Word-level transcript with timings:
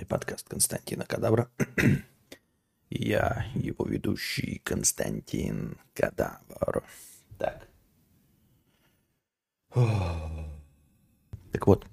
ежедневный 0.00 0.06
подкаст 0.06 0.48
Константина 0.48 1.04
Кадавра. 1.04 1.50
Я 2.90 3.46
его 3.54 3.84
ведущий 3.84 4.60
Константин 4.64 5.78
Кадавр. 5.94 6.84
Так. 7.38 7.68
Так 11.52 11.66
вот. 11.66 11.86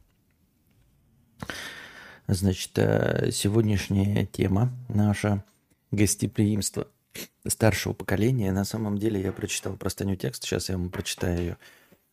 Значит, 2.27 2.77
э, 2.77 3.31
сегодняшняя 3.31 4.25
тема 4.25 4.71
наша 4.89 5.43
гостеприимство 5.91 6.87
старшего 7.47 7.93
поколения. 7.93 8.51
На 8.51 8.65
самом 8.65 8.97
деле 8.97 9.21
я 9.21 9.31
прочитал 9.31 9.77
простыню 9.77 10.15
текст, 10.15 10.43
сейчас 10.43 10.69
я 10.69 10.77
вам 10.77 10.89
прочитаю 10.89 11.39
ее. 11.39 11.57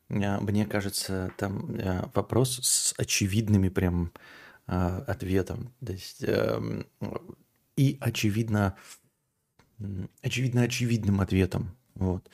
Э, 0.08 0.38
мне 0.40 0.66
кажется, 0.66 1.32
там 1.36 1.74
э, 1.76 2.04
вопрос 2.14 2.60
с 2.62 2.94
очевидными 2.98 3.68
прям 3.70 4.12
ответом. 4.66 5.72
То 5.84 5.92
есть 5.92 6.24
эм, 6.24 6.86
и 7.76 7.98
очевидно, 8.00 8.76
очевидно 10.22 10.62
очевидным 10.62 11.20
ответом. 11.20 11.76
Вот. 11.94 12.28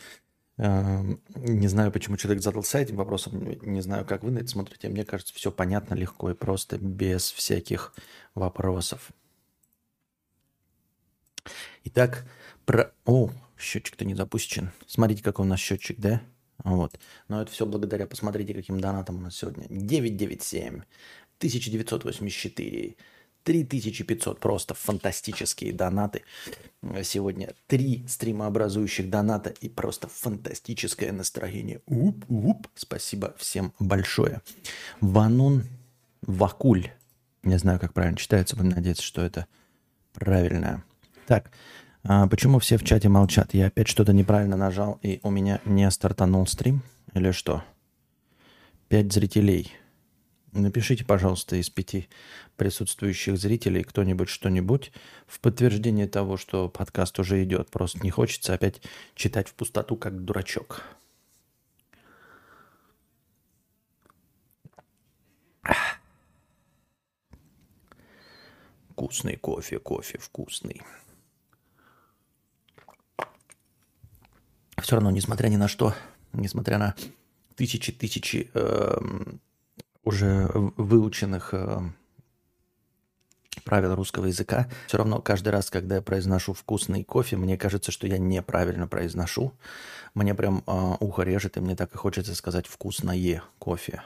Эм, 0.59 1.21
не 1.35 1.69
знаю, 1.69 1.91
почему 1.91 2.17
человек 2.17 2.43
задался 2.43 2.79
этим 2.79 2.97
вопросом, 2.97 3.49
не 3.63 3.81
знаю, 3.81 4.05
как 4.05 4.23
вы 4.23 4.31
на 4.31 4.41
это 4.41 4.49
смотрите. 4.49 4.89
Мне 4.89 5.05
кажется, 5.05 5.35
все 5.35 5.51
понятно, 5.51 5.95
легко 5.95 6.31
и 6.31 6.35
просто, 6.35 6.79
без 6.79 7.31
всяких 7.31 7.95
вопросов. 8.35 9.11
Итак, 11.85 12.27
про... 12.67 12.93
О, 13.07 13.31
счетчик-то 13.59 14.05
не 14.05 14.15
запущен. 14.15 14.71
Смотрите, 14.87 15.23
какой 15.23 15.47
у 15.47 15.49
нас 15.49 15.59
счетчик, 15.59 15.99
да? 15.99 16.21
Вот. 16.63 16.99
Но 17.29 17.41
это 17.41 17.51
все 17.51 17.65
благодаря, 17.65 18.07
посмотрите, 18.07 18.53
каким 18.53 18.81
донатом 18.81 19.17
у 19.17 19.21
нас 19.21 19.37
сегодня. 19.37 19.67
997, 19.71 20.83
1984, 21.41 22.97
3500 23.43 24.39
просто 24.41 24.75
фантастические 24.75 25.73
донаты. 25.73 26.23
Сегодня 27.03 27.55
три 27.67 28.05
стримообразующих 28.07 29.09
доната 29.09 29.51
и 29.51 29.69
просто 29.69 30.09
фантастическое 30.09 31.13
настроение. 31.13 31.81
Уп-уп. 31.87 32.69
Спасибо 32.75 33.35
всем 33.39 33.73
большое. 33.79 34.43
Ванун 35.01 35.65
Вакуль. 36.23 36.91
Не 37.43 37.59
знаю, 37.59 37.81
как 37.81 37.95
правильно 37.95 38.19
читается, 38.19 38.57
будем 38.57 38.71
надеяться, 38.71 39.03
что 39.03 39.23
это 39.23 39.47
правильно. 40.13 40.85
Так, 41.27 41.51
а 42.03 42.27
почему 42.27 42.59
все 42.59 42.77
в 42.77 42.85
чате 42.85 43.09
молчат? 43.09 43.55
Я 43.55 43.69
опять 43.69 43.89
что-то 43.89 44.13
неправильно 44.13 44.57
нажал, 44.57 44.99
и 45.01 45.21
у 45.23 45.31
меня 45.31 45.61
не 45.65 45.91
стартанул 45.91 46.47
стрим? 46.47 46.83
Или 47.15 47.31
что? 47.31 47.65
Пять 48.89 49.13
зрителей. 49.13 49.73
Напишите, 50.53 51.05
пожалуйста, 51.05 51.57
из 51.57 51.71
пяти 51.71 52.09
присутствующих 52.57 53.39
зрителей 53.39 53.85
кто-нибудь 53.85 54.29
что-нибудь 54.29 54.91
в 55.29 55.39
подтверждение 55.39 56.09
того, 56.09 56.37
что 56.37 56.69
подкаст 56.69 57.19
уже 57.21 57.43
идет. 57.45 57.71
Просто 57.71 58.01
не 58.01 58.11
хочется 58.11 58.55
опять 58.55 58.83
читать 59.15 59.49
в 59.49 59.55
пустоту, 59.55 59.97
как 59.97 60.25
дурачок. 60.25 60.83
Вкусный 68.91 69.37
кофе, 69.37 69.79
кофе 69.79 70.19
вкусный. 70.19 70.83
Все 74.83 74.97
равно, 74.97 75.11
несмотря 75.13 75.49
ни 75.49 75.57
на 75.57 75.69
что, 75.69 75.95
несмотря 76.33 76.79
на 76.79 76.97
тысячи-тысячи 77.55 78.51
э, 78.53 78.99
уже 80.03 80.49
выученных 80.77 81.53
э, 81.53 81.81
правил 83.65 83.95
русского 83.95 84.27
языка, 84.27 84.69
все 84.87 84.99
равно 84.99 85.21
каждый 85.21 85.51
раз, 85.51 85.71
когда 85.71 85.97
я 85.97 86.03
произношу 86.03 86.53
вкусный 86.53 87.05
кофе, 87.05 87.37
мне 87.37 87.57
кажется, 87.57 87.93
что 87.93 88.07
я 88.07 88.19
неправильно 88.19 88.87
произношу. 88.87 89.53
Мне 90.15 90.35
прям 90.35 90.65
э, 90.67 90.97
ухо 91.01 91.23
режет, 91.23 91.57
и 91.57 91.61
мне 91.61 91.77
так 91.77 91.95
и 91.95 91.99
хочется 91.99 92.35
сказать 92.35 92.67
вкусное 92.67 93.43
кофе. 93.59 94.03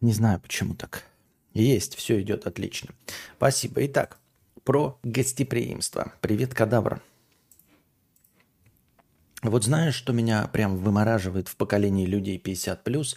Не 0.00 0.12
знаю, 0.12 0.40
почему 0.40 0.74
так. 0.74 1.04
Есть, 1.52 1.94
все 1.94 2.20
идет 2.20 2.46
отлично. 2.46 2.90
Спасибо. 3.36 3.84
Итак, 3.86 4.18
про 4.64 4.98
гостеприимство. 5.02 6.12
Привет, 6.20 6.54
кадавр. 6.54 7.02
Вот 9.42 9.64
знаешь, 9.64 9.94
что 9.94 10.12
меня 10.12 10.46
прям 10.48 10.76
вымораживает 10.76 11.48
в 11.48 11.56
поколении 11.56 12.04
людей 12.04 12.40
50+, 12.44 13.16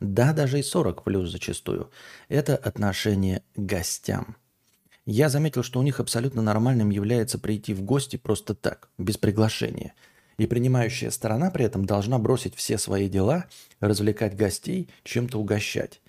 да, 0.00 0.32
даже 0.32 0.58
и 0.58 0.62
40+, 0.62 1.26
зачастую, 1.26 1.90
это 2.28 2.56
отношение 2.56 3.42
к 3.54 3.60
гостям. 3.60 4.36
Я 5.06 5.28
заметил, 5.28 5.62
что 5.62 5.80
у 5.80 5.82
них 5.82 6.00
абсолютно 6.00 6.42
нормальным 6.42 6.90
является 6.90 7.38
прийти 7.38 7.72
в 7.72 7.82
гости 7.82 8.16
просто 8.16 8.54
так, 8.54 8.88
без 8.98 9.16
приглашения. 9.16 9.94
И 10.38 10.46
принимающая 10.46 11.10
сторона 11.10 11.50
при 11.50 11.64
этом 11.64 11.84
должна 11.84 12.18
бросить 12.18 12.54
все 12.54 12.78
свои 12.78 13.08
дела, 13.08 13.44
развлекать 13.78 14.36
гостей, 14.36 14.88
чем-то 15.04 15.38
угощать. 15.38 16.00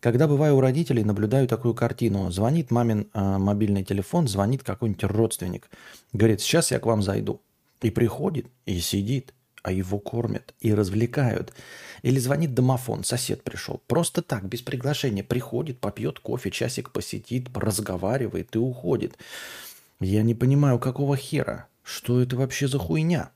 Когда 0.00 0.28
бываю 0.28 0.56
у 0.56 0.60
родителей, 0.60 1.02
наблюдаю 1.02 1.48
такую 1.48 1.74
картину. 1.74 2.30
Звонит 2.30 2.70
мамин 2.70 3.08
э, 3.12 3.38
мобильный 3.38 3.84
телефон, 3.84 4.28
звонит 4.28 4.62
какой-нибудь 4.62 5.04
родственник. 5.04 5.68
Говорит, 6.12 6.40
сейчас 6.40 6.70
я 6.70 6.78
к 6.78 6.86
вам 6.86 7.02
зайду. 7.02 7.40
И 7.80 7.90
приходит, 7.90 8.46
и 8.66 8.80
сидит, 8.80 9.34
а 9.62 9.72
его 9.72 9.98
кормят 9.98 10.54
и 10.60 10.72
развлекают. 10.72 11.52
Или 12.02 12.18
звонит 12.18 12.54
домофон, 12.54 13.04
сосед 13.04 13.42
пришел. 13.42 13.82
Просто 13.86 14.22
так, 14.22 14.44
без 14.48 14.62
приглашения. 14.62 15.24
Приходит, 15.24 15.80
попьет 15.80 16.20
кофе, 16.20 16.50
часик 16.50 16.90
посидит, 16.90 17.48
разговаривает 17.56 18.54
и 18.54 18.58
уходит. 18.58 19.18
Я 20.00 20.22
не 20.22 20.34
понимаю, 20.34 20.78
какого 20.78 21.16
хера? 21.16 21.66
Что 21.82 22.20
это 22.20 22.36
вообще 22.36 22.68
за 22.68 22.78
хуйня? 22.78 23.30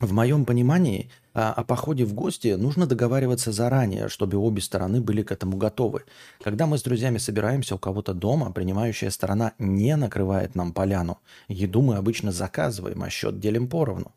В 0.00 0.14
моем 0.14 0.46
понимании 0.46 1.10
о, 1.34 1.52
о 1.52 1.62
походе 1.62 2.06
в 2.06 2.14
гости 2.14 2.54
нужно 2.54 2.86
договариваться 2.86 3.52
заранее, 3.52 4.08
чтобы 4.08 4.38
обе 4.38 4.62
стороны 4.62 5.02
были 5.02 5.20
к 5.20 5.30
этому 5.30 5.58
готовы. 5.58 6.04
Когда 6.42 6.66
мы 6.66 6.78
с 6.78 6.82
друзьями 6.82 7.18
собираемся 7.18 7.74
у 7.74 7.78
кого-то 7.78 8.14
дома, 8.14 8.50
принимающая 8.50 9.10
сторона 9.10 9.52
не 9.58 9.94
накрывает 9.96 10.54
нам 10.54 10.72
поляну. 10.72 11.18
Еду 11.48 11.82
мы 11.82 11.96
обычно 11.96 12.32
заказываем, 12.32 13.02
а 13.02 13.10
счет 13.10 13.40
делим 13.40 13.68
поровну. 13.68 14.12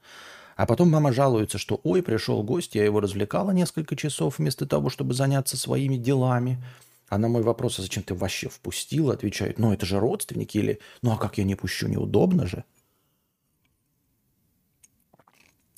А 0.55 0.65
потом 0.65 0.89
мама 0.89 1.11
жалуется, 1.11 1.57
что 1.57 1.81
«Ой, 1.83 2.01
пришел 2.01 2.41
гость, 2.43 2.75
я 2.75 2.85
его 2.85 3.01
развлекала 3.01 3.51
несколько 3.51 3.97
часов 3.97 4.39
вместо 4.39 4.65
того, 4.65 4.89
чтобы 4.89 5.13
заняться 5.13 5.57
своими 5.57 5.97
делами». 5.97 6.63
А 7.09 7.17
на 7.17 7.27
мой 7.27 7.43
вопрос, 7.43 7.77
а 7.77 7.81
зачем 7.81 8.03
ты 8.03 8.15
вообще 8.15 8.47
впустила, 8.47 9.13
отвечает, 9.13 9.59
ну 9.59 9.73
это 9.73 9.85
же 9.85 9.99
родственники 9.99 10.57
или 10.57 10.79
ну 11.01 11.11
а 11.11 11.17
как 11.17 11.37
я 11.37 11.43
не 11.43 11.55
пущу, 11.55 11.87
неудобно 11.89 12.47
же. 12.47 12.63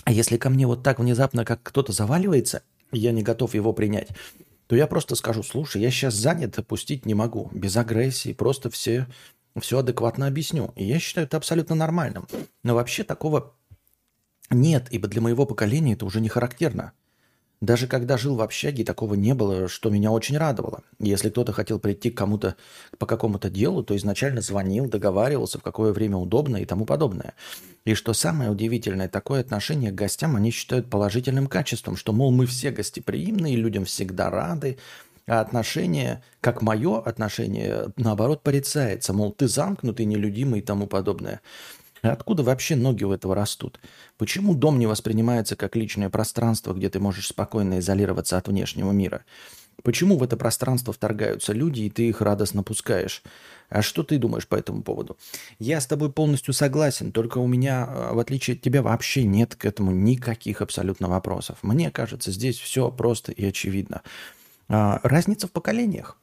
А 0.06 0.12
если 0.12 0.38
ко 0.38 0.50
мне 0.50 0.68
вот 0.68 0.84
так 0.84 1.00
внезапно, 1.00 1.44
как 1.44 1.62
кто-то 1.64 1.92
заваливается, 1.92 2.62
я 2.92 3.12
не 3.12 3.24
готов 3.24 3.56
его 3.56 3.74
принять, 3.74 4.10
то 4.68 4.76
я 4.76 4.88
просто 4.88 5.16
скажу, 5.16 5.44
слушай, 5.44 5.82
я 5.82 5.92
сейчас 5.92 6.14
занят, 6.14 6.58
опустить 6.58 7.06
не 7.06 7.16
могу, 7.16 7.50
без 7.52 7.76
агрессии, 7.76 8.34
просто 8.34 8.70
все, 8.70 9.08
все 9.60 9.80
адекватно 9.80 10.28
объясню. 10.28 10.72
И 10.76 10.86
я 10.86 11.00
считаю 11.00 11.26
это 11.26 11.38
абсолютно 11.38 11.76
нормальным. 11.76 12.28
Но 12.64 12.76
вообще 12.76 13.04
такого 13.04 13.56
нет, 14.52 14.88
ибо 14.92 15.08
для 15.08 15.22
моего 15.22 15.48
поколения 15.48 15.94
это 15.94 16.06
уже 16.06 16.22
не 16.22 16.30
характерно. 16.30 16.94
Даже 17.62 17.88
когда 17.88 18.18
жил 18.18 18.36
в 18.36 18.42
общаге, 18.42 18.84
такого 18.84 19.14
не 19.14 19.34
было, 19.34 19.68
что 19.68 19.90
меня 19.90 20.12
очень 20.12 20.38
радовало. 20.38 20.84
Если 21.00 21.30
кто-то 21.30 21.54
хотел 21.54 21.80
прийти 21.80 22.12
к 22.12 22.18
кому-то 22.18 22.56
по 22.98 23.06
какому-то 23.06 23.50
делу, 23.50 23.84
то 23.84 23.96
изначально 23.96 24.42
звонил, 24.42 24.88
договаривался, 24.88 25.60
в 25.60 25.64
какое 25.64 25.94
время 25.94 26.18
удобно 26.18 26.58
и 26.58 26.66
тому 26.66 26.86
подобное. 26.86 27.34
И 27.86 27.94
что 27.94 28.14
самое 28.14 28.52
удивительное, 28.52 29.08
такое 29.08 29.42
отношение 29.42 29.92
к 29.92 29.96
гостям 29.96 30.36
они 30.36 30.52
считают 30.52 30.90
положительным 30.90 31.48
качеством, 31.48 31.96
что, 31.96 32.14
мол, 32.14 32.32
мы 32.32 32.46
все 32.46 32.72
гостеприимные, 32.72 33.56
людям 33.56 33.86
всегда 33.86 34.30
рады, 34.30 34.78
а 35.28 35.40
отношение, 35.40 36.22
как 36.42 36.62
мое 36.62 37.00
отношение, 37.00 37.88
наоборот, 37.96 38.44
порицается, 38.44 39.14
мол, 39.14 39.32
ты 39.32 39.48
замкнутый, 39.48 40.06
нелюдимый 40.06 40.60
и 40.60 40.64
тому 40.64 40.88
подобное. 40.88 41.42
Откуда 42.12 42.44
вообще 42.44 42.76
ноги 42.76 43.04
у 43.04 43.12
этого 43.12 43.36
растут? 43.36 43.80
Почему 44.18 44.56
дом 44.56 44.80
не 44.80 44.88
воспринимается 44.88 45.56
как 45.56 45.76
личное 45.76 46.10
пространство, 46.10 46.74
где 46.74 46.90
ты 46.90 47.00
можешь 47.00 47.28
спокойно 47.28 47.80
изолироваться 47.80 48.38
от 48.38 48.48
внешнего 48.48 48.92
мира? 48.92 49.26
Почему 49.84 50.18
в 50.18 50.24
это 50.24 50.38
пространство 50.38 50.94
вторгаются 50.94 51.54
люди, 51.54 51.82
и 51.82 51.90
ты 51.90 52.08
их 52.08 52.22
радостно 52.22 52.64
пускаешь? 52.64 53.22
А 53.70 53.82
что 53.82 54.04
ты 54.04 54.18
думаешь 54.18 54.48
по 54.48 54.56
этому 54.56 54.84
поводу? 54.84 55.18
Я 55.60 55.82
с 55.82 55.86
тобой 55.86 56.12
полностью 56.12 56.54
согласен, 56.54 57.12
только 57.12 57.40
у 57.40 57.48
меня, 57.48 57.86
а, 57.88 58.14
в 58.14 58.20
отличие 58.20 58.56
от 58.56 58.62
тебя, 58.62 58.82
вообще 58.82 59.24
нет 59.24 59.56
к 59.56 59.66
этому 59.66 59.92
никаких 59.92 60.62
абсолютно 60.62 61.08
вопросов. 61.08 61.60
Мне 61.62 61.92
кажется, 61.92 62.32
здесь 62.32 62.58
все 62.58 62.90
просто 62.90 63.32
и 63.32 63.46
очевидно. 63.46 64.02
А, 64.70 65.00
разница 65.04 65.48
в 65.48 65.52
поколениях. 65.52 66.18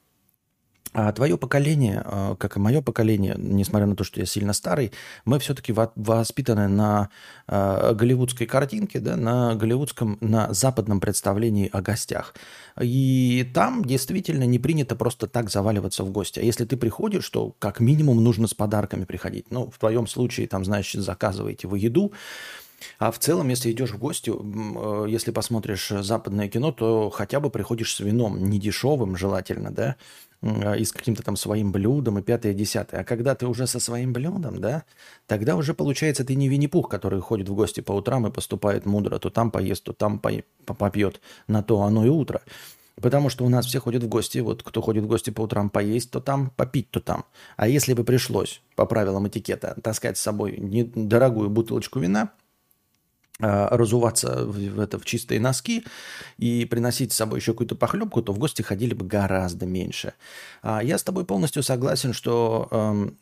А 0.93 1.11
твое 1.13 1.39
поколение, 1.39 2.03
а, 2.05 2.37
как 2.37 2.57
и 2.57 2.61
мое 2.61 2.83
поколение, 2.83 3.35
несмотря 3.39 3.87
на 3.87 3.97
то, 3.97 4.05
что 4.05 4.21
я 4.21 4.27
сильно 4.27 4.53
старый, 4.53 4.93
мы 5.25 5.39
все-таки 5.39 5.73
воспитаны 5.73 6.69
на 6.69 7.09
а, 7.47 7.95
голливудской 7.95 8.47
картинке, 8.47 9.01
да, 9.01 9.17
на 9.17 9.55
голливудском, 9.55 10.19
на 10.21 10.53
западном 10.53 11.01
представлении 11.01 11.71
о 11.73 11.81
гостях. 11.81 12.35
И 12.81 13.51
там 13.55 13.85
действительно 13.85 14.45
не 14.45 14.59
принято 14.59 14.95
просто 14.95 15.27
так 15.27 15.51
заваливаться 15.51 16.05
в 16.05 16.11
гости. 16.11 16.41
А 16.41 16.43
если 16.43 16.65
ты 16.65 16.77
приходишь, 16.77 17.29
то 17.31 17.55
как 17.59 17.81
минимум 17.81 18.23
нужно 18.23 18.47
с 18.47 18.55
подарками 18.55 19.05
приходить. 19.05 19.51
Ну, 19.51 19.71
в 19.71 19.79
твоем 19.79 20.07
случае, 20.07 20.47
там, 20.47 20.65
значит, 20.65 21.01
заказываете 21.03 21.69
вы 21.69 21.79
еду, 21.79 22.13
а 22.99 23.11
в 23.11 23.19
целом, 23.19 23.49
если 23.49 23.71
идешь 23.73 23.91
в 23.91 23.99
гости, 23.99 24.31
э, 24.31 25.07
если 25.09 25.31
посмотришь 25.31 25.89
западное 25.89 26.49
кино, 26.49 26.73
то 26.73 27.11
хотя 27.11 27.41
бы 27.41 27.51
приходишь 27.51 27.95
с 27.95 28.01
вином, 28.01 28.49
не 28.49 28.59
дешевым 28.59 29.17
желательно, 29.17 29.71
да, 29.71 29.97
а, 30.43 30.75
и 30.75 30.85
с 30.85 30.93
каким-то 30.93 31.23
там 31.23 31.37
своим 31.37 31.71
блюдом, 31.73 32.19
и 32.19 32.23
пятое, 32.23 32.53
и 32.53 32.55
десятое. 32.55 33.01
А 33.01 33.05
когда 33.05 33.35
ты 33.35 33.47
уже 33.47 33.67
со 33.67 33.79
своим 33.79 34.13
блюдом, 34.13 34.61
да, 34.61 34.85
тогда 35.27 35.57
уже 35.57 35.73
получается 35.73 36.25
ты 36.25 36.35
не 36.35 36.49
Винни-Пух, 36.49 36.89
который 36.89 37.21
ходит 37.21 37.49
в 37.49 37.55
гости 37.55 37.81
по 37.81 37.93
утрам 37.93 38.27
и 38.27 38.33
поступает 38.33 38.85
мудро, 38.85 39.19
то 39.19 39.31
там 39.31 39.51
поест, 39.51 39.85
то 39.85 39.93
там 39.93 40.19
попьет, 40.19 41.21
на 41.47 41.63
то 41.63 41.83
оно 41.83 42.05
и 42.05 42.09
утро. 42.09 42.43
Потому 43.01 43.31
что 43.31 43.45
у 43.45 43.49
нас 43.49 43.67
все 43.67 43.81
ходят 43.81 44.03
в 44.03 44.09
гости, 44.09 44.39
вот 44.39 44.63
кто 44.63 44.83
ходит 44.83 45.05
в 45.05 45.07
гости 45.07 45.31
по 45.31 45.43
утрам 45.43 45.71
поесть, 45.71 46.11
то 46.11 46.21
там, 46.21 46.51
попить, 46.51 46.91
то 46.91 47.01
там. 47.01 47.25
А 47.57 47.67
если 47.67 47.95
бы 47.95 48.05
пришлось, 48.05 48.63
по 48.77 48.85
правилам 48.85 49.29
этикета, 49.29 49.77
таскать 49.83 50.19
с 50.19 50.21
собой 50.21 50.59
недорогую 50.59 51.49
бутылочку 51.49 52.01
вина, 52.01 52.33
разуваться 53.41 54.45
в, 54.45 54.79
это, 54.79 54.99
в 54.99 55.05
чистые 55.05 55.41
носки 55.41 55.85
и 56.39 56.65
приносить 56.65 57.13
с 57.13 57.17
собой 57.17 57.41
еще 57.41 57.53
какую-то 57.53 57.75
похлебку, 57.75 58.23
то 58.23 58.33
в 58.33 58.39
гости 58.39 58.63
ходили 58.63 58.95
бы 58.95 59.07
гораздо 59.07 59.67
меньше. 59.67 60.15
А, 60.63 60.83
я 60.83 60.99
с 60.99 61.03
тобой 61.03 61.25
полностью 61.25 61.63
согласен, 61.63 62.13
что 62.13 62.69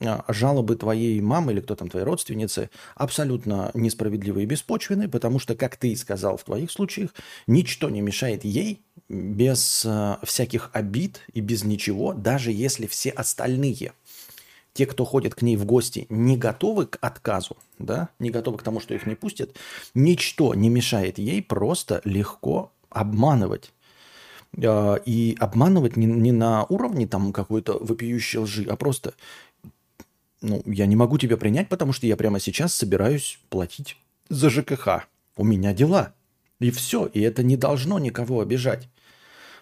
э, 0.00 0.18
жалобы 0.28 0.76
твоей 0.76 1.20
мамы 1.20 1.52
или 1.52 1.60
кто 1.60 1.74
там 1.74 1.88
твоей 1.88 2.04
родственницы 2.04 2.70
абсолютно 2.96 3.70
несправедливые 3.74 4.44
и 4.44 4.46
беспочвенные, 4.46 5.08
потому 5.08 5.38
что, 5.38 5.54
как 5.54 5.76
ты 5.76 5.94
сказал 5.96 6.36
в 6.36 6.44
твоих 6.44 6.70
случаях, 6.70 7.10
ничто 7.46 7.88
не 7.88 8.00
мешает 8.00 8.44
ей 8.44 8.82
без 9.08 9.84
э, 9.86 10.16
всяких 10.22 10.70
обид 10.72 11.20
и 11.32 11.40
без 11.40 11.64
ничего, 11.64 12.12
даже 12.12 12.52
если 12.52 12.86
все 12.86 13.10
остальные– 13.10 13.92
те, 14.80 14.86
кто 14.86 15.04
ходит 15.04 15.34
к 15.34 15.42
ней 15.42 15.56
в 15.56 15.66
гости, 15.66 16.06
не 16.08 16.38
готовы 16.38 16.86
к 16.86 16.96
отказу, 17.02 17.58
да, 17.78 18.08
не 18.18 18.30
готовы 18.30 18.56
к 18.56 18.62
тому, 18.62 18.80
что 18.80 18.94
их 18.94 19.04
не 19.04 19.14
пустят, 19.14 19.54
ничто 19.92 20.54
не 20.54 20.70
мешает 20.70 21.18
ей 21.18 21.42
просто 21.42 22.00
легко 22.04 22.72
обманывать. 22.88 23.74
А, 24.56 24.94
и 24.94 25.36
обманывать 25.38 25.98
не, 25.98 26.06
не 26.06 26.32
на 26.32 26.64
уровне 26.64 27.06
там 27.06 27.34
какой-то 27.34 27.76
вопиющей 27.78 28.38
лжи, 28.38 28.64
а 28.70 28.76
просто, 28.76 29.12
ну, 30.40 30.62
я 30.64 30.86
не 30.86 30.96
могу 30.96 31.18
тебя 31.18 31.36
принять, 31.36 31.68
потому 31.68 31.92
что 31.92 32.06
я 32.06 32.16
прямо 32.16 32.40
сейчас 32.40 32.72
собираюсь 32.72 33.38
платить 33.50 33.98
за 34.30 34.48
ЖКХ. 34.48 35.06
У 35.36 35.44
меня 35.44 35.74
дела. 35.74 36.14
И 36.58 36.70
все. 36.70 37.04
И 37.04 37.20
это 37.20 37.42
не 37.42 37.58
должно 37.58 37.98
никого 37.98 38.40
обижать. 38.40 38.88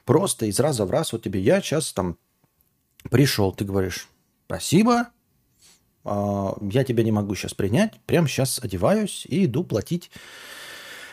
Просто 0.04 0.46
из 0.46 0.60
раза 0.60 0.84
в 0.84 0.92
раз 0.92 1.12
вот 1.12 1.24
тебе 1.24 1.40
я 1.40 1.60
сейчас 1.60 1.92
там 1.92 2.18
пришел, 3.10 3.52
ты 3.52 3.64
говоришь, 3.64 4.06
спасибо, 4.48 5.08
а, 6.04 6.56
я 6.72 6.82
тебя 6.82 7.04
не 7.04 7.12
могу 7.12 7.34
сейчас 7.34 7.52
принять, 7.52 7.92
прямо 8.06 8.26
сейчас 8.26 8.58
одеваюсь 8.62 9.26
и 9.28 9.44
иду 9.44 9.62
платить 9.62 10.10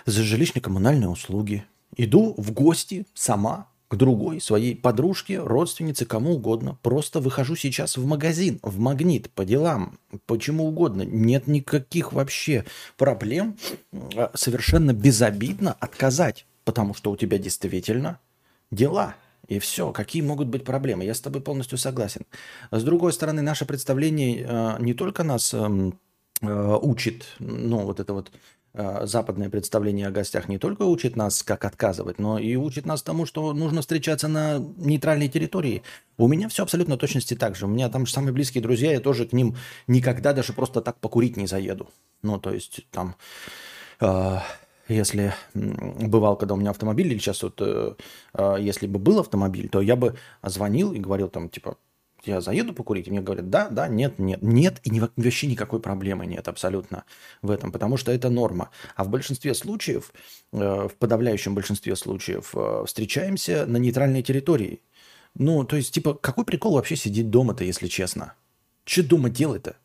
за 0.06 0.24
жилищно-коммунальные 0.24 1.10
услуги. 1.10 1.66
Иду 1.98 2.34
в 2.38 2.52
гости 2.52 3.06
сама 3.14 3.68
к 3.90 3.98
другой 3.98 4.40
своей 4.40 4.74
подружке, 4.74 5.40
родственнице, 5.40 6.06
кому 6.06 6.36
угодно. 6.36 6.80
Просто 6.82 7.20
выхожу 7.20 7.58
сейчас 7.58 7.98
в 7.98 8.06
магазин, 8.06 8.60
в 8.64 8.80
магнит, 8.80 9.30
по 9.32 9.44
делам, 9.44 10.00
почему 10.28 10.68
угодно. 10.68 11.02
Нет 11.02 11.48
никаких 11.48 12.14
вообще 12.14 12.64
проблем 12.96 13.58
а, 14.16 14.32
совершенно 14.34 14.94
безобидно 14.94 15.74
отказать, 15.74 16.46
потому 16.64 16.94
что 16.94 17.12
у 17.12 17.18
тебя 17.18 17.38
действительно 17.38 18.22
дела– 18.72 19.16
и 19.48 19.60
все. 19.60 19.92
Какие 19.92 20.22
могут 20.22 20.48
быть 20.48 20.64
проблемы? 20.64 21.06
Я 21.06 21.14
с 21.14 21.22
тобой 21.22 21.42
полностью 21.42 21.78
согласен. 21.78 22.26
С 22.72 22.84
другой 22.84 23.14
стороны, 23.14 23.42
наше 23.42 23.66
представление 23.66 24.46
э, 24.48 24.76
не 24.80 24.94
только 24.94 25.24
нас 25.24 25.54
э, 25.54 25.92
э, 26.42 26.78
учит, 26.82 27.26
ну, 27.40 27.80
вот 27.80 28.00
это 28.00 28.14
вот 28.14 28.32
э, 28.74 29.06
западное 29.06 29.50
представление 29.50 30.08
о 30.08 30.12
гостях 30.12 30.48
не 30.50 30.58
только 30.58 30.84
учит 30.84 31.16
нас, 31.16 31.44
как 31.44 31.66
отказывать, 31.66 32.20
но 32.20 32.40
и 32.40 32.56
учит 32.56 32.86
нас 32.86 33.04
тому, 33.04 33.26
что 33.26 33.54
нужно 33.54 33.82
встречаться 33.82 34.28
на 34.28 34.60
нейтральной 34.78 35.30
территории. 35.30 35.84
У 36.18 36.28
меня 36.28 36.50
все 36.50 36.64
абсолютно 36.64 36.98
точности 36.98 37.36
так 37.36 37.56
же. 37.56 37.66
У 37.66 37.70
меня 37.70 37.90
там 37.90 38.06
же 38.06 38.14
самые 38.14 38.34
близкие 38.34 38.62
друзья, 38.64 38.92
я 38.92 39.00
тоже 39.00 39.26
к 39.26 39.34
ним 39.34 39.56
никогда 39.88 40.34
даже 40.34 40.54
просто 40.54 40.82
так 40.82 41.00
покурить 41.00 41.38
не 41.38 41.48
заеду. 41.48 41.90
Ну, 42.22 42.40
то 42.40 42.52
есть 42.52 42.88
там... 42.92 43.16
Э, 44.00 44.40
если 44.88 45.34
бывал, 45.54 46.38
когда 46.38 46.54
у 46.54 46.58
меня 46.58 46.70
автомобиль, 46.70 47.08
или 47.08 47.18
сейчас 47.18 47.44
вот, 47.44 47.60
э, 47.60 47.96
э, 48.34 48.56
если 48.60 48.88
бы 48.88 49.00
был 49.00 49.20
автомобиль, 49.20 49.70
то 49.70 49.82
я 49.82 49.96
бы 49.96 50.16
звонил 50.44 50.94
и 50.94 51.00
говорил 51.00 51.28
там, 51.28 51.50
типа, 51.50 51.78
я 52.24 52.42
заеду 52.42 52.74
покурить, 52.74 53.08
и 53.08 53.12
мне 53.12 53.22
говорят, 53.22 53.50
да, 53.50 53.70
да, 53.70 53.88
нет, 53.88 54.18
нет, 54.18 54.42
нет, 54.42 54.80
и 54.84 54.90
ни, 54.90 55.00
вообще 55.00 55.48
никакой 55.48 55.80
проблемы 55.80 56.26
нет 56.26 56.48
абсолютно 56.48 57.04
в 57.42 57.52
этом, 57.52 57.72
потому 57.72 57.98
что 57.98 58.12
это 58.12 58.30
норма. 58.30 58.72
А 58.96 59.04
в 59.04 59.10
большинстве 59.10 59.54
случаев, 59.54 60.12
э, 60.52 60.88
в 60.88 60.96
подавляющем 60.98 61.56
большинстве 61.56 61.96
случаев, 61.96 62.54
встречаемся 62.88 63.66
на 63.66 63.78
нейтральной 63.78 64.24
территории. 64.24 64.82
Ну, 65.36 65.66
то 65.66 65.76
есть, 65.76 65.94
типа, 65.94 66.14
какой 66.14 66.46
прикол 66.46 66.74
вообще 66.76 66.96
сидеть 66.96 67.30
дома-то, 67.30 67.64
если 67.64 67.88
честно? 67.88 68.34
Что 68.86 69.04
дома 69.04 69.30
делать-то? 69.30 69.76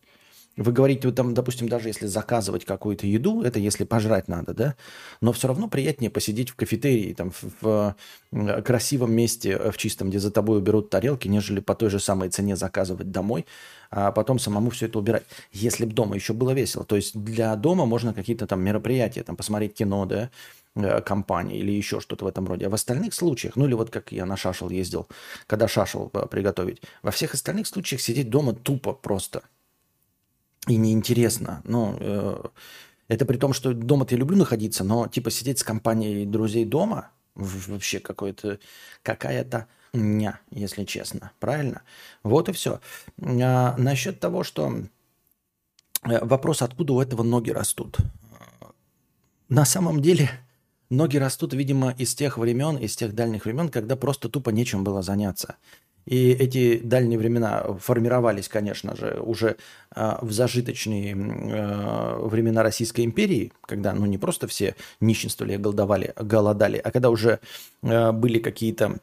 Вы 0.60 0.72
говорите, 0.72 1.08
вот 1.08 1.14
там, 1.14 1.32
допустим, 1.32 1.70
даже 1.70 1.88
если 1.88 2.04
заказывать 2.04 2.66
какую-то 2.66 3.06
еду, 3.06 3.40
это 3.40 3.58
если 3.58 3.84
пожрать 3.84 4.28
надо, 4.28 4.52
да, 4.52 4.76
но 5.22 5.32
все 5.32 5.48
равно 5.48 5.68
приятнее 5.68 6.10
посидеть 6.10 6.50
в 6.50 6.54
кафетерии, 6.54 7.14
там, 7.14 7.30
в, 7.30 7.96
в 8.30 8.62
красивом 8.62 9.10
месте, 9.10 9.56
в 9.70 9.78
чистом, 9.78 10.10
где 10.10 10.18
за 10.18 10.30
тобой 10.30 10.58
уберут 10.58 10.90
тарелки, 10.90 11.28
нежели 11.28 11.60
по 11.60 11.74
той 11.74 11.88
же 11.88 11.98
самой 11.98 12.28
цене 12.28 12.56
заказывать 12.56 13.10
домой, 13.10 13.46
а 13.90 14.12
потом 14.12 14.38
самому 14.38 14.68
все 14.68 14.84
это 14.84 14.98
убирать. 14.98 15.22
Если 15.50 15.86
бы 15.86 15.94
дома 15.94 16.14
еще 16.14 16.34
было 16.34 16.50
весело. 16.50 16.84
То 16.84 16.96
есть 16.96 17.18
для 17.18 17.56
дома 17.56 17.86
можно 17.86 18.12
какие-то 18.12 18.46
там 18.46 18.60
мероприятия, 18.60 19.22
там, 19.22 19.36
посмотреть 19.36 19.72
кино, 19.72 20.04
да, 20.04 20.30
э, 20.74 21.00
компании 21.00 21.58
или 21.58 21.72
еще 21.72 22.00
что-то 22.00 22.26
в 22.26 22.28
этом 22.28 22.46
роде. 22.46 22.66
А 22.66 22.68
в 22.68 22.74
остальных 22.74 23.14
случаях, 23.14 23.56
ну 23.56 23.64
или 23.64 23.72
вот 23.72 23.88
как 23.88 24.12
я 24.12 24.26
на 24.26 24.36
шашел 24.36 24.68
ездил, 24.68 25.08
когда 25.46 25.68
шашел 25.68 26.10
э, 26.12 26.26
приготовить, 26.26 26.82
во 27.02 27.12
всех 27.12 27.32
остальных 27.32 27.66
случаях 27.66 28.02
сидеть 28.02 28.28
дома 28.28 28.52
тупо 28.52 28.92
просто– 28.92 29.42
и 30.66 30.76
неинтересно. 30.76 31.62
Ну, 31.64 32.52
это 33.08 33.26
при 33.26 33.36
том, 33.36 33.52
что 33.52 33.72
дома-то 33.72 34.14
я 34.14 34.18
люблю 34.18 34.36
находиться, 34.36 34.84
но 34.84 35.08
типа 35.08 35.30
сидеть 35.30 35.58
с 35.58 35.64
компанией 35.64 36.26
друзей 36.26 36.64
дома 36.64 37.10
вообще 37.34 37.98
какое-то 37.98 38.58
какая-то 39.02 39.66
ня, 39.92 40.40
если 40.50 40.84
честно. 40.84 41.32
Правильно? 41.40 41.82
Вот 42.22 42.48
и 42.48 42.52
все. 42.52 42.80
А, 43.20 43.74
насчет 43.76 44.20
того, 44.20 44.44
что 44.44 44.84
э, 46.05 46.24
вопрос, 46.24 46.62
откуда 46.62 46.93
у 46.93 47.00
этого 47.00 47.22
ноги 47.22 47.50
растут. 47.50 47.96
На 49.48 49.64
самом 49.64 50.00
деле 50.00 50.31
ноги 50.88 51.17
растут, 51.17 51.52
видимо, 51.52 51.90
из 51.90 52.14
тех 52.14 52.38
времен, 52.38 52.76
из 52.76 52.94
тех 52.94 53.14
дальних 53.14 53.44
времен, 53.44 53.69
когда 53.69 53.96
просто 53.96 54.29
тупо 54.29 54.50
нечем 54.50 54.84
было 54.84 55.02
заняться. 55.02 55.56
И 56.06 56.32
эти 56.32 56.78
дальние 56.78 57.19
времена 57.19 57.76
формировались, 57.78 58.48
конечно 58.48 58.96
же, 58.96 59.20
уже 59.22 59.56
э, 59.94 60.14
в 60.20 60.32
зажиточные 60.32 61.12
э, 61.12 62.26
времена 62.26 62.62
Российской 62.62 63.04
империи, 63.04 63.52
когда 63.62 63.92
ну, 63.92 64.06
не 64.06 64.19
просто 64.19 64.46
все 64.46 64.74
нищенствовали, 65.00 65.56
голодовали, 65.56 66.12
голодали, 66.16 66.78
а 66.78 66.90
когда 66.90 67.10
уже 67.10 67.40
э, 67.82 68.12
были 68.12 68.38
какие-то 68.38 68.98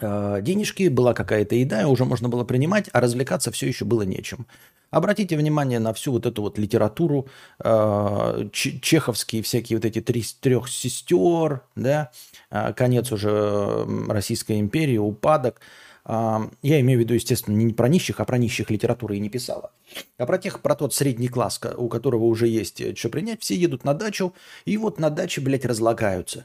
денежки, 0.00 0.88
была 0.88 1.14
какая-то 1.14 1.54
еда, 1.54 1.82
и 1.82 1.84
уже 1.84 2.04
можно 2.04 2.28
было 2.28 2.44
принимать, 2.44 2.88
а 2.92 3.00
развлекаться 3.00 3.50
все 3.50 3.66
еще 3.66 3.84
было 3.84 4.02
нечем. 4.02 4.46
Обратите 4.92 5.38
внимание 5.38 5.78
на 5.78 5.94
всю 5.94 6.12
вот 6.12 6.26
эту 6.26 6.42
вот 6.42 6.58
литературу, 6.58 7.26
э, 7.64 8.48
чеховские 8.52 9.42
всякие 9.42 9.78
вот 9.78 9.86
эти 9.86 10.02
три, 10.02 10.22
трех 10.38 10.68
сестер, 10.68 11.62
да, 11.74 12.10
э, 12.50 12.74
конец 12.74 13.10
уже 13.10 13.86
Российской 14.08 14.60
империи, 14.60 14.98
упадок. 14.98 15.62
Э, 16.04 16.40
я 16.60 16.78
имею 16.80 16.98
в 16.98 17.00
виду, 17.00 17.14
естественно, 17.14 17.56
не 17.56 17.72
про 17.72 17.88
нищих, 17.88 18.20
а 18.20 18.26
про 18.26 18.36
нищих 18.36 18.70
литературы 18.70 19.16
и 19.16 19.20
не 19.20 19.30
писала. 19.30 19.72
А 20.18 20.26
про 20.26 20.36
тех, 20.36 20.60
про 20.60 20.74
тот 20.74 20.92
средний 20.92 21.28
класс, 21.28 21.58
у 21.78 21.88
которого 21.88 22.24
уже 22.24 22.46
есть 22.46 22.98
что 22.98 23.08
принять, 23.08 23.40
все 23.40 23.54
едут 23.56 23.84
на 23.84 23.94
дачу, 23.94 24.34
и 24.66 24.76
вот 24.76 25.00
на 25.00 25.08
даче, 25.08 25.40
блядь, 25.40 25.64
разлагаются. 25.64 26.44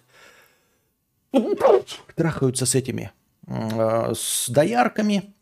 Трахаются 2.16 2.66
с 2.66 2.76
этими, 2.76 3.12
с 3.48 4.50
доярками, 4.50 5.34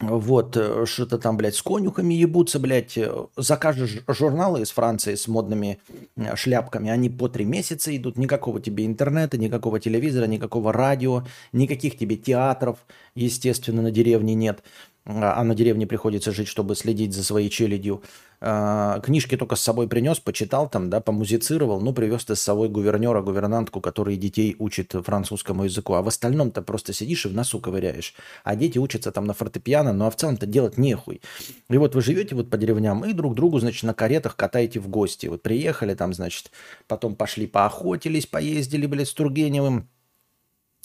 вот, 0.00 0.56
э, 0.56 0.84
что-то 0.86 1.18
там, 1.18 1.36
блядь, 1.36 1.54
с 1.54 1.62
конюхами 1.62 2.14
ебутся, 2.14 2.58
блядь. 2.58 2.98
Э, 2.98 3.26
закажешь 3.36 4.02
журналы 4.08 4.62
из 4.62 4.70
Франции 4.70 5.14
с 5.14 5.28
модными 5.28 5.78
э, 6.16 6.34
шляпками, 6.36 6.90
они 6.90 7.08
по 7.08 7.28
три 7.28 7.44
месяца 7.44 7.96
идут. 7.96 8.18
Никакого 8.18 8.60
тебе 8.60 8.86
интернета, 8.86 9.38
никакого 9.38 9.80
телевизора, 9.80 10.26
никакого 10.26 10.72
радио, 10.72 11.24
никаких 11.52 11.96
тебе 11.96 12.16
театров, 12.16 12.84
естественно, 13.14 13.82
на 13.82 13.90
деревне 13.90 14.34
нет. 14.34 14.62
А, 15.06 15.40
а 15.40 15.44
на 15.44 15.54
деревне 15.54 15.86
приходится 15.86 16.32
жить, 16.32 16.48
чтобы 16.48 16.74
следить 16.74 17.12
за 17.12 17.22
своей 17.22 17.50
челядью. 17.50 18.02
А, 18.40 19.00
книжки 19.00 19.36
только 19.36 19.56
с 19.56 19.60
собой 19.60 19.86
принес, 19.86 20.18
почитал 20.18 20.68
там, 20.68 20.88
да, 20.88 21.00
помузицировал, 21.00 21.80
ну, 21.80 21.92
привез 21.92 22.24
ты 22.24 22.36
с 22.36 22.40
собой 22.40 22.68
гувернера, 22.68 23.20
гувернантку, 23.20 23.80
который 23.80 24.16
детей 24.16 24.56
учит 24.58 24.92
французскому 24.92 25.64
языку. 25.64 25.94
А 25.94 26.02
в 26.02 26.08
остальном-то 26.08 26.62
просто 26.62 26.92
сидишь 26.92 27.26
и 27.26 27.28
в 27.28 27.34
носу 27.34 27.60
ковыряешь. 27.60 28.14
А 28.44 28.56
дети 28.56 28.78
учатся 28.78 29.12
там 29.12 29.26
на 29.26 29.34
фортепиано, 29.34 29.92
ну, 29.92 30.06
а 30.06 30.10
в 30.10 30.16
целом-то 30.16 30.46
делать 30.46 30.78
нехуй. 30.78 31.20
И 31.68 31.76
вот 31.76 31.94
вы 31.94 32.00
живете 32.00 32.34
вот 32.34 32.48
по 32.48 32.56
деревням 32.56 33.04
и 33.04 33.12
друг 33.12 33.34
другу, 33.34 33.58
значит, 33.58 33.82
на 33.82 33.94
каретах 33.94 34.36
катаете 34.36 34.80
в 34.80 34.88
гости. 34.88 35.26
Вот 35.26 35.42
приехали 35.42 35.94
там, 35.94 36.14
значит, 36.14 36.50
потом 36.88 37.14
пошли 37.14 37.46
поохотились, 37.46 38.26
поездили, 38.26 38.86
блядь, 38.86 39.08
с 39.08 39.14
Тургеневым, 39.14 39.88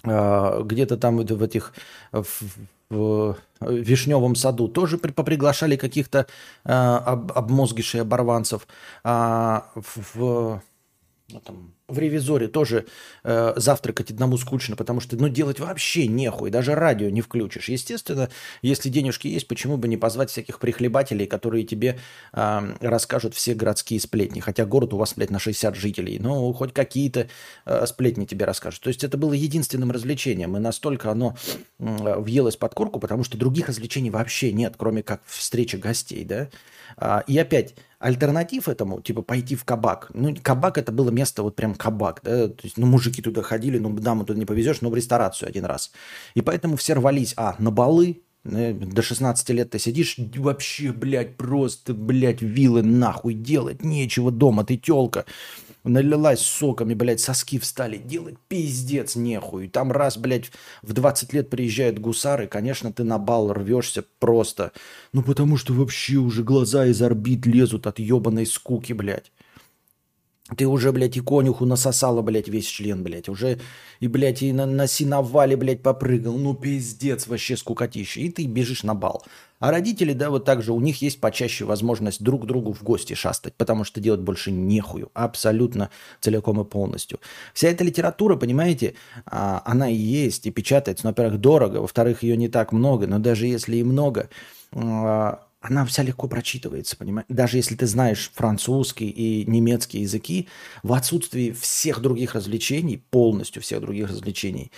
где-то 0.04 0.98
там 0.98 1.18
в 1.18 1.44
этих 1.44 1.74
в, 2.12 2.26
в 2.90 3.38
Вишневом 3.62 4.36
саду 4.36 4.68
тоже 4.68 4.98
поприглашали 4.98 5.76
каких-то 5.76 6.28
э, 6.66 6.72
об, 6.72 7.32
обмозгишей 7.34 8.02
оборванцев. 8.02 8.68
А 9.04 9.66
в, 9.76 10.62
ну, 11.32 11.40
там, 11.40 11.74
в 11.88 12.00
ревизоре 12.00 12.48
тоже 12.48 12.86
э, 13.24 13.54
завтракать 13.56 14.12
одному 14.12 14.38
скучно, 14.38 14.76
потому 14.76 15.00
что 15.00 15.16
ну, 15.16 15.30
делать 15.30 15.60
вообще 15.60 16.08
нехуй, 16.08 16.50
даже 16.50 16.76
радио 16.76 17.10
не 17.10 17.22
включишь. 17.22 17.70
Естественно, 17.70 18.30
если 18.62 18.90
денежки 18.90 19.28
есть, 19.28 19.48
почему 19.48 19.78
бы 19.78 19.88
не 19.88 19.98
позвать 19.98 20.30
всяких 20.30 20.60
прихлебателей, 20.60 21.28
которые 21.28 21.64
тебе 21.64 22.00
э, 22.34 22.76
расскажут 22.82 23.36
все 23.36 23.54
городские 23.54 24.00
сплетни. 24.00 24.40
Хотя 24.40 24.66
город 24.66 24.94
у 24.94 24.98
вас, 24.98 25.14
блядь, 25.16 25.30
на 25.30 25.40
60 25.40 25.76
жителей. 25.76 26.20
Ну, 26.20 26.52
хоть 26.54 26.74
какие-то 26.74 27.28
э, 27.66 27.86
сплетни 27.86 28.26
тебе 28.26 28.46
расскажут. 28.46 28.82
То 28.82 28.90
есть 28.90 29.04
это 29.04 29.18
было 29.18 29.34
единственным 29.34 29.92
развлечением. 29.92 30.58
И 30.58 30.60
настолько 30.60 31.12
оно 31.12 31.36
э, 31.80 32.20
въелось 32.20 32.56
под 32.56 32.74
корку, 32.74 33.00
потому 33.00 33.24
что 33.24 33.38
других 33.38 33.68
развлечений 33.68 34.10
вообще 34.10 34.52
нет, 34.52 34.76
кроме 34.78 35.04
как 35.04 35.22
встречи 35.26 35.76
гостей, 35.76 36.24
да. 36.24 36.50
А, 36.98 37.24
и 37.28 37.38
опять, 37.38 37.76
альтернатив 38.00 38.70
этому, 38.70 39.02
типа 39.02 39.22
пойти 39.22 39.56
в 39.56 39.66
кабак. 39.66 40.10
Ну, 40.14 40.36
кабак 40.42 40.78
это 40.78 40.92
было 40.92 41.12
место 41.12 41.44
вот 41.44 41.56
прям 41.56 41.76
кабак, 41.76 42.22
да, 42.24 42.48
то 42.48 42.62
есть, 42.64 42.78
ну, 42.78 42.88
мужики 42.88 43.22
туда 43.22 43.42
ходили, 43.42 43.78
ну, 43.78 43.90
даму 43.90 44.26
туда 44.26 44.40
не 44.40 44.46
повезешь, 44.46 44.82
но 44.82 44.90
в 44.90 44.96
ресторацию 44.96 45.50
один 45.50 45.66
раз. 45.66 45.92
И 46.34 46.42
поэтому 46.42 46.78
все 46.78 46.94
рвались, 46.94 47.34
а, 47.36 47.56
на 47.60 47.72
балы, 47.72 48.22
э, 48.46 48.74
до 48.74 49.02
16 49.02 49.50
лет 49.50 49.72
ты 49.72 49.80
сидишь, 49.80 50.16
вообще, 50.18 50.94
блядь, 50.94 51.36
просто, 51.36 51.94
блядь, 51.94 52.42
вилы 52.42 52.84
нахуй 52.84 53.34
делать, 53.34 53.84
нечего 53.84 54.32
дома, 54.32 54.64
ты 54.64 54.78
тёлка 54.78 55.26
налилась 55.84 56.42
соками, 56.42 56.94
блядь, 56.94 57.20
соски 57.20 57.60
встали, 57.60 57.98
делать 57.98 58.38
пиздец 58.48 59.16
нехуй. 59.16 59.68
Там 59.68 59.92
раз, 59.92 60.18
блядь, 60.18 60.52
в 60.82 60.94
20 60.94 61.34
лет 61.34 61.50
приезжают 61.50 62.00
гусары, 62.00 62.48
конечно, 62.48 62.92
ты 62.92 63.04
на 63.04 63.18
бал 63.18 63.54
рвешься 63.54 64.04
просто. 64.20 64.72
Ну, 65.14 65.24
потому 65.24 65.58
что 65.58 65.74
вообще 65.74 66.16
уже 66.16 66.44
глаза 66.44 66.86
из 66.86 67.02
орбит 67.02 67.46
лезут 67.46 67.88
от 67.88 68.00
ебаной 68.00 68.46
скуки, 68.46 68.94
блядь. 68.94 69.32
Ты 70.58 70.68
уже, 70.68 70.92
блядь, 70.92 71.18
и 71.18 71.22
конюху 71.22 71.66
насосала, 71.66 72.22
блядь, 72.22 72.48
весь 72.48 72.66
член, 72.66 73.04
блядь. 73.04 73.30
Уже 73.30 73.60
и, 74.00 74.08
блядь, 74.08 74.42
и 74.42 74.52
на, 74.52 74.66
на 74.66 74.88
синовале, 74.88 75.56
блядь, 75.56 75.84
попрыгал. 75.84 76.38
Ну, 76.38 76.54
пиздец, 76.54 77.28
вообще 77.28 77.56
скукотища. 77.58 78.22
И 78.22 78.30
ты 78.30 78.46
бежишь 78.46 78.84
на 78.84 78.96
бал. 78.96 79.24
А 79.60 79.72
родители, 79.72 80.14
да, 80.14 80.30
вот 80.30 80.46
так 80.46 80.64
же, 80.64 80.72
у 80.72 80.80
них 80.80 81.02
есть 81.02 81.20
почаще 81.20 81.66
возможность 81.66 82.24
друг 82.24 82.46
другу 82.46 82.74
в 82.74 82.82
гости 82.82 83.14
шастать, 83.14 83.54
потому 83.56 83.84
что 83.84 84.00
делать 84.00 84.22
больше 84.22 84.52
нехую. 84.52 85.12
Абсолютно 85.14 85.90
целиком 86.22 86.62
и 86.62 86.66
полностью. 86.66 87.20
Вся 87.54 87.68
эта 87.68 87.84
литература, 87.84 88.38
понимаете, 88.38 88.96
а, 89.26 89.62
она 89.66 89.90
и 89.90 89.96
есть, 89.96 90.46
и 90.48 90.52
печатается. 90.52 91.06
Ну, 91.06 91.10
во-первых, 91.12 91.42
дорого, 91.42 91.78
во-вторых, 91.78 92.24
ее 92.24 92.38
не 92.38 92.48
так 92.48 92.72
много. 92.72 93.06
Но 93.06 93.20
даже 93.20 93.48
если 93.48 93.76
и 93.78 93.84
много, 93.84 94.30
а, 94.72 95.42
она 95.62 95.86
вся 95.86 96.04
легко 96.04 96.28
прочитывается, 96.28 96.96
понимаешь? 96.96 97.26
Даже 97.30 97.58
если 97.58 97.76
ты 97.76 97.86
знаешь 97.86 98.32
французский 98.34 99.10
и 99.10 99.46
немецкий 99.50 100.00
языки, 100.00 100.48
в 100.84 100.94
отсутствии 100.94 101.52
всех 101.52 102.00
других 102.02 102.36
развлечений, 102.36 103.04
полностью 103.10 103.62
всех 103.62 103.82
других 103.82 104.10
развлечений, 104.10 104.72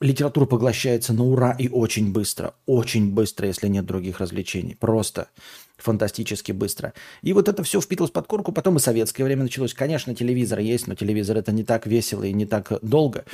литература 0.00 0.46
поглощается 0.46 1.12
на 1.12 1.24
ура 1.24 1.54
и 1.58 1.68
очень 1.68 2.12
быстро. 2.12 2.54
Очень 2.66 3.12
быстро, 3.12 3.46
если 3.46 3.68
нет 3.68 3.86
других 3.86 4.20
развлечений. 4.20 4.74
Просто 4.74 5.28
фантастически 5.76 6.52
быстро. 6.52 6.92
И 7.22 7.32
вот 7.32 7.48
это 7.48 7.62
все 7.62 7.80
впиталось 7.80 8.10
под 8.10 8.26
корку, 8.26 8.52
потом 8.52 8.76
и 8.76 8.80
советское 8.80 9.24
время 9.24 9.44
началось. 9.44 9.74
Конечно, 9.74 10.14
телевизор 10.14 10.58
есть, 10.58 10.86
но 10.86 10.94
телевизор 10.94 11.36
это 11.36 11.52
не 11.52 11.64
так 11.64 11.86
весело 11.86 12.24
и 12.24 12.32
не 12.32 12.46
так 12.46 12.72
долго. 12.82 13.24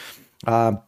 А 0.45 0.85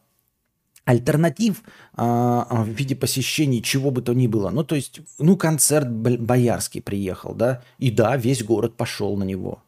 альтернатив 0.85 1.61
а, 1.95 2.63
в 2.63 2.69
виде 2.69 2.95
посещений 2.95 3.61
чего 3.61 3.91
бы 3.91 4.01
то 4.01 4.13
ни 4.13 4.27
было. 4.27 4.49
Ну, 4.49 4.63
то 4.63 4.75
есть, 4.75 5.01
ну, 5.19 5.37
концерт 5.37 5.89
Боярский 5.89 6.81
приехал, 6.81 7.33
да, 7.33 7.61
и 7.77 7.91
да, 7.91 8.17
весь 8.17 8.43
город 8.43 8.75
пошел 8.75 9.15
на 9.17 9.23
него. 9.23 9.61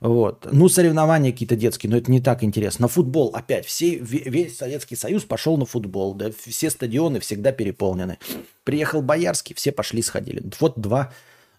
Вот. 0.00 0.46
Ну, 0.52 0.68
соревнования 0.68 1.32
какие-то 1.32 1.56
детские, 1.56 1.90
но 1.90 1.96
это 1.96 2.10
не 2.10 2.20
так 2.20 2.44
интересно. 2.44 2.88
Футбол 2.88 3.30
опять. 3.32 3.64
Все, 3.64 3.96
весь 3.96 4.58
Советский 4.58 4.96
Союз 4.96 5.24
пошел 5.24 5.56
на 5.56 5.64
футбол. 5.64 6.12
Да? 6.14 6.30
Все 6.30 6.68
стадионы 6.68 7.20
всегда 7.20 7.52
переполнены. 7.52 8.18
Приехал 8.64 9.00
Боярский, 9.00 9.54
все 9.54 9.72
пошли, 9.72 10.02
сходили. 10.02 10.42
Вот 10.60 10.78
два, 10.78 11.10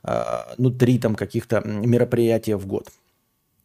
а, 0.03 0.53
ну, 0.59 0.69
три 0.69 0.99
там 0.99 1.15
каких-то 1.15 1.61
мероприятия 1.61 2.55
в 2.55 2.67
год. 2.67 2.89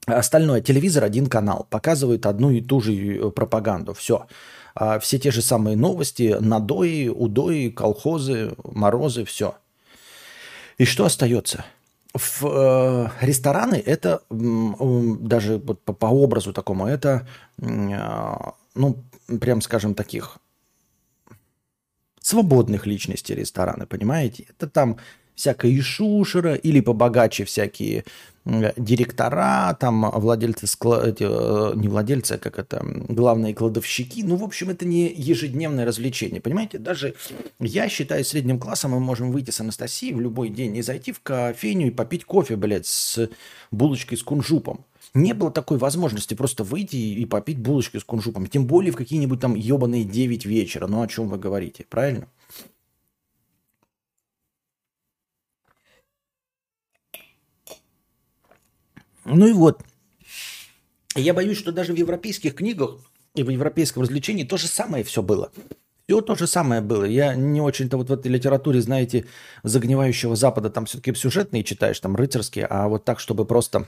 Остальное, 0.07 0.63
телевизор 0.63 1.05
один 1.05 1.27
канал, 1.27 1.67
показывает 1.69 2.25
одну 2.25 2.51
и 2.51 2.63
ту 2.63 2.81
же 2.81 2.95
э, 2.95 3.31
пропаганду. 3.31 3.93
Все. 3.93 4.27
Все 5.01 5.19
те 5.19 5.31
же 5.31 5.43
самые 5.43 5.77
новости, 5.77 6.37
надои, 6.41 7.09
удои, 7.09 7.69
колхозы, 7.69 8.53
морозы, 8.65 9.25
все. 9.25 9.55
И 10.79 10.85
что 10.87 11.05
остается? 11.05 11.65
В 12.15 12.45
э, 12.45 13.11
рестораны 13.21 13.75
это 13.75 14.23
даже 14.31 15.59
вот 15.59 15.83
по, 15.85 15.93
по 15.93 16.07
образу 16.07 16.53
такому 16.53 16.87
это, 16.87 17.29
э, 17.59 18.37
ну, 18.75 19.05
прям 19.41 19.61
скажем 19.61 19.95
таких 19.95 20.39
свободных 22.21 22.87
личностей 22.87 23.35
рестораны, 23.35 23.87
понимаете? 23.87 24.47
Это 24.49 24.69
там 24.69 24.97
всякая 25.35 25.79
ишушера 25.79 26.55
или 26.55 26.81
побогаче 26.81 27.45
всякие 27.45 28.05
директора, 28.44 29.76
там 29.78 30.11
владельцы, 30.11 30.66
эти, 30.66 31.25
э, 31.25 31.75
не 31.76 31.88
владельцы, 31.88 32.32
а 32.32 32.38
как 32.38 32.59
это, 32.59 32.82
главные 32.82 33.54
кладовщики. 33.54 34.23
Ну, 34.23 34.37
в 34.37 34.44
общем, 34.44 34.70
это 34.70 34.87
не 34.87 35.12
ежедневное 35.12 35.85
развлечение, 35.85 36.40
понимаете? 36.40 36.78
Даже 36.78 37.14
я 37.59 37.88
считаю, 37.88 38.25
средним 38.25 38.59
классом 38.59 38.92
мы 38.92 39.00
можем 39.00 39.30
выйти 39.30 39.50
с 39.50 39.61
Анастасией 39.61 40.14
в 40.14 40.20
любой 40.20 40.49
день 40.49 40.76
и 40.76 40.82
зайти 40.82 41.12
в 41.12 41.20
кофейню 41.20 41.88
и 41.88 41.90
попить 41.90 42.25
кофе, 42.25 42.56
блядь, 42.56 42.87
с 42.87 43.28
булочкой 43.70 44.16
с 44.16 44.23
кунжупом. 44.23 44.85
Не 45.12 45.35
было 45.35 45.50
такой 45.50 45.78
возможности 45.78 46.35
просто 46.35 46.64
выйти 46.64 46.97
и 46.97 47.26
попить 47.26 47.59
булочку 47.59 47.99
с 47.99 48.04
кунжупом. 48.04 48.47
Тем 48.47 48.66
более 48.66 48.92
в 48.92 48.97
какие-нибудь 48.97 49.40
там 49.40 49.54
ебаные 49.54 50.04
9 50.04 50.47
вечера. 50.47 50.87
Ну, 50.87 51.02
о 51.02 51.09
чем 51.09 51.28
вы 51.28 51.37
говорите, 51.37 51.85
правильно? 51.88 52.28
Ну 59.25 59.47
и 59.47 59.53
вот. 59.53 59.83
Я 61.15 61.35
боюсь, 61.35 61.59
что 61.59 61.73
даже 61.73 61.93
в 61.93 61.97
европейских 61.97 62.55
книгах 62.55 62.99
и 63.35 63.43
в 63.43 63.50
европейском 63.50 64.03
развлечении 64.03 64.45
то 64.45 64.57
же 64.57 64.67
самое 64.67 65.05
все 65.05 65.23
было. 65.23 65.50
Все 66.07 66.21
то 66.21 66.35
же 66.35 66.47
самое 66.47 66.81
было. 66.81 67.05
Я 67.05 67.35
не 67.35 67.61
очень-то 67.61 67.97
вот 67.97 68.09
в 68.09 68.12
этой 68.12 68.29
литературе, 68.29 68.81
знаете, 68.81 69.27
загнивающего 69.62 70.35
Запада, 70.35 70.69
там 70.69 70.87
все-таки 70.87 71.15
сюжетные 71.15 71.62
читаешь, 71.62 72.00
там 72.00 72.17
рыцарские, 72.17 72.67
а 72.67 72.89
вот 72.89 73.05
так, 73.05 73.21
чтобы 73.21 73.45
просто 73.45 73.87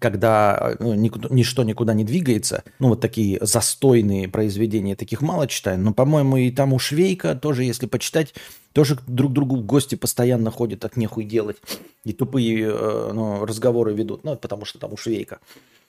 когда 0.00 0.76
ну, 0.80 0.94
никуда, 0.94 1.28
ничто 1.30 1.62
никуда 1.62 1.94
не 1.94 2.04
двигается, 2.04 2.64
ну, 2.78 2.88
вот 2.88 3.00
такие 3.00 3.38
застойные 3.40 4.28
произведения, 4.28 4.96
таких 4.96 5.22
мало 5.22 5.46
читаю, 5.46 5.78
но, 5.78 5.92
по-моему, 5.92 6.36
и 6.36 6.50
там 6.50 6.72
у 6.72 6.78
Швейка 6.78 7.34
тоже, 7.34 7.64
если 7.64 7.86
почитать, 7.86 8.34
тоже 8.72 8.98
друг 9.06 9.32
другу 9.32 9.56
в 9.56 9.64
гости 9.64 9.94
постоянно 9.94 10.50
ходят, 10.50 10.84
от 10.84 10.96
нехуй 10.96 11.24
делать, 11.24 11.56
и 12.04 12.12
тупые 12.12 12.66
э, 12.66 13.10
ну, 13.12 13.44
разговоры 13.44 13.94
ведут, 13.94 14.24
ну, 14.24 14.36
потому 14.36 14.64
что 14.64 14.78
там 14.78 14.92
у 14.92 14.96
Швейка. 14.96 15.38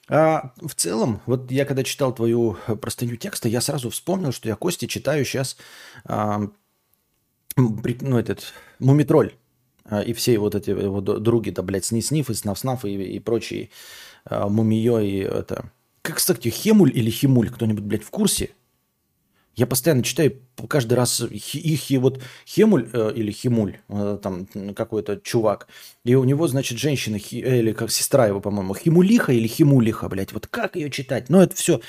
А 0.08 0.52
в 0.62 0.74
целом, 0.74 1.20
вот 1.26 1.50
я 1.50 1.64
когда 1.64 1.82
читал 1.82 2.14
твою 2.14 2.56
простыню 2.80 3.16
текста, 3.16 3.48
я 3.48 3.60
сразу 3.60 3.90
вспомнил, 3.90 4.30
что 4.30 4.48
я 4.48 4.54
Кости 4.54 4.86
читаю 4.86 5.24
сейчас, 5.24 5.56
ну, 7.56 8.18
этот, 8.18 8.52
Мумитроль. 8.78 9.32
А, 9.88 10.00
и 10.00 10.12
все 10.12 10.38
вот 10.38 10.54
эти 10.54 10.70
его 10.70 11.00
други, 11.00 11.50
да, 11.50 11.62
блядь, 11.62 11.84
Сниф 11.84 12.30
и 12.30 12.32
Снаф-Снаф 12.32 12.84
и, 12.84 13.16
и 13.16 13.18
прочие 13.18 13.70
а, 14.24 14.48
Мумиё 14.48 14.98
и 15.00 15.18
это... 15.18 15.70
Как, 16.02 16.16
кстати, 16.16 16.48
Хемуль 16.48 16.92
или 16.94 17.10
Химуль, 17.10 17.50
кто-нибудь, 17.50 17.84
блядь, 17.84 18.04
в 18.04 18.10
курсе? 18.10 18.50
Я 19.56 19.66
постоянно 19.66 20.02
читаю 20.02 20.38
каждый 20.68 20.94
раз 20.94 21.20
их 21.20 21.90
и 21.90 21.98
вот 21.98 22.22
Хемуль 22.46 22.88
э, 22.92 23.12
или 23.16 23.32
Химуль, 23.32 23.78
э, 23.88 24.18
там 24.22 24.46
какой-то 24.74 25.16
чувак, 25.16 25.66
и 26.04 26.14
у 26.14 26.24
него, 26.24 26.46
значит, 26.46 26.78
женщина, 26.78 27.18
хи, 27.18 27.42
э, 27.42 27.60
или 27.60 27.72
как 27.72 27.90
сестра 27.90 28.26
его, 28.26 28.40
по-моему, 28.40 28.74
Химулиха 28.74 29.32
или 29.32 29.48
Химулиха, 29.48 30.10
блядь, 30.10 30.34
вот 30.34 30.46
как 30.46 30.76
ее 30.76 30.90
читать? 30.90 31.30
Ну, 31.30 31.40
это 31.40 31.56
все. 31.56 31.80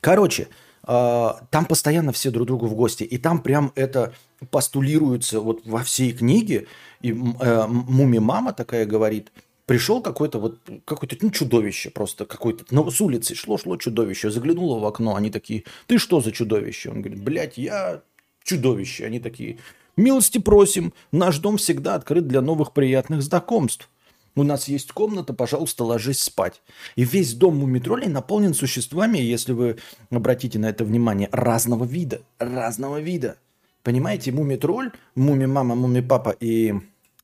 Короче, 0.00 0.48
там 0.84 1.66
постоянно 1.68 2.12
все 2.12 2.30
друг 2.30 2.46
другу 2.46 2.66
в 2.66 2.74
гости, 2.74 3.04
и 3.04 3.18
там 3.18 3.40
прям 3.40 3.72
это 3.76 4.14
постулируется 4.50 5.40
вот 5.40 5.60
во 5.64 5.82
всей 5.82 6.12
книге, 6.12 6.66
и 7.00 7.10
э, 7.10 7.66
Муми-мама 7.68 8.52
такая 8.52 8.86
говорит– 8.86 9.30
Пришел 9.64 10.02
какой-то 10.02 10.40
вот, 10.40 10.58
какое-то 10.84 11.16
ну, 11.20 11.30
чудовище 11.30 11.90
просто, 11.90 12.26
какой-то, 12.26 12.64
ну, 12.70 12.90
с 12.90 13.00
улицы 13.00 13.36
шло-шло 13.36 13.76
чудовище, 13.76 14.28
заглянуло 14.30 14.80
в 14.80 14.84
окно, 14.84 15.14
они 15.14 15.30
такие, 15.30 15.64
ты 15.86 15.98
что 15.98 16.20
за 16.20 16.32
чудовище? 16.32 16.90
Он 16.90 17.00
говорит, 17.00 17.22
блядь, 17.22 17.58
я 17.58 18.02
чудовище. 18.42 19.06
Они 19.06 19.20
такие, 19.20 19.58
милости 19.96 20.38
просим, 20.38 20.92
наш 21.12 21.38
дом 21.38 21.58
всегда 21.58 21.94
открыт 21.94 22.26
для 22.26 22.40
новых 22.40 22.72
приятных 22.72 23.22
знакомств. 23.22 23.88
У 24.34 24.42
нас 24.44 24.68
есть 24.68 24.92
комната, 24.92 25.34
пожалуйста, 25.34 25.84
ложись 25.84 26.20
спать. 26.22 26.62
И 26.96 27.04
весь 27.04 27.34
дом 27.34 27.58
мумитролей 27.58 28.08
наполнен 28.08 28.54
существами, 28.54 29.18
если 29.18 29.52
вы 29.52 29.78
обратите 30.10 30.58
на 30.58 30.70
это 30.70 30.84
внимание, 30.84 31.28
разного 31.32 31.84
вида. 31.84 32.22
Разного 32.38 33.00
вида. 33.00 33.36
Понимаете, 33.82 34.32
мумитроль, 34.32 34.92
муми-мама, 35.14 35.74
муми-папа 35.74 36.30
и 36.40 36.74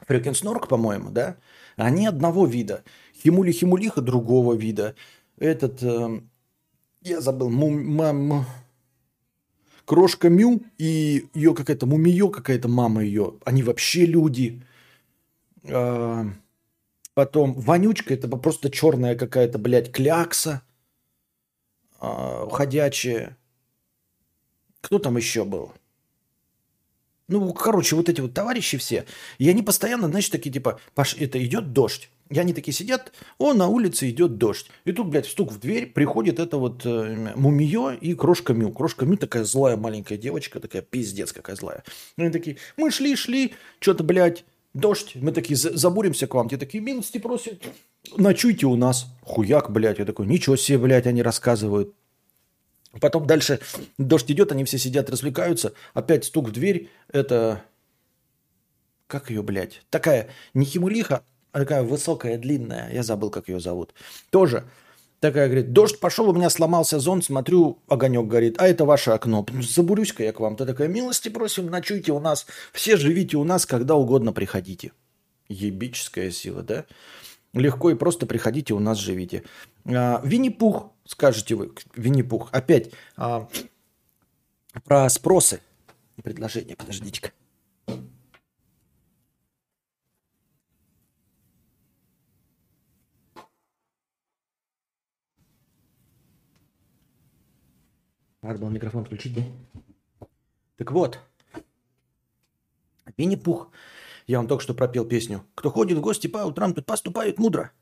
Фрюкенснорк, 0.07 0.69
по-моему, 0.69 1.11
да? 1.11 1.37
Они 1.77 2.07
одного 2.07 2.47
вида. 2.47 2.83
Химули-химулиха 3.25 4.00
другого 4.00 4.55
вида. 4.55 4.95
Этот, 5.38 5.83
э, 5.83 6.21
я 7.03 7.21
забыл, 7.21 7.49
мум, 7.49 7.85
мам, 7.85 8.47
Крошка 9.88 10.29
Мю 10.29 10.61
и 10.77 11.29
ее 11.33 11.55
какая-то 11.55 11.87
мумиё, 11.87 12.29
какая-то 12.29 12.69
мама 12.69 13.03
ее. 13.03 13.35
Они 13.47 13.62
вообще 13.62 14.05
люди. 14.05 14.62
Э, 15.65 16.27
потом 17.18 17.54
Вонючка, 17.54 18.14
это 18.14 18.28
просто 18.28 18.70
черная 18.70 19.16
какая-то, 19.16 19.58
блядь, 19.58 19.90
клякса 19.90 20.62
э. 22.00 23.28
Кто 24.80 24.98
там 25.00 25.16
еще 25.16 25.44
был? 25.44 25.72
Ну, 27.26 27.52
короче, 27.54 27.96
вот 27.96 28.08
эти 28.08 28.20
вот 28.20 28.34
товарищи 28.34 28.78
все, 28.78 29.04
и 29.38 29.50
они 29.50 29.64
постоянно, 29.64 30.06
значит, 30.06 30.30
такие 30.30 30.52
типа, 30.52 30.78
Паш, 30.94 31.16
это 31.18 31.44
идет 31.44 31.72
дождь. 31.72 32.08
И 32.30 32.38
они 32.38 32.52
такие 32.52 32.72
сидят, 32.72 33.12
о, 33.38 33.52
на 33.52 33.66
улице 33.66 34.08
идет 34.10 34.38
дождь. 34.38 34.70
И 34.84 34.92
тут, 34.92 35.08
блядь, 35.08 35.26
стук 35.26 35.50
в 35.50 35.58
дверь, 35.58 35.87
приходит 35.88 36.38
это 36.38 36.56
вот 36.56 36.87
э, 36.87 37.32
Мумиё 37.34 37.90
и 37.90 38.14
Крошка 38.14 38.54
Мю. 38.54 38.70
Крошка 38.70 39.06
Мю 39.06 39.16
такая 39.16 39.42
злая 39.42 39.76
маленькая 39.76 40.18
девочка, 40.18 40.60
такая 40.60 40.82
пиздец 40.82 41.32
какая 41.32 41.56
злая. 41.56 41.82
И 42.16 42.22
они 42.22 42.30
такие, 42.30 42.58
мы 42.76 42.92
шли, 42.92 43.16
шли, 43.16 43.54
что-то, 43.80 44.04
блядь, 44.04 44.44
дождь. 44.78 45.12
Мы 45.14 45.32
такие, 45.32 45.56
забуримся 45.56 46.26
к 46.26 46.35
вам. 46.35 46.49
Те 46.49 46.56
такие, 46.56 46.82
милости 46.82 47.18
просят, 47.18 47.62
ночуйте 48.16 48.66
у 48.66 48.76
нас. 48.76 49.06
Хуяк, 49.23 49.70
блядь. 49.70 49.99
Я 49.99 50.04
такой, 50.04 50.26
ничего 50.26 50.56
себе, 50.56 50.78
блядь, 50.78 51.06
они 51.06 51.23
рассказывают. 51.23 51.94
Потом 53.00 53.26
дальше 53.26 53.61
дождь 53.99 54.30
идет, 54.30 54.52
они 54.52 54.64
все 54.64 54.78
сидят, 54.78 55.11
развлекаются. 55.11 55.73
Опять 55.94 56.25
стук 56.25 56.49
в 56.49 56.52
дверь. 56.52 56.90
Это... 57.12 57.62
Как 59.06 59.30
ее, 59.30 59.42
блядь? 59.42 59.82
Такая 59.88 60.28
не 60.52 60.66
химулиха, 60.66 61.23
а 61.52 61.61
такая 61.61 61.82
высокая, 61.82 62.37
длинная. 62.37 62.92
Я 62.92 63.02
забыл, 63.02 63.30
как 63.30 63.49
ее 63.49 63.58
зовут. 63.58 63.94
Тоже 64.30 64.64
такая 65.20 65.46
говорит, 65.46 65.72
дождь 65.72 66.00
пошел, 66.00 66.28
у 66.28 66.32
меня 66.32 66.50
сломался 66.50 66.98
зонт, 66.98 67.25
смотрю, 67.25 67.78
огонек 67.88 68.26
горит, 68.26 68.56
а 68.58 68.68
это 68.68 68.84
ваше 68.84 69.10
окно. 69.10 69.46
Забурюсь-ка 69.60 70.25
я 70.25 70.32
к 70.32 70.40
вам. 70.40 70.56
Ты 70.56 70.66
такая, 70.66 70.88
милости 70.88 71.28
просим, 71.28 71.66
ночуйте 71.66 72.12
у 72.12 72.20
нас, 72.20 72.46
все 72.72 72.96
живите 72.96 73.37
у 73.37 73.44
нас, 73.44 73.66
когда 73.66 73.94
угодно 73.94 74.32
приходите. 74.32 74.92
Ебическая 75.48 76.30
сила, 76.30 76.62
да? 76.62 76.84
Легко 77.54 77.90
и 77.90 77.94
просто 77.94 78.26
приходите, 78.26 78.75
у 78.75 78.78
нас 78.78 78.98
живите. 78.98 79.44
А, 79.87 80.20
Винни-Пух, 80.22 80.92
скажете 81.06 81.54
вы, 81.54 81.72
Винни-Пух. 81.96 82.50
Опять 82.52 82.90
а, 83.16 83.48
про 84.84 85.08
спросы 85.08 85.60
и 86.16 86.22
предложения. 86.22 86.76
Подождите-ка. 86.76 87.32
Надо 98.49 98.61
было 98.61 98.71
микрофон 98.71 99.05
включить, 99.05 99.35
да? 99.35 99.43
Так 100.78 100.90
вот, 100.90 101.19
Винни-Пух 103.19 103.71
я 104.26 104.38
вам 104.38 104.49
только 104.49 104.62
что 104.62 104.73
пропел 104.73 105.05
песню. 105.05 105.45
Кто 105.55 105.71
ходит 105.71 105.99
в 105.99 106.00
гости 106.00 106.28
по 106.28 106.38
утрам, 106.38 106.73
тут 106.73 106.87
поступает 106.87 107.38
мудро. 107.38 107.72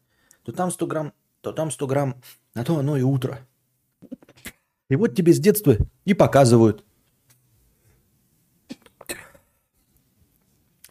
То 0.43 0.51
там 0.51 0.73
100 0.73 0.87
грамм, 0.89 1.13
то 1.41 1.53
там 1.53 1.71
100 1.71 1.87
грамм, 1.87 2.21
а 2.55 2.65
то 2.65 2.77
оно 2.81 2.97
и 2.97 3.03
утро. 3.03 3.47
И 4.89 4.97
вот 4.97 5.15
тебе 5.15 5.33
с 5.33 5.39
детства 5.39 5.77
и 6.05 6.15
показывают, 6.15 6.85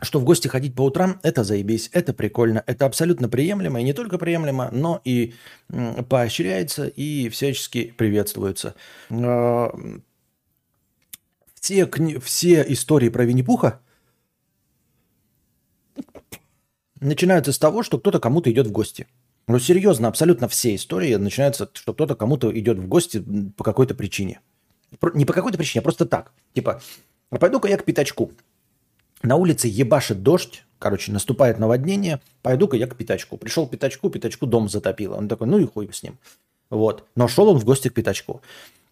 что 0.06 0.20
в 0.20 0.24
гости 0.24 0.48
ходить 0.48 0.76
по 0.76 0.84
утрам– 0.84 1.20
это 1.24 1.44
заебись, 1.44 1.89
это 1.91 2.13
прикольно, 2.13 2.63
это 2.65 2.86
абсолютно 2.86 3.28
приемлемо, 3.28 3.82
и 3.82 3.84
не 3.84 3.94
только 3.94 4.18
приемлемо, 4.18 4.70
но 4.72 5.02
и 5.04 5.34
поощряется 6.10 6.88
и 6.88 7.30
всячески 7.30 7.94
приветствуется. 7.98 8.76
А, 9.10 9.76
все, 11.56 11.89
все 12.20 12.65
истории 12.68 13.10
про 13.10 13.26
Винни-Пуха 13.26 13.82
начинаются 17.00 17.52
с 17.52 17.60
того, 17.60 17.84
что 17.84 17.98
кто-то 17.98 18.20
кому-то 18.20 18.52
идет 18.52 18.68
в 18.68 18.72
гости. 18.72 19.08
Ну, 19.48 19.60
серьезно, 19.60 20.08
абсолютно 20.08 20.48
все 20.48 20.76
истории 20.76 21.15
начинаются, 21.15 21.70
что 21.74 21.94
кто-то 21.94 22.15
кому-то 22.15 22.58
идет 22.58 22.80
в 22.80 22.88
гости 22.88 23.24
по 23.58 23.63
какой-то 23.63 23.94
причине. 23.94 24.41
Не 25.13 25.26
по 25.26 25.34
какой-то 25.34 25.58
причине, 25.58 25.82
а 25.82 25.84
просто 25.84 26.06
так. 26.06 26.32
Типа, 26.54 26.82
а 27.30 27.38
пойду-ка 27.38 27.68
я 27.68 27.78
к 27.78 27.86
пятачку. 27.86 28.32
На 29.25 29.38
улице 29.38 29.67
ебашит 29.67 30.21
дождь, 30.21 30.63
короче, 30.77 31.11
наступает 31.11 31.57
наводнение, 31.57 32.21
пойду-ка 32.43 32.77
я 32.77 32.85
к 32.85 32.95
пятачку. 32.95 33.38
Пришел 33.38 33.65
к 33.65 33.71
пятачку, 33.71 34.11
пятачку 34.11 34.45
дом 34.45 34.69
затопило. 34.69 35.15
Он 35.15 35.27
такой, 35.27 35.47
ну 35.47 35.57
и 35.57 35.65
хуй 35.65 35.89
с 35.91 36.03
ним. 36.03 36.19
Вот. 36.69 37.05
Но 37.15 37.27
шел 37.27 37.49
он 37.49 37.57
в 37.57 37.65
гости 37.65 37.89
к 37.89 37.95
пятачку. 37.95 38.41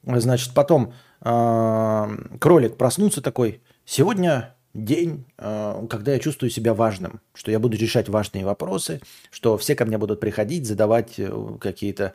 Значит, 0.04 0.54
потом 0.56 0.94
э, 1.22 2.18
кролик 2.40 2.78
проснулся 2.78 3.22
такой, 3.22 3.62
сегодня 3.86 4.56
день, 4.74 5.26
э, 5.38 5.86
когда 5.88 6.14
я 6.14 6.20
чувствую 6.20 6.50
себя 6.50 6.74
важным, 6.74 7.22
что 7.36 7.52
я 7.52 7.60
буду 7.60 7.78
решать 7.78 8.10
важные 8.10 8.44
вопросы, 8.44 9.02
что 9.30 9.58
все 9.58 9.76
ко 9.76 9.86
мне 9.86 10.00
будут 10.00 10.20
приходить, 10.20 10.66
задавать 10.66 11.20
э, 11.20 11.32
какие-то 11.60 12.14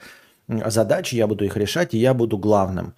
задачи, 0.49 1.15
я 1.15 1.29
буду 1.29 1.45
их 1.45 1.57
решать, 1.57 1.95
и 1.95 1.99
я 1.99 2.15
буду 2.15 2.37
главным. 2.37 2.95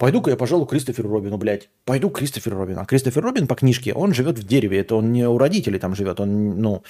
Пойду-ка 0.00 0.30
я, 0.30 0.36
пожалуй, 0.38 0.66
Кристоферу 0.66 1.10
Робину, 1.10 1.36
блядь. 1.36 1.68
Пойду 1.84 2.08
к 2.08 2.16
Кристоферу 2.16 2.56
Робину. 2.56 2.80
А 2.80 2.86
Кристофер 2.86 3.22
Робин 3.22 3.46
по 3.46 3.54
книжке, 3.54 3.92
он 3.92 4.14
живет 4.14 4.38
в 4.38 4.46
дереве. 4.46 4.78
Это 4.78 4.94
он 4.96 5.12
не 5.12 5.28
у 5.28 5.36
родителей 5.36 5.78
там 5.78 5.94
живет. 5.94 6.20
Он, 6.20 6.58
ну, 6.58 6.82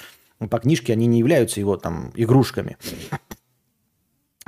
по 0.48 0.60
книжке 0.60 0.92
они 0.92 1.06
не 1.06 1.18
являются 1.18 1.58
его 1.58 1.76
там 1.76 2.12
игрушками 2.14 2.76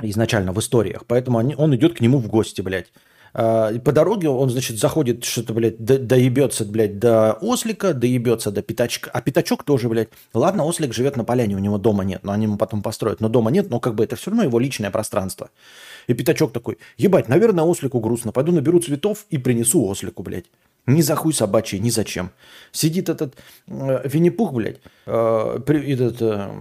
изначально 0.01 0.53
в 0.53 0.59
историях. 0.59 1.03
Поэтому 1.05 1.39
он 1.39 1.75
идет 1.75 1.97
к 1.97 1.99
нему 1.99 2.19
в 2.19 2.29
гости, 2.29 2.61
блядь. 2.61 2.93
А, 3.33 3.73
по 3.79 3.91
дороге 3.91 4.29
он, 4.29 4.49
значит, 4.49 4.77
заходит, 4.77 5.23
что-то, 5.23 5.53
блядь, 5.53 5.83
до, 5.83 5.97
доебется, 5.97 6.65
блядь, 6.65 6.99
до 6.99 7.33
ослика, 7.33 7.93
доебется 7.93 8.51
до 8.51 8.61
пятачка. 8.61 9.09
А 9.11 9.21
пятачок 9.21 9.63
тоже, 9.63 9.89
блядь, 9.89 10.09
ладно, 10.33 10.63
ослик 10.65 10.93
живет 10.93 11.17
на 11.17 11.23
поляне, 11.23 11.55
у 11.55 11.59
него 11.59 11.77
дома 11.77 12.03
нет, 12.03 12.23
но 12.23 12.31
они 12.31 12.45
ему 12.45 12.57
потом 12.57 12.81
построят. 12.81 13.21
Но 13.21 13.29
дома 13.29 13.49
нет, 13.49 13.69
но 13.69 13.79
как 13.79 13.95
бы 13.95 14.03
это 14.03 14.15
все 14.15 14.29
равно 14.29 14.43
его 14.43 14.59
личное 14.59 14.91
пространство. 14.91 15.49
И 16.07 16.13
пятачок 16.13 16.51
такой, 16.51 16.77
ебать, 16.97 17.27
наверное, 17.27 17.63
ослику 17.63 17.99
грустно, 17.99 18.31
пойду 18.31 18.51
наберу 18.51 18.79
цветов 18.79 19.25
и 19.29 19.37
принесу 19.37 19.87
ослику, 19.89 20.21
блядь. 20.21 20.45
Ни 20.85 21.01
за 21.01 21.15
хуй 21.15 21.33
собачий, 21.33 21.79
ни 21.79 21.89
зачем. 21.89 22.31
Сидит 22.73 23.07
этот 23.07 23.35
э, 23.67 24.01
Винни-Пух, 24.03 24.53
блядь, 24.53 24.81
э, 25.05 25.59
при, 25.65 25.93
этот... 25.93 26.21
Э, 26.21 26.51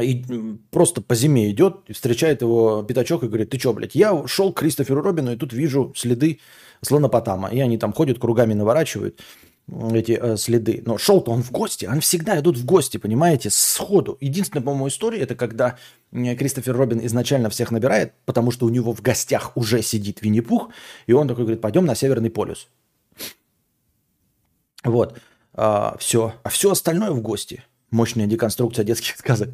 и 0.00 0.24
просто 0.70 1.02
по 1.02 1.14
зиме 1.14 1.50
идет, 1.50 1.80
встречает 1.90 2.40
его 2.40 2.82
пятачок 2.82 3.24
и 3.24 3.28
говорит, 3.28 3.50
ты 3.50 3.58
что, 3.58 3.74
блядь, 3.74 3.94
я 3.94 4.26
шел 4.26 4.52
к 4.52 4.60
Кристоферу 4.60 5.02
Робину 5.02 5.32
и 5.32 5.36
тут 5.36 5.52
вижу 5.52 5.92
следы 5.96 6.40
слонопотама. 6.80 7.48
И 7.48 7.60
они 7.60 7.76
там 7.76 7.92
ходят, 7.92 8.18
кругами 8.18 8.54
наворачивают 8.54 9.20
эти 9.92 10.18
э, 10.20 10.36
следы. 10.36 10.82
Но 10.84 10.98
шел-то 10.98 11.30
он 11.30 11.42
в 11.42 11.50
гости, 11.50 11.84
они 11.84 12.00
всегда 12.00 12.38
идут 12.40 12.56
в 12.56 12.64
гости, 12.64 12.96
понимаете, 12.96 13.50
сходу. 13.50 14.16
Единственная, 14.20 14.64
по-моему, 14.64 14.88
история, 14.88 15.20
это 15.20 15.34
когда 15.34 15.78
Кристофер 16.10 16.76
Робин 16.76 17.04
изначально 17.06 17.50
всех 17.50 17.70
набирает, 17.70 18.14
потому 18.24 18.50
что 18.50 18.66
у 18.66 18.70
него 18.70 18.92
в 18.92 19.02
гостях 19.02 19.56
уже 19.56 19.82
сидит 19.82 20.22
Винни-Пух, 20.22 20.70
и 21.06 21.12
он 21.12 21.28
такой 21.28 21.44
говорит, 21.44 21.60
пойдем 21.60 21.84
на 21.84 21.94
Северный 21.94 22.30
полюс. 22.30 22.68
Вот, 24.84 25.18
а, 25.54 25.96
все. 25.98 26.34
А 26.42 26.48
все 26.48 26.70
остальное 26.70 27.10
в 27.10 27.20
гости. 27.20 27.62
Мощная 27.90 28.26
деконструкция 28.26 28.84
детских 28.84 29.16
сказок. 29.16 29.50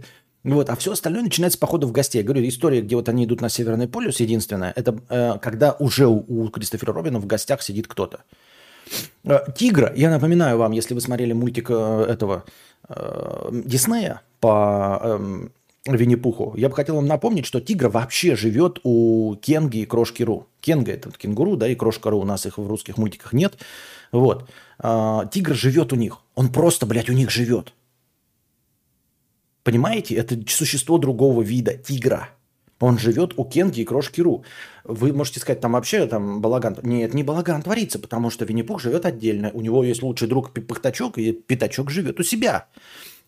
Вот, 0.49 0.71
а 0.71 0.77
все 0.77 0.93
остальное 0.93 1.23
начинается 1.23 1.59
по 1.59 1.67
ходу 1.67 1.87
в 1.87 1.93
гостей. 1.93 2.19
Я 2.19 2.25
говорю, 2.25 2.47
история, 2.49 2.81
где 2.81 2.97
вот 2.97 3.09
они 3.09 3.25
идут 3.25 3.41
на 3.41 3.49
Северный 3.49 3.87
полюс, 3.87 4.21
единственная, 4.21 4.73
это 4.75 4.99
э, 5.11 5.39
когда 5.43 5.73
уже 5.73 6.07
у, 6.07 6.25
у 6.27 6.49
Кристофера 6.49 6.93
Робина 6.93 7.19
в 7.19 7.27
гостях 7.27 7.63
сидит 7.63 7.87
кто-то. 7.87 8.21
Э, 9.25 9.41
Тигра, 9.55 9.93
я 9.95 10.11
напоминаю 10.11 10.57
вам, 10.59 10.73
если 10.73 10.95
вы 10.95 11.01
смотрели 11.01 11.35
мультик 11.35 11.71
э, 11.71 12.07
этого 12.09 12.45
э, 12.89 13.51
Диснея 13.53 14.23
по 14.41 15.01
э, 15.03 15.49
Винни-Пуху, 15.87 16.55
я 16.57 16.71
бы 16.71 16.75
хотел 16.75 16.97
вам 16.97 17.07
напомнить, 17.07 17.45
что 17.45 17.61
тигр 17.61 17.89
вообще 17.89 18.35
живет 18.35 18.81
у 18.85 19.37
Кенги 19.43 19.79
и 19.79 19.87
Крошки 19.87 20.23
Ру. 20.23 20.47
Кенга 20.61 20.93
это 20.93 21.11
кенгуру, 21.11 21.57
да, 21.57 21.69
и 21.69 21.75
Крошка 21.75 22.11
Ру, 22.11 22.21
у 22.21 22.25
нас 22.25 22.47
их 22.47 22.57
в 22.57 22.67
русских 22.67 22.97
мультиках 22.97 23.35
нет. 23.35 23.59
Вот. 24.13 24.49
Э, 24.83 25.21
тигр 25.31 25.55
живет 25.55 25.93
у 25.93 25.97
них. 25.97 26.19
Он 26.35 26.51
просто, 26.51 26.87
блядь, 26.87 27.11
у 27.11 27.13
них 27.13 27.31
живет. 27.31 27.75
Понимаете? 29.69 30.15
Это 30.15 30.35
существо 30.49 30.97
другого 30.97 31.43
вида, 31.43 31.75
тигра. 31.75 32.31
Он 32.81 32.99
живет 32.99 33.35
у 33.37 33.45
Кенги 33.45 33.83
и 33.83 33.85
Крошки 33.85 34.23
Ру. 34.23 34.43
Вы 34.85 35.13
можете 35.13 35.41
сказать, 35.41 35.61
там 35.61 35.73
вообще 35.73 36.07
там 36.07 36.41
балаган. 36.41 36.79
Нет, 36.83 37.13
не 37.13 37.23
балаган 37.23 37.61
творится, 37.61 37.99
потому 37.99 38.31
что 38.31 38.47
Винни-Пух 38.47 38.81
живет 38.81 39.05
отдельно. 39.05 39.51
У 39.53 39.61
него 39.61 39.85
есть 39.85 40.03
лучший 40.03 40.27
друг 40.27 40.55
Пыхтачок, 40.55 41.19
и 41.19 41.33
Пятачок 41.33 41.91
живет 41.91 42.19
у 42.19 42.23
себя. 42.23 42.69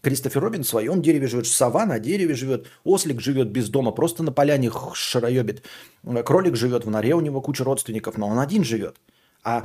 Кристофер 0.00 0.40
Робин 0.40 0.62
в 0.62 0.66
своем 0.66 1.02
дереве 1.02 1.26
живет, 1.26 1.46
сова 1.46 1.84
на 1.84 1.98
дереве 1.98 2.34
живет, 2.34 2.68
ослик 2.84 3.20
живет 3.20 3.50
без 3.50 3.68
дома, 3.68 3.92
просто 3.92 4.22
на 4.22 4.32
поляне 4.32 4.70
шароебит. 4.94 5.62
Кролик 6.24 6.56
живет 6.56 6.86
в 6.86 6.90
норе, 6.90 7.14
у 7.14 7.20
него 7.20 7.42
куча 7.42 7.64
родственников, 7.64 8.16
но 8.16 8.26
он 8.26 8.38
один 8.38 8.64
живет. 8.64 8.96
А 9.44 9.62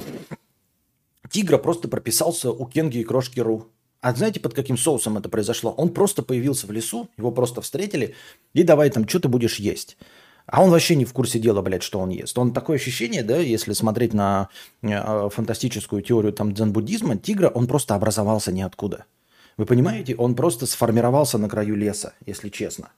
тигра 1.29 1.57
просто 1.57 1.87
прописался 1.87 2.51
у 2.51 2.65
Кенги 2.65 2.97
и 2.97 3.05
Крошки 3.05 3.39
Ру. 3.39 3.71
А 4.05 4.13
знаете, 4.13 4.39
под 4.39 4.53
каким 4.53 4.77
соусом 4.77 5.17
это 5.17 5.29
произошло? 5.29 5.71
Он 5.71 5.89
просто 5.89 6.21
появился 6.21 6.67
в 6.67 6.71
лесу, 6.71 7.09
его 7.17 7.31
просто 7.31 7.61
встретили, 7.61 8.13
и 8.53 8.61
давай 8.61 8.91
там, 8.91 9.07
что 9.07 9.19
ты 9.19 9.29
будешь 9.29 9.55
есть. 9.55 9.97
А 10.45 10.61
он 10.61 10.69
вообще 10.69 10.95
не 10.95 11.05
в 11.05 11.11
курсе 11.11 11.39
дела, 11.39 11.63
блядь, 11.63 11.81
что 11.81 11.99
он 11.99 12.09
ест. 12.09 12.37
Он 12.37 12.53
такое 12.53 12.75
ощущение, 12.75 13.23
да, 13.23 13.37
если 13.37 13.73
смотреть 13.73 14.13
на 14.13 14.49
э, 14.83 15.29
фантастическую 15.33 16.03
теорию 16.03 16.33
там 16.33 16.53
дзен-буддизма, 16.53 17.17
тигра, 17.17 17.49
он 17.49 17.65
просто 17.65 17.95
образовался 17.95 18.51
ниоткуда. 18.51 19.05
Вы 19.57 19.65
понимаете, 19.65 20.15
он 20.15 20.35
просто 20.35 20.67
сформировался 20.67 21.39
на 21.39 21.49
краю 21.49 21.75
леса, 21.75 22.13
если 22.27 22.49
честно. 22.49 22.89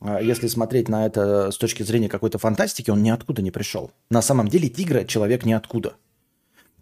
А 0.00 0.20
если 0.20 0.46
смотреть 0.48 0.90
на 0.90 1.06
это 1.06 1.52
с 1.52 1.56
точки 1.56 1.82
зрения 1.84 2.10
какой-то 2.10 2.36
фантастики, 2.36 2.90
он 2.90 3.02
ниоткуда 3.02 3.40
не 3.40 3.50
пришел. 3.50 3.92
На 4.10 4.20
самом 4.20 4.48
деле 4.48 4.68
тигра 4.68 5.04
человек 5.04 5.46
ниоткуда. 5.46 5.94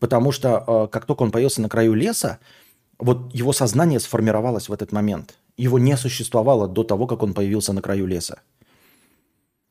Потому 0.00 0.32
что 0.32 0.64
э, 0.66 0.88
как 0.90 1.06
только 1.06 1.22
он 1.22 1.30
появился 1.30 1.62
на 1.62 1.68
краю 1.68 1.94
леса, 1.94 2.40
вот 3.02 3.34
его 3.34 3.52
сознание 3.52 4.00
сформировалось 4.00 4.68
в 4.68 4.72
этот 4.72 4.92
момент. 4.92 5.34
Его 5.56 5.78
не 5.78 5.96
существовало 5.96 6.68
до 6.68 6.84
того, 6.84 7.06
как 7.06 7.22
он 7.22 7.34
появился 7.34 7.72
на 7.72 7.82
краю 7.82 8.06
леса. 8.06 8.40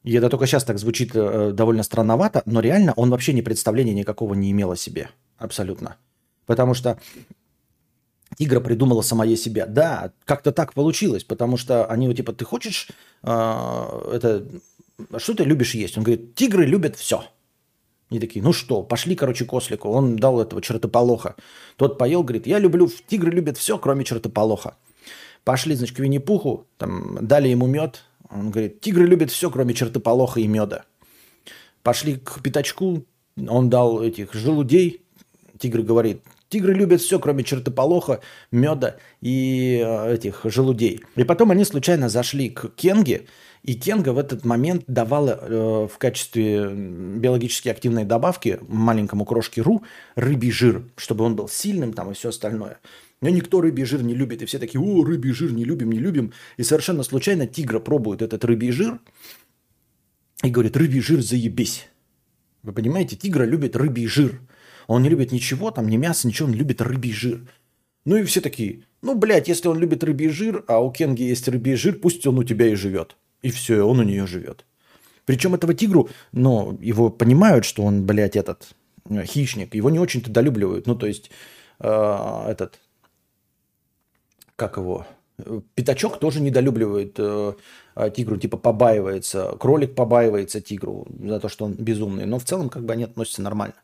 И 0.03 0.13
это 0.13 0.29
только 0.29 0.47
сейчас 0.47 0.63
так 0.63 0.79
звучит 0.79 1.11
э, 1.13 1.51
довольно 1.53 1.83
странновато, 1.83 2.41
но 2.45 2.59
реально 2.59 2.93
он 2.95 3.09
вообще 3.09 3.33
ни 3.33 3.41
представления 3.41 3.93
никакого 3.93 4.33
не 4.33 4.51
имел 4.51 4.71
о 4.71 4.75
себе. 4.75 5.09
Абсолютно. 5.37 5.97
Потому 6.45 6.73
что 6.73 6.99
Тигра 8.37 8.59
придумала 8.59 9.01
самое 9.01 9.37
себя. 9.37 9.65
Да, 9.65 10.11
как-то 10.25 10.51
так 10.51 10.73
получилось, 10.73 11.23
потому 11.23 11.57
что 11.57 11.85
они 11.85 12.13
типа, 12.13 12.33
ты 12.33 12.45
хочешь 12.45 12.89
э, 13.23 14.09
это, 14.13 14.47
что 15.17 15.33
ты 15.35 15.43
любишь 15.43 15.75
есть? 15.75 15.97
Он 15.97 16.03
говорит, 16.03 16.35
тигры 16.35 16.65
любят 16.65 16.95
все. 16.95 17.23
И 18.11 18.19
такие, 18.19 18.43
ну 18.43 18.51
что, 18.51 18.83
пошли, 18.83 19.15
короче, 19.15 19.45
к 19.45 19.53
ослику. 19.53 19.89
Он 19.89 20.17
дал 20.17 20.41
этого 20.41 20.61
чертополоха. 20.61 21.35
Тот 21.77 21.97
поел, 21.97 22.23
говорит, 22.23 22.45
я 22.45 22.59
люблю, 22.59 22.89
тигры 23.07 23.31
любят 23.31 23.57
все, 23.57 23.77
кроме 23.77 24.03
чертополоха. 24.03 24.75
Пошли, 25.45 25.75
значит, 25.75 25.95
к 25.95 25.99
Винни-Пуху, 25.99 26.67
там, 26.77 27.17
дали 27.21 27.47
ему 27.47 27.67
мед. 27.67 28.03
Он 28.29 28.51
говорит, 28.51 28.81
тигры 28.81 29.07
любят 29.07 29.31
все, 29.31 29.49
кроме 29.49 29.73
чертополоха 29.73 30.41
и 30.41 30.47
меда. 30.47 30.83
Пошли 31.83 32.17
к 32.17 32.41
пятачку, 32.41 33.05
он 33.47 33.69
дал 33.69 34.03
этих 34.03 34.33
желудей. 34.33 35.01
Тигр 35.57 35.81
говорит, 35.81 36.21
тигры 36.49 36.73
любят 36.73 37.01
все, 37.01 37.17
кроме 37.17 37.43
чертополоха, 37.45 38.19
меда 38.51 38.97
и 39.21 39.81
э, 39.83 40.13
этих 40.13 40.41
желудей. 40.43 41.01
И 41.15 41.23
потом 41.23 41.51
они 41.51 41.63
случайно 41.63 42.09
зашли 42.09 42.49
к 42.49 42.75
Кенге, 42.75 43.25
и 43.63 43.75
Кенга 43.75 44.09
в 44.09 44.17
этот 44.17 44.43
момент 44.43 44.83
давала 44.87 45.39
э, 45.39 45.87
в 45.87 45.97
качестве 45.99 46.71
биологически 46.73 47.69
активной 47.69 48.05
добавки 48.05 48.59
маленькому 48.67 49.23
крошке 49.23 49.61
Ру 49.61 49.83
рыбий 50.15 50.51
жир, 50.51 50.83
чтобы 50.95 51.25
он 51.25 51.35
был 51.35 51.47
сильным 51.47 51.93
там 51.93 52.09
и 52.09 52.13
все 52.15 52.29
остальное. 52.29 52.79
Но 53.21 53.29
никто 53.29 53.61
рыбий 53.61 53.85
жир 53.85 54.01
не 54.01 54.15
любит, 54.15 54.41
и 54.41 54.45
все 54.45 54.57
такие, 54.57 54.81
о, 54.81 55.03
рыбий 55.03 55.31
жир 55.31 55.53
не 55.53 55.63
любим, 55.63 55.91
не 55.91 55.99
любим. 55.99 56.33
И 56.57 56.63
совершенно 56.63 57.03
случайно 57.03 57.45
тигра 57.45 57.79
пробует 57.79 58.23
этот 58.23 58.43
рыбий 58.45 58.71
жир 58.71 58.99
и 60.43 60.49
говорит, 60.49 60.75
рыбий 60.75 61.01
жир 61.01 61.21
заебись. 61.21 61.87
Вы 62.63 62.73
понимаете, 62.73 63.15
тигра 63.15 63.43
любит 63.43 63.75
рыбий 63.75 64.07
жир. 64.07 64.41
Он 64.87 65.03
не 65.03 65.09
любит 65.09 65.31
ничего, 65.31 65.69
там, 65.69 65.87
ни 65.87 65.97
мяса, 65.97 66.27
ничего, 66.27 66.49
он 66.49 66.55
любит 66.55 66.81
рыбий 66.81 67.13
жир. 67.13 67.47
Ну 68.05 68.15
и 68.15 68.23
все 68.23 68.41
такие, 68.41 68.85
ну, 69.03 69.13
блядь, 69.13 69.47
если 69.47 69.67
он 69.67 69.77
любит 69.77 70.03
рыбий 70.03 70.29
жир, 70.29 70.63
а 70.67 70.79
у 70.79 70.91
Кенги 70.91 71.21
есть 71.21 71.47
рыбий 71.47 71.75
жир, 71.75 71.99
пусть 71.99 72.25
он 72.25 72.39
у 72.39 72.43
тебя 72.43 72.67
и 72.67 72.73
живет. 72.73 73.15
И 73.41 73.49
все, 73.49 73.83
он 73.83 73.99
у 73.99 74.03
нее 74.03 74.27
живет. 74.27 74.65
Причем 75.25 75.53
этого 75.53 75.73
тигру, 75.73 76.09
ну, 76.31 76.77
его 76.81 77.09
понимают, 77.09 77.65
что 77.65 77.83
он, 77.83 78.05
блядь, 78.05 78.35
этот 78.35 78.75
э, 79.09 79.23
хищник. 79.25 79.75
Его 79.75 79.89
не 79.89 79.99
очень-то 79.99 80.31
долюбливают. 80.31 80.87
Ну, 80.87 80.95
то 80.95 81.07
есть, 81.07 81.31
э, 81.79 82.45
этот, 82.47 82.79
как 84.55 84.77
его, 84.77 85.05
Пятачок 85.75 86.19
тоже 86.19 86.41
недолюбливает 86.41 87.15
э, 87.17 87.53
э, 87.95 88.11
тигру, 88.11 88.37
типа 88.37 88.57
побаивается. 88.57 89.55
Кролик 89.59 89.95
побаивается 89.95 90.61
тигру 90.61 91.07
за 91.19 91.39
то, 91.39 91.49
что 91.49 91.65
он 91.65 91.73
безумный. 91.73 92.25
Но 92.25 92.39
в 92.39 92.43
целом, 92.43 92.69
как 92.69 92.83
бы 92.83 92.93
они 92.93 93.03
относятся 93.03 93.41
нормально. 93.41 93.75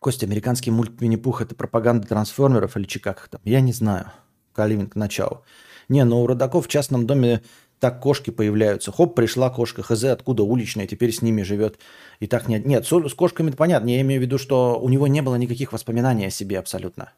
Костя, 0.00 0.26
американский 0.26 0.70
мульт 0.70 1.00
Винни-Пух 1.00 1.40
это 1.42 1.54
пропаганда 1.54 2.06
трансформеров 2.06 2.76
или 2.76 2.84
чикак 2.84 3.28
там? 3.28 3.40
Я 3.44 3.60
не 3.60 3.72
знаю. 3.72 4.12
Каливинг 4.52 4.94
начало. 4.96 5.42
Не, 5.88 6.04
но 6.04 6.22
у 6.22 6.26
родаков 6.26 6.66
в 6.66 6.68
частном 6.68 7.06
доме 7.06 7.42
так 7.84 8.00
кошки 8.00 8.30
появляются. 8.30 8.92
Хоп, 8.92 9.14
пришла 9.14 9.50
кошка, 9.50 9.82
хз, 9.82 10.04
откуда 10.04 10.42
уличная, 10.42 10.86
теперь 10.86 11.12
с 11.12 11.20
ними 11.20 11.42
живет. 11.42 11.78
И 12.20 12.26
так 12.26 12.48
нет. 12.48 12.64
Нет, 12.64 12.86
с 12.86 13.14
кошками 13.14 13.50
понятно. 13.50 13.90
Я 13.90 14.00
имею 14.00 14.20
в 14.20 14.24
виду, 14.24 14.38
что 14.38 14.80
у 14.80 14.88
него 14.88 15.06
не 15.06 15.20
было 15.20 15.36
никаких 15.36 15.72
воспоминаний 15.72 16.26
о 16.26 16.30
себе 16.30 16.58
абсолютно. 16.58 17.12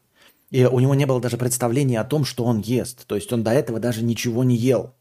И 0.51 0.65
у 0.65 0.81
него 0.81 0.95
не 0.95 1.07
было 1.07 1.21
даже 1.21 1.37
представления 1.37 2.01
о 2.01 2.05
том, 2.05 2.25
что 2.25 2.45
он 2.45 2.61
ест. 2.61 3.07
То 3.07 3.15
есть 3.15 3.33
он 3.33 3.43
до 3.43 3.53
этого 3.53 3.79
даже 3.79 4.03
ничего 4.03 4.45
не 4.45 4.57
ел. 4.57 4.95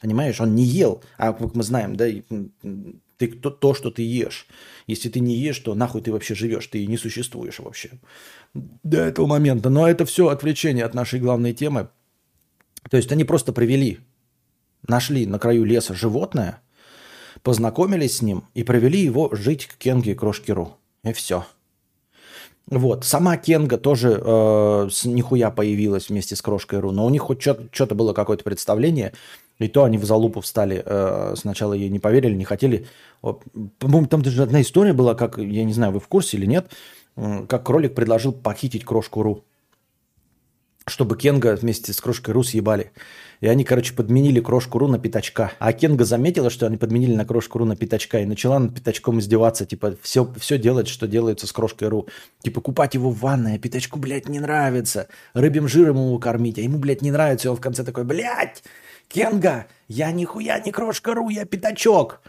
Понимаешь, 0.00 0.40
он 0.40 0.54
не 0.54 0.64
ел. 0.64 1.02
А 1.16 1.32
как 1.32 1.54
мы 1.54 1.62
знаем, 1.62 1.96
да, 1.96 2.06
ты 3.16 3.28
то, 3.28 3.50
то, 3.50 3.74
что 3.74 3.90
ты 3.90 4.02
ешь. 4.02 4.46
Если 4.86 5.08
ты 5.08 5.20
не 5.20 5.36
ешь, 5.36 5.58
то 5.58 5.74
нахуй 5.74 6.02
ты 6.02 6.12
вообще 6.12 6.34
живешь, 6.34 6.66
ты 6.66 6.86
не 6.86 6.98
существуешь 6.98 7.60
вообще. 7.60 7.90
До 8.54 8.98
этого 8.98 9.26
момента. 9.26 9.70
Но 9.70 9.88
это 9.88 10.04
все 10.04 10.28
отвлечение 10.28 10.84
от 10.84 10.94
нашей 10.94 11.18
главной 11.18 11.52
темы– 11.52 11.88
то 12.90 12.96
есть 12.96 13.12
они 13.12 13.24
просто 13.24 13.52
провели, 13.52 14.00
нашли 14.86 15.26
на 15.26 15.38
краю 15.38 15.64
леса 15.64 15.94
животное, 15.94 16.60
познакомились 17.42 18.18
с 18.18 18.22
ним 18.22 18.44
и 18.54 18.62
провели 18.62 19.00
его 19.00 19.30
жить 19.32 19.66
к 19.66 19.76
Кенге 19.76 20.12
и 20.12 20.14
Крошкеру. 20.14 20.76
И 21.04 21.12
все. 21.12 21.44
Вот. 22.68 23.04
Сама 23.04 23.36
Кенга 23.36 23.76
тоже 23.76 24.20
э, 24.24 24.88
с 24.90 25.04
нихуя 25.04 25.50
появилась 25.50 26.08
вместе 26.08 26.36
с 26.36 26.42
Крошкой 26.42 26.78
Ру, 26.78 26.92
но 26.92 27.04
у 27.04 27.10
них 27.10 27.22
хоть 27.22 27.42
что-то 27.42 27.94
было 27.94 28.12
какое-то 28.12 28.44
представление, 28.44 29.12
и 29.58 29.68
то 29.68 29.84
они 29.84 29.98
в 29.98 30.04
залупу 30.04 30.40
встали. 30.40 30.82
Э, 30.84 31.34
сначала 31.36 31.72
ей 31.72 31.88
не 31.88 31.98
поверили, 31.98 32.34
не 32.34 32.44
хотели. 32.44 32.86
По-моему, 33.20 34.06
там 34.06 34.22
даже 34.22 34.42
одна 34.42 34.60
история 34.62 34.92
была, 34.92 35.14
как, 35.14 35.38
я 35.38 35.64
не 35.64 35.72
знаю, 35.72 35.92
вы 35.92 36.00
в 36.00 36.06
курсе 36.06 36.36
или 36.36 36.46
нет, 36.46 36.70
как 37.16 37.64
кролик 37.66 37.94
предложил 37.94 38.32
похитить 38.32 38.84
Крошку 38.84 39.22
Ру 39.22 39.44
чтобы 40.86 41.16
Кенга 41.16 41.56
вместе 41.56 41.92
с 41.92 42.00
Крошкой 42.00 42.34
Ру 42.34 42.42
съебали. 42.42 42.92
И 43.40 43.48
они, 43.48 43.64
короче, 43.64 43.92
подменили 43.92 44.40
Крошку 44.40 44.78
Ру 44.78 44.88
на 44.88 44.98
Пятачка. 44.98 45.52
А 45.58 45.72
Кенга 45.72 46.04
заметила, 46.04 46.48
что 46.48 46.66
они 46.66 46.76
подменили 46.76 47.14
на 47.14 47.24
Крошку 47.24 47.58
Ру 47.58 47.64
на 47.64 47.74
Пятачка 47.74 48.20
и 48.20 48.24
начала 48.24 48.58
над 48.58 48.74
Пятачком 48.74 49.18
издеваться. 49.18 49.66
Типа, 49.66 49.96
все, 50.00 50.32
все 50.38 50.58
делать, 50.58 50.86
что 50.86 51.08
делается 51.08 51.46
с 51.46 51.52
Крошкой 51.52 51.88
Ру. 51.88 52.08
Типа, 52.42 52.60
купать 52.60 52.94
его 52.94 53.10
в 53.10 53.18
ванной, 53.18 53.56
а 53.56 53.58
Пятачку, 53.58 53.98
блядь, 53.98 54.28
не 54.28 54.38
нравится. 54.38 55.08
Рыбьим 55.34 55.66
жиром 55.66 55.96
его 55.96 56.18
кормить, 56.18 56.58
а 56.58 56.62
ему, 56.62 56.78
блядь, 56.78 57.02
не 57.02 57.10
нравится. 57.10 57.48
И 57.48 57.50
он 57.50 57.56
в 57.56 57.60
конце 57.60 57.82
такой, 57.82 58.04
блядь, 58.04 58.62
Кенга, 59.08 59.66
я 59.88 60.12
нихуя 60.12 60.60
не 60.60 60.70
Крошка 60.70 61.14
Ру, 61.14 61.28
я 61.28 61.44
Пятачок. 61.44 62.20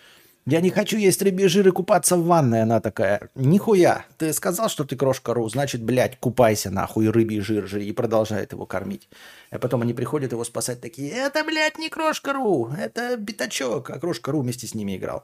Я 0.46 0.60
не 0.60 0.72
хочу 0.72 0.98
есть 0.98 1.22
рыбий 1.22 1.48
жир 1.48 1.70
и 1.70 1.72
купаться 1.72 2.18
в 2.18 2.26
ванной. 2.26 2.64
Она 2.64 2.82
такая, 2.82 3.30
нихуя, 3.34 4.06
ты 4.18 4.34
сказал, 4.34 4.68
что 4.68 4.84
ты 4.84 4.98
крошка 4.98 5.34
Ру, 5.34 5.48
значит, 5.48 5.82
блядь, 5.82 6.20
купайся 6.20 6.70
нахуй 6.70 7.10
рыбий 7.10 7.40
жир 7.40 7.66
же 7.66 7.84
и 7.84 7.94
продолжает 7.94 8.52
его 8.52 8.66
кормить. 8.66 9.08
А 9.52 9.60
потом 9.60 9.82
они 9.84 9.94
приходят 9.94 10.34
его 10.34 10.44
спасать 10.44 10.82
такие, 10.82 11.12
это, 11.12 11.46
блядь, 11.46 11.78
не 11.78 11.90
крошка 11.90 12.34
Ру, 12.34 12.72
это 12.78 13.16
битачок, 13.16 13.90
а 13.90 14.00
крошка 14.00 14.32
Ру 14.32 14.42
вместе 14.42 14.68
с 14.68 14.76
ними 14.76 14.98
играл. 14.98 15.24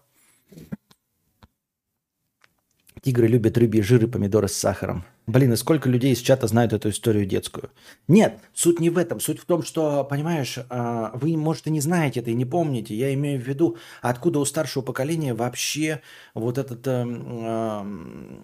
Тигры 3.02 3.28
любят 3.28 3.58
рыбьи 3.58 3.82
жиры, 3.82 4.08
помидоры 4.08 4.48
с 4.48 4.54
сахаром. 4.54 5.06
Блин, 5.26 5.54
и 5.54 5.56
сколько 5.56 5.90
людей 5.90 6.14
из 6.14 6.20
чата 6.20 6.48
знают 6.48 6.74
эту 6.74 6.90
историю 6.90 7.26
детскую? 7.26 7.70
Нет, 8.08 8.40
суть 8.54 8.80
не 8.80 8.90
в 8.90 8.98
этом. 8.98 9.20
Суть 9.20 9.40
в 9.40 9.46
том, 9.46 9.64
что, 9.64 10.04
понимаешь, 10.04 10.58
а, 10.70 11.12
вы, 11.14 11.38
может, 11.38 11.68
и 11.68 11.72
не 11.72 11.82
знаете 11.82 12.20
это, 12.20 12.32
и 12.32 12.36
не 12.36 12.46
помните. 12.46 12.96
Я 12.96 13.14
имею 13.14 13.40
в 13.40 13.48
виду, 13.48 13.78
откуда 14.02 14.40
у 14.40 14.46
старшего 14.46 14.84
поколения 14.84 15.34
вообще 15.34 16.02
вот 16.34 16.58
этот 16.58 16.86
эм, 16.88 18.44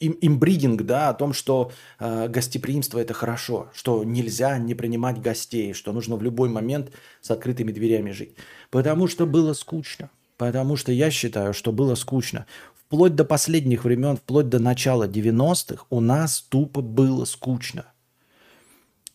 имбридинг, 0.00 0.82
да, 0.82 1.08
о 1.08 1.14
том, 1.14 1.32
что 1.32 1.72
э, 1.98 2.28
гостеприимство 2.28 2.98
это 2.98 3.14
хорошо, 3.14 3.70
что 3.74 4.04
нельзя 4.04 4.58
не 4.58 4.74
принимать 4.74 5.20
гостей, 5.20 5.72
что 5.72 5.92
нужно 5.92 6.16
в 6.16 6.22
любой 6.22 6.48
момент 6.48 6.92
с 7.20 7.30
открытыми 7.30 7.72
дверями 7.72 8.10
жить. 8.10 8.34
Потому 8.70 9.06
что 9.06 9.26
было 9.26 9.52
скучно. 9.52 10.10
Потому 10.36 10.76
что 10.76 10.92
я 10.92 11.10
считаю, 11.10 11.54
что 11.54 11.72
было 11.72 11.94
скучно 11.94 12.44
вплоть 12.86 13.14
до 13.14 13.24
последних 13.24 13.84
времен, 13.84 14.16
вплоть 14.16 14.48
до 14.48 14.58
начала 14.58 15.08
90-х, 15.08 15.86
у 15.90 16.00
нас 16.00 16.40
тупо 16.40 16.80
было 16.80 17.24
скучно. 17.24 17.86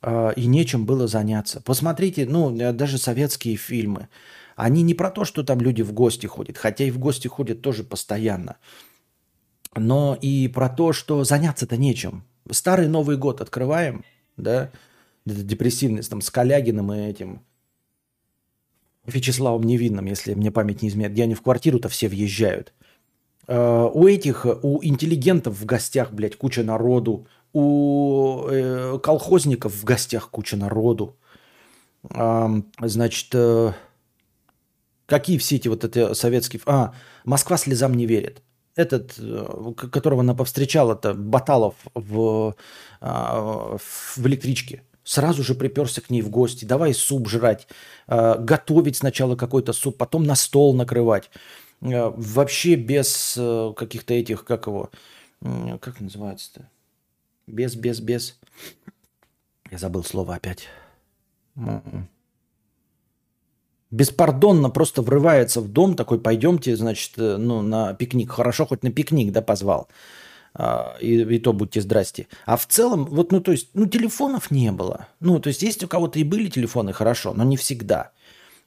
А, 0.02 0.32
и 0.32 0.46
нечем 0.46 0.86
было 0.86 1.08
заняться. 1.08 1.62
Посмотрите, 1.62 2.26
ну, 2.26 2.56
э, 2.58 2.74
даже 2.74 2.98
советские 2.98 3.56
фильмы. 3.56 4.10
Они 4.56 4.82
не 4.82 4.94
про 4.94 5.10
то, 5.10 5.24
что 5.24 5.44
там 5.44 5.62
люди 5.62 5.82
в 5.82 5.94
гости 5.94 6.26
ходят, 6.26 6.58
хотя 6.58 6.84
и 6.84 6.92
в 6.92 7.00
гости 7.00 7.28
ходят 7.28 7.62
тоже 7.62 7.84
постоянно. 7.84 8.58
Но 9.76 10.18
и 10.22 10.50
про 10.50 10.68
то, 10.68 10.92
что 10.92 11.24
заняться-то 11.24 11.78
нечем. 11.78 12.26
Старый 12.52 12.90
Новый 12.90 13.16
год 13.16 13.40
открываем, 13.40 14.04
да, 14.36 14.72
депрессивный, 15.26 16.04
там, 16.04 16.20
с 16.20 16.30
Калягиным 16.30 16.92
и 16.92 17.00
этим, 17.00 17.42
Вячеславом 19.06 19.64
Невинным, 19.64 20.06
если 20.06 20.34
мне 20.34 20.52
память 20.52 20.82
не 20.82 20.90
изменяет, 20.90 21.14
где 21.14 21.24
они 21.24 21.36
в 21.36 21.42
квартиру-то 21.42 21.90
все 21.90 22.10
въезжают. 22.10 22.74
Э, 23.52 23.90
у 23.94 24.08
этих, 24.08 24.46
у 24.46 24.80
интеллигентов 24.82 25.60
в 25.60 25.66
гостях, 25.66 26.14
блядь, 26.14 26.38
куча 26.38 26.64
народу. 26.64 27.28
У 27.54 28.48
э, 28.50 28.98
колхозников 29.04 29.74
в 29.74 29.84
гостях 29.84 30.30
куча 30.30 30.56
народу. 30.56 31.18
Э, 32.10 32.48
значит, 32.80 33.28
э, 33.34 33.74
какие 35.06 35.38
все 35.38 35.58
эти 35.58 35.68
вот 35.68 35.84
эти 35.84 36.14
советские... 36.14 36.62
А, 36.66 36.94
Москва 37.26 37.58
слезам 37.58 37.94
не 37.94 38.06
верит. 38.06 38.42
Этот, 38.78 39.16
э, 39.20 39.74
которого 39.92 40.22
она 40.22 40.34
повстречала, 40.34 40.94
это 40.94 41.14
Баталов 41.14 41.76
в, 41.94 42.56
э, 43.02 43.06
в 43.06 44.28
электричке 44.28 44.84
сразу 45.04 45.44
же 45.44 45.56
приперся 45.56 46.02
к 46.02 46.10
ней 46.10 46.22
в 46.22 46.30
гости, 46.30 46.66
давай 46.66 46.94
суп 46.94 47.28
жрать, 47.28 47.68
э, 48.08 48.36
готовить 48.40 48.98
сначала 48.98 49.36
какой-то 49.36 49.74
суп, 49.74 49.98
потом 49.98 50.24
на 50.24 50.36
стол 50.36 50.74
накрывать. 50.74 51.30
Э, 51.82 52.12
вообще 52.16 52.76
без 52.76 53.36
э, 53.38 53.74
каких-то 53.76 54.14
этих, 54.14 54.46
как 54.46 54.68
его, 54.68 54.92
как 55.42 56.00
называется-то? 56.00 56.70
Без, 57.48 57.76
без, 57.76 58.00
без. 58.00 58.40
Я 59.70 59.78
забыл 59.78 60.04
слово 60.04 60.36
опять. 60.36 60.68
Беспардонно 63.92 64.70
просто 64.70 65.02
врывается 65.02 65.60
в 65.60 65.68
дом, 65.68 65.96
такой, 65.96 66.20
пойдемте, 66.20 66.78
значит, 66.78 67.12
э, 67.18 67.36
ну, 67.36 67.62
на 67.62 67.94
пикник. 67.94 68.32
Хорошо, 68.32 68.66
хоть 68.66 68.84
на 68.84 68.92
пикник, 68.92 69.34
да, 69.34 69.42
позвал. 69.42 69.90
А, 70.54 70.96
и, 71.02 71.22
и 71.22 71.40
то 71.40 71.52
будьте 71.52 71.82
здрасте. 71.82 72.28
А 72.46 72.56
в 72.56 72.66
целом, 72.68 73.06
вот, 73.06 73.34
ну, 73.34 73.42
то 73.42 73.52
есть, 73.52 73.70
ну, 73.74 73.86
телефонов 73.88 74.50
не 74.50 74.72
было. 74.72 75.08
Ну, 75.20 75.40
то 75.40 75.50
есть, 75.50 75.62
есть 75.62 75.84
у 75.84 75.90
кого-то 75.90 76.20
и 76.20 76.24
были 76.24 76.48
телефоны, 76.48 76.94
хорошо, 76.94 77.34
но 77.34 77.44
не 77.44 77.58
всегда. 77.58 78.12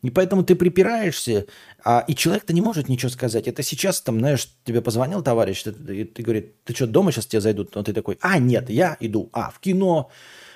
И 0.05 0.11
поэтому 0.11 0.45
ты 0.45 0.55
припираешься, 0.55 1.47
а, 1.83 2.05
и 2.07 2.15
человек-то 2.15 2.53
не 2.53 2.61
может 2.61 2.91
ничего 2.91 3.09
сказать. 3.09 3.49
Это 3.49 3.63
сейчас, 3.63 4.03
там, 4.03 4.19
знаешь, 4.19 4.51
тебе 4.65 4.83
позвонил 4.83 5.23
товарищ, 5.23 5.63
ты, 5.63 5.73
ты, 5.73 6.05
ты 6.05 6.23
говорит, 6.23 6.63
ты 6.65 6.75
что, 6.75 6.87
дома 6.87 7.11
сейчас 7.11 7.25
тебе 7.25 7.41
зайдут? 7.41 7.75
Но 7.75 7.83
ты 7.83 7.95
такой, 7.95 8.19
а, 8.21 8.39
нет, 8.39 8.69
я 8.69 8.99
иду, 9.01 9.31
а, 9.33 9.51
в 9.51 9.61
кино, 9.61 10.11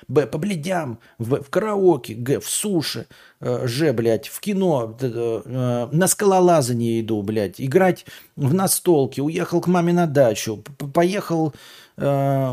б, 0.07 0.27
по 0.27 0.37
бледям, 0.37 0.99
в, 1.17 1.41
в 1.41 1.49
караоке, 1.49 2.13
г, 2.13 2.39
в 2.39 2.47
суши, 2.47 3.07
э, 3.39 3.65
ж, 3.65 3.91
блядь, 3.91 4.27
в 4.27 4.39
кино, 4.39 4.95
э, 5.01 5.41
э, 5.43 5.87
на 5.91 6.07
скалолазание 6.07 7.01
иду, 7.01 7.23
блядь, 7.23 7.59
играть 7.59 8.05
в 8.35 8.53
настолки, 8.53 9.19
уехал 9.19 9.61
к 9.61 9.67
маме 9.67 9.93
на 9.93 10.05
дачу, 10.05 10.63
поехал, 10.93 11.55
э, 11.97 12.51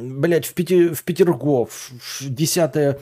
блядь, 0.00 0.46
в, 0.46 0.54
Пети, 0.54 0.88
в 0.88 1.04
Петергоф, 1.04 1.90
в 2.00 2.34
10 2.34 2.76
Э, 2.76 2.98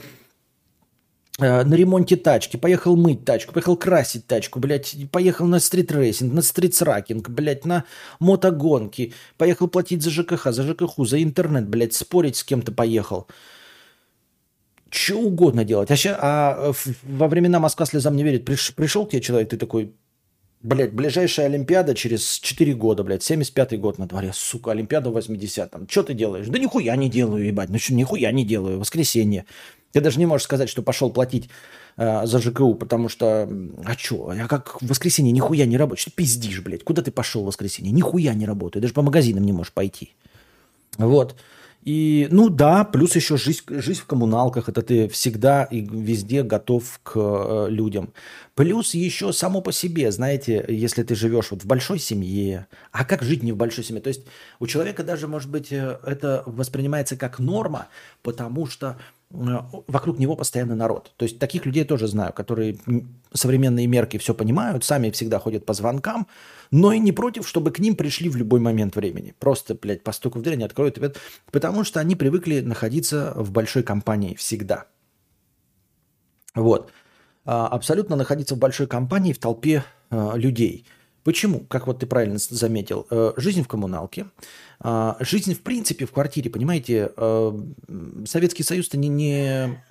на 1.38 1.74
ремонте 1.74 2.16
тачки, 2.16 2.56
поехал 2.56 2.96
мыть 2.96 3.24
тачку, 3.24 3.52
поехал 3.52 3.76
красить 3.76 4.26
тачку, 4.26 4.58
блядь, 4.58 4.96
поехал 5.12 5.46
на 5.46 5.60
стритрейсинг, 5.60 6.32
на 6.32 6.40
стритсракинг, 6.40 7.28
блядь, 7.28 7.66
на 7.66 7.84
мотогонки, 8.20 9.12
поехал 9.36 9.68
платить 9.68 10.02
за 10.02 10.10
ЖКХ, 10.10 10.50
за 10.50 10.62
ЖКХ, 10.62 10.94
за 10.98 11.22
интернет, 11.22 11.68
блядь, 11.68 11.92
спорить 11.92 12.36
с 12.36 12.44
кем-то 12.44 12.72
поехал. 12.72 13.26
Что 14.88 15.18
угодно 15.18 15.64
делать. 15.64 15.90
А, 15.90 15.96
ща, 15.96 16.16
а 16.18 16.72
во 17.02 17.28
времена 17.28 17.60
Москва 17.60 17.84
слезам 17.84 18.16
не 18.16 18.22
верит, 18.22 18.46
приш, 18.46 18.74
пришел 18.74 19.04
к 19.04 19.10
тебе 19.10 19.20
человек, 19.20 19.50
ты 19.50 19.58
такой, 19.58 19.92
блядь, 20.62 20.94
ближайшая 20.94 21.46
Олимпиада 21.46 21.94
через 21.94 22.38
4 22.38 22.72
года, 22.74 23.04
блядь, 23.04 23.30
75-й 23.30 23.76
год 23.76 23.98
на 23.98 24.06
дворе, 24.06 24.32
сука, 24.32 24.70
Олимпиада 24.70 25.10
в 25.10 25.18
80-м. 25.18 25.86
Что 25.86 26.02
ты 26.04 26.14
делаешь? 26.14 26.46
Да 26.46 26.58
нихуя 26.58 26.96
не 26.96 27.10
делаю, 27.10 27.44
ебать, 27.44 27.68
ну 27.68 27.78
что, 27.78 27.92
нихуя 27.92 28.32
не 28.32 28.46
делаю, 28.46 28.78
воскресенье. 28.78 29.44
Ты 29.96 30.02
даже 30.02 30.18
не 30.18 30.26
можешь 30.26 30.44
сказать, 30.44 30.68
что 30.68 30.82
пошел 30.82 31.08
платить 31.08 31.48
э, 31.96 32.26
за 32.26 32.38
ЖКУ, 32.38 32.74
потому 32.74 33.08
что, 33.08 33.48
а 33.82 33.94
что, 33.96 34.30
я 34.34 34.46
как 34.46 34.82
в 34.82 34.86
воскресенье 34.86 35.32
нихуя 35.32 35.64
не 35.64 35.78
работаю. 35.78 36.02
Что 36.02 36.10
пиздишь, 36.10 36.60
блядь? 36.60 36.84
Куда 36.84 37.00
ты 37.00 37.10
пошел 37.10 37.44
в 37.44 37.46
воскресенье? 37.46 37.92
Нихуя 37.92 38.34
не 38.34 38.44
работаю. 38.44 38.82
Даже 38.82 38.92
по 38.92 39.00
магазинам 39.00 39.44
не 39.44 39.54
можешь 39.54 39.72
пойти. 39.72 40.12
Вот. 40.98 41.34
И, 41.86 42.26
ну 42.32 42.48
да, 42.48 42.82
плюс 42.82 43.14
еще 43.14 43.36
жизнь, 43.36 43.62
жизнь 43.68 44.00
в 44.00 44.06
коммуналках, 44.06 44.68
это 44.68 44.82
ты 44.82 45.08
всегда 45.08 45.62
и 45.64 45.80
везде 45.80 46.42
готов 46.42 47.00
к 47.04 47.12
э, 47.14 47.66
людям. 47.70 48.12
Плюс 48.56 48.92
еще 48.92 49.32
само 49.32 49.60
по 49.60 49.70
себе, 49.70 50.10
знаете, 50.10 50.64
если 50.68 51.04
ты 51.04 51.14
живешь 51.14 51.52
вот 51.52 51.62
в 51.62 51.66
большой 51.66 52.00
семье, 52.00 52.66
а 52.90 53.04
как 53.04 53.22
жить 53.22 53.44
не 53.44 53.52
в 53.52 53.56
большой 53.56 53.84
семье? 53.84 54.02
То 54.02 54.08
есть 54.08 54.22
у 54.58 54.66
человека 54.66 55.04
даже, 55.04 55.28
может 55.28 55.48
быть, 55.48 55.70
э, 55.70 56.00
это 56.04 56.42
воспринимается 56.44 57.16
как 57.16 57.38
норма, 57.38 57.86
потому 58.22 58.66
что 58.66 58.98
вокруг 59.30 60.18
него 60.18 60.36
постоянно 60.36 60.76
народ. 60.76 61.12
То 61.16 61.24
есть 61.24 61.38
таких 61.38 61.66
людей 61.66 61.84
тоже 61.84 62.06
знаю, 62.06 62.32
которые 62.32 62.78
современные 63.32 63.86
мерки 63.86 64.18
все 64.18 64.34
понимают, 64.34 64.84
сами 64.84 65.10
всегда 65.10 65.38
ходят 65.38 65.66
по 65.66 65.74
звонкам, 65.74 66.26
но 66.70 66.92
и 66.92 66.98
не 66.98 67.12
против, 67.12 67.46
чтобы 67.46 67.72
к 67.72 67.78
ним 67.78 67.96
пришли 67.96 68.28
в 68.28 68.36
любой 68.36 68.60
момент 68.60 68.96
времени. 68.96 69.34
Просто, 69.38 69.74
блядь, 69.74 70.04
по 70.04 70.12
стуку 70.12 70.38
в 70.38 70.42
дверь 70.42 70.54
они 70.54 70.64
откроют, 70.64 70.98
потому 71.50 71.84
что 71.84 72.00
они 72.00 72.14
привыкли 72.14 72.60
находиться 72.60 73.32
в 73.36 73.50
большой 73.50 73.82
компании 73.82 74.34
всегда. 74.34 74.86
Вот. 76.54 76.92
А, 77.44 77.66
абсолютно 77.68 78.16
находиться 78.16 78.54
в 78.54 78.58
большой 78.58 78.86
компании, 78.86 79.32
в 79.32 79.38
толпе 79.38 79.84
э, 80.10 80.32
людей– 80.36 80.86
Почему? 81.26 81.58
Как 81.68 81.88
вот 81.88 81.98
ты 81.98 82.06
правильно 82.06 82.38
заметил, 82.38 83.04
э, 83.10 83.32
жизнь 83.36 83.64
в 83.64 83.66
коммуналке, 83.66 84.26
а, 84.78 85.16
жизнь 85.18 85.54
в 85.54 85.60
принципе 85.60 86.06
в 86.06 86.12
квартире, 86.12 86.50
понимаете, 86.50 87.10
э, 87.16 87.52
Советский 88.26 88.62
Союз-то 88.62 88.96
не, 88.96 89.08
не, 89.08 89.82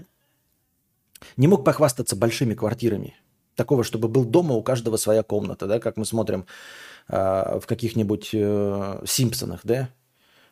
не 1.35 1.47
мог 1.49 1.65
похвастаться 1.65 2.15
большими 2.15 2.53
квартирами. 2.53 3.15
Такого, 3.55 3.83
чтобы 3.83 4.07
был 4.07 4.23
дома 4.23 4.55
у 4.55 4.63
каждого 4.63 4.95
своя 4.95 5.23
комната, 5.23 5.67
да, 5.67 5.81
как 5.81 5.97
мы 5.97 6.05
смотрим 6.05 6.45
а, 7.09 7.59
в 7.59 7.67
каких-нибудь 7.67 8.29
э, 8.31 9.01
Симпсонах, 9.05 9.59
да, 9.65 9.89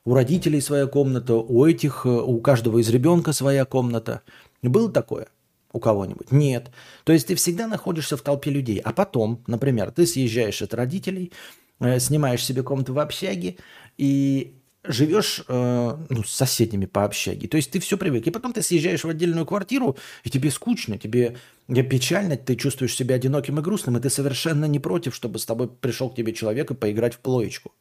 у 0.04 0.14
родителей 0.14 0.60
своя 0.60 0.86
комната, 0.88 1.36
у 1.36 1.66
этих, 1.66 2.06
у 2.06 2.42
каждого 2.42 2.80
из 2.80 2.90
ребенка 2.90 3.32
своя 3.32 3.64
комната. 3.64 4.22
Было 4.62 4.92
такое? 4.92 5.30
У 5.74 5.80
кого-нибудь? 5.80 6.32
Нет. 6.32 6.72
То 7.04 7.12
есть 7.12 7.28
ты 7.28 7.36
всегда 7.36 7.68
находишься 7.68 8.16
в 8.16 8.22
толпе 8.22 8.52
людей. 8.52 8.80
А 8.80 8.94
потом, 8.94 9.44
например, 9.48 9.92
ты 9.92 10.06
съезжаешь 10.06 10.62
от 10.62 10.74
родителей, 10.74 11.34
э, 11.80 12.00
снимаешь 12.00 12.46
себе 12.46 12.64
комнату 12.64 12.94
в 12.94 13.00
общаге 13.00 13.58
и 13.98 14.56
живешь 14.86 15.44
э, 15.48 15.98
ну, 16.10 16.24
с 16.24 16.32
соседями 16.32 16.86
по 16.86 17.06
общаге. 17.06 17.48
То 17.48 17.58
есть 17.58 17.72
ты 17.72 17.80
все 17.80 17.98
привык. 17.98 18.28
И 18.28 18.32
потом 18.32 18.54
ты 18.54 18.62
съезжаешь 18.62 19.04
в 19.04 19.10
отдельную 19.10 19.46
квартиру, 19.46 19.98
и 20.24 20.30
тебе 20.30 20.52
скучно, 20.52 20.98
тебе 20.98 21.38
печально, 21.68 22.36
ты 22.38 22.56
чувствуешь 22.56 22.96
себя 22.96 23.16
одиноким 23.16 23.60
и 23.60 23.62
грустным, 23.62 23.98
и 23.98 24.02
ты 24.02 24.10
совершенно 24.10 24.66
не 24.66 24.80
против, 24.80 25.16
чтобы 25.16 25.40
с 25.40 25.46
тобой 25.46 25.70
пришел 25.70 26.10
к 26.10 26.16
тебе 26.16 26.34
человек 26.34 26.72
и 26.72 26.76
поиграть 26.76 27.14
в 27.14 27.20
плоечку. 27.20 27.72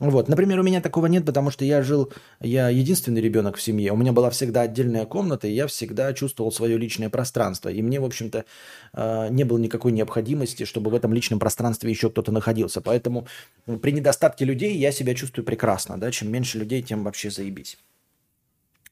Вот, 0.00 0.28
например, 0.28 0.60
у 0.60 0.62
меня 0.62 0.80
такого 0.80 1.06
нет, 1.06 1.26
потому 1.26 1.50
что 1.50 1.64
я 1.64 1.82
жил, 1.82 2.12
я 2.40 2.68
единственный 2.68 3.20
ребенок 3.20 3.56
в 3.56 3.62
семье, 3.62 3.92
у 3.92 3.96
меня 3.96 4.12
была 4.12 4.30
всегда 4.30 4.60
отдельная 4.60 5.06
комната, 5.06 5.48
и 5.48 5.52
я 5.52 5.66
всегда 5.66 6.12
чувствовал 6.12 6.52
свое 6.52 6.78
личное 6.78 7.10
пространство. 7.10 7.68
И 7.68 7.82
мне, 7.82 7.98
в 7.98 8.04
общем-то, 8.04 8.44
э, 8.92 9.28
не 9.30 9.42
было 9.42 9.58
никакой 9.58 9.90
необходимости, 9.90 10.64
чтобы 10.64 10.92
в 10.92 10.94
этом 10.94 11.12
личном 11.12 11.40
пространстве 11.40 11.90
еще 11.90 12.10
кто-то 12.10 12.30
находился. 12.30 12.80
Поэтому 12.80 13.26
при 13.82 13.90
недостатке 13.90 14.44
людей 14.44 14.76
я 14.76 14.92
себя 14.92 15.14
чувствую 15.14 15.44
прекрасно. 15.44 15.98
Да? 15.98 16.12
Чем 16.12 16.30
меньше 16.30 16.58
людей, 16.58 16.80
тем 16.80 17.02
вообще 17.02 17.30
заебись. 17.30 17.76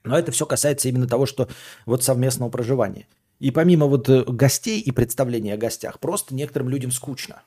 Но 0.02 0.18
это 0.18 0.32
все 0.32 0.44
касается 0.44 0.88
именно 0.88 1.06
того, 1.06 1.26
что 1.26 1.48
вот 1.84 2.02
совместного 2.02 2.50
проживания. 2.50 3.06
И 3.38 3.52
помимо 3.52 3.86
вот 3.86 4.08
э, 4.08 4.24
гостей 4.24 4.80
и 4.80 4.90
представления 4.90 5.54
о 5.54 5.56
гостях, 5.56 6.00
просто 6.00 6.34
некоторым 6.34 6.68
людям 6.68 6.90
скучно. 6.90 7.42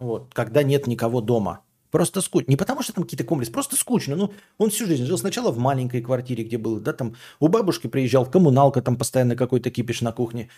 Вот, 0.00 0.34
когда 0.34 0.64
нет 0.64 0.88
никого 0.88 1.20
дома– 1.20 1.60
Просто 1.90 2.20
скучно. 2.20 2.50
Не 2.50 2.56
потому, 2.56 2.82
что 2.82 2.92
там 2.92 3.04
какие-то 3.04 3.24
комплексы, 3.24 3.52
просто 3.52 3.76
скучно. 3.76 4.16
Ну, 4.16 4.32
он 4.58 4.70
всю 4.70 4.86
жизнь 4.86 5.04
жил 5.04 5.16
сначала 5.18 5.50
в 5.50 5.58
маленькой 5.58 6.02
квартире, 6.02 6.44
где 6.44 6.58
был, 6.58 6.80
да, 6.80 6.92
там 6.92 7.14
у 7.40 7.48
бабушки 7.48 7.86
приезжал, 7.86 8.24
в 8.24 8.30
коммуналка, 8.30 8.82
там 8.82 8.96
постоянно 8.96 9.36
какой-то 9.36 9.70
кипиш 9.70 10.02
на 10.02 10.12
кухне. 10.12 10.48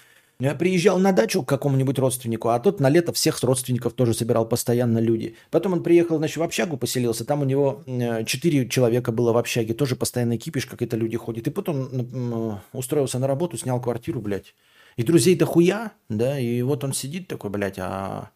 Я 0.40 0.54
приезжал 0.54 0.98
на 0.98 1.12
дачу 1.12 1.42
к 1.42 1.48
какому-нибудь 1.48 1.98
родственнику, 1.98 2.48
а 2.48 2.58
тот 2.58 2.80
на 2.80 2.88
лето 2.88 3.12
всех 3.12 3.42
родственников 3.42 3.92
тоже 3.92 4.14
собирал 4.14 4.48
постоянно 4.48 4.98
люди. 4.98 5.36
Потом 5.50 5.74
он 5.74 5.82
приехал, 5.82 6.16
значит, 6.16 6.38
в 6.38 6.42
общагу 6.42 6.78
поселился, 6.78 7.26
там 7.26 7.42
у 7.42 7.44
него 7.44 7.82
э, 7.86 8.24
четыре 8.24 8.66
человека 8.66 9.12
было 9.12 9.34
в 9.34 9.36
общаге, 9.36 9.74
тоже 9.74 9.96
постоянно 9.96 10.38
кипиш, 10.38 10.64
как 10.64 10.80
это 10.80 10.96
люди 10.96 11.18
ходят. 11.18 11.46
И 11.46 11.50
потом 11.50 12.58
устроился 12.72 13.18
на 13.18 13.26
работу, 13.26 13.58
снял 13.58 13.82
квартиру, 13.82 14.22
блядь. 14.22 14.54
И 14.96 15.02
друзей-то 15.02 15.44
хуя, 15.44 15.92
да, 16.08 16.38
и 16.38 16.62
вот 16.62 16.84
он 16.84 16.94
сидит 16.94 17.28
такой, 17.28 17.50
блядь, 17.50 17.78
а 17.78 18.30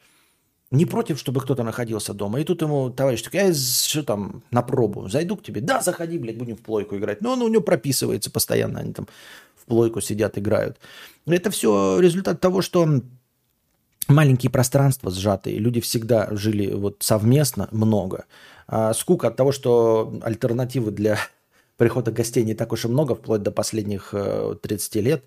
не 0.71 0.87
против, 0.87 1.19
чтобы 1.19 1.41
кто-то 1.41 1.63
находился 1.63 2.15
дома. 2.15 2.41
И 2.41 2.45
тут 2.45 2.63
ему 2.63 2.91
товарищ 2.91 3.23
такой, 3.23 3.41
я 3.41 3.55
что 3.55 4.03
там, 4.03 4.43
на 4.51 4.63
пробу, 4.63 5.09
зайду 5.09 5.37
к 5.37 5.43
тебе. 5.43 5.61
Да, 5.61 5.81
заходи, 5.81 6.19
блядь, 6.19 6.39
будем 6.39 6.57
в 6.57 6.63
плойку 6.63 6.97
играть. 6.97 7.21
Но 7.21 7.33
он 7.33 7.43
у 7.43 7.49
него 7.49 7.63
прописывается 7.63 8.31
постоянно, 8.31 8.81
они 8.81 8.93
там 8.93 9.07
в 9.55 9.67
плойку 9.67 10.01
сидят, 10.01 10.39
играют. 10.39 10.79
Это 11.27 11.51
все 11.51 12.01
результат 12.01 12.41
того, 12.41 12.61
что 12.61 12.87
маленькие 14.09 14.51
пространства 14.51 15.11
сжатые, 15.11 15.59
люди 15.59 15.81
всегда 15.81 16.29
жили 16.33 16.73
вот 16.73 16.97
совместно 17.01 17.69
много. 17.71 18.27
А 18.67 18.93
скука 18.95 19.29
от 19.29 19.37
того, 19.37 19.53
что 19.53 20.19
альтернативы 20.23 20.91
для 20.91 21.19
прихода 21.77 22.11
гостей 22.11 22.45
не 22.45 22.55
так 22.55 22.73
уж 22.73 22.85
и 22.85 22.89
много, 22.89 23.15
вплоть 23.15 23.43
до 23.43 23.51
последних 23.51 24.15
30 24.63 24.97
э, 24.97 25.01
лет, 25.01 25.25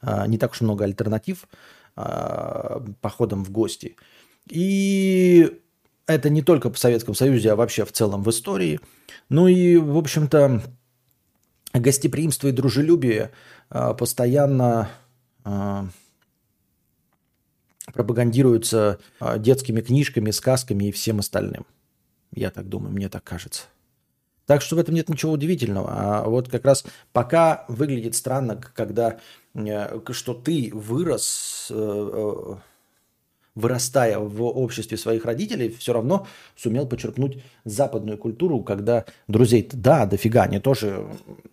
а, 0.00 0.26
не 0.26 0.38
так 0.38 0.52
уж 0.52 0.60
много 0.60 0.84
альтернатив 0.84 1.48
а, 1.96 2.84
походам 3.00 3.44
в 3.44 3.50
гости. 3.50 3.96
И 4.48 5.60
это 6.06 6.30
не 6.30 6.42
только 6.42 6.70
в 6.72 6.78
Советском 6.78 7.14
Союзе, 7.14 7.52
а 7.52 7.56
вообще 7.56 7.84
в 7.84 7.92
целом 7.92 8.22
в 8.22 8.30
истории. 8.30 8.80
Ну 9.28 9.48
и, 9.48 9.76
в 9.76 9.96
общем-то, 9.96 10.62
гостеприимство 11.72 12.48
и 12.48 12.52
дружелюбие 12.52 13.30
а, 13.70 13.94
постоянно 13.94 14.90
а, 15.44 15.86
пропагандируются 17.92 18.98
а, 19.20 19.38
детскими 19.38 19.80
книжками, 19.80 20.30
сказками 20.30 20.86
и 20.86 20.92
всем 20.92 21.20
остальным. 21.20 21.66
Я 22.34 22.50
так 22.50 22.68
думаю, 22.68 22.92
мне 22.92 23.08
так 23.08 23.24
кажется. 23.24 23.64
Так 24.46 24.60
что 24.60 24.76
в 24.76 24.78
этом 24.78 24.94
нет 24.94 25.08
ничего 25.08 25.32
удивительного. 25.32 25.90
А 25.92 26.28
вот 26.28 26.48
как 26.48 26.64
раз 26.64 26.84
пока 27.12 27.64
выглядит 27.68 28.14
странно, 28.14 28.56
когда 28.56 29.20
э, 29.54 30.00
что 30.10 30.34
ты 30.34 30.70
вырос, 30.74 31.68
э, 31.70 31.74
э, 31.74 32.56
вырастая 33.54 34.18
в 34.18 34.42
обществе 34.42 34.96
своих 34.96 35.24
родителей, 35.24 35.70
все 35.70 35.92
равно 35.92 36.26
сумел 36.56 36.86
почерпнуть 36.86 37.42
западную 37.64 38.18
культуру, 38.18 38.62
когда 38.62 39.04
друзей 39.28 39.68
да, 39.72 40.06
дофига, 40.06 40.44
они 40.44 40.58
тоже 40.58 41.06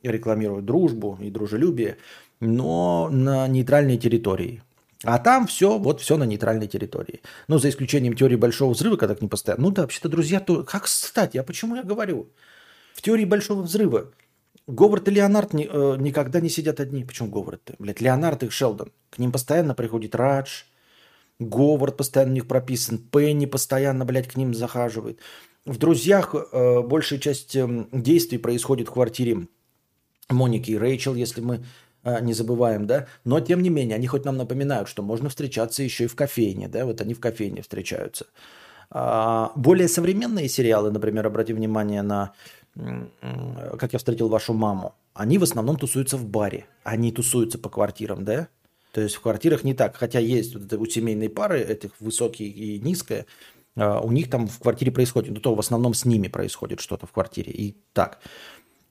рекламируют 0.03 0.65
дружбу 0.65 1.17
и 1.21 1.29
дружелюбие, 1.29 1.97
но 2.39 3.09
на 3.11 3.47
нейтральной 3.47 3.97
территории. 3.97 4.61
А 5.03 5.17
там 5.17 5.47
все, 5.47 5.77
вот 5.77 6.01
все 6.01 6.17
на 6.17 6.23
нейтральной 6.23 6.67
территории. 6.67 7.21
Ну, 7.47 7.57
за 7.57 7.69
исключением 7.69 8.15
теории 8.15 8.35
большого 8.35 8.73
взрыва, 8.73 8.97
когда 8.97 9.15
к 9.15 9.21
ним 9.21 9.29
постоянно. 9.29 9.63
Ну 9.63 9.71
да, 9.71 9.83
вообще-то, 9.83 10.09
друзья, 10.09 10.41
то... 10.41 10.63
как 10.63 10.83
кстати, 10.83 11.37
а 11.37 11.43
почему 11.43 11.75
я 11.75 11.83
говорю? 11.83 12.29
В 12.93 13.01
теории 13.01 13.23
большого 13.23 13.61
взрыва 13.61 14.11
Говард 14.67 15.07
и 15.07 15.11
Леонард 15.11 15.53
не, 15.53 15.65
э, 15.65 15.95
никогда 15.97 16.41
не 16.41 16.49
сидят 16.49 16.79
одни. 16.79 17.03
Почему 17.03 17.29
Говард? 17.29 17.71
Блядь, 17.79 18.01
Леонард 18.01 18.43
и 18.43 18.49
Шелдон. 18.49 18.91
К 19.09 19.17
ним 19.17 19.31
постоянно 19.31 19.73
приходит 19.73 20.15
Радж, 20.15 20.63
Говард 21.39 21.97
постоянно 21.97 22.31
у 22.31 22.35
них 22.35 22.47
прописан, 22.47 22.97
Пенни 22.97 23.45
постоянно, 23.45 24.05
блядь, 24.05 24.27
к 24.27 24.35
ним 24.35 24.53
захаживает. 24.53 25.19
В 25.65 25.77
«Друзьях» 25.77 26.33
э, 26.33 26.81
большая 26.81 27.19
часть 27.19 27.55
э, 27.55 27.85
действий 27.91 28.37
происходит 28.37 28.89
в 28.89 28.91
квартире 28.91 29.47
Моники 30.29 30.71
и 30.71 30.77
Рэйчел, 30.77 31.15
если 31.15 31.41
мы 31.41 31.63
э, 32.03 32.21
не 32.21 32.33
забываем, 32.33 32.87
да. 32.87 33.07
Но, 33.23 33.39
тем 33.39 33.61
не 33.61 33.69
менее, 33.69 33.95
они 33.95 34.07
хоть 34.07 34.25
нам 34.25 34.37
напоминают, 34.37 34.89
что 34.89 35.01
можно 35.01 35.29
встречаться 35.29 35.83
еще 35.83 36.05
и 36.05 36.07
в 36.07 36.15
кофейне, 36.15 36.67
да, 36.67 36.85
вот 36.85 37.01
они 37.01 37.13
в 37.13 37.19
кофейне 37.19 37.61
встречаются. 37.61 38.25
А, 38.91 39.51
более 39.55 39.87
современные 39.87 40.49
сериалы, 40.49 40.91
например, 40.91 41.27
обрати 41.27 41.53
внимание 41.53 42.01
на 42.01 42.33
«Как 43.77 43.93
я 43.93 43.99
встретил 43.99 44.29
вашу 44.29 44.53
маму», 44.53 44.95
они 45.13 45.37
в 45.37 45.43
основном 45.43 45.77
тусуются 45.77 46.17
в 46.17 46.25
баре, 46.25 46.65
они 46.83 47.11
тусуются 47.11 47.59
по 47.59 47.69
квартирам, 47.69 48.23
да. 48.23 48.47
То 48.91 49.01
есть 49.01 49.15
в 49.15 49.21
квартирах 49.21 49.63
не 49.63 49.73
так. 49.73 49.95
Хотя 49.95 50.19
есть 50.19 50.53
вот 50.55 50.65
это 50.65 50.79
у 50.79 50.85
семейной 50.85 51.29
пары, 51.29 51.61
этих 51.61 51.91
высокие 51.99 52.49
и 52.49 52.79
низкое, 52.79 53.25
а, 53.75 54.01
у 54.01 54.11
них 54.11 54.29
там 54.29 54.47
в 54.47 54.59
квартире 54.59 54.91
происходит, 54.91 55.33
ну 55.33 55.39
то 55.39 55.55
в 55.55 55.59
основном 55.59 55.93
с 55.93 56.05
ними 56.05 56.27
происходит 56.27 56.79
что-то 56.79 57.05
в 57.05 57.11
квартире. 57.11 57.51
И 57.51 57.75
так. 57.93 58.19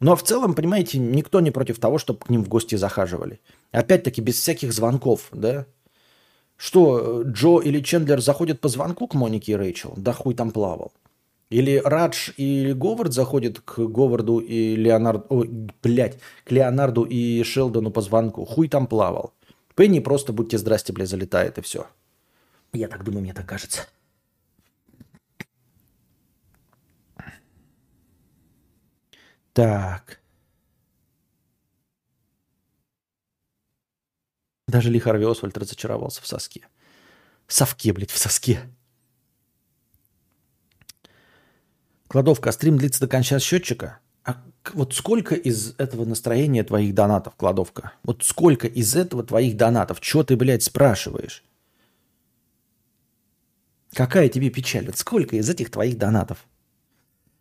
Но 0.01 0.15
в 0.15 0.23
целом, 0.23 0.55
понимаете, 0.55 0.99
никто 0.99 1.41
не 1.41 1.51
против 1.51 1.79
того, 1.81 1.99
чтобы 1.99 2.21
к 2.21 2.31
ним 2.31 2.45
в 2.45 2.49
гости 2.49 2.77
захаживали. 2.77 3.41
Опять-таки, 3.73 4.21
без 4.21 4.39
всяких 4.39 4.73
звонков, 4.73 5.29
да? 5.33 5.67
Что, 6.57 7.23
Джо 7.23 7.61
или 7.61 7.81
Чендлер 7.81 8.21
заходят 8.21 8.61
по 8.61 8.69
звонку 8.69 9.07
к 9.09 9.15
Монике 9.15 9.53
и 9.53 9.57
Рэйчел? 9.57 9.95
Да 9.97 10.13
хуй 10.13 10.35
там 10.35 10.51
плавал. 10.51 10.93
Или 11.51 11.81
Радж 11.83 12.31
и 12.37 12.73
Говард 12.75 13.13
заходят 13.13 13.61
к 13.61 13.79
Говарду 13.79 14.39
и 14.39 14.77
Леонарду... 14.77 15.25
Ой, 15.31 15.49
блядь, 15.83 16.19
к 16.45 16.53
Леонарду 16.53 17.05
и 17.05 17.43
Шелдону 17.43 17.91
по 17.91 18.03
звонку. 18.03 18.45
Хуй 18.45 18.69
там 18.69 18.87
плавал. 18.87 19.33
Пенни 19.79 20.01
просто 20.01 20.33
будьте 20.33 20.59
здрасте, 20.59 20.93
бля, 20.93 21.07
залетает 21.07 21.57
и 21.57 21.61
все. 21.61 21.87
Я 22.73 22.89
так 22.89 23.05
думаю, 23.05 23.23
мне 23.23 23.33
так 23.33 23.47
кажется. 23.49 23.87
Так. 29.53 30.21
Даже 34.67 34.91
Ли 34.91 34.99
Харви 34.99 35.25
Освальд 35.25 35.57
разочаровался 35.57 36.23
в 36.23 36.27
соске. 36.27 36.67
Совке, 37.47 37.93
блядь, 37.93 38.11
в 38.11 38.19
соске. 38.19 38.69
Кладовка. 42.09 42.51
Стрим 42.51 42.79
длится 42.79 42.99
до 42.99 43.07
конца 43.07 43.39
счетчика. 43.39 44.01
А 44.75 44.79
вот 44.79 44.95
сколько 44.95 45.35
из 45.35 45.75
этого 45.79 46.05
настроения 46.05 46.65
твоих 46.65 46.95
донатов, 46.95 47.35
кладовка? 47.37 47.93
Вот 48.03 48.25
сколько 48.25 48.67
из 48.67 48.97
этого 48.97 49.23
твоих 49.23 49.57
донатов? 49.57 50.01
Чего 50.01 50.25
ты, 50.25 50.37
блядь, 50.37 50.63
спрашиваешь? 50.63 51.45
Какая 53.93 54.29
тебе 54.29 54.51
печаль? 54.51 54.87
Вот 54.87 54.99
сколько 54.99 55.37
из 55.37 55.49
этих 55.49 55.71
твоих 55.71 55.99
донатов? 55.99 56.47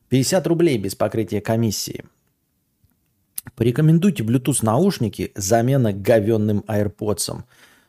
50 0.09 0.47
рублей 0.47 0.77
без 0.77 0.95
покрытия 0.95 1.41
комиссии. 1.41 2.05
Порекомендуйте 3.55 4.23
Bluetooth 4.23 4.59
наушники 4.61 5.31
замена 5.35 5.93
говенным 5.93 6.63
AirPods. 6.67 7.43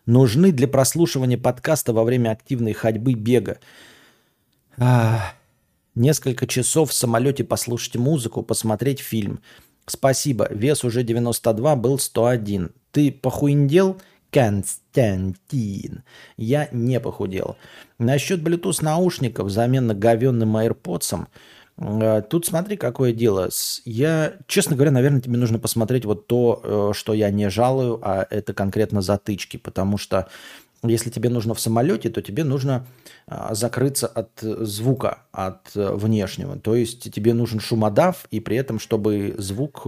Нужны 0.06 0.52
для 0.52 0.68
прослушивания 0.68 1.38
подкаста 1.38 1.92
во 1.92 2.04
время 2.04 2.30
активной 2.30 2.72
ходьбы 2.72 3.14
бега. 3.14 3.58
Ах. 4.76 5.37
Несколько 5.98 6.46
часов 6.46 6.90
в 6.90 6.94
самолете 6.94 7.42
послушать 7.42 7.96
музыку, 7.96 8.44
посмотреть 8.44 9.00
фильм. 9.00 9.40
Спасибо, 9.84 10.46
вес 10.48 10.84
уже 10.84 11.02
92, 11.02 11.74
был 11.74 11.98
101. 11.98 12.70
Ты 12.92 13.10
похуиндел? 13.10 14.00
Константин. 14.30 16.04
Я 16.36 16.68
не 16.70 17.00
похудел. 17.00 17.56
Насчет 17.98 18.40
Bluetooth 18.40 18.84
наушников, 18.84 19.50
замена 19.50 19.92
говенным 19.92 20.56
AirPods, 20.56 21.26
э, 21.78 22.22
Тут 22.30 22.46
смотри, 22.46 22.76
какое 22.76 23.12
дело. 23.12 23.48
Я, 23.84 24.34
честно 24.46 24.76
говоря, 24.76 24.92
наверное, 24.92 25.20
тебе 25.20 25.36
нужно 25.36 25.58
посмотреть 25.58 26.04
вот 26.04 26.28
то, 26.28 26.60
э, 26.62 26.90
что 26.94 27.12
я 27.12 27.30
не 27.30 27.50
жалую, 27.50 27.98
а 28.02 28.24
это 28.30 28.54
конкретно 28.54 29.02
затычки, 29.02 29.56
потому 29.56 29.98
что 29.98 30.28
если 30.82 31.10
тебе 31.10 31.28
нужно 31.28 31.54
в 31.54 31.60
самолете, 31.60 32.08
то 32.08 32.22
тебе 32.22 32.44
нужно 32.44 32.86
а, 33.26 33.54
закрыться 33.54 34.06
от 34.06 34.30
звука, 34.40 35.24
от 35.32 35.74
э, 35.74 35.92
внешнего. 35.92 36.56
То 36.58 36.76
есть 36.76 37.12
тебе 37.12 37.34
нужен 37.34 37.58
шумодав, 37.58 38.26
и 38.30 38.38
при 38.40 38.56
этом, 38.56 38.78
чтобы 38.78 39.34
звук 39.38 39.86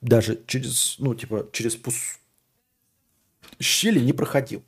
даже 0.00 0.40
через, 0.46 0.96
ну, 0.98 1.14
типа, 1.14 1.46
через 1.52 1.76
пус... 1.76 2.18
щели 3.60 4.00
не 4.00 4.12
проходил. 4.12 4.62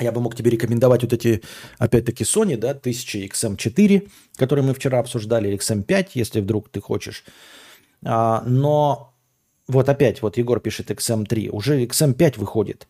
Я 0.00 0.12
бы 0.12 0.20
мог 0.20 0.36
тебе 0.36 0.50
рекомендовать 0.50 1.02
вот 1.02 1.12
эти, 1.12 1.42
опять-таки, 1.78 2.24
Sony, 2.24 2.56
да, 2.56 2.70
1000 2.70 3.26
XM4, 3.26 4.08
которые 4.36 4.64
мы 4.64 4.72
вчера 4.72 5.00
обсуждали, 5.00 5.48
или 5.48 5.58
XM5, 5.58 6.10
если 6.14 6.40
вдруг 6.40 6.68
ты 6.68 6.80
хочешь. 6.80 7.24
А, 8.04 8.42
но 8.46 9.12
вот 9.66 9.88
опять, 9.88 10.22
вот 10.22 10.38
Егор 10.38 10.60
пишет 10.60 10.90
XM3, 10.90 11.50
уже 11.50 11.84
XM5 11.84 12.38
выходит. 12.38 12.86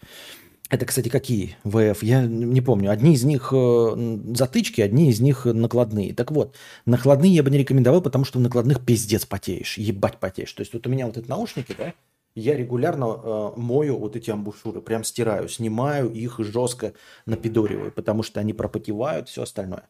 Это, 0.70 0.84
кстати, 0.84 1.08
какие 1.08 1.56
ВФ? 1.64 2.02
Я 2.02 2.22
не 2.26 2.60
помню. 2.60 2.90
Одни 2.90 3.14
из 3.14 3.24
них 3.24 3.52
э, 3.54 4.18
затычки, 4.34 4.82
одни 4.82 5.08
из 5.08 5.20
них 5.20 5.46
накладные. 5.46 6.14
Так 6.14 6.30
вот, 6.30 6.54
накладные 6.84 7.34
я 7.34 7.42
бы 7.42 7.50
не 7.50 7.58
рекомендовал, 7.58 8.02
потому 8.02 8.26
что 8.26 8.38
в 8.38 8.42
накладных 8.42 8.84
пиздец 8.84 9.24
потеешь. 9.24 9.78
Ебать 9.78 10.18
потеешь. 10.18 10.52
То 10.52 10.60
есть 10.60 10.74
вот 10.74 10.86
у 10.86 10.90
меня 10.90 11.06
вот 11.06 11.16
эти 11.16 11.26
наушники, 11.26 11.74
да, 11.76 11.94
я 12.34 12.54
регулярно 12.54 13.04
э, 13.04 13.50
мою 13.56 13.98
вот 13.98 14.14
эти 14.14 14.30
амбушюры, 14.30 14.82
прям 14.82 15.04
стираю, 15.04 15.48
снимаю 15.48 16.12
их 16.12 16.38
жестко 16.38 16.92
напидориваю, 17.24 17.90
потому 17.90 18.22
что 18.22 18.38
они 18.40 18.52
пропотевают, 18.52 19.28
все 19.28 19.42
остальное. 19.42 19.88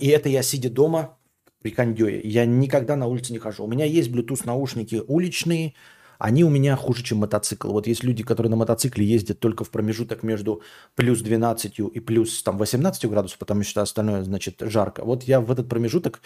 И 0.00 0.08
это 0.08 0.28
я 0.28 0.42
сидя 0.42 0.70
дома 0.70 1.18
при 1.62 1.70
кондее. 1.72 2.20
Я 2.22 2.46
никогда 2.46 2.96
на 2.96 3.06
улице 3.06 3.32
не 3.32 3.38
хожу. 3.38 3.64
У 3.64 3.66
меня 3.66 3.84
есть 3.84 4.10
Bluetooth 4.10 4.42
наушники 4.44 5.02
уличные, 5.06 5.74
они 6.20 6.44
у 6.44 6.50
меня 6.50 6.76
хуже, 6.76 7.02
чем 7.02 7.18
мотоцикл. 7.18 7.72
Вот 7.72 7.86
есть 7.86 8.04
люди, 8.04 8.22
которые 8.22 8.50
на 8.50 8.56
мотоцикле 8.56 9.06
ездят 9.06 9.40
только 9.40 9.64
в 9.64 9.70
промежуток 9.70 10.22
между 10.22 10.60
плюс 10.94 11.22
12 11.22 11.78
и 11.78 12.00
плюс 12.00 12.42
там, 12.42 12.58
18 12.58 13.06
градусов, 13.06 13.38
потому 13.38 13.62
что 13.62 13.80
остальное, 13.80 14.22
значит, 14.22 14.56
жарко. 14.60 15.02
Вот 15.02 15.22
я 15.22 15.40
в 15.40 15.50
этот 15.50 15.70
промежуток 15.70 16.20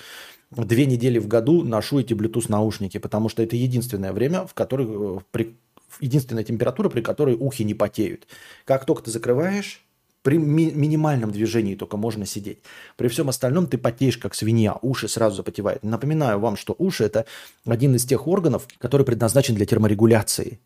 две 0.51 0.87
недели 0.87 1.21
в 1.21 1.29
году 1.29 1.63
ношу 1.63 2.01
эти 2.01 2.13
Bluetooth 2.13 2.47
наушники, 2.49 2.99
потому 2.99 3.29
что 3.29 3.45
это 3.45 3.55
единственное 3.55 4.13
время, 4.13 4.47
в 4.47 4.55
котором 4.55 5.23
при, 5.31 5.57
единственная 6.01 6.43
температура, 6.43 6.89
при 6.89 7.01
которой 7.01 7.37
ухи 7.39 7.63
не 7.63 7.75
потеют. 7.75 8.27
Как 8.65 8.87
только 8.87 9.05
ты 9.05 9.13
закрываешь, 9.13 9.84
при 10.25 10.39
ми- 10.39 10.73
минимальном 10.73 11.31
движении 11.31 11.75
только 11.75 11.99
можно 11.99 12.25
сидеть. 12.25 12.59
При 12.97 13.09
всем 13.09 13.29
остальном 13.29 13.67
ты 13.67 13.77
потеешь, 13.77 14.17
как 14.17 14.35
свинья, 14.35 14.79
уши 14.81 15.07
сразу 15.07 15.37
запотевают. 15.37 15.85
Напоминаю 15.85 16.41
вам, 16.41 16.57
что 16.57 16.75
уши– 16.79 17.05
это 17.05 17.27
один 17.67 17.95
из 17.95 18.07
тех 18.07 18.27
органов, 18.27 18.67
который 18.79 19.05
предназначен 19.05 19.55
для 19.55 19.67
терморегуляции. 19.67 20.61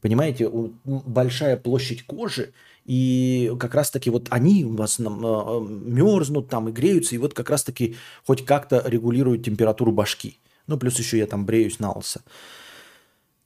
Понимаете, 0.00 0.50
большая 0.84 1.56
площадь 1.56 2.04
кожи, 2.04 2.52
и 2.84 3.52
как 3.60 3.76
раз-таки 3.76 4.10
вот 4.10 4.26
они 4.30 4.64
у 4.64 4.74
вас 4.74 4.98
а, 4.98 5.60
мерзнут 5.60 6.48
там 6.48 6.68
и 6.68 6.72
греются, 6.72 7.14
и 7.14 7.18
вот 7.18 7.34
как 7.34 7.50
раз-таки 7.50 7.96
хоть 8.26 8.44
как-то 8.44 8.82
регулируют 8.84 9.44
температуру 9.44 9.92
башки. 9.92 10.40
Ну, 10.66 10.76
плюс 10.76 10.98
еще 10.98 11.18
я 11.18 11.26
там 11.26 11.46
бреюсь 11.46 11.78
на 11.78 11.92
лысо. 11.92 12.20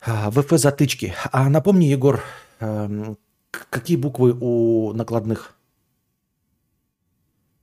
А, 0.00 0.30
ВФ 0.30 0.50
затычки. 0.58 1.14
А 1.30 1.50
напомни, 1.50 1.84
Егор, 1.84 2.22
эм, 2.60 3.18
какие 3.50 3.98
буквы 3.98 4.34
у 4.40 4.94
накладных? 4.94 5.57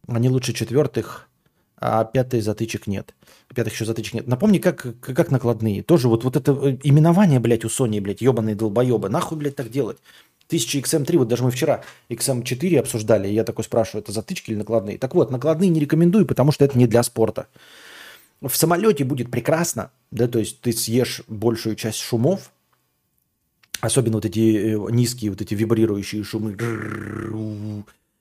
Они 0.07 0.29
лучше 0.29 0.53
четвертых, 0.53 1.27
а 1.77 2.03
пятых 2.05 2.43
затычек 2.43 2.87
нет. 2.87 3.13
Пятых 3.53 3.73
еще 3.73 3.85
затычек 3.85 4.13
нет. 4.13 4.27
Напомни, 4.27 4.59
как, 4.59 4.99
как 4.99 5.31
накладные. 5.31 5.83
Тоже 5.83 6.07
вот, 6.07 6.23
вот 6.23 6.35
это 6.35 6.51
э, 6.51 6.77
именование, 6.83 7.39
блядь, 7.39 7.65
у 7.65 7.67
Sony, 7.67 8.01
блядь, 8.01 8.21
ебаные 8.21 8.55
долбоебы. 8.55 9.09
Нахуй, 9.09 9.37
блядь, 9.37 9.55
так 9.55 9.69
делать? 9.69 9.97
1000 10.47 10.79
XM3, 10.79 11.17
вот 11.17 11.27
даже 11.27 11.43
мы 11.43 11.51
вчера 11.51 11.83
XM4 12.09 12.79
обсуждали, 12.79 13.27
и 13.27 13.33
я 13.33 13.43
такой 13.43 13.63
спрашиваю, 13.63 14.03
это 14.03 14.11
затычки 14.11 14.51
или 14.51 14.57
накладные? 14.57 14.97
Так 14.97 15.15
вот, 15.15 15.31
накладные 15.31 15.69
не 15.69 15.79
рекомендую, 15.79 16.25
потому 16.25 16.51
что 16.51 16.63
это 16.63 16.77
не 16.77 16.87
для 16.87 17.01
спорта. 17.03 17.47
В 18.41 18.55
самолете 18.55 19.03
будет 19.05 19.31
прекрасно, 19.31 19.91
да, 20.11 20.27
то 20.27 20.37
есть 20.39 20.61
ты 20.61 20.71
съешь 20.71 21.23
большую 21.27 21.75
часть 21.75 21.99
шумов, 21.99 22.51
особенно 23.81 24.17
вот 24.17 24.25
эти 24.25 24.75
э, 24.75 24.91
низкие, 24.91 25.31
вот 25.31 25.41
эти 25.41 25.55
вибрирующие 25.55 26.23
шумы, 26.23 26.55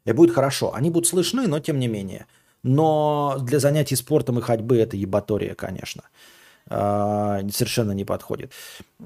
и 0.04 0.12
будет 0.12 0.34
хорошо. 0.34 0.74
Они 0.74 0.90
будут 0.90 1.08
слышны, 1.08 1.46
но 1.46 1.60
тем 1.60 1.78
не 1.78 1.88
менее. 1.88 2.26
Но 2.62 3.36
для 3.40 3.58
занятий 3.58 3.96
спортом 3.96 4.38
и 4.38 4.42
ходьбы 4.42 4.78
это 4.78 4.96
ебатория, 4.96 5.54
конечно. 5.54 6.04
А, 6.68 7.40
совершенно 7.50 7.92
не 7.92 8.04
подходит. 8.04 8.52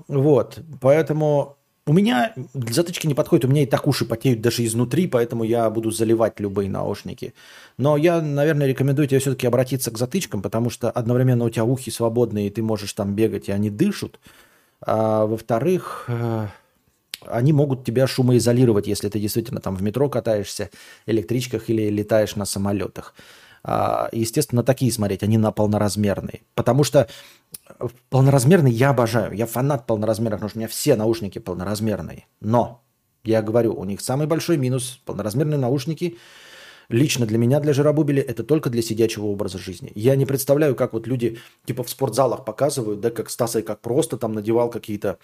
Вот. 0.06 0.60
Поэтому 0.80 1.56
у 1.86 1.92
меня 1.92 2.34
затычки 2.54 3.06
не 3.06 3.14
подходит. 3.14 3.46
У 3.46 3.48
меня 3.48 3.62
и 3.62 3.66
так 3.66 3.86
уши 3.86 4.04
потеют 4.04 4.40
даже 4.40 4.64
изнутри, 4.64 5.06
поэтому 5.06 5.42
я 5.42 5.68
буду 5.70 5.90
заливать 5.90 6.38
любые 6.38 6.68
наушники. 6.70 7.34
Но 7.78 7.96
я, 7.96 8.20
наверное, 8.20 8.66
рекомендую 8.66 9.08
тебе 9.08 9.20
все-таки 9.20 9.46
обратиться 9.46 9.90
к 9.90 9.98
затычкам, 9.98 10.42
потому 10.42 10.70
что 10.70 10.90
одновременно 10.90 11.44
у 11.44 11.50
тебя 11.50 11.64
ухи 11.64 11.90
свободные, 11.90 12.48
и 12.48 12.50
ты 12.50 12.62
можешь 12.62 12.92
там 12.92 13.14
бегать, 13.14 13.48
и 13.48 13.52
они 13.52 13.70
дышат. 13.70 14.20
А 14.80 15.26
во-вторых, 15.26 16.04
э, 16.08 16.46
они 17.26 17.52
могут 17.52 17.84
тебя 17.84 18.06
шумоизолировать, 18.06 18.86
если 18.86 19.08
ты 19.08 19.18
действительно 19.18 19.60
там 19.60 19.76
в 19.76 19.82
метро 19.82 20.08
катаешься, 20.08 20.70
электричках 21.06 21.70
или 21.70 21.88
летаешь 21.90 22.36
на 22.36 22.44
самолетах. 22.44 23.14
А, 23.64 24.08
естественно, 24.12 24.62
такие 24.62 24.92
смотреть, 24.92 25.22
они 25.22 25.38
на 25.38 25.52
полноразмерные. 25.52 26.42
Потому 26.54 26.84
что 26.84 27.08
полноразмерный 28.10 28.70
я 28.70 28.90
обожаю. 28.90 29.32
Я 29.32 29.46
фанат 29.46 29.86
полноразмерных, 29.86 30.38
потому 30.38 30.50
что 30.50 30.58
у 30.58 30.60
меня 30.60 30.68
все 30.68 30.96
наушники 30.96 31.38
полноразмерные. 31.38 32.26
Но, 32.40 32.82
я 33.24 33.42
говорю, 33.42 33.74
у 33.74 33.84
них 33.84 34.00
самый 34.00 34.26
большой 34.26 34.56
минус. 34.56 35.00
Полноразмерные 35.04 35.58
наушники 35.58 36.18
лично 36.88 37.26
для 37.26 37.38
меня, 37.38 37.60
для 37.60 37.72
Жиробубеля, 37.72 38.22
это 38.22 38.42
только 38.42 38.70
для 38.70 38.82
сидячего 38.82 39.26
образа 39.26 39.58
жизни. 39.58 39.92
Я 39.94 40.16
не 40.16 40.24
представляю, 40.24 40.74
как 40.74 40.92
вот 40.92 41.06
люди 41.06 41.38
типа 41.66 41.82
в 41.82 41.90
спортзалах 41.90 42.44
показывают, 42.44 43.00
да, 43.00 43.10
как 43.10 43.28
Стаса 43.30 43.58
и 43.58 43.62
как 43.62 43.80
просто 43.80 44.16
там 44.16 44.32
надевал 44.32 44.70
какие-то 44.70 45.18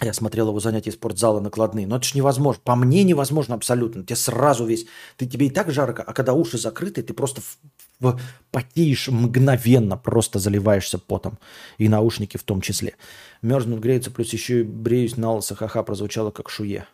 я 0.00 0.12
смотрел 0.12 0.48
его 0.48 0.58
занятия 0.58 0.90
спортзала 0.92 1.40
накладные. 1.40 1.86
Но 1.86 1.96
это 1.96 2.06
же 2.06 2.16
невозможно. 2.16 2.60
По 2.64 2.74
мне 2.74 3.04
невозможно 3.04 3.54
абсолютно. 3.54 4.02
Тебе 4.02 4.16
сразу 4.16 4.64
весь... 4.64 4.86
Ты, 5.16 5.26
тебе 5.26 5.46
и 5.46 5.50
так 5.50 5.70
жарко, 5.70 6.02
а 6.02 6.12
когда 6.12 6.32
уши 6.32 6.58
закрыты, 6.58 7.02
ты 7.02 7.14
просто 7.14 7.40
в, 7.40 7.58
в, 8.00 8.20
потеешь 8.50 9.08
мгновенно, 9.08 9.96
просто 9.96 10.38
заливаешься 10.38 10.98
потом. 10.98 11.38
И 11.78 11.88
наушники 11.88 12.36
в 12.36 12.42
том 12.42 12.60
числе. 12.60 12.96
Мерзнут, 13.42 13.80
греются, 13.80 14.10
плюс 14.10 14.32
еще 14.32 14.60
и 14.60 14.64
бреюсь 14.64 15.16
на 15.16 15.34
лысо. 15.34 15.54
Ха-ха, 15.54 15.82
прозвучало 15.82 16.30
как 16.30 16.48
шуе. 16.50 16.86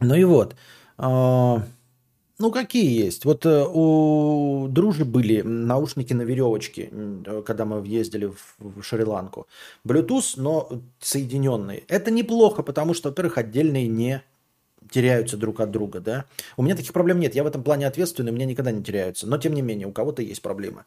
Ну 0.00 0.14
и 0.14 0.24
вот. 0.24 0.56
Ну, 2.38 2.50
какие 2.50 3.04
есть? 3.04 3.24
Вот 3.24 3.46
э, 3.46 3.66
у 3.66 4.68
дружи 4.68 5.06
были 5.06 5.40
наушники 5.40 6.12
на 6.12 6.20
веревочке, 6.20 6.90
э, 6.92 7.42
когда 7.46 7.64
мы 7.64 7.86
ездили 7.86 8.26
в, 8.26 8.56
в 8.58 8.82
Шри-Ланку. 8.82 9.46
Bluetooth, 9.86 10.34
но 10.36 10.68
соединенные. 11.00 11.84
Это 11.88 12.10
неплохо, 12.10 12.62
потому 12.62 12.92
что, 12.92 13.08
во-первых, 13.08 13.38
отдельные 13.38 13.88
не 13.88 14.22
теряются 14.90 15.38
друг 15.38 15.60
от 15.60 15.70
друга, 15.70 16.00
да. 16.00 16.26
У 16.58 16.62
меня 16.62 16.76
таких 16.76 16.92
проблем 16.92 17.20
нет. 17.20 17.34
Я 17.34 17.42
в 17.42 17.46
этом 17.46 17.62
плане 17.62 17.86
ответственный, 17.86 18.32
у 18.32 18.34
меня 18.34 18.44
никогда 18.44 18.70
не 18.70 18.84
теряются. 18.84 19.26
Но, 19.26 19.38
тем 19.38 19.54
не 19.54 19.62
менее, 19.62 19.88
у 19.88 19.92
кого-то 19.92 20.20
есть 20.20 20.42
проблемы. 20.42 20.84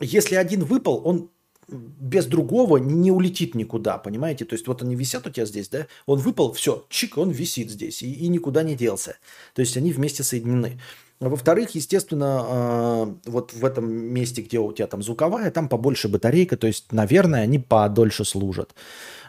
Если 0.00 0.34
один 0.34 0.64
выпал, 0.64 1.00
он 1.04 1.30
без 1.72 2.26
другого 2.26 2.78
не 2.78 3.10
улетит 3.10 3.54
никуда, 3.54 3.98
понимаете? 3.98 4.44
То 4.44 4.54
есть 4.54 4.66
вот 4.66 4.82
они 4.82 4.94
висят 4.94 5.26
у 5.26 5.30
тебя 5.30 5.46
здесь, 5.46 5.68
да? 5.68 5.86
Он 6.06 6.18
выпал, 6.18 6.52
все, 6.52 6.86
чик, 6.88 7.18
он 7.18 7.30
висит 7.30 7.70
здесь 7.70 8.02
и, 8.02 8.12
и 8.12 8.28
никуда 8.28 8.62
не 8.62 8.74
делся. 8.74 9.16
То 9.54 9.60
есть 9.60 9.76
они 9.76 9.92
вместе 9.92 10.22
соединены. 10.22 10.80
Во-вторых, 11.20 11.74
естественно, 11.74 13.14
э, 13.26 13.30
вот 13.30 13.52
в 13.52 13.62
этом 13.64 13.90
месте, 13.92 14.40
где 14.40 14.58
у 14.58 14.72
тебя 14.72 14.86
там 14.86 15.02
звуковая, 15.02 15.50
там 15.50 15.68
побольше 15.68 16.08
батарейка, 16.08 16.56
то 16.56 16.66
есть, 16.66 16.92
наверное, 16.92 17.42
они 17.42 17.58
подольше 17.58 18.24
служат. 18.24 18.74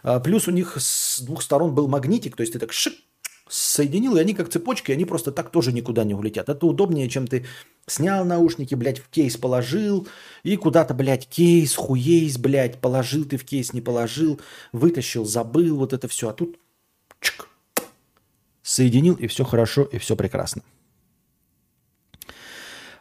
А 0.01 0.21
плюс 0.21 0.47
у 0.47 0.51
них 0.51 0.77
с 0.79 1.21
двух 1.21 1.41
сторон 1.41 1.75
был 1.75 1.89
магнитик, 1.89 2.37
то 2.37 2.41
есть 2.41 2.53
ты 2.53 2.59
так 2.59 2.71
шик, 2.71 2.93
соединил, 3.51 4.15
и 4.15 4.21
они 4.21 4.33
как 4.33 4.49
цепочки, 4.49 4.93
они 4.93 5.03
просто 5.03 5.31
так 5.31 5.51
тоже 5.51 5.73
никуда 5.73 6.05
не 6.05 6.13
улетят. 6.13 6.47
Это 6.47 6.65
удобнее, 6.65 7.09
чем 7.09 7.27
ты 7.27 7.45
снял 7.85 8.23
наушники, 8.23 8.75
блядь, 8.75 8.99
в 8.99 9.09
кейс 9.09 9.35
положил, 9.35 10.07
и 10.43 10.55
куда-то, 10.55 10.93
блядь, 10.93 11.27
кейс, 11.27 11.75
хуейс, 11.75 12.37
блядь, 12.37 12.79
положил 12.79 13.25
ты 13.25 13.37
в 13.37 13.43
кейс, 13.43 13.73
не 13.73 13.81
положил, 13.81 14.39
вытащил, 14.71 15.25
забыл, 15.25 15.75
вот 15.75 15.91
это 15.91 16.07
все. 16.07 16.29
А 16.29 16.33
тут 16.33 16.57
чик, 17.19 17.49
соединил, 18.61 19.15
и 19.15 19.27
все 19.27 19.43
хорошо, 19.43 19.83
и 19.83 19.97
все 19.97 20.15
прекрасно. 20.15 20.63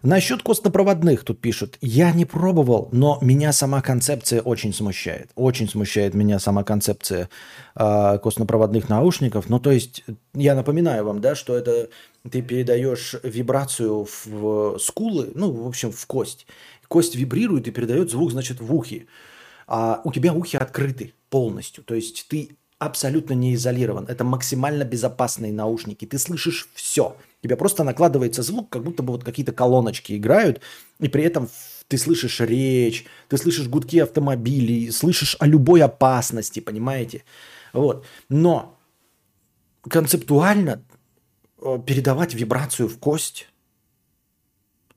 Насчет 0.02 0.42
костопроводных 0.42 1.24
тут 1.24 1.40
пишут. 1.40 1.76
Я 1.82 2.12
не 2.12 2.24
пробовал, 2.24 2.88
но 2.90 3.18
меня 3.20 3.52
сама 3.52 3.82
концепция 3.82 4.40
очень 4.40 4.72
смущает. 4.72 5.30
Очень 5.34 5.68
смущает 5.68 6.14
меня 6.14 6.38
сама 6.38 6.64
концепция 6.64 7.28
э, 7.76 8.18
костопроводных 8.22 8.88
наушников. 8.88 9.50
Ну, 9.50 9.60
то 9.60 9.70
есть, 9.70 10.04
я 10.32 10.54
напоминаю 10.54 11.04
вам, 11.04 11.20
да, 11.20 11.34
что 11.34 11.54
это 11.54 11.90
ты 12.30 12.40
передаешь 12.40 13.14
вибрацию 13.22 14.06
в 14.24 14.78
скулы, 14.78 15.32
ну, 15.34 15.52
в 15.52 15.68
общем, 15.68 15.92
в 15.92 16.06
кость. 16.06 16.46
Кость 16.88 17.14
вибрирует 17.14 17.68
и 17.68 17.70
передает 17.70 18.10
звук, 18.10 18.32
значит, 18.32 18.60
в 18.60 18.74
ухи. 18.74 19.06
А 19.66 20.00
у 20.04 20.12
тебя 20.12 20.32
ухи 20.32 20.56
открыты 20.56 21.12
полностью. 21.28 21.84
То 21.84 21.94
есть 21.94 22.26
ты 22.28 22.56
абсолютно 22.80 23.34
не 23.34 23.54
изолирован. 23.54 24.06
Это 24.06 24.24
максимально 24.24 24.84
безопасные 24.84 25.52
наушники. 25.52 26.06
Ты 26.06 26.18
слышишь 26.18 26.68
все. 26.74 27.14
У 27.42 27.46
тебя 27.46 27.56
просто 27.56 27.84
накладывается 27.84 28.42
звук, 28.42 28.70
как 28.70 28.82
будто 28.82 29.02
бы 29.02 29.12
вот 29.12 29.22
какие-то 29.22 29.52
колоночки 29.52 30.16
играют, 30.16 30.62
и 30.98 31.08
при 31.08 31.22
этом 31.22 31.48
ты 31.88 31.98
слышишь 31.98 32.40
речь, 32.40 33.04
ты 33.28 33.36
слышишь 33.36 33.68
гудки 33.68 33.98
автомобилей, 33.98 34.90
слышишь 34.90 35.36
о 35.38 35.46
любой 35.46 35.82
опасности, 35.82 36.60
понимаете? 36.60 37.22
Вот. 37.74 38.06
Но 38.30 38.78
концептуально 39.86 40.82
э, 41.60 41.78
передавать 41.86 42.32
вибрацию 42.32 42.88
в 42.88 42.98
кость. 42.98 43.48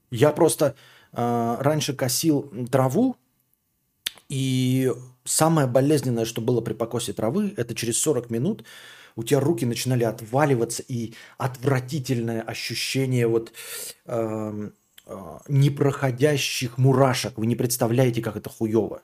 Я 0.10 0.32
просто 0.32 0.76
э, 1.12 1.58
раньше 1.60 1.94
косил 1.94 2.50
траву, 2.72 3.18
и 4.30 4.90
самое 5.26 5.68
болезненное, 5.68 6.26
что 6.26 6.42
было 6.42 6.62
при 6.62 6.74
покосе 6.74 7.14
травы, 7.14 7.54
это 7.58 7.76
через 7.76 7.98
40 8.00 8.30
минут 8.30 8.64
у 9.16 9.24
тебя 9.24 9.40
руки 9.40 9.66
начинали 9.66 10.04
отваливаться, 10.04 10.84
и 10.88 11.14
отвратительное 11.38 12.42
ощущение 12.42 13.28
вот 13.28 13.52
э, 14.06 14.70
э, 15.06 15.38
непроходящих 15.48 16.78
мурашек. 16.78 17.38
Вы 17.38 17.46
не 17.46 17.56
представляете, 17.56 18.22
как 18.22 18.38
это 18.38 18.50
хуево. 18.50 19.02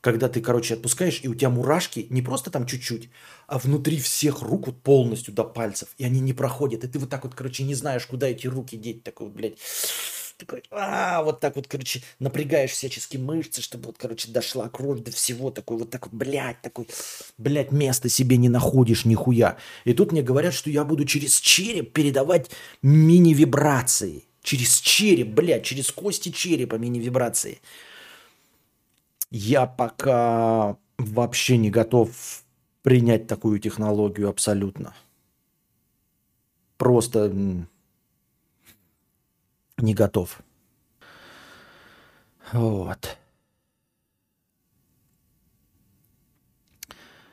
когда 0.00 0.28
ты, 0.28 0.40
короче, 0.40 0.74
отпускаешь, 0.74 1.20
и 1.22 1.28
у 1.28 1.34
тебя 1.34 1.50
мурашки 1.50 2.06
не 2.10 2.22
просто 2.22 2.50
там 2.50 2.66
чуть-чуть, 2.66 3.10
а 3.46 3.58
внутри 3.58 3.98
всех 4.00 4.42
рук 4.42 4.66
вот 4.66 4.82
полностью 4.82 5.34
до 5.34 5.44
пальцев, 5.44 5.90
и 5.98 6.04
они 6.04 6.20
не 6.20 6.32
проходят, 6.32 6.84
и 6.84 6.88
ты 6.88 6.98
вот 6.98 7.10
так 7.10 7.24
вот, 7.24 7.34
короче, 7.34 7.64
не 7.64 7.74
знаешь, 7.74 8.06
куда 8.06 8.28
эти 8.28 8.46
руки 8.46 8.76
деть, 8.76 9.02
такой 9.04 9.26
вот, 9.26 9.36
блядь, 9.36 9.58
такой, 10.40 10.62
а, 10.70 11.22
вот 11.22 11.40
так 11.40 11.56
вот, 11.56 11.66
короче, 11.68 12.02
напрягаешь 12.18 12.72
всячески 12.72 13.16
мышцы, 13.16 13.62
чтобы 13.62 13.86
вот, 13.86 13.96
короче, 13.98 14.30
дошла 14.30 14.68
кровь 14.68 15.00
до 15.00 15.10
всего, 15.10 15.50
такой 15.50 15.78
вот 15.78 15.90
так 15.90 16.06
вот, 16.06 16.14
блядь, 16.14 16.60
такой, 16.62 16.88
блядь, 17.38 17.72
место 17.72 18.08
себе 18.08 18.36
не 18.36 18.48
находишь 18.48 19.04
нихуя. 19.04 19.56
И 19.84 19.92
тут 19.92 20.12
мне 20.12 20.22
говорят, 20.22 20.54
что 20.54 20.70
я 20.70 20.84
буду 20.84 21.04
через 21.04 21.38
череп 21.38 21.92
передавать 21.92 22.50
мини-вибрации. 22.82 24.24
Через 24.42 24.80
череп, 24.80 25.28
блядь, 25.28 25.64
через 25.64 25.92
кости 25.92 26.30
черепа 26.30 26.76
мини-вибрации. 26.76 27.60
Я 29.30 29.66
пока 29.66 30.76
вообще 30.98 31.56
не 31.56 31.70
готов 31.70 32.10
принять 32.82 33.26
такую 33.26 33.58
технологию 33.60 34.28
абсолютно. 34.28 34.94
Просто 36.78 37.66
не 39.82 39.94
готов. 39.94 40.40
Вот. 42.52 43.16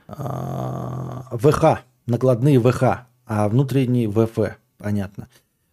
А, 0.07 1.27
ВХ, 1.31 1.83
накладные 2.05 2.59
ВХ, 2.59 2.83
а 3.25 3.49
внутренний 3.49 4.07
ВФ, 4.07 4.57
понятно. 4.77 5.27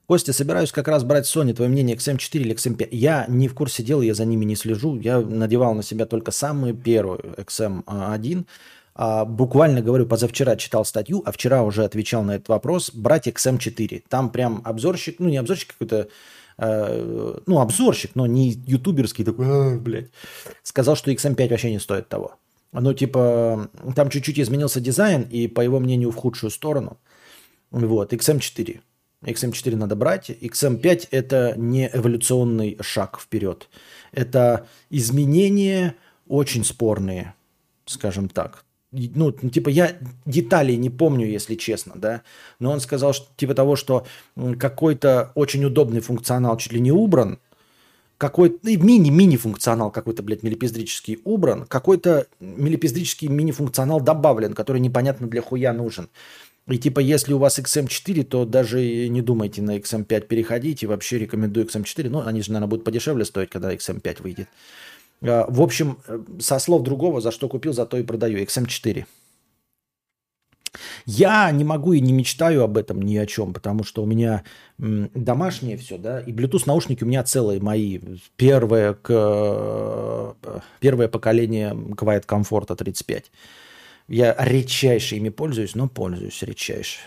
Костя, 0.07 0.35
собираюсь 0.35 0.71
как 0.71 0.89
раз 0.89 1.03
брать 1.03 1.25
Sony. 1.25 1.55
Твое 1.55 1.71
мнение, 1.71 1.97
XM4 1.97 2.39
или 2.39 2.55
XM5? 2.55 2.89
Я 2.91 3.25
не 3.29 3.49
в 3.49 3.55
курсе 3.55 3.83
дела, 3.83 4.03
я 4.03 4.13
за 4.13 4.27
ними 4.27 4.45
не 4.45 4.55
слежу. 4.55 4.99
Я 5.01 5.21
надевал 5.21 5.75
на 5.75 5.83
себя 5.83 6.05
только 6.05 6.31
самую 6.31 6.75
первую 6.75 7.35
XM1. 7.39 8.45
А, 8.97 9.25
буквально, 9.25 9.81
говорю, 9.81 10.07
позавчера 10.07 10.57
читал 10.57 10.85
статью, 10.85 11.23
а 11.25 11.33
вчера 11.33 11.63
уже 11.63 11.85
отвечал 11.85 12.23
на 12.23 12.33
этот 12.37 12.49
вопрос. 12.49 12.91
Брать 12.93 13.29
XM4. 13.29 14.05
Там 14.09 14.31
прям 14.31 14.61
обзорщик, 14.65 15.21
ну 15.21 15.31
не 15.31 15.39
обзорщик, 15.39 15.73
какой-то 15.73 16.09
ну, 16.57 17.61
обзорщик, 17.61 18.13
но 18.15 18.27
не 18.27 18.51
ютуберский 18.51 19.25
такой, 19.25 19.47
а, 19.49 19.79
блядь, 19.79 20.11
сказал, 20.63 20.97
что 20.97 21.11
XM5 21.11 21.49
вообще 21.51 21.71
не 21.73 21.81
стоит 21.81 22.09
того. 22.09 22.37
Ну, 22.73 22.93
типа, 22.93 23.71
там 23.95 24.11
чуть-чуть 24.11 24.41
изменился 24.41 24.81
дизайн, 24.81 25.23
и, 25.23 25.47
по 25.47 25.61
его 25.61 25.79
мнению, 25.81 26.11
в 26.11 26.17
худшую 26.17 26.51
сторону. 26.51 26.99
Вот, 27.71 28.13
XM4. 28.13 28.81
XM4 29.23 29.77
надо 29.77 29.97
брать. 29.97 30.31
XM5– 30.31 31.09
это 31.11 31.55
не 31.57 31.89
эволюционный 31.93 32.77
шаг 32.81 33.19
вперед. 33.21 33.69
Это 34.13 34.67
изменения 34.91 35.95
очень 36.27 36.65
спорные, 36.65 37.35
скажем 37.87 38.29
так 38.29 38.65
ну, 39.15 39.33
типа, 39.33 39.69
я 39.69 39.97
деталей 40.27 40.77
не 40.77 40.91
помню, 40.91 41.27
если 41.27 41.55
честно, 41.55 41.95
да, 41.97 42.23
но 42.59 42.71
он 42.71 42.81
сказал, 42.81 43.13
что, 43.13 43.27
типа 43.37 43.55
того, 43.55 43.77
что 43.77 44.07
какой-то 44.59 45.33
очень 45.35 45.65
удобный 45.65 46.01
функционал 46.01 46.57
чуть 46.57 46.73
ли 46.73 46.81
не 46.81 46.93
убран, 46.93 47.39
какой-то 48.19 48.59
ну, 48.63 48.71
мини-мини 48.71 49.37
функционал 49.37 49.91
какой-то, 49.91 50.23
блядь, 50.23 50.43
мелепиздрический 50.43 51.21
убран, 51.25 51.67
какой-то 51.67 52.27
мелепиздрический 52.41 53.29
мини-функционал 53.29 54.01
добавлен, 54.01 54.55
который 54.55 54.81
непонятно 54.81 55.27
для 55.27 55.43
хуя 55.43 55.73
нужен. 55.73 56.09
И 56.67 56.79
типа, 56.79 57.01
если 57.01 57.35
у 57.35 57.39
вас 57.39 57.59
XM4, 57.59 58.25
то 58.25 58.47
даже 58.47 59.09
не 59.09 59.21
думайте 59.21 59.61
на 59.61 59.77
XM5 59.77 60.23
переходить. 60.23 60.83
И 60.83 60.87
вообще 60.87 61.19
рекомендую 61.19 61.67
XM4. 61.67 62.09
Ну, 62.09 62.27
они 62.27 62.41
же, 62.41 62.53
наверное, 62.53 62.71
будут 62.71 62.85
подешевле 62.85 63.27
стоить, 63.27 63.51
когда 63.51 63.75
XM5 63.75 64.23
выйдет. 64.23 64.49
Э, 65.25 65.45
в 65.49 65.61
общем, 65.61 65.99
э, 66.07 66.19
со 66.39 66.59
слов 66.59 66.83
другого, 66.83 67.21
за 67.21 67.31
что 67.31 67.49
купил, 67.49 67.73
за 67.73 67.87
то 67.87 67.97
и 67.97 68.03
продаю. 68.03 68.39
XM4. 68.39 69.07
Я 71.07 71.51
не 71.53 71.65
могу 71.65 71.93
и 71.93 72.01
не 72.01 72.13
мечтаю 72.13 72.65
об 72.65 72.77
этом 72.77 73.01
ни 73.01 73.17
о 73.17 73.27
чем, 73.27 73.53
потому 73.53 73.85
что 73.85 74.03
у 74.03 74.07
меня 74.07 74.43
домашнее 74.79 75.77
все, 75.77 75.99
да, 75.99 76.21
и 76.21 76.33
Bluetooth 76.33 76.65
наушники 76.67 77.05
у 77.05 77.07
меня 77.07 77.23
целые 77.23 77.61
мои. 77.61 78.01
Первое, 78.37 78.95
к, 78.95 79.09
э, 79.09 80.61
первое 80.81 81.09
поколение 81.09 81.73
Quiet 81.73 82.27
Comfort 82.27 82.75
35. 82.75 83.31
Я 84.09 84.35
редчайше 84.39 85.17
ими 85.17 85.29
пользуюсь, 85.31 85.75
но 85.75 85.89
пользуюсь 85.89 86.43
редчайше. 86.43 86.99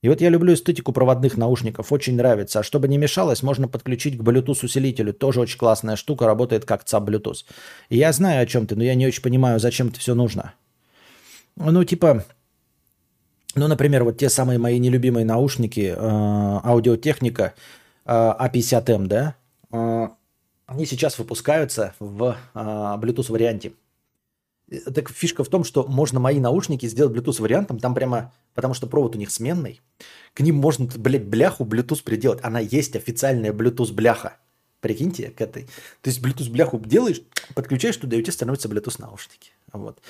И 0.00 0.08
вот 0.08 0.20
я 0.20 0.28
люблю 0.28 0.54
эстетику 0.54 0.92
проводных 0.92 1.36
наушников, 1.36 1.92
очень 1.92 2.14
нравится. 2.14 2.60
А 2.60 2.62
чтобы 2.62 2.86
не 2.86 2.98
мешалось, 2.98 3.42
можно 3.42 3.66
подключить 3.66 4.16
к 4.16 4.20
Bluetooth 4.20 4.64
усилителю. 4.64 5.12
Тоже 5.12 5.40
очень 5.40 5.58
классная 5.58 5.96
штука, 5.96 6.26
работает 6.26 6.64
как 6.64 6.84
ЦАП 6.84 7.08
Bluetooth. 7.08 7.44
И 7.88 7.96
я 7.96 8.12
знаю 8.12 8.42
о 8.42 8.46
чем 8.46 8.66
ты, 8.66 8.76
но 8.76 8.84
я 8.84 8.94
не 8.94 9.06
очень 9.06 9.22
понимаю, 9.22 9.58
зачем 9.58 9.88
это 9.88 9.98
все 9.98 10.14
нужно. 10.14 10.54
Ну, 11.56 11.82
типа, 11.82 12.24
ну, 13.56 13.66
например, 13.66 14.04
вот 14.04 14.18
те 14.18 14.28
самые 14.28 14.60
мои 14.60 14.78
нелюбимые 14.78 15.24
наушники, 15.24 15.92
э, 15.96 15.96
аудиотехника 15.98 17.54
э, 18.04 18.10
A50M, 18.10 19.04
а 19.04 19.08
да, 19.08 19.34
э, 19.72 20.08
они 20.66 20.86
сейчас 20.86 21.18
выпускаются 21.18 21.94
в 21.98 22.36
э, 22.54 22.58
Bluetooth 22.58 23.32
варианте. 23.32 23.72
Так 24.94 25.10
фишка 25.10 25.44
в 25.44 25.48
том, 25.48 25.64
что 25.64 25.84
можно 25.84 26.20
мои 26.20 26.40
наушники 26.40 26.86
сделать 26.86 27.16
Bluetooth 27.16 27.40
вариантом, 27.40 27.78
там 27.78 27.94
прямо, 27.94 28.32
потому 28.54 28.74
что 28.74 28.86
провод 28.86 29.16
у 29.16 29.18
них 29.18 29.30
сменный, 29.30 29.80
к 30.34 30.40
ним 30.40 30.56
можно, 30.56 30.86
блядь, 30.96 31.26
бляху 31.26 31.64
Bluetooth 31.64 32.02
приделать. 32.02 32.40
Она 32.42 32.60
есть 32.60 32.94
официальная 32.94 33.52
Bluetooth 33.52 33.92
бляха. 33.92 34.36
Прикиньте, 34.80 35.30
к 35.30 35.40
этой. 35.40 35.64
То 36.02 36.10
есть 36.10 36.20
Bluetooth 36.20 36.50
бляху 36.50 36.78
делаешь, 36.78 37.22
подключаешь 37.54 37.96
туда, 37.96 38.16
и 38.16 38.20
у 38.20 38.22
тебя 38.22 38.32
становятся 38.32 38.68
Bluetooth 38.68 39.00
наушники. 39.00 39.50
Вот. 39.72 40.00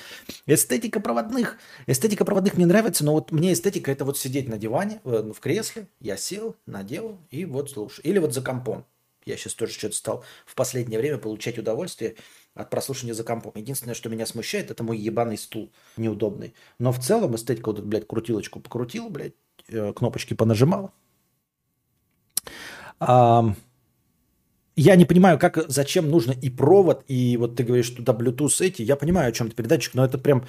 Эстетика 0.46 1.00
проводных. 1.00 1.56
Эстетика 1.86 2.24
проводных 2.24 2.54
мне 2.54 2.66
нравится, 2.66 3.04
но 3.04 3.12
вот 3.12 3.32
мне 3.32 3.52
эстетика 3.52 3.90
это 3.90 4.04
вот 4.04 4.18
сидеть 4.18 4.48
на 4.48 4.58
диване, 4.58 5.00
в 5.04 5.36
кресле, 5.40 5.86
я 6.00 6.16
сел, 6.16 6.54
надел 6.66 7.18
и 7.30 7.44
вот 7.44 7.70
слушаю. 7.70 8.04
Или 8.04 8.18
вот 8.18 8.34
за 8.34 8.42
компом. 8.42 8.84
Я 9.28 9.36
сейчас 9.36 9.54
тоже 9.54 9.72
что-то 9.72 9.94
стал 9.94 10.24
в 10.46 10.54
последнее 10.54 10.98
время 10.98 11.18
получать 11.18 11.58
удовольствие 11.58 12.16
от 12.54 12.70
прослушивания 12.70 13.14
за 13.14 13.24
компом. 13.24 13.52
Единственное, 13.54 13.94
что 13.94 14.08
меня 14.08 14.26
смущает, 14.26 14.70
это 14.70 14.82
мой 14.82 14.98
ебаный 14.98 15.38
стул 15.38 15.70
неудобный. 15.96 16.54
Но 16.78 16.92
в 16.92 16.98
целом 16.98 17.36
эстетика, 17.36 17.70
вот, 17.70 17.80
блядь, 17.80 18.06
крутилочку 18.06 18.60
покрутил, 18.60 19.10
блядь, 19.10 19.34
э, 19.68 19.92
кнопочки 19.92 20.34
понажимал. 20.34 20.92
А, 23.00 23.44
я 24.76 24.96
не 24.96 25.04
понимаю, 25.04 25.38
как, 25.38 25.58
зачем 25.68 26.10
нужно 26.10 26.32
и 26.32 26.50
провод, 26.50 27.04
и 27.06 27.36
вот 27.36 27.56
ты 27.56 27.64
говоришь, 27.64 27.90
туда 27.90 28.12
Bluetooth 28.12 28.64
эти. 28.64 28.82
Я 28.82 28.96
понимаю, 28.96 29.28
о 29.28 29.32
чем 29.32 29.50
ты 29.50 29.56
передатчик, 29.56 29.94
но 29.94 30.04
это 30.04 30.18
прям... 30.18 30.46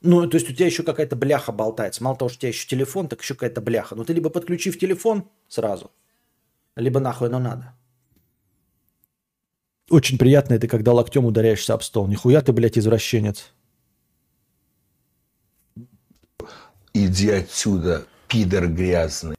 Ну, 0.00 0.28
то 0.28 0.36
есть 0.36 0.50
у 0.50 0.52
тебя 0.52 0.66
еще 0.66 0.82
какая-то 0.82 1.16
бляха 1.16 1.52
болтается. 1.52 2.02
Мало 2.02 2.16
того, 2.16 2.28
что 2.28 2.38
у 2.38 2.40
тебя 2.40 2.48
еще 2.48 2.66
телефон, 2.66 3.08
так 3.08 3.22
еще 3.22 3.34
какая-то 3.34 3.60
бляха. 3.60 3.94
Ну, 3.94 4.04
ты 4.04 4.12
либо 4.12 4.28
подключи 4.30 4.70
в 4.70 4.78
телефон 4.78 5.28
сразу, 5.48 5.90
либо 6.76 7.00
нахуй 7.00 7.28
оно 7.28 7.38
надо. 7.38 7.74
Очень 9.90 10.18
приятно 10.18 10.54
это, 10.54 10.66
когда 10.66 10.92
локтем 10.92 11.26
ударяешься 11.26 11.74
об 11.74 11.82
стол. 11.82 12.06
Нихуя 12.06 12.40
ты, 12.40 12.52
блядь, 12.52 12.78
извращенец. 12.78 13.52
Иди 16.94 17.30
отсюда, 17.30 18.06
пидор 18.28 18.68
грязный. 18.68 19.36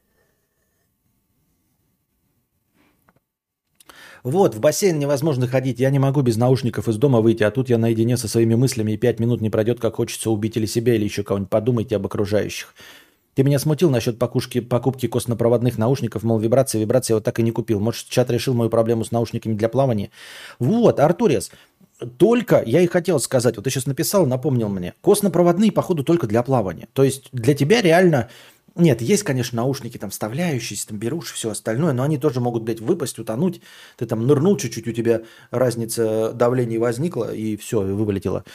Вот, 4.24 4.56
в 4.56 4.60
бассейн 4.60 4.98
невозможно 4.98 5.48
ходить. 5.48 5.80
Я 5.80 5.92
не 5.92 6.00
могу 6.00 6.22
без 6.24 6.36
наушников 6.36 6.88
из 6.88 6.98
дома 6.98 7.22
выйти, 7.22 7.44
а 7.44 7.52
тут 7.52 7.70
я 7.70 7.78
наедине 7.78 8.18
со 8.18 8.28
своими 8.28 8.56
мыслями, 8.56 8.94
и 8.94 8.98
пять 8.98 9.20
минут 9.20 9.40
не 9.40 9.52
пройдет, 9.52 9.80
как 9.80 9.96
хочется 9.98 10.32
убить 10.32 10.58
или 10.58 10.66
себя, 10.66 10.96
или 10.96 11.04
еще 11.04 11.24
кого-нибудь. 11.24 11.52
Подумайте 11.52 11.96
об 11.96 12.08
окружающих. 12.08 12.74
Ты 13.36 13.44
меня 13.44 13.60
смутил 13.60 13.90
насчет 13.90 14.18
покушки, 14.18 14.62
покупки 14.62 15.08
костнопроводных 15.08 15.78
наушников, 15.78 16.24
мол, 16.24 16.40
вибрации, 16.40 16.80
вибрации 16.80 17.12
я 17.12 17.18
вот 17.18 17.26
так 17.26 17.38
и 17.40 17.44
не 17.44 17.52
купил. 17.52 17.82
Может, 17.82 18.08
чат 18.08 18.32
решил 18.32 18.54
мою 18.54 18.70
проблему 18.70 19.04
с 19.04 19.12
наушниками 19.12 19.54
для 19.56 19.68
плавания? 19.68 20.10
Вот, 20.58 21.02
Артурец, 21.02 21.52
только, 22.18 22.64
я 22.66 22.82
и 22.82 22.88
хотел 22.88 23.20
сказать, 23.20 23.58
вот 23.58 23.64
ты 23.64 23.70
сейчас 23.70 23.88
написал, 23.88 24.26
напомнил 24.26 24.70
мне, 24.70 24.94
костнопроводные, 25.02 25.74
походу, 25.74 26.06
только 26.06 26.28
для 26.28 26.44
плавания. 26.44 26.88
То 26.94 27.04
есть 27.04 27.28
для 27.34 27.54
тебя 27.54 27.82
реально, 27.82 28.30
нет, 28.76 29.02
есть, 29.02 29.24
конечно, 29.24 29.58
наушники 29.58 29.98
там 29.98 30.12
вставляющиеся, 30.12 30.88
там 30.88 30.98
берушь, 30.98 31.32
все 31.32 31.52
остальное, 31.52 31.92
но 31.92 32.04
они 32.04 32.18
тоже 32.18 32.40
могут, 32.40 32.64
блядь, 32.64 32.82
выпасть, 32.82 33.20
утонуть. 33.20 33.62
Ты 33.98 34.06
там 34.06 34.26
нырнул 34.28 34.58
чуть-чуть, 34.58 34.88
у 34.88 34.92
тебя 34.94 35.24
разница 35.52 36.32
давления 36.32 36.80
возникла, 36.80 37.34
и 37.34 37.58
все, 37.58 37.82
вылетело. 37.82 38.46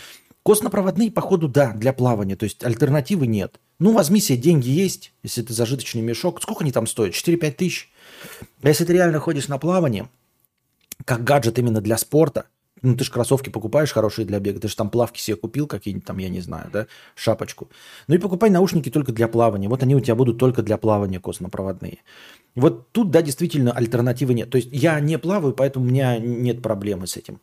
Костнопроводные, 0.43 1.11
походу, 1.11 1.49
да, 1.49 1.73
для 1.73 1.93
плавания, 1.93 2.35
то 2.35 2.45
есть 2.45 2.65
альтернативы 2.65 3.27
нет. 3.27 3.61
Ну, 3.79 3.93
возьми 3.93 4.21
себе, 4.21 4.39
деньги 4.39 4.69
есть, 4.69 5.13
если 5.23 5.43
это 5.43 5.53
зажиточный 5.53 6.03
мешок. 6.03 6.41
Сколько 6.43 6.65
они 6.65 6.73
там 6.73 6.87
стоят? 6.87 7.15
4-5 7.15 7.51
тысяч. 7.53 7.91
А 8.63 8.69
если 8.69 8.85
ты 8.85 8.93
реально 8.93 9.19
ходишь 9.19 9.49
на 9.49 9.59
плавание, 9.59 10.09
как 11.05 11.25
гаджет 11.25 11.59
именно 11.59 11.81
для 11.81 11.97
спорта, 11.99 12.47
ну, 12.83 12.97
ты 12.97 13.05
же 13.05 13.11
кроссовки 13.11 13.51
покупаешь 13.51 13.93
хорошие 13.93 14.25
для 14.27 14.41
бега, 14.41 14.61
ты 14.61 14.69
же 14.69 14.77
там 14.77 14.89
плавки 14.89 15.21
себе 15.21 15.37
купил 15.37 15.67
какие-нибудь 15.67 16.07
там, 16.07 16.19
я 16.19 16.31
не 16.31 16.41
знаю, 16.41 16.71
да, 16.73 16.87
шапочку. 17.15 17.69
Ну 18.07 18.15
и 18.15 18.19
покупай 18.19 18.49
наушники 18.49 18.91
только 18.91 19.13
для 19.13 19.29
плавания. 19.29 19.69
Вот 19.69 19.83
они 19.83 19.95
у 19.95 20.01
тебя 20.01 20.15
будут 20.15 20.39
только 20.39 20.63
для 20.63 20.79
плавания 20.79 21.21
костнопроводные. 21.21 21.99
Вот 22.55 22.91
тут, 22.93 23.11
да, 23.11 23.23
действительно 23.23 23.73
альтернативы 23.73 24.35
нет. 24.35 24.51
То 24.51 24.57
есть 24.57 24.69
я 24.73 24.99
не 25.01 25.19
плаваю, 25.19 25.53
поэтому 25.53 25.85
у 25.85 25.89
меня 25.89 26.19
нет 26.19 26.63
проблемы 26.63 27.07
с 27.07 27.17
этим. 27.17 27.41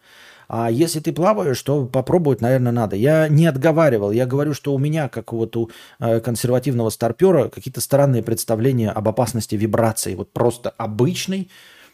А 0.47 0.71
если 0.71 0.99
ты 0.99 1.11
плаваешь, 1.11 1.61
то 1.61 1.85
попробовать, 1.85 2.41
наверное, 2.41 2.71
надо. 2.71 2.95
Я 2.95 3.27
не 3.27 3.45
отговаривал. 3.45 4.11
Я 4.11 4.25
говорю, 4.25 4.53
что 4.53 4.73
у 4.73 4.77
меня, 4.77 5.09
как 5.09 5.33
вот 5.33 5.55
у 5.57 5.69
э, 5.99 6.19
консервативного 6.21 6.89
старпера, 6.89 7.49
какие-то 7.49 7.81
странные 7.81 8.23
представления 8.23 8.91
об 8.91 9.09
опасности 9.09 9.55
вибрации. 9.55 10.15
Вот 10.15 10.31
просто 10.31 10.69
обычной 10.69 11.49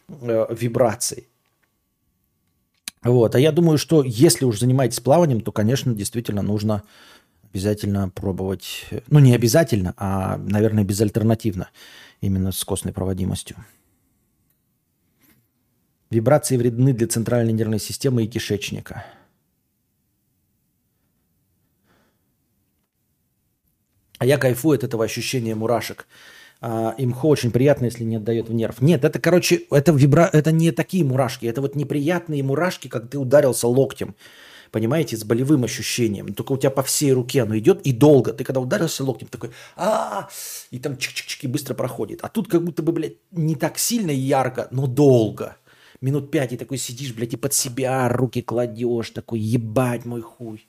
э, 0.08 0.45
вибрации. 0.51 1.28
Вот. 3.01 3.36
А 3.36 3.39
я 3.39 3.51
думаю, 3.51 3.78
что 3.78 4.04
если 4.04 4.45
уж 4.45 4.60
занимаетесь 4.60 4.99
плаванием, 4.99 5.41
то, 5.41 5.51
конечно, 5.51 5.93
действительно 5.93 6.41
нужно 6.41 6.84
обязательно 7.51 8.10
пробовать. 8.10 8.86
Ну, 9.08 9.20
не 9.20 9.34
обязательно, 9.34 9.93
а, 9.97 10.38
наверное, 10.38 10.84
безальтернативно. 10.84 11.70
Именно 12.22 12.51
с 12.51 12.64
костной 12.64 12.93
проводимостью. 12.93 13.58
Вибрации 16.14 16.57
вредны 16.57 16.93
для 16.93 17.07
центральной 17.07 17.53
нервной 17.53 17.80
системы 17.80 18.24
и 18.24 18.28
кишечника. 18.28 19.05
А 24.20 24.26
я 24.26 24.38
кайфую 24.38 24.78
от 24.78 24.84
этого 24.84 25.03
ощущения 25.03 25.55
мурашек. 25.55 26.07
А, 26.61 26.95
имхо 26.97 27.28
очень 27.28 27.51
приятно, 27.51 27.86
если 27.86 28.03
не 28.03 28.18
отдает 28.18 28.47
в 28.47 28.53
нерв. 28.53 28.80
Нет, 28.82 29.03
это, 29.03 29.20
короче, 29.20 29.64
это, 29.70 29.91
вибра... 29.91 30.30
это 30.32 30.51
не 30.51 30.72
такие 30.72 31.03
мурашки. 31.03 31.45
Это 31.45 31.61
вот 31.61 31.76
неприятные 31.76 32.43
мурашки, 32.43 32.88
как 32.88 33.09
ты 33.09 33.18
ударился 33.18 33.68
локтем. 33.68 34.16
Понимаете, 34.72 35.18
с 35.18 35.24
болевым 35.24 35.66
ощущением. 35.66 36.34
Только 36.34 36.53
у 36.53 36.57
тебя 36.57 36.70
по 36.70 36.84
всей 36.84 37.11
руке 37.11 37.41
оно 37.41 37.57
идет 37.57 37.82
и 37.82 37.91
долго. 37.91 38.34
Ты 38.34 38.43
когда 38.43 38.61
ударился 38.61 39.03
локтем, 39.03 39.28
такой 39.28 39.51
а 39.76 40.30
и 40.72 40.80
там 40.80 40.93
чик-чик-чик 40.93 41.39
и 41.41 41.47
быстро 41.47 41.74
проходит. 41.74 42.20
А 42.22 42.30
тут 42.30 42.47
как 42.47 42.64
будто 42.64 42.82
бы, 42.82 42.91
блядь, 42.91 43.18
не 43.32 43.55
так 43.55 43.78
сильно 43.78 44.11
и 44.11 44.16
ярко, 44.16 44.68
но 44.72 44.88
долго 44.88 45.57
минут 46.04 46.30
пять 46.30 46.54
и 46.54 46.58
такой 46.58 46.78
сидишь, 46.78 47.14
блядь, 47.14 47.34
и 47.34 47.38
под 47.38 47.54
себя 47.54 48.08
руки 48.10 48.41
кладешь, 48.41 49.10
такой, 49.10 49.39
ебать 49.39 50.06
мой 50.06 50.22
хуй. 50.22 50.68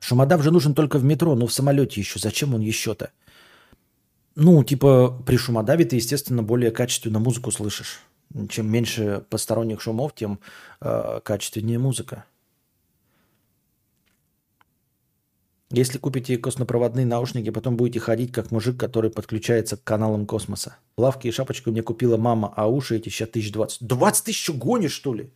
Шумодав 0.00 0.42
же 0.42 0.50
нужен 0.50 0.74
только 0.74 0.98
в 0.98 1.04
метро, 1.04 1.34
но 1.34 1.46
в 1.46 1.52
самолете 1.52 2.00
еще. 2.00 2.18
Зачем 2.18 2.54
он 2.54 2.60
еще-то? 2.60 3.10
Ну, 4.34 4.64
типа, 4.64 5.22
при 5.26 5.36
шумодаве 5.36 5.84
ты, 5.84 5.96
естественно, 5.96 6.42
более 6.42 6.70
качественно 6.70 7.18
музыку 7.18 7.50
слышишь. 7.50 8.00
Чем 8.48 8.70
меньше 8.70 9.24
посторонних 9.28 9.82
шумов, 9.82 10.14
тем 10.14 10.40
э, 10.80 11.20
качественнее 11.22 11.78
музыка. 11.78 12.24
Если 15.72 15.96
купите 15.96 16.36
космопроводные 16.36 17.06
наушники, 17.06 17.48
потом 17.48 17.78
будете 17.78 17.98
ходить 17.98 18.30
как 18.30 18.50
мужик, 18.50 18.78
который 18.78 19.10
подключается 19.10 19.78
к 19.78 19.84
каналам 19.84 20.26
космоса. 20.26 20.76
Плавки 20.96 21.28
и 21.28 21.30
шапочку 21.30 21.70
мне 21.70 21.82
купила 21.82 22.18
мама, 22.18 22.52
а 22.54 22.68
уши 22.68 22.96
эти 22.96 23.08
сейчас 23.08 23.30
тысяч 23.30 23.50
двадцать. 23.52 23.86
Двадцать 23.86 24.26
тысяч 24.26 24.50
гонишь, 24.50 24.92
что 24.92 25.14
ли? 25.14 25.32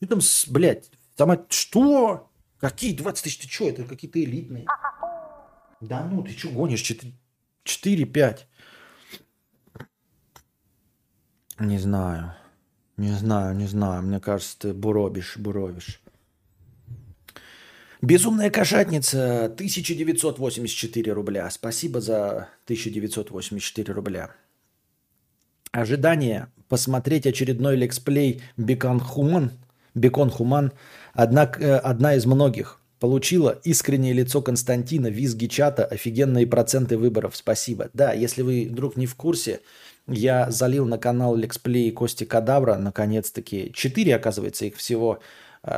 Что 0.00 0.08
там, 0.08 0.20
блядь, 0.48 0.90
сама... 1.16 1.44
Что? 1.50 2.30
Какие 2.58 2.96
20 2.96 3.24
тысяч? 3.24 3.38
Ты 3.38 3.48
что, 3.48 3.68
это 3.68 3.84
какие-то 3.84 4.24
элитные? 4.24 4.64
Да 5.82 6.02
ну, 6.10 6.22
ты 6.22 6.32
что 6.32 6.48
гонишь? 6.48 6.80
Четыре, 7.62 8.06
пять. 8.06 8.48
Не 11.58 11.78
знаю. 11.78 12.34
Не 12.96 13.12
знаю, 13.12 13.54
не 13.54 13.66
знаю. 13.66 14.02
Мне 14.02 14.18
кажется, 14.18 14.58
ты 14.58 14.72
буробишь, 14.72 15.36
буровишь. 15.36 16.00
Безумная 18.04 18.50
кошатница, 18.50 19.46
1984 19.46 21.10
рубля. 21.14 21.48
Спасибо 21.48 22.02
за 22.02 22.50
1984 22.66 23.94
рубля. 23.94 24.30
Ожидание 25.72 26.48
посмотреть 26.68 27.26
очередной 27.26 27.76
лексплей 27.76 28.42
Бекон 28.58 29.00
Хуман, 29.00 29.52
Бекон 29.94 30.28
Хуман, 30.28 30.72
однако 31.14 31.58
э, 31.58 31.76
одна 31.78 32.14
из 32.14 32.26
многих. 32.26 32.78
Получила 33.00 33.58
искреннее 33.64 34.12
лицо 34.12 34.42
Константина, 34.42 35.06
визги 35.06 35.46
чата, 35.46 35.86
офигенные 35.86 36.46
проценты 36.46 36.98
выборов. 36.98 37.34
Спасибо. 37.34 37.88
Да, 37.94 38.12
если 38.12 38.42
вы 38.42 38.68
вдруг 38.70 38.98
не 38.98 39.06
в 39.06 39.14
курсе, 39.14 39.60
я 40.06 40.50
залил 40.50 40.84
на 40.84 40.98
канал 40.98 41.36
Лексплей 41.36 41.90
Кости 41.90 42.24
Кадавра, 42.24 42.76
наконец-таки. 42.76 43.72
Четыре, 43.72 44.14
оказывается, 44.14 44.66
их 44.66 44.76
всего– 44.76 45.20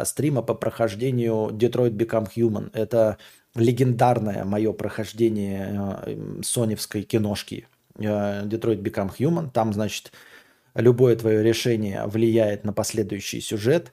стрима 0.05 0.43
по 0.43 0.55
прохождению 0.55 1.51
Detroit 1.51 1.91
Become 1.91 2.29
Human. 2.37 2.71
Это 2.73 3.19
легендарное 3.55 4.45
мое 4.45 4.73
прохождение 4.73 6.01
э, 6.05 6.43
соневской 6.43 7.03
киношки 7.03 7.67
э, 7.99 8.45
Detroit 8.45 8.83
Become 8.83 9.13
Human. 9.19 9.51
Там, 9.51 9.73
значит, 9.73 10.13
любое 10.75 11.17
твое 11.17 11.43
решение 11.43 12.07
влияет 12.07 12.65
на 12.65 12.73
последующий 12.73 13.41
сюжет. 13.41 13.93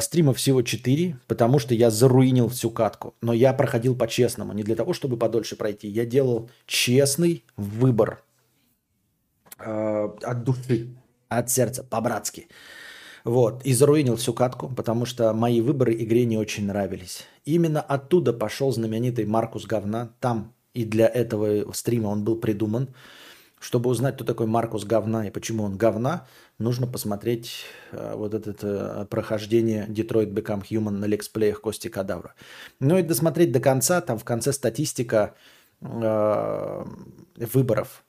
Стримов 0.00 0.38
всего 0.38 0.62
4, 0.62 1.18
потому 1.26 1.58
что 1.58 1.74
я 1.74 1.90
заруинил 1.90 2.48
всю 2.48 2.70
катку. 2.70 3.14
Но 3.20 3.34
я 3.34 3.52
проходил 3.52 3.94
по-честному, 3.94 4.54
не 4.54 4.62
для 4.62 4.74
того, 4.74 4.94
чтобы 4.94 5.18
подольше 5.18 5.56
пройти. 5.56 5.88
Я 5.88 6.06
делал 6.06 6.50
честный 6.66 7.44
выбор 7.56 8.22
э, 9.58 10.08
от 10.22 10.44
души, 10.44 10.88
от 11.28 11.50
сердца, 11.50 11.84
по-братски. 11.84 12.48
Вот, 13.24 13.64
и 13.64 13.72
заруинил 13.72 14.16
всю 14.16 14.32
катку, 14.32 14.68
потому 14.68 15.04
что 15.04 15.32
мои 15.32 15.60
выборы 15.60 15.94
игре 15.94 16.24
не 16.24 16.38
очень 16.38 16.66
нравились. 16.66 17.24
Именно 17.44 17.80
оттуда 17.80 18.32
пошел 18.32 18.72
знаменитый 18.72 19.26
Маркус 19.26 19.66
Говна. 19.66 20.10
Там 20.20 20.54
и 20.74 20.84
для 20.84 21.08
этого 21.08 21.72
стрима 21.72 22.08
он 22.08 22.24
был 22.24 22.36
придуман. 22.36 22.94
Чтобы 23.60 23.90
узнать, 23.90 24.14
кто 24.14 24.24
такой 24.24 24.46
Маркус 24.46 24.84
Говна 24.84 25.26
и 25.26 25.32
почему 25.32 25.64
он 25.64 25.76
говна, 25.76 26.28
нужно 26.58 26.86
посмотреть 26.86 27.64
э, 27.90 28.14
вот 28.14 28.32
это 28.32 28.52
э, 28.62 29.06
прохождение 29.06 29.86
Detroit 29.88 30.32
Become 30.32 30.62
Human 30.70 30.90
на 30.90 31.06
лексплеях 31.06 31.60
Кости 31.60 31.88
Кадавра. 31.88 32.34
Ну 32.78 32.96
и 32.96 33.02
досмотреть 33.02 33.50
до 33.50 33.58
конца, 33.58 34.00
там 34.00 34.16
в 34.16 34.22
конце 34.22 34.52
статистика 34.52 35.34
э, 35.80 36.84
выборов. 37.36 38.04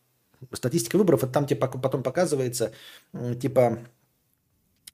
Статистика 0.54 0.98
выборов, 0.98 1.24
это 1.24 1.34
там 1.34 1.48
тебе 1.48 1.60
потом 1.60 2.04
показывается, 2.04 2.72
типа 3.42 3.80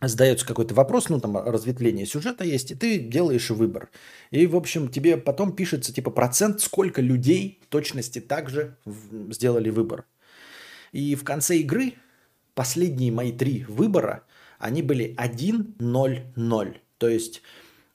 задается 0.01 0.45
какой-то 0.45 0.73
вопрос, 0.73 1.09
ну 1.09 1.19
там 1.19 1.37
разветвление 1.37 2.05
сюжета 2.05 2.43
есть, 2.43 2.71
и 2.71 2.75
ты 2.75 2.99
делаешь 2.99 3.49
выбор. 3.49 3.89
И, 4.31 4.45
в 4.47 4.55
общем, 4.55 4.89
тебе 4.89 5.17
потом 5.17 5.55
пишется 5.55 5.93
типа 5.93 6.11
процент, 6.11 6.61
сколько 6.61 7.01
людей 7.01 7.59
в 7.63 7.67
точности 7.67 8.19
также 8.19 8.77
сделали 9.29 9.69
выбор. 9.69 10.05
И 10.91 11.15
в 11.15 11.23
конце 11.23 11.57
игры 11.57 11.93
последние 12.53 13.11
мои 13.11 13.31
три 13.31 13.65
выбора, 13.65 14.23
они 14.59 14.81
были 14.81 15.15
1-0-0. 15.17 16.77
То 16.97 17.09
есть 17.09 17.41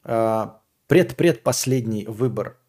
э, 0.05 0.47
пред-предпоследний 0.87 2.07
выбор 2.07 2.60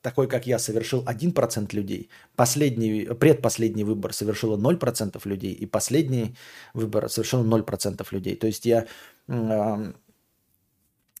такой, 0.00 0.26
как 0.26 0.46
я, 0.46 0.58
совершил 0.58 1.04
1% 1.04 1.74
людей, 1.74 2.08
последний, 2.34 3.04
предпоследний 3.14 3.84
выбор 3.84 4.12
совершило 4.14 4.56
0% 4.56 5.20
людей, 5.24 5.52
и 5.52 5.66
последний 5.66 6.34
выбор 6.72 7.10
совершил 7.10 7.44
0% 7.44 8.06
людей. 8.10 8.36
То 8.36 8.46
есть 8.46 8.64
я 8.64 8.86
э, 9.28 9.92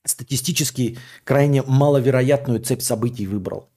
статистически 0.04 0.98
крайне 1.24 1.62
маловероятную 1.62 2.60
цепь 2.60 2.82
событий 2.82 3.26
выбрал. 3.26 3.68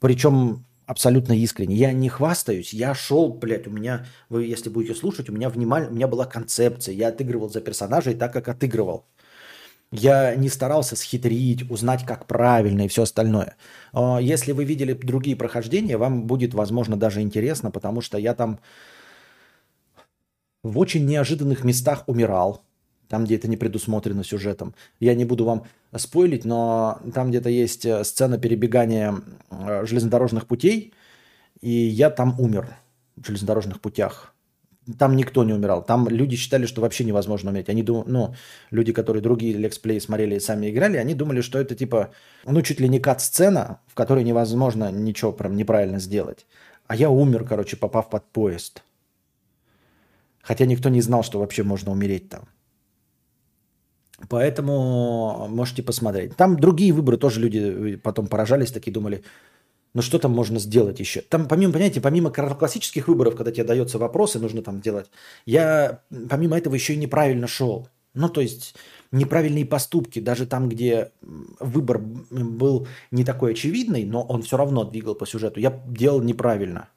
Причем 0.00 0.64
абсолютно 0.86 1.32
искренне. 1.32 1.76
Я 1.76 1.92
не 1.92 2.08
хвастаюсь, 2.08 2.74
я 2.74 2.94
шел, 2.94 3.32
блядь, 3.32 3.66
у 3.66 3.70
меня, 3.70 4.06
вы 4.28 4.44
если 4.44 4.68
будете 4.68 4.94
слушать, 4.94 5.28
у 5.28 5.32
меня 5.32 5.48
внимание, 5.48 5.90
у 5.90 5.94
меня 5.94 6.08
была 6.08 6.26
концепция, 6.26 6.94
я 6.94 7.08
отыгрывал 7.08 7.48
за 7.48 7.60
персонажей 7.60 8.14
так, 8.14 8.32
как 8.32 8.48
отыгрывал. 8.48 9.06
Я 9.92 10.34
не 10.34 10.48
старался 10.48 10.96
схитрить, 10.96 11.70
узнать, 11.70 12.06
как 12.06 12.26
правильно 12.26 12.82
и 12.82 12.88
все 12.88 13.02
остальное. 13.02 13.56
А, 13.92 14.18
если 14.18 14.52
вы 14.52 14.64
видели 14.64 14.94
другие 14.94 15.36
прохождения, 15.36 15.98
вам 15.98 16.26
будет, 16.26 16.54
возможно, 16.54 16.96
даже 16.96 17.20
интересно, 17.20 17.70
потому 17.70 18.00
что 18.00 18.16
я 18.16 18.34
там 18.34 18.58
в 20.62 20.78
очень 20.78 21.04
неожиданных 21.04 21.62
местах 21.62 22.04
умирал, 22.06 22.62
там, 23.08 23.24
где 23.24 23.36
это 23.36 23.48
не 23.48 23.58
предусмотрено 23.58 24.24
сюжетом. 24.24 24.74
Я 24.98 25.14
не 25.14 25.26
буду 25.26 25.44
вам 25.44 25.64
спойлить, 25.94 26.46
но 26.46 26.98
там 27.14 27.28
где-то 27.28 27.50
есть 27.50 27.84
э, 27.84 28.02
сцена 28.04 28.38
перебегания 28.38 29.14
э, 29.50 29.84
железнодорожных 29.84 30.46
путей, 30.46 30.94
и 31.60 31.70
я 31.70 32.08
там 32.08 32.40
умер 32.40 32.74
в 33.16 33.26
железнодорожных 33.26 33.78
путях. 33.82 34.31
Там 34.98 35.16
никто 35.16 35.44
не 35.44 35.52
умирал. 35.52 35.84
Там 35.84 36.08
люди 36.08 36.36
считали, 36.36 36.66
что 36.66 36.80
вообще 36.80 37.04
невозможно 37.04 37.50
умереть. 37.50 37.68
Они 37.68 37.82
думали, 37.82 38.08
ну, 38.08 38.34
люди, 38.72 38.92
которые 38.92 39.22
другие 39.22 39.54
лексплей 39.54 40.00
смотрели 40.00 40.34
и 40.34 40.40
сами 40.40 40.70
играли, 40.70 40.96
они 40.96 41.14
думали, 41.14 41.40
что 41.40 41.58
это 41.58 41.74
типа, 41.76 42.10
ну, 42.46 42.62
чуть 42.62 42.80
ли 42.80 42.88
не 42.88 42.98
кат-сцена, 42.98 43.78
в 43.86 43.94
которой 43.94 44.24
невозможно 44.24 44.90
ничего 44.90 45.32
прям 45.32 45.56
неправильно 45.56 46.00
сделать. 46.00 46.46
А 46.88 46.96
я 46.96 47.10
умер, 47.10 47.44
короче, 47.44 47.76
попав 47.76 48.10
под 48.10 48.24
поезд. 48.32 48.82
Хотя 50.42 50.66
никто 50.66 50.88
не 50.88 51.00
знал, 51.00 51.22
что 51.22 51.38
вообще 51.38 51.62
можно 51.62 51.92
умереть 51.92 52.28
там. 52.28 52.48
Поэтому 54.28 55.46
можете 55.48 55.82
посмотреть. 55.82 56.36
Там 56.36 56.56
другие 56.56 56.92
выборы 56.92 57.18
тоже 57.18 57.40
люди 57.40 57.96
потом 57.96 58.26
поражались, 58.26 58.72
такие 58.72 58.92
думали, 58.92 59.22
но 59.94 60.02
что 60.02 60.18
там 60.18 60.32
можно 60.32 60.58
сделать 60.58 61.00
еще? 61.00 61.20
Там, 61.20 61.48
помимо, 61.48 61.72
понимаете, 61.72 62.00
помимо 62.00 62.30
классических 62.30 63.08
выборов, 63.08 63.36
когда 63.36 63.52
тебе 63.52 63.64
дается 63.64 63.98
вопросы, 63.98 64.38
нужно 64.38 64.62
там 64.62 64.80
делать, 64.80 65.10
я 65.44 66.02
помимо 66.28 66.56
этого 66.56 66.74
еще 66.74 66.94
и 66.94 66.98
неправильно 66.98 67.46
шел. 67.46 67.88
Ну, 68.14 68.28
то 68.28 68.40
есть 68.40 68.74
неправильные 69.10 69.64
поступки, 69.64 70.20
даже 70.20 70.46
там, 70.46 70.68
где 70.68 71.12
выбор 71.60 71.98
был 71.98 72.86
не 73.10 73.24
такой 73.24 73.52
очевидный, 73.52 74.04
но 74.04 74.22
он 74.22 74.42
все 74.42 74.56
равно 74.56 74.84
двигал 74.84 75.14
по 75.14 75.26
сюжету, 75.26 75.60
я 75.60 75.82
делал 75.88 76.20
неправильно. 76.20 76.88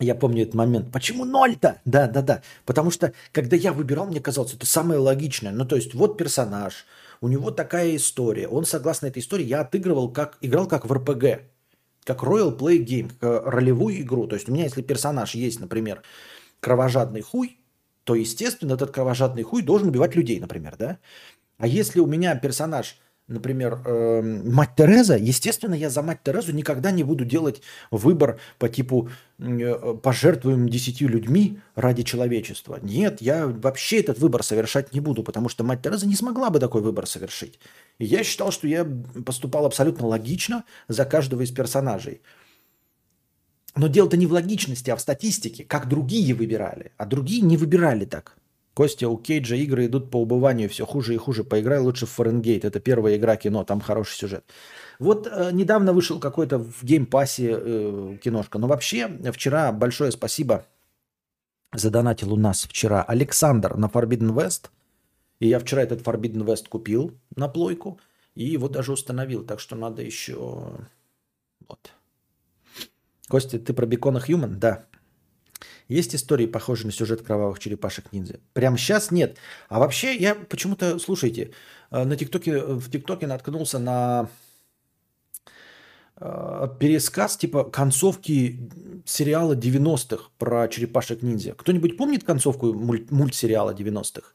Я 0.00 0.14
помню 0.14 0.42
этот 0.42 0.54
момент. 0.54 0.90
Почему 0.90 1.24
ноль-то? 1.24 1.80
Да, 1.84 2.08
да, 2.08 2.22
да. 2.22 2.42
Потому 2.64 2.90
что, 2.90 3.12
когда 3.30 3.56
я 3.56 3.72
выбирал, 3.72 4.06
мне 4.06 4.20
казалось, 4.20 4.54
это 4.54 4.66
самое 4.66 4.98
логичное. 4.98 5.52
Ну, 5.52 5.64
то 5.64 5.76
есть, 5.76 5.94
вот 5.94 6.18
персонаж, 6.18 6.86
у 7.22 7.28
него 7.28 7.52
такая 7.52 7.96
история. 7.96 8.48
Он, 8.48 8.64
согласно 8.64 9.06
этой 9.06 9.20
истории, 9.20 9.44
я 9.44 9.60
отыгрывал 9.60 10.12
как, 10.12 10.36
играл 10.40 10.66
как 10.66 10.84
в 10.84 10.92
РПГ. 10.92 11.42
Как 12.04 12.24
Royal 12.24 12.58
Play 12.58 12.84
Game, 12.84 13.12
как 13.20 13.46
ролевую 13.46 14.00
игру. 14.00 14.26
То 14.26 14.34
есть, 14.34 14.48
у 14.48 14.52
меня, 14.52 14.64
если 14.64 14.82
персонаж 14.82 15.36
есть, 15.36 15.60
например, 15.60 16.02
кровожадный 16.58 17.20
хуй, 17.22 17.60
то, 18.02 18.16
естественно, 18.16 18.72
этот 18.72 18.90
кровожадный 18.90 19.44
хуй 19.44 19.62
должен 19.62 19.88
убивать 19.88 20.16
людей, 20.16 20.40
например, 20.40 20.74
да? 20.76 20.98
А 21.58 21.68
если 21.68 22.00
у 22.00 22.06
меня 22.06 22.34
персонаж 22.34 22.98
например, 23.28 23.80
э, 23.84 24.22
мать 24.22 24.70
Тереза, 24.76 25.16
естественно, 25.16 25.74
я 25.74 25.90
за 25.90 26.02
мать 26.02 26.20
Терезу 26.22 26.52
никогда 26.52 26.90
не 26.90 27.04
буду 27.04 27.24
делать 27.24 27.62
выбор 27.90 28.38
по 28.58 28.68
типу 28.68 29.08
э, 29.38 29.94
пожертвуем 30.02 30.68
десятью 30.68 31.08
людьми 31.08 31.58
ради 31.74 32.02
человечества. 32.02 32.78
Нет, 32.82 33.20
я 33.20 33.46
вообще 33.46 34.00
этот 34.00 34.18
выбор 34.18 34.42
совершать 34.42 34.92
не 34.92 35.00
буду, 35.00 35.22
потому 35.22 35.48
что 35.48 35.64
мать 35.64 35.82
Тереза 35.82 36.06
не 36.06 36.16
смогла 36.16 36.50
бы 36.50 36.58
такой 36.58 36.82
выбор 36.82 37.06
совершить. 37.06 37.58
И 37.98 38.04
я 38.04 38.24
считал, 38.24 38.50
что 38.50 38.66
я 38.68 38.86
поступал 39.24 39.66
абсолютно 39.66 40.06
логично 40.06 40.64
за 40.88 41.04
каждого 41.04 41.42
из 41.42 41.50
персонажей. 41.50 42.20
Но 43.74 43.86
дело-то 43.86 44.16
не 44.16 44.26
в 44.26 44.32
логичности, 44.32 44.90
а 44.90 44.96
в 44.96 45.00
статистике, 45.00 45.64
как 45.64 45.88
другие 45.88 46.34
выбирали. 46.34 46.92
А 46.98 47.06
другие 47.06 47.40
не 47.40 47.56
выбирали 47.56 48.04
так. 48.04 48.36
Костя, 48.74 49.08
у 49.08 49.18
Кейджа 49.18 49.56
игры 49.56 49.86
идут 49.86 50.10
по 50.10 50.22
убыванию 50.22 50.68
все 50.68 50.86
хуже 50.86 51.14
и 51.14 51.18
хуже. 51.18 51.44
Поиграй 51.44 51.78
лучше 51.78 52.06
в 52.06 52.10
Фаренгейт. 52.10 52.64
Это 52.64 52.80
первая 52.80 53.16
игра 53.16 53.36
кино, 53.36 53.64
там 53.64 53.80
хороший 53.80 54.16
сюжет. 54.16 54.44
Вот 54.98 55.26
э, 55.26 55.50
недавно 55.52 55.92
вышел 55.92 56.18
какой-то 56.18 56.58
в 56.58 56.82
Game 56.82 57.12
Pass 57.12 57.42
е 57.42 57.50
э, 57.52 58.18
киношка. 58.22 58.58
Но 58.58 58.66
вообще, 58.66 59.08
вчера 59.32 59.72
большое 59.72 60.10
спасибо 60.10 60.64
задонатил 61.74 62.32
у 62.32 62.36
нас 62.36 62.64
вчера 62.64 63.02
Александр 63.02 63.76
на 63.76 63.86
Forbidden 63.86 64.32
West. 64.32 64.70
И 65.40 65.48
я 65.48 65.58
вчера 65.58 65.82
этот 65.82 66.00
Forbidden 66.00 66.44
West 66.44 66.68
купил 66.68 67.12
на 67.36 67.48
плойку. 67.48 68.00
И 68.34 68.44
его 68.44 68.68
даже 68.68 68.92
установил. 68.92 69.44
Так 69.44 69.60
что 69.60 69.76
надо 69.76 70.02
еще... 70.02 70.72
Вот. 71.68 71.92
Костя, 73.28 73.58
ты 73.58 73.74
про 73.74 73.86
Бекона 73.86 74.20
Хьюман? 74.20 74.58
Да. 74.58 74.86
Есть 75.92 76.14
истории, 76.14 76.46
похожие 76.46 76.86
на 76.86 76.92
сюжет 76.92 77.22
кровавых 77.22 77.58
черепашек 77.58 78.12
ниндзя? 78.12 78.40
Прям 78.54 78.78
сейчас 78.78 79.10
нет. 79.10 79.36
А 79.68 79.78
вообще 79.78 80.16
я 80.16 80.34
почему-то, 80.34 80.98
слушайте, 80.98 81.52
э, 81.90 82.04
на 82.04 82.16
ТикТоке, 82.16 82.58
в 82.58 82.90
ТикТоке 82.90 83.26
наткнулся 83.26 83.78
на 83.78 84.28
э, 86.16 86.68
пересказ 86.80 87.36
типа 87.36 87.64
концовки 87.64 88.70
сериала 89.04 89.54
90-х 89.54 90.30
про 90.38 90.66
черепашек 90.68 91.22
ниндзя. 91.22 91.52
Кто-нибудь 91.52 91.98
помнит 91.98 92.24
концовку 92.24 92.72
муль- 92.72 93.06
мультсериала 93.10 93.74
90-х? 93.74 94.32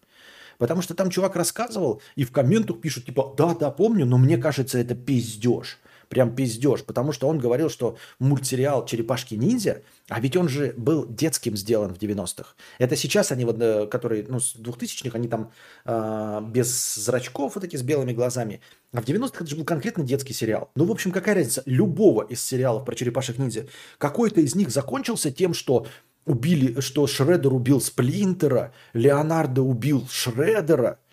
Потому 0.60 0.82
что 0.82 0.94
там 0.94 1.10
чувак 1.10 1.36
рассказывал, 1.36 2.02
и 2.16 2.24
в 2.24 2.32
комментах 2.32 2.82
пишут, 2.82 3.06
типа, 3.06 3.34
да, 3.38 3.56
да, 3.56 3.72
помню, 3.72 4.06
но 4.06 4.18
мне 4.18 4.38
кажется, 4.38 4.78
это 4.78 4.96
пиздеж 4.96 5.80
прям 6.10 6.36
пиздеж, 6.36 6.84
потому 6.84 7.12
что 7.12 7.28
он 7.28 7.40
говорил, 7.40 7.70
что 7.70 7.98
мультсериал 8.20 8.86
«Черепашки-ниндзя», 8.86 9.84
а 10.10 10.20
ведь 10.20 10.36
он 10.38 10.48
же 10.48 10.74
был 10.78 11.06
детским 11.08 11.58
сделан 11.58 11.94
в 11.94 11.98
90-х. 11.98 12.56
Это 12.80 12.96
сейчас 12.96 13.32
они, 13.32 13.46
вот, 13.46 13.58
э, 13.60 13.88
которые, 13.88 14.26
ну, 14.28 14.40
с 14.40 14.56
2000-х, 14.56 15.18
они 15.18 15.28
там 15.28 15.52
э, 15.86 16.42
без 16.50 16.96
зрачков 16.96 17.56
вот 17.56 17.64
эти 17.64 17.76
с 17.76 17.82
белыми 17.82 18.14
глазами. 18.14 18.62
А 18.94 19.02
в 19.02 19.06
90-х 19.06 19.38
это 19.42 19.48
же 19.48 19.56
был 19.58 19.66
конкретно 19.66 20.04
детский 20.04 20.34
сериал. 20.34 20.70
Ну, 20.76 20.86
в 20.86 20.92
общем, 20.92 21.12
какая 21.12 21.36
разница? 21.36 21.64
Любого 21.66 22.24
из 22.24 22.42
сериалов 22.42 22.86
про 22.86 22.96
черепашек-ниндзя, 22.96 23.68
какой-то 23.98 24.42
из 24.42 24.56
них 24.56 24.70
закончился 24.70 25.32
тем, 25.32 25.54
что 25.54 25.88
убили, 26.26 26.80
что 26.80 27.08
Шредер 27.08 27.54
убил 27.54 27.82
Сплинтера, 27.82 28.74
Леонардо 28.94 29.62
убил 29.62 30.08
Шредера– 30.10 31.00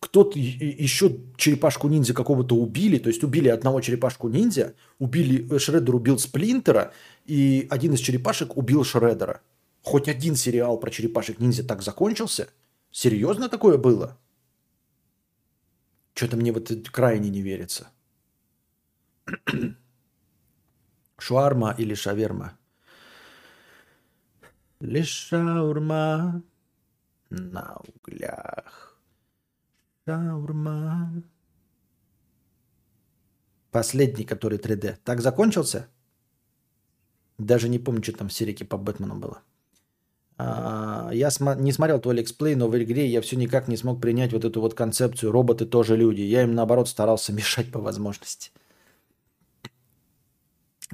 кто-то 0.00 0.38
еще 0.38 1.18
черепашку 1.36 1.88
ниндзя 1.88 2.14
какого-то 2.14 2.56
убили, 2.56 2.98
то 2.98 3.08
есть 3.08 3.22
убили 3.22 3.48
одного 3.48 3.82
черепашку 3.82 4.28
ниндзя, 4.28 4.74
убили, 4.98 5.46
э, 5.54 5.58
Шреддер 5.58 5.94
убил 5.94 6.18
Сплинтера, 6.18 6.92
и 7.26 7.66
один 7.70 7.92
из 7.92 8.00
черепашек 8.00 8.56
убил 8.56 8.82
Шреддера. 8.82 9.42
Хоть 9.82 10.08
один 10.08 10.36
сериал 10.36 10.78
про 10.78 10.90
черепашек 10.90 11.38
ниндзя 11.38 11.64
так 11.64 11.82
закончился? 11.82 12.48
Серьезно 12.90 13.48
такое 13.50 13.76
было? 13.76 14.18
Что-то 16.14 16.36
мне 16.36 16.52
вот 16.52 16.70
крайне 16.90 17.28
не 17.28 17.42
верится. 17.42 17.88
Шуарма 21.18 21.74
или 21.76 21.94
шаверма? 21.94 22.58
Лишь 24.80 25.08
шаурма 25.08 26.42
на 27.28 27.76
углях. 27.86 28.89
Шаурма. 30.10 31.22
Последний, 33.70 34.24
который 34.24 34.58
3D. 34.58 34.96
Так 35.04 35.20
закончился? 35.20 35.86
Даже 37.38 37.68
не 37.68 37.78
помню, 37.78 38.02
что 38.02 38.12
там 38.12 38.28
в 38.28 38.32
серике 38.32 38.64
по 38.64 38.76
Бэтмену 38.76 39.14
было. 39.14 39.42
А, 40.36 41.10
я 41.12 41.30
см- 41.30 41.62
не 41.62 41.72
смотрел 41.72 42.00
твой 42.00 42.14
лексплей, 42.16 42.56
но 42.56 42.68
в 42.68 42.76
игре 42.76 43.06
я 43.06 43.20
все 43.20 43.36
никак 43.36 43.68
не 43.68 43.76
смог 43.76 44.00
принять 44.00 44.32
вот 44.32 44.44
эту 44.44 44.60
вот 44.60 44.74
концепцию 44.74 45.30
«роботы 45.32 45.64
тоже 45.66 45.96
люди». 45.96 46.22
Я 46.22 46.42
им, 46.42 46.54
наоборот, 46.54 46.88
старался 46.88 47.32
мешать 47.38 47.70
по 47.70 47.78
возможности. 47.80 48.50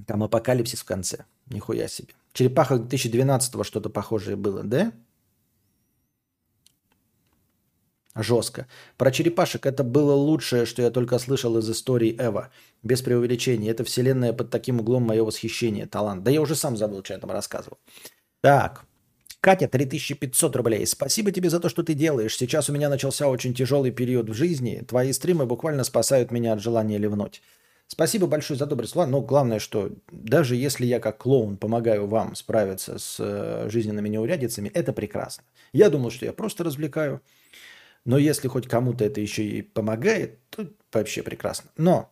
Там 0.07 0.23
апокалипсис 0.23 0.81
в 0.81 0.85
конце. 0.85 1.25
Нихуя 1.47 1.89
себе. 1.89 2.13
Черепаха 2.35 2.77
2012 2.77 3.65
что-то 3.65 3.89
похожее 3.89 4.37
было, 4.37 4.63
да? 4.63 4.93
Жестко. 8.17 8.67
Про 8.97 9.11
черепашек 9.11 9.67
это 9.67 9.85
было 9.85 10.13
лучшее, 10.15 10.65
что 10.65 10.83
я 10.83 10.91
только 10.91 11.19
слышал 11.19 11.59
из 11.59 11.71
истории 11.71 12.17
Эва. 12.19 12.51
Без 12.83 13.03
преувеличения. 13.03 13.71
Это 13.71 13.85
вселенная 13.85 14.33
под 14.33 14.51
таким 14.51 14.81
углом 14.81 15.03
мое 15.03 15.23
восхищение, 15.23 15.87
талант. 15.87 16.25
Да 16.25 16.31
я 16.31 16.41
уже 16.41 16.55
сам 16.55 16.77
забыл, 16.77 17.05
что 17.05 17.15
я 17.15 17.21
там 17.21 17.31
рассказывал. 17.31 17.79
Так. 18.41 18.85
Катя, 19.41 19.69
3500 19.69 20.57
рублей. 20.57 20.87
Спасибо 20.87 21.31
тебе 21.31 21.51
за 21.51 21.61
то, 21.61 21.69
что 21.69 21.83
ты 21.83 21.95
делаешь. 21.95 22.37
Сейчас 22.37 22.71
у 22.71 22.73
меня 22.73 22.89
начался 22.89 23.29
очень 23.29 23.55
тяжелый 23.55 23.91
период 23.91 24.31
в 24.31 24.35
жизни. 24.35 24.83
Твои 24.89 25.13
стримы 25.13 25.47
буквально 25.47 25.85
спасают 25.85 26.31
меня 26.31 26.55
от 26.55 26.61
желания 26.61 26.99
ливнуть. 26.99 27.43
Спасибо 27.89 28.27
большое 28.27 28.59
за 28.59 28.67
добрые 28.67 28.89
слова, 28.89 29.07
но 29.07 29.21
главное, 29.21 29.61
что 29.61 29.93
даже 30.11 30.57
если 30.57 30.85
я 30.87 30.99
как 30.99 31.19
клоун 31.19 31.57
помогаю 31.57 32.09
вам 32.09 32.35
справиться 32.35 32.99
с 32.99 33.19
э, 33.21 33.69
жизненными 33.71 34.09
неурядицами, 34.09 34.69
это 34.71 34.93
прекрасно. 34.93 35.45
Я 35.73 35.89
думал, 35.89 36.11
что 36.11 36.25
я 36.25 36.33
просто 36.33 36.65
развлекаю, 36.65 37.21
но 38.07 38.17
если 38.19 38.49
хоть 38.49 38.69
кому-то 38.69 39.05
это 39.05 39.21
еще 39.21 39.45
и 39.45 39.63
помогает, 39.63 40.39
то 40.51 40.67
вообще 40.93 41.23
прекрасно. 41.23 41.71
Но 41.77 42.11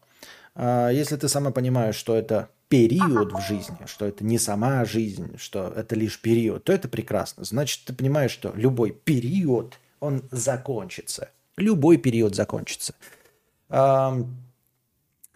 э, 0.55 0.91
если 0.93 1.17
ты 1.17 1.29
сама 1.29 1.53
понимаешь, 1.53 1.95
что 1.95 2.17
это 2.17 2.51
период 2.69 3.33
в 3.33 3.41
жизни, 3.41 3.77
что 3.87 4.05
это 4.05 4.25
не 4.25 4.39
сама 4.39 4.85
жизнь, 4.85 5.39
что 5.39 5.73
это 5.75 5.95
лишь 5.95 6.21
период, 6.21 6.65
то 6.65 6.73
это 6.73 6.89
прекрасно. 6.89 7.45
Значит, 7.45 7.85
ты 7.87 7.93
понимаешь, 7.95 8.33
что 8.33 8.53
любой 8.57 8.91
период, 8.91 9.79
он 10.01 10.25
закончится. 10.31 11.31
Любой 11.57 11.97
период 11.99 12.35
закончится. 12.35 12.95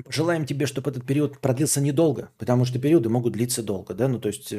Желаем 0.08 0.44
тебе, 0.44 0.66
чтобы 0.66 0.90
этот 0.90 1.04
период 1.06 1.38
продлился 1.38 1.80
недолго, 1.80 2.30
потому 2.38 2.64
что 2.64 2.80
периоды 2.80 3.08
могут 3.08 3.34
длиться 3.34 3.62
долго, 3.62 3.94
да, 3.94 4.08
ну 4.08 4.18
то 4.18 4.28
есть 4.28 4.52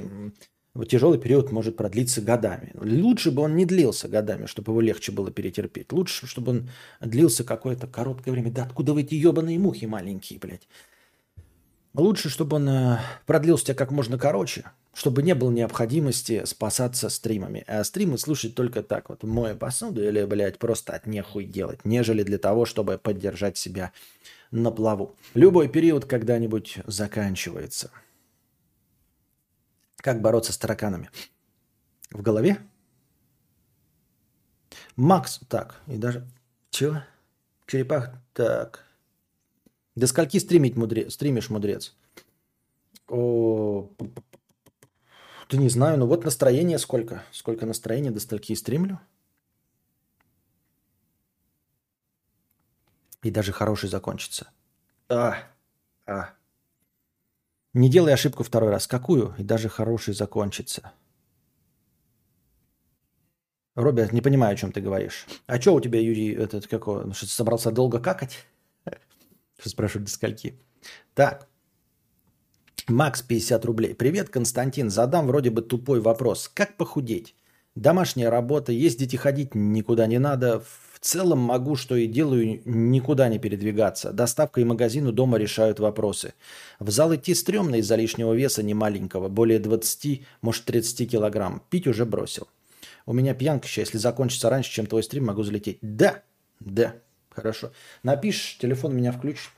тяжелый 0.87 1.19
период 1.19 1.51
может 1.51 1.75
продлиться 1.75 2.21
годами. 2.21 2.71
Лучше 2.75 3.31
бы 3.31 3.41
он 3.41 3.55
не 3.55 3.65
длился 3.65 4.07
годами, 4.07 4.45
чтобы 4.45 4.71
его 4.71 4.81
легче 4.81 5.11
было 5.11 5.31
перетерпеть. 5.31 5.91
Лучше, 5.91 6.27
чтобы 6.27 6.51
он 6.51 6.69
длился 7.01 7.43
какое-то 7.43 7.87
короткое 7.87 8.31
время. 8.31 8.51
Да 8.51 8.63
откуда 8.63 8.93
вы 8.93 9.01
эти 9.01 9.15
ебаные 9.15 9.59
мухи 9.59 9.85
маленькие, 9.85 10.39
блядь? 10.39 10.67
Лучше, 11.95 12.29
чтобы 12.29 12.57
он 12.57 12.69
э, 12.69 12.99
продлился 13.25 13.73
как 13.73 13.91
можно 13.91 14.19
короче, 14.19 14.65
чтобы 14.93 15.23
не 15.23 15.33
было 15.33 15.49
необходимости 15.49 16.43
спасаться 16.45 17.09
стримами. 17.09 17.63
А 17.67 17.83
стримы 17.83 18.19
слушать 18.19 18.53
только 18.53 18.83
так 18.83 19.09
вот, 19.09 19.23
моя 19.23 19.55
посуду 19.55 20.07
или, 20.07 20.23
блядь, 20.25 20.59
просто 20.59 20.93
от 20.93 21.07
нехуй 21.07 21.45
делать, 21.45 21.83
нежели 21.85 22.21
для 22.21 22.37
того, 22.37 22.65
чтобы 22.65 22.99
поддержать 22.99 23.57
себя 23.57 23.91
на 24.51 24.69
плаву. 24.69 25.15
Любой 25.33 25.67
период 25.67 26.05
когда-нибудь 26.05 26.77
заканчивается. 26.85 27.89
Как 30.01 30.21
бороться 30.21 30.53
с 30.53 30.57
тараканами? 30.57 31.09
В 32.11 32.21
голове? 32.21 32.59
Макс, 34.95 35.39
так, 35.49 35.81
и 35.87 35.97
даже... 35.97 36.27
Чего? 36.71 37.03
Черепах, 37.65 38.11
так. 38.33 38.85
До 39.95 40.07
скольки 40.07 40.39
стримить 40.39 40.75
мудре... 40.75 41.09
стримишь, 41.09 41.49
мудрец? 41.49 41.95
О... 43.07 43.89
Да 45.49 45.57
не 45.57 45.69
знаю, 45.69 45.97
ну 45.97 46.05
вот 46.05 46.25
настроение 46.25 46.77
сколько. 46.77 47.23
Сколько 47.31 47.65
настроения, 47.65 48.11
до 48.11 48.19
стольки 48.19 48.55
стримлю. 48.55 48.99
И 53.23 53.31
даже 53.31 53.51
хороший 53.51 53.89
закончится. 53.89 54.51
А, 55.09 55.37
а. 56.05 56.33
Не 57.73 57.89
делай 57.89 58.13
ошибку 58.13 58.43
второй 58.43 58.71
раз. 58.71 58.87
Какую? 58.87 59.35
И 59.37 59.43
даже 59.43 59.69
хороший 59.69 60.13
закончится. 60.13 60.91
Роберт, 63.75 64.11
не 64.11 64.21
понимаю, 64.21 64.53
о 64.53 64.57
чем 64.57 64.71
ты 64.71 64.81
говоришь. 64.81 65.25
А 65.45 65.61
что 65.61 65.75
у 65.75 65.79
тебя, 65.79 65.99
Юрий, 65.99 66.33
этот 66.33 66.67
какой? 66.67 67.05
Ну, 67.05 67.13
что 67.13 67.27
собрался 67.27 67.71
долго 67.71 67.99
какать? 67.99 68.45
Что 69.59 69.69
спрашивают 69.69 70.05
до 70.05 70.11
скольки? 70.11 70.59
Так. 71.13 71.47
Макс, 72.87 73.21
50 73.21 73.63
рублей. 73.65 73.93
Привет, 73.93 74.29
Константин. 74.29 74.89
Задам 74.89 75.27
вроде 75.27 75.51
бы 75.51 75.61
тупой 75.61 76.01
вопрос. 76.01 76.49
Как 76.53 76.75
похудеть? 76.75 77.35
Домашняя 77.75 78.29
работа, 78.29 78.71
ездить 78.71 79.13
и 79.13 79.17
ходить 79.17 79.53
никуда 79.53 80.07
не 80.07 80.17
надо. 80.17 80.59
В 80.61 80.88
целом 81.01 81.39
могу, 81.39 81.75
что 81.75 81.95
и 81.95 82.07
делаю, 82.07 82.61
никуда 82.65 83.29
не 83.29 83.39
передвигаться. 83.39 84.11
Доставка 84.11 84.61
и 84.61 84.63
магазин 84.63 85.07
у 85.07 85.11
дома 85.11 85.37
решают 85.37 85.79
вопросы. 85.79 86.33
В 86.79 86.89
зал 86.89 87.15
идти 87.15 87.33
стрёмно 87.33 87.75
из-за 87.75 87.95
лишнего 87.95 88.33
веса 88.33 88.63
не 88.63 88.73
маленького, 88.73 89.29
более 89.29 89.59
20, 89.59 90.23
может 90.41 90.65
30 90.65 91.09
килограмм. 91.09 91.63
Пить 91.69 91.87
уже 91.87 92.05
бросил. 92.05 92.47
У 93.05 93.13
меня 93.13 93.33
пьянка 93.33 93.67
сейчас, 93.67 93.87
если 93.87 93.97
закончится 93.97 94.49
раньше, 94.49 94.71
чем 94.71 94.85
твой 94.85 95.03
стрим, 95.03 95.25
могу 95.25 95.43
залететь. 95.43 95.79
Да, 95.81 96.21
да, 96.59 96.95
хорошо. 97.29 97.71
Напишешь, 98.03 98.57
телефон 98.59 98.95
меня 98.95 99.11
включит. 99.11 99.49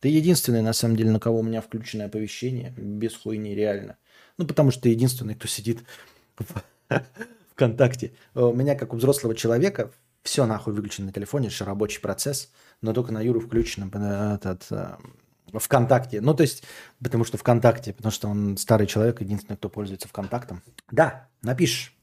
Ты 0.00 0.08
единственный, 0.08 0.62
на 0.62 0.72
самом 0.72 0.96
деле, 0.96 1.10
на 1.10 1.20
кого 1.20 1.40
у 1.40 1.42
меня 1.42 1.60
включенное 1.60 2.06
оповещение. 2.06 2.74
Без 2.76 3.16
хуйни, 3.16 3.54
реально. 3.54 3.96
Ну, 4.36 4.46
потому 4.46 4.70
что 4.70 4.82
ты 4.82 4.90
единственный, 4.90 5.34
кто 5.34 5.46
сидит 5.48 5.80
в 6.38 6.44
ВКонтакте. 7.52 8.12
У 8.34 8.52
меня, 8.52 8.74
как 8.74 8.92
у 8.92 8.96
взрослого 8.96 9.34
человека, 9.34 9.92
все 10.22 10.46
нахуй 10.46 10.72
выключено 10.72 11.06
на 11.06 11.12
телефоне, 11.12 11.48
это 11.48 11.64
рабочий 11.64 12.00
процесс, 12.00 12.50
но 12.80 12.92
только 12.92 13.12
на 13.12 13.20
Юру 13.20 13.40
включено 13.40 13.90
этот, 14.34 14.66
э, 14.70 14.96
ВКонтакте. 15.52 16.20
Ну, 16.20 16.34
то 16.34 16.42
есть, 16.42 16.62
потому 17.02 17.24
что 17.24 17.38
ВКонтакте, 17.38 17.92
потому 17.92 18.12
что 18.12 18.28
он 18.28 18.56
старый 18.56 18.86
человек, 18.86 19.20
единственный, 19.20 19.56
кто 19.56 19.68
пользуется 19.68 20.08
ВКонтактом. 20.08 20.62
Да, 20.90 21.28
напишешь. 21.42 21.94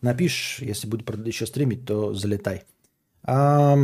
Напишешь, 0.00 0.60
если 0.60 0.86
будет 0.86 1.08
еще 1.26 1.46
стримить, 1.46 1.84
то 1.84 2.14
залетай. 2.14 2.64
А, 3.24 3.76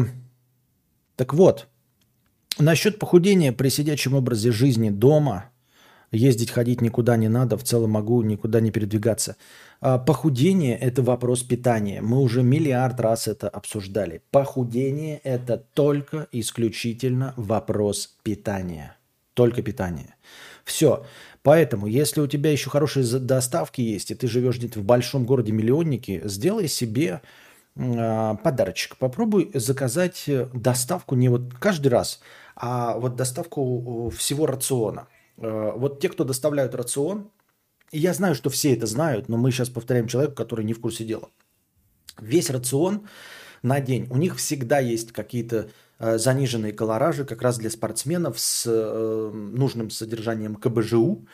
так 1.17 1.35
вот, 1.35 1.69
насчет 2.59 2.99
похудения 2.99 3.53
при 3.53 3.69
сидячем 3.69 4.15
образе 4.15 4.53
жизни 4.53 4.91
дома, 4.91 5.51
ездить, 6.15 6.51
ходить 6.51 6.81
никуда 6.81 7.17
не 7.17 7.29
надо, 7.29 7.57
в 7.57 7.65
целом 7.65 7.91
могу 7.91 8.23
никуда 8.23 8.61
не 8.61 8.71
передвигаться– 8.71 9.37
а, 9.87 9.99
похудение– 9.99 10.79
это 10.81 11.03
вопрос 11.03 11.43
питания. 11.43 12.01
Мы 12.01 12.19
уже 12.19 12.43
миллиард 12.43 13.01
раз 13.01 13.29
это 13.29 13.51
обсуждали. 13.51 14.23
Похудение– 14.31 15.19
это 15.25 15.59
только 15.59 16.27
исключительно 16.33 17.35
вопрос 17.37 18.17
питания. 18.23 18.97
Только 19.35 19.61
питание. 19.61 20.15
Все. 20.65 21.05
Поэтому, 21.43 21.87
если 21.87 22.23
у 22.23 22.27
тебя 22.27 22.51
еще 22.51 22.71
хорошие 22.71 23.05
доставки 23.05 23.83
есть, 23.83 24.11
и 24.11 24.15
ты 24.15 24.27
живешь 24.27 24.57
где-то 24.57 24.81
в 24.81 24.85
большом 24.85 25.27
городе-миллионнике, 25.27 26.23
сделай 26.25 26.67
себе 26.67 27.21
э, 27.77 28.37
подарочек. 28.43 28.97
Попробуй 28.97 29.51
заказать 29.53 30.25
доставку 30.55 31.15
не 31.15 31.29
вот 31.29 31.53
каждый 31.61 31.89
раз, 31.89 32.21
а 32.57 32.97
вот 32.97 33.17
доставку 33.17 34.11
всего 34.17 34.47
рациона. 34.47 35.09
Э, 35.39 35.73
вот 35.75 36.01
те, 36.01 36.09
кто 36.09 36.25
доставляют 36.25 36.75
рацион, 36.75 37.31
и 37.91 37.99
я 37.99 38.15
знаю, 38.15 38.35
что 38.35 38.51
все 38.51 38.75
это 38.75 38.87
знают, 38.87 39.29
но 39.29 39.37
мы 39.37 39.51
сейчас 39.51 39.69
повторяем 39.69 40.09
человеку, 40.09 40.35
который 40.35 40.65
не 40.65 40.73
в 40.73 40.81
курсе 40.81 41.05
дела. 41.05 41.29
Весь 42.21 42.51
рацион 42.51 43.07
на 43.63 43.81
день, 43.81 44.07
у 44.11 44.17
них 44.17 44.37
всегда 44.37 44.79
есть 44.79 45.13
какие-то 45.13 45.69
э, 45.99 46.19
заниженные 46.19 46.73
колоражи 46.73 47.25
как 47.25 47.43
раз 47.43 47.59
для 47.59 47.71
спортсменов 47.71 48.39
с 48.39 48.65
э, 48.67 49.31
нужным 49.33 49.91
содержанием 49.91 50.57
КБЖУ 50.57 51.27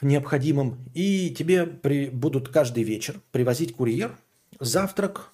необходимым. 0.00 0.78
И 0.94 1.30
тебе 1.30 1.66
при, 1.66 2.08
будут 2.08 2.48
каждый 2.48 2.82
вечер 2.82 3.20
привозить 3.30 3.74
курьер, 3.74 4.16
завтрак, 4.60 5.31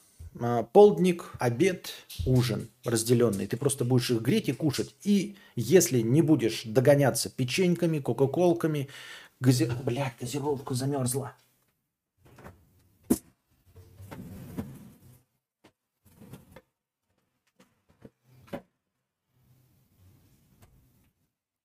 полдник, 0.72 1.32
обед, 1.38 1.90
ужин 2.26 2.68
разделенный. 2.84 3.46
Ты 3.46 3.56
просто 3.56 3.84
будешь 3.84 4.10
их 4.10 4.20
греть 4.20 4.48
и 4.48 4.52
кушать. 4.52 4.94
И 5.04 5.36
если 5.56 6.00
не 6.00 6.22
будешь 6.22 6.62
догоняться 6.64 7.30
печеньками, 7.30 7.98
кока-колками, 7.98 8.88
Гази... 9.40 9.70
Блядь, 9.84 10.18
газировка 10.20 10.74
замерзла. 10.74 11.32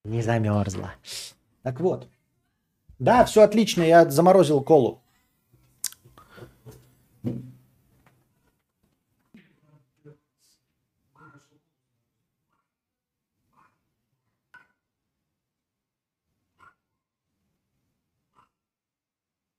Не 0.03 0.21
замерзла. 0.21 0.93
Так 1.63 1.79
вот. 1.79 2.07
Да, 2.99 3.25
все 3.25 3.41
отлично, 3.41 3.81
я 3.81 4.07
заморозил 4.09 4.61
колу. 4.61 5.02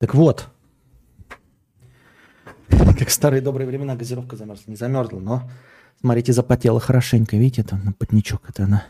Так 0.04 0.14
вот, 0.14 0.50
как 2.98 3.08
старые 3.08 3.40
добрые 3.40 3.66
времена 3.66 3.96
газировка 3.96 4.36
замерзла. 4.36 4.70
Не 4.70 4.76
замерзла, 4.76 5.18
но, 5.18 5.50
смотрите, 5.98 6.34
запотела 6.34 6.78
хорошенько. 6.78 7.38
Видите, 7.38 7.62
там 7.62 7.82
на 7.86 7.92
потничок 7.94 8.42
это 8.50 8.64
она 8.64 8.86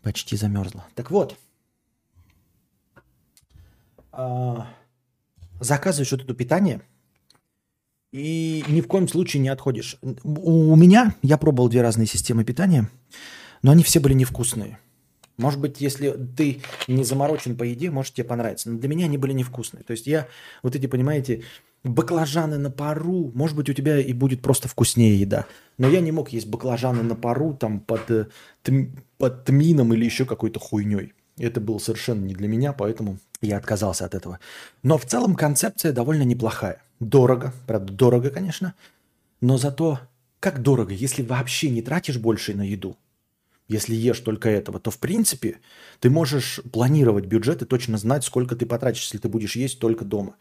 почти 0.00 0.36
замерзла. 0.36 0.86
Так 0.94 1.10
вот, 1.10 1.36
а, 4.10 4.68
заказываешь 5.60 6.12
вот 6.12 6.22
это 6.22 6.32
питание 6.32 6.80
и 8.10 8.64
ни 8.68 8.80
в 8.80 8.86
коем 8.86 9.08
случае 9.08 9.42
не 9.42 9.50
отходишь. 9.50 9.98
У 10.24 10.74
меня, 10.76 11.14
я 11.20 11.36
пробовал 11.36 11.68
две 11.68 11.82
разные 11.82 12.06
системы 12.06 12.42
питания, 12.42 12.88
но 13.60 13.70
они 13.70 13.82
все 13.82 14.00
были 14.00 14.14
невкусные. 14.14 14.78
Может 15.38 15.60
быть, 15.60 15.80
если 15.80 16.10
ты 16.36 16.60
не 16.88 17.04
заморочен 17.04 17.56
по 17.56 17.62
еде, 17.62 17.90
может 17.90 18.14
тебе 18.14 18.24
понравится. 18.24 18.70
Но 18.70 18.78
для 18.78 18.88
меня 18.88 19.06
они 19.06 19.18
были 19.18 19.32
невкусные. 19.32 19.82
То 19.82 19.92
есть 19.92 20.06
я, 20.06 20.28
вот 20.62 20.76
эти, 20.76 20.86
понимаете, 20.86 21.42
баклажаны 21.84 22.58
на 22.58 22.70
пару, 22.70 23.32
может 23.34 23.56
быть, 23.56 23.68
у 23.68 23.72
тебя 23.72 23.98
и 23.98 24.12
будет 24.12 24.42
просто 24.42 24.68
вкуснее 24.68 25.18
еда. 25.18 25.46
Но 25.78 25.88
я 25.88 26.00
не 26.00 26.12
мог 26.12 26.30
есть 26.30 26.46
баклажаны 26.46 27.02
на 27.02 27.14
пару 27.14 27.54
там 27.54 27.80
под, 27.80 28.10
э, 28.10 28.26
под 29.18 29.44
тмином 29.44 29.92
или 29.94 30.04
еще 30.04 30.24
какой-то 30.24 30.60
хуйней. 30.60 31.12
Это 31.38 31.60
было 31.60 31.78
совершенно 31.78 32.24
не 32.24 32.34
для 32.34 32.46
меня, 32.46 32.72
поэтому 32.72 33.18
я 33.40 33.56
отказался 33.56 34.04
от 34.04 34.14
этого. 34.14 34.38
Но 34.82 34.98
в 34.98 35.06
целом 35.06 35.34
концепция 35.34 35.92
довольно 35.92 36.22
неплохая. 36.22 36.82
Дорого, 37.00 37.52
правда, 37.66 37.92
дорого, 37.92 38.30
конечно, 38.30 38.74
но 39.40 39.56
зато 39.56 39.98
как 40.38 40.62
дорого, 40.62 40.92
если 40.92 41.22
вообще 41.22 41.70
не 41.70 41.82
тратишь 41.82 42.18
больше 42.18 42.54
на 42.54 42.62
еду 42.62 42.96
если 43.68 43.94
ешь 43.94 44.20
только 44.20 44.48
этого, 44.48 44.78
то 44.78 44.90
в 44.90 44.98
принципе 44.98 45.60
ты 46.00 46.10
можешь 46.10 46.60
планировать 46.72 47.26
бюджет 47.26 47.62
и 47.62 47.66
точно 47.66 47.98
знать, 47.98 48.24
сколько 48.24 48.56
ты 48.56 48.66
потратишь, 48.66 49.02
если 49.02 49.18
ты 49.18 49.28
будешь 49.28 49.56
есть 49.56 49.78
только 49.78 50.04
дома. 50.04 50.36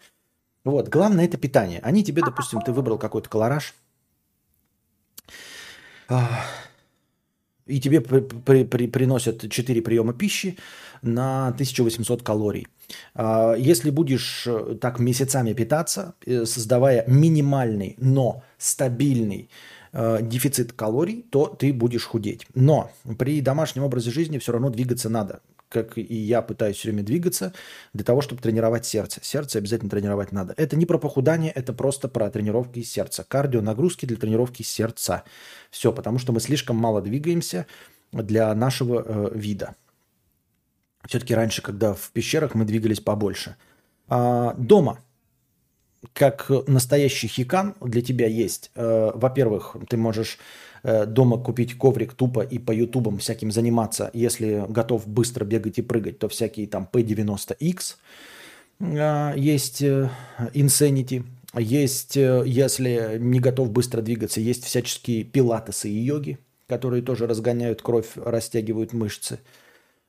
Вот, 0.63 0.89
главное 0.89 1.26
это 1.26 1.38
питание. 1.38 1.80
Они 1.82 2.03
тебе, 2.03 2.22
допустим, 2.22 2.61
ты 2.61 2.72
выбрал 2.72 2.97
какой-то 2.97 3.30
колораж, 3.30 3.74
и 7.67 7.80
тебе 7.80 8.01
при, 8.01 8.19
при, 8.19 8.63
при, 8.65 8.88
приносят 8.88 9.49
4 9.49 9.82
приема 9.82 10.13
пищи 10.13 10.57
на 11.01 11.47
1800 11.47 12.22
калорий. 12.22 12.67
А, 13.13 13.53
если 13.53 13.91
будешь 13.91 14.45
э, 14.45 14.78
так 14.80 14.99
месяцами 14.99 15.53
питаться, 15.53 16.15
э, 16.26 16.45
создавая 16.45 17.05
минимальный, 17.07 17.95
но 17.97 18.43
стабильный 18.57 19.49
э, 19.93 20.19
дефицит 20.21 20.73
калорий, 20.73 21.25
то 21.29 21.47
ты 21.47 21.73
будешь 21.73 22.05
худеть. 22.05 22.47
Но 22.53 22.91
при 23.17 23.41
домашнем 23.41 23.83
образе 23.83 24.11
жизни 24.11 24.37
все 24.37 24.51
равно 24.51 24.69
двигаться 24.69 25.09
надо. 25.09 25.41
Как 25.69 25.97
и 25.97 26.01
я 26.01 26.41
пытаюсь 26.41 26.75
все 26.75 26.89
время 26.89 27.03
двигаться 27.03 27.53
для 27.93 28.03
того, 28.03 28.21
чтобы 28.21 28.41
тренировать 28.41 28.85
сердце. 28.85 29.21
Сердце 29.23 29.59
обязательно 29.59 29.89
тренировать 29.89 30.33
надо. 30.33 30.53
Это 30.57 30.75
не 30.75 30.85
про 30.85 30.97
похудание, 30.97 31.51
это 31.51 31.71
просто 31.71 32.09
про 32.09 32.29
тренировки 32.29 32.83
сердца. 32.83 33.25
Кардио 33.25 33.61
нагрузки 33.61 34.05
для 34.05 34.17
тренировки 34.17 34.63
сердца. 34.63 35.23
Все, 35.69 35.93
потому 35.93 36.19
что 36.19 36.33
мы 36.33 36.41
слишком 36.41 36.75
мало 36.75 37.01
двигаемся 37.01 37.67
для 38.11 38.53
нашего 38.53 39.03
э, 39.05 39.31
вида. 39.33 39.75
Все-таки 41.07 41.33
раньше, 41.33 41.61
когда 41.61 41.93
в 41.93 42.11
пещерах 42.11 42.53
мы 42.53 42.65
двигались 42.65 42.99
побольше. 42.99 43.55
А, 44.07 44.53
дома– 44.57 44.99
как 46.14 46.52
настоящий 46.68 47.28
хикан 47.28 47.76
для 47.82 48.02
тебя 48.02 48.28
есть. 48.28 48.72
Э, 48.76 49.12
во-первых, 49.14 49.76
ты 49.89 49.97
можешь 49.97 50.39
э, 50.84 51.06
дома 51.06 51.38
купить 51.38 51.78
коврик 51.78 52.14
тупо 52.14 52.41
и 52.41 52.60
по 52.60 52.72
ютубам 52.72 53.20
всяким 53.20 53.52
заниматься. 53.52 54.10
Если 54.14 54.66
готов 54.68 55.08
быстро 55.08 55.45
бегать 55.45 55.78
и 55.78 55.82
прыгать, 55.82 56.20
то 56.20 56.28
всякие 56.28 56.68
там 56.68 56.88
P90X, 56.91 57.95
а, 58.82 59.34
есть 59.36 59.82
э, 59.82 60.10
Insanity, 60.54 61.24
есть, 61.58 62.18
э, 62.18 62.43
если 62.45 63.18
не 63.20 63.39
готов 63.39 63.72
быстро 63.72 64.02
двигаться, 64.02 64.39
есть 64.41 64.64
всяческие 64.66 65.24
пилатесы 65.24 65.89
и 65.89 65.97
йоги, 65.97 66.39
которые 66.68 67.04
тоже 67.04 67.28
разгоняют 67.28 67.82
кровь, 67.82 68.08
растягивают 68.16 68.93
мышцы. 68.93 69.39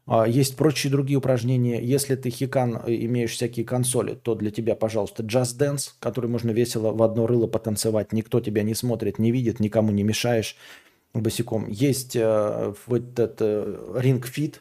А, 0.06 0.26
есть 0.26 0.56
прочие 0.56 0.90
другие 0.90 1.18
упражнения. 1.18 1.80
Если 1.82 2.16
ты 2.16 2.30
хикан, 2.30 2.82
э, 2.86 2.94
имеешь 3.06 3.32
всякие 3.32 3.64
консоли, 3.64 4.14
то 4.14 4.34
для 4.34 4.50
тебя, 4.50 4.74
пожалуйста, 4.74 5.22
Just 5.22 5.58
Dance, 5.58 5.90
который 6.00 6.28
можно 6.28 6.50
весело 6.50 6.92
в 6.92 7.02
одно 7.02 7.26
рыло 7.26 7.46
потанцевать. 7.46 8.12
Никто 8.12 8.40
тебя 8.40 8.62
не 8.62 8.74
смотрит, 8.74 9.18
не 9.18 9.30
видит, 9.30 9.60
никому 9.60 9.92
не 9.92 10.02
мешаешь 10.02 10.56
босиком. 11.14 11.68
Есть 11.68 12.16
э, 12.16 12.74
вот 12.86 13.02
этот 13.12 13.36
э, 13.40 13.94
Ring 13.96 14.22
Fit 14.22 14.56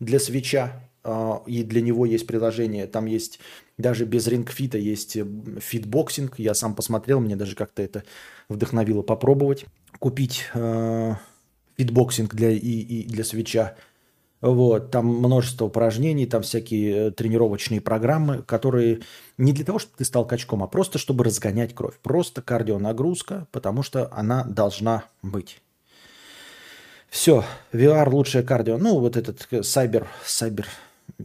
для 0.00 0.18
Switch 0.18 0.64
а, 0.64 0.80
э, 1.04 1.32
и 1.46 1.62
для 1.64 1.80
него 1.80 2.06
есть 2.06 2.26
приложение. 2.26 2.86
Там 2.86 3.06
есть 3.06 3.40
даже 3.78 4.04
без 4.04 4.26
Ring 4.26 4.51
Fit 4.51 4.70
а 4.70 4.76
есть 4.76 5.16
э, 5.16 5.24
фитбоксинг. 5.60 6.38
Я 6.38 6.54
сам 6.54 6.74
посмотрел, 6.74 7.20
мне 7.20 7.36
даже 7.36 7.54
как-то 7.54 7.80
это 7.80 8.02
вдохновило 8.48 9.02
попробовать. 9.02 9.66
Купить 10.00 10.46
э, 10.54 11.14
фитбоксинг 11.76 12.34
для, 12.34 12.50
и, 12.50 12.56
и 12.58 13.04
для 13.04 13.24
Switch 13.24 13.63
а. 13.63 13.76
Вот, 14.40 14.92
там 14.92 15.06
множество 15.06 15.64
упражнений, 15.64 16.26
там 16.26 16.42
всякие 16.42 17.08
э, 17.08 17.10
тренировочные 17.10 17.80
программы, 17.80 18.42
которые 18.42 19.00
не 19.36 19.52
для 19.52 19.64
того, 19.64 19.80
чтобы 19.80 19.96
ты 19.96 20.04
стал 20.04 20.24
качком, 20.24 20.62
а 20.62 20.68
просто 20.68 20.98
чтобы 20.98 21.24
разгонять 21.24 21.74
кровь. 21.74 21.98
Просто 22.02 22.40
кардионагрузка, 22.40 23.48
потому 23.50 23.82
что 23.82 24.12
она 24.12 24.44
должна 24.44 25.04
быть. 25.22 25.60
Все, 27.08 27.44
VR 27.72 28.08
лучшее 28.10 28.44
кардио. 28.44 28.78
Ну, 28.78 29.00
вот 29.00 29.16
этот 29.16 29.48
сайбер, 29.66 30.06
сайбер, 30.24 30.68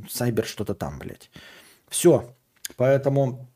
сайбер 0.09 0.45
что-то 0.45 0.74
там, 0.74 0.97
блядь. 0.97 1.30
Все. 1.89 2.34
Поэтому 2.78 3.47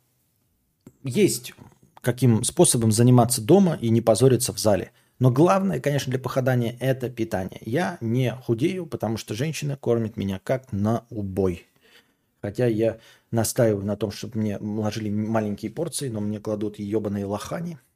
есть 1.04 1.54
каким 2.02 2.44
способом 2.44 2.92
заниматься 2.92 3.42
дома 3.42 3.78
и 3.82 3.90
не 3.90 4.02
позориться 4.02 4.54
в 4.54 4.60
зале. 4.60 4.92
Но 5.20 5.32
главное, 5.32 5.80
конечно, 5.80 6.12
для 6.12 6.20
похудания– 6.20 6.78
это 6.80 7.10
питание. 7.10 7.62
Я 7.66 7.98
не 8.02 8.32
худею, 8.32 8.86
потому 8.86 9.18
что 9.18 9.34
женщина 9.34 9.76
кормит 9.76 10.16
меня 10.16 10.40
как 10.44 10.72
на 10.72 11.06
убой. 11.10 11.68
Хотя 12.42 12.68
я 12.68 13.00
настаиваю 13.32 13.84
на 13.84 13.98
том, 13.98 14.12
чтобы 14.12 14.38
мне 14.38 14.58
ложили 14.58 15.10
маленькие 15.10 15.72
порции, 15.72 16.10
но 16.10 16.22
мне 16.22 16.40
кладут 16.40 16.78
ебаные 16.80 17.26
лохани– 17.26 17.78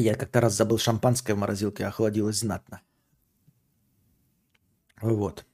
Я 0.00 0.14
как-то 0.14 0.40
раз 0.40 0.54
забыл 0.54 0.78
шампанское 0.78 1.34
в 1.34 1.38
морозилке, 1.38 1.84
охладилось 1.84 2.38
знатно. 2.38 2.80
Вот. 5.02 5.44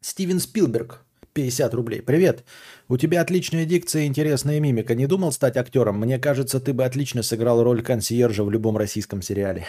Стивен 0.00 0.40
Спилберг, 0.40 1.04
50 1.32 1.74
рублей. 1.74 2.02
Привет. 2.02 2.44
У 2.88 2.96
тебя 2.96 3.20
отличная 3.20 3.64
дикция 3.64 4.02
и 4.02 4.06
интересная 4.06 4.60
мимика. 4.60 4.94
Не 4.94 5.06
думал 5.06 5.32
стать 5.32 5.56
актером? 5.56 5.98
Мне 5.98 6.18
кажется, 6.18 6.60
ты 6.60 6.72
бы 6.72 6.84
отлично 6.84 7.22
сыграл 7.22 7.62
роль 7.62 7.82
консьержа 7.82 8.44
в 8.44 8.50
любом 8.50 8.76
российском 8.76 9.22
сериале. 9.22 9.66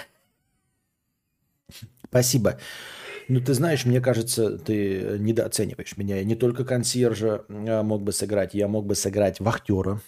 Спасибо. 2.10 2.60
Ну, 3.30 3.40
ты 3.40 3.54
знаешь, 3.54 3.86
мне 3.86 4.02
кажется, 4.02 4.58
ты 4.58 5.18
недооцениваешь 5.20 5.96
меня. 5.98 6.18
Я 6.18 6.24
не 6.24 6.36
только 6.36 6.66
консьержа 6.66 7.46
а, 7.50 7.84
мог 7.84 8.04
бы 8.04 8.12
сыграть, 8.12 8.54
я 8.54 8.68
мог 8.68 8.86
бы 8.86 8.96
сыграть 8.96 9.40
вахтера, 9.40 10.02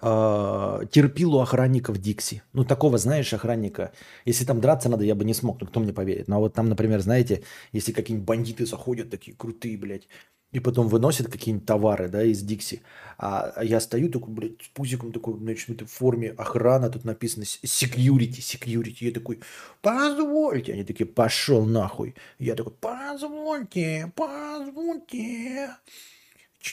э, 0.00 0.80
терпилу 0.90 1.40
охранников 1.40 1.98
Дикси. 1.98 2.42
Ну, 2.52 2.64
такого, 2.64 2.98
знаешь, 2.98 3.32
охранника. 3.32 3.92
Если 4.24 4.44
там 4.44 4.60
драться 4.60 4.88
надо, 4.88 5.04
я 5.04 5.14
бы 5.14 5.24
не 5.24 5.34
смог, 5.34 5.60
ну, 5.60 5.66
кто 5.66 5.80
мне 5.80 5.92
поверит. 5.92 6.28
Ну, 6.28 6.36
а 6.36 6.38
вот 6.38 6.54
там, 6.54 6.68
например, 6.68 7.00
знаете, 7.00 7.42
если 7.72 7.92
какие-нибудь 7.92 8.26
бандиты 8.26 8.66
заходят, 8.66 9.10
такие 9.10 9.36
крутые, 9.36 9.76
блядь, 9.76 10.08
и 10.50 10.60
потом 10.60 10.88
выносят 10.88 11.28
какие-нибудь 11.30 11.66
товары, 11.66 12.08
да, 12.08 12.22
из 12.22 12.42
Дикси. 12.42 12.80
А 13.18 13.62
я 13.62 13.80
стою 13.80 14.08
такой, 14.08 14.32
блядь, 14.32 14.62
с 14.62 14.68
пузиком 14.68 15.12
такой, 15.12 15.36
значит, 15.38 15.82
в 15.82 15.86
форме 15.86 16.30
охрана, 16.30 16.88
тут 16.88 17.04
написано 17.04 17.42
security, 17.42 18.38
security. 18.38 18.96
Я 19.00 19.12
такой, 19.12 19.40
позвольте. 19.82 20.72
Они 20.72 20.84
такие, 20.84 21.06
пошел 21.06 21.66
нахуй. 21.66 22.14
Я 22.38 22.54
такой, 22.54 22.72
позвольте, 22.72 24.10
позвольте. 24.16 25.70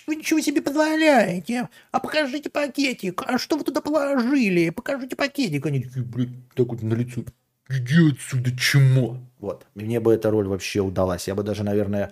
Вы 0.07 0.15
ничего 0.15 0.39
себе 0.41 0.61
позволяете? 0.61 1.69
А 1.91 1.99
покажите 1.99 2.49
пакетик. 2.49 3.21
А 3.25 3.37
что 3.37 3.57
вы 3.57 3.63
туда 3.63 3.81
положили? 3.81 4.71
Покажите 4.71 5.15
пакетик. 5.15 5.65
Они 5.65 5.81
такие, 5.81 6.03
блядь, 6.03 6.29
так 6.55 6.67
вот 6.67 6.81
на 6.81 6.93
лицо. 6.93 7.23
Иди 7.69 8.11
отсюда, 8.11 8.55
чмо. 8.57 9.19
Вот. 9.39 9.65
Мне 9.75 9.99
бы 9.99 10.13
эта 10.13 10.31
роль 10.31 10.47
вообще 10.47 10.81
удалась. 10.81 11.27
Я 11.27 11.35
бы 11.35 11.43
даже, 11.43 11.63
наверное, 11.63 12.11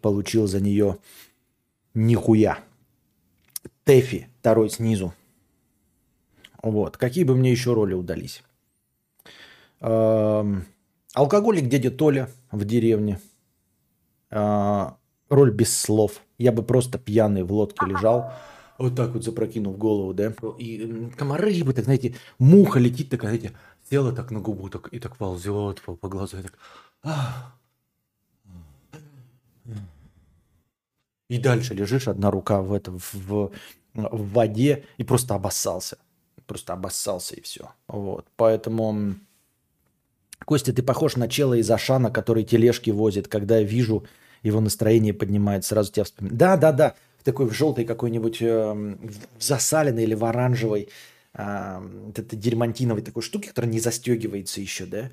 получил 0.00 0.46
за 0.46 0.60
нее 0.60 0.98
нихуя. 1.94 2.58
Тэфи, 3.84 4.28
второй 4.40 4.70
снизу. 4.70 5.14
Вот. 6.62 6.96
Какие 6.96 7.24
бы 7.24 7.36
мне 7.36 7.50
еще 7.50 7.74
роли 7.74 7.94
удались? 7.94 8.42
Эм, 9.80 10.64
алкоголик 11.12 11.68
дядя 11.68 11.90
Толя 11.90 12.30
в 12.50 12.64
деревне. 12.64 13.20
Э, 14.30 14.90
роль 15.28 15.52
без 15.52 15.78
слов– 15.78 16.22
я 16.38 16.52
бы 16.52 16.62
просто 16.62 16.98
пьяный 16.98 17.42
в 17.42 17.52
лодке 17.52 17.86
лежал, 17.86 18.32
вот 18.78 18.94
так 18.94 19.10
вот 19.10 19.24
запрокинув 19.24 19.76
голову, 19.76 20.14
да, 20.14 20.32
и 20.58 21.10
комары 21.16 21.62
бы, 21.64 21.72
так, 21.72 21.84
знаете, 21.84 22.14
муха 22.38 22.78
летит, 22.78 23.10
такая, 23.10 23.36
знаете, 23.36 23.56
села 23.90 24.12
так 24.12 24.30
на 24.30 24.40
губу, 24.40 24.68
так, 24.68 24.88
и 24.92 25.00
так 25.00 25.16
ползет 25.16 25.82
по, 25.82 25.96
по 25.96 26.08
глазу, 26.08 26.38
и 26.38 26.42
так, 26.42 26.58
и 31.28 31.38
дальше 31.38 31.74
лежишь, 31.74 32.08
одна 32.08 32.30
рука 32.30 32.62
в, 32.62 32.72
это, 32.72 32.90
в, 32.92 33.14
в, 33.14 33.52
воде, 33.94 34.84
и 34.96 35.04
просто 35.04 35.34
обоссался. 35.34 35.98
Просто 36.46 36.72
обоссался, 36.72 37.34
и 37.34 37.42
все. 37.42 37.72
Вот. 37.86 38.26
Поэтому, 38.36 39.16
Костя, 40.46 40.72
ты 40.72 40.82
похож 40.82 41.16
на 41.16 41.28
чела 41.28 41.54
из 41.54 41.70
Ашана, 41.70 42.10
который 42.10 42.44
тележки 42.44 42.90
возит. 42.90 43.28
Когда 43.28 43.60
вижу 43.60 44.06
его 44.42 44.60
настроение 44.60 45.14
поднимает, 45.14 45.64
сразу 45.64 45.92
тебя 45.92 46.04
вспоминает. 46.04 46.38
Да, 46.38 46.56
да, 46.56 46.72
да, 46.72 46.94
такой 47.24 47.46
в 47.46 47.52
желтой 47.52 47.84
какой-нибудь, 47.84 48.40
э, 48.40 48.72
в 48.72 49.42
засаленной 49.42 50.04
или 50.04 50.14
в 50.14 50.24
оранжевой, 50.24 50.88
э, 51.34 51.78
вот 52.06 52.18
этой 52.18 53.00
такой 53.02 53.22
штуки, 53.22 53.48
которая 53.48 53.70
не 53.70 53.80
застегивается 53.80 54.60
еще, 54.60 54.86
да? 54.86 55.10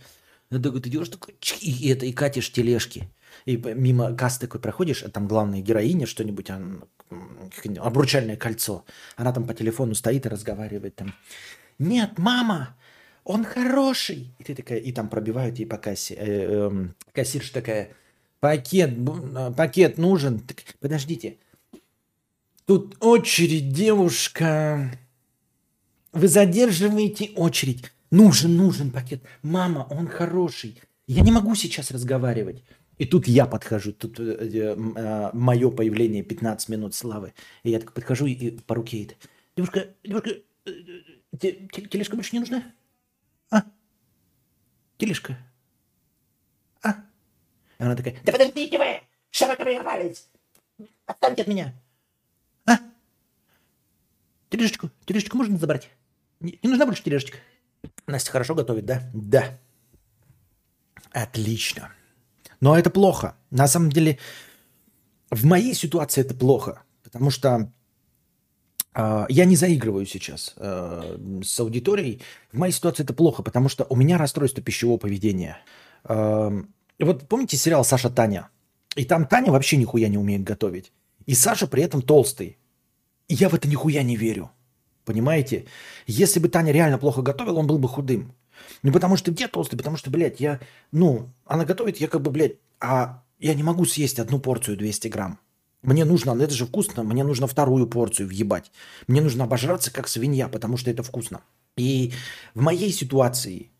Ну, 0.49 0.61
такой, 0.61 0.81
ты 0.81 0.89
идешь 0.89 1.09
такой, 1.09 1.35
и, 1.61 1.89
это, 1.89 2.05
и 2.05 2.13
катишь 2.13 2.51
тележки. 2.51 3.09
И 3.45 3.57
мимо 3.57 4.15
кассы 4.15 4.39
такой 4.39 4.61
проходишь, 4.61 5.03
а 5.03 5.09
там 5.09 5.27
главная 5.27 5.61
героиня 5.61 6.05
что-нибудь, 6.05 6.49
обручальное 7.79 8.37
кольцо. 8.37 8.85
Она 9.17 9.33
там 9.33 9.45
по 9.45 9.53
телефону 9.53 9.95
стоит 9.95 10.25
и 10.25 10.29
разговаривает 10.29 10.95
там. 10.95 11.13
Нет, 11.79 12.17
мама, 12.17 12.75
он 13.23 13.43
хороший. 13.43 14.33
И 14.39 14.43
ты 14.43 14.55
такая, 14.55 14.79
и 14.79 14.91
там 14.91 15.09
пробивают 15.09 15.59
ей 15.59 15.65
по 15.65 15.77
кассе. 15.77 16.13
Э, 16.13 16.69
э, 16.71 16.87
кассирша 17.11 17.53
такая, 17.53 17.89
Пакет, 18.45 18.93
а, 19.35 19.51
пакет 19.51 19.97
нужен. 19.97 20.39
Так, 20.39 20.57
подождите. 20.79 21.37
Тут 22.67 22.95
очередь, 22.99 23.73
девушка. 23.73 24.99
Вы 26.13 26.27
задерживаете 26.27 27.31
очередь. 27.35 27.91
Нужен, 28.11 28.55
нужен 28.55 28.91
пакет. 28.91 29.23
Мама, 29.41 29.87
он 29.89 30.07
хороший. 30.07 30.79
Я 31.07 31.23
не 31.23 31.31
могу 31.31 31.55
сейчас 31.55 31.89
разговаривать. 31.89 32.63
И 32.99 33.05
тут 33.05 33.27
я 33.27 33.47
подхожу, 33.47 33.93
тут 33.93 34.19
э, 34.19 34.23
э, 34.23 34.75
э, 34.77 35.29
мое 35.33 35.71
появление 35.71 36.21
15 36.21 36.69
минут 36.69 36.93
славы. 36.93 37.33
И 37.63 37.71
я 37.71 37.79
так 37.79 37.93
подхожу 37.93 38.27
и 38.27 38.51
по 38.51 38.75
руке 38.75 39.05
это. 39.05 39.15
Девушка, 39.57 39.87
девушка, 40.03 40.29
э, 40.65 40.71
э 41.41 41.51
тележка 41.89 42.15
больше 42.15 42.29
не 42.33 42.41
нужна? 42.41 42.63
А? 43.49 43.63
Тележка. 44.99 45.35
Она 47.77 47.95
такая, 47.95 48.15
да 48.23 48.31
подождите 48.31 48.77
вы, 48.77 49.01
что 49.29 49.47
вы 49.47 49.55
ко 49.55 49.63
мне 49.65 49.79
рвались? 49.79 50.27
Отстаньте 51.05 51.43
от 51.43 51.47
меня. 51.47 51.73
А? 52.65 52.77
Тележечку, 54.49 54.89
тележечку 55.05 55.37
можно 55.37 55.57
забрать? 55.57 55.89
Не, 56.39 56.59
не 56.61 56.69
нужна 56.69 56.85
больше 56.85 57.03
тележечка? 57.03 57.37
Настя 58.07 58.31
хорошо 58.31 58.55
готовит, 58.55 58.85
да? 58.85 59.03
Да. 59.13 59.59
Отлично. 61.11 61.91
Но 62.59 62.77
это 62.77 62.89
плохо. 62.89 63.35
На 63.51 63.67
самом 63.67 63.91
деле, 63.91 64.19
в 65.29 65.45
моей 65.45 65.73
ситуации 65.73 66.21
это 66.21 66.33
плохо. 66.33 66.83
Потому 67.03 67.29
что 67.29 67.71
э, 68.93 69.25
я 69.29 69.45
не 69.45 69.55
заигрываю 69.55 70.05
сейчас 70.05 70.53
э, 70.57 71.17
с 71.43 71.59
аудиторией. 71.59 72.21
В 72.51 72.57
моей 72.57 72.73
ситуации 72.73 73.03
это 73.03 73.13
плохо, 73.13 73.43
потому 73.43 73.69
что 73.69 73.85
у 73.89 73.95
меня 73.95 74.17
расстройство 74.17 74.63
пищевого 74.63 74.97
поведения. 74.97 75.59
Э, 76.03 76.51
вот 77.03 77.27
помните 77.27 77.57
сериал 77.57 77.83
«Саша 77.83 78.09
Таня»? 78.09 78.49
И 78.95 79.05
там 79.05 79.25
Таня 79.25 79.51
вообще 79.51 79.77
нихуя 79.77 80.07
не 80.07 80.17
умеет 80.17 80.43
готовить. 80.43 80.93
И 81.25 81.35
Саша 81.35 81.67
при 81.67 81.83
этом 81.83 82.01
толстый. 82.01 82.57
И 83.27 83.33
я 83.33 83.49
в 83.49 83.53
это 83.53 83.67
нихуя 83.67 84.03
не 84.03 84.15
верю. 84.15 84.51
Понимаете? 85.03 85.65
Если 86.07 86.39
бы 86.39 86.49
Таня 86.49 86.71
реально 86.71 86.97
плохо 86.97 87.21
готовила, 87.21 87.59
он 87.59 87.67
был 87.67 87.77
бы 87.77 87.89
худым. 87.89 88.33
Не 88.83 88.91
потому 88.91 89.17
что 89.17 89.31
где 89.31 89.47
толстый, 89.47 89.75
потому 89.77 89.97
что, 89.97 90.09
блядь, 90.09 90.39
я, 90.39 90.59
ну, 90.91 91.29
она 91.45 91.65
готовит, 91.65 91.97
я 91.97 92.07
как 92.07 92.21
бы, 92.21 92.31
блядь, 92.31 92.57
а 92.79 93.23
Я 93.37 93.53
не 93.53 93.63
могу 93.63 93.85
съесть 93.85 94.19
одну 94.19 94.39
порцию 94.39 94.77
200 94.77 95.09
грамм. 95.09 95.39
Мне 95.81 96.05
нужно, 96.05 96.31
это 96.41 96.53
же 96.53 96.65
вкусно, 96.65 97.03
мне 97.03 97.23
нужно 97.23 97.47
вторую 97.47 97.87
порцию 97.87 98.27
въебать. 98.27 98.71
Мне 99.07 99.21
нужно 99.21 99.43
обожраться 99.43 99.91
как 99.91 100.07
свинья, 100.07 100.47
потому 100.47 100.77
что 100.77 100.89
это 100.89 101.03
вкусно. 101.03 101.41
И 101.77 102.13
в 102.55 102.61
моей 102.61 102.91
ситуации, 102.91 103.71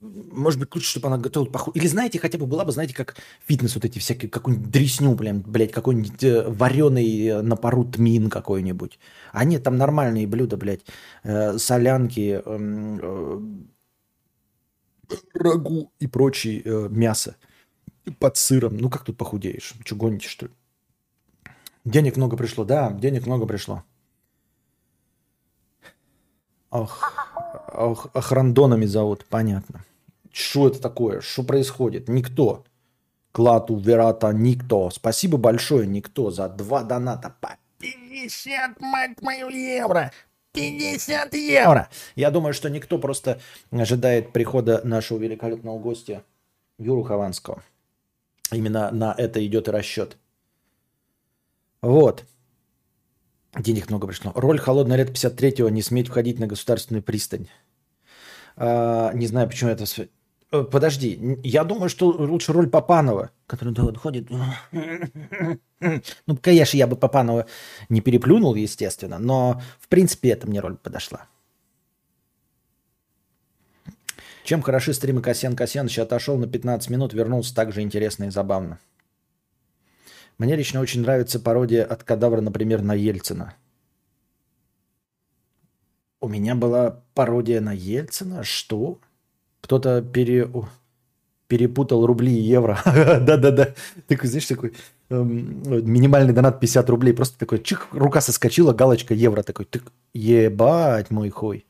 может 0.00 0.60
быть, 0.60 0.74
лучше, 0.74 0.90
чтобы 0.90 1.08
она 1.08 1.18
готовила 1.18 1.50
похуй. 1.50 1.72
Или 1.74 1.86
знаете, 1.86 2.18
хотя 2.18 2.38
бы 2.38 2.46
была 2.46 2.64
бы, 2.64 2.72
знаете, 2.72 2.94
как 2.94 3.16
фитнес 3.46 3.74
вот 3.74 3.84
эти 3.84 3.98
всякие, 3.98 4.30
какую-нибудь 4.30 4.70
дресню, 4.70 5.14
блин, 5.14 5.42
блядь, 5.44 5.72
какой-нибудь 5.72 6.22
э, 6.22 6.48
вареный 6.48 7.26
э, 7.26 7.42
на 7.42 7.56
пару 7.56 7.84
тмин 7.84 8.30
какой-нибудь. 8.30 8.98
А 9.32 9.44
нет, 9.44 9.64
там 9.64 9.76
нормальные 9.76 10.26
блюда, 10.28 10.56
блядь, 10.56 10.82
э, 11.24 11.58
солянки, 11.58 12.40
эм, 12.44 13.68
э, 15.10 15.14
рагу 15.34 15.92
и 15.98 16.06
прочее 16.06 16.62
э, 16.64 16.88
мясо 16.90 17.36
под 18.20 18.36
сыром. 18.36 18.76
Ну 18.76 18.90
как 18.90 19.04
тут 19.04 19.16
похудеешь? 19.16 19.74
Че 19.84 19.96
гоните, 19.96 20.28
что 20.28 20.46
ли? 20.46 20.52
Денег 21.84 22.16
много 22.16 22.36
пришло, 22.36 22.64
да, 22.64 22.92
денег 22.92 23.26
много 23.26 23.46
пришло. 23.46 23.82
Ох, 26.70 27.02
ох, 27.72 28.08
охрандонами 28.12 28.84
зовут, 28.84 29.24
понятно. 29.24 29.84
Что 30.32 30.68
это 30.68 30.80
такое? 30.80 31.20
Что 31.20 31.42
происходит? 31.42 32.08
Никто. 32.08 32.64
Клату 33.32 33.76
Верата 33.76 34.32
никто. 34.32 34.90
Спасибо 34.90 35.38
большое, 35.38 35.86
никто, 35.86 36.30
за 36.30 36.48
два 36.48 36.82
доната 36.82 37.34
по 37.40 37.56
50, 37.78 38.80
мать 38.80 39.22
мою, 39.22 39.48
евро. 39.48 40.10
50 40.52 41.34
евро. 41.34 41.88
Я 42.16 42.30
думаю, 42.30 42.52
что 42.52 42.68
никто 42.68 42.98
просто 42.98 43.40
ожидает 43.70 44.32
прихода 44.32 44.80
нашего 44.82 45.18
великолепного 45.18 45.78
гостя 45.78 46.24
Юру 46.78 47.02
Хованского. 47.02 47.62
Именно 48.50 48.90
на 48.90 49.14
это 49.16 49.44
идет 49.46 49.68
и 49.68 49.70
расчет. 49.70 50.16
Вот. 51.82 52.24
Денег 53.56 53.88
много 53.88 54.06
пришло. 54.06 54.32
Роль 54.34 54.58
«Холодное 54.58 54.96
лето 54.96 55.12
53-го» 55.12 55.68
не 55.68 55.82
сметь 55.82 56.08
входить 56.08 56.38
на 56.38 56.46
государственную 56.46 57.02
пристань. 57.02 57.48
А, 58.56 59.12
не 59.12 59.26
знаю, 59.26 59.48
почему 59.48 59.70
это... 59.70 59.84
Э, 60.50 60.64
подожди, 60.64 61.38
я 61.42 61.64
думаю, 61.64 61.88
что 61.88 62.08
лучше 62.08 62.52
роль 62.52 62.68
Папанова, 62.68 63.30
который 63.46 63.74
ходит... 63.96 64.28
Ну, 66.26 66.36
конечно, 66.42 66.76
я 66.76 66.88
бы 66.88 66.96
Папанова 66.96 67.46
не 67.88 68.00
переплюнул, 68.00 68.56
естественно, 68.56 69.18
но, 69.20 69.62
в 69.78 69.86
принципе, 69.86 70.30
это 70.30 70.48
мне 70.48 70.58
роль 70.58 70.76
подошла. 70.76 71.26
Чем 74.42 74.62
хороши 74.62 74.94
стримы 74.94 75.20
Касьян 75.20 75.54
Касьянович 75.54 76.00
отошел 76.00 76.36
на 76.36 76.48
15 76.48 76.90
минут, 76.90 77.12
вернулся 77.12 77.54
так 77.54 77.72
же 77.72 77.82
интересно 77.82 78.24
и 78.24 78.30
забавно. 78.30 78.80
Мне 80.38 80.56
лично 80.56 80.80
очень 80.80 81.02
нравится 81.02 81.38
пародия 81.38 81.84
от 81.84 82.02
кадавра, 82.02 82.40
например, 82.40 82.82
на 82.82 82.94
Ельцина. 82.94 83.54
У 86.20 86.28
меня 86.28 86.54
была 86.54 87.02
пародия 87.14 87.60
на 87.60 87.72
Ельцина? 87.72 88.42
Что? 88.42 88.98
Кто-то 89.60 90.02
пере... 90.02 90.50
перепутал 91.46 92.06
рубли 92.06 92.32
и 92.32 92.42
евро. 92.42 92.80
Да-да-да. 92.84 93.74
Такой, 94.06 94.28
знаешь, 94.28 94.46
такой 94.46 94.74
эм, 95.10 95.62
минимальный 95.90 96.32
донат 96.32 96.60
50 96.60 96.88
рублей. 96.90 97.12
Просто 97.12 97.38
такой 97.38 97.62
чих, 97.62 97.88
рука 97.92 98.20
соскочила, 98.20 98.72
галочка 98.72 99.14
евро. 99.14 99.42
Такой, 99.42 99.64
ты 99.64 99.80
ебать 100.14 101.10
мой 101.10 101.30
хуй. 101.30 101.66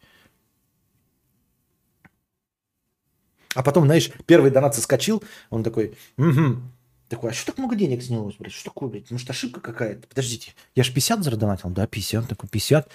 А 3.55 3.62
потом, 3.62 3.86
знаешь, 3.86 4.11
первый 4.26 4.51
донат 4.51 4.74
соскочил, 4.74 5.22
он 5.51 5.64
такой, 5.64 5.97
угу, 6.16 6.61
такой, 7.09 7.30
а 7.30 7.32
что 7.32 7.47
так 7.47 7.59
много 7.59 7.74
денег 7.74 8.03
снялось, 8.03 8.36
блядь? 8.39 8.53
Что 8.53 8.66
такое, 8.66 8.89
блядь? 8.89 9.11
Может, 9.11 9.28
ошибка 9.30 9.61
какая-то? 9.61 10.07
Подождите, 10.07 10.55
я 10.74 10.84
же 10.84 10.93
50 10.93 11.24
задонатил? 11.24 11.70
Да, 11.70 11.86
50. 11.86 12.28
Такой, 12.28 12.49
50. 12.49 12.89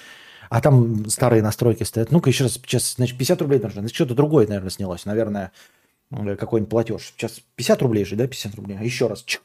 А 0.53 0.61
там 0.61 1.09
старые 1.09 1.41
настройки 1.41 1.81
стоят. 1.81 2.11
Ну-ка, 2.11 2.29
еще 2.29 2.43
раз, 2.43 2.53
сейчас, 2.53 2.93
значит, 2.93 3.17
50 3.17 3.41
рублей 3.41 3.59
нужно. 3.59 3.81
Значит, 3.81 3.95
что-то 3.95 4.13
другое, 4.13 4.45
наверное, 4.45 4.69
снялось. 4.69 5.03
Наверное, 5.03 5.51
какой-нибудь 6.11 6.69
платеж. 6.69 7.11
Сейчас 7.17 7.41
50 7.55 7.81
рублей 7.81 8.05
же, 8.05 8.15
да, 8.15 8.27
50 8.27 8.53
рублей. 8.53 8.77
А 8.79 8.83
еще 8.83 9.07
раз. 9.07 9.23
Чик. 9.23 9.41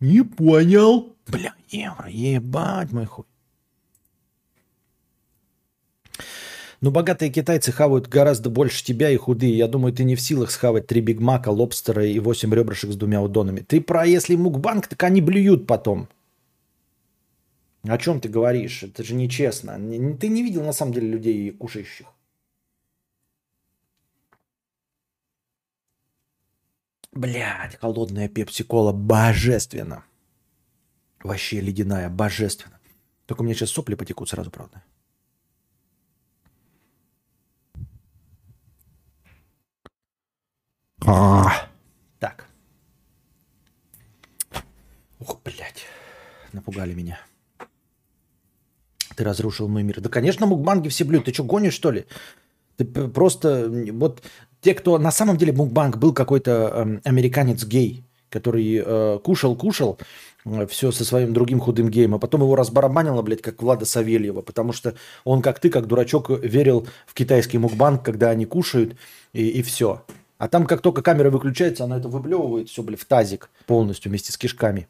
Не 0.00 0.24
понял. 0.24 1.14
Бля, 1.28 1.54
евро, 1.68 2.08
ебать 2.08 2.90
мой 2.90 3.06
хуй. 3.06 3.26
Ну, 6.80 6.90
богатые 6.90 7.30
китайцы 7.30 7.70
хавают 7.70 8.08
гораздо 8.08 8.50
больше 8.50 8.84
тебя 8.84 9.08
и 9.08 9.16
худые. 9.16 9.56
Я 9.56 9.68
думаю, 9.68 9.92
ты 9.92 10.02
не 10.02 10.16
в 10.16 10.20
силах 10.20 10.50
схавать 10.50 10.88
три 10.88 11.00
бигмака, 11.00 11.50
лобстера 11.50 12.04
и 12.04 12.18
восемь 12.18 12.52
ребрышек 12.52 12.90
с 12.90 12.96
двумя 12.96 13.22
удонами. 13.22 13.60
Ты 13.60 13.80
про 13.80 14.04
если 14.04 14.34
мукбанк, 14.34 14.88
так 14.88 15.00
они 15.04 15.20
блюют 15.20 15.68
потом. 15.68 16.08
О 17.88 17.98
чем 17.98 18.20
ты 18.20 18.28
говоришь? 18.28 18.82
Это 18.82 19.04
же 19.04 19.14
нечестно. 19.14 19.74
Ты 20.18 20.28
не 20.28 20.42
видел 20.42 20.64
на 20.64 20.72
самом 20.72 20.92
деле 20.92 21.08
людей 21.08 21.50
кушающих. 21.52 22.06
Блядь, 27.12 27.76
холодная 27.76 28.28
пепси-кола 28.28 28.92
божественно. 28.92 30.04
Вообще 31.22 31.60
ледяная, 31.60 32.10
божественно. 32.10 32.78
Только 33.26 33.40
у 33.40 33.44
меня 33.44 33.54
сейчас 33.54 33.70
сопли 33.70 33.94
потекут 33.94 34.28
сразу, 34.28 34.50
правда. 34.50 34.82
А. 41.06 41.68
Так. 42.18 42.46
Ух, 45.20 45.40
блядь. 45.42 45.86
Напугали 46.52 46.94
меня. 46.94 47.25
Ты 49.16 49.24
разрушил 49.24 49.66
мой 49.66 49.82
мир. 49.82 50.00
Да, 50.00 50.08
конечно, 50.08 50.46
мукбанги 50.46 50.88
все 50.88 51.04
блюют. 51.04 51.24
Ты 51.24 51.32
что, 51.32 51.44
гонишь, 51.44 51.74
что 51.74 51.90
ли? 51.90 52.04
Ты 52.76 52.84
просто... 52.84 53.68
Вот 53.92 54.22
те, 54.60 54.74
кто... 54.74 54.98
На 54.98 55.10
самом 55.10 55.38
деле 55.38 55.52
мукбанг 55.52 55.96
был 55.96 56.12
какой-то 56.12 56.72
э, 56.74 57.00
американец-гей, 57.04 58.04
который 58.28 58.82
э, 58.84 59.18
кушал-кушал 59.24 59.98
э, 60.44 60.66
все 60.66 60.92
со 60.92 61.04
своим 61.04 61.32
другим 61.32 61.60
худым 61.60 61.88
геем, 61.88 62.14
а 62.14 62.18
потом 62.18 62.42
его 62.42 62.54
разбарабанило, 62.56 63.22
блядь, 63.22 63.40
как 63.40 63.62
Влада 63.62 63.86
Савельева, 63.86 64.42
потому 64.42 64.74
что 64.74 64.94
он, 65.24 65.40
как 65.40 65.60
ты, 65.60 65.70
как 65.70 65.86
дурачок, 65.86 66.28
верил 66.28 66.86
в 67.06 67.14
китайский 67.14 67.56
мукбанг, 67.56 68.04
когда 68.04 68.28
они 68.28 68.44
кушают, 68.44 68.96
и, 69.32 69.48
и 69.48 69.62
все. 69.62 70.02
А 70.36 70.48
там, 70.48 70.66
как 70.66 70.82
только 70.82 71.00
камера 71.00 71.30
выключается, 71.30 71.84
она 71.84 71.96
это 71.96 72.08
выблевывает 72.08 72.68
все, 72.68 72.82
блядь, 72.82 73.00
в 73.00 73.06
тазик 73.06 73.48
полностью 73.64 74.10
вместе 74.10 74.32
с 74.32 74.36
кишками. 74.36 74.88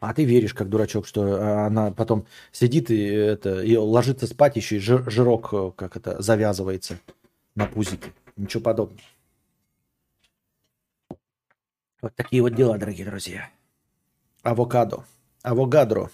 А 0.00 0.12
ты 0.14 0.24
веришь, 0.24 0.54
как 0.54 0.68
дурачок, 0.68 1.06
что 1.06 1.26
э, 1.26 1.66
она 1.66 1.90
потом 1.92 2.26
сидит 2.50 2.90
и, 2.90 3.02
это, 3.04 3.62
и 3.62 3.76
ложится 3.76 4.26
спать, 4.26 4.56
еще 4.56 4.76
и 4.76 4.80
жир, 4.80 5.08
жирок, 5.10 5.48
э, 5.52 5.72
как 5.76 5.96
это, 5.96 6.20
завязывается 6.20 6.98
на 7.54 7.66
пузике. 7.66 8.12
Ничего 8.36 8.62
подобного. 8.62 9.00
Вот 12.00 12.16
такие 12.16 12.42
вот 12.42 12.54
дела, 12.54 12.78
дорогие 12.78 13.06
друзья. 13.06 13.48
Авокадо. 14.42 15.04
Авогадро. 15.42 16.10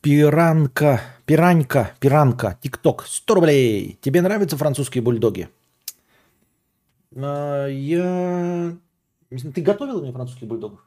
Пиранка, 0.00 1.00
пиранька, 1.26 1.94
пиранка, 2.00 2.58
тикток, 2.60 3.04
100 3.06 3.34
рублей. 3.34 3.98
Тебе 4.00 4.20
нравятся 4.20 4.56
французские 4.56 5.02
бульдоги? 5.02 5.48
А, 7.14 7.68
я... 7.68 8.76
Ты 9.30 9.62
готовила 9.62 10.02
мне 10.02 10.12
французских 10.12 10.48
бульдогов? 10.48 10.80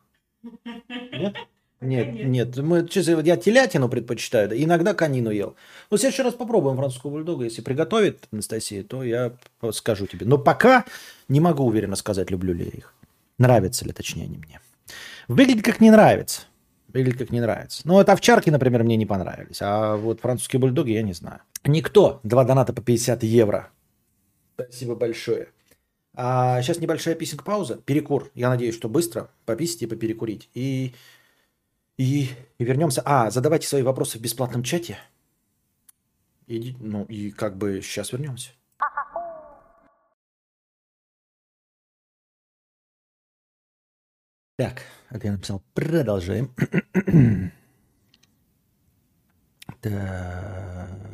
Нет? 1.12 1.36
Нет, 1.82 2.14
нет, 2.14 2.26
нет. 2.26 2.58
Мы, 2.58 2.88
честно, 2.88 3.20
я 3.20 3.38
телятину 3.38 3.90
предпочитаю, 3.90 4.50
да, 4.50 4.56
иногда 4.56 4.94
конину 4.94 5.30
ел. 5.30 5.56
Но 5.92 5.98
сейчас 5.98 6.14
еще 6.14 6.24
раз 6.24 6.34
попробуем 6.34 6.78
французского 6.78 7.12
бульдога. 7.12 7.44
Если 7.44 7.62
приготовит 7.62 8.28
Анастасия, 8.32 8.84
то 8.84 9.04
я 9.04 9.34
скажу 9.72 10.08
тебе. 10.08 10.26
Но 10.26 10.38
пока 10.38 10.86
не 11.28 11.40
могу 11.40 11.66
уверенно 11.66 11.96
сказать, 11.96 12.32
люблю 12.32 12.54
ли 12.54 12.66
я 12.66 12.72
их. 12.72 12.94
Нравятся 13.38 13.86
ли, 13.86 13.92
точнее, 13.92 14.24
они 14.24 14.38
мне. 14.38 14.62
Выглядит 15.28 15.64
как 15.64 15.82
не 15.82 15.92
нравится. 15.92 16.44
Или 16.94 17.12
как 17.12 17.30
не 17.30 17.42
нравится. 17.42 17.82
Ну, 17.84 17.96
вот 17.96 18.08
овчарки, 18.08 18.50
например, 18.50 18.84
мне 18.84 18.96
не 18.96 19.06
понравились. 19.06 19.58
А 19.62 19.98
вот 19.98 20.22
французские 20.22 20.62
бульдоги 20.62 20.92
я 20.92 21.02
не 21.02 21.14
знаю. 21.14 21.42
Никто. 21.66 22.22
Два 22.24 22.46
доната 22.46 22.72
по 22.72 22.82
50 22.82 23.24
евро. 23.24 23.70
Спасибо 24.54 24.96
большое. 24.96 25.50
А 26.16 26.62
сейчас 26.62 26.80
небольшая 26.80 27.16
писинг 27.16 27.44
пауза. 27.44 27.78
Перекур. 27.78 28.32
Я 28.34 28.50
надеюсь, 28.50 28.76
что 28.76 28.88
быстро 28.88 29.30
пописить 29.46 29.82
и 29.82 29.88
поперекурить. 29.88 30.50
И, 30.54 30.94
и, 31.98 32.30
и 32.58 32.64
вернемся. 32.64 33.02
А, 33.06 33.30
задавайте 33.32 33.68
свои 33.68 33.82
вопросы 33.82 34.18
в 34.18 34.22
бесплатном 34.22 34.64
чате. 34.64 34.98
И, 36.48 36.76
ну, 36.80 37.04
и 37.06 37.32
как 37.32 37.58
бы 37.58 37.82
сейчас 37.82 38.12
вернемся. 38.14 38.52
Так, 44.58 44.84
это 45.10 45.28
я 45.28 45.34
написал. 45.34 45.62
Продолжаем. 45.74 46.54
так. 49.82 51.06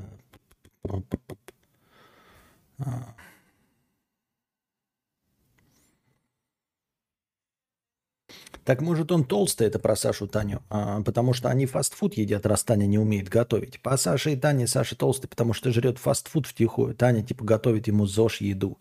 Так 8.64 8.82
может 8.82 9.12
он 9.12 9.24
толстый, 9.24 9.66
это 9.66 9.80
про 9.80 9.96
Сашу 9.96 10.28
Таню, 10.28 10.62
а, 10.70 11.02
потому 11.02 11.34
что 11.34 11.50
они 11.50 11.66
фастфуд 11.66 12.14
едят, 12.16 12.46
раз 12.46 12.64
Таня 12.64 12.86
не 12.86 13.00
умеет 13.00 13.28
готовить. 13.28 13.80
По 13.82 13.98
Саше 13.98 14.34
и 14.34 14.36
Тане 14.36 14.68
Саша 14.68 14.96
толстый, 14.96 15.28
потому 15.28 15.54
что 15.54 15.72
жрет 15.72 15.98
фастфуд 15.98 16.46
втихую. 16.46 16.94
Таня 16.94 17.24
типа 17.24 17.44
готовит 17.44 17.88
ему 17.88 18.06
ЗОЖ 18.06 18.42
еду. 18.42 18.78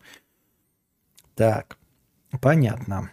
Так, 1.35 1.77
понятно. 2.41 3.11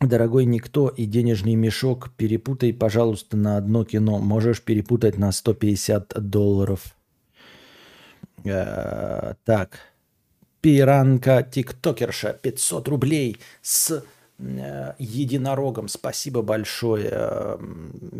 Дорогой 0.00 0.44
никто 0.44 0.88
и 0.88 1.06
денежный 1.06 1.56
мешок, 1.56 2.10
перепутай, 2.16 2.72
пожалуйста, 2.72 3.36
на 3.36 3.56
одно 3.56 3.84
кино. 3.84 4.18
Можешь 4.18 4.62
перепутать 4.62 5.18
на 5.18 5.32
150 5.32 6.14
долларов. 6.30 6.94
Э, 8.44 9.34
так. 9.44 9.80
Пиранка 10.60 11.42
тиктокерша 11.42 12.32
500 12.34 12.86
рублей 12.86 13.38
с 13.60 14.04
единорогом. 14.38 15.88
Спасибо 15.88 16.42
большое, 16.42 17.08
э, 17.10 17.58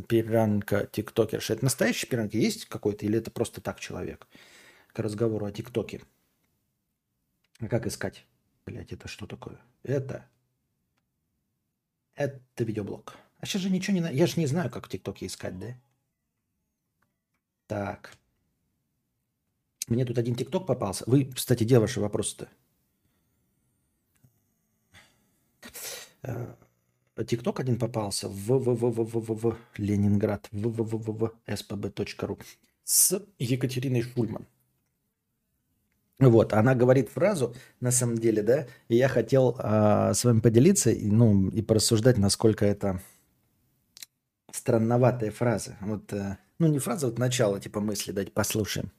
пиранка 0.08 0.86
тиктокерша. 0.86 1.54
Это 1.54 1.64
настоящий 1.64 2.06
пиранка 2.06 2.36
есть 2.36 2.66
какой-то 2.66 3.06
или 3.06 3.18
это 3.18 3.30
просто 3.30 3.60
так 3.60 3.78
человек? 3.78 4.26
К 4.92 4.98
разговору 4.98 5.46
о 5.46 5.52
тиктоке. 5.52 6.02
А 7.60 7.68
как 7.68 7.86
искать? 7.86 8.26
Блять, 8.66 8.92
это 8.92 9.08
что 9.08 9.26
такое? 9.26 9.60
Это 9.84 10.28
это 12.18 12.64
видеоблог. 12.64 13.16
А 13.38 13.46
сейчас 13.46 13.62
же 13.62 13.70
ничего 13.70 13.96
не... 13.96 14.12
Я 14.12 14.26
же 14.26 14.40
не 14.40 14.46
знаю, 14.46 14.70
как 14.70 14.86
в 14.86 14.88
ТикТоке 14.88 15.26
искать, 15.26 15.56
да? 15.56 15.76
Так. 17.68 18.16
Мне 19.86 20.04
тут 20.04 20.18
один 20.18 20.34
ТикТок 20.34 20.66
попался. 20.66 21.04
Вы, 21.06 21.26
кстати, 21.26 21.62
где 21.62 21.78
ваши 21.78 22.00
вопросы-то? 22.00 22.48
Э, 26.22 26.54
ТикТок 27.26 27.60
один 27.60 27.78
попался 27.78 28.28
в, 28.28 29.56
Ленинград 29.76 30.48
в, 30.52 31.32
spb.ru 31.46 32.42
с 32.84 33.22
Екатериной 33.38 34.02
Шульман. 34.02 34.46
Вот, 36.18 36.52
она 36.52 36.74
говорит 36.74 37.10
фразу, 37.10 37.54
на 37.80 37.92
самом 37.92 38.18
деле, 38.18 38.42
да, 38.42 38.66
и 38.88 38.96
я 38.96 39.08
хотел 39.08 39.56
э, 39.56 40.14
с 40.14 40.24
вами 40.24 40.40
поделиться, 40.40 40.92
ну, 41.00 41.48
и 41.48 41.62
порассуждать, 41.62 42.18
насколько 42.18 42.64
это 42.64 43.00
странноватая 44.50 45.30
фраза. 45.30 45.76
Вот, 45.80 46.12
э, 46.12 46.38
ну, 46.58 46.66
не 46.66 46.80
фраза, 46.80 47.06
вот 47.06 47.18
начало, 47.18 47.60
типа 47.60 47.80
мысли, 47.80 48.10
дать 48.10 48.32
послушаем. 48.32 48.90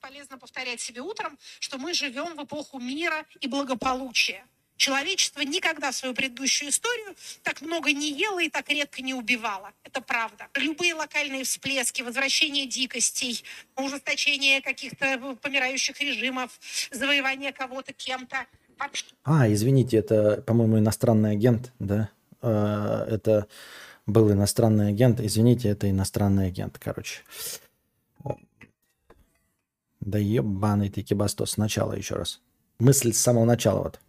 Полезно 0.00 0.36
повторять 0.36 0.82
себе 0.82 1.00
утром, 1.00 1.38
что 1.60 1.78
мы 1.78 1.94
живем 1.94 2.36
в 2.36 2.44
эпоху 2.44 2.78
мира 2.78 3.24
и 3.40 3.48
благополучия. 3.48 4.44
Человечество 4.76 5.40
никогда 5.42 5.92
свою 5.92 6.14
предыдущую 6.14 6.70
историю 6.70 7.14
так 7.42 7.60
много 7.60 7.92
не 7.92 8.10
ело 8.10 8.42
и 8.42 8.48
так 8.48 8.68
редко 8.68 9.02
не 9.02 9.14
убивало. 9.14 9.72
Это 9.84 10.00
правда. 10.00 10.48
Любые 10.54 10.94
локальные 10.94 11.44
всплески, 11.44 12.02
возвращение 12.02 12.66
дикостей, 12.66 13.44
ужесточение 13.76 14.60
каких-то 14.60 15.36
помирающих 15.40 16.00
режимов, 16.00 16.58
завоевание 16.90 17.52
кого-то 17.52 17.92
кем-то. 17.92 18.46
А, 19.22 19.50
извините, 19.50 19.98
это, 19.98 20.42
по-моему, 20.42 20.78
иностранный 20.78 21.32
агент, 21.32 21.72
да? 21.78 22.10
А, 22.42 23.06
это 23.08 23.46
был 24.06 24.32
иностранный 24.32 24.88
агент. 24.88 25.20
Извините, 25.20 25.68
это 25.68 25.88
иностранный 25.88 26.48
агент, 26.48 26.78
короче. 26.78 27.22
Да 30.00 30.18
ебаный 30.18 30.90
ты 30.90 31.02
кибастос. 31.02 31.52
Сначала 31.52 31.94
еще 31.94 32.16
раз. 32.16 32.40
Мысль 32.78 33.12
с 33.12 33.20
самого 33.20 33.44
начала 33.44 33.84
вот. 33.84 34.00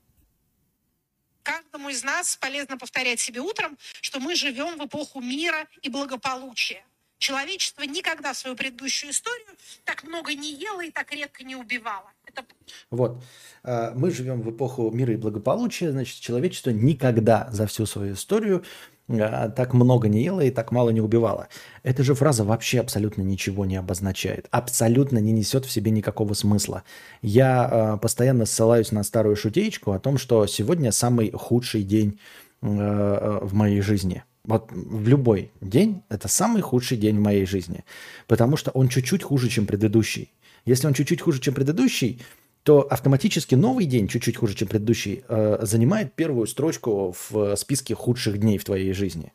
Каждому 1.45 1.89
из 1.89 2.03
нас 2.03 2.37
полезно 2.37 2.75
повторять 2.75 3.19
себе 3.19 3.39
утром, 3.39 3.77
что 4.01 4.19
мы 4.19 4.35
живем 4.35 4.79
в 4.79 4.85
эпоху 4.87 5.21
мира 5.21 5.67
и 5.83 5.89
благополучия. 5.89 6.83
Человечество 7.19 7.83
никогда 7.83 8.33
свою 8.33 8.55
предыдущую 8.55 9.11
историю 9.11 9.47
так 9.83 10.03
много 10.03 10.33
не 10.33 10.53
ело 10.55 10.83
и 10.83 10.89
так 10.89 11.11
редко 11.11 11.43
не 11.43 11.55
убивало. 11.55 12.11
Это... 12.25 12.43
Вот. 12.89 13.23
А, 13.61 13.93
мы 13.95 14.09
живем 14.09 14.41
в 14.41 14.49
эпоху 14.49 14.89
мира 14.89 15.13
и 15.13 15.17
благополучия, 15.17 15.91
значит, 15.91 16.19
человечество 16.19 16.71
никогда 16.71 17.47
за 17.51 17.67
всю 17.67 17.85
свою 17.85 18.15
историю 18.15 18.65
так 19.07 19.73
много 19.73 20.07
не 20.07 20.23
ела 20.23 20.41
и 20.41 20.49
так 20.49 20.71
мало 20.71 20.89
не 20.89 21.01
убивала. 21.01 21.47
Эта 21.83 22.03
же 22.03 22.15
фраза 22.15 22.43
вообще 22.43 22.79
абсолютно 22.79 23.21
ничего 23.21 23.65
не 23.65 23.75
обозначает, 23.75 24.47
абсолютно 24.51 25.19
не 25.19 25.31
несет 25.31 25.65
в 25.65 25.71
себе 25.71 25.91
никакого 25.91 26.33
смысла. 26.33 26.83
Я 27.21 27.69
э, 27.95 27.97
постоянно 28.01 28.45
ссылаюсь 28.45 28.91
на 28.91 29.03
старую 29.03 29.35
шутеечку 29.35 29.91
о 29.91 29.99
том, 29.99 30.17
что 30.17 30.47
сегодня 30.47 30.91
самый 30.91 31.31
худший 31.31 31.83
день 31.83 32.19
э, 32.61 33.39
в 33.41 33.53
моей 33.53 33.81
жизни. 33.81 34.23
Вот 34.43 34.71
в 34.71 35.07
любой 35.07 35.51
день 35.61 36.03
это 36.09 36.27
самый 36.27 36.61
худший 36.61 36.97
день 36.97 37.17
в 37.17 37.21
моей 37.21 37.45
жизни, 37.45 37.83
потому 38.27 38.57
что 38.57 38.71
он 38.71 38.89
чуть-чуть 38.89 39.23
хуже, 39.23 39.49
чем 39.49 39.65
предыдущий. 39.65 40.31
Если 40.65 40.87
он 40.87 40.93
чуть-чуть 40.93 41.21
хуже, 41.21 41.39
чем 41.39 41.53
предыдущий, 41.53 42.21
то 42.65 42.81
автоматически 42.81 43.53
новый 43.53 43.85
день, 43.85 44.07
чуть-чуть 44.07 44.37
хуже, 44.37 44.55
чем 44.55 44.67
предыдущий, 44.67 45.23
э, 45.27 45.59
занимает 45.61 46.15
первую 46.15 46.47
строчку 46.47 47.15
в 47.29 47.55
списке 47.57 47.93
худших 47.93 48.39
дней 48.39 48.57
в 48.57 48.65
твоей 48.65 48.91
жизни. 48.91 49.33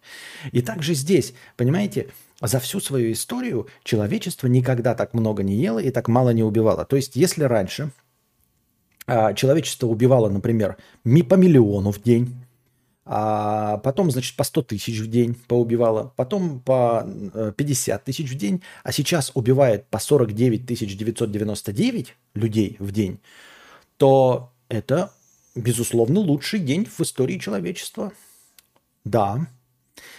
И 0.51 0.63
также 0.63 0.95
здесь, 0.95 1.33
понимаете, 1.57 2.09
за 2.43 2.59
всю 2.59 2.81
свою 2.81 3.13
историю 3.13 3.69
человечество 3.85 4.49
никогда 4.49 4.97
так 4.97 5.15
много 5.15 5.45
не 5.45 5.55
ело 5.55 5.79
и 5.79 5.91
так 5.93 6.09
мало 6.09 6.31
не 6.31 6.43
убивало. 6.43 6.85
То 6.85 6.97
есть, 6.97 7.15
если 7.15 7.45
раньше 7.45 7.93
а, 9.07 9.33
человечество 9.33 9.87
убивало, 9.87 10.29
например, 10.29 10.77
по 11.05 11.35
миллиону 11.35 11.93
в 11.93 12.03
день, 12.03 12.35
а 13.05 13.79
потом, 13.79 14.11
значит, 14.11 14.37
по 14.37 14.45
100 14.45 14.63
тысяч 14.63 14.99
в 15.01 15.09
день 15.09 15.35
поубивала, 15.35 16.13
потом 16.17 16.61
по 16.61 17.07
50 17.57 18.01
э, 18.01 18.05
тысяч 18.05 18.31
в 18.31 18.37
день, 18.37 18.63
а 18.85 18.93
сейчас 18.93 19.33
убивает 19.35 19.87
по 19.87 19.99
49 19.99 20.67
999 20.67 22.15
людей 22.35 22.77
в 22.79 22.93
день, 22.93 23.19
то 23.97 24.53
это, 24.69 25.13
безусловно, 25.55 26.21
лучший 26.21 26.61
день 26.61 26.87
в 26.87 27.01
истории 27.01 27.39
человечества. 27.39 28.13
Да, 29.05 29.47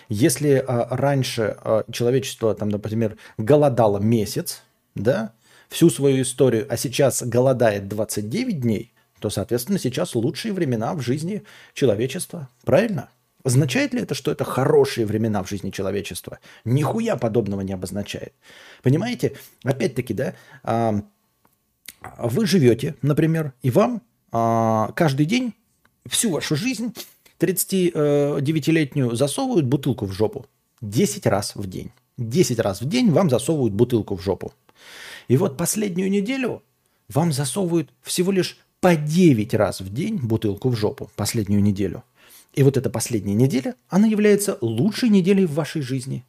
если 0.09 0.63
а, 0.67 0.87
раньше 0.95 1.55
а, 1.59 1.85
человечество, 1.91 2.53
там, 2.53 2.69
например, 2.69 3.17
голодало 3.37 3.99
месяц, 3.99 4.63
да, 4.95 5.33
всю 5.69 5.89
свою 5.89 6.23
историю, 6.23 6.67
а 6.69 6.77
сейчас 6.77 7.23
голодает 7.23 7.87
29 7.87 8.59
дней, 8.59 8.93
то, 9.21 9.29
соответственно, 9.29 9.79
сейчас 9.79 10.15
лучшие 10.15 10.51
времена 10.51 10.93
в 10.93 11.01
жизни 11.01 11.43
человечества. 11.73 12.49
Правильно? 12.65 13.09
Означает 13.43 13.93
ли 13.93 14.01
это, 14.01 14.13
что 14.15 14.31
это 14.31 14.43
хорошие 14.43 15.05
времена 15.05 15.43
в 15.43 15.49
жизни 15.49 15.69
человечества? 15.69 16.39
Нихуя 16.65 17.15
подобного 17.15 17.61
не 17.61 17.73
обозначает. 17.73 18.33
Понимаете? 18.83 19.37
Опять-таки, 19.63 20.13
да, 20.13 20.33
а, 20.63 21.03
вы 22.17 22.45
живете, 22.45 22.95
например, 23.01 23.53
и 23.61 23.71
вам 23.71 24.01
а, 24.31 24.91
каждый 24.95 25.25
день, 25.25 25.53
всю 26.07 26.31
вашу 26.31 26.55
жизнь, 26.55 26.93
39-летнюю 27.39 29.15
засовывают 29.15 29.65
бутылку 29.65 30.05
в 30.05 30.11
жопу. 30.11 30.45
10 30.81 31.25
раз 31.27 31.55
в 31.55 31.67
день. 31.67 31.91
10 32.17 32.59
раз 32.59 32.81
в 32.81 32.89
день 32.89 33.11
вам 33.11 33.29
засовывают 33.29 33.73
бутылку 33.73 34.15
в 34.15 34.21
жопу. 34.21 34.51
И 35.27 35.37
вот 35.37 35.57
последнюю 35.57 36.09
неделю 36.09 36.63
вам 37.07 37.31
засовывают 37.31 37.91
всего 38.01 38.31
лишь 38.31 38.57
по 38.81 38.95
9 38.95 39.53
раз 39.53 39.79
в 39.79 39.93
день 39.93 40.17
бутылку 40.17 40.69
в 40.69 40.75
жопу 40.75 41.09
последнюю 41.15 41.61
неделю. 41.61 42.03
И 42.53 42.63
вот 42.63 42.75
эта 42.75 42.89
последняя 42.89 43.35
неделя, 43.35 43.75
она 43.87 44.07
является 44.07 44.57
лучшей 44.59 45.09
неделей 45.09 45.45
в 45.45 45.53
вашей 45.53 45.81
жизни. 45.81 46.25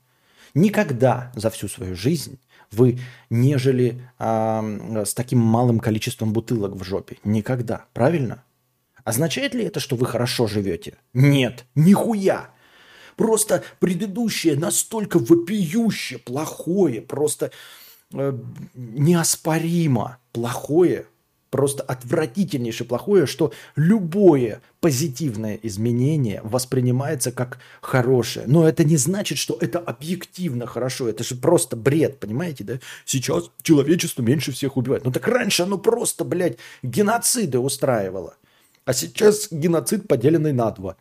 Никогда 0.55 1.33
за 1.35 1.51
всю 1.51 1.67
свою 1.67 1.97
жизнь 1.97 2.39
вы 2.71 3.01
не 3.31 3.57
жили 3.57 4.03
э, 4.19 5.05
с 5.05 5.15
таким 5.15 5.41
малым 5.41 5.81
количеством 5.81 6.33
бутылок 6.33 6.77
в 6.77 6.85
жопе. 6.85 7.17
Никогда. 7.25 7.87
Правильно? 7.95 8.45
Означает 9.03 9.55
ли 9.55 9.65
это, 9.65 9.81
что 9.81 9.97
вы 9.97 10.07
хорошо 10.07 10.47
живете? 10.47 10.99
Нет, 11.15 11.65
нихуя. 11.75 12.51
Просто 13.17 13.65
предыдущее 13.81 14.57
настолько 14.57 15.19
вопиюще 15.19 16.19
плохое, 16.19 17.01
просто 17.01 17.51
э, 18.13 18.39
неоспоримо 18.75 20.19
плохое, 20.33 21.07
просто 21.53 21.83
отвратительнейше 21.83 22.85
плохое, 22.85 23.27
что 23.27 23.53
любое 23.77 24.63
позитивное 24.81 25.61
изменение 25.63 26.41
воспринимается 26.43 27.31
как 27.31 27.59
хорошее. 27.83 28.47
Но 28.49 28.67
это 28.67 28.85
не 28.85 28.97
значит, 28.97 29.37
что 29.37 29.59
это 29.61 29.79
объективно 29.79 30.67
хорошо. 30.67 31.09
Это 31.09 31.23
же 31.23 31.37
просто 31.37 31.77
бред, 31.77 32.19
понимаете, 32.19 32.65
да? 32.65 32.79
Сейчас 33.05 33.51
человечество 33.63 34.23
меньше 34.23 34.51
всех 34.51 34.79
убивает. 34.79 35.05
Ну 35.05 35.13
так 35.13 35.29
раньше 35.29 35.65
оно 35.65 35.77
просто, 35.77 36.25
блядь, 36.25 36.57
геноциды 36.83 37.59
устраивало. 37.59 38.35
А 38.87 38.95
сейчас 38.95 39.49
геноцид, 39.51 40.09
поделенный 40.09 40.55
на 40.55 40.71
два. 40.71 40.97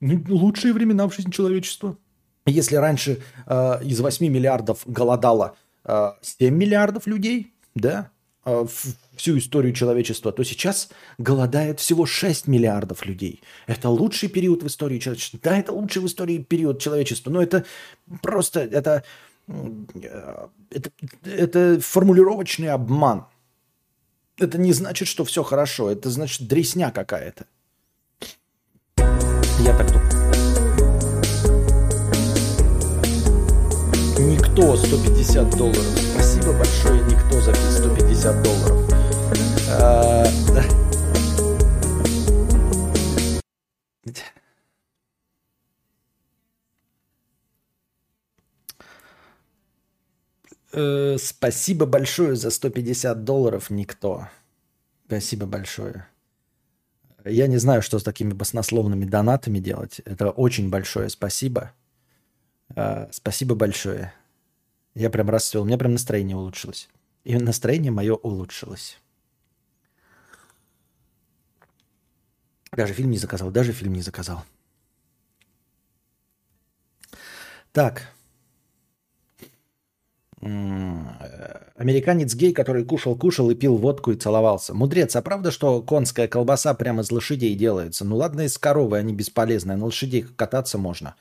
Ну, 0.00 0.24
лучшие 0.28 0.72
времена 0.72 1.06
в 1.06 1.14
жизни 1.14 1.30
человечества. 1.30 1.98
Если 2.46 2.76
раньше 2.76 3.22
э, 3.46 3.84
из 3.84 4.00
8 4.00 4.26
миллиардов 4.26 4.84
голодало 4.86 5.54
э, 5.84 6.12
7 6.22 6.54
миллиардов 6.54 7.06
людей, 7.06 7.52
да, 7.74 8.10
всю 9.16 9.38
историю 9.38 9.72
человечества, 9.72 10.32
то 10.32 10.44
сейчас 10.44 10.88
голодает 11.18 11.80
всего 11.80 12.06
6 12.06 12.46
миллиардов 12.46 13.04
людей. 13.04 13.42
Это 13.66 13.88
лучший 13.88 14.28
период 14.28 14.62
в 14.62 14.68
истории 14.68 14.98
человечества. 14.98 15.40
Да, 15.42 15.58
это 15.58 15.72
лучший 15.72 16.02
в 16.02 16.06
истории 16.06 16.38
период 16.38 16.80
человечества, 16.80 17.30
но 17.30 17.42
это 17.42 17.64
просто, 18.22 18.60
это, 18.60 19.02
э, 19.48 20.48
это, 20.70 20.90
это 21.24 21.80
формулировочный 21.80 22.68
обман. 22.68 23.26
Это 24.38 24.58
не 24.58 24.72
значит, 24.72 25.08
что 25.08 25.24
все 25.24 25.42
хорошо, 25.42 25.90
это 25.90 26.10
значит 26.10 26.46
дресня 26.46 26.90
какая-то. 26.90 27.46
Я 29.60 29.76
так 29.76 29.90
думаю. 29.90 30.16
Никто 34.18 34.76
150 34.76 35.56
долларов. 35.56 35.84
Спасибо 36.14 36.52
большое, 36.52 36.65
150 37.86 38.42
долларов. 38.42 38.76
Э, 50.72 51.16
спасибо 51.18 51.86
большое 51.86 52.34
за 52.34 52.50
150 52.50 53.24
долларов, 53.24 53.70
никто. 53.70 54.28
Спасибо 55.06 55.46
большое. 55.46 56.06
Я 57.24 57.46
не 57.46 57.58
знаю, 57.58 57.82
что 57.82 57.98
с 57.98 58.02
такими 58.02 58.32
баснословными 58.32 59.04
донатами 59.04 59.58
делать. 59.60 60.00
Это 60.04 60.30
очень 60.30 60.70
большое 60.70 61.08
спасибо. 61.08 61.72
А, 62.74 63.08
спасибо 63.12 63.54
большое. 63.54 64.12
Я 64.94 65.08
прям 65.08 65.30
расцвел. 65.30 65.62
У 65.62 65.66
меня 65.66 65.78
прям 65.78 65.92
настроение 65.92 66.36
улучшилось. 66.36 66.88
И 67.26 67.36
настроение 67.36 67.90
мое 67.90 68.14
улучшилось. 68.14 69.00
Даже 72.70 72.92
фильм 72.94 73.10
не 73.10 73.18
заказал, 73.18 73.50
даже 73.50 73.72
фильм 73.72 73.94
не 73.94 74.00
заказал. 74.02 74.44
Так. 77.72 78.12
Американец 80.40 82.32
гей, 82.36 82.52
который 82.52 82.84
кушал-кушал 82.84 83.50
и 83.50 83.56
пил 83.56 83.76
водку 83.76 84.12
и 84.12 84.16
целовался. 84.16 84.72
Мудрец, 84.72 85.16
а 85.16 85.22
правда, 85.22 85.50
что 85.50 85.82
конская 85.82 86.28
колбаса 86.28 86.74
прямо 86.74 87.02
из 87.02 87.10
лошадей 87.10 87.56
делается? 87.56 88.04
Ну 88.04 88.18
ладно, 88.18 88.42
из 88.42 88.56
коровы, 88.56 88.98
они 88.98 89.12
бесполезные. 89.12 89.76
На 89.76 89.86
лошадей 89.86 90.22
кататься 90.22 90.78
можно. 90.78 91.16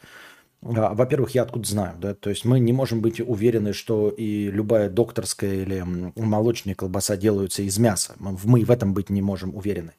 А, 0.65 0.95
во-первых, 0.95 1.31
я 1.35 1.43
откуда 1.43 1.67
знаю, 1.67 1.95
да, 1.99 2.15
то 2.15 2.31
есть 2.31 2.43
мы 2.43 2.59
не 2.59 2.73
можем 2.73 2.99
быть 2.99 3.19
уверены, 3.19 3.71
что 3.73 4.09
и 4.09 4.49
любая 4.49 4.89
докторская 4.89 5.61
или 5.61 5.83
молочная 6.15 6.73
колбаса 6.73 7.17
делаются 7.17 7.61
из 7.61 7.77
мяса. 7.77 8.15
Мы 8.19 8.65
в 8.65 8.71
этом 8.71 8.93
быть 8.93 9.09
не 9.11 9.21
можем 9.21 9.55
уверены. 9.55 9.93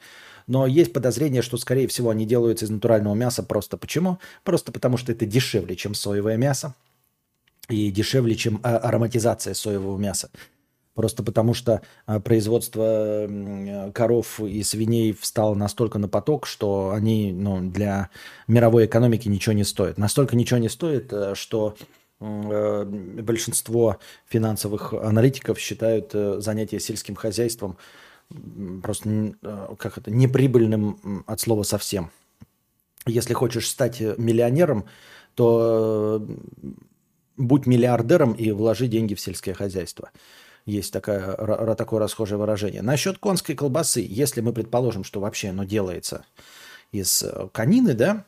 Но 0.48 0.66
есть 0.66 0.93
подозрение, 0.93 1.43
что, 1.43 1.56
скорее 1.56 1.86
всего, 1.86 2.10
они 2.10 2.26
делаются 2.26 2.64
из 2.64 2.70
натурального 2.70 3.14
мяса. 3.14 3.43
Просто 3.43 3.76
почему? 3.76 4.18
Просто 4.44 4.72
потому, 4.72 4.97
что 4.97 5.12
это 5.12 5.26
дешевле, 5.26 5.76
чем 5.76 5.94
соевое 5.94 6.36
мясо. 6.36 6.74
И 7.68 7.90
дешевле, 7.90 8.36
чем 8.36 8.60
а, 8.62 8.76
ароматизация 8.76 9.55
соевого 9.55 9.98
мяса. 9.98 10.30
Просто 10.97 11.23
потому 11.23 11.52
что 11.52 11.82
а, 12.06 12.20
производство 12.20 13.28
коров 13.93 14.40
и 14.40 14.62
свиней 14.62 15.12
встало 15.12 15.55
настолько 15.55 15.98
на 15.98 16.09
поток, 16.09 16.47
что 16.47 16.90
они 16.93 17.32
ну, 17.32 17.60
для 17.70 18.09
мировой 18.48 18.86
экономики 18.86 19.28
ничего 19.28 19.52
не 19.52 19.64
стоят. 19.64 19.98
Настолько 19.98 20.36
ничего 20.36 20.59
не 20.59 20.70
стоит, 20.70 21.12
э, 21.12 21.35
что 21.35 21.77
э, 22.18 22.85
большинство 22.85 23.98
финансовых 24.27 24.94
аналитиков 24.94 25.59
считают 25.60 26.12
э, 26.14 26.40
занятие 26.40 26.81
сельским 26.81 27.14
хозяйством 27.14 27.77
просто 28.82 29.35
как 29.78 29.98
это, 29.98 30.10
неприбыльным 30.10 31.23
от 31.28 31.39
слова 31.40 31.62
совсем. 31.62 32.10
Если 33.06 33.35
хочешь 33.35 33.68
стать 33.68 34.01
миллионером, 34.01 34.86
то 35.36 36.27
будь 37.36 37.66
миллиардером 37.66 38.32
и 38.32 38.51
вложи 38.51 38.89
деньги 38.89 39.14
в 39.14 39.20
сельское 39.20 39.55
хозяйство. 39.55 40.10
Есть 40.66 40.93
такая, 40.93 41.36
такое 41.76 42.01
расхожее 42.01 42.38
выражение. 42.38 42.82
Насчет 42.82 43.18
конской 43.18 43.55
колбасы, 43.55 44.05
если 44.06 44.40
мы 44.40 44.52
предположим, 44.52 45.05
что 45.05 45.20
вообще 45.20 45.51
оно 45.51 45.62
делается 45.62 46.24
из 46.90 47.22
э, 47.22 47.48
конины, 47.52 47.94
да, 47.94 48.24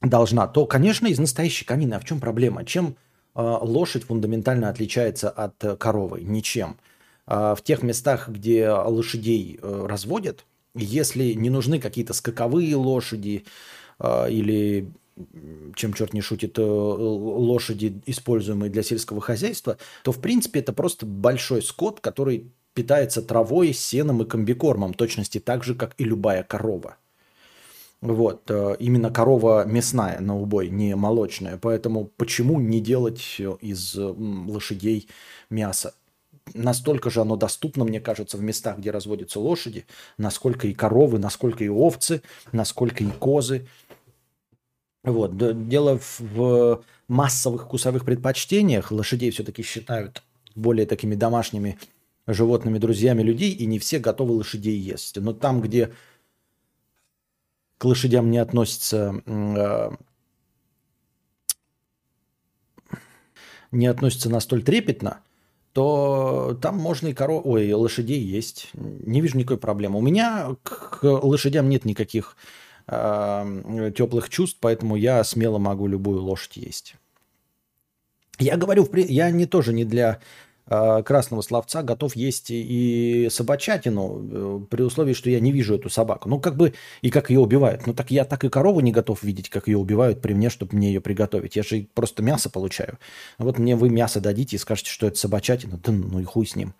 должна, 0.00 0.46
то, 0.46 0.64
конечно, 0.64 1.08
из 1.08 1.18
настоящей 1.18 1.64
конины. 1.64 1.94
А 1.94 2.00
в 2.00 2.04
чем 2.04 2.20
проблема? 2.20 2.64
Чем 2.64 2.94
э, 3.34 3.40
лошадь 3.40 4.04
фундаментально 4.04 4.68
отличается 4.68 5.28
от 5.28 5.62
э, 5.64 5.74
коровы? 5.76 6.20
Ничем. 6.22 6.78
Э, 7.26 7.56
в 7.58 7.62
тех 7.62 7.82
местах, 7.82 8.28
где 8.28 8.70
лошадей 8.70 9.58
э, 9.60 9.86
разводят, 9.88 10.44
если 10.76 11.32
не 11.32 11.50
нужны 11.50 11.80
какие-то 11.80 12.12
скаковые 12.12 12.76
лошади 12.76 13.44
э, 13.98 14.30
или 14.30 14.88
чем 15.74 15.92
черт 15.94 16.12
не 16.12 16.20
шутит, 16.20 16.58
э, 16.58 16.62
лошади, 16.62 18.00
используемые 18.06 18.70
для 18.70 18.82
сельского 18.82 19.20
хозяйства, 19.20 19.78
то, 20.04 20.12
в 20.12 20.20
принципе, 20.20 20.60
это 20.60 20.72
просто 20.72 21.06
большой 21.06 21.62
скот, 21.62 22.00
который 22.00 22.52
питается 22.74 23.22
травой, 23.22 23.72
сеном 23.72 24.22
и 24.22 24.26
комбикормом, 24.26 24.94
точности 24.94 25.38
так 25.38 25.64
же, 25.64 25.74
как 25.74 25.94
и 25.98 26.04
любая 26.04 26.42
корова. 26.42 26.96
Вот, 28.00 28.48
э, 28.48 28.76
именно 28.78 29.10
корова 29.10 29.64
мясная 29.64 30.20
на 30.20 30.36
убой, 30.36 30.68
не 30.68 30.94
молочная. 30.94 31.58
Поэтому 31.58 32.10
почему 32.16 32.60
не 32.60 32.80
делать 32.80 33.40
из 33.60 33.96
лошадей 33.96 35.08
мясо? 35.50 35.94
Настолько 36.54 37.10
же 37.10 37.20
оно 37.20 37.36
доступно, 37.36 37.84
мне 37.84 38.00
кажется, 38.00 38.36
в 38.36 38.42
местах, 38.42 38.78
где 38.78 38.90
разводятся 38.90 39.40
лошади, 39.40 39.86
насколько 40.16 40.66
и 40.66 40.74
коровы, 40.74 41.18
насколько 41.18 41.64
и 41.64 41.68
овцы, 41.68 42.22
насколько 42.52 43.04
и 43.04 43.08
козы. 43.08 43.66
Вот. 45.04 45.68
Дело 45.68 46.00
в 46.18 46.82
массовых 47.08 47.64
вкусовых 47.64 48.04
предпочтениях. 48.04 48.90
Лошадей 48.90 49.30
все-таки 49.30 49.62
считают 49.62 50.22
более 50.54 50.86
такими 50.86 51.14
домашними 51.14 51.78
животными 52.26 52.78
друзьями 52.78 53.22
людей, 53.22 53.52
и 53.52 53.64
не 53.66 53.78
все 53.78 53.98
готовы 53.98 54.32
лошадей 54.32 54.76
есть. 54.76 55.16
Но 55.16 55.32
там, 55.32 55.62
где 55.62 55.92
к 57.78 57.84
лошадям 57.84 58.30
не 58.30 58.38
относится 58.38 59.22
э, 59.24 59.90
не 63.72 63.86
относится 63.86 64.30
настолько 64.30 64.66
трепетно, 64.66 65.20
то 65.72 66.58
там 66.60 66.76
можно 66.76 67.08
и 67.08 67.14
коров... 67.14 67.42
Ой, 67.44 67.72
лошадей 67.72 68.20
есть. 68.20 68.70
Не 68.74 69.20
вижу 69.20 69.38
никакой 69.38 69.58
проблемы. 69.58 69.98
У 69.98 70.02
меня 70.02 70.56
к 70.62 71.02
лошадям 71.02 71.68
нет 71.68 71.84
никаких 71.84 72.36
теплых 72.88 74.30
чувств, 74.30 74.58
поэтому 74.60 74.96
я 74.96 75.22
смело 75.24 75.58
могу 75.58 75.86
любую 75.86 76.22
лошадь 76.22 76.56
есть. 76.56 76.94
Я 78.38 78.56
говорю, 78.56 78.88
я 78.94 79.30
не 79.30 79.46
тоже 79.46 79.72
не 79.72 79.84
для 79.84 80.20
э, 80.66 81.02
красного 81.02 81.42
словца 81.42 81.82
готов 81.82 82.14
есть 82.14 82.46
и 82.50 83.28
собачатину, 83.30 84.60
э, 84.62 84.66
при 84.70 84.82
условии, 84.82 85.12
что 85.12 85.28
я 85.28 85.40
не 85.40 85.50
вижу 85.50 85.74
эту 85.74 85.90
собаку. 85.90 86.28
Ну, 86.28 86.40
как 86.40 86.56
бы, 86.56 86.72
и 87.02 87.10
как 87.10 87.30
ее 87.30 87.40
убивают. 87.40 87.86
Ну, 87.86 87.94
так 87.94 88.10
я 88.12 88.24
так 88.24 88.44
и 88.44 88.48
корову 88.48 88.78
не 88.80 88.92
готов 88.92 89.22
видеть, 89.24 89.50
как 89.50 89.66
ее 89.66 89.76
убивают 89.76 90.22
при 90.22 90.34
мне, 90.34 90.50
чтобы 90.50 90.76
мне 90.76 90.88
ее 90.88 91.00
приготовить. 91.00 91.56
Я 91.56 91.64
же 91.64 91.88
просто 91.94 92.22
мясо 92.22 92.48
получаю. 92.48 92.98
Вот 93.38 93.58
мне 93.58 93.74
вы 93.74 93.90
мясо 93.90 94.20
дадите 94.20 94.56
и 94.56 94.58
скажете, 94.60 94.90
что 94.90 95.08
это 95.08 95.18
собачатина. 95.18 95.78
Да 95.82 95.90
ну 95.90 96.20
и 96.20 96.24
хуй 96.24 96.46
с 96.46 96.54
ним 96.54 96.74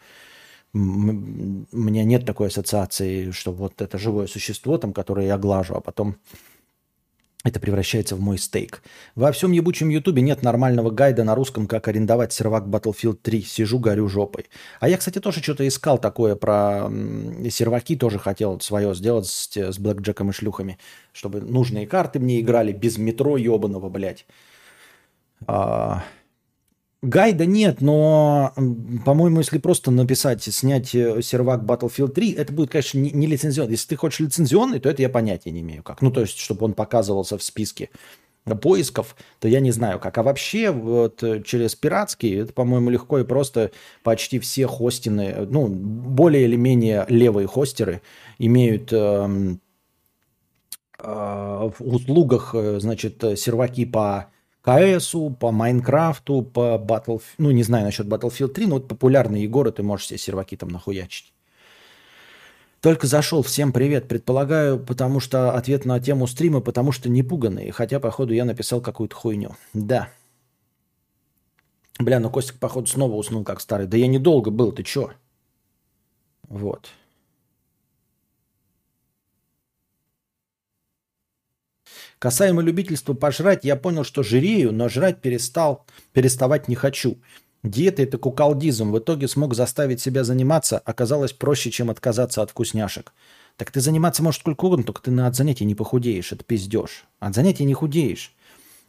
у 0.74 0.78
меня 0.78 2.04
нет 2.04 2.26
такой 2.26 2.48
ассоциации, 2.48 3.30
что 3.30 3.52
вот 3.52 3.80
это 3.80 3.98
живое 3.98 4.26
существо, 4.26 4.78
там, 4.78 4.92
которое 4.92 5.26
я 5.26 5.38
глажу, 5.38 5.74
а 5.74 5.80
потом 5.80 6.16
это 7.44 7.60
превращается 7.60 8.16
в 8.16 8.20
мой 8.20 8.36
стейк. 8.36 8.82
Во 9.14 9.30
всем 9.30 9.52
ебучем 9.52 9.88
ютубе 9.88 10.22
нет 10.22 10.42
нормального 10.42 10.90
гайда 10.90 11.22
на 11.22 11.34
русском, 11.34 11.66
как 11.66 11.86
арендовать 11.86 12.32
сервак 12.32 12.64
Battlefield 12.64 13.18
3. 13.22 13.42
Сижу, 13.42 13.78
горю 13.78 14.08
жопой. 14.08 14.46
А 14.80 14.88
я, 14.88 14.98
кстати, 14.98 15.20
тоже 15.20 15.40
что-то 15.40 15.66
искал 15.66 15.98
такое 15.98 16.34
про 16.34 16.90
серваки, 17.48 17.96
тоже 17.96 18.18
хотел 18.18 18.60
свое 18.60 18.94
сделать 18.94 19.26
с, 19.26 19.56
с 19.56 19.78
блэкджеком 19.78 20.30
и 20.30 20.32
шлюхами, 20.32 20.78
чтобы 21.12 21.40
нужные 21.40 21.86
карты 21.86 22.18
мне 22.18 22.40
играли 22.40 22.72
без 22.72 22.98
метро 22.98 23.36
ебаного, 23.36 23.88
блядь. 23.88 24.26
А, 25.46 26.04
Гайда 27.00 27.46
нет, 27.46 27.80
но, 27.80 28.52
по-моему, 29.04 29.38
если 29.38 29.58
просто 29.58 29.92
написать, 29.92 30.42
снять 30.42 30.92
э, 30.96 31.22
сервак 31.22 31.62
Battlefield 31.62 32.08
3, 32.08 32.32
это 32.32 32.52
будет, 32.52 32.70
конечно, 32.70 32.98
не, 32.98 33.26
лицензионный. 33.26 33.72
Если 33.72 33.88
ты 33.88 33.96
хочешь 33.96 34.18
лицензионный, 34.18 34.80
то 34.80 34.88
это 34.88 35.02
я 35.02 35.08
понятия 35.08 35.52
не 35.52 35.60
имею 35.60 35.84
как. 35.84 36.02
Ну, 36.02 36.10
то 36.10 36.22
есть, 36.22 36.36
чтобы 36.38 36.64
он 36.64 36.74
показывался 36.74 37.38
в 37.38 37.42
списке 37.44 37.90
поисков, 38.60 39.14
то 39.38 39.46
я 39.46 39.60
не 39.60 39.70
знаю 39.70 40.00
как. 40.00 40.18
А 40.18 40.24
вообще, 40.24 40.72
вот 40.72 41.22
э, 41.22 41.40
через 41.44 41.76
пиратский, 41.76 42.40
это, 42.40 42.52
по-моему, 42.52 42.90
легко 42.90 43.20
и 43.20 43.24
просто 43.24 43.70
почти 44.02 44.40
все 44.40 44.66
хостины, 44.66 45.46
ну, 45.48 45.68
более 45.68 46.46
или 46.46 46.56
менее 46.56 47.06
левые 47.08 47.46
хостеры 47.46 48.02
имеют 48.38 48.92
э, 48.92 49.56
э, 50.98 51.04
в 51.04 51.74
услугах, 51.78 52.56
э, 52.56 52.80
значит, 52.80 53.22
серваки 53.36 53.84
по 53.84 54.32
КСу, 54.68 55.30
по 55.30 55.50
Майнкрафту, 55.50 56.42
по 56.42 56.76
Battlefield, 56.76 57.22
ну 57.38 57.50
не 57.50 57.62
знаю 57.62 57.86
насчет 57.86 58.06
Battlefield 58.06 58.48
3, 58.48 58.66
но 58.66 58.74
вот 58.74 58.88
популярные 58.88 59.44
Егоры, 59.44 59.72
ты 59.72 59.82
можешь 59.82 60.08
себе 60.08 60.18
серваки 60.18 60.56
там 60.56 60.68
нахуячить. 60.68 61.32
Только 62.80 63.06
зашел, 63.06 63.42
всем 63.42 63.72
привет. 63.72 64.06
Предполагаю, 64.06 64.78
потому 64.78 65.18
что 65.18 65.52
ответ 65.52 65.84
на 65.84 65.98
тему 65.98 66.26
стрима, 66.28 66.60
потому 66.60 66.92
что 66.92 67.08
не 67.08 67.24
пуганные. 67.24 67.72
Хотя, 67.72 67.98
походу, 67.98 68.32
я 68.32 68.44
написал 68.44 68.80
какую-то 68.80 69.16
хуйню. 69.16 69.56
Да. 69.72 70.10
Бля, 71.98 72.20
ну 72.20 72.30
Костик, 72.30 72.60
походу, 72.60 72.86
снова 72.86 73.14
уснул 73.14 73.42
как 73.42 73.60
старый. 73.60 73.88
Да 73.88 73.96
я 73.96 74.06
недолго 74.06 74.52
был, 74.52 74.70
ты 74.70 74.84
чё? 74.84 75.10
Вот. 76.48 76.88
Касаемо 82.18 82.62
любительства 82.62 83.14
пожрать, 83.14 83.64
я 83.64 83.76
понял, 83.76 84.04
что 84.04 84.22
жирею, 84.22 84.72
но 84.72 84.88
жрать 84.88 85.20
перестал, 85.20 85.86
переставать 86.12 86.68
не 86.68 86.74
хочу. 86.74 87.18
Диета– 87.62 88.02
это 88.04 88.18
куколдизм. 88.18 88.92
В 88.92 88.98
итоге 88.98 89.28
смог 89.28 89.54
заставить 89.54 90.00
себя 90.00 90.24
заниматься. 90.24 90.78
Оказалось 90.78 91.32
проще, 91.32 91.70
чем 91.70 91.90
отказаться 91.90 92.42
от 92.42 92.50
вкусняшек. 92.50 93.12
Так 93.56 93.70
ты 93.72 93.80
заниматься 93.80 94.22
можешь 94.22 94.40
сколько 94.40 94.64
угодно, 94.64 94.84
только 94.84 95.02
ты 95.02 95.10
на 95.10 95.26
от 95.26 95.34
занятий 95.34 95.64
не 95.64 95.74
похудеешь. 95.74 96.32
Это 96.32 96.44
пиздеж. 96.44 97.06
От 97.18 97.34
занятий 97.34 97.64
не 97.64 97.74
худеешь. 97.74 98.34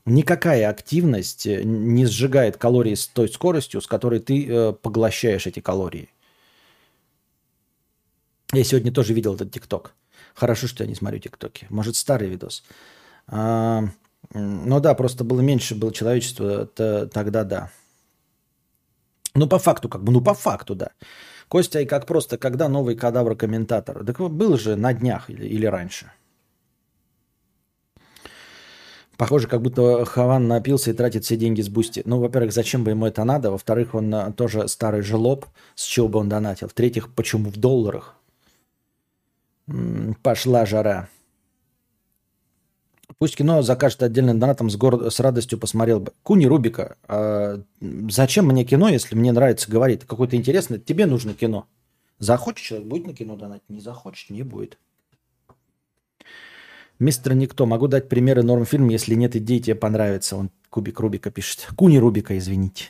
Никакая 0.06 0.70
активность 0.70 1.46
э, 1.46 1.64
не 1.64 2.06
сжигает 2.06 2.58
калории 2.58 2.96
с 2.96 3.08
той 3.08 3.30
скоростью, 3.30 3.82
с 3.82 3.88
которой 3.88 4.20
ты 4.20 4.48
э, 4.48 4.74
поглощаешь 4.74 5.48
эти 5.48 5.60
калории. 5.60 6.10
Я 8.54 8.64
сегодня 8.64 8.92
тоже 8.92 9.14
видел 9.14 9.36
этот 9.36 9.52
ТикТок. 9.52 9.94
Хорошо, 10.34 10.68
что 10.68 10.84
я 10.84 10.90
не 10.90 10.96
смотрю 10.96 11.20
ТикТоки. 11.20 11.68
Может, 11.70 11.96
старый 11.96 12.30
видос. 12.30 12.64
А, 13.32 13.84
ну 14.34 14.80
да, 14.80 14.94
просто 14.94 15.24
было 15.24 15.42
меньше 15.42 15.76
было 15.76 15.94
человечества, 15.94 16.66
то, 16.66 17.08
тогда 17.08 17.44
да. 17.44 17.72
Ну, 19.36 19.48
по 19.48 19.60
факту, 19.60 19.90
как 19.90 20.04
бы, 20.04 20.12
ну, 20.12 20.22
по 20.22 20.34
факту, 20.34 20.76
да. 20.76 20.92
Костя, 21.48 21.80
и 21.80 21.86
как 21.86 22.06
просто, 22.06 22.38
когда 22.38 22.68
новый 22.68 22.96
кадавр-комментатор? 22.96 24.06
Так 24.06 24.20
был 24.20 24.58
же 24.58 24.76
на 24.76 24.94
днях 24.94 25.30
или, 25.30 25.46
или 25.46 25.66
раньше. 25.66 26.12
Похоже, 29.18 29.48
как 29.48 29.62
будто 29.62 30.06
Хаван 30.06 30.48
напился 30.48 30.92
и 30.92 30.94
тратит 30.94 31.26
все 31.26 31.36
деньги 31.36 31.62
с 31.62 31.68
Бусти. 31.68 32.04
Ну, 32.06 32.20
во-первых, 32.20 32.54
зачем 32.54 32.86
бы 32.86 32.92
ему 32.92 33.06
это 33.06 33.26
надо? 33.26 33.52
Во-вторых, 33.52 33.94
он 33.94 34.14
а, 34.16 34.32
тоже 34.32 34.68
старый 34.70 35.02
жлоб, 35.02 35.46
с 35.76 35.84
чего 35.84 36.08
бы 36.08 36.20
он 36.20 36.30
донатил. 36.30 36.70
В-третьих, 36.70 37.14
почему 37.14 37.50
в 37.50 37.58
долларах? 37.58 38.16
Пошла 40.24 40.66
жара. 40.66 41.10
Пусть 43.20 43.36
кино 43.36 43.62
закажет 43.62 44.02
отдельным 44.02 44.40
донатом 44.40 44.70
с, 44.70 44.78
гор... 44.78 45.12
с 45.12 45.20
радостью 45.20 45.60
посмотрел 45.60 46.00
бы. 46.00 46.14
Куни 46.24 46.48
Рубика, 46.48 46.96
а 47.06 47.62
зачем 47.82 48.46
мне 48.46 48.64
кино, 48.64 48.88
если 48.88 49.14
мне 49.14 49.34
нравится 49.34 49.70
говорить? 49.70 50.06
Какое-то 50.06 50.38
интересное, 50.38 50.80
тебе 50.80 51.06
нужно 51.06 51.34
кино. 51.34 51.68
Захочет 52.18 52.66
человек, 52.66 52.88
будет 52.88 53.08
на 53.08 53.14
кино 53.14 53.36
донатить. 53.36 53.70
Не 53.70 53.82
захочет, 53.82 54.30
не 54.30 54.44
будет. 54.44 54.78
Мистер 56.98 57.34
Никто, 57.34 57.66
могу 57.66 57.90
дать 57.90 58.08
примеры 58.08 58.41
норм 58.41 58.66
фильм, 58.66 58.88
если 58.88 59.16
нет 59.16 59.36
идей, 59.36 59.60
тебе 59.60 59.76
понравится. 59.76 60.38
Он 60.38 60.50
Кубик 60.70 61.00
Рубика 61.02 61.30
пишет. 61.30 61.68
Куни 61.76 61.98
Рубика, 61.98 62.38
извините. 62.38 62.86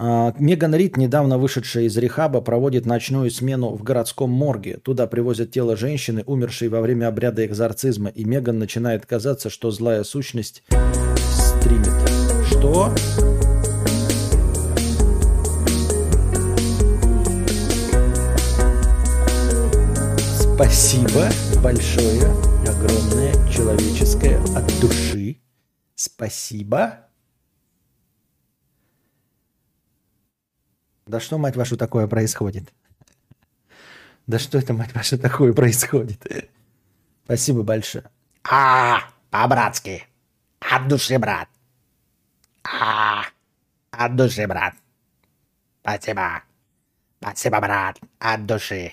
А, 0.00 0.32
Меган 0.38 0.76
Рид, 0.76 0.96
недавно 0.96 1.38
вышедшая 1.38 1.84
из 1.84 1.96
рехаба, 1.96 2.40
проводит 2.40 2.86
ночную 2.86 3.32
смену 3.32 3.74
в 3.74 3.82
городском 3.82 4.30
морге. 4.30 4.76
Туда 4.76 5.08
привозят 5.08 5.50
тело 5.50 5.76
женщины, 5.76 6.22
умершей 6.24 6.68
во 6.68 6.80
время 6.80 7.08
обряда 7.08 7.44
экзорцизма, 7.44 8.08
и 8.10 8.24
Меган 8.24 8.60
начинает 8.60 9.06
казаться, 9.06 9.50
что 9.50 9.72
злая 9.72 10.04
сущность 10.04 10.62
стримит. 10.68 11.90
Что? 12.46 12.94
Спасибо 20.54 21.26
большое, 21.60 22.22
огромное, 22.62 23.32
человеческое, 23.50 24.38
от 24.54 24.64
души. 24.80 25.38
Спасибо. 25.96 27.07
Да 31.08 31.20
что, 31.20 31.38
мать 31.38 31.56
вашу, 31.56 31.78
такое 31.78 32.06
происходит? 32.06 32.70
Да 34.26 34.38
что 34.38 34.58
это, 34.58 34.74
мать 34.74 34.94
вашу, 34.94 35.18
такое 35.18 35.54
происходит? 35.54 36.20
Спасибо 37.24 37.62
большое. 37.62 38.04
А, 38.44 39.00
по-братски. 39.30 40.04
От 40.60 40.86
души, 40.86 41.18
брат. 41.18 41.48
А, 42.62 43.22
от 43.90 44.16
души, 44.16 44.46
брат. 44.46 44.74
Спасибо. 45.80 46.42
Спасибо, 47.22 47.60
брат. 47.60 47.98
От 48.18 48.44
души. 48.44 48.92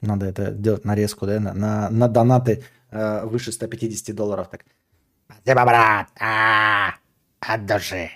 Надо 0.00 0.26
это 0.26 0.50
делать 0.50 0.84
нарезку, 0.84 1.26
да, 1.26 1.38
на, 1.38 1.54
на, 1.54 1.90
на 1.90 2.08
донаты 2.08 2.64
э, 2.90 3.24
выше 3.24 3.52
150 3.52 4.14
долларов. 4.16 4.48
Так. 4.50 4.64
Спасибо, 5.26 5.64
брат. 5.64 6.08
А, 6.18 6.94
от 7.38 7.66
души. 7.66 8.10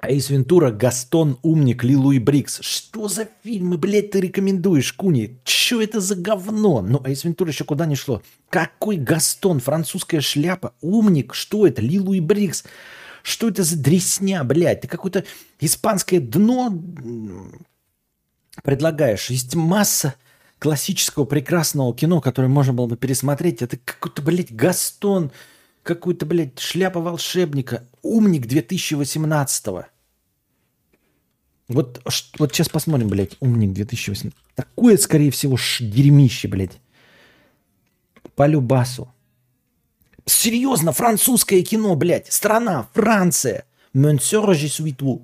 Эйс 0.00 0.30
Вентура, 0.30 0.70
Гастон, 0.70 1.38
Умник, 1.42 1.82
Лилу 1.82 2.12
и 2.12 2.20
Брикс. 2.20 2.60
Что 2.60 3.08
за 3.08 3.28
фильмы, 3.42 3.78
блядь, 3.78 4.12
ты 4.12 4.20
рекомендуешь, 4.20 4.92
Куни? 4.92 5.40
Че 5.42 5.82
это 5.82 5.98
за 5.98 6.14
говно? 6.14 6.82
Ну, 6.82 7.02
Эйс 7.04 7.24
Вентура 7.24 7.50
еще 7.50 7.64
куда 7.64 7.84
не 7.84 7.96
шло. 7.96 8.22
Какой 8.48 8.96
Гастон? 8.96 9.58
Французская 9.58 10.20
шляпа? 10.20 10.72
Умник? 10.80 11.34
Что 11.34 11.66
это? 11.66 11.82
Лилу 11.82 12.12
и 12.12 12.20
Брикс? 12.20 12.62
Что 13.24 13.48
это 13.48 13.64
за 13.64 13.76
дресня, 13.76 14.44
блядь? 14.44 14.82
Ты 14.82 14.88
какое-то 14.88 15.24
испанское 15.58 16.20
дно 16.20 16.72
предлагаешь. 18.62 19.30
Есть 19.30 19.56
масса 19.56 20.14
классического 20.60 21.24
прекрасного 21.24 21.92
кино, 21.92 22.20
которое 22.20 22.48
можно 22.48 22.72
было 22.72 22.86
бы 22.86 22.96
пересмотреть. 22.96 23.62
Это 23.62 23.76
какой-то, 23.76 24.22
блядь, 24.22 24.54
Гастон, 24.54 25.32
какой-то, 25.82 26.24
блядь, 26.24 26.58
шляпа 26.60 27.00
волшебника. 27.00 27.84
Умник 28.02 28.46
2018-го. 28.46 29.86
Вот, 31.68 32.02
вот 32.38 32.52
сейчас 32.52 32.68
посмотрим, 32.68 33.08
блядь, 33.08 33.36
умник 33.40 33.72
2018. 33.72 34.36
Такое, 34.54 34.96
скорее 34.96 35.30
всего, 35.30 35.56
ш- 35.56 35.84
дерьмище, 35.84 36.48
блядь. 36.48 36.80
По 38.34 38.46
любасу. 38.46 39.12
Серьезно, 40.24 40.92
французское 40.92 41.62
кино, 41.62 41.94
блядь. 41.94 42.32
Страна, 42.32 42.88
Франция. 42.94 43.64
Suis 43.94 44.94
tout. 44.96 45.22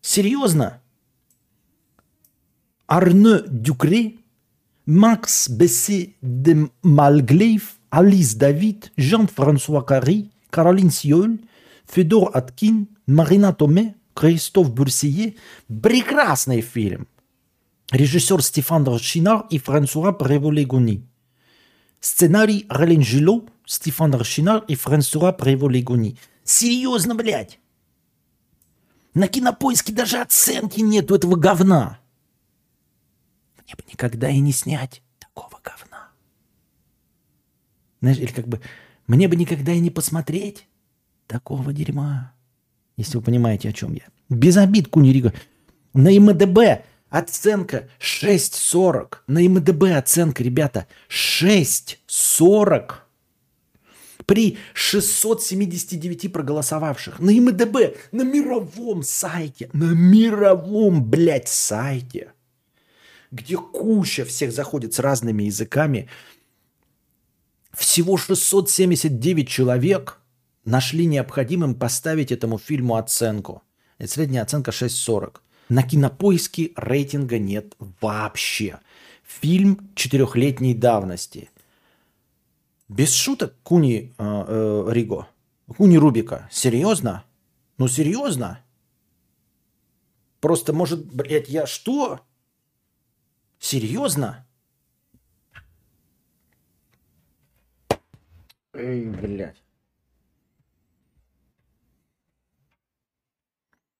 Серьезно? 0.00 0.80
Арне 2.86 3.40
Дюкре, 3.46 4.14
Макс 4.86 5.48
Бессе 5.48 6.14
де 6.22 6.68
Малглейв, 6.82 7.76
Алис 7.90 8.34
Давид, 8.34 8.92
Жан-Франсуа 8.96 9.82
Кари, 9.82 10.30
Каролин 10.50 10.90
Сиоль, 10.90 11.38
Федор 11.86 12.30
Аткин, 12.34 12.88
Марина 13.06 13.52
Томе, 13.52 13.94
Кристоф 14.14 14.72
Бурсие. 14.72 15.36
Прекрасный 15.68 16.60
фильм. 16.60 17.06
Режиссер 17.90 18.42
Стефан 18.42 18.84
Рочинар 18.84 19.46
и 19.50 19.58
Франсуа 19.58 20.12
Преволегони. 20.12 21.06
Сценарий 22.00 22.66
Релен 22.68 23.02
Жило, 23.02 23.44
Стефан 23.64 24.14
Рочинар 24.14 24.64
и 24.68 24.74
Франсуа 24.74 25.32
Преволегони. 25.32 26.18
Серьезно, 26.44 27.14
блядь. 27.14 27.58
На 29.14 29.26
кинопоиске 29.28 29.92
даже 29.92 30.18
оценки 30.18 30.80
нету 30.80 31.14
этого 31.14 31.36
говна. 31.36 31.98
Мне 33.64 33.74
бы 33.74 33.84
никогда 33.90 34.28
и 34.28 34.38
не 34.38 34.52
снять 34.52 35.02
такого 35.18 35.60
говна. 35.62 36.08
Знаешь, 38.00 38.18
или 38.18 38.32
как 38.32 38.46
бы 38.46 38.60
мне 39.08 39.26
бы 39.26 39.34
никогда 39.34 39.72
и 39.72 39.80
не 39.80 39.90
посмотреть 39.90 40.66
такого 41.26 41.72
дерьма. 41.72 42.32
Если 42.96 43.16
вы 43.16 43.24
понимаете, 43.24 43.70
о 43.70 43.72
чем 43.72 43.94
я. 43.94 44.04
Без 44.28 44.56
обид, 44.56 44.88
Кунирига. 44.88 45.32
На 45.94 46.10
МДБ 46.10 46.84
оценка 47.08 47.88
6.40. 48.00 49.16
На 49.26 49.40
МДБ 49.40 49.96
оценка, 49.96 50.44
ребята, 50.44 50.86
6.40 51.08 52.92
при 54.26 54.58
679 54.74 56.30
проголосовавших. 56.30 57.18
На 57.18 57.30
МДБ, 57.30 57.96
на 58.12 58.22
мировом 58.22 59.02
сайте, 59.02 59.70
на 59.72 59.94
мировом, 59.94 61.02
блядь, 61.02 61.48
сайте, 61.48 62.32
где 63.30 63.56
куча 63.56 64.26
всех 64.26 64.52
заходит 64.52 64.92
с 64.92 64.98
разными 64.98 65.44
языками, 65.44 66.10
всего 67.78 68.16
679 68.16 69.48
человек 69.48 70.20
нашли 70.64 71.06
необходимым 71.06 71.76
поставить 71.76 72.32
этому 72.32 72.58
фильму 72.58 72.96
оценку. 72.96 73.62
Это 73.98 74.10
средняя 74.10 74.42
оценка 74.42 74.72
6.40. 74.72 75.36
На 75.68 75.84
кинопоиске 75.84 76.72
рейтинга 76.74 77.38
нет 77.38 77.74
вообще. 78.00 78.80
фильм 79.24 79.90
четырехлетней 79.94 80.74
давности. 80.74 81.50
Без 82.88 83.14
шуток, 83.14 83.54
Куни 83.62 84.12
э, 84.18 84.44
э, 84.48 84.88
Риго. 84.90 85.28
Куни 85.76 85.98
Рубика. 85.98 86.48
Серьезно? 86.50 87.24
Ну, 87.76 87.86
серьезно? 87.86 88.58
Просто, 90.40 90.72
может, 90.72 91.04
блядь, 91.14 91.48
я 91.48 91.66
что? 91.66 92.20
Серьезно? 93.60 94.47
Эй, 98.78 99.06
блядь. 99.06 99.62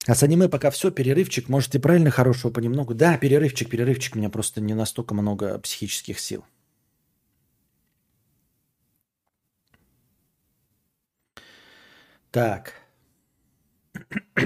А 0.07 0.15
с 0.15 0.23
аниме 0.23 0.49
пока 0.49 0.71
все, 0.71 0.91
перерывчик. 0.91 1.49
Может, 1.49 1.75
и 1.75 1.79
правильно 1.79 2.11
хорошего 2.11 2.53
понемногу. 2.53 2.95
Да, 2.95 3.19
перерывчик, 3.19 3.69
перерывчик. 3.69 4.15
У 4.15 4.19
меня 4.19 4.31
просто 4.31 4.61
не 4.61 4.75
настолько 4.75 5.15
много 5.15 5.59
психических 5.59 6.21
сил. 6.21 6.45
Так. 12.31 12.75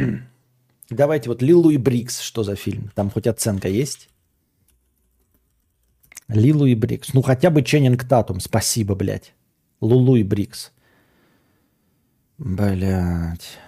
Давайте 0.90 1.28
вот 1.28 1.42
Лилу 1.42 1.70
и 1.70 1.76
Брикс. 1.76 2.20
Что 2.20 2.42
за 2.42 2.56
фильм? 2.56 2.90
Там 2.94 3.10
хоть 3.10 3.26
оценка 3.26 3.68
есть? 3.68 4.08
Лилу 6.28 6.66
и 6.66 6.74
Брикс. 6.74 7.12
Ну, 7.12 7.22
хотя 7.22 7.50
бы 7.50 7.62
Ченнинг 7.62 8.08
Татум. 8.08 8.40
Спасибо, 8.40 8.94
блядь. 8.94 9.34
Лулу 9.82 10.14
и 10.16 10.22
Брикс. 10.22 10.72
Блядь. 12.38 13.58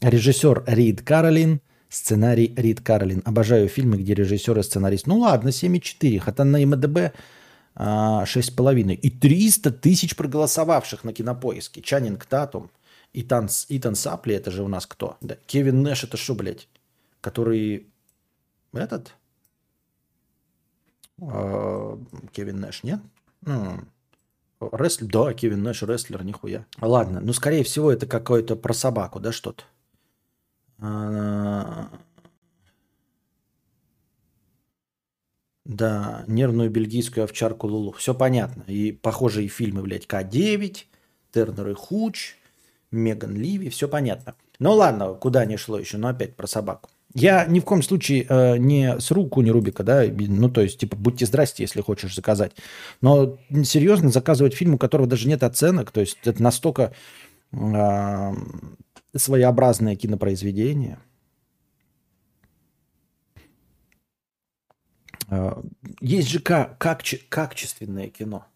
Режиссер 0.00 0.64
Рид 0.66 1.02
Каролин. 1.02 1.60
Сценарий 1.90 2.54
Рид 2.56 2.80
Каролин. 2.80 3.22
Обожаю 3.26 3.68
фильмы, 3.68 3.98
где 3.98 4.14
режиссер 4.14 4.58
и 4.58 4.62
сценарист. 4.62 5.06
Ну 5.06 5.18
ладно, 5.18 5.50
7,4. 5.50 6.18
Хотя 6.18 6.44
на 6.44 6.64
IMDb 6.64 7.12
а, 7.74 8.24
6,5. 8.24 8.94
И 8.94 9.10
300 9.10 9.70
тысяч 9.72 10.16
проголосовавших 10.16 11.04
на 11.04 11.12
кинопоиске. 11.12 11.82
Чанинг 11.82 12.24
Татум. 12.24 12.70
Итан, 13.12 13.48
Итан 13.68 13.94
Сапли, 13.94 14.34
это 14.34 14.50
же 14.50 14.62
у 14.62 14.68
нас 14.68 14.86
кто? 14.86 15.18
Да. 15.20 15.36
Кевин 15.46 15.82
Нэш, 15.82 16.04
это 16.04 16.16
что, 16.16 16.34
блядь? 16.34 16.68
Который 17.20 17.88
этот? 18.72 19.14
А, 21.20 21.98
Кевин 22.32 22.60
Нэш, 22.60 22.82
нет? 22.84 23.00
Ну, 23.42 23.80
рестлер, 24.60 25.08
да, 25.08 25.34
Кевин 25.34 25.62
Нэш, 25.62 25.82
рестлер, 25.82 26.24
нихуя. 26.24 26.66
Ладно, 26.80 27.20
ну, 27.20 27.32
скорее 27.32 27.64
всего, 27.64 27.92
это 27.92 28.06
какое-то 28.06 28.56
про 28.56 28.72
собаку, 28.72 29.20
да, 29.20 29.32
что-то. 29.32 29.64
А, 30.78 31.88
Да, 35.68 36.24
нервную 36.26 36.70
бельгийскую 36.70 37.24
овчарку 37.24 37.66
Лулу. 37.66 37.92
Все 37.92 38.14
понятно. 38.14 38.62
И 38.66 38.90
похожие 38.90 39.48
фильмы, 39.48 39.82
блядь, 39.82 40.06
К-9, 40.06 40.78
Тернер 41.30 41.68
и 41.68 41.74
Хуч, 41.74 42.36
Меган 42.90 43.36
Ливи, 43.36 43.68
все 43.68 43.86
понятно. 43.86 44.34
Ну 44.58 44.72
ладно, 44.72 45.12
куда 45.12 45.44
не 45.44 45.58
шло 45.58 45.78
еще, 45.78 45.98
но 45.98 46.08
опять 46.08 46.36
про 46.36 46.46
собаку. 46.46 46.88
Я 47.14 47.46
ни 47.46 47.60
в 47.60 47.64
коем 47.64 47.82
случае 47.82 48.26
э, 48.28 48.58
не 48.58 49.00
с 49.00 49.10
руку 49.10 49.40
не 49.40 49.50
Рубика, 49.50 49.82
да, 49.82 50.04
ну 50.06 50.50
то 50.50 50.60
есть, 50.60 50.78
типа, 50.78 50.96
будьте 50.96 51.24
здрасте, 51.24 51.62
если 51.62 51.80
хочешь 51.80 52.14
заказать. 52.14 52.52
Но 53.00 53.38
серьезно 53.64 54.10
заказывать 54.10 54.54
фильм, 54.54 54.74
у 54.74 54.78
которого 54.78 55.08
даже 55.08 55.26
нет 55.26 55.42
оценок, 55.42 55.90
то 55.90 56.00
есть 56.00 56.18
это 56.24 56.42
настолько 56.42 56.92
э, 57.52 58.32
своеобразное 59.16 59.96
кинопроизведение. 59.96 60.98
Э, 65.30 65.62
есть 66.00 66.28
же 66.28 66.40
как, 66.40 66.78
качественное 66.78 68.08
кино. 68.08 68.46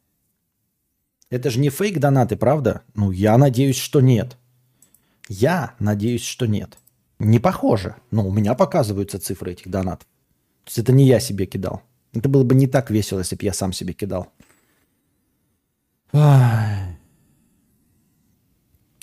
Это 1.30 1.48
же 1.48 1.58
не 1.58 1.70
фейк 1.70 1.98
донаты, 1.98 2.36
правда? 2.36 2.82
Ну, 2.94 3.10
я 3.10 3.38
надеюсь, 3.38 3.78
что 3.78 4.02
нет. 4.02 4.36
Я 5.28 5.74
надеюсь, 5.78 6.24
что 6.24 6.46
нет. 6.46 6.76
Не 7.22 7.38
похоже. 7.38 7.94
Но 8.10 8.26
у 8.26 8.32
меня 8.32 8.54
показываются 8.54 9.20
цифры 9.20 9.52
этих 9.52 9.70
донатов. 9.70 10.08
То 10.64 10.68
есть 10.68 10.78
это 10.78 10.92
не 10.92 11.06
я 11.06 11.20
себе 11.20 11.46
кидал. 11.46 11.82
Это 12.12 12.28
было 12.28 12.42
бы 12.42 12.56
не 12.56 12.66
так 12.66 12.90
весело, 12.90 13.20
если 13.20 13.36
бы 13.36 13.44
я 13.44 13.52
сам 13.52 13.72
себе 13.72 13.92
кидал. 13.92 14.26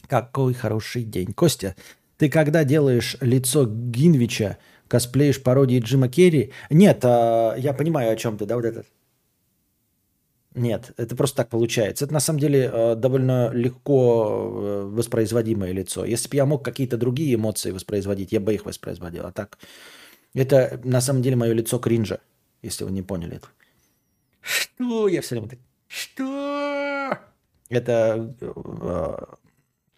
Какой 0.07 0.53
хороший 0.53 1.03
день. 1.03 1.31
Костя, 1.31 1.75
ты 2.17 2.29
когда 2.29 2.65
делаешь 2.65 3.15
лицо 3.21 3.65
Гинвича, 3.65 4.57
косплеишь 4.89 5.41
пародии 5.41 5.79
Джима 5.79 6.09
Керри? 6.09 6.51
Нет, 6.69 6.99
а, 7.03 7.55
я 7.55 7.73
понимаю, 7.73 8.11
о 8.11 8.15
чем 8.17 8.37
ты, 8.37 8.45
да, 8.45 8.55
вот 8.57 8.65
этот. 8.65 8.85
Нет, 10.59 10.91
это 10.97 11.15
просто 11.15 11.37
так 11.37 11.49
получается. 11.49 12.03
Это 12.03 12.13
на 12.13 12.19
самом 12.19 12.39
деле 12.39 12.69
э, 12.71 12.95
довольно 12.95 13.49
легко 13.53 14.51
э, 14.51 14.89
воспроизводимое 14.91 15.71
лицо. 15.71 16.03
Если 16.03 16.27
бы 16.27 16.35
я 16.35 16.45
мог 16.45 16.65
какие-то 16.65 16.97
другие 16.97 17.35
эмоции 17.35 17.71
воспроизводить, 17.71 18.33
я 18.33 18.41
бы 18.41 18.53
их 18.53 18.65
воспроизводил. 18.65 19.25
А 19.25 19.31
так, 19.31 19.57
это 20.33 20.77
на 20.83 20.99
самом 20.99 21.21
деле 21.21 21.37
мое 21.37 21.53
лицо 21.53 21.79
кринжа, 21.79 22.19
если 22.61 22.83
вы 22.83 22.91
не 22.91 23.01
поняли 23.01 23.37
это. 23.37 23.47
Что? 24.41 25.07
Я 25.07 25.21
все 25.21 25.35
время 25.35 25.47
так... 25.47 25.59
Что? 25.87 27.17
Это 27.69 28.35
э, 28.41 29.17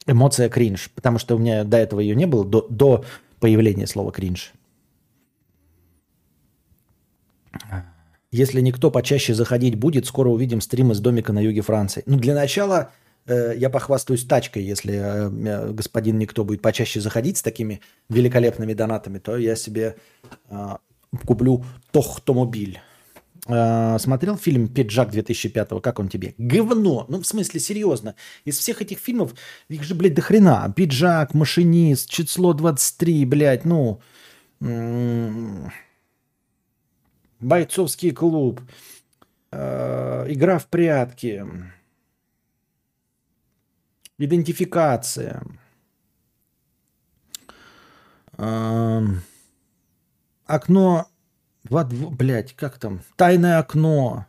эмоция 0.06 0.48
кринж, 0.48 0.92
потому 0.94 1.18
что 1.18 1.38
у 1.38 1.40
меня 1.40 1.64
до 1.64 1.78
этого 1.78 2.02
ее 2.02 2.16
не 2.16 2.28
было, 2.28 2.46
до, 2.46 2.68
до 2.70 3.04
появления 3.40 3.88
слова 3.88 4.12
кринж. 4.12 4.54
Если 8.32 8.62
никто 8.62 8.92
почаще 8.92 9.34
заходить 9.34 9.76
будет, 9.76 10.06
скоро 10.06 10.30
увидим 10.30 10.62
стрим 10.62 10.92
из 10.92 11.00
домика 11.02 11.34
на 11.34 11.40
юге 11.40 11.62
Франции. 11.62 12.04
Ну, 12.06 12.18
для 12.18 12.34
начала 12.34 12.92
э, 13.26 13.54
я 13.58 13.70
похвастаюсь 13.70 14.26
тачкой. 14.26 14.64
Если 14.64 14.94
э, 14.94 15.30
э, 15.30 15.72
господин 15.74 16.18
никто 16.18 16.46
будет 16.46 16.62
почаще 16.62 17.02
заходить 17.02 17.38
с 17.38 17.42
такими 17.42 17.82
великолепными 18.10 18.74
донатами, 18.74 19.20
то 19.20 19.36
я 19.36 19.58
себе 19.58 19.98
э, 20.50 20.76
куплю 21.26 21.66
тохтомобиль. 21.92 22.80
Э, 23.48 23.98
смотрел 24.00 24.38
фильм 24.38 24.70
«Пиджак» 24.70 25.12
2005 25.12 25.82
Как 25.82 26.00
он 26.00 26.08
тебе? 26.08 26.34
Говно. 26.38 27.06
Ну, 27.10 27.22
в 27.22 27.28
смысле, 27.28 27.60
серьезно. 27.60 28.16
Из 28.46 28.58
всех 28.58 28.82
этих 28.82 29.00
фильмов, 29.00 29.34
их 29.68 29.84
же, 29.84 29.94
блядь, 29.94 30.14
до 30.14 30.22
хрена. 30.22 30.72
«Пиджак», 30.74 31.34
«Машинист», 31.34 32.10
«Число 32.10 32.54
23», 32.54 33.26
блядь, 33.26 33.66
ну... 33.66 34.00
М- 34.62 35.70
бойцовский 37.42 38.12
клуб, 38.12 38.62
э, 39.52 40.26
игра 40.30 40.60
в 40.60 40.68
прятки, 40.68 41.46
идентификация, 44.18 45.44
э, 48.38 49.02
окно, 50.46 51.08
в 51.64 52.16
блядь, 52.16 52.54
как 52.56 52.78
там, 52.78 53.02
тайное 53.16 53.60
окно. 53.60 54.26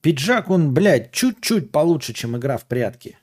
Пиджак, 0.00 0.50
он, 0.50 0.72
блядь, 0.72 1.10
чуть-чуть 1.10 1.72
получше, 1.72 2.12
чем 2.12 2.36
игра 2.36 2.58
в 2.58 2.66
прятки. 2.66 3.18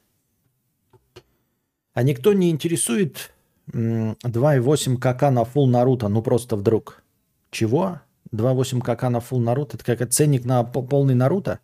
А 1.93 2.03
никто 2.03 2.33
не 2.33 2.49
интересует 2.49 3.33
2,8 3.67 4.97
КК 4.97 5.31
на 5.31 5.45
фул 5.45 5.67
Наруто, 5.67 6.09
ну 6.09 6.21
просто 6.21 6.55
вдруг. 6.55 7.03
Чего? 7.51 8.01
2.8 8.33 8.81
КК 8.81 9.09
на 9.09 9.17
full 9.17 9.39
Наруто. 9.39 9.77
Это 9.77 9.95
как 9.95 10.09
ценник 10.09 10.45
на 10.45 10.63
полный 10.63 11.15
Наруто. 11.15 11.59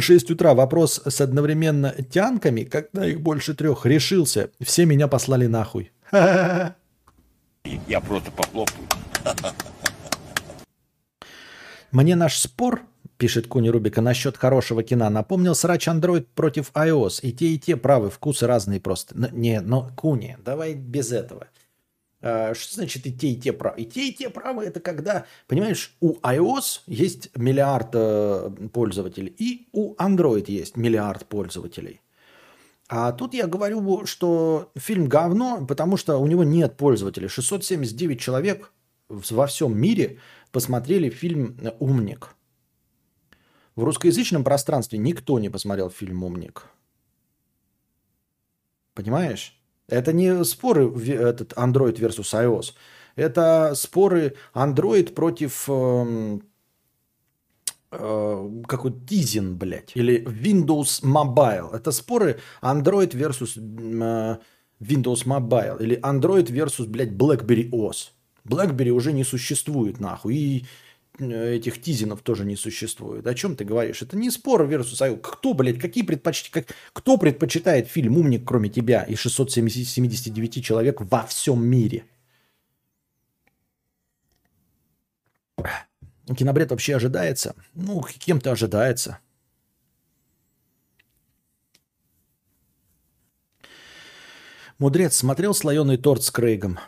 6 0.00 0.30
утра. 0.30 0.54
Вопрос 0.54 1.02
с 1.04 1.20
одновременно 1.20 1.90
тянками, 1.90 2.62
когда 2.64 3.06
их 3.06 3.20
больше 3.20 3.54
трех, 3.54 3.84
решился. 3.84 4.50
Все 4.60 4.86
меня 4.86 5.08
послали 5.08 5.46
нахуй. 5.46 5.92
Я 6.12 8.00
просто 8.00 8.30
похлопаю. 8.30 8.88
Мне 11.90 12.16
наш 12.16 12.38
спор, 12.38 12.82
пишет 13.18 13.46
Куни 13.46 13.68
Рубика, 13.68 14.00
насчет 14.00 14.38
хорошего 14.38 14.82
кино 14.82 15.10
напомнил 15.10 15.54
срач 15.54 15.88
Android 15.88 16.26
против 16.34 16.72
iOS. 16.72 17.20
И 17.22 17.32
те, 17.32 17.48
и 17.48 17.58
те 17.58 17.76
правы, 17.76 18.10
вкусы 18.10 18.46
разные 18.46 18.80
просто. 18.80 19.14
Не, 19.32 19.60
но 19.60 19.90
Куни, 19.94 20.38
давай 20.42 20.74
без 20.74 21.12
этого. 21.12 21.48
А, 22.22 22.54
что 22.54 22.76
значит 22.76 23.04
и 23.06 23.12
те, 23.12 23.28
и 23.28 23.36
те 23.36 23.52
правы? 23.52 23.82
И 23.82 23.84
те, 23.84 24.08
и 24.08 24.14
те 24.14 24.30
правы– 24.30 24.64
это 24.64 24.78
когда, 24.80 25.26
понимаешь, 25.48 25.94
у 26.00 26.14
iOS 26.20 26.82
есть 26.86 27.36
миллиард 27.36 27.90
э, 27.94 28.50
пользователей, 28.72 29.34
и 29.36 29.68
у 29.72 29.94
Android 29.96 30.44
есть 30.46 30.76
миллиард 30.76 31.26
пользователей. 31.26 32.00
А 32.88 33.12
тут 33.12 33.34
я 33.34 33.46
говорю, 33.46 34.06
что 34.06 34.70
фильм 34.76 35.08
говно, 35.08 35.66
потому 35.66 35.96
что 35.96 36.18
у 36.18 36.26
него 36.26 36.44
нет 36.44 36.76
пользователей. 36.76 37.26
679 37.26 38.20
человек 38.20 38.72
во 39.08 39.46
всем 39.46 39.76
мире 39.76 40.18
посмотрели 40.52 41.10
фильм 41.10 41.58
«Умник». 41.80 42.34
В 43.74 43.84
русскоязычном 43.84 44.44
пространстве 44.44 44.98
никто 44.98 45.38
не 45.38 45.48
посмотрел 45.48 45.90
фильм 45.90 46.22
«Умник». 46.22 46.66
Понимаешь? 48.94 49.58
Это 49.88 50.12
не 50.12 50.44
споры 50.44 50.90
этот 51.12 51.52
Android 51.54 51.98
versus 51.98 52.32
iOS. 52.34 52.74
Это 53.16 53.74
споры 53.74 54.34
Android 54.54 55.12
против 55.12 55.68
эм, 55.68 56.42
э, 57.90 58.50
какой 58.66 58.90
Tizen, 58.92 59.54
блядь, 59.54 59.92
или 59.94 60.24
Windows 60.24 61.02
Mobile. 61.02 61.74
Это 61.74 61.92
споры 61.92 62.38
Android 62.62 63.12
versus 63.14 63.58
э, 63.58 64.38
Windows 64.80 65.26
Mobile 65.26 65.82
или 65.82 66.00
Android 66.00 66.50
versus, 66.50 66.86
блядь, 66.86 67.10
BlackBerry 67.10 67.70
OS. 67.70 68.12
BlackBerry 68.44 68.90
уже 68.90 69.12
не 69.12 69.24
существует, 69.24 70.00
нахуй. 70.00 70.34
И 70.34 70.58
э, 70.60 70.64
этих 71.18 71.80
тизинов 71.80 72.22
тоже 72.22 72.44
не 72.44 72.56
существует. 72.56 73.26
О 73.26 73.34
чем 73.34 73.56
ты 73.56 73.64
говоришь? 73.64 74.02
Это 74.02 74.16
не 74.16 74.30
спор 74.30 74.62
versus 74.62 75.00
IO. 75.00 75.16
Кто, 75.18 75.54
блядь, 75.54 75.78
какие 75.78 76.04
предпоч... 76.04 76.50
как... 76.50 76.66
кто 76.92 77.18
предпочитает 77.18 77.88
фильм 77.88 78.16
«Умник», 78.16 78.46
кроме 78.46 78.68
тебя 78.68 79.02
и 79.02 79.14
679 79.14 80.64
человек 80.64 81.00
во 81.00 81.26
всем 81.26 81.64
мире? 81.64 82.04
Кинобред 86.36 86.70
вообще 86.70 86.96
ожидается? 86.96 87.54
Ну, 87.74 88.02
кем-то 88.02 88.52
ожидается. 88.52 89.18
Мудрец 94.78 95.14
смотрел 95.14 95.54
слоеный 95.54 95.96
торт 95.96 96.24
с 96.24 96.30
Крейгом? 96.30 96.78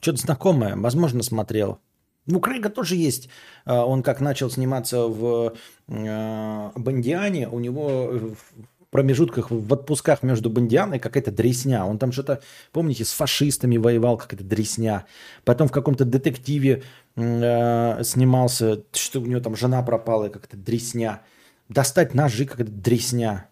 Что-то 0.00 0.18
знакомое, 0.18 0.76
возможно, 0.76 1.22
смотрел. 1.22 1.80
Ну, 2.26 2.40
Крейга 2.40 2.70
тоже 2.70 2.96
есть. 2.96 3.28
А, 3.64 3.84
он 3.84 4.02
как 4.02 4.20
начал 4.20 4.50
сниматься 4.50 5.06
в 5.06 5.54
э, 5.88 6.70
Бандиане, 6.74 7.48
у 7.48 7.60
него 7.60 8.12
в 8.12 8.86
промежутках, 8.90 9.50
в 9.50 9.72
отпусках 9.72 10.22
между 10.22 10.48
Бандианой 10.48 10.98
какая-то 11.00 11.32
дресня. 11.32 11.84
Он 11.84 11.98
там 11.98 12.12
что-то, 12.12 12.40
помните, 12.72 13.04
с 13.04 13.12
фашистами 13.12 13.76
воевал, 13.76 14.16
какая-то 14.16 14.44
дресня. 14.44 15.04
Потом 15.44 15.68
в 15.68 15.72
каком-то 15.72 16.04
детективе 16.04 16.84
э, 17.16 18.04
снимался, 18.04 18.84
что 18.92 19.20
у 19.20 19.26
него 19.26 19.40
там 19.40 19.56
жена 19.56 19.82
пропала, 19.82 20.28
как-то 20.28 20.56
дресня. 20.56 21.22
Достать 21.68 22.14
ножи, 22.14 22.46
какая-то 22.46 22.72
дресня. 22.72 23.48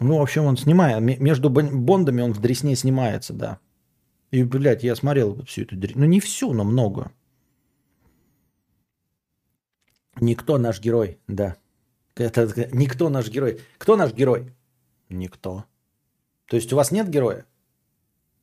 Ну, 0.00 0.18
в 0.18 0.22
общем, 0.22 0.44
он 0.44 0.56
снимает. 0.56 1.00
Между 1.20 1.50
Бондами 1.50 2.22
он 2.22 2.32
в 2.32 2.40
дресне 2.40 2.76
снимается, 2.76 3.32
да. 3.32 3.58
И, 4.30 4.42
блядь, 4.44 4.84
я 4.84 4.94
смотрел 4.94 5.42
всю 5.44 5.62
эту 5.62 5.76
дрянь. 5.76 5.96
Ну, 5.96 6.04
не 6.04 6.20
всю, 6.20 6.52
но 6.52 6.64
много. 6.64 7.12
Никто 10.20 10.58
наш 10.58 10.80
герой, 10.80 11.18
да. 11.28 11.56
Это, 12.16 12.48
никто 12.72 13.08
наш 13.08 13.28
герой. 13.28 13.60
Кто 13.78 13.96
наш 13.96 14.12
герой? 14.12 14.52
Никто. 15.08 15.64
То 16.46 16.56
есть 16.56 16.72
у 16.72 16.76
вас 16.76 16.90
нет 16.90 17.08
героя? 17.08 17.46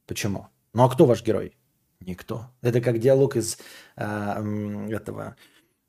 Почему? 0.07 0.47
Ну 0.73 0.83
а 0.83 0.89
кто 0.89 1.05
ваш 1.05 1.23
герой? 1.23 1.57
Никто. 1.99 2.47
Это 2.61 2.81
как 2.81 2.99
диалог 2.99 3.35
из 3.35 3.57
а, 3.95 4.41
этого 4.89 5.35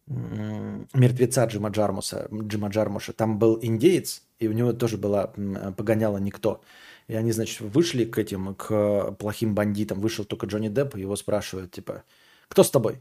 мертвеца 0.06 1.44
Джима 1.44 1.70
Джармуса, 1.70 2.28
Джима 2.32 2.68
Джармуша. 2.68 3.12
Там 3.12 3.38
был 3.38 3.58
индеец, 3.60 4.22
и 4.38 4.48
у 4.48 4.52
него 4.52 4.72
тоже 4.72 4.96
была 4.96 5.28
погоняла 5.76 6.18
никто. 6.18 6.62
И 7.08 7.14
они, 7.14 7.32
значит, 7.32 7.60
вышли 7.60 8.04
к 8.04 8.18
этим, 8.18 8.54
к 8.54 9.12
плохим 9.12 9.54
бандитам. 9.54 10.00
Вышел 10.00 10.24
только 10.24 10.46
Джонни 10.46 10.68
Депп, 10.68 10.96
его 10.96 11.14
спрашивают, 11.16 11.70
типа, 11.70 12.02
кто 12.48 12.64
с 12.64 12.70
тобой? 12.70 13.00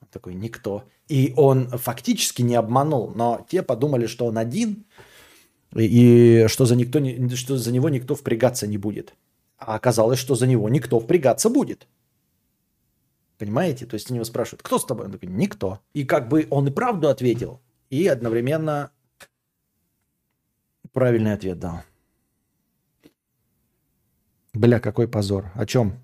Он 0.00 0.08
такой, 0.10 0.34
никто. 0.34 0.84
И 1.08 1.34
он 1.36 1.68
фактически 1.68 2.42
не 2.42 2.54
обманул, 2.54 3.12
но 3.14 3.46
те 3.48 3.62
подумали, 3.62 4.06
что 4.06 4.26
он 4.26 4.38
один, 4.38 4.84
и, 5.74 6.44
и 6.44 6.48
что, 6.48 6.64
за 6.64 6.76
никто, 6.76 6.98
что 7.36 7.56
за 7.56 7.72
него 7.72 7.88
никто 7.88 8.14
впрягаться 8.14 8.66
не 8.66 8.78
будет. 8.78 9.14
А 9.58 9.74
оказалось, 9.74 10.18
что 10.18 10.34
за 10.34 10.46
него 10.46 10.68
никто 10.68 10.98
впрягаться 10.98 11.50
будет. 11.50 11.86
Понимаете? 13.38 13.86
То 13.86 13.94
есть 13.94 14.10
они 14.10 14.16
его 14.16 14.24
спрашивают, 14.24 14.62
кто 14.62 14.78
с 14.78 14.84
тобой? 14.84 15.06
Он 15.06 15.12
такой, 15.12 15.28
никто. 15.28 15.80
И 15.94 16.04
как 16.04 16.28
бы 16.28 16.46
он 16.50 16.68
и 16.68 16.70
правду 16.70 17.08
ответил, 17.08 17.60
и 17.90 18.06
одновременно 18.06 18.92
правильный 20.92 21.34
ответ 21.34 21.58
дал. 21.58 21.82
Бля, 24.54 24.80
какой 24.80 25.08
позор. 25.08 25.50
О 25.54 25.64
чем? 25.64 25.94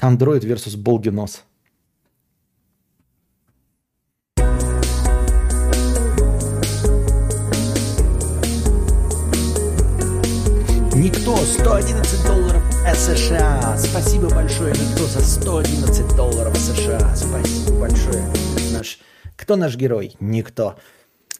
Android 0.00 0.40
versus 0.40 0.76
Болгинос. 0.76 1.44
Никто, 10.96 11.36
111 11.36 12.26
долларов 12.26 12.62
США. 12.96 13.76
Спасибо 13.76 14.28
большое, 14.28 14.72
Никто, 14.72 15.04
за 15.04 15.20
111 15.20 16.16
долларов 16.16 16.56
США. 16.56 17.14
Спасибо 17.14 17.78
большое. 17.78 18.24
Наш... 18.72 18.98
Кто 19.36 19.54
наш 19.54 19.76
герой? 19.76 20.16
Никто. 20.18 20.76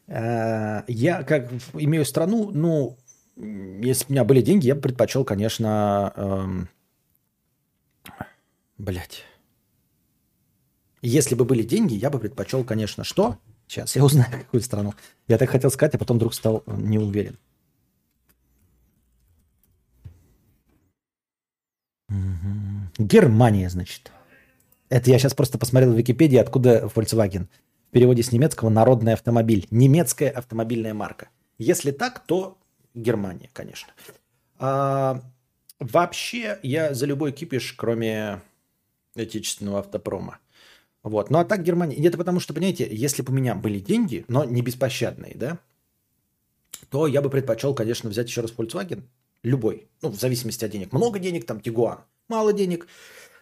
Э, 0.07 0.83
я 0.87 1.25
как 1.25 1.51
имею 1.75 2.05
страну, 2.05 2.53
ну, 2.53 2.99
если 3.37 4.05
бы 4.05 4.09
у 4.11 4.13
меня 4.13 4.25
были 4.25 4.43
деньги, 4.43 4.67
я 4.67 4.75
бы 4.75 4.81
предпочел, 4.81 5.25
конечно, 5.25 6.13
эм... 6.17 6.69
блять. 8.79 9.25
Если 11.01 11.35
бы 11.35 11.45
были 11.45 11.63
деньги, 11.63 11.95
я 11.95 12.11
бы 12.11 12.19
предпочел, 12.19 12.65
конечно, 12.65 13.05
что? 13.05 13.39
Сейчас 13.67 13.97
я 13.97 14.05
узнаю, 14.05 14.31
какую 14.45 14.61
страну. 14.63 14.95
Я 15.29 15.39
так 15.39 15.51
хотел 15.51 15.71
сказать, 15.71 15.95
а 15.95 15.99
потом 15.99 16.19
вдруг 16.19 16.35
стал 16.35 16.63
э, 16.67 16.77
не 16.77 16.99
уверен. 16.99 17.39
Германия, 22.99 23.71
значит. 23.71 24.13
Это 24.91 25.11
я 25.11 25.19
сейчас 25.19 25.35
просто 25.35 25.57
посмотрел 25.57 25.93
в 25.93 25.97
Википедии, 25.97 26.37
откуда 26.37 26.91
Volkswagen. 26.95 27.47
В 27.89 27.93
переводе 27.93 28.23
с 28.23 28.31
немецкого 28.31 28.69
«народный 28.69 29.15
автомобиль». 29.15 29.67
Немецкая 29.71 30.29
автомобильная 30.29 30.93
марка. 30.93 31.29
Если 31.59 31.91
так, 31.91 32.21
то 32.27 32.59
Германия, 32.95 33.51
конечно. 33.53 33.93
А, 34.59 35.23
вообще, 35.79 36.59
я 36.63 36.95
за 36.95 37.07
любой 37.07 37.33
кипиш, 37.33 37.73
кроме 37.73 38.43
отечественного 39.15 39.81
автопрома. 39.81 40.39
Вот. 41.03 41.31
Ну 41.31 41.39
а 41.39 41.45
так 41.45 41.63
Германия. 41.63 41.97
Это 42.07 42.17
потому 42.17 42.41
что, 42.41 42.55
понимаете, 42.55 42.89
если 42.91 43.23
бы 43.23 43.33
у 43.33 43.37
меня 43.37 43.55
были 43.55 43.81
деньги, 43.81 44.25
но 44.29 44.45
не 44.45 44.63
беспощадные, 44.63 45.35
да, 45.35 45.59
то 46.91 47.07
я 47.07 47.23
бы 47.23 47.31
предпочел, 47.31 47.75
конечно, 47.75 48.09
взять 48.11 48.29
еще 48.29 48.41
раз 48.41 48.53
Volkswagen. 48.53 49.03
Любой. 49.43 49.89
Ну, 50.03 50.11
в 50.11 50.15
зависимости 50.15 50.65
от 50.65 50.71
денег. 50.71 50.93
Много 50.93 51.19
денег, 51.19 51.47
там, 51.47 51.61
Тигуан. 51.61 52.05
Мало 52.29 52.53
денег. 52.53 52.87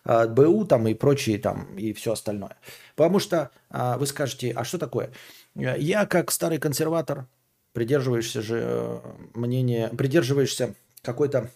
А, 0.05 0.27
БУ 0.27 0.65
там 0.65 0.89
и 0.89 0.95
прочие 0.95 1.39
там 1.39 1.77
и 1.77 1.93
все 1.93 2.13
остальное. 2.13 2.57
Потому 2.97 3.19
что 3.19 3.51
а, 3.69 3.99
вы 3.99 4.07
скажете, 4.07 4.53
а 4.53 4.65
что 4.65 4.79
такое? 4.79 5.13
Я 5.55 6.07
как 6.07 6.31
старый 6.31 6.59
консерватор 6.59 7.27
придерживаешься 7.73 8.43
же 8.43 8.61
э, 8.63 9.01
мнения, 9.35 9.89
придерживаешься 9.89 10.75
какой-то 11.03 11.51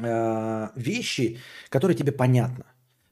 э, 0.00 0.68
вещи, 0.76 1.38
которые 1.68 1.96
тебе 1.96 2.12
понятны. 2.12 2.64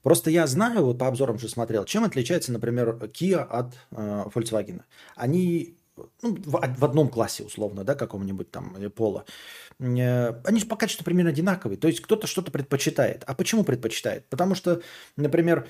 Просто 0.03 0.31
я 0.31 0.47
знаю, 0.47 0.85
вот 0.85 0.99
по 0.99 1.09
обзорам 1.09 1.39
же 1.39 1.49
смотрел, 1.49 1.85
чем 1.85 2.05
отличается, 2.05 2.53
например, 2.53 2.99
Kia 3.13 3.41
от 3.41 3.75
э, 3.91 4.25
Volkswagen. 4.35 4.83
Они 5.17 5.78
ну, 6.23 6.37
в, 6.37 6.61
в 6.79 6.85
одном 6.85 7.09
классе 7.09 7.45
условно, 7.45 7.85
да, 7.85 7.95
каком-нибудь 7.95 8.51
там 8.51 8.77
э, 8.77 8.89
пола. 8.89 9.25
Э, 9.79 10.41
они 10.45 10.61
же 10.61 10.67
по 10.67 10.77
качеству 10.77 11.05
примерно 11.05 11.31
одинаковые. 11.31 11.79
То 11.79 11.89
есть 11.89 12.01
кто-то 12.01 12.27
что-то 12.27 12.51
предпочитает. 12.51 13.25
А 13.27 13.35
почему 13.35 13.65
предпочитает? 13.65 14.27
Потому 14.29 14.55
что, 14.55 14.83
например, 15.17 15.69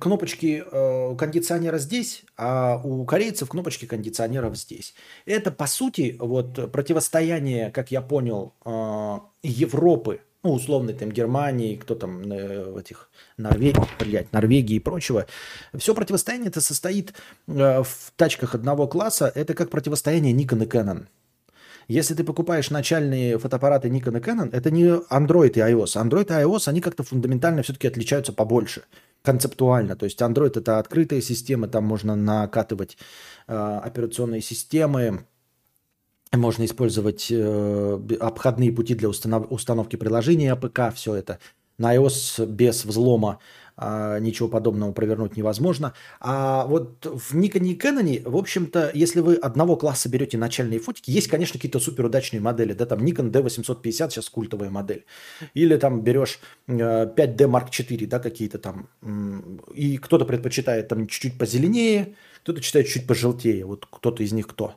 кнопочки 0.00 0.64
э, 0.64 1.16
кондиционера 1.16 1.78
здесь, 1.78 2.24
а 2.36 2.80
у 2.82 3.04
корейцев 3.04 3.48
кнопочки 3.48 3.86
кондиционеров 3.86 4.56
здесь. 4.56 4.94
Это, 5.26 5.50
по 5.50 5.66
сути, 5.66 6.16
вот 6.18 6.72
противостояние, 6.72 7.70
как 7.70 7.90
я 7.90 8.00
понял, 8.00 8.54
Европы 9.42 10.20
ну, 10.42 10.52
условно, 10.52 10.92
там, 10.92 11.12
Германии, 11.12 11.76
кто 11.76 11.94
там 11.94 12.22
э, 12.32 12.74
этих 12.78 13.10
Норвегии, 13.36 13.80
блядь, 14.00 14.32
Норвегии 14.32 14.76
и 14.76 14.80
прочего. 14.80 15.26
Все 15.74 15.94
противостояние 15.94 16.48
это 16.48 16.60
состоит 16.60 17.14
э, 17.46 17.82
в 17.82 18.12
тачках 18.16 18.54
одного 18.54 18.88
класса. 18.88 19.30
Это 19.34 19.54
как 19.54 19.70
противостояние 19.70 20.34
Nikon 20.34 20.64
и 20.64 20.66
Canon. 20.66 21.06
Если 21.88 22.14
ты 22.14 22.24
покупаешь 22.24 22.70
начальные 22.70 23.38
фотоаппараты 23.38 23.88
Nikon 23.88 24.18
и 24.18 24.20
Canon, 24.20 24.50
это 24.52 24.70
не 24.70 24.84
Android 24.84 25.52
и 25.52 25.60
iOS. 25.60 25.96
Android 25.96 26.26
и 26.26 26.44
iOS, 26.44 26.68
они 26.68 26.80
как-то 26.80 27.02
фундаментально 27.02 27.62
все-таки 27.62 27.88
отличаются 27.88 28.32
побольше, 28.32 28.82
концептуально. 29.22 29.94
То 29.94 30.06
есть 30.06 30.20
Android 30.20 30.58
это 30.58 30.78
открытая 30.78 31.20
система, 31.20 31.68
там 31.68 31.84
можно 31.84 32.16
накатывать 32.16 32.96
э, 33.46 33.80
операционные 33.84 34.40
системы, 34.40 35.24
можно 36.32 36.64
использовать 36.64 37.28
э, 37.30 38.00
обходные 38.20 38.72
пути 38.72 38.94
для 38.94 39.08
установ- 39.08 39.46
установки 39.50 39.96
приложения 39.96 40.52
APK, 40.52 40.94
все 40.94 41.14
это. 41.14 41.38
На 41.78 41.94
iOS 41.96 42.46
без 42.46 42.84
взлома 42.84 43.38
а, 43.76 44.18
ничего 44.18 44.48
подобного 44.48 44.92
провернуть 44.92 45.36
невозможно. 45.36 45.94
А 46.20 46.66
вот 46.66 47.04
в 47.04 47.34
Никоне 47.34 47.72
и 47.72 47.74
Кэноне, 47.74 48.22
в 48.24 48.36
общем-то, 48.36 48.90
если 48.94 49.20
вы 49.20 49.34
одного 49.34 49.76
класса 49.76 50.08
берете 50.08 50.36
начальные 50.36 50.78
фотики, 50.78 51.10
есть, 51.10 51.28
конечно, 51.28 51.54
какие-то 51.54 51.80
суперудачные 51.80 52.40
модели, 52.40 52.74
да, 52.74 52.86
там 52.86 53.00
Nikon 53.00 53.30
D850 53.30 54.10
сейчас 54.10 54.28
культовая 54.28 54.70
модель, 54.70 55.04
или 55.54 55.76
там 55.76 56.02
берешь 56.02 56.38
э, 56.68 56.72
5D 56.72 57.36
Mark 57.48 57.70
IV, 57.70 58.06
да, 58.06 58.18
какие-то 58.18 58.58
там, 58.58 58.88
и 59.74 59.96
кто-то 59.96 60.26
предпочитает 60.26 60.88
там 60.88 61.06
чуть-чуть 61.06 61.38
позеленее, 61.38 62.14
кто-то 62.42 62.60
читает 62.60 62.88
чуть 62.88 63.06
пожелтее, 63.06 63.64
вот 63.64 63.86
кто-то 63.90 64.22
из 64.22 64.32
них 64.32 64.48
кто. 64.48 64.74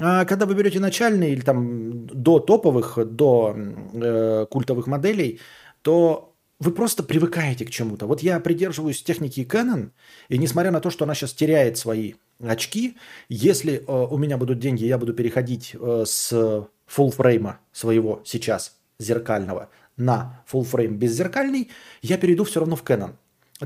А 0.00 0.24
когда 0.24 0.46
вы 0.46 0.54
берете 0.54 0.80
начальные 0.80 1.32
или 1.32 1.40
там 1.40 2.06
до 2.06 2.38
топовых, 2.40 2.98
до 3.04 3.54
э, 3.56 4.46
культовых 4.50 4.86
моделей, 4.86 5.40
то 5.82 6.34
вы 6.58 6.70
просто 6.70 7.02
привыкаете 7.02 7.64
к 7.64 7.70
чему-то. 7.70 8.06
Вот 8.06 8.22
я 8.22 8.40
придерживаюсь 8.40 9.02
техники 9.02 9.46
Canon, 9.48 9.90
и 10.28 10.38
несмотря 10.38 10.70
на 10.70 10.80
то, 10.80 10.90
что 10.90 11.04
она 11.04 11.14
сейчас 11.14 11.32
теряет 11.32 11.76
свои 11.76 12.14
очки, 12.40 12.96
если 13.28 13.74
э, 13.74 13.82
у 13.86 14.16
меня 14.16 14.38
будут 14.38 14.58
деньги, 14.58 14.84
я 14.84 14.96
буду 14.96 15.12
переходить 15.12 15.74
э, 15.74 16.04
с 16.06 16.32
full 16.32 17.10
фрейма 17.10 17.60
своего 17.72 18.22
сейчас 18.24 18.76
зеркального 18.98 19.68
на 19.96 20.42
full 20.50 20.64
фрейм 20.64 20.96
беззеркальный, 20.96 21.70
я 22.00 22.16
перейду 22.16 22.44
все 22.44 22.60
равно 22.60 22.76
в 22.76 22.82
Canon. 22.82 23.12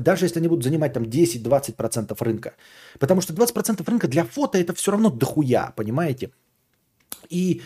Даже 0.01 0.25
если 0.25 0.39
они 0.39 0.47
будут 0.47 0.63
занимать 0.63 0.93
там 0.93 1.03
10-20% 1.03 2.15
рынка. 2.19 2.53
Потому 2.99 3.21
что 3.21 3.33
20% 3.33 3.83
рынка 3.85 4.07
для 4.07 4.23
фото 4.23 4.57
это 4.57 4.73
все 4.73 4.91
равно 4.91 5.09
дохуя, 5.09 5.73
понимаете? 5.75 6.31
И 7.29 7.61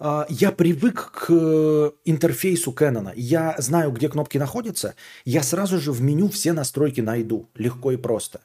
э, 0.00 0.24
я 0.28 0.52
привык 0.52 1.10
к 1.12 1.26
э, 1.30 1.90
интерфейсу 2.04 2.72
Canon. 2.72 3.12
Я 3.16 3.54
знаю, 3.58 3.92
где 3.92 4.08
кнопки 4.08 4.38
находятся. 4.38 4.94
Я 5.24 5.42
сразу 5.42 5.78
же 5.78 5.92
в 5.92 6.00
меню 6.00 6.28
все 6.28 6.52
настройки 6.52 7.00
найду. 7.00 7.48
Легко 7.54 7.92
и 7.92 7.96
просто. 7.96 8.40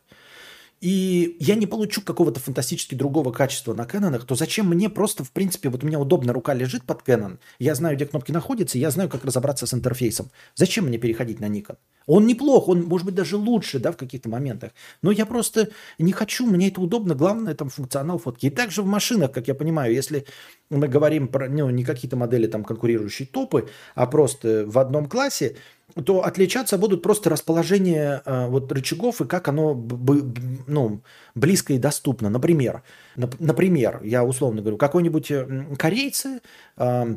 И 0.82 1.38
я 1.40 1.54
не 1.54 1.68
получу 1.68 2.02
какого-то 2.02 2.40
фантастически 2.40 2.96
другого 2.96 3.32
качества 3.32 3.76
на 3.76 3.84
Canon, 3.84 4.20
то 4.26 4.34
зачем 4.34 4.68
мне 4.68 4.90
просто, 4.90 5.24
в 5.24 5.32
принципе, 5.32 5.70
вот 5.70 5.84
у 5.84 5.88
меня 5.88 6.00
удобно 6.00 6.34
рука 6.34 6.56
лежит 6.56 6.84
под 6.84 7.08
Canon, 7.08 7.38
я 7.60 7.76
знаю, 7.76 7.96
где 7.96 8.08
кнопки 8.08 8.32
находятся, 8.32 8.80
я 8.80 8.90
знаю, 8.90 9.08
как 9.08 9.24
разобраться 9.24 9.68
с 9.68 9.74
интерфейсом. 9.76 10.32
Зачем 10.56 10.88
мне 10.88 10.98
переходить 10.98 11.40
на 11.40 11.46
Nikon? 11.46 11.78
Он 12.08 12.26
неплох, 12.26 12.68
он 12.68 12.84
может 12.84 13.06
быть 13.06 13.14
даже 13.14 13.38
лучше, 13.38 13.78
да, 13.78 13.92
в 13.92 13.98
каких-то 13.98 14.28
моментах. 14.28 14.72
Но 15.04 15.12
я 15.12 15.28
просто 15.28 15.70
не 16.00 16.14
хочу, 16.14 16.48
мне 16.48 16.70
это 16.70 16.82
удобно, 16.82 17.14
главное 17.14 17.54
там 17.54 17.70
функционал 17.70 18.18
фотки. 18.18 18.48
И 18.48 18.50
также 18.50 18.82
в 18.82 18.88
машинах, 18.88 19.32
как 19.32 19.48
я 19.48 19.54
понимаю, 19.54 19.94
если 19.94 20.26
мы 20.72 20.88
говорим 20.88 21.28
про, 21.28 21.48
ну, 21.48 21.70
не 21.70 21.84
какие-то 21.84 22.18
модели 22.18 22.48
там 22.48 22.64
конкурирующие 22.64 23.28
топы, 23.28 23.70
а 23.94 24.08
просто 24.08 24.66
в 24.66 24.80
одном 24.80 25.08
классе, 25.08 25.58
то 25.94 26.24
отличаться 26.24 26.78
будут 26.78 27.02
просто 27.02 27.30
расположение 27.30 28.22
э, 28.26 28.48
вот 28.48 28.72
рычагов 28.72 29.22
и 29.22 29.26
как 29.26 29.48
оно 29.48 29.74
б- 29.74 30.22
б- 30.22 30.40
ну, 30.68 31.02
близко 31.36 31.74
и 31.74 31.78
доступно. 31.78 32.30
Например, 32.30 32.84
нап- 33.16 33.36
например, 33.40 34.02
я 34.04 34.24
условно 34.24 34.62
говорю, 34.62 34.78
какой-нибудь 34.78 35.32
э, 35.32 35.66
корейцы, 35.78 36.42
э, 36.78 37.16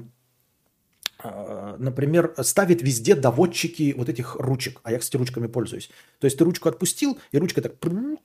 э, 1.22 1.76
например, 1.78 2.34
ставит 2.42 2.82
везде 2.82 3.14
доводчики 3.14 3.94
вот 3.96 4.09
этих 4.09 4.36
ручек, 4.36 4.80
а 4.82 4.92
я, 4.92 4.98
кстати, 4.98 5.16
ручками 5.16 5.46
пользуюсь. 5.46 5.90
То 6.18 6.26
есть 6.26 6.38
ты 6.38 6.44
ручку 6.44 6.68
отпустил, 6.68 7.18
и 7.32 7.38
ручка 7.38 7.62
так 7.62 7.74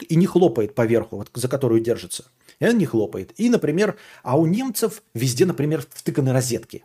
и 0.07 0.15
не 0.15 0.25
хлопает 0.25 0.75
по 0.75 0.85
верху, 0.85 1.17
вот, 1.17 1.29
за 1.33 1.47
которую 1.47 1.81
держится. 1.81 2.25
И 2.59 2.65
она 2.65 2.73
не 2.73 2.85
хлопает. 2.85 3.33
И, 3.37 3.49
например, 3.49 3.97
а 4.23 4.37
у 4.37 4.45
немцев 4.45 5.03
везде, 5.13 5.45
например, 5.45 5.83
втыканы 5.89 6.33
розетки 6.33 6.83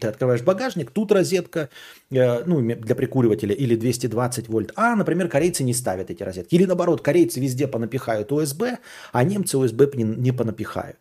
ты 0.00 0.08
открываешь 0.08 0.42
багажник, 0.42 0.90
тут 0.90 1.12
розетка, 1.12 1.68
э, 2.10 2.44
ну, 2.44 2.60
для 2.60 2.94
прикуривателя, 2.94 3.54
или 3.54 3.76
220 3.76 4.48
вольт. 4.48 4.72
А, 4.76 4.94
например, 4.96 5.28
корейцы 5.28 5.64
не 5.64 5.74
ставят 5.74 6.10
эти 6.10 6.22
розетки. 6.22 6.54
Или 6.54 6.64
наоборот, 6.66 7.02
корейцы 7.02 7.40
везде 7.40 7.66
понапихают 7.66 8.30
USB, 8.30 8.78
а 9.12 9.24
немцы 9.24 9.56
USB 9.56 9.96
не, 9.96 10.32
понапихают. 10.32 10.98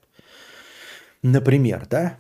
Например, 1.22 1.88
да? 1.90 2.20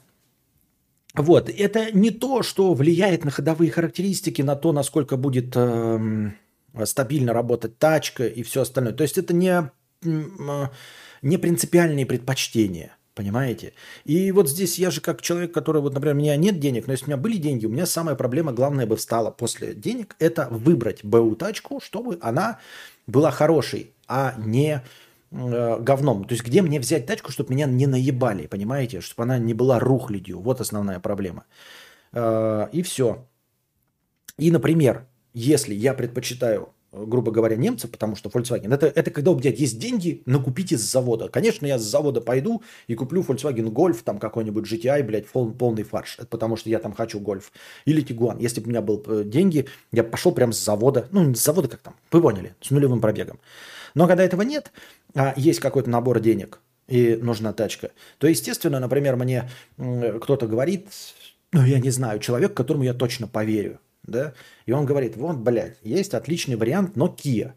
Вот, 1.14 1.50
это 1.50 1.92
не 1.94 2.12
то, 2.12 2.44
что 2.44 2.74
влияет 2.74 3.24
на 3.24 3.32
ходовые 3.32 3.72
характеристики, 3.72 4.42
на 4.42 4.56
то, 4.56 4.74
насколько 4.74 5.16
будет 5.16 5.56
эм, 5.56 6.36
стабильно 6.84 7.32
работать 7.32 7.78
тачка 7.78 8.28
и 8.28 8.44
все 8.44 8.62
остальное. 8.62 8.94
То 8.94 9.04
есть 9.04 9.18
это 9.18 9.34
не, 9.34 9.72
э, 10.04 10.68
не 11.22 11.38
принципиальные 11.38 12.06
предпочтения. 12.06 12.98
Понимаете? 13.16 13.74
И 14.04 14.30
вот 14.34 14.50
здесь 14.50 14.78
я 14.78 14.92
же 14.92 15.00
как 15.00 15.22
человек, 15.22 15.54
который, 15.54 15.82
вот, 15.82 15.94
например, 15.94 16.16
у 16.16 16.20
меня 16.20 16.36
нет 16.36 16.60
денег, 16.60 16.86
но 16.86 16.92
если 16.92 17.06
у 17.06 17.08
меня 17.08 17.18
были 17.18 17.38
деньги, 17.38 17.66
у 17.66 17.70
меня 17.70 17.86
самая 17.86 18.16
проблема, 18.16 18.52
главная 18.52 18.86
бы 18.86 18.98
встала 18.98 19.32
после 19.32 19.74
денег, 19.74 20.18
это 20.20 20.50
выбрать 20.52 21.04
БУ 21.06 21.38
тачку, 21.38 21.80
чтобы 21.80 22.18
она 22.22 22.60
была 23.08 23.32
хорошей, 23.32 23.94
а 24.10 24.36
не 24.38 24.84
э, 25.32 25.80
говном. 25.80 26.26
То 26.26 26.34
есть 26.34 26.46
где 26.46 26.62
мне 26.62 26.78
взять 26.78 27.06
тачку, 27.06 27.32
чтобы 27.32 27.54
меня 27.54 27.68
не 27.68 27.88
наебали, 27.88 28.48
понимаете? 28.48 29.00
Чтобы 29.00 29.24
она 29.24 29.38
не 29.38 29.54
была 29.54 29.80
рухлядью. 29.80 30.42
Вот 30.42 30.60
основная 30.60 31.00
проблема. 31.00 31.46
Э, 32.12 32.68
и 32.74 32.82
все. 32.82 33.26
И, 34.38 34.52
например, 34.52 35.08
если 35.34 35.74
я 35.74 35.94
предпочитаю 35.94 36.74
грубо 36.96 37.32
говоря, 37.32 37.56
немцев, 37.56 37.92
потому 37.92 38.16
что 38.16 38.30
Volkswagen, 38.30 38.74
это, 38.74 38.88
это 38.88 39.12
когда 39.12 39.32
у 39.32 39.38
меня 39.38 39.52
есть 39.52 39.80
деньги 39.80 40.22
накупить 40.26 40.72
из 40.72 40.82
завода. 40.82 41.28
Конечно, 41.28 41.66
я 41.66 41.78
с 41.78 41.84
завода 41.84 42.22
пойду 42.22 42.64
и 42.88 42.96
куплю 42.96 43.22
Volkswagen 43.22 43.70
Golf, 43.72 44.02
там 44.04 44.18
какой-нибудь 44.18 44.72
GTI, 44.72 45.04
блядь, 45.04 45.28
пол, 45.28 45.52
полный 45.52 45.84
фарш, 45.84 46.16
это 46.18 46.28
потому 46.28 46.56
что 46.56 46.70
я 46.70 46.80
там 46.80 46.94
хочу 46.94 47.20
Golf. 47.20 47.46
Или 47.86 48.04
Tiguan. 48.04 48.38
Если 48.40 48.62
бы 48.62 48.68
у 48.68 48.70
меня 48.70 48.82
был 48.82 49.04
э, 49.08 49.24
деньги, 49.26 49.68
я 49.92 50.04
пошел 50.04 50.32
прям 50.32 50.54
с 50.54 50.64
завода, 50.64 51.08
ну, 51.12 51.24
не 51.24 51.36
с 51.36 51.44
завода, 51.44 51.68
как 51.68 51.82
там, 51.82 51.96
вы 52.12 52.22
поняли, 52.22 52.56
с 52.62 52.72
нулевым 52.72 53.02
пробегом. 53.02 53.40
Но 53.94 54.08
когда 54.08 54.24
этого 54.24 54.42
нет, 54.44 54.72
а 55.14 55.34
есть 55.36 55.60
какой-то 55.60 55.90
набор 55.90 56.20
денег, 56.20 56.60
и 56.88 57.16
нужна 57.16 57.54
тачка, 57.54 57.92
то, 58.20 58.28
естественно, 58.28 58.80
например, 58.80 59.16
мне 59.16 59.50
м, 59.78 60.20
кто-то 60.20 60.48
говорит, 60.48 60.88
ну, 61.52 61.64
я 61.64 61.80
не 61.80 61.90
знаю, 61.90 62.20
человек, 62.20 62.54
которому 62.54 62.84
я 62.84 62.94
точно 62.94 63.28
поверю, 63.28 63.80
да, 64.08 64.34
и 64.66 64.72
он 64.72 64.86
говорит, 64.86 65.16
вот, 65.18 65.38
блядь, 65.38 65.78
есть 65.84 66.14
отличный 66.14 66.56
вариант, 66.56 66.96
но 66.96 67.08
Kia, 67.08 67.54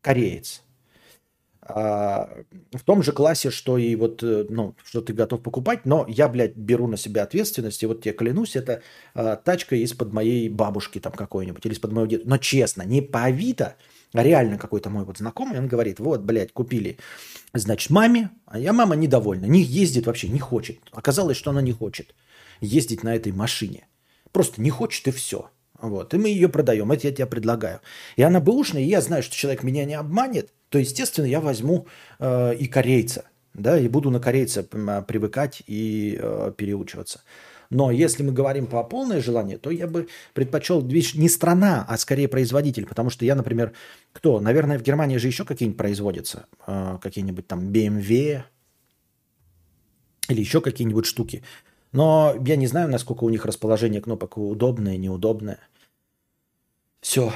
кореец. 0.00 0.62
А, 1.64 2.28
в 2.72 2.82
том 2.82 3.04
же 3.04 3.12
классе, 3.12 3.50
что 3.50 3.78
и 3.78 3.94
вот, 3.94 4.22
э, 4.24 4.46
ну, 4.50 4.74
что 4.84 5.00
ты 5.00 5.12
готов 5.12 5.42
покупать, 5.42 5.86
но 5.86 6.04
я, 6.08 6.28
блядь, 6.28 6.56
беру 6.56 6.88
на 6.88 6.96
себя 6.96 7.22
ответственность, 7.22 7.82
и 7.82 7.86
вот 7.86 8.02
тебе 8.02 8.14
клянусь, 8.14 8.56
это 8.56 8.82
а, 9.14 9.36
тачка 9.36 9.76
из-под 9.76 10.12
моей 10.12 10.48
бабушки 10.48 10.98
там 10.98 11.12
какой-нибудь, 11.12 11.64
или 11.64 11.72
из-под 11.72 11.92
моего 11.92 12.06
деда. 12.06 12.24
Но 12.26 12.38
честно, 12.38 12.82
не 12.82 13.00
по 13.00 13.22
Авито, 13.22 13.76
а 14.12 14.24
реально 14.24 14.58
какой-то 14.58 14.90
мой 14.90 15.04
вот 15.04 15.18
знакомый, 15.18 15.58
он 15.58 15.68
говорит, 15.68 16.00
вот, 16.00 16.22
блядь, 16.22 16.52
купили, 16.52 16.98
значит, 17.54 17.90
маме, 17.90 18.30
а 18.44 18.58
я 18.58 18.72
мама 18.72 18.96
недовольна, 18.96 19.46
не 19.46 19.62
ездит 19.62 20.06
вообще, 20.06 20.28
не 20.28 20.40
хочет. 20.40 20.78
Оказалось, 20.90 21.36
что 21.36 21.50
она 21.50 21.62
не 21.62 21.72
хочет 21.72 22.12
ездить 22.60 23.04
на 23.04 23.14
этой 23.14 23.32
машине. 23.32 23.86
Просто 24.32 24.60
не 24.60 24.70
хочет 24.70 25.06
и 25.06 25.10
все. 25.12 25.50
Вот. 25.82 26.14
И 26.14 26.16
мы 26.16 26.28
ее 26.28 26.48
продаем. 26.48 26.90
Это 26.92 27.08
я 27.08 27.12
тебе 27.12 27.26
предлагаю. 27.26 27.80
И 28.16 28.22
она 28.22 28.40
бэушная, 28.40 28.82
и 28.82 28.86
я 28.86 29.00
знаю, 29.00 29.22
что 29.22 29.34
человек 29.34 29.64
меня 29.64 29.84
не 29.84 29.94
обманет, 29.94 30.50
то, 30.68 30.78
естественно, 30.78 31.26
я 31.26 31.40
возьму 31.40 31.86
э, 32.18 32.54
и 32.54 32.66
корейца. 32.68 33.24
Да, 33.52 33.78
и 33.78 33.88
буду 33.88 34.10
на 34.10 34.18
корейца 34.18 34.64
м, 34.72 35.04
привыкать 35.04 35.62
и 35.66 36.18
э, 36.18 36.52
переучиваться. 36.56 37.20
Но 37.68 37.90
если 37.90 38.22
мы 38.22 38.32
говорим 38.32 38.66
по 38.66 38.82
полное 38.84 39.20
желание, 39.20 39.58
то 39.58 39.70
я 39.70 39.86
бы 39.86 40.08
предпочел, 40.34 40.80
видишь, 40.80 41.14
не 41.14 41.28
страна, 41.28 41.84
а 41.88 41.98
скорее 41.98 42.28
производитель. 42.28 42.86
Потому 42.86 43.10
что 43.10 43.24
я, 43.24 43.34
например, 43.34 43.72
кто? 44.12 44.40
Наверное, 44.40 44.78
в 44.78 44.82
Германии 44.82 45.16
же 45.16 45.26
еще 45.26 45.44
какие-нибудь 45.44 45.78
производятся. 45.78 46.46
Э, 46.66 46.98
какие-нибудь 47.02 47.46
там 47.46 47.70
BMW 47.70 48.42
или 50.28 50.40
еще 50.40 50.60
какие-нибудь 50.60 51.06
штуки. 51.06 51.42
Но 51.92 52.34
я 52.46 52.56
не 52.56 52.66
знаю, 52.66 52.88
насколько 52.88 53.24
у 53.24 53.28
них 53.28 53.44
расположение 53.44 54.00
кнопок 54.00 54.38
удобное, 54.38 54.96
неудобное. 54.96 55.58
Все. 57.02 57.32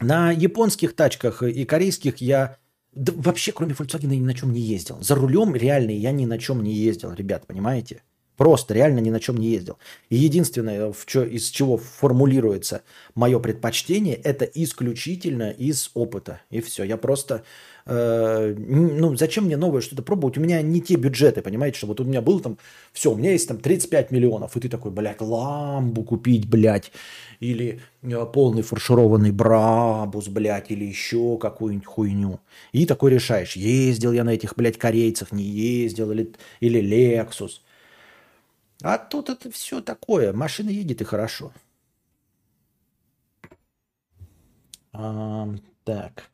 На 0.00 0.32
японских 0.32 0.94
тачках 0.94 1.42
и 1.42 1.64
корейских 1.64 2.18
я 2.18 2.58
да 2.92 3.12
вообще, 3.14 3.52
кроме 3.52 3.72
Volkswagen, 3.72 4.08
ни 4.08 4.20
на 4.20 4.34
чем 4.34 4.52
не 4.52 4.60
ездил. 4.60 5.00
За 5.00 5.14
рулем 5.14 5.54
реально 5.54 5.92
я 5.92 6.10
ни 6.10 6.26
на 6.26 6.38
чем 6.38 6.62
не 6.62 6.74
ездил, 6.74 7.12
ребят, 7.12 7.46
понимаете? 7.46 8.02
Просто 8.40 8.72
реально 8.72 9.00
ни 9.00 9.10
на 9.10 9.20
чем 9.20 9.36
не 9.36 9.48
ездил. 9.48 9.76
И 10.08 10.16
единственное, 10.16 10.92
в 10.92 11.04
чё, 11.04 11.24
из 11.24 11.50
чего 11.50 11.76
формулируется 11.76 12.80
мое 13.14 13.38
предпочтение, 13.38 14.14
это 14.14 14.46
исключительно 14.46 15.50
из 15.50 15.90
опыта. 15.92 16.40
И 16.48 16.62
все. 16.62 16.84
Я 16.84 16.96
просто... 16.96 17.42
э, 17.84 18.54
ну, 18.56 19.14
зачем 19.14 19.44
мне 19.44 19.58
новое 19.58 19.82
что-то 19.82 20.02
пробовать? 20.02 20.38
У 20.38 20.40
меня 20.40 20.62
не 20.62 20.80
те 20.80 20.96
бюджеты, 20.96 21.42
понимаете? 21.42 21.76
Что 21.76 21.88
вот 21.88 22.00
у 22.00 22.04
меня 22.04 22.22
был 22.22 22.40
там... 22.40 22.56
Все, 22.94 23.12
у 23.12 23.14
меня 23.14 23.32
есть 23.32 23.46
там 23.46 23.58
35 23.58 24.10
миллионов. 24.10 24.56
И 24.56 24.60
ты 24.60 24.70
такой, 24.70 24.90
блядь, 24.90 25.20
ламбу 25.20 26.02
купить, 26.02 26.48
блядь. 26.48 26.92
Или 27.40 27.82
э, 28.02 28.26
полный 28.32 28.62
фаршированный 28.62 29.32
брабус, 29.32 30.28
блядь. 30.28 30.70
Или 30.70 30.86
еще 30.86 31.36
какую-нибудь 31.36 31.84
хуйню. 31.84 32.40
И 32.72 32.86
такой 32.86 33.10
решаешь, 33.10 33.54
ездил 33.54 34.12
я 34.12 34.24
на 34.24 34.30
этих, 34.30 34.56
блядь, 34.56 34.78
корейцев, 34.78 35.30
не 35.30 35.44
ездил. 35.44 36.10
Или, 36.10 36.32
или 36.60 36.80
Lexus. 36.80 37.60
А 38.82 38.98
тут 38.98 39.28
это 39.28 39.50
все 39.50 39.80
такое. 39.80 40.32
Машина 40.32 40.70
едет 40.70 41.00
и 41.00 41.04
хорошо. 41.04 41.52
Ам, 44.92 45.60
так. 45.84 46.30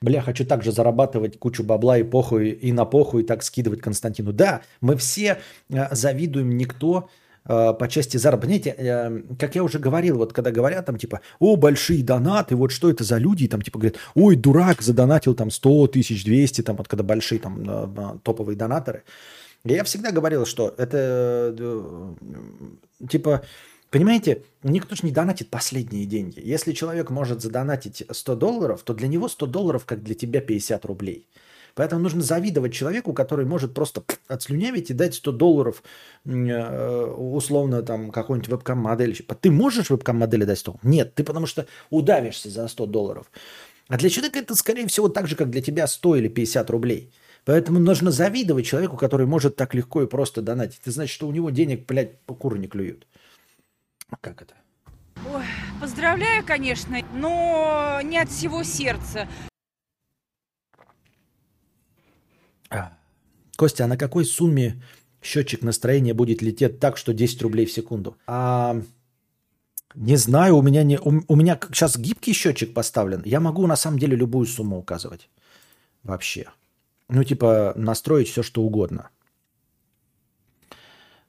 Бля, 0.00 0.20
хочу 0.20 0.44
также 0.44 0.72
зарабатывать 0.72 1.38
кучу 1.38 1.62
бабла 1.62 1.96
и 1.96 2.02
похуй, 2.02 2.50
и 2.50 2.72
на 2.72 2.84
похуй 2.84 3.22
и 3.22 3.26
так 3.26 3.44
скидывать 3.44 3.80
Константину. 3.80 4.32
Да, 4.32 4.62
мы 4.80 4.96
все 4.96 5.40
э, 5.68 5.94
завидуем 5.94 6.56
никто 6.56 7.08
по 7.44 7.88
части 7.88 8.16
заработка. 8.18 8.70
Э, 8.70 9.22
как 9.38 9.54
я 9.54 9.64
уже 9.64 9.78
говорил, 9.78 10.18
вот 10.18 10.32
когда 10.32 10.50
говорят 10.50 10.86
там 10.86 10.96
типа, 10.96 11.20
о, 11.38 11.56
большие 11.56 12.02
донаты, 12.04 12.56
вот 12.56 12.72
что 12.72 12.90
это 12.90 13.04
за 13.04 13.18
люди, 13.18 13.44
и 13.44 13.48
там 13.48 13.62
типа 13.62 13.78
говорят, 13.78 13.98
ой, 14.14 14.36
дурак, 14.36 14.82
задонатил 14.82 15.34
там 15.34 15.50
100 15.50 15.88
тысяч, 15.88 16.24
200, 16.24 16.62
там 16.62 16.76
вот 16.76 16.88
когда 16.88 17.02
большие 17.02 17.38
там 17.38 17.68
э, 17.68 17.88
э, 17.96 18.18
топовые 18.22 18.56
донаторы. 18.56 19.02
Я 19.64 19.84
всегда 19.84 20.10
говорил, 20.10 20.44
что 20.44 20.74
это 20.76 21.54
э, 21.56 22.14
типа 23.08 23.42
Понимаете, 23.92 24.42
никто 24.62 24.96
же 24.96 25.02
не 25.04 25.12
донатит 25.12 25.50
последние 25.50 26.06
деньги. 26.06 26.40
Если 26.42 26.72
человек 26.72 27.10
может 27.10 27.42
задонатить 27.42 28.02
100 28.10 28.36
долларов, 28.36 28.82
то 28.84 28.94
для 28.94 29.06
него 29.06 29.28
100 29.28 29.46
долларов, 29.46 29.84
как 29.84 30.02
для 30.02 30.14
тебя 30.14 30.40
50 30.40 30.86
рублей. 30.86 31.26
Поэтому 31.74 32.02
нужно 32.02 32.22
завидовать 32.22 32.72
человеку, 32.72 33.12
который 33.12 33.46
может 33.46 33.74
просто 33.74 34.02
отслюнявить 34.28 34.90
и 34.90 34.94
дать 34.94 35.14
100 35.14 35.32
долларов 35.32 35.82
э, 36.24 37.04
условно 37.04 37.82
там 37.82 38.10
какой-нибудь 38.10 38.48
вебкам-модель. 38.48 39.18
Ты 39.40 39.50
можешь 39.50 39.90
вебкам-модели 39.90 40.44
дать 40.44 40.58
100? 40.58 40.76
Нет, 40.82 41.14
ты 41.14 41.24
потому 41.24 41.46
что 41.46 41.66
удавишься 41.90 42.50
за 42.50 42.68
100 42.68 42.86
долларов. 42.86 43.30
А 43.88 43.96
для 43.96 44.10
человека 44.10 44.38
это, 44.38 44.54
скорее 44.54 44.86
всего, 44.86 45.08
так 45.08 45.26
же, 45.26 45.36
как 45.36 45.50
для 45.50 45.62
тебя 45.62 45.86
100 45.86 46.16
или 46.16 46.28
50 46.28 46.70
рублей. 46.70 47.12
Поэтому 47.44 47.80
нужно 47.80 48.10
завидовать 48.10 48.66
человеку, 48.66 48.96
который 48.96 49.26
может 49.26 49.56
так 49.56 49.74
легко 49.74 50.02
и 50.02 50.06
просто 50.06 50.42
донатить. 50.42 50.80
Это 50.82 50.92
значит, 50.92 51.12
что 51.12 51.26
у 51.26 51.32
него 51.32 51.50
денег, 51.50 51.86
блядь, 51.86 52.20
по 52.20 52.34
куры 52.34 52.58
не 52.58 52.68
клюют. 52.68 53.06
Как 54.20 54.42
это? 54.42 54.54
Ой, 55.32 55.44
поздравляю, 55.80 56.44
конечно, 56.44 56.98
но 57.14 58.00
не 58.02 58.18
от 58.18 58.28
всего 58.28 58.62
сердца. 58.62 59.28
Костя, 63.62 63.84
а 63.84 63.86
на 63.86 63.96
какой 63.96 64.24
сумме 64.24 64.82
счетчик 65.22 65.62
настроения 65.62 66.14
будет 66.14 66.42
лететь 66.42 66.80
так, 66.80 66.96
что 66.96 67.12
10 67.12 67.42
рублей 67.42 67.64
в 67.64 67.70
секунду? 67.70 68.16
А, 68.26 68.82
не 69.94 70.16
знаю, 70.16 70.56
у 70.56 70.62
меня, 70.62 70.82
не, 70.82 70.98
у, 70.98 71.22
у 71.28 71.36
меня 71.36 71.60
сейчас 71.72 71.96
гибкий 71.96 72.32
счетчик 72.32 72.74
поставлен. 72.74 73.22
Я 73.24 73.38
могу 73.38 73.66
на 73.68 73.76
самом 73.76 73.98
деле 74.00 74.16
любую 74.16 74.46
сумму 74.46 74.78
указывать. 74.78 75.28
Вообще. 76.02 76.46
Ну, 77.08 77.22
типа, 77.22 77.72
настроить 77.76 78.28
все, 78.28 78.42
что 78.42 78.62
угодно. 78.62 79.10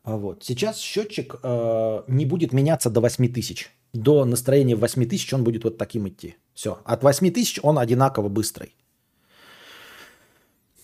А 0.04 0.18
Вот. 0.18 0.44
Сейчас 0.44 0.80
счетчик 0.80 1.36
э, 1.44 2.04
не 2.08 2.26
будет 2.26 2.52
меняться 2.52 2.90
до 2.90 3.00
8 3.00 3.32
тысяч. 3.32 3.70
До 3.94 4.26
настроения 4.26 4.76
8 4.76 5.06
тысяч 5.08 5.32
он 5.34 5.44
будет 5.44 5.66
вот 5.66 5.78
таким 5.78 6.08
идти. 6.08 6.36
Все. 6.56 6.80
От 6.84 7.04
8 7.04 7.32
тысяч 7.32 7.60
он 7.62 7.78
одинаково 7.78 8.28
быстрый. 8.28 8.74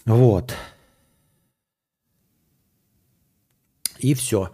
Вот. 0.05 0.53
И 3.99 4.13
все. 4.13 4.51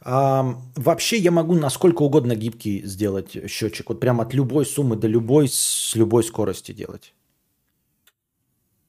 А, 0.00 0.56
вообще 0.76 1.16
я 1.16 1.30
могу 1.30 1.54
насколько 1.54 2.02
угодно 2.02 2.36
гибкий 2.36 2.86
сделать 2.86 3.36
счетчик. 3.50 3.88
Вот 3.88 4.00
прям 4.00 4.20
от 4.20 4.34
любой 4.34 4.66
суммы 4.66 4.96
до 4.96 5.06
любой 5.06 5.48
с 5.48 5.94
любой 5.94 6.24
скорости 6.24 6.72
делать. 6.72 7.14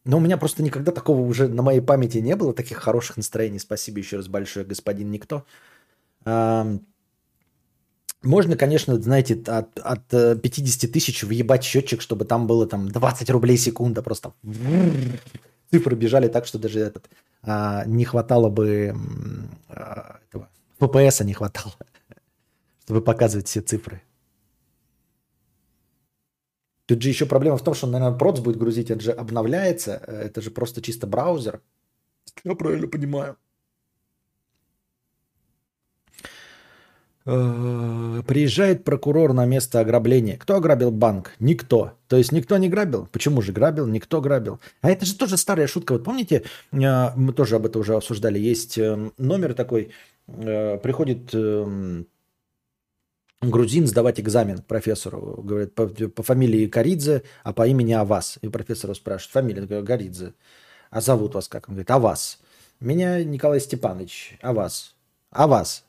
Но 0.04 0.18
у 0.18 0.20
меня 0.20 0.38
просто 0.38 0.62
никогда 0.62 0.92
такого 0.92 1.22
уже 1.22 1.48
на 1.48 1.64
моей 1.64 1.82
памяти 1.82 2.20
не 2.20 2.36
было, 2.36 2.54
таких 2.54 2.78
хороших 2.78 3.18
настроений. 3.18 3.60
Спасибо 3.60 4.00
еще 4.00 4.18
раз 4.18 4.28
большое, 4.28 4.66
господин 4.66 5.10
Никто. 5.10 5.46
Можно, 6.26 6.82
конечно, 8.58 9.02
знаете, 9.02 9.42
от, 9.46 9.80
от 9.80 10.08
50 10.08 10.92
тысяч 10.92 11.24
въебать 11.24 11.64
счетчик, 11.64 12.02
чтобы 12.02 12.26
там 12.26 12.48
было 12.48 12.68
там 12.68 12.90
20 12.90 13.30
рублей 13.30 13.58
секунда. 13.58 14.02
Просто 14.02 14.34
цифры 15.72 15.96
бежали 15.96 16.28
так, 16.28 16.46
что 16.46 16.60
даже 16.60 16.80
этот, 16.80 17.10
а, 17.35 17.35
не 17.86 18.06
хватало 18.06 18.50
бы 18.50 18.96
а, 19.70 20.20
этого, 20.28 20.50
ППСа 20.78 21.24
не 21.24 21.34
хватало, 21.34 21.74
чтобы 22.84 23.02
показывать 23.02 23.48
все 23.48 23.62
цифры. 23.62 24.02
Тут 26.86 27.02
же 27.02 27.10
еще 27.10 27.26
проблема 27.26 27.58
в 27.58 27.64
том, 27.64 27.74
что, 27.74 27.88
наверное, 27.88 28.18
проц 28.18 28.40
будет 28.40 28.58
грузить, 28.58 28.92
это 28.92 29.02
же 29.02 29.12
обновляется, 29.12 29.96
это 29.96 30.42
же 30.42 30.52
просто 30.52 30.82
чисто 30.82 31.08
браузер. 31.08 31.62
Я 32.44 32.56
правильно 32.56 32.88
понимаю. 32.88 33.38
Приезжает 37.26 38.84
прокурор 38.84 39.34
на 39.34 39.46
место 39.46 39.80
ограбления. 39.80 40.38
Кто 40.38 40.58
ограбил 40.58 40.92
банк? 40.92 41.34
Никто. 41.40 41.94
То 42.08 42.18
есть 42.18 42.32
никто 42.32 42.56
не 42.58 42.70
грабил? 42.70 43.08
Почему 43.12 43.42
же 43.42 43.52
грабил? 43.52 43.88
Никто 43.88 44.22
грабил. 44.22 44.60
А 44.82 44.92
это 44.92 45.08
же 45.08 45.16
тоже 45.16 45.38
старая 45.38 45.66
шутка. 45.66 45.94
Вот 45.94 46.04
помните, 46.04 46.44
э, 46.72 47.10
мы 47.16 47.34
тоже 47.34 47.56
об 47.56 47.66
этом 47.66 47.82
уже 47.82 47.96
обсуждали. 47.96 48.38
Есть 48.38 48.78
э, 48.78 49.10
номер 49.18 49.56
такой, 49.56 49.92
приходит 50.28 51.34
грузин 53.42 53.88
сдавать 53.88 54.20
экзамен 54.20 54.62
профессору. 54.62 55.42
Говорит, 55.44 55.74
по, 55.74 55.88
по 55.88 56.24
фамилии 56.24 56.68
Каридзе, 56.68 57.24
а 57.44 57.54
по 57.54 57.68
имени 57.68 57.94
Авас. 57.94 58.38
И 58.42 58.50
профессор 58.50 58.94
спрашивает, 58.96 59.32
фамилия? 59.32 59.62
Говорит, 59.66 59.86
Гаридзе. 59.86 60.34
А 60.92 61.02
зовут 61.02 61.36
вас 61.36 61.48
как? 61.48 61.70
Он 61.70 61.76
говорит, 61.76 61.92
Авас. 61.92 62.40
Меня 62.80 63.24
Николай 63.24 63.60
Степанович. 63.60 64.38
А 64.42 64.54
вас? 65.48 65.85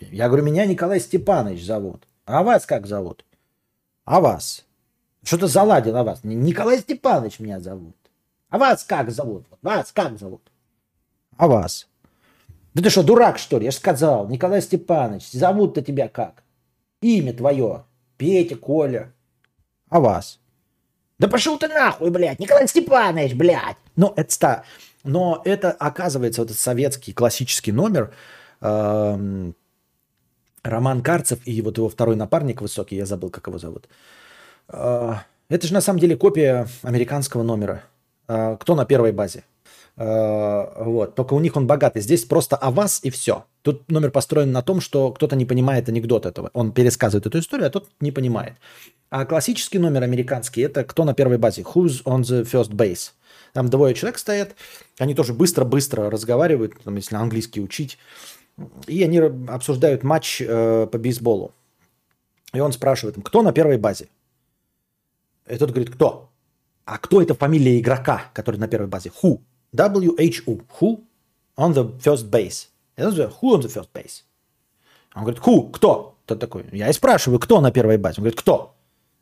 Я 0.00 0.28
говорю, 0.28 0.44
меня 0.44 0.66
Николай 0.66 1.00
Степанович 1.00 1.64
зовут. 1.64 2.04
А 2.24 2.42
вас 2.42 2.66
как 2.66 2.86
зовут? 2.86 3.24
А 4.04 4.20
вас? 4.20 4.64
Что-то 5.22 5.46
заладил 5.46 5.96
а 5.96 6.04
вас. 6.04 6.20
Николай 6.22 6.78
Степанович 6.78 7.40
меня 7.40 7.60
зовут. 7.60 7.96
А 8.48 8.58
вас 8.58 8.84
как 8.84 9.10
зовут? 9.10 9.46
Вас 9.62 9.92
как 9.92 10.18
зовут? 10.18 10.42
А 11.36 11.48
вас? 11.48 11.88
Да 12.74 12.82
ты 12.82 12.90
что, 12.90 13.02
дурак, 13.02 13.38
что 13.38 13.58
ли? 13.58 13.64
Я 13.64 13.70
же 13.70 13.78
сказал, 13.78 14.28
Николай 14.28 14.62
Степанович, 14.62 15.30
зовут-то 15.32 15.82
тебя 15.82 16.08
как? 16.08 16.42
Имя 17.00 17.32
твое. 17.32 17.84
Петя, 18.16 18.56
Коля. 18.56 19.12
А 19.88 20.00
вас? 20.00 20.38
Да 21.18 21.28
пошел 21.28 21.58
ты 21.58 21.68
нахуй, 21.68 22.10
блядь, 22.10 22.38
Николай 22.38 22.68
Степанович, 22.68 23.34
блядь. 23.34 23.76
Ну, 23.96 24.12
это. 24.16 24.64
Но 25.02 25.40
это, 25.44 25.70
оказывается, 25.70 26.42
вот 26.42 26.50
этот 26.50 26.60
советский 26.60 27.12
классический 27.12 27.72
номер, 27.72 28.12
эм, 28.60 29.54
Роман 30.68 31.02
Карцев 31.02 31.38
и 31.44 31.62
вот 31.62 31.78
его 31.78 31.88
второй 31.88 32.16
напарник 32.16 32.60
высокий, 32.60 32.96
я 32.96 33.06
забыл, 33.06 33.30
как 33.30 33.46
его 33.46 33.58
зовут. 33.58 33.88
Э, 34.68 35.14
это 35.48 35.66
же 35.66 35.72
на 35.72 35.80
самом 35.80 36.00
деле 36.00 36.16
копия 36.16 36.66
американского 36.82 37.42
номера. 37.42 37.82
Э, 38.28 38.56
кто 38.58 38.74
на 38.74 38.84
первой 38.84 39.12
базе? 39.12 39.44
Э, 39.96 40.84
вот. 40.84 41.14
Только 41.14 41.34
у 41.34 41.40
них 41.40 41.56
он 41.56 41.66
богатый. 41.66 42.02
Здесь 42.02 42.24
просто 42.24 42.56
о 42.56 42.70
вас 42.70 43.00
и 43.02 43.10
все. 43.10 43.44
Тут 43.62 43.90
номер 43.90 44.10
построен 44.10 44.52
на 44.52 44.62
том, 44.62 44.80
что 44.80 45.12
кто-то 45.12 45.36
не 45.36 45.44
понимает 45.44 45.88
анекдот 45.88 46.26
этого. 46.26 46.50
Он 46.52 46.72
пересказывает 46.72 47.26
эту 47.26 47.38
историю, 47.38 47.68
а 47.68 47.70
тот 47.70 47.88
не 48.00 48.12
понимает. 48.12 48.54
А 49.08 49.24
классический 49.24 49.78
номер 49.78 50.02
американский– 50.02 50.60
это 50.62 50.84
кто 50.84 51.04
на 51.04 51.14
первой 51.14 51.38
базе? 51.38 51.62
Who's 51.62 52.02
on 52.04 52.22
the 52.22 52.42
first 52.42 52.70
base? 52.70 53.12
Там 53.52 53.70
двое 53.70 53.94
человек 53.94 54.18
стоят, 54.18 54.54
они 54.98 55.14
тоже 55.14 55.32
быстро-быстро 55.32 56.10
разговаривают, 56.10 56.74
там, 56.84 56.96
если 56.96 57.16
английский 57.16 57.62
учить, 57.62 57.96
и 58.86 59.02
они 59.02 59.18
обсуждают 59.18 60.02
матч 60.02 60.40
э, 60.40 60.86
по 60.90 60.98
бейсболу. 60.98 61.52
И 62.52 62.60
он 62.60 62.72
спрашивает, 62.72 63.16
кто 63.22 63.42
на 63.42 63.52
первой 63.52 63.78
базе? 63.78 64.08
И 65.48 65.56
тот 65.56 65.70
говорит, 65.70 65.92
кто? 65.92 66.30
А 66.84 66.98
кто 66.98 67.20
это 67.20 67.34
фамилия 67.34 67.78
игрока, 67.78 68.30
который 68.32 68.56
на 68.56 68.68
первой 68.68 68.88
базе? 68.88 69.12
Who? 69.22 69.40
W-H-U. 69.72 70.62
Who 70.80 71.00
on 71.56 71.74
the 71.74 71.98
first 71.98 72.30
base. 72.30 72.68
Это 72.96 73.10
же 73.10 73.22
who 73.24 73.56
on 73.56 73.60
the 73.60 73.68
first 73.68 73.88
base. 73.92 74.22
Он 75.14 75.22
говорит, 75.22 75.42
who, 75.42 75.70
кто? 75.70 76.16
Тот 76.24 76.40
такой. 76.40 76.64
Я 76.72 76.88
и 76.88 76.92
спрашиваю, 76.92 77.38
кто 77.38 77.60
на 77.60 77.70
первой 77.70 77.98
базе? 77.98 78.16
Он 78.18 78.24
говорит, 78.24 78.38
кто? 78.38 78.74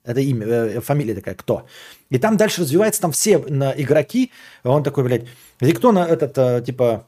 Это 0.05 0.20
имя, 0.20 0.47
э, 0.47 0.81
фамилия 0.81 1.15
такая, 1.15 1.35
кто? 1.35 1.66
И 2.11 2.19
там 2.19 2.36
дальше 2.36 2.61
развивается, 2.61 3.01
там 3.01 3.12
все 3.12 3.39
на 3.39 3.73
игроки. 3.73 4.31
Он 4.62 4.82
такой, 4.82 5.05
блядь, 5.05 5.27
и 5.61 5.73
кто 5.73 5.93
на 5.93 6.06
этот, 6.06 6.36
э, 6.36 6.62
типа, 6.65 7.06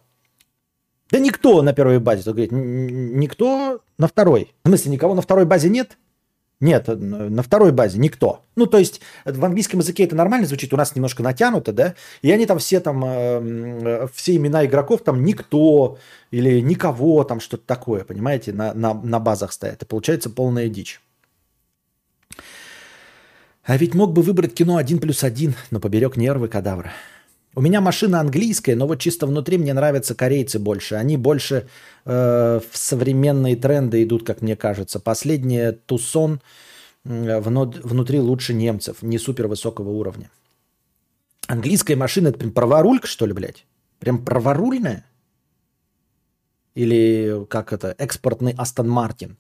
да 1.11 1.19
никто 1.19 1.63
на 1.63 1.73
первой 1.73 2.01
базе. 2.01 2.29
Он 2.29 2.35
говорит, 2.35 2.53
никто 2.53 3.81
на 3.99 4.09
второй. 4.09 4.53
В 4.65 4.69
смысле, 4.69 4.93
никого 4.93 5.15
на 5.15 5.23
второй 5.23 5.45
базе 5.45 5.69
нет? 5.69 5.97
Нет, 6.59 6.89
на 6.89 7.43
второй 7.43 7.71
базе 7.71 7.99
никто. 7.99 8.43
Ну, 8.57 8.65
то 8.67 8.79
есть 8.79 9.03
в 9.27 9.45
английском 9.45 9.81
языке 9.81 10.05
это 10.05 10.17
нормально 10.17 10.47
звучит, 10.47 10.73
у 10.73 10.77
нас 10.79 10.97
немножко 10.97 11.23
натянуто, 11.23 11.73
да? 11.73 11.95
И 12.23 12.31
они 12.31 12.47
там 12.47 12.59
все 12.59 12.81
там, 12.81 13.05
э, 13.05 14.09
все 14.15 14.37
имена 14.37 14.65
игроков 14.65 15.03
там 15.05 15.23
никто 15.23 15.99
или 16.31 16.61
никого, 16.61 17.25
там 17.25 17.41
что-то 17.41 17.65
такое, 17.67 18.05
понимаете, 18.05 18.55
на, 18.55 18.73
на, 18.73 18.95
на 18.95 19.21
базах 19.21 19.53
стоят. 19.53 19.83
И 19.83 19.87
получается 19.87 20.31
полная 20.31 20.69
дичь. 20.69 21.03
А 23.63 23.77
ведь 23.77 23.95
мог 23.95 24.13
бы 24.13 24.23
выбрать 24.23 24.55
кино 24.55 24.79
один 24.79 24.99
плюс 24.99 25.25
один, 25.25 25.55
но 25.71 25.79
поберег 25.79 26.17
нервы 26.17 26.49
кадавра. 26.49 26.93
У 27.57 27.63
меня 27.63 27.81
машина 27.81 28.21
английская, 28.21 28.77
но 28.77 28.87
вот 28.87 29.01
чисто 29.01 29.27
внутри 29.27 29.57
мне 29.57 29.73
нравятся 29.73 30.15
корейцы 30.15 30.59
больше. 30.59 30.97
Они 30.97 31.17
больше 31.17 31.67
э, 32.05 32.61
в 32.71 32.77
современные 32.77 33.57
тренды 33.57 34.03
идут, 34.03 34.27
как 34.27 34.43
мне 34.43 34.57
кажется. 34.57 35.01
Последняя 35.01 35.73
Тусон 35.73 36.43
внутри 37.03 38.21
лучше 38.21 38.53
немцев, 38.53 38.99
не 39.01 39.17
супер 39.17 39.47
высокого 39.47 39.89
уровня. 39.89 40.31
Английская 41.47 41.97
машина, 41.97 42.29
это 42.29 42.39
прям 42.39 42.53
праворулька, 42.53 43.07
что 43.07 43.25
ли, 43.25 43.33
блядь? 43.33 43.65
Прям 44.01 44.23
праворульная? 44.23 45.07
Или 46.75 47.47
как 47.49 47.73
это, 47.73 47.95
экспортный 47.97 48.55
Астон 48.59 48.91
Мартин? 48.91 49.39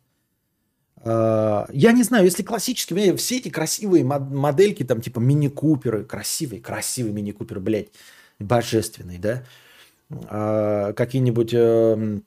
Э, 1.06 1.66
Я 1.72 1.92
не 1.92 2.02
знаю, 2.02 2.24
если 2.24 2.42
классические, 2.42 2.96
мне 2.96 3.16
все 3.16 3.36
эти 3.38 3.48
красивые 3.48 4.02
мод- 4.04 4.28
модельки, 4.28 4.82
там 4.82 5.00
типа 5.00 5.20
мини-куперы, 5.20 6.04
красивый, 6.04 6.60
красивый 6.60 7.12
мини-купер, 7.12 7.60
блядь, 7.60 7.88
божественный, 8.40 9.18
да? 9.18 9.44
Э, 10.10 10.92
Какие-нибудь 10.96 11.54
эм, 11.54 12.24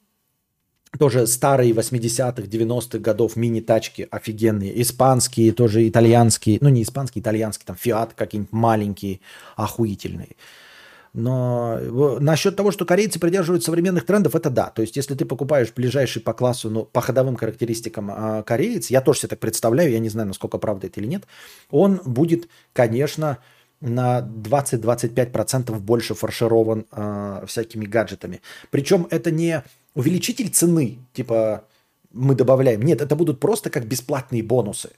тоже 0.97 1.27
старые 1.27 1.73
80-х, 1.73 2.47
90-х 2.47 2.99
годов 2.99 3.35
мини-тачки 3.35 4.07
офигенные, 4.09 4.81
испанские, 4.81 5.51
тоже 5.51 5.87
итальянские, 5.87 6.57
ну 6.61 6.69
не 6.69 6.83
испанские, 6.83 7.21
итальянские, 7.21 7.65
там 7.67 7.75
Фиат 7.75 8.13
какие-нибудь 8.13 8.53
маленькие, 8.53 9.19
охуительные. 9.57 10.35
Но 11.13 11.79
насчет 12.19 12.55
того, 12.55 12.71
что 12.71 12.85
корейцы 12.85 13.19
придерживаются 13.19 13.67
современных 13.67 14.05
трендов, 14.05 14.35
это 14.35 14.49
да. 14.49 14.69
То 14.69 14.81
есть, 14.81 14.95
если 14.95 15.15
ты 15.15 15.25
покупаешь 15.25 15.73
ближайший 15.73 16.21
по 16.21 16.33
классу, 16.33 16.69
ну, 16.69 16.85
по 16.85 17.01
ходовым 17.01 17.35
характеристикам 17.35 18.11
а, 18.11 18.43
кореец, 18.43 18.89
я 18.89 19.01
тоже 19.01 19.21
себе 19.21 19.29
так 19.29 19.39
представляю, 19.39 19.91
я 19.91 19.99
не 19.99 20.09
знаю, 20.09 20.27
насколько 20.27 20.57
правда 20.59 20.87
это 20.87 20.99
или 20.99 21.07
нет, 21.07 21.23
он 21.71 21.99
будет, 22.05 22.47
конечно, 22.73 23.39
на 23.81 24.19
20-25% 24.21 25.77
больше 25.79 26.13
фарширован 26.13 26.85
а, 26.91 27.43
всякими 27.47 27.85
гаджетами. 27.85 28.41
Причем 28.69 29.07
это 29.09 29.31
не 29.31 29.63
увеличитель 29.95 30.49
цены, 30.49 30.99
типа 31.13 31.65
мы 32.11 32.35
добавляем. 32.35 32.81
Нет, 32.81 33.01
это 33.01 33.15
будут 33.15 33.39
просто 33.39 33.69
как 33.69 33.85
бесплатные 33.85 34.43
бонусы. 34.43 34.91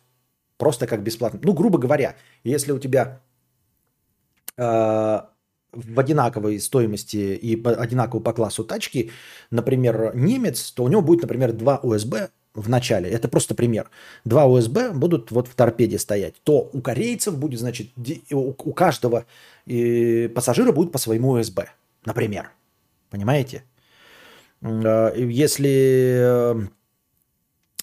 Просто 0.57 0.87
как 0.87 1.03
бесплатные. 1.03 1.41
Ну, 1.43 1.53
грубо 1.53 1.77
говоря, 1.77 2.15
если 2.43 2.71
у 2.71 2.79
тебя 2.79 3.19
э, 4.57 5.21
в 5.71 5.99
одинаковой 5.99 6.59
стоимости 6.59 7.17
и 7.17 7.55
по- 7.55 7.71
одинаково 7.71 8.19
по 8.19 8.33
классу 8.33 8.63
тачки, 8.63 9.11
например, 9.51 10.11
немец, 10.15 10.71
то 10.71 10.83
у 10.83 10.87
него 10.87 11.01
будет, 11.01 11.21
например, 11.21 11.53
два 11.53 11.79
USB 11.83 12.29
в 12.53 12.69
начале. 12.69 13.09
Это 13.09 13.27
просто 13.29 13.55
пример. 13.55 13.89
Два 14.25 14.45
USB 14.45 14.91
будут 14.93 15.31
вот 15.31 15.47
в 15.47 15.55
торпеде 15.55 15.97
стоять. 15.97 16.35
То 16.43 16.69
у 16.73 16.81
корейцев 16.81 17.37
будет, 17.37 17.59
значит, 17.59 17.87
у 18.31 18.73
каждого 18.73 19.25
э, 19.65 20.27
пассажира 20.29 20.71
будет 20.71 20.91
по 20.91 20.97
своему 20.97 21.37
USB, 21.37 21.65
например. 22.05 22.51
Понимаете? 23.09 23.63
Э, 24.61 25.13
Если 25.15 26.55
э, 26.55 26.67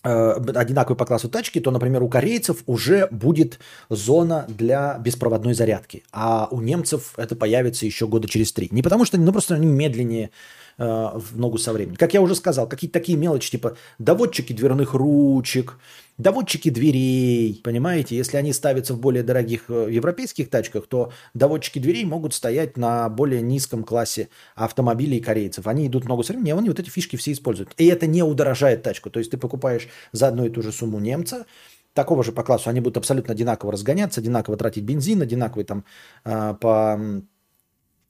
одинаковые 0.03 0.97
по 0.97 1.05
классу 1.05 1.29
тачки, 1.29 1.61
то, 1.61 1.71
например, 1.71 2.03
у 2.03 2.09
корейцев 2.09 2.63
уже 2.67 3.09
будет 3.11 3.59
зона 3.91 4.45
для 4.49 4.99
беспроводной 4.99 5.55
зарядки, 5.55 6.05
а 6.13 6.49
у 6.51 6.61
немцев 6.61 7.15
это 7.17 7.37
появится 7.37 7.87
еще 7.87 8.07
года 8.07 8.29
через 8.29 8.53
три. 8.53 8.69
Не 8.71 8.83
потому 8.83 9.05
что, 9.05 9.19
ну 9.19 9.33
просто 9.33 9.55
они 9.55 9.67
медленнее 9.67 10.25
э, 10.25 10.31
в 10.79 11.37
ногу 11.39 11.59
со 11.59 11.73
временем. 11.73 11.97
Как 11.97 12.15
я 12.15 12.23
уже 12.23 12.35
сказал, 12.37 12.69
какие-то 12.69 12.99
такие 12.99 13.19
мелочи, 13.19 13.51
типа 13.51 13.77
доводчики 13.99 14.53
дверных 14.53 14.95
ручек, 14.95 15.77
доводчики 16.19 16.71
дверей, 16.71 17.61
понимаете? 17.65 18.17
Если 18.17 18.37
они 18.37 18.53
ставятся 18.53 18.95
в 18.95 19.01
более 19.01 19.23
дорогих 19.23 19.65
э, 19.69 19.89
европейских 19.91 20.51
тачках, 20.51 20.87
то 20.87 21.13
доводчики 21.35 21.79
дверей 21.79 22.05
могут 22.05 22.35
стоять 22.35 22.77
на 22.77 23.09
более 23.09 23.41
низком 23.41 23.85
классе 23.85 24.29
автомобилей 24.55 25.21
корейцев. 25.21 25.67
Они 25.67 25.87
идут 25.87 26.05
в 26.05 26.09
ногу 26.09 26.23
со 26.23 26.33
временем, 26.33 26.57
и 26.57 26.59
они 26.59 26.69
вот 26.69 26.79
эти 26.79 26.91
фишки 26.91 27.17
все 27.17 27.33
используют. 27.33 27.73
И 27.77 27.87
это 27.87 28.07
не 28.07 28.23
удорожает 28.23 28.83
тачку. 28.83 29.11
То 29.11 29.19
есть 29.19 29.31
ты 29.31 29.37
покупаешь 29.37 29.89
за 30.13 30.29
одну 30.29 30.45
и 30.45 30.51
ту 30.51 30.63
же 30.63 30.73
сумму 30.73 30.99
немца, 30.99 31.47
такого 31.95 32.23
же 32.23 32.33
по 32.33 32.43
классу, 32.45 32.71
они 32.71 32.81
будут 32.81 32.99
абсолютно 32.99 33.33
одинаково 33.33 33.73
разгоняться, 33.73 34.21
одинаково 34.21 34.57
тратить 34.57 34.85
бензин, 34.85 35.23
одинаковый 35.23 35.65
там 35.65 35.85
а, 36.25 36.55
по 36.55 37.01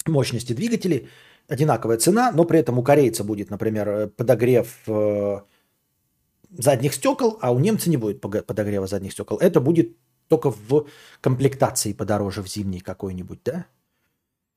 мощности 0.06 0.52
двигателей, 0.52 1.08
одинаковая 1.48 1.96
цена, 1.96 2.30
но 2.32 2.44
при 2.44 2.60
этом 2.60 2.78
у 2.78 2.82
корейца 2.82 3.24
будет, 3.24 3.50
например, 3.50 3.88
э, 3.88 4.06
подогрев 4.08 4.76
э, 4.86 5.40
задних 6.56 6.94
стекол, 6.94 7.38
а 7.40 7.52
у 7.52 7.58
немца 7.58 7.90
не 7.90 7.96
будет 7.96 8.20
подогрева 8.20 8.86
задних 8.86 9.12
стекол. 9.12 9.38
Это 9.38 9.60
будет 9.60 9.96
только 10.28 10.50
в 10.50 10.86
комплектации 11.20 11.92
подороже 11.92 12.42
в 12.42 12.48
зимней 12.48 12.80
какой-нибудь, 12.80 13.40
да? 13.44 13.66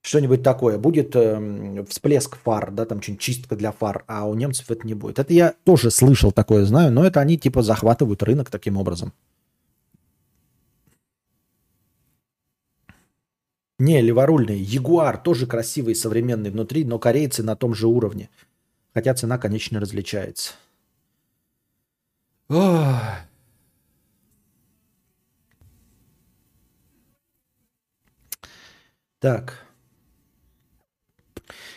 Что-нибудь 0.01 0.41
такое. 0.41 0.77
Будет 0.79 1.15
эм, 1.15 1.85
всплеск 1.85 2.35
фар, 2.35 2.71
да, 2.71 2.85
там 2.85 3.01
что-нибудь 3.01 3.21
чистка 3.21 3.55
для 3.55 3.71
фар, 3.71 4.03
а 4.07 4.27
у 4.27 4.33
немцев 4.33 4.69
это 4.71 4.85
не 4.85 4.95
будет. 4.95 5.19
Это 5.19 5.31
я 5.31 5.53
тоже 5.63 5.91
слышал 5.91 6.31
такое, 6.31 6.65
знаю, 6.65 6.91
но 6.91 7.05
это 7.05 7.19
они 7.19 7.37
типа 7.37 7.61
захватывают 7.61 8.23
рынок 8.23 8.49
таким 8.49 8.77
образом. 8.77 9.13
Не, 13.81 13.99
леворульный. 13.99 14.59
Ягуар 14.59 15.17
тоже 15.17 15.47
красивый, 15.47 15.95
современный 15.95 16.51
внутри, 16.51 16.85
но 16.85 16.99
корейцы 16.99 17.41
на 17.41 17.55
том 17.55 17.73
же 17.73 17.87
уровне. 17.87 18.29
Хотя 18.93 19.15
цена, 19.15 19.39
конечно, 19.39 19.79
различается. 19.79 20.53
Ох. 22.47 23.01
Так. 29.19 29.65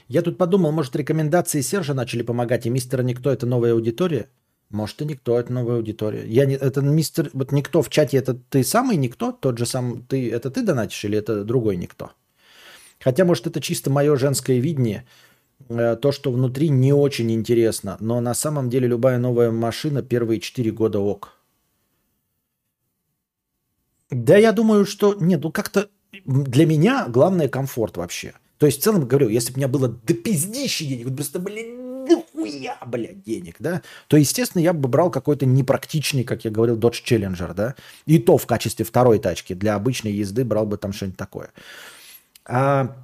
Я 0.07 0.21
тут 0.21 0.37
подумал, 0.37 0.73
может, 0.73 0.95
рекомендации 0.97 1.63
Сержа 1.63 1.95
начали 1.95 2.21
помогать, 2.21 2.67
и 2.67 2.71
мистера 2.71 3.03
Никто 3.03 3.31
это 3.31 3.47
новая 3.47 3.73
аудитория? 3.73 4.29
Может, 4.75 5.03
и 5.03 5.05
Никто 5.05 5.39
это 5.39 5.53
новая 5.53 5.77
аудитория. 5.77 6.27
Я 6.27 6.47
не, 6.47 6.57
это 6.57 6.81
мистер, 6.83 7.31
вот 7.33 7.53
Никто 7.53 7.81
в 7.81 7.91
чате, 7.91 8.17
это 8.17 8.35
ты 8.35 8.65
самый 8.65 8.97
Никто? 8.97 9.31
Тот 9.31 9.57
же 9.57 9.67
сам, 9.67 10.03
ты, 10.03 10.29
это 10.29 10.51
ты 10.51 10.63
донатишь 10.63 11.05
или 11.05 11.17
это 11.17 11.45
другой 11.45 11.77
Никто? 11.77 12.11
Хотя, 12.99 13.25
может, 13.25 13.47
это 13.47 13.61
чисто 13.61 13.91
мое 13.91 14.17
женское 14.17 14.59
видение, 14.59 15.07
э, 15.69 15.95
то, 15.95 16.11
что 16.11 16.33
внутри 16.33 16.71
не 16.71 16.93
очень 16.93 17.31
интересно, 17.31 17.97
но 18.01 18.21
на 18.21 18.35
самом 18.35 18.69
деле 18.69 18.89
любая 18.89 19.19
новая 19.19 19.53
машина 19.53 20.03
первые 20.03 20.41
4 20.41 20.73
года 20.73 20.99
ок. 20.99 21.39
Да, 24.11 24.37
я 24.37 24.51
думаю, 24.51 24.87
что 24.87 25.15
нет, 25.15 25.41
ну 25.45 25.53
как-то 25.53 25.89
для 26.25 26.67
меня 26.67 27.07
главное 27.09 27.49
комфорт 27.49 27.97
вообще. 27.97 28.35
То 28.59 28.67
есть 28.67 28.81
в 28.81 28.83
целом 28.83 29.07
говорю, 29.07 29.29
если 29.29 29.53
бы 29.53 29.55
у 29.55 29.59
меня 29.59 29.69
было 29.69 29.89
до 29.89 30.15
пиздищи 30.15 30.85
денег, 30.85 31.15
просто, 31.15 31.39
блин, 31.39 31.84
дохуя, 32.07 32.79
блядь, 32.87 33.23
денег, 33.23 33.57
да, 33.59 33.83
то, 34.09 34.17
естественно, 34.17 34.63
я 34.63 34.73
бы 34.73 34.89
брал 34.89 35.11
какой-то 35.11 35.47
непрактичный, 35.47 36.25
как 36.25 36.45
я 36.45 36.51
говорил, 36.51 36.77
Dodge 36.77 37.03
Challenger, 37.05 37.55
да, 37.55 37.75
и 38.07 38.19
то 38.19 38.39
в 38.39 38.47
качестве 38.47 38.85
второй 38.85 39.19
тачки. 39.19 39.55
Для 39.55 39.75
обычной 39.75 40.13
езды 40.13 40.45
брал 40.45 40.67
бы 40.67 40.77
там 40.77 40.93
что-нибудь 40.93 41.19
такое. 41.19 41.51
А 42.47 42.97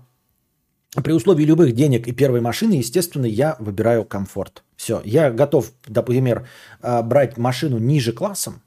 при 1.02 1.12
условии 1.12 1.44
любых 1.44 1.72
денег 1.72 2.08
и 2.08 2.12
первой 2.12 2.40
машины, 2.40 2.74
естественно, 2.74 3.26
я 3.26 3.56
выбираю 3.60 4.04
комфорт. 4.04 4.64
Все, 4.76 5.00
я 5.04 5.30
готов, 5.30 5.72
например, 5.86 6.48
а, 6.82 7.02
брать 7.02 7.36
машину 7.36 7.78
ниже 7.78 8.12
классом, 8.12 8.60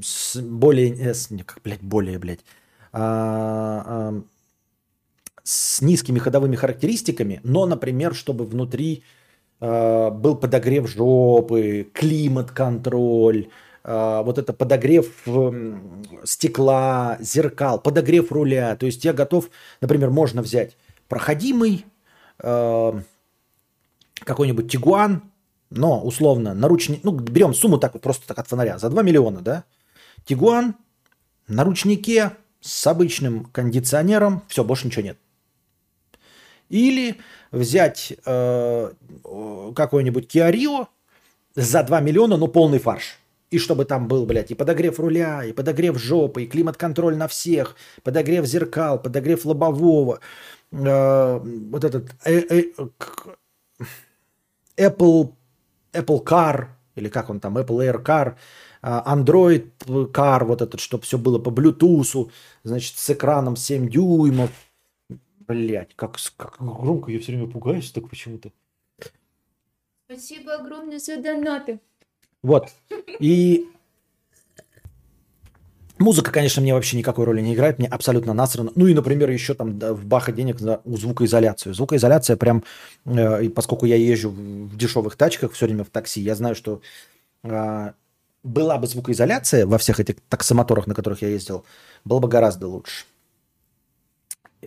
с 0.00 0.40
более, 0.40 0.94
э, 0.94 1.14
с, 1.14 1.28
как, 1.44 1.60
блядь, 1.62 1.82
более, 1.82 2.18
блядь, 2.18 2.40
а, 2.92 3.82
а, 3.86 4.22
с 5.42 5.82
низкими 5.82 6.18
ходовыми 6.18 6.56
характеристиками, 6.56 7.40
но, 7.42 7.66
например, 7.66 8.14
чтобы 8.14 8.44
внутри 8.44 9.02
был 9.60 10.36
подогрев 10.36 10.88
жопы, 10.88 11.90
климат-контроль, 11.92 13.48
а, 13.90 14.22
вот 14.22 14.36
это 14.36 14.52
подогрев 14.52 15.26
м, 15.26 16.04
стекла, 16.24 17.16
зеркал, 17.20 17.80
подогрев 17.80 18.30
руля. 18.30 18.76
То 18.76 18.84
есть 18.84 19.02
я 19.02 19.14
готов, 19.14 19.48
например, 19.80 20.10
можно 20.10 20.42
взять 20.42 20.76
проходимый 21.08 21.86
а, 22.38 23.00
какой-нибудь 24.20 24.70
Тигуан, 24.70 25.22
но 25.70 26.02
условно 26.02 26.52
наручник, 26.52 27.02
ну 27.02 27.12
берем 27.12 27.54
сумму 27.54 27.78
так 27.78 27.94
вот 27.94 28.02
просто 28.02 28.26
так 28.26 28.38
от 28.38 28.46
фонаря, 28.46 28.78
за 28.78 28.90
2 28.90 29.02
миллиона, 29.02 29.40
да? 29.40 29.64
Тигуан 30.26 30.74
на 31.46 31.64
ручнике 31.64 32.32
с 32.60 32.86
обычным 32.86 33.46
кондиционером, 33.46 34.42
все, 34.48 34.64
больше 34.64 34.86
ничего 34.86 35.04
нет. 35.04 35.18
Или 36.68 37.16
взять 37.50 38.12
э, 38.24 38.92
э, 39.24 39.72
какой-нибудь 39.74 40.34
Kia 40.34 40.52
Rio 40.52 40.86
за 41.54 41.82
2 41.82 42.00
миллиона, 42.00 42.36
но 42.36 42.48
полный 42.48 42.78
фарш. 42.78 43.18
И 43.50 43.58
чтобы 43.58 43.86
там 43.86 44.08
был, 44.08 44.26
блядь, 44.26 44.50
и 44.50 44.54
подогрев 44.54 45.00
руля, 45.00 45.42
и 45.44 45.52
подогрев 45.52 45.98
жопы, 45.98 46.42
и 46.42 46.46
климат-контроль 46.46 47.16
на 47.16 47.28
всех, 47.28 47.76
подогрев 48.02 48.44
зеркал, 48.44 49.00
подогрев 49.00 49.46
лобового, 49.46 50.20
э, 50.70 51.40
вот 51.70 51.84
этот 51.84 52.10
э, 52.24 52.42
э, 52.50 52.62
Apple, 54.76 55.32
Apple 55.92 56.24
Car, 56.24 56.66
или 56.94 57.08
как 57.08 57.30
он 57.30 57.40
там, 57.40 57.56
Apple 57.56 57.78
Air 57.78 58.02
Car, 58.02 58.34
а, 58.82 59.16
Android 59.16 59.70
Car, 60.12 60.44
вот 60.44 60.62
этот, 60.62 60.80
чтобы 60.80 61.02
все 61.04 61.18
было 61.18 61.38
по 61.38 61.50
Bluetooth, 61.50 62.30
значит, 62.64 62.96
с 62.96 63.10
экраном 63.10 63.56
7 63.56 63.88
дюймов, 63.88 64.50
Блять, 65.48 65.96
как, 65.96 66.16
как 66.36 66.56
громко 66.60 67.10
я 67.10 67.18
все 67.20 67.32
время 67.32 67.50
пугаюсь 67.50 67.90
так 67.90 68.08
почему-то. 68.10 68.52
Спасибо 70.04 70.54
огромное 70.54 70.98
за 70.98 71.16
донаты. 71.16 71.80
Вот. 72.42 72.68
И 73.18 73.66
музыка, 75.98 76.30
конечно, 76.30 76.60
мне 76.60 76.74
вообще 76.74 76.98
никакой 76.98 77.24
роли 77.24 77.40
не 77.40 77.54
играет, 77.54 77.78
мне 77.78 77.88
абсолютно 77.88 78.34
насрано. 78.34 78.72
Ну 78.74 78.86
и, 78.88 78.94
например, 78.94 79.30
еще 79.30 79.54
там 79.54 79.78
да, 79.78 79.94
в 79.94 80.04
баха 80.04 80.32
денег 80.32 80.60
за 80.60 80.82
звукоизоляцию. 80.84 81.72
Звукоизоляция 81.74 82.36
прям, 82.36 82.62
э, 83.06 83.44
и 83.44 83.48
поскольку 83.48 83.86
я 83.86 83.96
езжу 83.96 84.28
в 84.30 84.76
дешевых 84.76 85.16
тачках 85.16 85.52
все 85.52 85.64
время 85.64 85.84
в 85.84 85.88
такси, 85.88 86.20
я 86.20 86.34
знаю, 86.34 86.56
что 86.56 86.82
а, 87.42 87.94
была 88.42 88.76
бы 88.76 88.86
звукоизоляция 88.86 89.66
во 89.66 89.78
всех 89.78 89.98
этих 89.98 90.16
таксомоторах, 90.28 90.86
на 90.86 90.94
которых 90.94 91.22
я 91.22 91.28
ездил, 91.28 91.64
было 92.04 92.20
бы 92.20 92.28
гораздо 92.28 92.68
лучше. 92.68 93.06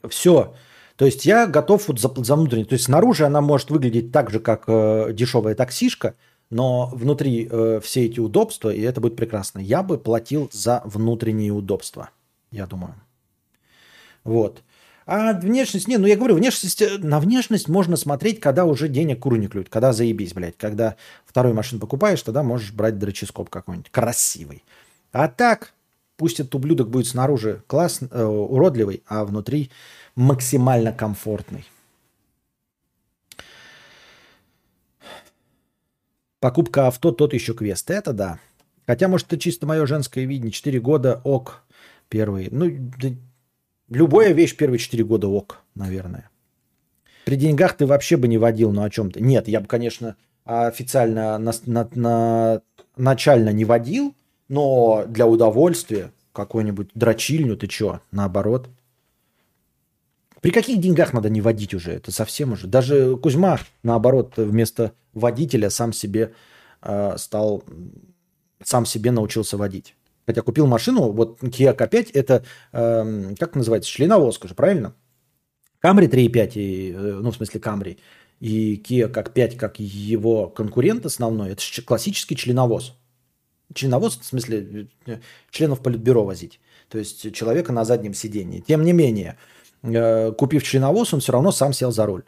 Все. 0.09 0.55
То 1.01 1.05
есть 1.07 1.25
я 1.25 1.47
готов 1.47 1.87
вот 1.87 1.99
за, 1.99 2.13
за 2.15 2.35
внутренний. 2.35 2.63
То 2.63 2.73
есть 2.73 2.85
снаружи 2.85 3.25
она 3.25 3.41
может 3.41 3.71
выглядеть 3.71 4.11
так 4.11 4.29
же, 4.29 4.39
как 4.39 4.65
э, 4.67 5.09
дешевая 5.13 5.55
таксишка, 5.55 6.13
но 6.51 6.91
внутри 6.93 7.49
э, 7.49 7.79
все 7.83 8.05
эти 8.05 8.19
удобства, 8.19 8.69
и 8.69 8.81
это 8.81 9.01
будет 9.01 9.15
прекрасно. 9.15 9.57
Я 9.57 9.81
бы 9.81 9.97
платил 9.97 10.47
за 10.53 10.83
внутренние 10.85 11.53
удобства, 11.53 12.11
я 12.51 12.67
думаю. 12.67 12.93
Вот. 14.23 14.61
А 15.07 15.33
внешность, 15.33 15.87
не, 15.87 15.97
ну 15.97 16.05
я 16.05 16.15
говорю, 16.15 16.35
внешность, 16.35 16.83
э, 16.83 16.99
на 16.99 17.19
внешность 17.19 17.67
можно 17.67 17.97
смотреть, 17.97 18.39
когда 18.39 18.65
уже 18.65 18.87
денег 18.87 19.21
куру 19.21 19.37
не 19.37 19.47
клюют, 19.47 19.69
когда 19.69 19.93
заебись, 19.93 20.35
блядь. 20.35 20.57
Когда 20.59 20.97
вторую 21.25 21.55
машину 21.55 21.81
покупаешь, 21.81 22.21
тогда 22.21 22.43
можешь 22.43 22.73
брать 22.73 22.99
дроческоп 22.99 23.49
какой-нибудь, 23.49 23.89
красивый. 23.89 24.63
А 25.13 25.29
так, 25.29 25.73
пусть 26.21 26.39
этот 26.39 26.53
ублюдок 26.53 26.87
будет 26.87 27.07
снаружи 27.07 27.63
класс, 27.65 27.99
э, 27.99 28.23
уродливый, 28.23 29.01
а 29.07 29.25
внутри 29.25 29.71
максимально 30.15 30.93
комфортный. 30.93 31.65
Покупка 36.39 36.85
авто 36.85 37.11
тот 37.11 37.33
еще 37.33 37.55
квест. 37.55 37.89
Это 37.89 38.13
да. 38.13 38.39
Хотя, 38.85 39.07
может, 39.07 39.25
это 39.33 39.39
чисто 39.39 39.65
мое 39.65 39.87
женское 39.87 40.25
видение. 40.25 40.51
Четыре 40.51 40.79
года 40.79 41.21
ок. 41.23 41.63
Первые. 42.07 42.49
Ну, 42.51 42.69
да, 42.99 43.07
любая 43.89 44.31
вещь 44.31 44.55
первые 44.55 44.77
четыре 44.77 45.03
года 45.03 45.27
ок, 45.27 45.57
наверное. 45.73 46.29
При 47.25 47.35
деньгах 47.35 47.75
ты 47.75 47.87
вообще 47.87 48.15
бы 48.15 48.27
не 48.27 48.37
водил, 48.37 48.71
ну 48.71 48.83
о 48.83 48.91
чем 48.91 49.09
ты? 49.09 49.21
Нет, 49.21 49.47
я 49.47 49.59
бы, 49.59 49.65
конечно, 49.65 50.17
официально 50.45 51.39
на, 51.39 51.51
на- 51.65 51.89
на- 51.95 52.61
начально 52.95 53.49
не 53.49 53.65
водил, 53.65 54.13
но 54.51 55.05
для 55.07 55.27
удовольствия 55.27 56.11
какую-нибудь 56.33 56.89
дрочильню, 56.93 57.55
ты 57.55 57.67
чё, 57.67 58.01
наоборот. 58.11 58.67
При 60.41 60.51
каких 60.51 60.81
деньгах 60.81 61.13
надо 61.13 61.29
не 61.29 61.39
водить 61.39 61.73
уже? 61.73 61.93
Это 61.93 62.11
совсем 62.11 62.51
уже. 62.51 62.67
Даже 62.67 63.15
Кузьма, 63.15 63.59
наоборот, 63.81 64.33
вместо 64.35 64.91
водителя 65.13 65.69
сам 65.69 65.93
себе 65.93 66.33
э, 66.81 67.13
стал, 67.17 67.63
сам 68.61 68.85
себе 68.85 69.11
научился 69.11 69.55
водить. 69.55 69.95
Хотя 70.25 70.41
купил 70.41 70.67
машину, 70.67 71.13
вот 71.13 71.41
Kia 71.41 71.73
K5 71.73 72.09
это, 72.13 72.43
эм, 72.73 73.37
как 73.37 73.55
называется, 73.55 73.89
членовозка 73.89 74.49
же, 74.49 74.53
правильно? 74.53 74.93
Camry 75.81 76.09
3.5, 76.09 76.51
и, 76.55 76.91
э, 76.91 77.19
ну, 77.21 77.31
в 77.31 77.35
смысле 77.37 77.61
Camry, 77.61 77.99
и 78.41 78.75
Kia 78.75 79.07
как 79.07 79.33
5, 79.33 79.55
как 79.55 79.79
его 79.79 80.49
конкурент 80.49 81.05
основной, 81.05 81.51
это 81.51 81.63
классический 81.85 82.35
членовоз. 82.35 82.97
Членовоз, 83.73 84.19
в 84.19 84.25
смысле, 84.25 84.87
э, 85.05 85.19
членов 85.49 85.81
политбюро 85.81 86.23
возить. 86.23 86.59
То 86.89 86.97
есть 86.97 87.33
человека 87.33 87.71
на 87.71 87.85
заднем 87.85 88.13
сидении. 88.13 88.59
Тем 88.59 88.83
не 88.83 88.93
менее, 88.93 89.37
э, 89.83 90.31
купив 90.33 90.63
членовоз, 90.63 91.13
он 91.13 91.19
все 91.19 91.31
равно 91.31 91.51
сам 91.51 91.73
сел 91.73 91.91
за 91.91 92.05
руль. 92.05 92.23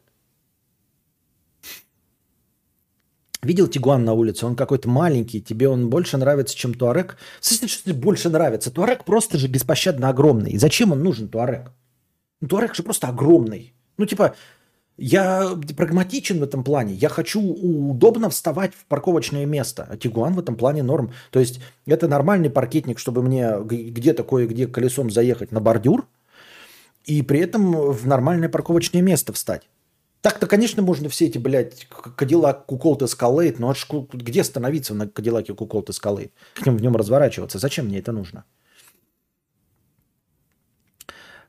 Видел 3.44 3.68
Тигуан 3.68 4.06
на 4.06 4.14
улице? 4.14 4.46
Он 4.46 4.56
какой-то 4.56 4.88
маленький, 4.90 5.42
тебе 5.42 5.68
он 5.68 5.90
больше 5.90 6.18
нравится, 6.18 6.56
чем 6.56 6.74
Туарек. 6.74 7.18
В 7.42 7.46
что 7.46 7.84
тебе 7.84 7.94
больше 7.94 8.30
нравится? 8.30 8.72
Туарек 8.72 9.04
просто 9.04 9.38
же 9.38 9.48
беспощадно 9.48 10.10
огромный. 10.10 10.52
И 10.52 10.58
зачем 10.58 10.94
он 10.94 11.04
нужен, 11.04 11.28
Туарек? 11.28 11.72
Ну, 12.40 12.48
Туарек 12.48 12.74
же 12.74 12.84
просто 12.84 13.10
огромный. 13.10 13.74
Ну, 13.98 14.06
типа, 14.06 14.36
я 14.98 15.58
прагматичен 15.76 16.40
в 16.40 16.44
этом 16.44 16.64
плане. 16.64 16.94
Я 16.94 17.10
хочу 17.10 17.42
удобно 17.42 18.30
вставать 18.30 18.74
в 18.74 18.86
парковочное 18.86 19.46
место. 19.46 19.88
А 19.90 19.98
Тигуан 19.98 20.34
в 20.34 20.40
этом 20.40 20.56
плане 20.56 20.84
норм. 20.84 21.12
То 21.32 21.40
есть 21.40 21.60
это 21.86 22.08
нормальный 22.08 22.50
паркетник, 22.50 23.00
чтобы 23.00 23.24
мне 23.24 23.56
где-то 23.64 24.24
кое-где 24.24 24.68
колесом 24.68 25.10
заехать 25.10 25.52
на 25.52 25.60
бордюр 25.60 26.08
и 27.06 27.22
при 27.22 27.40
этом 27.40 27.92
в 27.92 28.08
нормальное 28.08 28.50
парковочное 28.50 29.02
место 29.02 29.34
встать. 29.34 29.64
Так-то, 30.22 30.48
конечно, 30.48 30.82
можно 30.82 31.10
все 31.10 31.26
эти, 31.26 31.38
блядь, 31.38 31.86
Кадиллак, 32.16 32.66
Куколт, 32.66 33.02
Эскалейт, 33.02 33.60
но 33.60 33.74
где 34.14 34.44
становиться 34.46 34.94
на 34.94 35.08
Кадиллаке, 35.10 35.54
Куколт, 35.54 35.90
Эскалейт? 35.90 36.32
К 36.54 36.66
ним 36.66 36.78
в 36.78 36.82
нем 36.82 36.96
разворачиваться. 36.96 37.60
Зачем 37.60 37.88
мне 37.88 38.00
это 38.00 38.14
нужно? 38.14 38.46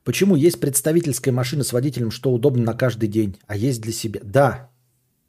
Почему 0.05 0.36
есть 0.36 0.60
представительская 0.60 1.32
машина 1.32 1.64
с 1.64 1.72
водителем, 1.72 2.10
что 2.10 2.31
удобно 2.31 2.62
на 2.62 2.74
каждый 2.74 3.09
день, 3.09 3.39
а 3.47 3.56
есть 3.56 3.81
для 3.81 3.93
себя? 3.93 4.20
Да, 4.22 4.70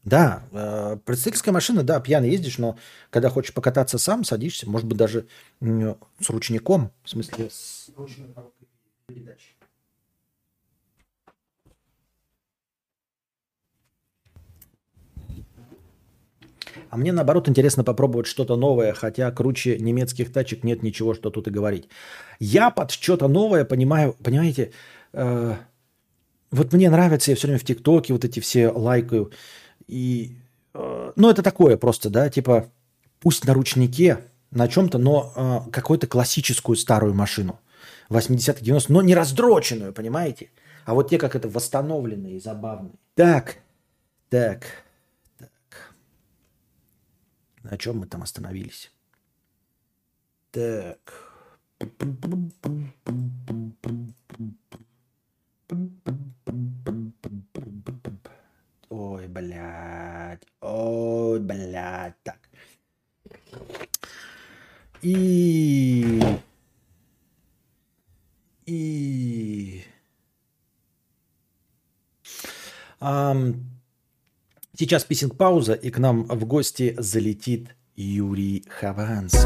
да, 0.03 0.43
э, 0.52 0.97
представительская 1.03 1.53
машина, 1.53 1.81
да, 1.81 1.99
пьяный 1.99 2.30
ездишь, 2.30 2.57
но 2.57 2.77
когда 3.10 3.30
хочешь 3.30 3.53
покататься 3.53 3.97
сам, 3.97 4.23
садишься, 4.23 4.69
может 4.69 4.88
быть, 4.88 4.97
даже 4.97 5.27
с 5.61 6.30
ручником, 6.30 6.91
в 7.03 7.10
смысле, 7.10 7.49
с 7.49 7.89
ручной 7.95 8.27
коробкой 8.34 8.68
передач. 9.07 9.55
А 16.89 16.97
мне, 16.97 17.11
наоборот, 17.11 17.49
интересно 17.49 17.83
попробовать 17.83 18.27
что-то 18.27 18.55
новое, 18.55 18.93
хотя 18.93 19.31
круче 19.31 19.77
немецких 19.77 20.31
тачек 20.31 20.63
нет 20.63 20.83
ничего, 20.83 21.13
что 21.13 21.29
тут 21.29 21.47
и 21.47 21.51
говорить. 21.51 21.89
Я 22.39 22.69
под 22.69 22.91
что-то 22.91 23.27
новое 23.27 23.65
понимаю, 23.65 24.15
понимаете, 24.23 24.71
э, 25.13 25.55
вот 26.51 26.73
мне 26.73 26.89
нравится, 26.89 27.31
я 27.31 27.37
все 27.37 27.47
время 27.47 27.59
в 27.59 27.63
ТикТоке 27.63 28.13
вот 28.13 28.25
эти 28.25 28.39
все 28.39 28.69
лайкаю. 28.69 29.31
И, 29.87 30.37
э, 30.73 31.11
ну, 31.15 31.29
это 31.29 31.41
такое 31.43 31.77
просто, 31.77 32.09
да, 32.09 32.29
типа, 32.29 32.69
пусть 33.19 33.45
на 33.45 33.53
ручнике, 33.53 34.19
на 34.51 34.67
чем-то, 34.67 34.97
но 34.97 35.33
э, 35.35 35.71
какую-то 35.71 36.07
классическую 36.07 36.75
старую 36.75 37.13
машину. 37.13 37.59
80-х, 38.09 38.61
90-х, 38.61 38.85
но 38.89 39.01
не 39.01 39.15
раздроченную, 39.15 39.93
понимаете? 39.93 40.51
А 40.85 40.93
вот 40.93 41.09
те, 41.09 41.17
как 41.17 41.35
это, 41.35 41.49
восстановленные 41.49 42.39
забавные. 42.39 42.93
Так, 43.15 43.57
так. 44.29 44.84
На 47.65 47.77
чем 47.79 47.97
мы 47.97 48.05
там 48.05 48.21
остановились? 48.21 48.91
Так. 50.51 50.99
Ой, 58.89 59.27
блядь. 59.27 60.43
Ой, 60.61 61.39
блядь. 61.39 62.21
Так. 62.21 62.39
И... 65.01 66.21
И... 68.67 69.83
Ам, 72.99 73.74
Сейчас 74.77 75.06
писинг-пауза, 75.06 75.72
и 75.72 75.89
к 75.89 75.99
нам 75.99 76.26
в 76.26 76.45
гости 76.45 76.95
залетит 76.97 77.69
Юрий 77.95 78.65
Хованский. 78.68 79.39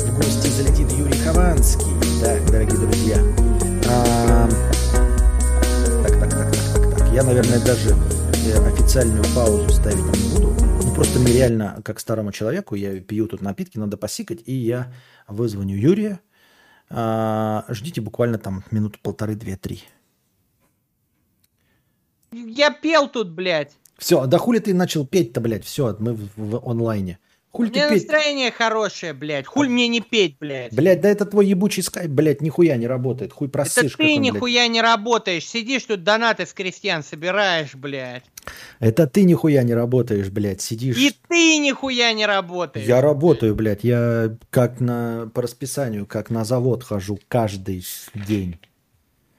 В 0.00 0.16
гости 0.16 0.48
залетит 0.48 0.90
Юрий 0.92 1.18
Хованский. 1.18 1.92
Так, 2.22 2.50
дорогие 2.50 2.78
друзья. 2.78 3.18
Ам, 3.90 4.48
Так, 6.02 6.18
так, 6.18 6.30
так, 6.30 6.30
так, 6.30 6.72
так, 6.72 6.98
так. 6.98 7.12
Я, 7.12 7.22
наверное, 7.22 7.62
даже 7.62 7.90
э, 7.90 8.66
официальную 8.66 9.24
паузу 9.34 9.68
ставить 9.68 9.98
не 9.98 10.34
буду. 10.34 10.54
Ну, 10.84 10.94
просто 10.94 11.18
мне 11.18 11.34
реально, 11.34 11.82
как 11.84 12.00
старому 12.00 12.32
человеку, 12.32 12.76
я 12.76 12.98
пью 13.00 13.26
тут 13.26 13.42
напитки, 13.42 13.76
надо 13.76 13.98
посикать, 13.98 14.40
и 14.46 14.54
я 14.54 14.90
вызвоню 15.26 15.76
Юрия. 15.76 16.20
А, 16.88 17.66
Ждите 17.68 18.00
буквально 18.00 18.38
там 18.38 18.64
минут 18.70 18.98
полторы, 19.00 19.34
две, 19.34 19.56
три. 19.56 19.82
Я 22.32 22.70
пел 22.70 23.08
тут, 23.08 23.30
блядь. 23.30 23.72
Все, 23.98 24.26
да 24.26 24.38
хули 24.38 24.58
ты 24.60 24.74
начал 24.74 25.06
петь-то, 25.06 25.40
блядь, 25.40 25.64
все, 25.64 25.96
мы 25.98 26.14
в, 26.14 26.28
в 26.36 26.68
онлайне. 26.68 27.18
Ты 27.52 27.62
меня 27.62 27.88
петь? 27.88 28.02
настроение 28.02 28.52
хорошее, 28.52 29.14
блядь. 29.14 29.46
Хуль 29.46 29.68
мне 29.68 29.88
не 29.88 30.00
петь, 30.00 30.36
блядь. 30.38 30.72
Блядь, 30.72 31.00
да 31.00 31.08
это 31.08 31.24
твой 31.24 31.46
ебучий 31.46 31.82
скайп, 31.82 32.10
блядь, 32.10 32.40
нихуя 32.40 32.76
не 32.76 32.86
работает. 32.86 33.32
Хуй 33.32 33.48
Это 33.48 33.52
просышь 33.52 33.82
ты 33.82 33.90
какой, 33.90 34.18
блядь. 34.18 34.34
нихуя 34.34 34.68
не 34.68 34.80
работаешь. 34.80 35.44
Сидишь 35.46 35.84
тут 35.84 36.04
донаты 36.04 36.46
с 36.46 36.52
крестьян 36.52 37.02
собираешь, 37.02 37.74
блядь. 37.74 38.24
Это 38.78 39.06
ты 39.06 39.24
нихуя 39.24 39.62
не 39.62 39.74
работаешь, 39.74 40.28
блядь, 40.28 40.60
сидишь. 40.60 40.96
И 40.98 41.12
ты 41.28 41.58
нихуя 41.58 42.12
не 42.12 42.26
работаешь. 42.26 42.86
Я 42.86 43.00
работаю, 43.00 43.54
блядь, 43.56 43.82
я 43.82 44.36
как 44.50 44.80
на, 44.80 45.30
по 45.34 45.42
расписанию, 45.42 46.06
как 46.06 46.30
на 46.30 46.44
завод 46.44 46.84
хожу 46.84 47.18
каждый 47.28 47.84
день. 48.14 48.58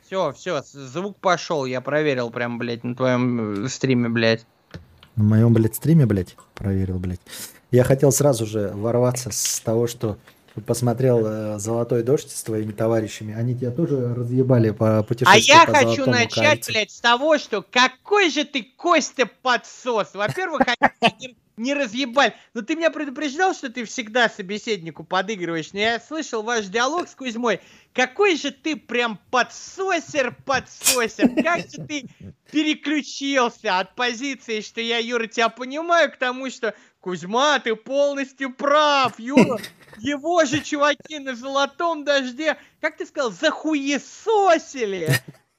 Все, 0.10 0.32
все, 0.32 0.64
звук 0.64 1.20
пошел, 1.20 1.66
я 1.66 1.82
проверил 1.82 2.32
прям, 2.32 2.58
блядь, 2.58 2.84
на 2.84 2.96
твоем 2.96 3.66
э, 3.66 3.70
стриме, 3.70 4.10
блядь. 4.10 4.44
На 5.16 5.24
моем, 5.24 5.54
блядь, 5.54 5.76
стриме, 5.76 6.08
блядь, 6.08 6.36
проверил, 6.56 6.98
блядь. 6.98 7.20
Я 7.70 7.84
хотел 7.84 8.12
сразу 8.12 8.48
же 8.48 8.72
ворваться 8.74 9.30
с 9.32 9.60
того, 9.60 9.86
что 9.86 10.18
посмотрел 10.66 11.22
э, 11.28 11.60
«Золотой 11.60 12.02
дождь» 12.02 12.32
с 12.32 12.42
твоими 12.42 12.72
товарищами. 12.72 13.36
Они 13.36 13.54
тебя 13.54 13.70
тоже 13.70 14.16
разъебали 14.16 14.72
по 14.72 14.98
А 14.98 15.04
путешествию 15.04 15.46
я 15.46 15.66
по 15.68 15.74
хочу 15.76 16.10
начать, 16.10 16.34
кольцу. 16.66 16.72
блядь, 16.72 16.90
с 16.90 17.00
того, 17.02 17.38
что 17.38 17.62
какой 17.62 18.32
же 18.32 18.46
ты 18.46 18.64
Костя 18.78 19.30
подсос. 19.44 20.16
Во-первых, 20.16 20.62
они 21.02 21.38
не, 21.60 21.74
разъебали. 21.74 22.34
Но 22.54 22.62
ты 22.62 22.76
меня 22.76 22.90
предупреждал, 22.90 23.54
что 23.54 23.70
ты 23.70 23.86
всегда 23.86 24.30
собеседнику 24.30 25.04
подыгрываешь. 25.04 25.74
Но 25.74 25.80
я 25.80 26.00
слышал 26.00 26.42
ваш 26.42 26.66
диалог 26.66 27.08
с 27.08 27.16
Кузьмой. 27.16 27.62
Какой 27.94 28.38
же 28.38 28.52
ты 28.52 28.76
прям 28.76 29.20
подсосер, 29.30 30.36
подсосер. 30.46 31.44
Как 31.44 31.60
же 31.70 31.86
ты 31.86 32.10
переключился 32.52 33.80
от 33.80 33.96
позиции, 33.96 34.62
что 34.62 34.82
я, 34.82 34.98
Юра, 34.98 35.28
тебя 35.28 35.50
понимаю, 35.50 36.12
к 36.12 36.18
тому, 36.18 36.50
что 36.50 36.74
Кузьма, 37.00 37.60
ты 37.60 37.76
полностью 37.76 38.54
прав, 38.54 39.20
Юра. 39.20 39.60
Его 39.98 40.46
же 40.46 40.62
чуваки 40.62 41.20
на 41.20 41.36
золотом 41.36 42.06
дожде, 42.06 42.58
как 42.80 42.98
ты 42.98 43.06
сказал, 43.06 43.32
захуесосили. 43.32 45.10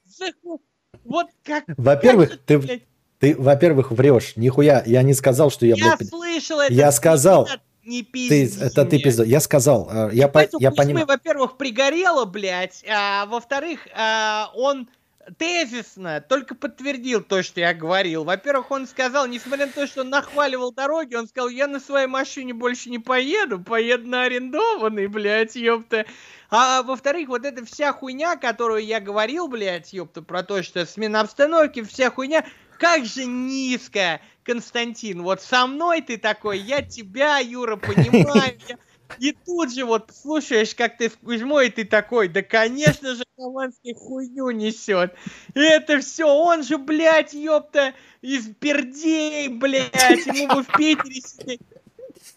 Заху... 0.03 0.61
Вот 1.03 1.27
как... 1.43 1.63
Во-первых, 1.77 2.31
как 2.31 2.39
ты, 2.41 2.59
блядь, 2.59 2.83
ты, 3.21 3.35
во-первых, 3.37 3.91
врешь. 3.91 4.33
Нихуя, 4.35 4.83
я 4.85 5.03
не 5.03 5.13
сказал, 5.13 5.49
что 5.51 5.65
я, 5.65 5.75
Я 5.77 5.95
блядь, 5.95 6.09
слышал 6.09 6.59
это. 6.59 6.73
я 6.73 6.91
сказал, 6.91 7.47
Не 7.83 8.01
ты, 8.03 8.11
пизди 8.11 8.63
это 8.63 8.83
ты 8.85 8.99
пиздец. 8.99 9.25
Я 9.27 9.39
сказал, 9.39 9.89
э, 9.91 10.09
я, 10.13 10.27
по- 10.27 10.47
я 10.59 10.71
понимаю. 10.71 11.05
во-первых, 11.05 11.55
пригорело, 11.57 12.25
блядь, 12.25 12.83
а 12.91 13.25
во-вторых, 13.27 13.87
а, 13.95 14.51
он 14.55 14.89
тезисно 15.37 16.19
только 16.27 16.55
подтвердил 16.55 17.21
то, 17.21 17.43
что 17.43 17.59
я 17.59 17.73
говорил. 17.73 18.23
Во-первых, 18.23 18.71
он 18.71 18.87
сказал, 18.87 19.27
несмотря 19.27 19.67
на 19.67 19.71
то, 19.71 19.85
что 19.87 20.01
он 20.01 20.09
нахваливал 20.09 20.71
дороги, 20.73 21.15
он 21.15 21.27
сказал, 21.27 21.49
я 21.49 21.67
на 21.67 21.79
своей 21.79 22.07
машине 22.07 22.53
больше 22.53 22.89
не 22.89 22.99
поеду, 22.99 23.59
поеду 23.59 24.07
на 24.07 24.23
арендованный, 24.23 25.07
блядь, 25.07 25.55
ёпта. 25.55 26.05
А 26.49 26.81
во-вторых, 26.83 27.29
вот 27.29 27.45
эта 27.45 27.63
вся 27.65 27.93
хуйня, 27.93 28.35
которую 28.35 28.83
я 28.83 28.99
говорил, 28.99 29.47
блядь, 29.47 29.93
ёпта, 29.93 30.21
про 30.21 30.43
то, 30.43 30.63
что 30.63 30.85
смена 30.85 31.21
обстановки, 31.21 31.83
вся 31.83 32.09
хуйня, 32.09 32.43
как 32.81 33.05
же 33.05 33.25
низко, 33.25 34.19
Константин, 34.43 35.21
вот 35.21 35.39
со 35.43 35.67
мной 35.67 36.01
ты 36.01 36.17
такой, 36.17 36.57
я 36.57 36.81
тебя, 36.81 37.37
Юра, 37.37 37.75
понимаю, 37.75 38.57
я- 38.67 38.77
и 39.19 39.33
тут 39.33 39.71
же 39.71 39.85
вот 39.85 40.11
слушаешь, 40.11 40.73
как 40.73 40.97
ты 40.97 41.11
с 41.11 41.13
Кузьмой, 41.13 41.67
и 41.67 41.69
ты 41.69 41.85
такой, 41.85 42.27
да, 42.27 42.41
конечно 42.41 43.13
же, 43.13 43.23
Хованский 43.37 43.93
хуйню 43.93 44.49
несет. 44.49 45.13
И 45.53 45.59
это 45.59 45.99
все, 45.99 46.25
он 46.25 46.63
же, 46.63 46.79
блядь, 46.79 47.33
ёпта, 47.33 47.93
из 48.21 48.47
пердей, 48.55 49.49
блядь, 49.49 50.25
ему 50.25 50.55
бы 50.55 50.63
в 50.63 50.67
Питере 50.75 51.21
сидеть. 51.21 51.61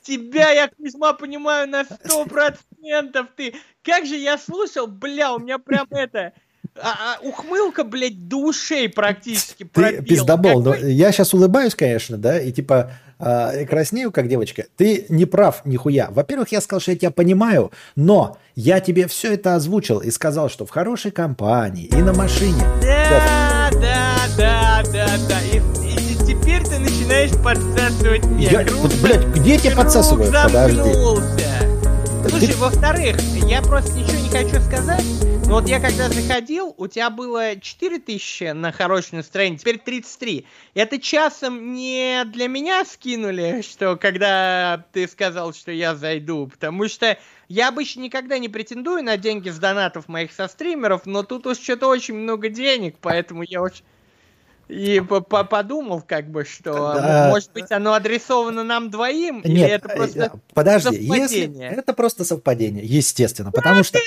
Тебя 0.03 0.51
я, 0.51 0.69
Кузьма, 0.69 1.15
понимаю 1.15 1.69
на 1.69 1.85
сто 1.85 2.27
процентов 2.27 3.29
ты. 3.35 3.55
Как 3.83 4.05
же 4.05 4.17
я 4.17 4.37
слушал, 4.37 4.89
бля, 4.89 5.33
у 5.33 5.39
меня 5.39 5.59
прям 5.59 5.87
это... 5.91 6.35
а, 6.77 7.17
а, 7.17 7.27
ухмылка, 7.27 7.85
блядь, 7.85 8.29
до 8.29 8.37
ушей 8.39 8.89
практически 8.89 9.65
Ты 9.65 10.03
пиздобол. 10.03 10.63
но 10.63 10.75
я 10.75 11.13
сейчас 11.13 11.33
улыбаюсь, 11.35 11.75
конечно, 11.75 12.17
да, 12.17 12.39
и 12.41 12.51
типа 12.53 12.93
и 13.21 13.65
краснею, 13.65 14.11
как 14.11 14.29
девочка. 14.29 14.65
Ты 14.77 15.07
не 15.09 15.25
прав 15.25 15.65
нихуя. 15.65 16.09
Во-первых, 16.11 16.49
я 16.51 16.61
сказал, 16.61 16.81
что 16.81 16.91
я 16.91 16.99
тебя 16.99 17.11
понимаю, 17.13 17.71
но 17.95 18.39
я 18.57 18.81
тебе 18.81 19.07
все 19.07 19.35
это 19.35 19.55
озвучил 19.55 20.01
и 20.01 20.11
сказал, 20.11 20.51
что 20.51 20.67
в 20.67 20.71
хорошей 20.71 21.13
компании 21.13 21.87
и 21.87 21.97
на 21.97 22.13
машине. 22.13 22.61
Да, 22.83 23.71
да, 23.73 24.15
да, 24.37 24.83
да, 24.93 25.07
да. 25.29 25.41
И, 25.53 25.59
и 25.89 26.17
теперь 26.27 26.65
ты 26.65 26.79
начинаешь 26.81 27.31
подсасывать 27.43 28.25
мне. 28.25 28.47
Я- 28.49 28.65
Круг 28.65 28.81
вот, 28.81 28.95
блядь, 29.01 29.25
где 29.27 29.55
я 29.55 29.61
круг 29.71 29.85
подсасываю? 29.85 30.31
Подожди. 30.33 30.91
Слушай, 32.29 32.55
во-вторых, 32.57 33.17
я 33.47 33.61
просто 33.61 33.93
ничего 33.93 34.19
не 34.19 34.29
хочу 34.29 34.61
сказать. 34.63 35.05
Но 35.47 35.57
вот 35.61 35.69
я 35.69 35.79
когда 35.79 36.09
заходил, 36.09 36.75
у 36.79 36.87
тебя 36.87 37.11
было 37.11 37.57
4000 37.61 38.53
на 38.53 38.73
хорошее 38.73 39.19
настроение, 39.19 39.59
теперь 39.59 39.79
33. 39.79 40.47
Это 40.73 40.99
часом 40.99 41.75
не 41.75 42.25
для 42.25 42.49
меня 42.49 42.85
скинули, 42.87 43.63
что 43.63 43.97
когда 43.97 44.87
ты 44.93 45.07
сказал, 45.07 45.53
что 45.53 45.71
я 45.71 45.95
зайду, 45.95 46.47
потому 46.47 46.89
что 46.89 47.19
я 47.49 47.69
обычно 47.69 48.01
никогда 48.01 48.39
не 48.39 48.49
претендую 48.49 49.05
на 49.05 49.19
деньги 49.19 49.51
с 49.51 49.59
донатов 49.59 50.09
моих 50.09 50.33
состримеров, 50.33 51.05
но 51.05 51.25
тут 51.25 51.47
уж 51.47 51.59
что-то 51.59 51.89
очень 51.89 52.15
много 52.15 52.49
денег, 52.49 52.97
поэтому 53.01 53.43
я 53.43 53.61
очень... 53.61 53.85
И 54.69 55.01
по- 55.01 55.21
по- 55.21 55.45
подумал, 55.45 56.01
как 56.01 56.31
бы, 56.31 56.45
что, 56.45 56.95
Да. 56.95 57.25
м- 57.25 57.29
может 57.31 57.53
быть, 57.53 57.71
оно 57.71 57.93
адресовано 57.95 58.65
нам 58.65 58.91
двоим, 58.91 59.41
или 59.41 59.53
Нет, 59.59 59.71
это 59.85 59.89
э, 59.93 59.97
просто 59.97 60.23
э, 60.25 60.31
подожди, 60.55 60.97
если 60.97 61.43
совпадение? 61.43 61.71
это 61.71 61.93
просто 61.93 62.25
совпадение, 62.25 62.85
естественно, 62.85 63.53
потому 63.53 63.83
что 63.85 63.99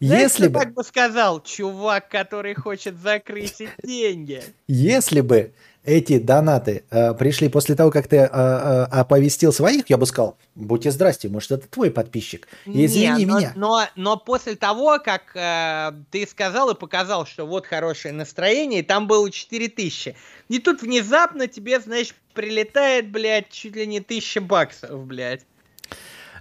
Знаешь, 0.00 0.22
если 0.22 0.48
бы, 0.48 0.58
так 0.60 0.72
бы 0.72 0.82
сказал, 0.84 1.42
чувак, 1.42 2.08
который 2.08 2.54
хочет 2.54 2.96
закрыть 2.98 3.62
деньги. 3.82 4.42
если 4.68 5.20
бы 5.20 5.52
эти 5.84 6.18
донаты 6.18 6.84
э, 6.90 7.14
пришли 7.14 7.48
после 7.48 7.74
того, 7.74 7.90
как 7.90 8.08
ты 8.08 8.16
э, 8.16 8.28
э, 8.30 8.82
оповестил 8.84 9.52
своих, 9.52 9.90
я 9.90 9.98
бы 9.98 10.06
сказал, 10.06 10.38
будьте 10.54 10.90
здрасте, 10.90 11.28
может 11.28 11.52
это 11.52 11.68
твой 11.68 11.90
подписчик, 11.90 12.48
извини 12.64 13.24
Не, 13.24 13.26
но, 13.26 13.38
меня. 13.38 13.52
Но, 13.54 13.86
но 13.94 14.16
после 14.16 14.56
того, 14.56 14.98
как 14.98 15.36
э, 15.36 15.92
ты 16.10 16.26
сказал 16.26 16.70
и 16.70 16.74
показал, 16.74 17.26
что 17.26 17.46
вот 17.46 17.66
хорошее 17.66 18.14
настроение, 18.14 18.80
и 18.80 18.82
там 18.82 19.06
было 19.06 19.30
4000. 19.30 20.16
И 20.48 20.58
тут 20.58 20.82
внезапно 20.82 21.48
тебе, 21.48 21.78
знаешь, 21.80 22.14
прилетает, 22.32 23.10
блядь, 23.10 23.50
чуть 23.50 23.76
ли 23.76 23.86
не 23.86 23.98
1000 23.98 24.40
баксов, 24.40 25.04
блядь. 25.06 25.42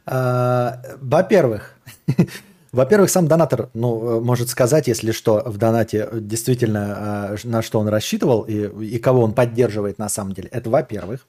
А, 0.05 0.81
Во-первых, 1.01 1.75
во-первых, 2.73 3.11
сам 3.11 3.27
донатор, 3.27 3.69
ну, 3.75 4.17
э, 4.17 4.19
может 4.19 4.49
сказать, 4.49 4.87
если 4.87 5.11
что, 5.11 5.43
в 5.45 5.57
донате 5.57 6.09
действительно, 6.11 6.95
а, 6.97 7.35
на 7.43 7.61
что 7.61 7.79
он 7.79 7.87
рассчитывал 7.87 8.41
и, 8.41 8.67
и 8.83 8.97
кого 8.97 9.21
он 9.21 9.33
поддерживает 9.33 9.99
на 9.99 10.09
самом 10.09 10.33
деле. 10.33 10.49
Это 10.49 10.71
во-первых. 10.71 11.27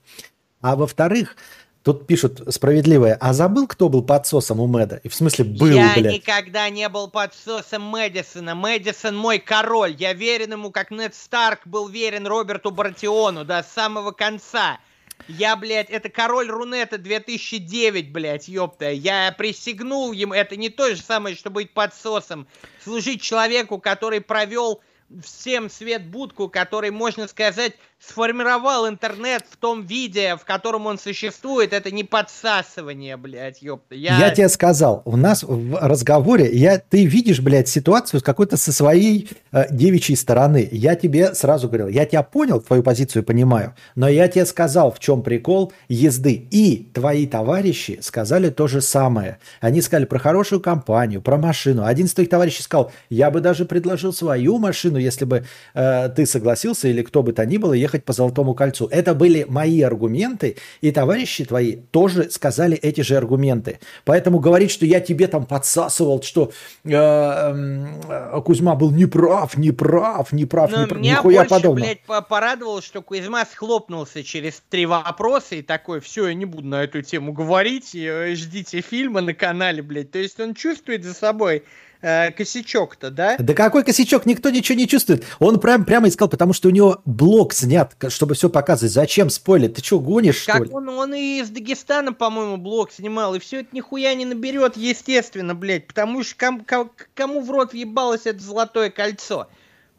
А 0.62 0.74
во-вторых, 0.74 1.36
тут 1.82 2.06
пишут 2.06 2.42
справедливое, 2.48 3.18
а 3.20 3.34
забыл, 3.34 3.66
кто 3.66 3.90
был 3.90 4.02
подсосом 4.02 4.58
у 4.58 4.66
Мэда? 4.66 5.00
И 5.02 5.08
в 5.10 5.14
смысле 5.14 5.44
был, 5.44 5.66
я 5.66 5.92
блядь. 5.94 6.14
никогда 6.14 6.70
не 6.70 6.88
был 6.88 7.08
подсосом 7.08 7.82
Мэдисона. 7.82 8.54
Мэдисон 8.54 9.14
мой 9.14 9.38
король. 9.38 9.94
Я 9.98 10.14
верен 10.14 10.52
ему, 10.52 10.70
как 10.70 10.90
Нед 10.90 11.14
Старк 11.14 11.60
был 11.66 11.88
верен 11.88 12.26
Роберту 12.26 12.70
Бартиону 12.70 13.44
до 13.44 13.62
самого 13.62 14.12
конца. 14.12 14.78
Я, 15.26 15.56
блядь, 15.56 15.88
это 15.88 16.10
король 16.10 16.50
Рунета 16.50 16.98
2009, 16.98 18.12
блядь, 18.12 18.48
ёпта. 18.48 18.90
Я 18.90 19.34
присягнул 19.36 20.12
ему. 20.12 20.34
Это 20.34 20.56
не 20.56 20.68
то 20.68 20.94
же 20.94 21.00
самое, 21.00 21.34
что 21.34 21.50
быть 21.50 21.72
подсосом. 21.72 22.46
Служить 22.82 23.22
человеку, 23.22 23.78
который 23.78 24.20
провел 24.20 24.82
всем 25.22 25.70
свет 25.70 26.06
будку, 26.06 26.48
который, 26.48 26.90
можно 26.90 27.28
сказать, 27.28 27.74
сформировал 28.06 28.88
интернет 28.88 29.44
в 29.50 29.56
том 29.56 29.82
виде, 29.82 30.36
в 30.36 30.44
котором 30.44 30.86
он 30.86 30.98
существует. 30.98 31.72
Это 31.72 31.90
не 31.90 32.04
подсасывание, 32.04 33.16
блядь, 33.16 33.62
ёпта. 33.62 33.94
Я... 33.94 34.30
тебе 34.30 34.48
сказал, 34.48 35.02
у 35.04 35.16
нас 35.16 35.42
в 35.42 35.78
разговоре, 35.80 36.50
я, 36.52 36.78
ты 36.78 37.06
видишь, 37.06 37.40
блядь, 37.40 37.68
ситуацию 37.68 38.20
с 38.20 38.22
какой-то 38.22 38.56
со 38.56 38.72
своей 38.72 39.30
э, 39.52 39.66
девичьей 39.70 40.16
стороны. 40.16 40.68
Я 40.70 40.96
тебе 40.96 41.34
сразу 41.34 41.68
говорил, 41.68 41.88
я 41.88 42.04
тебя 42.04 42.22
понял, 42.22 42.60
твою 42.60 42.82
позицию 42.82 43.24
понимаю, 43.24 43.74
но 43.94 44.08
я 44.08 44.28
тебе 44.28 44.44
сказал, 44.44 44.92
в 44.92 44.98
чем 44.98 45.22
прикол 45.22 45.72
езды. 45.88 46.46
И 46.50 46.90
твои 46.92 47.26
товарищи 47.26 47.98
сказали 48.02 48.50
то 48.50 48.66
же 48.66 48.82
самое. 48.82 49.38
Они 49.60 49.80
сказали 49.80 50.04
про 50.04 50.18
хорошую 50.18 50.60
компанию, 50.60 51.22
про 51.22 51.38
машину. 51.38 51.84
Один 51.86 52.06
из 52.06 52.12
твоих 52.12 52.28
товарищей 52.28 52.62
сказал, 52.62 52.92
я 53.08 53.30
бы 53.30 53.40
даже 53.40 53.64
предложил 53.64 54.12
свою 54.12 54.58
машину, 54.58 54.93
если 54.98 55.24
бы 55.24 55.44
э, 55.74 56.08
ты 56.10 56.26
согласился 56.26 56.88
или 56.88 57.02
кто 57.02 57.22
бы 57.22 57.32
то 57.32 57.44
ни 57.46 57.56
было 57.56 57.72
ехать 57.72 58.04
по 58.04 58.12
Золотому 58.12 58.54
кольцу. 58.54 58.88
Это 58.90 59.14
были 59.14 59.44
мои 59.48 59.80
аргументы, 59.82 60.56
и 60.80 60.90
товарищи 60.92 61.44
твои 61.44 61.76
тоже 61.90 62.30
сказали 62.30 62.76
эти 62.76 63.00
же 63.00 63.16
аргументы. 63.16 63.78
Поэтому 64.04 64.38
говорить, 64.38 64.70
что 64.70 64.86
я 64.86 65.00
тебе 65.00 65.26
там 65.26 65.46
подсасывал, 65.46 66.22
что 66.22 66.52
э, 66.84 66.90
э, 66.90 68.40
Кузьма 68.44 68.74
был 68.74 68.90
неправ, 68.90 69.56
неправ, 69.56 70.32
неправ, 70.32 70.70
Но 70.70 70.82
неправ, 70.82 71.00
меня 71.00 71.12
нихуя 71.14 71.40
больше, 71.40 71.50
подобного. 71.50 71.84
блядь, 71.86 72.02
по- 72.02 72.22
порадовало, 72.22 72.82
что 72.82 73.02
Кузьма 73.02 73.44
схлопнулся 73.46 74.22
через 74.22 74.62
три 74.68 74.86
вопроса 74.86 75.56
и 75.56 75.62
такой, 75.62 76.00
все, 76.00 76.28
я 76.28 76.34
не 76.34 76.44
буду 76.44 76.66
на 76.66 76.84
эту 76.84 77.02
тему 77.02 77.32
говорить, 77.32 77.94
э, 77.94 78.34
ждите 78.34 78.80
фильма 78.80 79.20
на 79.20 79.34
канале, 79.34 79.82
блядь. 79.82 80.10
То 80.10 80.18
есть 80.18 80.38
он 80.40 80.54
чувствует 80.54 81.04
за 81.04 81.14
собой 81.14 81.64
э, 82.04 82.30
косячок-то, 82.32 83.10
да? 83.10 83.36
Да 83.38 83.54
какой 83.54 83.82
косячок? 83.82 84.26
Никто 84.26 84.50
ничего 84.50 84.76
не 84.76 84.86
чувствует. 84.86 85.24
Он 85.38 85.58
прям, 85.58 85.84
прямо 85.84 86.08
искал, 86.08 86.28
потому 86.28 86.52
что 86.52 86.68
у 86.68 86.70
него 86.70 87.00
блок 87.04 87.54
снят, 87.54 87.94
чтобы 88.08 88.34
все 88.34 88.48
показывать. 88.50 88.92
Зачем 88.92 89.30
спойлер? 89.30 89.70
Ты 89.70 89.82
что, 89.82 89.98
гонишь, 89.98 90.36
что 90.42 90.52
Как 90.52 90.64
ли? 90.66 90.70
он, 90.70 90.88
он 90.88 91.14
и 91.14 91.40
из 91.40 91.48
Дагестана, 91.50 92.12
по-моему, 92.12 92.58
блог 92.58 92.92
снимал, 92.92 93.34
и 93.34 93.38
все 93.38 93.60
это 93.60 93.68
нихуя 93.72 94.14
не 94.14 94.24
наберет, 94.26 94.76
естественно, 94.76 95.54
блядь, 95.54 95.86
потому 95.86 96.22
что 96.22 96.36
ком- 96.36 96.64
ко- 96.64 96.90
кому 97.14 97.40
в 97.40 97.50
рот 97.50 97.72
въебалось 97.72 98.22
это 98.26 98.40
золотое 98.42 98.90
кольцо? 98.90 99.48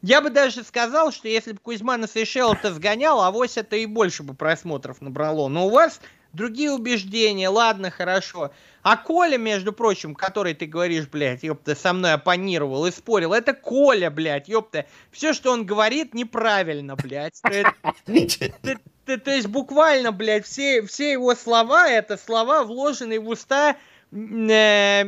Я 0.02 0.22
бы 0.22 0.30
даже 0.30 0.64
сказал, 0.64 1.12
что 1.12 1.28
если 1.28 1.54
бы 1.54 1.58
Кузьма 1.58 1.98
на 1.98 2.08
Сейшел-то 2.08 2.72
сгонял, 2.74 3.22
авось 3.24 3.58
это 3.58 3.76
и 3.76 3.88
больше 3.88 4.22
бы 4.22 4.36
просмотров 4.36 5.02
набрало. 5.02 5.48
Но 5.48 5.66
у 5.66 5.72
вас 5.72 6.00
другие 6.32 6.72
убеждения, 6.72 7.50
ладно, 7.50 7.90
хорошо. 7.90 8.52
А 8.86 8.98
Коля, 8.98 9.40
между 9.40 9.74
прочим, 9.74 10.14
который 10.14 10.54
ты 10.54 10.68
говоришь, 10.68 11.08
блядь, 11.08 11.42
ёпта, 11.42 11.74
со 11.74 11.92
мной 11.92 12.14
оппонировал 12.14 12.86
и 12.86 12.92
спорил, 12.92 13.34
это 13.34 13.54
Коля, 13.54 14.12
блядь, 14.12 14.48
ёпта. 14.48 14.86
Все, 15.10 15.34
что 15.34 15.52
он 15.52 15.66
говорит, 15.66 16.14
неправильно, 16.14 16.96
блядь. 16.96 17.42
То 17.42 19.32
есть 19.32 19.48
буквально, 19.48 20.12
блядь, 20.12 20.46
все, 20.46 20.84
все 20.84 21.14
его 21.14 21.34
слова, 21.34 21.90
это 21.90 22.16
слова, 22.16 22.64
вложенные 22.64 23.20
в 23.20 23.28
уста 23.28 23.76
э, 24.12 25.02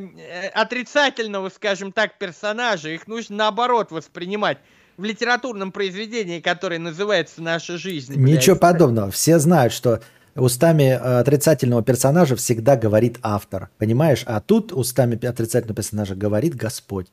отрицательного, 0.56 1.49
скажем 1.49 1.91
так, 1.91 2.18
персонажа. 2.18 2.90
Их 2.90 3.06
нужно 3.08 3.36
наоборот 3.36 3.91
воспринимать 3.91 4.58
в 4.98 5.04
литературном 5.04 5.72
произведении, 5.72 6.40
которое 6.40 6.80
называется 6.80 7.44
«Наша 7.44 7.78
жизнь». 7.78 8.16
блядь. 8.16 8.38
Ничего 8.38 8.56
подобного. 8.56 9.12
Все 9.12 9.38
знают, 9.38 9.72
что 9.72 10.02
устами 10.38 10.84
э, 10.84 11.20
отрицательного 11.20 11.84
персонажа 11.84 12.36
всегда 12.36 12.76
говорит 12.76 13.18
автор. 13.22 13.70
Понимаешь? 13.78 14.24
А 14.26 14.40
тут 14.40 14.72
устами 14.72 15.14
отрицательного 15.26 15.76
персонажа 15.76 16.16
говорит 16.16 16.56
Господь. 16.56 17.08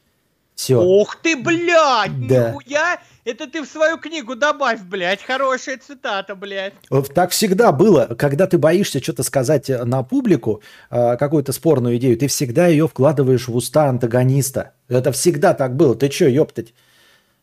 Все. 0.55 0.81
Ох 0.81 1.17
ты, 1.17 1.37
блядь, 1.37 2.29
Да. 2.29 2.51
нихуя! 2.51 2.99
Это 3.25 3.47
ты 3.51 3.63
в 3.63 3.67
свою 3.67 3.97
книгу 3.97 4.37
добавь, 4.37 4.83
блядь. 4.83 5.23
Хорошая 5.23 5.79
цитата, 5.79 6.35
блядь. 6.35 6.75
Так 7.15 7.31
всегда 7.31 7.73
было. 7.73 8.15
Когда 8.19 8.47
ты 8.47 8.59
боишься 8.59 9.03
что-то 9.03 9.23
сказать 9.23 9.71
э, 9.71 9.83
на 9.85 10.03
публику, 10.03 10.63
э, 10.91 11.17
какую-то 11.17 11.53
спорную 11.53 11.97
идею, 11.97 12.17
ты 12.19 12.29
всегда 12.29 12.67
ее 12.67 12.87
вкладываешь 12.87 13.49
в 13.49 13.57
уста 13.57 13.89
антагониста. 13.89 14.73
Это 14.89 15.11
всегда 15.11 15.55
так 15.55 15.75
было. 15.75 15.95
Ты 15.95 16.11
что, 16.11 16.27
ёптать? 16.29 16.75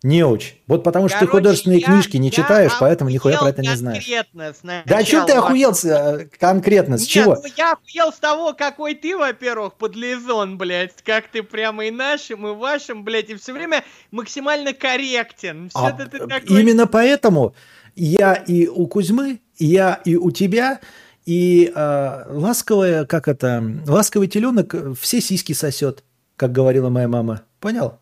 Неуч. 0.04 0.56
Вот 0.66 0.84
потому 0.84 1.10
что 1.10 1.20
ты 1.20 1.28
Короче, 1.28 1.38
художественные 1.44 1.80
я- 1.80 1.86
книжки 1.86 2.18
не 2.18 2.30
я 2.30 2.32
читаешь, 2.32 2.72
поэтому 2.80 3.12
нихуя 3.12 3.38
про 3.38 3.50
это 3.50 3.62
не 3.62 3.76
знаешь. 3.76 4.04
конкретно 4.04 4.84
Да 4.88 4.98
о 4.98 5.04
чем 5.04 5.26
ты 5.26 5.34
сначала. 5.34 5.46
охуел 5.48 5.74
э, 5.84 6.26
конкретно? 6.40 6.98
С 6.98 7.02
Нет, 7.02 7.10
чего? 7.10 7.36
ну 7.36 7.50
я 7.56 7.74
охуел 7.74 8.12
с 8.12 8.16
того, 8.18 8.54
какой 8.54 8.96
ты, 8.96 9.16
во-первых, 9.16 9.76
подлизон, 9.76 10.58
блядь. 10.58 11.04
Как 11.04 11.28
ты 11.28 11.44
прямо 11.44 11.86
и 11.86 11.92
нашим, 11.92 12.48
и 12.48 12.52
вашим, 12.56 13.04
блядь, 13.04 13.30
и 13.30 13.36
все 13.36 13.54
время 13.54 13.84
максимально 14.10 14.74
корректен. 14.74 15.70
Все 15.70 15.78
А, 15.80 15.90
это 15.92 16.10
ты 16.10 16.18
такой... 16.26 16.60
Именно 16.62 16.88
поэтому 16.88 17.54
я 17.96 18.34
и 18.34 18.66
у 18.68 18.88
Кузьмы, 18.88 19.40
и 19.58 19.66
я 19.68 20.02
и 20.04 20.16
у 20.16 20.32
тебя, 20.32 20.80
и 21.28 21.72
э, 21.76 22.24
ласковая, 22.30 23.06
как 23.06 23.28
это, 23.28 23.64
ласковый 23.86 24.28
теленок 24.28 24.74
э, 24.74 24.94
все 25.00 25.22
сиськи 25.22 25.54
сосет, 25.54 26.04
как 26.38 26.52
говорила 26.52 26.90
моя 26.90 27.08
мама. 27.08 27.44
Понял? 27.60 28.00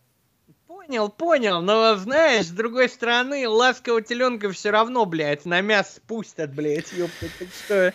Понял, 0.89 1.09
понял, 1.09 1.61
но 1.61 1.95
знаешь, 1.97 2.47
с 2.47 2.49
другой 2.49 2.89
стороны, 2.89 3.47
ласкового 3.47 4.01
теленка 4.01 4.51
все 4.51 4.71
равно, 4.71 5.05
блядь, 5.05 5.45
на 5.45 5.61
мясо 5.61 6.01
пустят, 6.07 6.51
блядь, 6.51 6.91
ёпта, 6.93 7.27
так 7.37 7.47
что... 7.63 7.93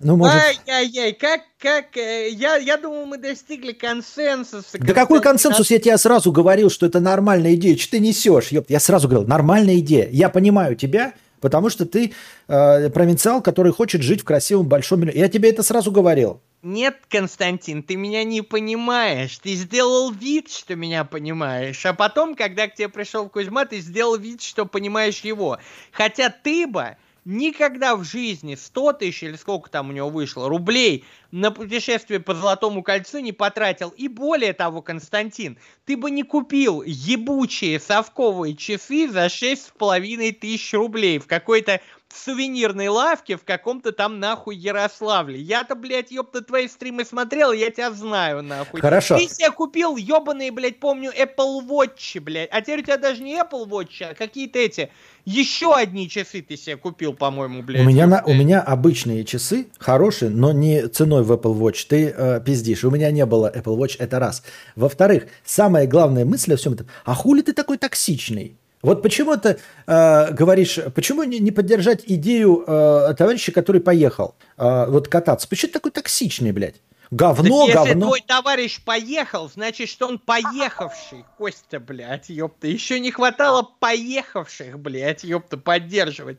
Ну, 0.00 0.16
может... 0.16 0.34
Ай-яй-яй, 0.34 1.12
как, 1.12 1.42
как, 1.60 1.96
э, 1.96 2.30
я, 2.30 2.56
я 2.56 2.76
думал, 2.76 3.06
мы 3.06 3.18
достигли 3.18 3.70
консенсуса. 3.70 4.78
Да 4.80 4.94
какой 4.94 5.22
консенсус? 5.22 5.70
Я 5.70 5.78
тебе 5.78 5.96
сразу 5.96 6.32
говорил, 6.32 6.70
что 6.70 6.86
это 6.86 6.98
нормальная 6.98 7.54
идея. 7.54 7.76
Что 7.76 7.92
ты 7.92 7.98
несешь? 8.00 8.48
Ёпт, 8.48 8.68
я 8.68 8.80
сразу 8.80 9.06
говорил, 9.06 9.28
нормальная 9.28 9.78
идея. 9.78 10.08
Я 10.10 10.28
понимаю 10.28 10.74
тебя, 10.74 11.12
потому 11.40 11.70
что 11.70 11.86
ты 11.86 12.14
э, 12.48 12.90
провинциал, 12.90 13.42
который 13.42 13.72
хочет 13.72 14.02
жить 14.02 14.22
в 14.22 14.24
красивом 14.24 14.66
большом 14.66 15.02
мире. 15.02 15.12
Я 15.14 15.28
тебе 15.28 15.50
это 15.50 15.62
сразу 15.62 15.92
говорил. 15.92 16.40
Нет, 16.64 16.96
Константин, 17.10 17.82
ты 17.82 17.94
меня 17.94 18.24
не 18.24 18.40
понимаешь. 18.40 19.36
Ты 19.36 19.52
сделал 19.52 20.10
вид, 20.10 20.50
что 20.50 20.74
меня 20.74 21.04
понимаешь. 21.04 21.84
А 21.84 21.92
потом, 21.92 22.34
когда 22.34 22.68
к 22.68 22.74
тебе 22.74 22.88
пришел 22.88 23.28
Кузьма, 23.28 23.66
ты 23.66 23.80
сделал 23.80 24.16
вид, 24.16 24.40
что 24.40 24.64
понимаешь 24.64 25.20
его. 25.20 25.58
Хотя 25.92 26.30
ты 26.30 26.66
бы 26.66 26.96
никогда 27.26 27.96
в 27.96 28.04
жизни 28.04 28.54
100 28.54 28.94
тысяч 28.94 29.24
или 29.24 29.36
сколько 29.36 29.68
там 29.68 29.90
у 29.90 29.92
него 29.92 30.08
вышло 30.08 30.48
рублей 30.48 31.04
на 31.30 31.50
путешествие 31.50 32.18
по 32.18 32.34
Золотому 32.34 32.82
кольцу 32.82 33.18
не 33.18 33.32
потратил. 33.32 33.90
И 33.90 34.08
более 34.08 34.54
того, 34.54 34.80
Константин, 34.80 35.58
ты 35.84 35.98
бы 35.98 36.10
не 36.10 36.22
купил 36.22 36.82
ебучие 36.82 37.78
совковые 37.78 38.56
часы 38.56 39.06
за 39.10 39.28
шесть 39.28 39.66
с 39.66 39.70
половиной 39.70 40.32
тысяч 40.32 40.72
рублей 40.72 41.18
в 41.18 41.26
какой-то 41.26 41.82
сувенирной 42.12 42.88
лавке 42.88 43.36
в 43.36 43.44
каком-то 43.44 43.92
там 43.92 44.20
нахуй 44.20 44.56
Ярославле. 44.56 45.40
Я-то, 45.40 45.74
блядь, 45.74 46.10
ёпта, 46.10 46.42
твои 46.42 46.68
стримы 46.68 47.04
смотрел, 47.04 47.52
я 47.52 47.70
тебя 47.70 47.90
знаю, 47.90 48.42
нахуй. 48.42 48.80
Хорошо. 48.80 49.18
Ты 49.18 49.28
себе 49.28 49.50
купил 49.50 49.96
ебаные, 49.96 50.50
блядь, 50.50 50.80
помню, 50.80 51.10
Apple 51.10 51.66
Watch, 51.66 52.20
блядь. 52.20 52.48
А 52.52 52.60
теперь 52.60 52.80
у 52.80 52.82
тебя 52.82 52.98
даже 52.98 53.22
не 53.22 53.36
Apple 53.36 53.66
Watch, 53.66 54.02
а 54.02 54.14
какие-то 54.14 54.58
эти... 54.58 54.90
Еще 55.26 55.74
одни 55.74 56.06
часы 56.06 56.42
ты 56.42 56.54
себе 56.54 56.76
купил, 56.76 57.14
по-моему, 57.14 57.62
блядь. 57.62 57.80
У 57.80 57.88
меня, 57.88 58.06
на, 58.06 58.22
у 58.24 58.34
меня 58.34 58.60
обычные 58.60 59.24
часы, 59.24 59.68
хорошие, 59.78 60.30
но 60.30 60.52
не 60.52 60.86
ценой 60.88 61.22
в 61.22 61.32
Apple 61.32 61.58
Watch. 61.58 61.86
Ты 61.88 62.14
э, 62.14 62.40
пиздишь. 62.44 62.84
У 62.84 62.90
меня 62.90 63.10
не 63.10 63.24
было 63.24 63.50
Apple 63.50 63.78
Watch, 63.78 63.96
это 63.98 64.18
раз. 64.18 64.42
Во-вторых, 64.76 65.28
самая 65.42 65.86
главная 65.86 66.26
мысль 66.26 66.52
о 66.52 66.56
всем 66.58 66.74
этом, 66.74 66.88
а 67.06 67.14
хули 67.14 67.40
ты 67.40 67.54
такой 67.54 67.78
токсичный? 67.78 68.58
Вот 68.84 69.02
почему 69.02 69.34
ты 69.38 69.58
э, 69.86 70.32
говоришь, 70.32 70.78
почему 70.94 71.22
не, 71.22 71.38
не 71.38 71.50
поддержать 71.50 72.02
идею 72.06 72.64
э, 72.66 73.14
товарища, 73.16 73.50
который 73.50 73.80
поехал 73.80 74.34
э, 74.58 74.86
вот 74.88 75.08
кататься? 75.08 75.48
Почему 75.48 75.68
ты 75.68 75.72
такой 75.72 75.90
токсичный, 75.90 76.52
блядь? 76.52 76.76
Говно, 77.10 77.66
Так 77.66 77.76
если 77.76 77.88
говно. 77.92 78.06
твой 78.08 78.20
товарищ 78.20 78.80
поехал, 78.84 79.48
значит, 79.48 79.88
что 79.88 80.06
он 80.06 80.18
поехавший, 80.18 81.24
Костя, 81.38 81.80
блядь, 81.80 82.28
ёпта. 82.28 82.66
Еще 82.66 83.00
не 83.00 83.10
хватало 83.10 83.62
поехавших, 83.80 84.78
блядь, 84.78 85.24
ёпта, 85.24 85.56
поддерживать. 85.56 86.36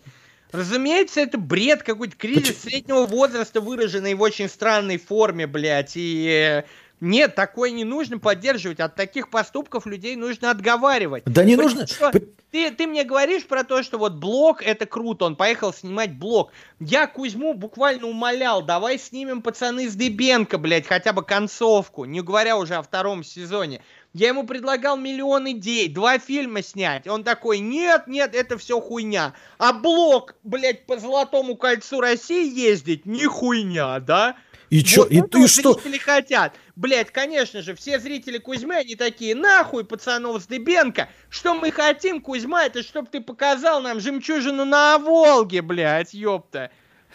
Разумеется, 0.52 1.22
это 1.22 1.40
бред, 1.40 1.82
какой-то 1.82 2.16
кризис 2.16 2.62
среднего 2.62 3.08
возраста, 3.08 3.60
выраженный 3.60 4.14
в 4.14 4.22
очень 4.22 4.50
странной 4.50 4.98
форме, 5.00 5.48
блядь, 5.48 5.94
и... 5.96 6.64
Нет, 7.02 7.36
такое 7.36 7.72
не 7.72 7.84
нужно 7.84 8.20
поддерживать. 8.20 8.80
От 8.80 8.96
таких 8.96 9.30
поступков 9.30 9.86
людей 9.86 10.16
нужно 10.16 10.52
отговаривать. 10.52 11.24
Да 11.26 11.44
не 11.44 11.56
Потому 11.56 11.76
нужно. 11.76 11.88
что 11.88 12.12
Ты, 12.52 12.72
ты 12.72 12.88
мне 12.88 13.04
говоришь 13.04 13.46
про 13.46 13.66
то, 13.66 13.84
что 13.84 13.98
вот 13.98 14.14
блог 14.14 14.64
это 14.64 14.86
круто, 14.86 15.26
он 15.26 15.36
поехал 15.36 15.74
снимать 15.74 16.18
блог. 16.18 16.52
Я 16.80 17.06
Кузьму 17.06 17.54
буквально 17.54 18.08
умолял, 18.08 18.62
давай 18.62 18.98
снимем 18.98 19.42
пацаны 19.42 19.90
с 19.90 19.96
Дебенко, 19.96 20.58
блядь, 20.58 20.88
хотя 20.88 21.12
бы 21.12 21.22
концовку, 21.24 22.06
не 22.06 22.22
говоря 22.22 22.56
уже 22.56 22.76
о 22.76 22.82
втором 22.82 23.26
сезоне. 23.26 23.82
Я 24.14 24.30
ему 24.30 24.46
предлагал 24.46 24.96
миллион 24.96 25.52
идей, 25.52 25.90
два 25.90 26.18
фильма 26.18 26.64
снять. 26.64 27.06
Он 27.06 27.26
такой, 27.26 27.60
нет, 27.60 28.08
нет, 28.08 28.34
это 28.34 28.58
все 28.58 28.80
хуйня. 28.80 29.34
А 29.58 29.74
блог, 29.74 30.36
блядь, 30.44 30.86
по 30.86 30.98
Золотому 30.98 31.58
кольцу 31.58 32.00
России 32.00 32.50
ездить, 32.58 33.06
не 33.06 33.26
хуйня, 33.26 34.00
да? 34.00 34.38
И 34.80 34.84
чё, 34.84 35.04
Вот 35.04 35.12
и 35.12 35.18
это 35.20 35.28
ты 35.30 35.38
вот 35.40 35.50
что? 35.50 35.74
зрители 35.74 35.98
хотят. 35.98 36.56
Блять, 36.76 37.12
конечно 37.12 37.62
же, 37.62 37.76
все 37.76 38.00
зрители 38.00 38.38
Кузьмы, 38.38 38.76
они 38.76 38.96
такие, 38.96 39.34
нахуй, 39.36 39.86
пацанов 39.86 40.42
с 40.42 40.46
Дыбенко. 40.48 41.08
Что 41.30 41.54
мы 41.54 41.72
хотим, 41.72 42.20
Кузьма, 42.22 42.66
это 42.66 42.84
чтоб 42.84 43.10
ты 43.10 43.22
показал 43.22 43.82
нам 43.82 44.00
жемчужину 44.00 44.66
на 44.66 44.98
Волге, 44.98 45.62
блядь, 45.62 46.14
ёпта. 46.14 46.72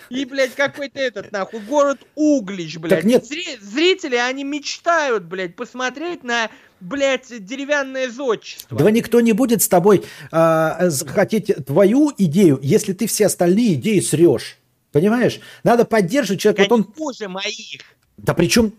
И, 0.08 0.24
блядь, 0.24 0.54
какой-то 0.54 0.98
этот, 0.98 1.30
нахуй, 1.30 1.60
город 1.60 1.98
Углич, 2.14 2.78
блядь. 2.78 3.04
нет. 3.04 3.22
Зри- 3.30 3.58
зрители, 3.60 4.16
они 4.16 4.44
мечтают, 4.44 5.24
блядь, 5.24 5.54
посмотреть 5.56 6.24
на, 6.24 6.48
блядь, 6.80 7.26
деревянное 7.44 8.08
зодчество. 8.08 8.78
Да 8.78 8.90
никто 8.90 9.20
не 9.20 9.32
будет 9.34 9.60
с 9.62 9.68
тобой 9.68 10.02
с- 10.32 11.04
хотеть 11.06 11.52
твою 11.66 12.12
идею, 12.16 12.58
если 12.62 12.94
ты 12.94 13.06
все 13.06 13.26
остальные 13.26 13.74
идеи 13.74 14.00
срешь. 14.00 14.56
Понимаешь? 14.92 15.40
Надо 15.62 15.84
поддерживать 15.84 16.40
человека. 16.40 16.62
Вот 16.62 16.72
он 16.72 16.84
хуже 16.96 17.28
моих. 17.28 17.80
Да 18.16 18.34
причем, 18.34 18.72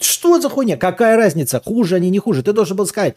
что 0.00 0.40
за 0.40 0.48
хуйня? 0.48 0.76
Какая 0.76 1.16
разница? 1.16 1.60
Хуже 1.64 1.96
они, 1.96 2.10
не 2.10 2.18
хуже. 2.18 2.42
Ты 2.42 2.52
должен 2.52 2.76
был 2.76 2.86
сказать, 2.86 3.16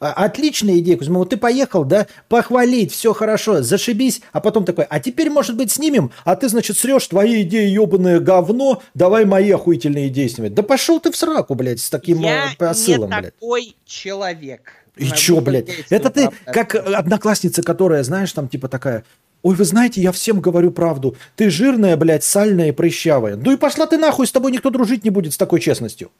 «А, 0.00 0.12
отличная 0.12 0.78
идея, 0.78 0.96
Кузьма, 0.96 1.18
вот 1.18 1.30
ты 1.30 1.36
поехал, 1.36 1.84
да, 1.84 2.06
похвалить, 2.28 2.92
все 2.92 3.12
хорошо, 3.12 3.62
зашибись, 3.62 4.20
а 4.32 4.40
потом 4.40 4.64
такой, 4.64 4.84
а 4.84 5.00
теперь, 5.00 5.28
может 5.30 5.56
быть, 5.56 5.72
снимем, 5.72 6.12
а 6.24 6.36
ты, 6.36 6.48
значит, 6.48 6.78
срешь 6.78 7.06
твои 7.08 7.42
идеи, 7.42 7.68
ебаное 7.68 8.20
говно, 8.20 8.82
давай 8.94 9.24
мои 9.24 9.50
охуительные 9.50 10.08
идеи 10.08 10.28
снимать. 10.28 10.54
Да 10.54 10.62
пошел 10.62 11.00
ты 11.00 11.10
в 11.10 11.16
сраку, 11.16 11.54
блядь, 11.54 11.80
с 11.80 11.90
таким 11.90 12.20
Я 12.20 12.52
э, 12.52 12.56
посылом, 12.56 13.10
не 13.10 13.20
блядь. 13.20 13.34
такой 13.34 13.76
человек. 13.86 14.70
И 14.96 15.10
чё, 15.10 15.40
блядь? 15.40 15.68
Это 15.90 16.10
ты 16.10 16.28
как 16.44 16.74
одноклассница, 16.74 17.62
которая, 17.62 18.02
знаешь, 18.02 18.32
там 18.32 18.48
типа 18.48 18.68
такая, 18.68 19.04
ой, 19.42 19.54
вы 19.54 19.64
знаете, 19.64 20.00
я 20.00 20.12
всем 20.12 20.40
говорю 20.40 20.70
правду. 20.70 21.16
Ты 21.36 21.50
жирная, 21.50 21.96
блядь, 21.96 22.24
сальная 22.24 22.68
и 22.68 22.72
прыщавая. 22.72 23.36
Ну 23.36 23.52
и 23.52 23.56
пошла 23.56 23.86
ты 23.86 23.98
нахуй, 23.98 24.26
с 24.26 24.32
тобой 24.32 24.52
никто 24.52 24.70
дружить 24.70 25.04
не 25.04 25.10
будет 25.10 25.32
с 25.32 25.36
такой 25.36 25.60
честностью. 25.60 26.10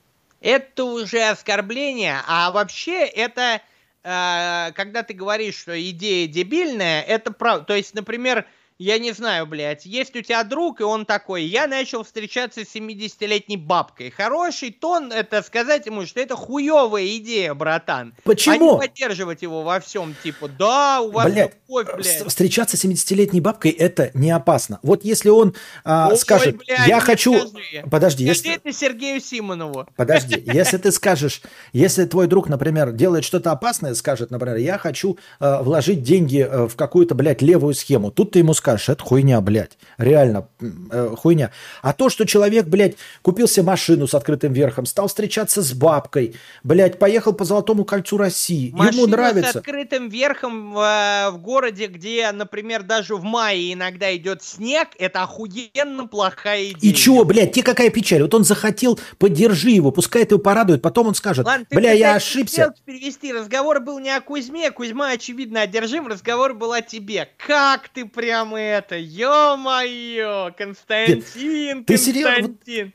это 0.41 0.85
уже 0.85 1.23
оскорбление, 1.31 2.19
а 2.29 2.51
вообще 2.53 3.05
это, 3.05 3.61
э, 4.05 4.73
когда 4.75 5.03
ты 5.03 5.15
говоришь, 5.15 5.57
что 5.57 5.81
идея 5.91 6.29
дебильная, 6.29 7.03
это 7.03 7.33
правда. 7.33 7.65
То 7.65 7.75
есть, 7.75 7.95
например, 7.95 8.47
я 8.79 8.99
не 8.99 9.11
знаю, 9.11 9.47
блядь, 9.47 9.85
есть 9.87 10.15
у 10.15 10.23
тебя 10.23 10.45
друг, 10.45 10.81
и 10.81 10.85
он 10.85 11.05
такой, 11.05 11.43
я 11.45 11.67
начал 11.67 12.05
встречаться 12.05 12.65
с 12.65 12.75
70-летней 12.77 13.57
бабкой. 13.57 14.11
Хороший 14.11 14.71
тон 14.71 15.11
это 15.13 15.43
сказать 15.43 15.87
ему, 15.87 16.07
что 16.07 16.21
это 16.21 16.37
хуевая 16.37 17.05
идея, 17.17 17.55
братан. 17.55 18.15
Почему? 18.23 18.77
А 18.77 18.85
не 18.85 18.89
поддерживать 18.89 19.43
его 19.43 19.65
во 19.65 19.81
всем, 19.81 20.15
типа, 20.23 20.49
да, 20.49 21.01
у 21.01 21.11
вас 21.11 21.31
Блядь, 21.33 21.55
любовь, 21.69 21.89
с- 21.89 21.97
блядь. 21.97 22.29
встречаться 22.29 22.77
с 22.77 22.85
70-летней 22.85 23.41
бабкой 23.41 23.73
это 23.73 24.13
не 24.15 24.31
опасно. 24.31 24.79
Вот 24.85 25.05
если 25.05 25.29
он 25.29 25.57
а, 25.85 26.11
Ой, 26.11 26.17
скажет, 26.17 26.59
блядь, 26.59 26.87
я 26.87 27.01
хочу... 27.01 27.37
скажи. 27.49 27.85
Подожди, 27.91 28.27
Скажи 28.27 28.49
если... 28.49 28.55
это 28.55 28.73
Сергею 28.73 29.21
Симонову. 29.21 29.89
Подожди, 29.97 30.41
если 30.47 30.77
ты 30.77 30.93
скажешь, 30.93 31.43
если 31.73 32.05
твой 32.05 32.29
друг, 32.29 32.49
например, 32.49 32.93
делает 32.93 33.25
что-то 33.25 33.51
опасное, 33.51 33.95
скажет, 33.95 34.31
например, 34.31 34.57
я 34.57 34.79
хочу 34.79 35.19
э, 35.41 35.63
вложить 35.63 36.05
деньги 36.05 36.47
э, 36.49 36.69
в 36.69 36.77
какую-то, 36.77 37.17
блядь, 37.17 37.43
левую 37.43 37.75
схему, 37.75 38.13
тут 38.13 38.31
ты 38.31 38.39
ему 38.39 38.55
скажешь, 38.55 38.68
это 38.77 39.03
хуйня, 39.03 39.41
блядь, 39.41 39.79
реально 39.97 40.49
э, 40.61 41.15
хуйня. 41.17 41.51
А 41.83 41.93
то, 41.93 42.09
что 42.11 42.27
человек, 42.27 42.67
блядь, 42.67 42.97
купил 43.23 43.49
себе 43.49 43.65
машину 43.67 44.07
с 44.07 44.15
открытым 44.15 44.53
верхом, 44.53 44.85
стал 44.87 45.09
встречаться 45.09 45.63
с 45.63 45.73
бабкой, 45.73 46.35
блядь, 46.63 46.99
поехал 46.99 47.33
по 47.33 47.45
Золотому 47.45 47.85
кольцу 47.85 48.17
России, 48.19 48.69
ему 48.69 48.79
Машина 48.79 49.05
с 49.05 49.07
нравится. 49.11 49.59
открытым 49.61 50.09
верхом 50.09 50.75
в, 50.75 51.31
в 51.33 51.39
городе, 51.39 51.87
где, 51.87 52.31
например, 52.33 52.83
даже 52.83 53.17
в 53.17 53.23
мае 53.23 53.73
иногда 53.73 54.15
идет 54.17 54.43
снег, 54.43 54.89
это 54.99 55.23
охуенно 55.23 56.07
плохая 56.07 56.71
идея. 56.71 56.93
И 56.93 56.95
чего, 56.95 57.25
блядь, 57.25 57.53
тебе 57.53 57.63
какая 57.65 57.91
печаль? 57.91 58.23
Вот 58.23 58.35
он 58.35 58.45
захотел, 58.45 58.99
поддержи 59.19 59.71
его, 59.71 59.91
пускай 59.91 60.23
это 60.23 60.35
его 60.35 60.43
порадует, 60.43 60.83
потом 60.83 61.09
он 61.09 61.15
скажет, 61.15 61.47
Ладно, 61.47 61.67
бля, 61.71 61.93
я 61.93 62.15
ошибся. 62.17 62.75
перевести. 62.85 63.33
Разговор 63.33 63.81
был 63.81 63.99
не 63.99 64.11
о 64.11 64.21
Кузьме, 64.21 64.71
Кузьма, 64.71 65.11
очевидно, 65.13 65.63
одержим, 65.63 66.09
разговор 66.09 66.55
был 66.55 66.73
о 66.73 66.83
тебе. 66.83 67.29
Как 67.47 67.89
ты 67.89 68.05
прямо 68.05 68.58
это, 68.59 68.97
ё-моё, 68.97 70.53
Константин, 70.57 71.85
ты? 71.85 71.97
Константин. 71.97 72.93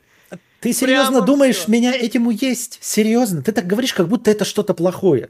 Ты 0.60 0.72
серьезно 0.72 1.12
Прямо 1.12 1.26
думаешь, 1.26 1.58
всё. 1.58 1.72
меня 1.72 1.94
этим 1.94 2.30
есть? 2.30 2.80
Серьезно? 2.82 3.42
Ты 3.42 3.52
так 3.52 3.68
говоришь, 3.68 3.94
как 3.94 4.08
будто 4.08 4.32
это 4.32 4.46
что-то 4.46 4.74
плохое. 4.74 5.30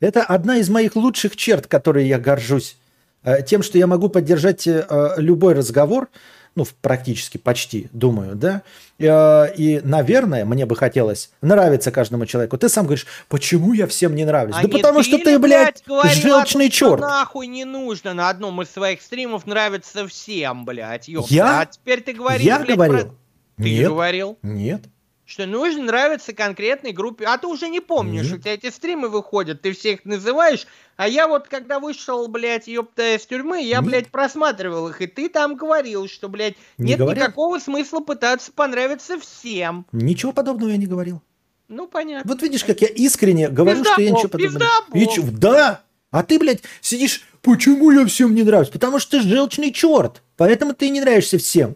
Это 0.00 0.22
одна 0.22 0.56
из 0.56 0.68
моих 0.68 0.96
лучших 0.96 1.36
черт, 1.36 1.68
которой 1.68 2.06
я 2.08 2.18
горжусь. 2.18 2.76
Э, 3.22 3.42
Тем, 3.42 3.62
что 3.62 3.78
я 3.78 3.86
могу 3.86 4.08
поддержать 4.08 4.66
э, 4.66 4.84
э, 4.88 5.14
любой 5.18 5.54
разговор, 5.54 6.08
ну, 6.56 6.66
практически, 6.82 7.38
почти, 7.38 7.88
думаю, 7.92 8.34
да. 8.34 8.62
Э, 8.98 9.46
И, 9.56 9.80
наверное, 9.84 10.44
мне 10.44 10.66
бы 10.66 10.74
хотелось 10.74 11.30
нравиться 11.42 11.92
каждому 11.92 12.26
человеку. 12.26 12.58
Ты 12.58 12.68
сам 12.68 12.86
говоришь, 12.86 13.06
почему 13.28 13.72
я 13.74 13.86
всем 13.86 14.14
не 14.16 14.24
нравлюсь? 14.24 14.56
А 14.58 14.62
да 14.62 14.68
потому 14.68 15.02
что 15.04 15.16
ли, 15.18 15.22
ты, 15.22 15.38
блядь, 15.38 15.82
о 15.86 16.08
желчный 16.08 16.70
что 16.70 16.88
черт. 16.90 17.00
нахуй 17.00 17.46
не 17.46 17.64
нужно 17.64 18.14
на 18.14 18.28
одном 18.30 18.60
из 18.62 18.70
своих 18.70 19.02
стримов 19.02 19.46
нравится 19.46 20.08
всем, 20.08 20.64
блядь, 20.64 21.06
ёпта. 21.08 21.32
Я? 21.32 21.60
А 21.60 21.66
теперь 21.66 22.00
ты 22.00 22.12
говоришь, 22.14 22.42
Я 22.46 22.58
блядь, 22.58 22.76
говорил? 22.76 22.98
про- 23.06 23.14
Ты 23.62 23.70
Нет. 23.70 23.88
говорил? 23.88 24.38
Нет. 24.42 24.80
Что 25.26 25.44
нужно 25.44 25.82
нравиться 25.82 26.32
конкретной 26.32 26.92
группе. 26.92 27.24
А 27.26 27.36
ты 27.36 27.48
уже 27.48 27.68
не 27.68 27.80
помнишь, 27.80 28.26
Нет. 28.26 28.34
у 28.34 28.38
тебя 28.38 28.54
эти 28.54 28.70
стримы 28.70 29.08
выходят, 29.08 29.60
ты 29.60 29.72
всех 29.72 30.04
называешь. 30.04 30.68
А 30.96 31.08
я 31.08 31.26
вот, 31.26 31.48
когда 31.48 31.80
вышел, 31.80 32.28
блядь, 32.28 32.68
ёпта, 32.68 33.16
из 33.16 33.26
тюрьмы, 33.26 33.60
я, 33.60 33.78
Нет. 33.78 33.86
блядь, 33.86 34.08
просматривал 34.12 34.88
их. 34.88 35.02
И 35.02 35.08
ты 35.08 35.28
там 35.28 35.56
говорил, 35.56 36.06
что, 36.06 36.28
блядь, 36.28 36.54
Не 36.78 36.90
нет 36.90 37.00
говорил? 37.00 37.20
никакого 37.24 37.58
смысла 37.58 37.98
пытаться 37.98 38.52
понравиться 38.52 39.18
всем. 39.18 39.84
Ничего 39.90 40.32
подобного 40.32 40.70
я 40.70 40.76
не 40.76 40.86
говорил. 40.86 41.20
Ну, 41.66 41.88
понятно. 41.88 42.30
Вот 42.32 42.40
видишь, 42.42 42.62
как 42.62 42.80
я 42.80 42.86
искренне 42.86 43.48
говорю, 43.48 43.82
что 43.84 44.00
я 44.00 44.12
Пиздобол, 44.12 44.18
ничего 44.18 44.28
подобного. 44.28 44.70
пиздобол. 44.92 45.28
И 45.28 45.36
Да! 45.40 45.82
А 46.12 46.22
ты, 46.22 46.38
блядь, 46.38 46.62
сидишь, 46.80 47.24
почему 47.42 47.90
я 47.90 48.06
всем 48.06 48.32
не 48.32 48.44
нравлюсь? 48.44 48.70
Потому 48.70 49.00
что 49.00 49.18
ты 49.18 49.28
желчный 49.28 49.72
черт. 49.72 50.22
Поэтому 50.36 50.72
ты 50.72 50.88
не 50.88 51.00
нравишься 51.00 51.36
всем. 51.38 51.74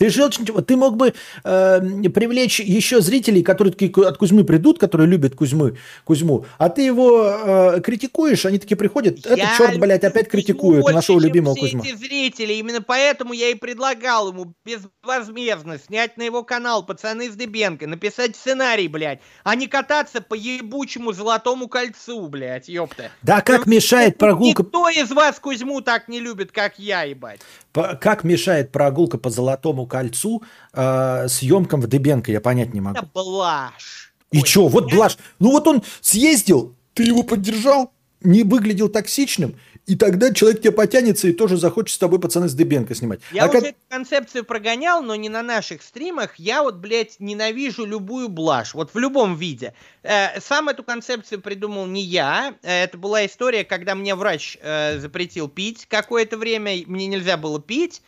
Ты 0.00 0.08
желчный. 0.08 0.46
Ты 0.46 0.76
мог 0.78 0.96
бы 0.96 1.12
э, 1.44 1.80
привлечь 2.08 2.58
еще 2.58 3.02
зрителей, 3.02 3.42
которые 3.42 3.74
такие 3.74 3.92
от 4.08 4.16
Кузьмы 4.16 4.44
придут, 4.44 4.78
которые 4.78 5.06
любят 5.06 5.34
Кузьмы, 5.34 5.76
Кузьму, 6.04 6.46
а 6.56 6.70
ты 6.70 6.80
его 6.80 7.22
э, 7.22 7.80
критикуешь, 7.82 8.46
они 8.46 8.58
такие 8.58 8.78
приходят, 8.78 9.18
это 9.18 9.34
Я 9.34 9.54
черт, 9.58 9.78
блядь, 9.78 10.02
опять 10.02 10.32
больше, 10.32 10.94
нашего 10.94 11.20
любимого 11.20 11.54
все 11.54 11.66
Кузьма. 11.66 11.84
эти 11.84 11.94
зрители. 11.94 12.54
Именно 12.54 12.80
поэтому 12.80 13.34
я 13.34 13.50
и 13.50 13.54
предлагал 13.54 14.30
ему 14.30 14.54
безвозмездно 14.64 15.78
снять 15.78 16.16
на 16.16 16.22
его 16.22 16.44
канал 16.44 16.82
«Пацаны 16.82 17.30
с 17.30 17.36
Дебенко», 17.36 17.86
написать 17.86 18.36
сценарий, 18.36 18.88
блядь, 18.88 19.20
а 19.44 19.54
не 19.54 19.66
кататься 19.66 20.22
по 20.22 20.32
ебучему 20.32 21.12
золотому 21.12 21.68
кольцу, 21.68 22.26
блядь, 22.28 22.70
ёпта. 22.70 23.10
Да 23.20 23.42
как 23.42 23.66
мешает 23.66 24.16
прогулка 24.16 24.62
Никто 24.62 24.88
из 24.88 25.10
вас 25.10 25.38
Кузьму 25.38 25.82
так 25.82 26.08
не 26.08 26.20
любит, 26.20 26.52
как 26.52 26.78
я, 26.78 27.02
ебать. 27.02 27.42
Как 27.72 28.24
мешает 28.24 28.72
прогулка 28.72 29.18
по 29.18 29.30
Золотому 29.30 29.86
кольцу 29.86 30.42
э, 30.72 31.28
съемкам 31.28 31.80
в 31.80 31.86
Дебенко, 31.86 32.32
я 32.32 32.40
понять 32.40 32.74
не 32.74 32.80
могу. 32.80 32.98
Это 32.98 33.08
блажь. 33.12 34.12
И 34.32 34.42
чё, 34.42 34.68
вот 34.68 34.92
Блаш, 34.92 35.18
ну 35.38 35.50
вот 35.50 35.66
он 35.66 35.82
съездил, 36.00 36.76
ты 36.94 37.02
его 37.02 37.22
поддержал, 37.22 37.92
не 38.22 38.44
выглядел 38.44 38.88
токсичным, 38.88 39.56
и 39.90 39.96
тогда 39.96 40.32
человек 40.32 40.60
тебя 40.60 40.70
потянется 40.70 41.26
и 41.26 41.32
тоже 41.32 41.56
захочет 41.56 41.96
с 41.96 41.98
тобой 41.98 42.20
пацаны 42.20 42.48
с 42.48 42.54
Дебенко 42.54 42.94
снимать. 42.94 43.20
Я 43.32 43.42
А 43.42 43.48
уже 43.48 43.58
как- 43.58 43.68
эту 43.70 43.78
концепцию 43.88 44.44
прогонял, 44.44 45.02
но 45.02 45.16
не 45.16 45.28
на 45.28 45.42
наших 45.42 45.82
стримах. 45.82 46.38
Я 46.38 46.62
вот, 46.62 46.76
блядь, 46.76 47.18
ненавижу 47.18 47.84
любую 47.84 48.28
блажь. 48.28 48.72
Вот 48.72 48.94
в 48.94 48.98
любом 48.98 49.34
виде. 49.34 49.74
Э, 50.04 50.40
сам 50.40 50.68
эту 50.68 50.84
концепцию 50.84 51.40
придумал 51.40 51.86
не 51.86 52.02
я. 52.02 52.54
Э, 52.62 52.84
это 52.84 52.98
была 52.98 53.26
история, 53.26 53.64
когда 53.64 53.96
мне 53.96 54.14
врач 54.14 54.56
э, 54.62 55.00
запретил 55.00 55.48
пить 55.48 55.86
какое-то 55.86 56.36
время. 56.38 56.72
Мне 56.86 57.08
нельзя 57.08 57.36
было 57.36 57.60
пить. 57.60 58.00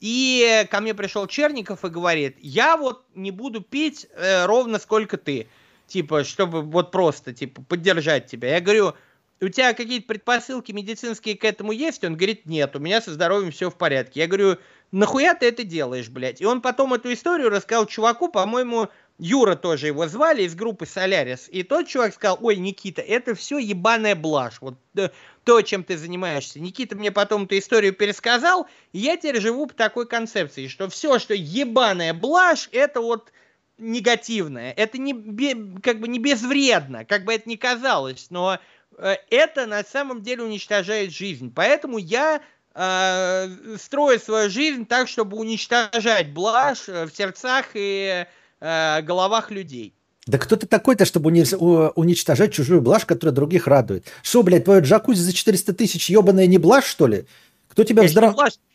И 0.00 0.66
ко 0.70 0.80
мне 0.80 0.94
пришел 0.94 1.26
Черников 1.26 1.84
и 1.84 1.88
говорит, 1.88 2.36
я 2.40 2.78
вот 2.78 3.04
не 3.14 3.30
буду 3.30 3.60
пить 3.60 4.06
э, 4.16 4.46
ровно 4.46 4.78
сколько 4.78 5.18
ты. 5.18 5.48
Типа, 5.86 6.24
чтобы 6.24 6.62
вот 6.62 6.90
просто, 6.92 7.34
типа, 7.34 7.62
поддержать 7.62 8.26
тебя. 8.26 8.54
Я 8.54 8.60
говорю, 8.60 8.94
у 9.40 9.48
тебя 9.48 9.74
какие-то 9.74 10.06
предпосылки 10.06 10.72
медицинские 10.72 11.36
к 11.36 11.44
этому 11.44 11.72
есть? 11.72 12.04
Он 12.04 12.16
говорит, 12.16 12.46
нет, 12.46 12.74
у 12.74 12.78
меня 12.78 13.00
со 13.00 13.12
здоровьем 13.12 13.50
все 13.50 13.70
в 13.70 13.76
порядке. 13.76 14.20
Я 14.20 14.26
говорю, 14.26 14.56
нахуя 14.92 15.34
ты 15.34 15.46
это 15.46 15.64
делаешь, 15.64 16.08
блядь? 16.08 16.40
И 16.40 16.46
он 16.46 16.62
потом 16.62 16.94
эту 16.94 17.12
историю 17.12 17.50
рассказал 17.50 17.86
чуваку, 17.86 18.28
по-моему, 18.28 18.88
Юра 19.18 19.56
тоже 19.56 19.86
его 19.86 20.06
звали 20.08 20.42
из 20.42 20.54
группы 20.54 20.84
Солярис. 20.84 21.48
И 21.50 21.62
тот 21.62 21.86
чувак 21.88 22.14
сказал, 22.14 22.38
ой, 22.40 22.56
Никита, 22.56 23.00
это 23.00 23.34
все 23.34 23.58
ебаная 23.58 24.14
блажь. 24.14 24.60
Вот 24.60 24.76
э, 24.96 25.08
то, 25.44 25.62
чем 25.62 25.84
ты 25.84 25.96
занимаешься. 25.96 26.60
Никита 26.60 26.96
мне 26.96 27.10
потом 27.10 27.44
эту 27.44 27.56
историю 27.56 27.94
пересказал, 27.94 28.66
и 28.92 28.98
я 28.98 29.16
теперь 29.16 29.40
живу 29.40 29.66
по 29.66 29.74
такой 29.74 30.06
концепции, 30.06 30.68
что 30.68 30.88
все, 30.90 31.18
что 31.18 31.32
ебаная 31.34 32.12
блажь, 32.12 32.68
это 32.72 33.00
вот 33.00 33.32
негативное. 33.78 34.72
Это 34.72 34.98
не, 34.98 35.80
как 35.80 36.00
бы 36.00 36.08
не 36.08 36.18
безвредно, 36.18 37.04
как 37.04 37.24
бы 37.24 37.34
это 37.34 37.48
ни 37.48 37.56
казалось, 37.56 38.26
но 38.30 38.58
это 39.30 39.66
на 39.66 39.82
самом 39.84 40.22
деле 40.22 40.42
уничтожает 40.42 41.12
жизнь. 41.12 41.52
Поэтому 41.54 41.98
я 41.98 42.40
э, 42.74 43.48
строю 43.80 44.18
свою 44.20 44.50
жизнь 44.50 44.86
так, 44.86 45.08
чтобы 45.08 45.36
уничтожать 45.36 46.32
блажь 46.32 46.88
э, 46.88 47.06
в 47.06 47.14
сердцах 47.16 47.66
и 47.74 48.26
э, 48.60 49.02
головах 49.02 49.50
людей. 49.50 49.92
Да 50.26 50.38
кто 50.38 50.56
ты 50.56 50.66
такой-то, 50.66 51.04
чтобы 51.04 51.30
уничтожать 51.30 52.52
чужую 52.52 52.80
блажь, 52.80 53.04
которая 53.04 53.34
других 53.34 53.66
радует? 53.68 54.06
Что, 54.22 54.42
блядь, 54.42 54.64
твое 54.64 54.80
джакузи 54.80 55.20
за 55.20 55.32
400 55.32 55.72
тысяч 55.72 56.10
ебаная 56.10 56.46
не 56.46 56.58
блажь, 56.58 56.86
что 56.86 57.06
ли? 57.06 57.26
Кто 57.68 57.84
тебя 57.84 58.02
в 58.02 58.06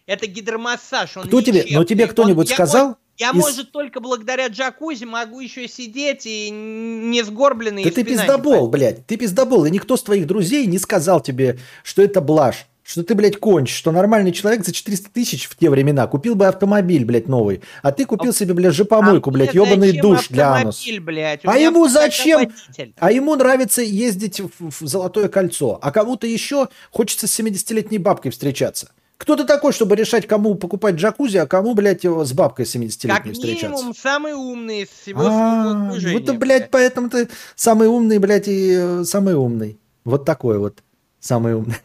Это 0.05 0.27
гидромассаж. 0.27 1.17
Он 1.17 1.27
Кто 1.27 1.41
тебе, 1.41 1.65
ну 1.71 1.83
тебе 1.83 2.05
Он- 2.05 2.11
кто-нибудь 2.11 2.49
сказал? 2.49 2.89
мож- 2.89 2.95
Я, 3.21 3.29
из- 3.29 3.35
может, 3.35 3.71
только 3.71 3.99
благодаря 3.99 4.47
джакузи 4.47 5.05
могу 5.05 5.39
еще 5.39 5.67
сидеть 5.67 6.25
и 6.25 6.49
не 6.49 7.23
сгорбленный. 7.23 7.83
Да 7.83 7.89
и 7.89 7.93
ты 7.93 8.03
пиздобол, 8.03 8.67
блядь, 8.67 9.05
ты 9.05 9.15
пиздобол. 9.15 9.65
И 9.65 9.69
никто 9.69 9.95
с 9.95 10.01
твоих 10.01 10.25
друзей 10.25 10.65
не 10.65 10.79
сказал 10.79 11.21
тебе, 11.21 11.59
что 11.83 12.01
это 12.01 12.19
блажь. 12.19 12.65
Что 12.83 13.03
ты, 13.03 13.13
блядь, 13.13 13.37
кончишь, 13.37 13.77
что 13.77 13.91
нормальный 13.91 14.31
человек 14.31 14.65
за 14.65 14.73
400 14.73 15.11
тысяч 15.11 15.47
в 15.47 15.55
те 15.55 15.69
времена 15.69 16.07
купил 16.07 16.33
бы 16.33 16.47
автомобиль, 16.47 17.05
блядь, 17.05 17.27
новый. 17.27 17.61
А 17.83 17.91
ты 17.91 18.05
купил 18.05 18.33
себе, 18.33 18.55
блядь, 18.55 18.73
жопомойку, 18.73 19.29
А 19.29 19.33
блядь, 19.33 19.53
ебаный 19.53 20.01
душ 20.01 20.29
для 20.29 20.55
анус. 20.55 20.83
блядь? 20.99 21.41
А 21.43 21.59
ему 21.59 21.87
зачем? 21.87 22.39
водитель. 22.39 22.95
А 22.97 23.11
ему 23.11 23.35
нравится 23.35 23.83
ездить 23.83 24.39
в, 24.41 24.49
в 24.81 24.87
Золотое 24.87 25.27
кольцо. 25.29 25.77
А 25.79 25.91
кому-то 25.91 26.25
еще 26.25 26.69
хочется 26.89 27.27
с 27.27 27.39
70-летней 27.39 27.99
бабкой 27.99 28.31
встречаться. 28.31 28.89
Кто 29.21 29.35
ты 29.35 29.43
такой, 29.43 29.71
чтобы 29.71 29.95
решать, 29.95 30.25
кому 30.25 30.55
покупать 30.55 30.95
джакузи, 30.95 31.37
а 31.37 31.45
кому, 31.45 31.75
блядь, 31.75 32.03
его 32.03 32.25
с 32.25 32.33
бабкой 32.33 32.65
70-летней 32.65 33.07
Как 33.07 33.33
встречаться? 33.33 33.67
минимум, 33.67 33.95
самый 33.95 34.33
умный 34.33 34.81
из 34.81 34.89
всего 34.89 35.21
А, 35.21 35.63
своего 35.63 35.85
окружения, 35.85 36.19
Вот, 36.19 36.37
блядь, 36.37 36.71
поэтому 36.71 37.07
ты 37.07 37.29
самый 37.55 37.87
умный, 37.87 38.17
блядь, 38.17 38.47
и 38.47 38.71
э, 38.71 39.03
самый 39.03 39.35
умный. 39.35 39.79
Вот 40.05 40.25
такой 40.25 40.57
вот. 40.57 40.79
Самый 41.19 41.53
умный. 41.53 41.75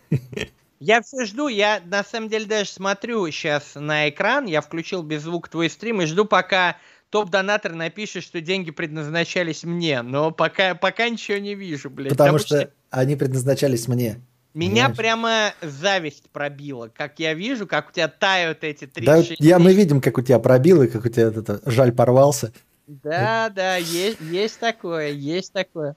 Я 0.81 1.03
все 1.03 1.27
жду, 1.27 1.49
я 1.49 1.83
на 1.85 2.03
самом 2.05 2.31
деле 2.31 2.47
даже 2.47 2.71
смотрю 2.71 3.31
сейчас 3.31 3.75
на 3.75 4.09
экран, 4.09 4.47
я 4.47 4.63
включил 4.63 5.03
без 5.03 5.23
звука 5.23 5.51
твой 5.51 5.69
стрим 5.69 6.01
и 6.01 6.07
жду, 6.07 6.25
пока 6.25 6.79
топ-донатор 7.11 7.75
напишет, 7.75 8.25
что 8.25 8.41
деньги 8.41 8.71
предназначались 8.71 9.63
мне, 9.65 10.01
но 10.01 10.31
пока, 10.31 10.75
пока 10.75 11.09
ничего 11.11 11.37
не 11.37 11.55
вижу, 11.55 11.91
блядь. 11.91 12.11
Потому 12.11 12.39
что 12.39 12.71
они 12.91 13.15
предназначались 13.15 13.89
мне. 13.89 14.21
Меня 14.57 14.89
Понимаешь? 14.89 14.97
прямо 14.97 15.53
зависть 15.61 16.31
пробила, 16.31 16.89
как 16.89 17.19
я 17.19 17.35
вижу, 17.35 17.67
как 17.67 17.91
у 17.91 17.93
тебя 17.93 18.09
тают 18.09 18.65
эти 18.65 18.87
Да, 18.87 19.21
36 19.21 19.41
я, 19.43 19.59
мы 19.59 19.75
видим, 19.75 20.01
как 20.01 20.17
у 20.17 20.23
тебя 20.23 20.39
пробило, 20.39 20.85
и 20.85 20.87
как 20.89 21.05
у 21.05 21.09
тебя 21.11 21.25
это, 21.25 21.61
жаль 21.67 21.93
порвался. 21.93 22.55
Да, 22.87 23.51
да, 23.55 23.77
есть, 23.77 24.19
есть 24.23 24.59
такое, 24.59 25.11
есть 25.11 25.53
такое. 25.53 25.95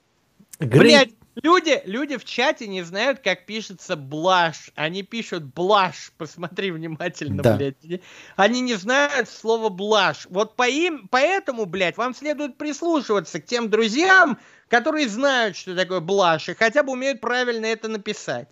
Блять, 0.59 1.11
люди, 1.35 1.81
люди 1.85 2.17
в 2.17 2.25
чате 2.25 2.67
не 2.67 2.81
знают, 2.83 3.19
как 3.19 3.45
пишется 3.45 3.95
блаш. 3.95 4.71
Они 4.75 5.03
пишут 5.03 5.43
блаш. 5.53 6.11
Посмотри 6.17 6.71
внимательно, 6.71 7.43
Да. 7.43 7.55
блядь. 7.55 8.01
Они 8.35 8.61
не 8.61 8.75
знают 8.75 9.29
слова 9.29 9.69
блаш. 9.69 10.27
Вот 10.29 10.55
по 10.55 10.67
им, 10.67 11.07
поэтому, 11.09 11.65
блядь, 11.65 11.97
вам 11.97 12.13
следует 12.15 12.57
прислушиваться 12.57 13.39
к 13.39 13.45
тем 13.45 13.69
друзьям, 13.69 14.37
которые 14.67 15.07
знают, 15.09 15.55
что 15.55 15.75
такое 15.75 15.99
блаш, 15.99 16.49
и 16.49 16.53
хотя 16.53 16.83
бы 16.83 16.91
умеют 16.93 17.21
правильно 17.21 17.65
это 17.65 17.87
написать. 17.87 18.47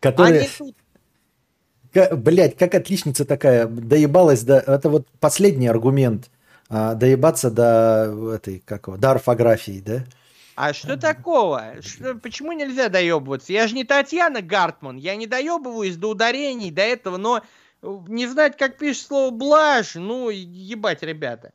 которые, 0.00 0.40
Они 0.40 0.48
тут 0.58 0.76
Блять, 2.18 2.56
как 2.58 2.74
отличница 2.74 3.24
такая, 3.24 3.66
доебалась 3.66 4.42
до... 4.42 4.58
Это 4.58 4.90
вот 4.90 5.08
последний 5.20 5.68
аргумент. 5.68 6.30
а, 6.68 6.94
доебаться 6.94 7.50
до 7.50 8.34
этой, 8.34 8.62
как 8.64 8.88
его, 8.88 8.98
до 8.98 9.12
орфографии, 9.12 9.80
да? 9.84 10.04
А 10.60 10.72
что 10.72 10.96
такого? 10.96 11.76
Что- 11.82 12.16
почему 12.16 12.50
нельзя 12.50 12.88
доебываться? 12.88 13.52
Я 13.52 13.68
же 13.68 13.76
не 13.76 13.84
Татьяна 13.84 14.42
Гартман, 14.42 14.96
я 14.96 15.14
не 15.14 15.28
доебываюсь 15.28 15.96
до 15.96 16.10
ударений, 16.10 16.72
до 16.72 16.82
этого, 16.82 17.16
но 17.16 17.42
э, 17.80 17.98
не 18.08 18.26
знать, 18.26 18.56
как 18.56 18.76
пишет 18.76 19.06
слово 19.06 19.30
блажь, 19.30 19.94
ну, 19.94 20.30
ебать, 20.30 21.04
ребята. 21.04 21.52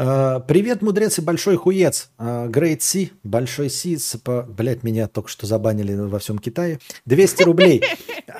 А, 0.00 0.38
Привет, 0.38 0.80
мудрец 0.80 1.18
и 1.18 1.22
большой 1.22 1.56
хуец. 1.56 2.10
А, 2.18 2.46
Great 2.46 2.78
C, 2.80 3.10
большой 3.24 3.68
Си, 3.68 3.98
блять, 4.46 4.84
меня 4.84 5.08
только 5.08 5.28
что 5.28 5.44
забанили 5.44 5.92
во 5.92 6.20
всем 6.20 6.38
Китае. 6.38 6.78
200 7.06 7.42
рублей. 7.42 7.82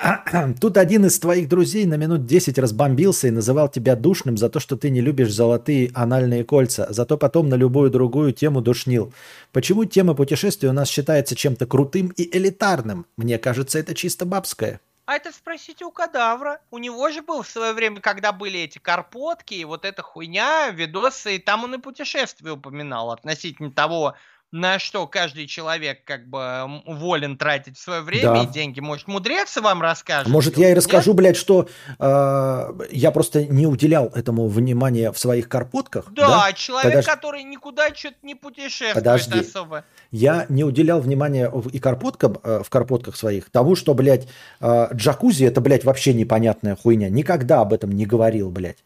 Тут 0.60 0.76
один 0.76 1.06
из 1.06 1.18
твоих 1.18 1.48
друзей 1.48 1.84
на 1.84 1.94
минут 1.94 2.26
10 2.26 2.56
разбомбился 2.60 3.26
и 3.26 3.32
называл 3.32 3.68
тебя 3.68 3.96
душным 3.96 4.36
за 4.36 4.48
то, 4.50 4.60
что 4.60 4.76
ты 4.76 4.88
не 4.90 5.00
любишь 5.00 5.34
золотые 5.34 5.90
анальные 5.94 6.44
кольца, 6.44 6.86
зато 6.90 7.18
потом 7.18 7.48
на 7.48 7.56
любую 7.56 7.90
другую 7.90 8.32
тему 8.32 8.60
душнил. 8.60 9.12
Почему 9.52 9.84
тема 9.84 10.14
путешествий 10.14 10.68
у 10.68 10.72
нас 10.72 10.88
считается 10.88 11.34
чем-то 11.34 11.66
крутым 11.66 12.12
и 12.16 12.36
элитарным? 12.36 13.06
Мне 13.16 13.36
кажется, 13.36 13.80
это 13.80 13.96
чисто 13.96 14.26
бабское. 14.26 14.80
А 15.08 15.14
это 15.14 15.32
спросите 15.32 15.86
у 15.86 15.90
кадавра. 15.90 16.60
У 16.70 16.76
него 16.76 17.08
же 17.08 17.22
был 17.22 17.40
в 17.40 17.48
свое 17.48 17.72
время, 17.72 17.98
когда 17.98 18.30
были 18.30 18.60
эти 18.60 18.78
карпотки 18.78 19.54
и 19.54 19.64
вот 19.64 19.86
эта 19.86 20.02
хуйня, 20.02 20.68
видосы, 20.68 21.36
и 21.36 21.38
там 21.38 21.64
он 21.64 21.76
и 21.76 21.78
путешествие 21.78 22.52
упоминал 22.52 23.10
относительно 23.10 23.72
того, 23.72 24.16
на 24.50 24.78
что 24.78 25.06
каждый 25.06 25.46
человек 25.46 26.04
как 26.04 26.26
бы 26.28 26.80
волен 26.86 27.36
тратить 27.36 27.76
свое 27.76 28.00
время 28.00 28.32
Да. 28.32 28.42
и 28.44 28.46
деньги. 28.46 28.80
Может, 28.80 29.06
мудрец 29.06 29.56
вам 29.58 29.82
расскажет? 29.82 30.28
Может, 30.28 30.56
я 30.56 30.66
и 30.66 30.68
Нет? 30.70 30.78
расскажу, 30.78 31.12
блядь, 31.12 31.36
что 31.36 31.68
э, 31.98 32.72
я 32.90 33.10
просто 33.10 33.44
не 33.44 33.66
уделял 33.66 34.06
этому 34.14 34.48
внимания 34.48 35.12
в 35.12 35.18
своих 35.18 35.48
карпотках. 35.48 36.06
Да, 36.12 36.50
человек, 36.54 36.92
Подожди. 36.92 37.10
который 37.10 37.42
никуда 37.42 37.94
что-то 37.94 38.16
не 38.22 38.34
путешествует 38.34 38.94
Подожди. 38.94 39.40
особо. 39.40 39.84
Я 40.10 40.46
не 40.48 40.64
уделял 40.64 41.00
внимания 41.00 41.50
в- 41.50 41.68
и 41.68 41.78
карпоткам, 41.78 42.38
э, 42.42 42.62
в 42.64 42.70
карпотках 42.70 43.16
своих 43.16 43.50
тому, 43.50 43.76
что, 43.76 43.92
блядь, 43.94 44.28
э, 44.60 44.88
джакузи 44.94 45.44
это, 45.44 45.60
блядь, 45.60 45.84
вообще 45.84 46.14
непонятная 46.14 46.74
хуйня. 46.76 47.10
Никогда 47.10 47.60
об 47.60 47.72
этом 47.74 47.92
не 47.92 48.06
говорил, 48.06 48.50
блядь. 48.50 48.78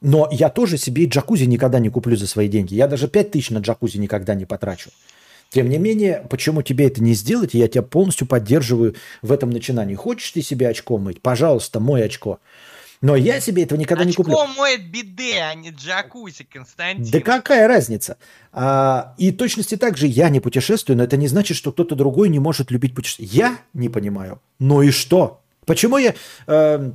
Но 0.00 0.28
я 0.30 0.50
тоже 0.50 0.76
себе 0.78 1.04
и 1.04 1.08
джакузи 1.08 1.44
никогда 1.44 1.78
не 1.78 1.88
куплю 1.88 2.16
за 2.16 2.26
свои 2.26 2.48
деньги. 2.48 2.74
Я 2.74 2.88
даже 2.88 3.08
5 3.08 3.30
тысяч 3.30 3.50
на 3.50 3.58
джакузи 3.58 3.98
никогда 3.98 4.34
не 4.34 4.44
потрачу. 4.44 4.90
Тем 5.50 5.68
не 5.68 5.78
менее, 5.78 6.26
почему 6.28 6.62
тебе 6.62 6.86
это 6.86 7.02
не 7.02 7.14
сделать, 7.14 7.54
я 7.54 7.68
тебя 7.68 7.82
полностью 7.82 8.26
поддерживаю 8.26 8.96
в 9.22 9.30
этом 9.30 9.50
начинании. 9.50 9.94
Хочешь 9.94 10.32
ты 10.32 10.42
себе 10.42 10.68
очко 10.68 10.98
мыть? 10.98 11.22
Пожалуйста, 11.22 11.78
мой 11.80 12.04
очко. 12.04 12.40
Но 13.00 13.16
я 13.16 13.38
себе 13.38 13.64
этого 13.64 13.78
никогда 13.78 14.04
не 14.04 14.14
куплю. 14.14 14.34
Очко 14.34 14.54
моет 14.54 14.90
биде, 14.90 15.42
а 15.42 15.54
не 15.54 15.70
джакузи, 15.70 16.44
Константин. 16.44 17.10
Да 17.10 17.20
какая 17.20 17.68
разница? 17.68 18.16
А, 18.50 19.14
и 19.18 19.30
точности 19.30 19.76
так 19.76 19.96
же 19.96 20.06
я 20.06 20.28
не 20.30 20.40
путешествую, 20.40 20.96
но 20.96 21.04
это 21.04 21.16
не 21.16 21.28
значит, 21.28 21.56
что 21.56 21.70
кто-то 21.70 21.94
другой 21.94 22.30
не 22.30 22.38
может 22.38 22.70
любить 22.70 22.94
путешествие. 22.94 23.28
Я 23.30 23.58
не 23.74 23.88
понимаю. 23.88 24.40
Ну 24.58 24.80
и 24.82 24.90
что? 24.90 25.42
Почему 25.66 25.98
я, 25.98 26.14
э, 26.46 26.92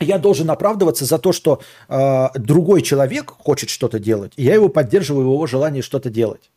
я 0.00 0.18
должен 0.18 0.50
оправдываться 0.50 1.04
за 1.04 1.18
то, 1.18 1.32
что 1.32 1.60
э, 1.88 2.26
другой 2.34 2.82
человек 2.82 3.30
хочет 3.30 3.70
что-то 3.70 3.98
делать, 3.98 4.32
и 4.36 4.44
я 4.44 4.54
его 4.54 4.68
поддерживаю 4.68 5.28
в 5.28 5.32
его 5.32 5.46
желании 5.46 5.80
что-то 5.80 6.10
делать? 6.10 6.50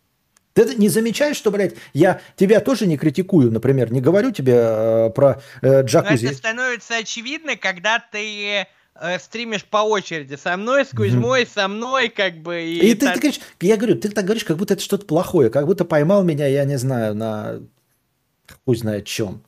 Ты 0.53 0.75
не 0.75 0.89
замечаешь, 0.89 1.37
что, 1.37 1.49
блядь, 1.49 1.75
я 1.93 2.19
тебя 2.35 2.59
тоже 2.59 2.85
не 2.85 2.97
критикую, 2.97 3.51
например, 3.51 3.91
не 3.91 4.01
говорю 4.01 4.31
тебе 4.31 4.53
э, 4.57 5.09
про 5.15 5.41
э, 5.61 5.81
Но 5.81 5.81
джакузи. 5.81 6.25
это 6.25 6.35
становится 6.35 6.97
очевидно, 6.97 7.55
когда 7.55 7.99
ты 8.11 8.67
э, 8.95 9.19
стримишь 9.19 9.63
по 9.63 9.77
очереди 9.77 10.35
со 10.35 10.57
мной, 10.57 10.83
с 10.85 10.89
Кузьмой, 10.89 11.47
со 11.47 11.69
мной, 11.69 12.09
как 12.09 12.41
бы. 12.41 12.61
И, 12.63 12.91
И, 12.91 12.95
ты, 12.95 13.05
так- 13.05 13.13
ты 13.15 13.19
говоришь, 13.21 13.41
я 13.61 13.77
говорю, 13.77 13.95
ты 13.95 14.09
так 14.09 14.25
говоришь, 14.25 14.43
как 14.43 14.57
будто 14.57 14.73
это 14.73 14.83
что-то 14.83 15.05
плохое, 15.05 15.49
как 15.49 15.65
будто 15.65 15.85
поймал 15.85 16.23
меня, 16.23 16.47
я 16.47 16.65
не 16.65 16.77
знаю, 16.77 17.15
на 17.15 17.61
хуй 18.65 18.75
знает 18.75 19.05
чем. 19.05 19.41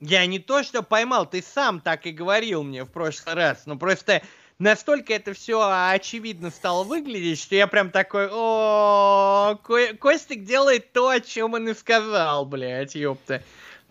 Я 0.00 0.26
не 0.26 0.38
то, 0.38 0.62
что 0.62 0.82
поймал, 0.82 1.26
ты 1.26 1.42
сам 1.42 1.80
так 1.80 2.06
и 2.06 2.10
говорил 2.12 2.62
мне 2.62 2.84
в 2.84 2.90
прошлый 2.90 3.34
раз. 3.34 3.64
Но 3.66 3.76
просто 3.76 4.22
настолько 4.58 5.14
это 5.14 5.32
все 5.32 5.60
очевидно 5.90 6.50
стало 6.50 6.84
выглядеть, 6.84 7.40
что 7.40 7.54
я 7.54 7.66
прям 7.66 7.90
такой, 7.90 8.28
о, 8.30 9.58
Ко- 9.62 9.94
Костик 9.94 10.44
делает 10.44 10.92
то, 10.92 11.08
о 11.08 11.20
чем 11.20 11.54
он 11.54 11.68
и 11.68 11.74
сказал, 11.74 12.44
блядь, 12.44 12.94
ёпта. 12.94 13.42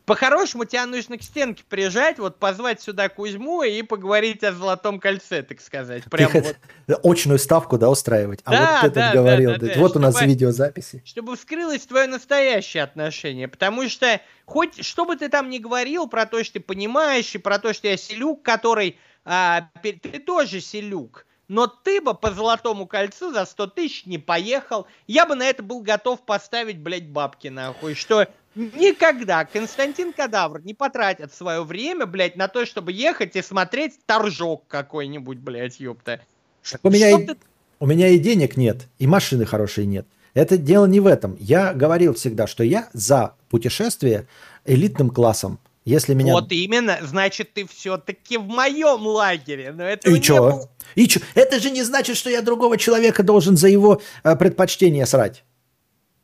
По-хорошему, 0.06 0.65
тебя 0.65 0.86
нужно 0.86 1.18
к 1.18 1.23
стенке 1.23 1.64
прижать, 1.68 2.19
вот 2.19 2.38
позвать 2.38 2.82
сюда 2.82 3.10
Кузьму 3.10 3.64
и 3.64 3.82
поговорить 3.82 4.44
о 4.44 4.52
золотом 4.52 4.99
кольце, 4.99 5.41
так 5.41 5.60
сказать. 5.61 6.03
Прям 6.11 6.32
Ты 6.32 6.41
вот. 6.88 6.99
очную 7.03 7.40
ставку, 7.40 7.77
да, 7.77 7.90
устраивать. 7.90 8.41
А 8.45 8.52
Да, 8.52 8.72
вот 8.82 8.84
этот 8.91 8.94
да, 8.95 9.14
говорил, 9.14 9.52
да, 9.53 9.57
да, 9.57 9.73
да, 9.73 9.80
вот 9.80 9.95
у 9.95 9.99
нас 9.99 10.15
чтобы- 10.15 10.30
видеозаписи. 10.30 11.02
чтобы 11.06 11.36
вскрылось 11.36 11.82
твое 11.86 12.07
настоящее 12.07 12.84
отношение. 12.84 13.48
Потому 13.48 13.90
что 13.90 14.22
хоть 14.45 14.86
что 14.86 15.06
бы 15.06 15.15
ты 15.15 15.27
там 15.30 15.49
ни 15.49 15.57
говорил 15.57 16.07
про 16.07 16.26
то, 16.26 16.44
что 16.44 16.53
ты 16.53 16.60
понимаешь, 16.60 17.34
и 17.34 17.40
про 17.40 17.57
то, 17.57 17.73
что 17.73 17.88
я 17.88 17.98
селюк, 17.98 18.44
который... 18.44 18.98
а, 19.23 19.69
ты 19.82 19.94
тоже 20.19 20.61
селюк. 20.61 21.26
Но 21.47 21.67
ты 21.67 22.01
бы 22.01 22.13
по 22.13 22.31
золотому 22.31 22.88
кольцу 22.88 23.31
за 23.31 23.45
100 23.45 23.67
тысяч 23.67 24.05
не 24.05 24.17
поехал. 24.17 24.88
Я 25.07 25.26
бы 25.26 25.35
на 25.35 25.43
это 25.47 25.61
был 25.61 25.81
готов 25.81 26.22
поставить, 26.26 26.80
блядь, 26.80 27.07
бабки 27.07 27.49
нахуй. 27.49 27.93
Что 27.93 28.27
никогда 28.55 29.45
Константин 29.45 30.11
Кадавр 30.13 30.61
не 30.61 30.73
потратит 30.73 31.34
свое 31.34 31.63
время, 31.63 32.05
блядь, 32.05 32.35
на 32.35 32.47
то, 32.47 32.65
чтобы 32.65 32.91
ехать 32.91 33.35
и 33.35 33.41
смотреть 33.41 33.99
торжок 34.05 34.63
какой-нибудь, 34.67 35.38
блядь, 35.38 35.80
ёпта. 35.80 36.22
Так 36.69 36.81
у 36.84 36.89
меня, 36.89 37.11
и, 37.11 37.26
ты- 37.26 37.38
у 37.80 37.85
меня 37.85 38.07
и 38.07 38.17
денег 38.17 38.57
нет, 38.57 38.88
и 38.97 39.05
машины 39.05 39.45
хорошей 39.45 39.85
нет. 39.85 40.07
Это 40.34 40.57
дело 40.57 40.85
не 40.85 40.99
в 40.99 41.07
этом. 41.07 41.38
Я 41.39 41.73
говорил 41.73 42.13
всегда, 42.13 42.47
что 42.47 42.63
я 42.63 42.89
за 42.91 43.35
путешествие 43.49 44.27
элитным 44.65 45.09
классом. 45.09 45.59
Если 45.85 46.15
меня... 46.15 46.34
Вот 46.34 46.51
именно, 46.51 46.97
значит, 47.03 47.53
ты 47.53 47.67
все-таки 47.67 48.38
в 48.38 48.47
моем 48.47 49.05
лагере. 49.05 49.72
Но 49.72 49.84
это 49.84 50.09
И 50.09 50.19
чё? 50.19 50.67
И 50.93 51.07
чё? 51.07 51.19
Это 51.33 51.59
же 51.59 51.71
не 51.71 51.83
значит, 51.83 52.17
что 52.17 52.29
я 52.29 52.41
другого 52.41 52.77
человека 52.77 53.23
должен 53.23 53.57
за 53.57 53.67
его 53.67 54.01
э, 54.23 54.35
предпочтение 54.35 55.05
срать. 55.05 55.43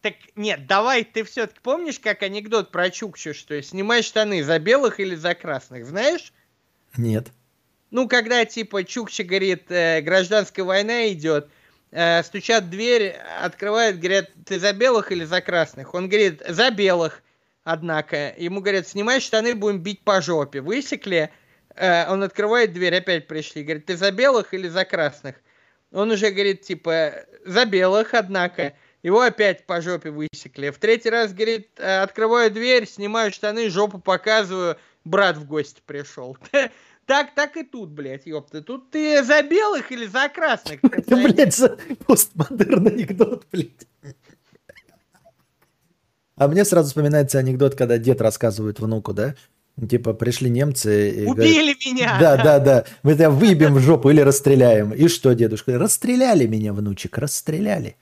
Так 0.01 0.15
нет, 0.35 0.65
давай, 0.65 1.03
ты 1.03 1.23
все-таки 1.23 1.59
помнишь, 1.61 1.99
как 1.99 2.23
анекдот 2.23 2.71
про 2.71 2.89
Чукчу, 2.89 3.33
что 3.33 3.61
снимай 3.61 4.01
штаны 4.01 4.43
за 4.43 4.57
белых 4.57 4.99
или 4.99 5.15
за 5.15 5.35
красных, 5.35 5.85
знаешь? 5.85 6.33
Нет. 6.97 7.27
Ну, 7.91 8.07
когда, 8.07 8.43
типа, 8.45 8.83
Чукча 8.83 9.23
говорит, 9.23 9.69
э, 9.69 10.01
гражданская 10.01 10.65
война 10.65 11.11
идет, 11.11 11.49
э, 11.91 12.23
стучат 12.23 12.63
в 12.63 12.69
дверь, 12.69 13.15
открывают, 13.41 13.99
говорят, 13.99 14.29
ты 14.45 14.59
за 14.59 14.73
белых 14.73 15.11
или 15.11 15.23
за 15.23 15.41
красных? 15.41 15.93
Он 15.93 16.07
говорит, 16.07 16.41
за 16.47 16.71
белых, 16.71 17.21
однако. 17.63 18.33
Ему 18.37 18.61
говорят, 18.61 18.87
снимай 18.87 19.19
штаны, 19.19 19.53
будем 19.53 19.79
бить 19.83 20.01
по 20.01 20.21
жопе. 20.21 20.61
Высекли, 20.61 21.31
он 21.77 22.23
открывает 22.23 22.73
дверь, 22.73 22.95
опять 22.95 23.27
пришли, 23.27 23.63
говорит, 23.63 23.85
ты 23.85 23.97
за 23.97 24.11
белых 24.11 24.53
или 24.53 24.67
за 24.67 24.85
красных? 24.85 25.35
Он 25.91 26.11
уже 26.11 26.31
говорит, 26.31 26.61
типа, 26.61 27.25
за 27.45 27.65
белых, 27.65 28.13
однако. 28.13 28.73
Его 29.03 29.21
опять 29.21 29.65
по 29.65 29.81
жопе 29.81 30.11
высекли. 30.11 30.69
В 30.69 30.77
третий 30.77 31.09
раз, 31.09 31.33
говорит, 31.33 31.69
э, 31.77 32.01
открываю 32.01 32.51
дверь, 32.51 32.87
снимаю 32.87 33.31
штаны, 33.31 33.69
жопу 33.69 33.97
показываю, 33.97 34.77
брат 35.03 35.37
в 35.37 35.45
гости 35.45 35.81
пришел. 35.85 36.37
Так, 37.07 37.33
так 37.33 37.57
и 37.57 37.63
тут, 37.63 37.89
блядь, 37.89 38.25
ёпта. 38.25 38.61
Тут 38.61 38.91
ты 38.91 39.21
за 39.23 39.41
белых 39.41 39.91
или 39.91 40.05
за 40.05 40.29
красных? 40.29 40.79
Это, 40.83 41.17
блядь, 41.17 41.53
за 41.53 41.75
постмодерн 42.05 42.87
анекдот, 42.87 43.47
блядь. 43.51 43.87
А 46.35 46.47
мне 46.47 46.63
сразу 46.63 46.87
вспоминается 46.87 47.39
анекдот, 47.39 47.75
когда 47.75 47.97
дед 47.97 48.21
рассказывает 48.21 48.79
внуку, 48.79 49.13
да? 49.13 49.35
Типа 49.89 50.13
пришли 50.13 50.49
немцы 50.49 51.09
и 51.09 51.25
говорят, 51.25 51.45
Убили 51.45 51.75
меня! 51.85 52.17
Да, 52.19 52.37
да, 52.37 52.59
да. 52.59 52.85
Мы 53.03 53.15
тебя 53.15 53.29
выебем 53.29 53.73
в 53.73 53.79
жопу 53.79 54.09
или 54.09 54.21
расстреляем. 54.21 54.93
И 54.93 55.07
что, 55.07 55.33
дедушка? 55.33 55.77
Расстреляли 55.79 56.45
меня, 56.45 56.73
внучек, 56.73 57.17
расстреляли. 57.17 57.95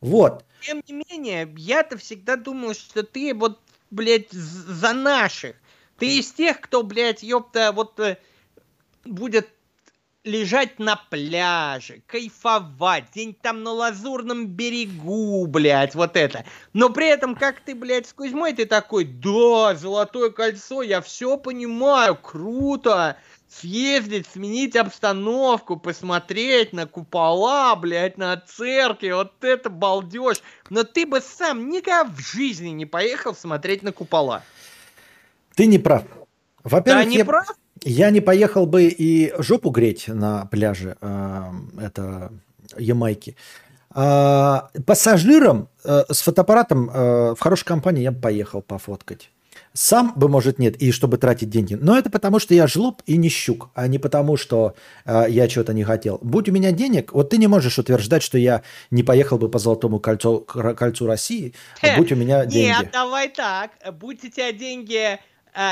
Вот. 0.00 0.44
Тем 0.60 0.82
не 0.86 1.04
менее, 1.08 1.48
я-то 1.56 1.96
всегда 1.96 2.36
думал, 2.36 2.74
что 2.74 3.02
ты 3.02 3.32
вот, 3.32 3.58
блядь, 3.90 4.30
за 4.32 4.92
наших. 4.92 5.56
Ты 5.98 6.18
из 6.18 6.32
тех, 6.32 6.60
кто, 6.60 6.82
блядь, 6.82 7.22
ёпта, 7.22 7.72
вот 7.72 7.98
э, 8.00 8.18
будет 9.04 9.48
лежать 10.24 10.78
на 10.78 10.96
пляже, 10.96 12.02
кайфовать, 12.06 13.04
где-нибудь 13.12 13.40
там 13.40 13.62
на 13.62 13.72
лазурном 13.72 14.46
берегу, 14.46 15.46
блядь, 15.46 15.94
вот 15.94 16.16
это. 16.16 16.44
Но 16.72 16.90
при 16.90 17.08
этом, 17.08 17.34
как 17.34 17.60
ты, 17.60 17.74
блядь, 17.74 18.06
с 18.06 18.12
Кузьмой, 18.12 18.52
ты 18.52 18.66
такой, 18.66 19.04
да, 19.04 19.74
золотое 19.74 20.30
кольцо, 20.30 20.82
я 20.82 21.00
все 21.00 21.38
понимаю, 21.38 22.16
круто, 22.16 23.16
съездить, 23.48 24.26
сменить 24.26 24.76
обстановку, 24.76 25.76
посмотреть 25.76 26.72
на 26.72 26.86
купола, 26.86 27.74
блядь, 27.76 28.18
на 28.18 28.36
церкви, 28.36 29.10
вот 29.10 29.32
это 29.42 29.70
балдеж. 29.70 30.42
Но 30.68 30.84
ты 30.84 31.06
бы 31.06 31.20
сам 31.20 31.70
никогда 31.70 32.04
в 32.04 32.18
жизни 32.18 32.68
не 32.68 32.86
поехал 32.86 33.34
смотреть 33.34 33.82
на 33.82 33.92
купола. 33.92 34.42
Ты 35.54 35.66
не 35.66 35.78
прав. 35.78 36.02
Да, 36.02 36.24
Во-первых, 36.64 37.06
не 37.06 37.16
я, 37.18 37.24
прав? 37.24 37.46
Я 37.84 38.10
не 38.10 38.20
поехал 38.20 38.66
бы 38.66 38.84
и 38.84 39.32
жопу 39.38 39.70
греть 39.70 40.08
на 40.08 40.46
пляже, 40.46 40.96
э, 41.00 41.44
это 41.80 42.32
Ямайки. 42.76 43.36
А, 43.90 44.68
пассажирам 44.86 45.68
э, 45.84 46.04
с 46.10 46.20
фотоаппаратом 46.20 46.90
э, 46.90 47.34
в 47.34 47.40
хорошей 47.40 47.64
компании 47.64 48.02
я 48.02 48.12
бы 48.12 48.20
поехал 48.20 48.62
пофоткать. 48.62 49.30
Сам 49.72 50.12
бы, 50.14 50.28
может, 50.28 50.58
нет, 50.58 50.76
и 50.76 50.92
чтобы 50.92 51.18
тратить 51.18 51.50
деньги. 51.50 51.74
Но 51.74 51.96
это 51.96 52.10
потому, 52.10 52.38
что 52.38 52.54
я 52.54 52.66
жлоб 52.66 53.02
и 53.06 53.16
не 53.16 53.28
щук, 53.28 53.70
а 53.74 53.86
не 53.86 53.98
потому, 53.98 54.36
что 54.36 54.74
э, 55.04 55.26
я 55.28 55.48
чего-то 55.48 55.72
не 55.72 55.84
хотел. 55.84 56.18
Будь 56.22 56.48
у 56.48 56.52
меня 56.52 56.72
денег, 56.72 57.12
вот 57.12 57.30
ты 57.30 57.38
не 57.38 57.46
можешь 57.46 57.78
утверждать, 57.78 58.22
что 58.22 58.38
я 58.38 58.62
не 58.90 59.02
поехал 59.02 59.38
бы 59.38 59.48
по 59.48 59.58
Золотому 59.58 60.00
кольцу, 60.00 60.40
кольцу 60.40 61.06
России, 61.06 61.54
Хе, 61.80 61.94
будь 61.96 62.12
у 62.12 62.16
меня 62.16 62.44
деньги. 62.44 62.68
Нет, 62.68 62.90
давай 62.92 63.28
так. 63.28 63.70
Будь 63.94 64.22
у 64.24 64.28
тебя 64.28 64.52
деньги, 64.52 65.18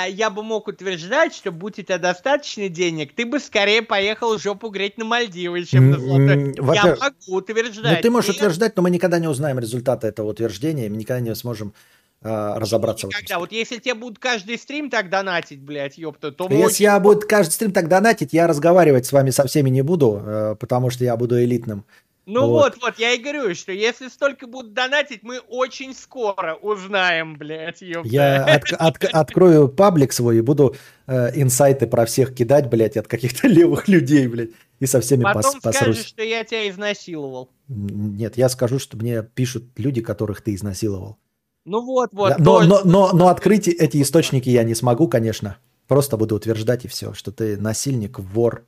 я 0.08 0.30
бы 0.30 0.42
мог 0.42 0.68
утверждать, 0.68 1.34
что 1.34 1.52
будь 1.52 1.78
у 1.78 1.82
тебя 1.82 1.98
достаточно 1.98 2.68
денег, 2.68 3.14
ты 3.14 3.26
бы 3.26 3.40
скорее 3.40 3.82
поехал 3.82 4.38
жопу 4.38 4.70
греть 4.70 4.98
на 4.98 5.04
Мальдивы, 5.04 5.64
чем 5.64 5.90
на 5.90 5.98
Золотой. 5.98 6.54
Я 6.74 6.96
могу 6.96 7.36
утверждать. 7.36 7.96
Ну, 7.96 8.02
ты 8.02 8.10
можешь 8.10 8.34
утверждать, 8.34 8.76
но 8.76 8.82
мы 8.82 8.90
никогда 8.90 9.18
не 9.18 9.28
узнаем 9.28 9.58
результата 9.58 10.06
этого 10.06 10.30
утверждения, 10.30 10.88
мы 10.88 10.96
никогда 10.96 11.20
не 11.20 11.34
сможем 11.34 11.74
а, 12.22 12.58
разобраться 12.58 13.06
в. 13.06 13.10
Никогда. 13.10 13.38
Вот 13.38 13.52
если 13.52 13.76
тебе 13.76 13.94
будут 13.94 14.18
каждый 14.18 14.58
стрим 14.58 14.90
так 14.90 15.10
донатить, 15.10 15.60
блядь, 15.60 15.98
ёпта, 15.98 16.32
то 16.32 16.48
Если 16.50 16.64
очень- 16.64 16.84
я 16.84 16.98
буду 16.98 17.20
каждый 17.28 17.52
стрим 17.52 17.72
так 17.72 17.88
донатить, 17.88 18.32
я 18.32 18.46
разговаривать 18.46 19.06
с 19.06 19.12
вами 19.12 19.30
со 19.30 19.46
всеми 19.46 19.70
не 19.70 19.82
буду, 19.82 20.22
э, 20.24 20.56
потому 20.58 20.90
что 20.90 21.04
я 21.04 21.16
буду 21.16 21.42
элитным. 21.42 21.84
Ну 22.26 22.48
вот. 22.48 22.74
вот, 22.74 22.82
вот, 22.82 22.98
я 22.98 23.12
и 23.12 23.18
говорю, 23.18 23.54
что 23.54 23.70
если 23.70 24.08
столько 24.08 24.48
будут 24.48 24.74
донатить, 24.74 25.22
мы 25.22 25.38
очень 25.38 25.94
скоро 25.94 26.56
узнаем, 26.56 27.36
блядь, 27.38 27.82
ёпта. 27.82 28.08
Я 28.08 28.44
от- 28.44 28.72
от- 28.72 29.04
открою 29.04 29.68
паблик 29.68 30.12
свой 30.12 30.38
и 30.38 30.40
буду 30.40 30.74
э, 31.06 31.30
инсайты 31.40 31.86
про 31.86 32.04
всех 32.04 32.34
кидать, 32.34 32.68
блядь, 32.68 32.96
от 32.96 33.06
каких-то 33.06 33.46
левых 33.48 33.86
людей, 33.86 34.26
блядь, 34.26 34.50
и 34.80 34.86
со 34.86 35.00
всеми 35.00 35.22
пос- 35.22 35.34
Потом 35.34 35.60
скажешь, 35.60 35.78
посрусь. 35.86 36.04
что 36.04 36.22
я 36.24 36.42
тебя 36.42 36.68
изнасиловал. 36.68 37.48
Нет, 37.68 38.36
я 38.36 38.48
скажу, 38.48 38.80
что 38.80 38.96
мне 38.96 39.22
пишут 39.22 39.64
люди, 39.76 40.00
которых 40.02 40.40
ты 40.42 40.54
изнасиловал. 40.56 41.18
Ну 41.64 41.84
вот, 41.84 42.10
вот. 42.12 42.30
Да, 42.30 42.36
но, 42.38 42.60
но, 42.62 42.80
но, 42.84 43.12
но 43.12 43.28
открыть 43.28 43.68
эти 43.68 44.02
источники 44.02 44.48
я 44.48 44.64
не 44.64 44.74
смогу, 44.74 45.06
конечно. 45.08 45.58
Просто 45.86 46.16
буду 46.16 46.34
утверждать 46.34 46.84
и 46.84 46.88
все, 46.88 47.12
что 47.14 47.30
ты 47.30 47.56
насильник, 47.56 48.18
вор, 48.18 48.64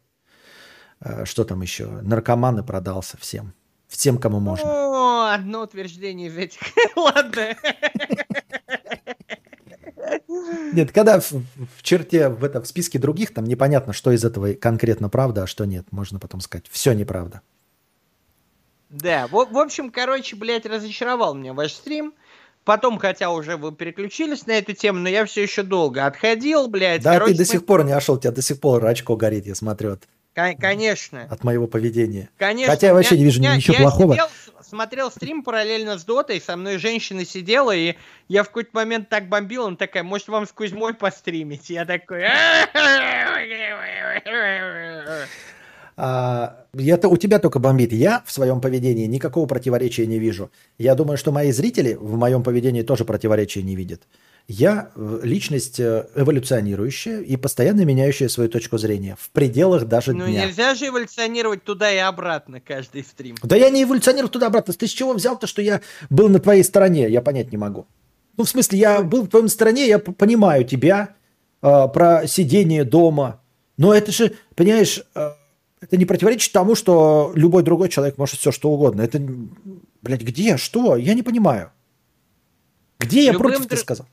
что 1.24 1.44
там 1.44 1.62
еще, 1.62 1.86
наркоман 1.86 2.58
и 2.60 2.62
продался 2.62 3.16
всем. 3.18 3.54
Всем, 3.88 4.18
кому 4.18 4.38
можно. 4.40 4.68
О, 4.68 5.34
одно 5.34 5.62
утверждение 5.62 6.28
из 6.28 6.36
этих. 6.36 6.60
Ладно. 6.96 7.56
Нет, 10.72 10.92
когда 10.92 11.20
в, 11.20 11.32
в 11.32 11.82
черте, 11.82 12.28
в, 12.28 12.44
этом, 12.44 12.62
в 12.62 12.66
списке 12.66 12.98
других, 12.98 13.32
там 13.32 13.44
непонятно, 13.44 13.92
что 13.92 14.12
из 14.12 14.24
этого 14.24 14.52
конкретно 14.52 15.08
правда, 15.08 15.44
а 15.44 15.46
что 15.46 15.64
нет. 15.64 15.86
Можно 15.90 16.18
потом 16.18 16.40
сказать, 16.40 16.66
все 16.70 16.92
неправда. 16.92 17.40
Да, 18.90 19.26
в, 19.26 19.32
в 19.32 19.58
общем, 19.58 19.90
короче, 19.90 20.36
блядь, 20.36 20.66
разочаровал 20.66 21.34
меня 21.34 21.54
ваш 21.54 21.72
стрим. 21.72 22.14
Потом, 22.64 22.98
хотя 22.98 23.30
уже 23.30 23.56
вы 23.56 23.72
переключились 23.72 24.46
на 24.46 24.52
эту 24.52 24.74
тему, 24.74 24.98
но 24.98 25.08
я 25.08 25.24
все 25.24 25.42
еще 25.42 25.62
долго 25.62 26.04
отходил, 26.04 26.68
блядь. 26.68 27.02
Да, 27.02 27.14
Короче, 27.14 27.32
ты 27.32 27.38
до 27.38 27.42
мы- 27.42 27.46
сих 27.46 27.66
пор 27.66 27.84
не 27.84 27.92
ошел, 27.92 28.16
у 28.16 28.18
тебя 28.18 28.30
до 28.30 28.42
сих 28.42 28.60
пор 28.60 28.84
очко 28.84 29.16
горит, 29.16 29.46
я 29.46 29.54
смотрю, 29.54 29.94
от, 29.94 30.02
Конечно. 30.60 31.27
от 31.31 31.44
моего 31.44 31.66
поведения. 31.66 32.28
Конечно. 32.36 32.73
Хотя 32.73 32.89
я 32.89 32.94
вообще 32.94 33.16
не 33.16 33.24
вижу 33.24 33.43
я- 33.43 33.56
ничего 33.56 33.74
я 33.74 33.82
плохого. 33.82 34.15
сидел, 34.15 34.28
смотрел 34.62 35.10
стрим 35.10 35.43
параллельно 35.43 35.98
с 35.98 36.05
Дотой, 36.05 36.40
со 36.40 36.56
мной 36.56 36.78
женщина 36.78 37.24
сидела, 37.24 37.74
и 37.74 37.94
я 38.28 38.43
в 38.43 38.48
какой-то 38.48 38.70
момент 38.73 39.09
так 39.09 39.28
бомбил, 39.28 39.66
она 39.66 39.77
такая, 39.77 40.02
может, 40.02 40.28
вам 40.28 40.47
с 40.47 40.52
Кузьмой 40.52 40.94
постримить? 40.94 41.70
Я 41.70 41.85
такой... 41.85 42.24
А, 46.01 46.65
это 46.74 47.09
у 47.09 47.16
тебя 47.16 47.40
только 47.40 47.59
бомбит. 47.59 47.93
Я 47.93 48.23
в 48.24 48.31
своем 48.31 48.60
поведении 48.60 49.06
никакого 49.06 49.47
противоречия 49.47 50.06
не 50.06 50.20
вижу. 50.20 50.52
Я 50.78 50.94
думаю, 50.94 51.19
что 51.19 51.32
мои 51.32 51.51
зрители 51.51 51.94
в 51.94 52.16
моем 52.16 52.44
поведении 52.44 52.82
тоже 52.82 53.05
противоречия 53.05 53.62
не 53.62 53.74
видят. 53.74 54.02
Я 54.50 54.90
э, 54.96 55.20
личность 55.24 55.78
э, 55.78 56.06
эволюционирующая 56.16 57.20
и 57.20 57.36
постоянно 57.36 57.84
меняющая 57.84 58.28
свою 58.28 58.48
точку 58.48 58.78
зрения 58.78 59.14
в 59.20 59.28
пределах 59.28 59.84
даже 59.84 60.14
Ну, 60.14 60.26
дня. 60.26 60.46
нельзя 60.46 60.74
же 60.74 60.88
эволюционировать 60.88 61.64
туда 61.64 61.92
и 61.92 61.98
обратно 61.98 62.58
каждый 62.58 63.04
стрим. 63.04 63.36
Да 63.42 63.56
я 63.56 63.68
не 63.68 63.82
эволюционирую 63.82 64.30
туда-обратно. 64.30 64.72
Ты 64.72 64.86
с 64.86 64.90
чего 64.90 65.12
взял-то, 65.12 65.46
что 65.46 65.60
я 65.60 65.82
был 66.08 66.30
на 66.30 66.38
твоей 66.38 66.62
стороне? 66.62 67.10
Я 67.10 67.20
понять 67.20 67.52
не 67.52 67.58
могу. 67.58 67.86
Ну, 68.38 68.44
в 68.44 68.48
смысле, 68.48 68.78
я 68.78 69.02
был 69.02 69.24
в 69.24 69.28
твоей 69.28 69.48
стороне, 69.48 69.86
я 69.86 69.98
понимаю 69.98 70.64
тебя, 70.64 71.14
э, 71.60 71.88
про 71.92 72.26
сидение 72.26 72.84
дома. 72.84 73.42
Но 73.76 73.92
это 73.92 74.12
же, 74.12 74.34
понимаешь, 74.54 75.02
э, 75.14 75.30
это 75.82 75.96
не 75.98 76.06
противоречит 76.06 76.52
тому, 76.52 76.74
что 76.74 77.32
любой 77.34 77.62
другой 77.62 77.90
человек 77.90 78.16
может 78.16 78.38
все 78.38 78.50
что 78.50 78.70
угодно. 78.70 79.02
Это, 79.02 79.20
блядь, 80.00 80.22
где, 80.22 80.56
что? 80.56 80.96
Я 80.96 81.12
не 81.12 81.22
понимаю. 81.22 81.70
Где 82.98 83.26
я 83.26 83.32
Любым 83.32 83.52
против, 83.52 83.66
ты 83.66 83.76
сказал? 83.76 84.06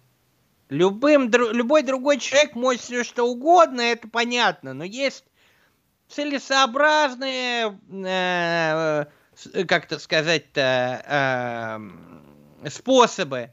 Любым, 0.70 1.30
дру- 1.30 1.54
любой 1.54 1.84
другой 1.84 2.18
человек 2.18 2.56
может 2.56 2.82
все 2.82 3.04
что 3.04 3.24
угодно, 3.24 3.82
это 3.82 4.08
понятно, 4.08 4.74
но 4.74 4.84
есть 4.84 5.24
целесообразные, 6.10 7.78
э, 7.92 9.06
как 9.68 9.86
это 9.86 10.00
сказать-то, 10.00 11.80
э, 12.64 12.70
способы 12.70 13.52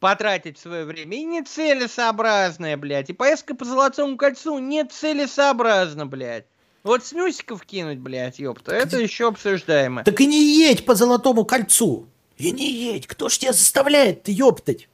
потратить 0.00 0.58
свое 0.58 0.84
время. 0.84 1.16
И 1.16 1.24
нецелесообразные, 1.24 2.76
блядь. 2.76 3.10
И 3.10 3.14
поездка 3.14 3.54
по 3.54 3.64
Золотому 3.64 4.16
кольцу 4.16 4.58
нецелесообразна, 4.58 6.06
блядь. 6.06 6.46
Вот 6.82 7.04
снюсиков 7.04 7.64
кинуть, 7.64 7.98
блядь, 7.98 8.38
ёпта, 8.38 8.72
это 8.74 8.98
еще 8.98 9.28
обсуждаемо. 9.28 10.04
Так 10.04 10.20
и 10.20 10.26
не 10.26 10.58
едь 10.58 10.84
по 10.84 10.94
Золотому 10.94 11.44
кольцу. 11.46 12.06
И 12.36 12.50
не 12.50 12.70
едь. 12.70 13.06
Кто 13.06 13.28
ж 13.28 13.38
тебя 13.38 13.52
заставляет, 13.52 14.24
ты 14.24 14.32
ёптать? 14.32 14.88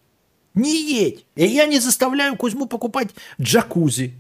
Не 0.54 0.82
едь. 0.82 1.24
И 1.36 1.46
я 1.46 1.66
не 1.66 1.78
заставляю 1.80 2.36
Кузьму 2.36 2.66
покупать 2.66 3.10
джакузи. 3.40 4.14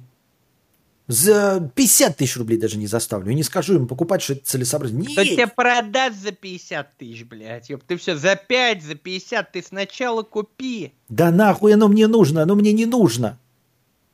За 1.08 1.72
50 1.74 2.16
тысяч 2.16 2.36
рублей 2.36 2.56
даже 2.56 2.78
не 2.78 2.86
заставлю. 2.86 3.32
И 3.32 3.34
не 3.34 3.42
скажу 3.42 3.74
ему 3.74 3.86
покупать, 3.86 4.22
что 4.22 4.34
это 4.34 4.46
целесообразно. 4.46 4.98
Не 4.98 5.12
Кто 5.12 5.22
едь. 5.22 5.32
тебе 5.32 5.48
продаст 5.48 6.22
за 6.22 6.30
50 6.30 6.96
тысяч, 6.98 7.24
блядь, 7.24 7.68
ёп, 7.68 7.82
ты 7.84 7.96
все 7.96 8.16
за 8.16 8.36
5, 8.36 8.84
за 8.84 8.94
50, 8.94 9.50
ты 9.50 9.60
сначала 9.60 10.22
купи. 10.22 10.92
Да 11.08 11.32
нахуй 11.32 11.74
оно 11.74 11.88
мне 11.88 12.06
нужно, 12.06 12.42
оно 12.42 12.54
мне 12.54 12.72
не 12.72 12.86
нужно. 12.86 13.40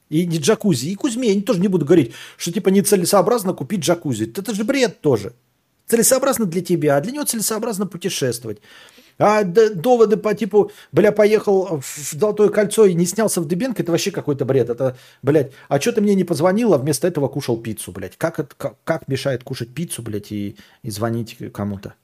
И 0.09 0.25
не 0.25 0.39
джакузи. 0.39 0.87
И 0.87 0.95
Кузьме 0.95 1.33
я 1.35 1.43
тоже 1.43 1.61
не 1.61 1.69
буду 1.69 1.85
говорить, 1.85 2.13
что 2.39 2.51
типа 2.51 2.71
нецелесообразно 2.71 3.53
купить 3.53 3.81
джакузи. 3.81 4.33
Это 4.35 4.55
же 4.55 4.65
бред 4.65 5.03
тоже. 5.03 5.35
Целесообразно 5.87 6.47
для 6.47 6.63
тебя, 6.63 6.97
а 6.97 7.01
для 7.03 7.13
него 7.13 7.25
целесообразно 7.25 7.87
путешествовать. 7.87 8.59
А 9.19 9.45
доводы 9.45 10.19
по 10.19 10.35
типу, 10.35 10.71
бля, 10.93 11.11
поехал 11.11 11.81
в 11.81 11.97
Золотое 12.13 12.51
кольцо 12.51 12.85
и 12.85 12.95
не 12.95 13.07
снялся 13.07 13.41
в 13.41 13.47
Дыбенко, 13.47 13.83
это 13.83 13.91
вообще 13.91 14.11
какой-то 14.11 14.45
бред. 14.45 14.69
Это, 14.69 14.97
блядь, 15.23 15.53
а 15.69 15.81
что 15.81 15.93
ты 15.93 16.01
мне 16.03 16.15
не 16.15 16.25
позвонил, 16.25 16.75
а 16.75 16.79
вместо 16.79 17.09
этого 17.09 17.29
кушал 17.29 17.57
пиццу, 17.57 17.93
блядь? 17.93 18.17
Как, 18.17 18.39
это, 18.39 18.55
как, 18.57 18.77
как 18.85 19.09
мешает 19.09 19.43
кушать 19.43 19.73
пиццу, 19.73 20.03
блядь, 20.03 20.33
и, 20.33 20.57
и 20.83 20.91
звонить 20.91 21.39
кому-то? 21.53 21.95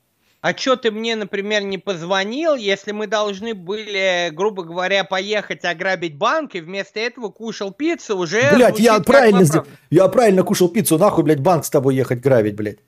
А 0.40 0.54
чё 0.54 0.74
ты 0.74 0.90
мне, 0.90 1.14
например, 1.14 1.62
не 1.62 1.78
позвонил, 1.78 2.56
если 2.56 2.90
мы 2.90 3.06
должны 3.06 3.54
были, 3.54 4.30
грубо 4.32 4.64
говоря, 4.64 5.04
поехать 5.04 5.64
ограбить 5.64 6.16
банк, 6.16 6.56
и 6.56 6.60
вместо 6.60 6.98
этого 6.98 7.28
кушал 7.28 7.72
пиццу, 7.72 8.16
уже 8.18 8.52
Блядь, 8.52 8.80
я 8.80 8.98
правильно, 9.00 9.64
я 9.90 10.08
правильно 10.08 10.42
кушал 10.42 10.68
пиццу, 10.68 10.98
нахуй, 10.98 11.22
блядь, 11.22 11.40
банк 11.40 11.64
с 11.64 11.70
тобой 11.70 11.94
ехать 11.94 12.20
грабить, 12.20 12.56
блядь. 12.56 12.78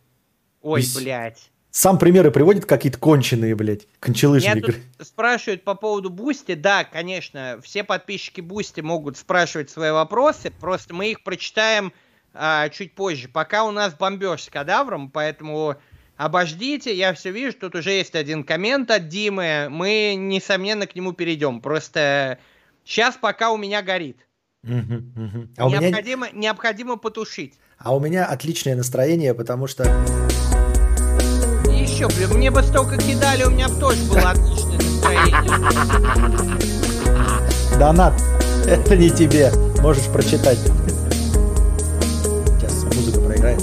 Ой, 0.62 0.80
Ис- 0.80 0.98
блядь. 0.98 1.50
Сам 1.74 1.98
примеры 1.98 2.30
приводит 2.30 2.66
какие-то 2.66 2.98
конченые, 2.98 3.56
блядь, 3.56 3.88
кончелыжные 3.98 4.58
игры. 4.58 4.76
спрашивают 5.00 5.64
по 5.64 5.74
поводу 5.74 6.08
Бусти. 6.08 6.54
Да, 6.54 6.84
конечно, 6.84 7.58
все 7.64 7.82
подписчики 7.82 8.40
Бусти 8.40 8.80
могут 8.80 9.16
спрашивать 9.16 9.70
свои 9.70 9.90
вопросы, 9.90 10.52
просто 10.52 10.94
мы 10.94 11.10
их 11.10 11.24
прочитаем 11.24 11.92
а, 12.32 12.68
чуть 12.68 12.94
позже. 12.94 13.26
Пока 13.26 13.64
у 13.64 13.72
нас 13.72 13.92
бомбеж 13.92 14.44
с 14.44 14.48
кадавром, 14.50 15.10
поэтому 15.10 15.74
обождите, 16.16 16.94
я 16.94 17.12
все 17.12 17.32
вижу, 17.32 17.56
тут 17.58 17.74
уже 17.74 17.90
есть 17.90 18.14
один 18.14 18.44
коммент 18.44 18.92
от 18.92 19.08
Димы, 19.08 19.66
мы, 19.68 20.14
несомненно, 20.16 20.86
к 20.86 20.94
нему 20.94 21.12
перейдем. 21.12 21.60
Просто 21.60 22.38
сейчас 22.84 23.16
пока 23.20 23.50
у 23.50 23.56
меня 23.56 23.82
горит. 23.82 24.18
Мгм, 24.62 25.12
мгм. 25.16 25.50
А, 25.56 25.66
у 25.66 25.70
меня, 25.70 25.80
необходимо, 25.80 26.28
необходимо 26.32 26.96
потушить. 26.98 27.54
а 27.78 27.96
у 27.96 27.98
меня 27.98 28.26
отличное 28.26 28.76
настроение, 28.76 29.34
потому 29.34 29.66
что... 29.66 29.84
Еще, 31.94 32.08
блин, 32.08 32.30
мне 32.30 32.50
бы 32.50 32.60
столько 32.60 32.96
кидали, 32.96 33.44
у 33.44 33.50
меня 33.50 33.68
бы 33.68 33.78
тоже 33.78 34.02
было 34.06 34.30
отличное 34.30 34.78
настроение. 34.78 35.48
Донат, 37.78 38.14
это 38.66 38.96
не 38.96 39.10
тебе. 39.10 39.52
Можешь 39.80 40.06
прочитать. 40.06 40.58
Сейчас 42.58 42.82
музыка 42.96 43.20
проиграет. 43.20 43.62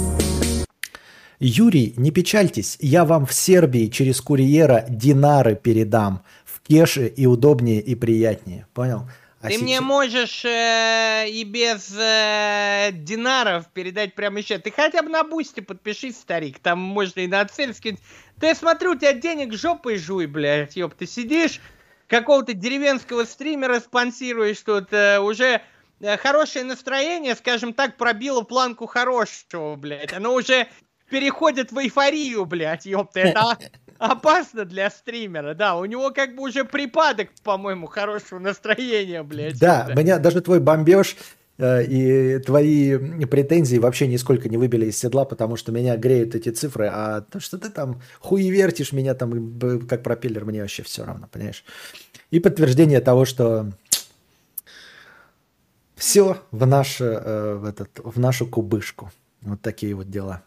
Юрий, 1.40 1.92
не 1.98 2.10
печальтесь, 2.10 2.78
я 2.80 3.04
вам 3.04 3.26
в 3.26 3.34
Сербии 3.34 3.88
через 3.88 4.22
курьера 4.22 4.86
динары 4.88 5.54
передам. 5.54 6.22
В 6.46 6.66
кеше 6.66 7.08
и 7.08 7.26
удобнее, 7.26 7.82
и 7.82 7.94
приятнее. 7.94 8.66
Понял? 8.72 9.10
А 9.42 9.48
Ты 9.48 9.58
мне 9.58 9.74
сейчас- 9.76 9.84
можешь 9.84 10.44
э, 10.44 11.26
и 11.28 11.42
без 11.44 11.92
э, 11.98 12.90
динаров 12.92 13.66
передать 13.72 14.14
прямо 14.14 14.38
еще. 14.38 14.58
Ты 14.58 14.70
хотя 14.70 15.02
бы 15.02 15.08
на 15.08 15.24
бусте 15.24 15.62
подпишись, 15.62 16.16
старик. 16.16 16.60
Там 16.60 16.78
можно 16.78 17.20
и 17.20 17.26
на 17.26 17.44
цель 17.44 17.74
скинуть. 17.74 18.00
Я 18.40 18.54
смотрю, 18.54 18.92
у 18.92 18.94
тебя 18.96 19.12
денег 19.12 19.52
жопой 19.54 19.98
жуй, 19.98 20.26
блядь, 20.26 20.76
ёб. 20.76 20.94
Ты 20.94 21.06
сидишь, 21.06 21.60
какого-то 22.06 22.54
деревенского 22.54 23.24
стримера 23.24 23.80
спонсируешь 23.80 24.60
тут. 24.60 24.92
э, 24.92 25.18
уже 25.18 25.60
э, 26.00 26.16
хорошее 26.18 26.64
настроение, 26.64 27.34
скажем 27.34 27.72
так, 27.72 27.96
пробило 27.96 28.42
планку 28.42 28.86
хорошего, 28.86 29.74
блядь. 29.74 30.12
Оно 30.12 30.34
уже 30.34 30.68
переходит 31.10 31.72
в 31.72 31.78
эйфорию, 31.78 32.44
блядь, 32.46 32.86
ёпта. 32.86 33.20
Это 33.20 33.58
опасно 34.02 34.64
для 34.64 34.90
стримера, 34.90 35.54
да. 35.54 35.76
У 35.76 35.84
него 35.84 36.10
как 36.10 36.34
бы 36.34 36.42
уже 36.42 36.64
припадок, 36.64 37.28
по-моему, 37.44 37.86
хорошего 37.86 38.38
настроения, 38.38 39.22
блядь. 39.22 39.58
Да, 39.58 39.86
ёпта. 39.86 40.00
меня 40.00 40.18
даже 40.18 40.40
твой 40.40 40.60
бомбеж 40.60 41.16
э, 41.58 41.84
и 41.84 42.38
твои 42.40 42.98
претензии 43.26 43.76
вообще 43.76 44.08
нисколько 44.08 44.48
не 44.48 44.56
выбили 44.56 44.86
из 44.86 44.98
седла, 44.98 45.24
потому 45.24 45.56
что 45.56 45.70
меня 45.70 45.96
греют 45.96 46.34
эти 46.34 46.48
цифры, 46.48 46.90
а 46.92 47.20
то, 47.20 47.38
что 47.38 47.58
ты 47.58 47.70
там 47.70 48.02
хуевертишь 48.18 48.92
меня 48.92 49.14
там 49.14 49.58
как 49.88 50.02
пропеллер, 50.02 50.44
мне 50.44 50.62
вообще 50.62 50.82
все 50.82 51.04
равно, 51.04 51.28
понимаешь? 51.30 51.64
И 52.30 52.40
подтверждение 52.40 53.00
того, 53.00 53.24
что 53.24 53.70
все 55.94 56.42
в, 56.50 56.66
наш, 56.66 57.00
э, 57.00 57.54
в, 57.54 57.64
этот, 57.64 58.00
в 58.02 58.18
нашу 58.18 58.46
кубышку. 58.46 59.12
Вот 59.42 59.60
такие 59.60 59.94
вот 59.94 60.10
дела. 60.10 60.42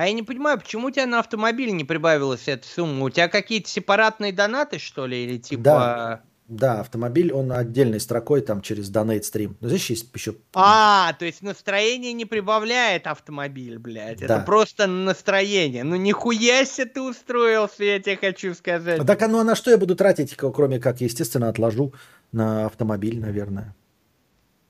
А 0.00 0.06
я 0.06 0.14
не 0.14 0.22
понимаю, 0.22 0.58
почему 0.58 0.86
у 0.86 0.90
тебя 0.90 1.04
на 1.04 1.18
автомобиль 1.18 1.72
не 1.72 1.84
прибавилась 1.84 2.44
эта 2.46 2.66
сумма? 2.66 3.04
У 3.04 3.10
тебя 3.10 3.28
какие-то 3.28 3.68
сепаратные 3.68 4.32
донаты, 4.32 4.78
что 4.78 5.04
ли, 5.04 5.24
или 5.24 5.36
типа... 5.36 5.62
Да. 5.62 6.22
Да, 6.48 6.80
автомобиль, 6.80 7.30
он 7.34 7.52
отдельной 7.52 8.00
строкой 8.00 8.40
там 8.40 8.62
через 8.62 8.90
Donate 8.90 9.20
Stream. 9.20 9.56
Ну, 9.60 9.68
здесь 9.68 9.90
есть 9.90 10.06
еще... 10.14 10.36
А, 10.54 11.12
то 11.18 11.26
есть 11.26 11.42
настроение 11.42 12.14
не 12.14 12.24
прибавляет 12.24 13.06
автомобиль, 13.06 13.78
блядь. 13.78 14.20
Да. 14.20 14.24
Это 14.24 14.38
просто 14.40 14.86
настроение. 14.86 15.84
Ну 15.84 15.96
нихуя 15.96 16.64
себе 16.64 16.86
ты 16.86 17.02
устроился, 17.02 17.84
я 17.84 18.00
тебе 18.00 18.16
хочу 18.16 18.54
сказать. 18.54 19.04
Так, 19.06 19.20
а 19.20 19.28
ну 19.28 19.38
а 19.38 19.44
на 19.44 19.54
что 19.54 19.70
я 19.70 19.76
буду 19.76 19.96
тратить, 19.96 20.34
кроме 20.34 20.80
как, 20.80 21.02
естественно, 21.02 21.50
отложу 21.50 21.92
на 22.32 22.64
автомобиль, 22.64 23.20
наверное. 23.20 23.76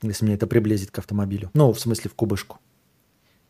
Если 0.02 0.24
мне 0.24 0.34
это 0.34 0.48
приблизит 0.48 0.90
к 0.90 0.98
автомобилю. 0.98 1.50
Ну, 1.54 1.72
в 1.72 1.78
смысле, 1.78 2.10
в 2.10 2.14
кубышку. 2.14 2.58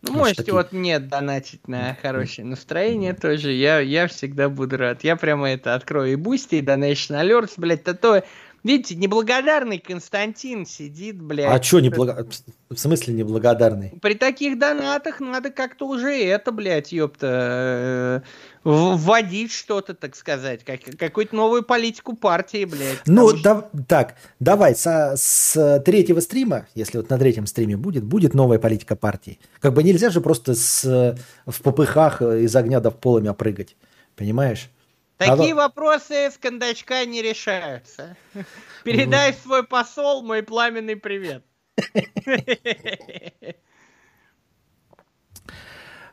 Ну, 0.03 0.13
Может, 0.13 0.19
можете 0.21 0.37
такие- 0.39 0.55
вот 0.55 0.73
мне 0.73 0.99
донатить 0.99 1.69
на 1.69 1.95
хорошее 2.01 2.47
настроение 2.47 3.13
тоже. 3.13 3.53
Я, 3.53 3.81
я 3.81 4.07
всегда 4.07 4.49
буду 4.49 4.79
рад. 4.79 5.05
Я 5.05 5.17
прямо 5.17 5.51
это 5.51 5.75
открою 5.75 6.13
и 6.13 6.17
Бусти, 6.17 6.57
и 6.57 6.63
Donation 6.63 7.21
Alerts, 7.21 7.53
блядь. 7.59 7.87
А 7.87 7.95
то, 7.95 8.25
видите, 8.65 8.95
неблагодарный 8.95 9.79
Константин 9.79 10.67
сидит, 10.67 11.21
блядь. 11.21 11.53
А 11.53 11.63
что 11.63 11.81
неблага... 11.81 12.27
В 12.69 12.77
смысле 12.77 13.15
неблагодарный? 13.15 13.93
При 14.01 14.15
таких 14.15 14.59
донатах 14.59 15.19
надо 15.21 15.51
как-то 15.51 15.89
уже 15.89 16.13
это, 16.23 16.53
блядь, 16.53 16.93
ёпта, 16.93 17.27
э, 17.27 18.21
вводить 18.65 19.53
что-то, 19.53 19.95
так 19.95 20.15
сказать, 20.15 20.65
как, 20.65 20.81
какую-то 20.97 21.35
новую 21.35 21.63
политику 21.65 22.15
партии, 22.15 22.65
блядь. 22.65 23.01
Ну, 23.07 23.31
что- 23.31 23.43
да- 23.43 23.83
так, 23.89 24.15
давай, 24.39 24.77
со- 24.77 25.15
с 25.17 25.83
третьего 25.85 26.21
стрима, 26.21 26.67
если 26.75 26.99
вот 26.99 27.11
на 27.11 27.19
третьем 27.19 27.47
стриме 27.47 27.77
будет, 27.77 28.05
будет 28.05 28.35
новая 28.35 28.59
политика 28.59 28.95
партии. 28.95 29.41
Как 29.59 29.73
бы 29.75 29.83
нельзя 29.83 30.11
же 30.11 30.21
просто 30.21 30.55
с, 30.55 31.17
в 31.47 31.63
попыхах 31.63 32.23
из 32.23 32.55
огня 32.55 32.81
до 32.81 32.91
в 32.91 32.97
полымя 32.99 33.33
прыгать. 33.33 33.77
Понимаешь? 34.17 34.71
Такие 35.21 35.53
Алло. 35.53 35.65
вопросы 35.65 36.31
с 36.31 36.39
кондачка 36.39 37.05
не 37.05 37.21
решаются. 37.21 38.17
Передай 38.85 39.35
свой 39.35 39.67
посол 39.67 40.23
мой 40.23 40.43
пламенный 40.43 40.97
привет. 40.97 41.45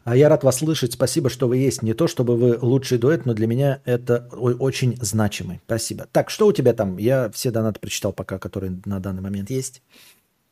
А 0.04 0.16
я 0.16 0.30
рад 0.30 0.46
вас 0.46 0.60
слышать. 0.60 0.94
Спасибо, 0.94 1.30
что 1.30 1.50
вы 1.50 1.58
есть. 1.58 1.82
Не 1.82 1.94
то, 1.94 2.08
чтобы 2.08 2.38
вы 2.38 2.58
лучший 2.62 2.98
дуэт, 2.98 3.26
но 3.26 3.34
для 3.34 3.46
меня 3.46 3.82
это 3.84 4.30
очень 4.32 4.98
значимый. 5.02 5.60
Спасибо. 5.66 6.08
Так, 6.14 6.30
что 6.30 6.48
у 6.48 6.54
тебя 6.54 6.72
там? 6.72 6.96
Я 6.96 7.30
все 7.32 7.52
донаты 7.52 7.82
прочитал 7.82 8.14
пока, 8.14 8.40
которые 8.40 8.80
на 8.86 9.02
данный 9.02 9.22
момент 9.22 9.50
есть. 9.50 9.84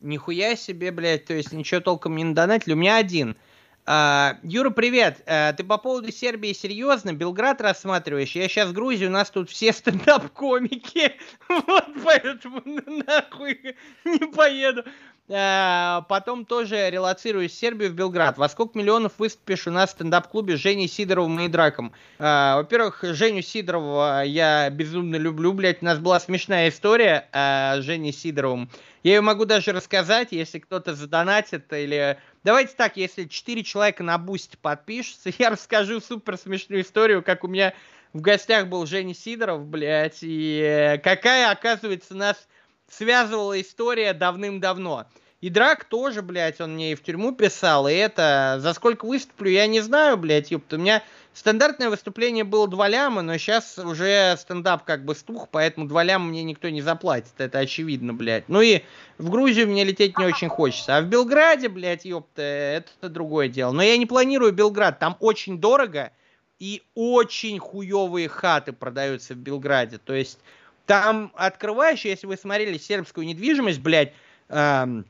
Нихуя 0.01 0.58
себе, 0.58 0.92
блядь, 0.92 1.24
то 1.24 1.34
есть 1.34 1.53
ничего 1.53 1.80
толком 1.80 2.17
не 2.17 2.25
надонатили. 2.25 2.74
У 2.74 2.75
меня 2.75 2.98
один. 2.98 3.38
А, 3.88 4.38
Юра, 4.42 4.72
привет. 4.72 5.22
А, 5.28 5.54
ты 5.54 5.64
по 5.64 5.78
поводу 5.78 6.12
Сербии 6.12 6.54
серьезно? 6.54 7.14
Белград 7.14 7.62
рассматриваешь? 7.62 8.32
Я 8.32 8.48
сейчас 8.48 8.70
в 8.70 8.74
Грузии, 8.74 9.06
у 9.06 9.12
нас 9.12 9.30
тут 9.30 9.52
все 9.52 9.72
стендап-комики. 9.74 11.14
Вот 11.48 11.86
поэтому 12.04 12.62
нахуй 12.66 13.76
не 14.04 14.32
поеду. 14.32 14.84
А, 15.30 16.02
потом 16.10 16.46
тоже 16.46 16.90
релацируюсь 16.90 17.52
в 17.52 17.60
Сербию, 17.60 17.92
в 17.92 17.94
Белград. 17.94 18.40
Во 18.40 18.50
сколько 18.50 18.76
миллионов 18.76 19.14
выступишь 19.20 19.68
у 19.68 19.72
нас 19.72 19.92
в 19.92 19.94
стендап-клубе 19.94 20.58
с 20.58 20.60
Женей 20.60 20.88
Сидоровым 20.88 21.40
и 21.42 21.48
Драком? 21.48 21.94
Во-первых, 22.18 23.04
Женю 23.04 23.44
Сидорова 23.44 24.24
я 24.24 24.68
безумно 24.72 25.16
люблю, 25.16 25.54
блядь. 25.54 25.84
У 25.84 25.86
нас 25.86 26.00
была 26.00 26.20
смешная 26.20 26.70
история 26.70 27.28
с 27.32 27.82
Женей 27.82 28.14
Сидоровым. 28.14 28.70
Я 29.06 29.17
ее 29.17 29.22
могу 29.22 29.45
даже 29.45 29.72
рассказать, 29.72 30.30
если 30.32 30.58
кто-то 30.58 30.95
задонатит 30.95 31.72
или... 31.72 32.17
Давайте 32.43 32.74
так, 32.75 32.98
если 32.98 33.25
4 33.25 33.64
человека 33.64 34.01
на 34.01 34.17
бусте 34.17 34.58
подпишутся, 34.59 35.30
я 35.38 35.51
расскажу 35.51 36.01
супер 36.01 36.40
смешную 36.40 36.82
историю, 36.82 37.22
как 37.22 37.43
у 37.43 37.48
меня 37.48 37.75
в 38.14 38.22
гостях 38.22 38.66
был 38.66 38.88
Женя 38.88 39.14
Сидоров, 39.14 39.64
блядь, 39.67 40.24
и 40.24 40.59
э, 40.59 40.98
какая, 40.98 41.51
оказывается, 41.51 42.16
нас 42.16 42.48
связывала 42.90 43.61
история 43.61 44.11
давным-давно. 44.14 45.06
И 45.40 45.51
Драк 45.51 45.84
тоже, 45.84 46.24
блядь, 46.24 46.59
он 46.59 46.74
мне 46.74 46.93
и 46.93 46.95
в 46.95 47.03
тюрьму 47.03 47.32
писал, 47.32 47.88
и 47.88 47.93
это... 47.93 48.56
За 48.58 48.74
сколько 48.74 49.06
выступлю, 49.06 49.51
я 49.51 49.67
не 49.67 49.82
знаю, 49.82 50.17
блядь, 50.17 50.50
ёпта. 50.50 50.77
У 50.77 50.80
меня 50.80 51.03
стандартное 51.36 51.90
выступление 51.90 52.44
было 52.44 52.68
два 52.68 52.88
ляма, 52.88 53.22
но 53.22 53.38
сейчас 53.38 53.78
уже 53.78 54.36
стендап 54.38 54.86
как 54.86 55.06
бы 55.06 55.14
стух, 55.14 55.50
поэтому 55.52 55.88
два 55.88 56.04
ляма 56.04 56.26
мне 56.26 56.44
никто 56.44 56.70
не 56.70 56.82
заплатит, 56.82 57.34
это 57.38 57.60
очевидно, 57.60 58.14
блядь. 58.14 58.50
Ну 58.50 58.62
и 58.62 58.82
в 59.18 59.30
Грузию 59.30 59.68
мне 59.68 59.84
лететь 59.84 60.18
не 60.18 60.26
очень 60.26 60.50
хочется. 60.50 60.98
А 60.98 61.02
в 61.02 61.06
Белграде, 61.06 61.68
блядь, 61.70 62.06
ёпта, 62.06 62.42
это 62.42 63.10
другое 63.10 63.50
дело. 63.50 63.72
Но 63.72 63.84
я 63.84 63.98
не 63.98 64.06
планирую 64.06 64.54
Белград, 64.54 64.98
там 64.98 65.18
очень 65.20 65.60
дорого 65.60 66.12
и 66.58 66.82
очень 66.96 67.60
хуевые 67.60 68.30
хаты 68.30 68.72
продаются 68.72 69.34
в 69.34 69.38
Белграде. 69.38 69.98
То 69.98 70.14
есть 70.14 70.40
там 70.86 71.34
открываешь, 71.36 72.06
если 72.06 72.28
вы 72.28 72.38
смотрели 72.38 72.78
сербскую 72.78 73.28
недвижимость, 73.28 73.80
блядь, 73.80 74.14
эм, 74.48 75.06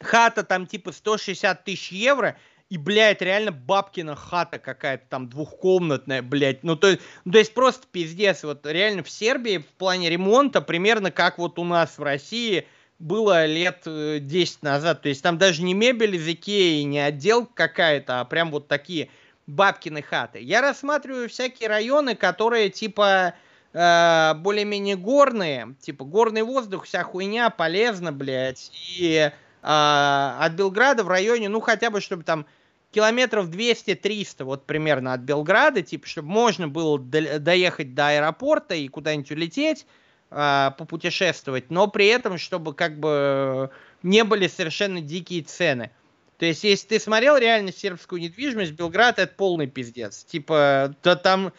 хата 0.00 0.44
там 0.44 0.66
типа 0.66 0.92
160 0.92 1.64
тысяч 1.64 1.90
евро, 1.90 2.36
и, 2.74 2.76
блядь, 2.76 3.22
реально 3.22 3.52
бабкина 3.52 4.16
хата 4.16 4.58
какая-то 4.58 5.04
там 5.08 5.28
двухкомнатная, 5.28 6.22
блядь. 6.22 6.64
Ну, 6.64 6.74
то, 6.74 6.98
ну, 7.24 7.30
то 7.30 7.38
есть 7.38 7.54
просто 7.54 7.86
пиздец. 7.86 8.42
Вот 8.42 8.66
реально 8.66 9.04
в 9.04 9.10
Сербии 9.10 9.58
в 9.58 9.66
плане 9.78 10.10
ремонта 10.10 10.60
примерно 10.60 11.12
как 11.12 11.38
вот 11.38 11.60
у 11.60 11.64
нас 11.64 11.98
в 11.98 12.02
России 12.02 12.66
было 12.98 13.46
лет 13.46 13.82
э, 13.86 14.18
10 14.20 14.64
назад. 14.64 15.02
То 15.02 15.08
есть 15.08 15.22
там 15.22 15.38
даже 15.38 15.62
не 15.62 15.72
мебель 15.72 16.16
из 16.16 16.26
Икеи, 16.26 16.82
не 16.82 16.98
отделка 16.98 17.68
какая-то, 17.68 18.18
а 18.18 18.24
прям 18.24 18.50
вот 18.50 18.66
такие 18.66 19.08
бабкины 19.46 20.02
хаты. 20.02 20.40
Я 20.40 20.60
рассматриваю 20.60 21.28
всякие 21.28 21.68
районы, 21.68 22.16
которые 22.16 22.70
типа 22.70 23.34
э, 23.72 24.34
более-менее 24.34 24.96
горные, 24.96 25.76
типа 25.80 26.04
горный 26.04 26.42
воздух, 26.42 26.86
вся 26.86 27.04
хуйня 27.04 27.50
полезна, 27.50 28.10
блядь, 28.10 28.72
и 28.98 29.30
э, 29.30 29.30
от 29.62 30.52
Белграда 30.54 31.04
в 31.04 31.08
районе, 31.08 31.48
ну 31.48 31.60
хотя 31.60 31.90
бы 31.90 32.00
чтобы 32.00 32.24
там 32.24 32.46
километров 32.94 33.48
200-300 33.48 34.44
вот 34.44 34.64
примерно 34.66 35.12
от 35.12 35.20
Белграда, 35.20 35.82
типа, 35.82 36.06
чтобы 36.06 36.28
можно 36.28 36.68
было 36.68 36.98
до- 36.98 37.40
доехать 37.40 37.94
до 37.94 38.08
аэропорта 38.08 38.74
и 38.74 38.88
куда-нибудь 38.88 39.30
улететь, 39.32 39.86
а, 40.30 40.70
попутешествовать, 40.72 41.70
но 41.70 41.88
при 41.88 42.06
этом, 42.06 42.38
чтобы 42.38 42.72
как 42.72 42.98
бы 42.98 43.70
не 44.02 44.24
были 44.24 44.46
совершенно 44.46 45.00
дикие 45.00 45.42
цены. 45.42 45.90
То 46.38 46.46
есть, 46.46 46.64
если 46.64 46.86
ты 46.88 47.00
смотрел 47.00 47.36
реально 47.36 47.72
сербскую 47.72 48.20
недвижимость, 48.20 48.72
Белград 48.72 49.18
это 49.18 49.32
полный 49.34 49.66
пиздец. 49.66 50.24
Типа, 50.24 50.94
то 51.02 51.16
там, 51.16 51.52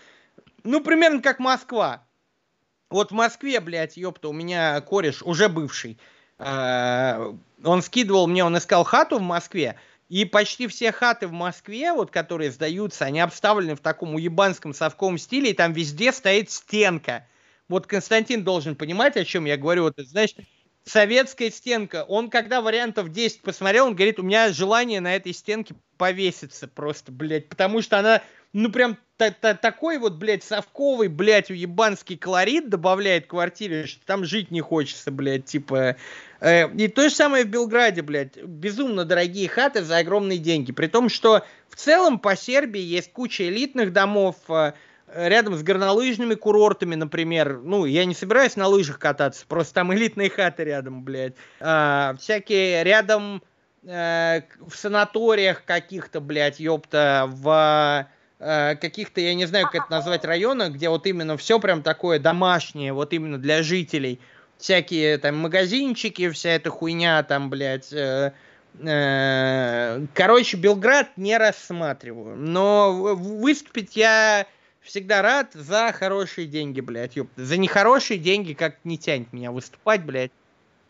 ну, 0.64 0.82
примерно 0.82 1.22
как 1.22 1.40
Москва. 1.40 2.04
Вот 2.90 3.12
в 3.12 3.14
Москве, 3.14 3.60
блядь, 3.60 3.98
ёпта, 3.98 4.30
у 4.30 4.34
меня 4.34 4.80
кореш, 4.82 5.22
уже 5.24 5.50
бывший, 5.50 5.98
э, 6.38 7.34
он 7.64 7.82
скидывал 7.82 8.28
мне, 8.28 8.44
он 8.44 8.58
искал 8.58 8.84
хату 8.84 9.20
в 9.20 9.22
Москве, 9.22 9.78
и 10.10 10.26
почти 10.26 10.68
все 10.68 10.92
хаты 10.92 11.28
в 11.28 11.32
Москве, 11.32 11.94
вот 11.94 12.12
которые 12.12 12.52
сдаются, 12.52 13.06
они 13.06 13.20
обставлены 13.20 13.76
в 13.76 13.80
таком 13.80 14.16
уебанском 14.16 14.74
совковом 14.74 15.18
стиле, 15.18 15.52
и 15.52 15.54
там 15.54 15.74
везде 15.74 16.12
стоит 16.12 16.52
стенка. 16.52 17.28
Вот 17.68 17.88
Константин 17.88 18.44
должен 18.44 18.76
понимать, 18.76 19.18
о 19.18 19.26
чем 19.26 19.46
я 19.46 19.58
говорю. 19.58 19.84
Вот, 19.84 19.96
знаешь, 19.98 20.36
советская 20.84 21.50
стенка. 21.50 22.04
Он, 22.08 22.30
когда 22.30 22.62
вариантов 22.62 23.12
10 23.12 23.42
посмотрел, 23.42 23.88
он 23.88 23.96
говорит, 23.96 24.20
у 24.20 24.24
меня 24.24 24.52
желание 24.54 25.02
на 25.02 25.16
этой 25.16 25.34
стенке 25.34 25.76
повеситься 25.98 26.68
просто, 26.68 27.12
блядь, 27.12 27.50
потому 27.50 27.82
что 27.82 27.98
она, 27.98 28.22
ну, 28.56 28.72
прям 28.72 28.98
та- 29.18 29.32
та- 29.32 29.54
такой 29.54 29.98
вот, 29.98 30.14
блядь, 30.14 30.44
совковый, 30.44 31.10
блядь, 31.10 31.52
уебанский 31.52 32.16
колорит 32.16 32.70
добавляет 32.70 33.28
квартире, 33.28 33.86
что 33.86 34.06
там 34.06 34.24
жить 34.24 34.50
не 34.50 34.62
хочется, 34.62 35.12
блядь, 35.12 35.44
типа... 35.46 35.98
Э, 36.40 36.70
И 36.74 36.88
то 36.88 37.10
же 37.10 37.14
самое 37.14 37.44
в 37.44 37.50
Белграде, 37.50 38.02
блядь. 38.02 38.38
Безумно 38.42 39.04
дорогие 39.04 39.50
хаты 39.50 39.84
за 39.84 39.98
огромные 39.98 40.38
деньги. 40.38 40.72
При 40.72 40.88
том, 40.88 41.10
что 41.10 41.46
в 41.68 41.76
целом 41.76 42.18
по 42.18 42.38
Сербии 42.38 42.80
есть 42.80 43.12
куча 43.12 43.48
элитных 43.50 43.92
домов, 43.92 44.38
э, 44.48 44.72
рядом 45.14 45.56
с 45.56 45.62
горнолыжными 45.64 46.36
курортами, 46.36 46.96
например. 46.96 47.60
Ну, 47.62 47.84
я 47.86 48.06
не 48.06 48.14
собираюсь 48.14 48.56
на 48.56 48.68
лыжах 48.68 49.00
кататься, 49.00 49.46
просто 49.48 49.74
там 49.74 49.94
элитные 49.94 50.30
хаты 50.30 50.64
рядом, 50.64 51.04
блядь. 51.04 51.36
А, 51.60 52.16
всякие 52.20 52.86
рядом 52.86 53.44
э, 53.84 54.42
в 54.66 54.76
санаториях 54.76 55.66
каких-то, 55.66 56.22
блядь, 56.22 56.60
ёпта, 56.62 57.26
в 57.28 58.08
каких-то, 58.80 59.22
я 59.22 59.34
не 59.34 59.46
знаю, 59.46 59.66
как 59.66 59.76
это 59.76 59.92
назвать, 59.92 60.24
районах, 60.24 60.74
где 60.74 60.90
вот 60.90 61.08
именно 61.08 61.38
все 61.38 61.60
прям 61.60 61.82
такое 61.82 62.20
домашнее, 62.20 62.94
вот 62.94 63.14
именно 63.14 63.38
для 63.38 63.64
жителей. 63.64 64.20
Всякие 64.58 65.18
там 65.18 65.38
магазинчики, 65.38 66.30
вся 66.30 66.52
эта 66.52 66.70
хуйня 66.70 67.24
там, 67.24 67.50
блядь. 67.50 67.92
э, 67.92 68.32
э, 68.80 70.06
Короче, 70.14 70.58
Белград 70.58 71.10
не 71.18 71.38
рассматриваю. 71.38 72.36
Но 72.38 73.16
выступить 73.16 73.96
я 73.96 74.46
всегда 74.82 75.22
рад 75.22 75.52
за 75.54 75.92
хорошие 75.92 76.48
деньги, 76.48 76.82
блядь. 76.82 77.16
ёпта. 77.16 77.44
За 77.44 77.58
нехорошие 77.58 78.20
деньги 78.20 78.54
как 78.54 78.78
не 78.84 78.98
тянет 78.98 79.34
меня 79.34 79.52
выступать, 79.52 80.04
блядь. 80.06 80.32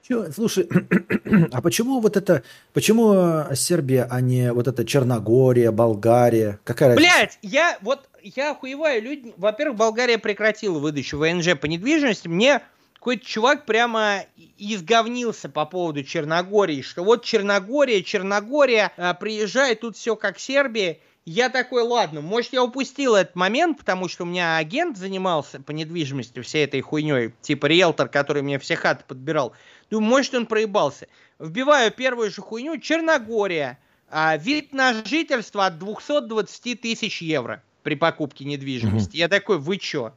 Чё, 0.07 0.31
слушай, 0.31 0.69
а 1.51 1.61
почему 1.61 1.99
вот 1.99 2.15
это, 2.15 2.43
почему 2.73 3.13
э, 3.15 3.55
Сербия, 3.55 4.07
а 4.07 4.21
не 4.21 4.53
вот 4.53 4.67
это 4.67 4.85
Черногория, 4.85 5.71
Болгария? 5.71 6.59
Какая 6.63 6.89
разница? 6.89 7.09
Блять, 7.09 7.39
я 7.41 7.79
вот 7.81 8.07
я 8.21 8.51
охуеваю, 8.51 9.01
люди. 9.01 9.33
Во-первых, 9.35 9.79
Болгария 9.79 10.19
прекратила 10.19 10.77
выдачу 10.77 11.17
ВНЖ 11.17 11.57
по 11.59 11.65
недвижимости. 11.65 12.27
Мне 12.27 12.61
какой-то 12.93 13.25
чувак 13.25 13.65
прямо 13.65 14.25
изговнился 14.59 15.49
по 15.49 15.65
поводу 15.65 16.03
Черногории, 16.03 16.83
что 16.83 17.03
вот 17.03 17.25
Черногория, 17.25 18.03
Черногория, 18.03 18.91
а, 18.97 19.15
приезжай, 19.15 19.73
тут 19.73 19.97
все 19.97 20.15
как 20.15 20.37
Сербия. 20.37 20.99
Я 21.25 21.49
такой, 21.49 21.81
ладно, 21.81 22.21
может, 22.21 22.53
я 22.53 22.63
упустил 22.63 23.15
этот 23.15 23.35
момент, 23.35 23.79
потому 23.79 24.07
что 24.07 24.23
у 24.23 24.27
меня 24.27 24.57
агент 24.57 24.95
занимался 24.95 25.59
по 25.59 25.71
недвижимости 25.71 26.39
всей 26.41 26.65
этой 26.65 26.81
хуйней, 26.81 27.33
типа 27.41 27.65
риэлтор, 27.65 28.09
который 28.09 28.43
мне 28.43 28.59
все 28.59 28.75
хаты 28.75 29.03
подбирал. 29.07 29.53
Думаю, 29.89 30.09
может, 30.09 30.35
он 30.35 30.45
проебался. 30.45 31.07
Вбиваю 31.39 31.91
первую 31.91 32.29
же 32.29 32.41
хуйню, 32.41 32.77
Черногория, 32.77 33.79
а, 34.07 34.37
вид 34.37 34.71
на 34.71 34.93
жительство 35.03 35.65
от 35.65 35.79
220 35.79 36.75
тысяч 36.75 37.23
евро 37.23 37.63
при 37.81 37.95
покупке 37.95 38.45
недвижимости. 38.45 39.17
Я 39.17 39.27
такой, 39.27 39.57
вы 39.57 39.77
чё? 39.77 40.13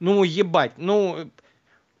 Ну, 0.00 0.24
ебать, 0.24 0.72
ну, 0.76 1.30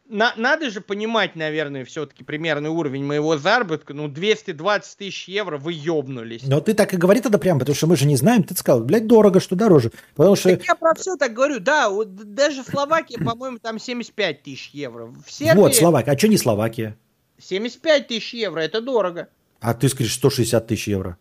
на- 0.08 0.34
надо 0.36 0.70
же 0.70 0.80
понимать, 0.80 1.36
наверное, 1.36 1.84
все-таки 1.84 2.24
примерный 2.24 2.70
уровень 2.70 3.04
моего 3.04 3.36
заработка. 3.36 3.94
Ну, 3.94 4.08
220 4.08 4.96
тысяч 4.98 5.28
евро, 5.28 5.58
вы 5.58 5.72
ёбнулись. 5.72 6.42
Но 6.44 6.60
ты 6.60 6.74
так 6.74 6.92
и 6.94 6.96
говори 6.96 7.20
тогда 7.20 7.38
прям, 7.38 7.58
потому 7.58 7.74
что 7.74 7.86
мы 7.86 7.96
же 7.96 8.06
не 8.06 8.16
знаем. 8.16 8.42
Ты 8.42 8.54
сказал, 8.54 8.82
блядь, 8.82 9.06
дорого, 9.06 9.40
что 9.40 9.56
дороже. 9.56 9.92
Потому 10.14 10.36
что 10.36 10.50
Так 10.56 10.66
я 10.66 10.74
про 10.74 10.94
все 10.94 11.16
так 11.16 11.32
говорю, 11.32 11.60
да, 11.60 11.88
вот 11.90 12.14
даже 12.34 12.62
Словакия, 12.62 13.18
по-моему, 13.18 13.58
там 13.58 13.78
75 13.78 14.42
тысяч 14.42 14.70
евро. 14.72 15.06
В 15.06 15.30
Сербии 15.30 15.58
вот 15.60 15.74
Словакия. 15.74 16.12
А 16.12 16.18
что 16.18 16.28
не 16.28 16.36
Словакия? 16.38 16.96
75 17.38 18.08
тысяч 18.08 18.34
евро, 18.34 18.60
это 18.60 18.80
дорого. 18.80 19.28
А 19.60 19.74
ты 19.74 19.88
скажешь 19.88 20.14
160 20.14 20.66
тысяч 20.66 20.88
евро. 20.88 21.16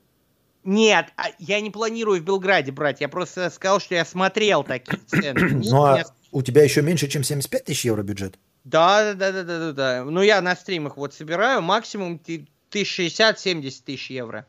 Нет, 0.63 1.07
а 1.15 1.25
я 1.37 1.61
не 1.61 1.69
планирую 1.69 2.21
в 2.21 2.23
Белграде 2.23 2.71
брать, 2.71 2.99
я 2.99 3.07
просто 3.07 3.51
сказал, 3.51 3.79
что 3.79 3.93
я 3.95 4.03
смотрел 4.03 4.63
такие 4.63 4.99
цены. 5.05 5.63
Ну 5.69 5.83
а 5.83 6.03
у 6.31 6.41
тебя 6.41 6.63
еще 6.63 6.81
меньше, 6.81 7.07
чем 7.07 7.23
75 7.23 7.65
тысяч 7.65 7.85
евро 7.85 8.01
бюджет? 8.01 8.37
Да, 8.65 9.13
да, 9.13 9.31
да, 9.31 9.43
да, 9.43 9.59
да, 9.59 9.71
да. 9.71 10.03
Ну, 10.03 10.21
я 10.21 10.41
на 10.41 10.55
стримах 10.55 10.97
вот 10.97 11.13
собираю 11.13 11.61
максимум 11.61 12.19
ты- 12.19 12.47
1060-70 12.71 13.83
тысяч 13.85 14.09
евро. 14.09 14.45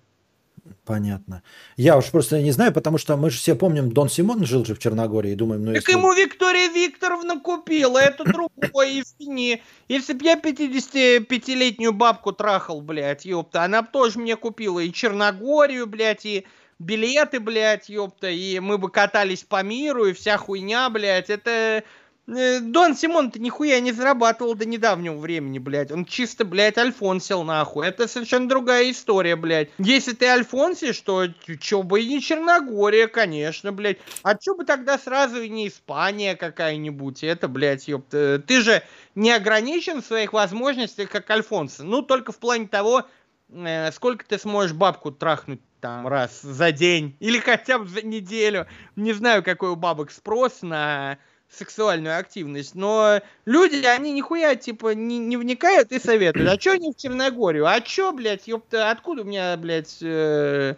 Понятно. 0.85 1.43
Я 1.77 1.97
уж 1.97 2.11
просто 2.11 2.41
не 2.43 2.51
знаю, 2.51 2.73
потому 2.73 2.99
что 2.99 3.17
мы 3.17 3.31
же 3.31 3.39
все 3.39 3.55
помним, 3.55 3.93
Дон 3.93 4.09
Симон 4.09 4.45
жил 4.45 4.65
же 4.65 4.75
в 4.75 4.79
Черногории, 4.79 5.33
и 5.33 5.37
думаем, 5.37 5.65
ну 5.65 5.75
Так 5.75 5.83
если... 5.83 5.93
ему 5.93 6.13
Виктория 6.13 6.69
Викторовна 6.69 7.39
купила, 7.41 7.99
это 7.99 8.25
другое, 8.25 9.01
извини. 9.01 9.63
Если 9.89 10.13
б 10.15 10.25
я 10.25 10.35
55-летнюю 10.41 11.93
бабку 11.93 12.33
трахал, 12.33 12.81
блядь, 12.81 13.25
ёпта, 13.25 13.63
она 13.63 13.83
бы 13.83 13.89
тоже 13.93 14.19
мне 14.19 14.35
купила 14.37 14.81
и 14.81 14.93
Черногорию, 14.93 15.87
блядь, 15.87 16.27
и 16.27 16.47
билеты, 16.79 17.39
блядь, 17.39 17.89
ёпта, 17.89 18.29
и 18.29 18.59
мы 18.59 18.79
бы 18.79 18.91
катались 18.91 19.45
по 19.45 19.63
миру, 19.63 20.07
и 20.07 20.15
вся 20.15 20.37
хуйня, 20.37 20.89
блядь, 20.91 21.31
это... 21.31 21.85
э, 22.29 22.61
Дон 22.61 22.95
Симон-то 22.95 23.39
нихуя 23.41 23.81
не 23.81 23.93
зарабатывал 23.93 24.55
до 24.55 24.67
недавнего 24.67 25.17
времени, 25.17 25.59
блядь. 25.59 25.91
Он 25.93 26.05
чисто, 26.05 26.45
блядь, 26.45 26.79
альфонсил, 26.79 27.43
нахуй. 27.43 27.87
Это 27.87 28.09
совершенно 28.09 28.49
другая 28.49 28.91
история, 28.91 29.37
блядь. 29.37 29.71
Если 29.79 30.13
ты 30.13 30.27
альфонсишь, 30.27 31.01
то 31.01 31.27
чё 31.61 31.83
бы 31.83 32.01
и 32.01 32.07
не 32.07 32.21
Черногория, 32.21 33.09
конечно, 33.09 33.73
блядь. 33.73 33.99
А 34.23 34.37
чё 34.37 34.55
бы 34.55 34.65
тогда 34.65 34.99
сразу 34.99 35.41
и 35.43 35.49
не 35.49 35.69
Испания 35.69 36.37
какая-нибудь? 36.37 37.23
Это, 37.25 37.49
блядь, 37.49 37.89
ёпта. 37.89 38.43
Ты 38.47 38.61
же 38.61 38.83
не 39.15 39.31
ограничен 39.33 40.03
в 40.03 40.07
своих 40.07 40.33
возможностях, 40.33 41.11
как 41.11 41.31
Альфонсо. 41.31 41.85
Ну, 41.85 42.03
только 42.03 42.33
в 42.33 42.39
плане 42.39 42.69
того, 42.69 43.05
э, 43.51 43.91
сколько 43.93 44.25
ты 44.27 44.39
сможешь 44.39 44.73
бабку 44.75 45.11
трахнуть 45.11 45.61
там 45.81 46.09
раз 46.09 46.41
за 46.43 46.73
день 46.73 47.17
или 47.21 47.39
хотя 47.39 47.79
бы 47.79 47.87
за 47.87 48.03
неделю. 48.03 48.67
Не 48.97 49.13
знаю, 49.13 49.43
какой 49.43 49.71
у 49.71 49.77
бабок 49.77 50.11
спрос 50.11 50.63
на 50.63 51.19
сексуальную 51.51 52.19
активность, 52.19 52.75
но 52.75 53.21
люди, 53.45 53.85
они 53.85 54.13
нихуя, 54.13 54.57
типа, 54.57 54.95
не, 54.95 55.19
не 55.19 55.37
вникают 55.37 55.93
и 55.93 55.99
советуют. 55.99 56.49
А 56.49 56.57
чё 56.57 56.73
они 56.73 56.93
в 56.93 56.97
Черногорию? 56.97 57.67
А 57.67 57.81
чё, 57.81 58.13
блядь, 58.13 58.47
ёпта, 58.49 58.91
откуда 58.91 59.23
у 59.23 59.25
меня, 59.25 59.57
блядь, 59.57 59.99
э, 60.03 60.75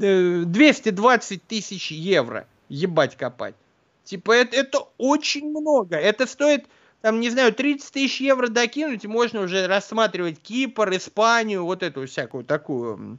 э, 0.00 0.42
220 0.44 1.46
тысяч 1.46 1.90
евро 1.90 2.46
ебать 2.68 3.16
копать? 3.16 3.54
Типа, 4.04 4.32
это, 4.32 4.56
это 4.56 4.78
очень 4.96 5.50
много. 5.50 5.96
Это 5.96 6.26
стоит, 6.26 6.66
там, 7.02 7.20
не 7.20 7.28
знаю, 7.28 7.52
30 7.52 7.92
тысяч 7.92 8.20
евро 8.20 8.48
докинуть, 8.48 9.04
и 9.04 9.08
можно 9.08 9.40
уже 9.42 9.66
рассматривать 9.66 10.40
Кипр, 10.40 10.96
Испанию, 10.96 11.64
вот 11.64 11.82
эту 11.82 12.06
всякую 12.06 12.44
такую. 12.44 13.18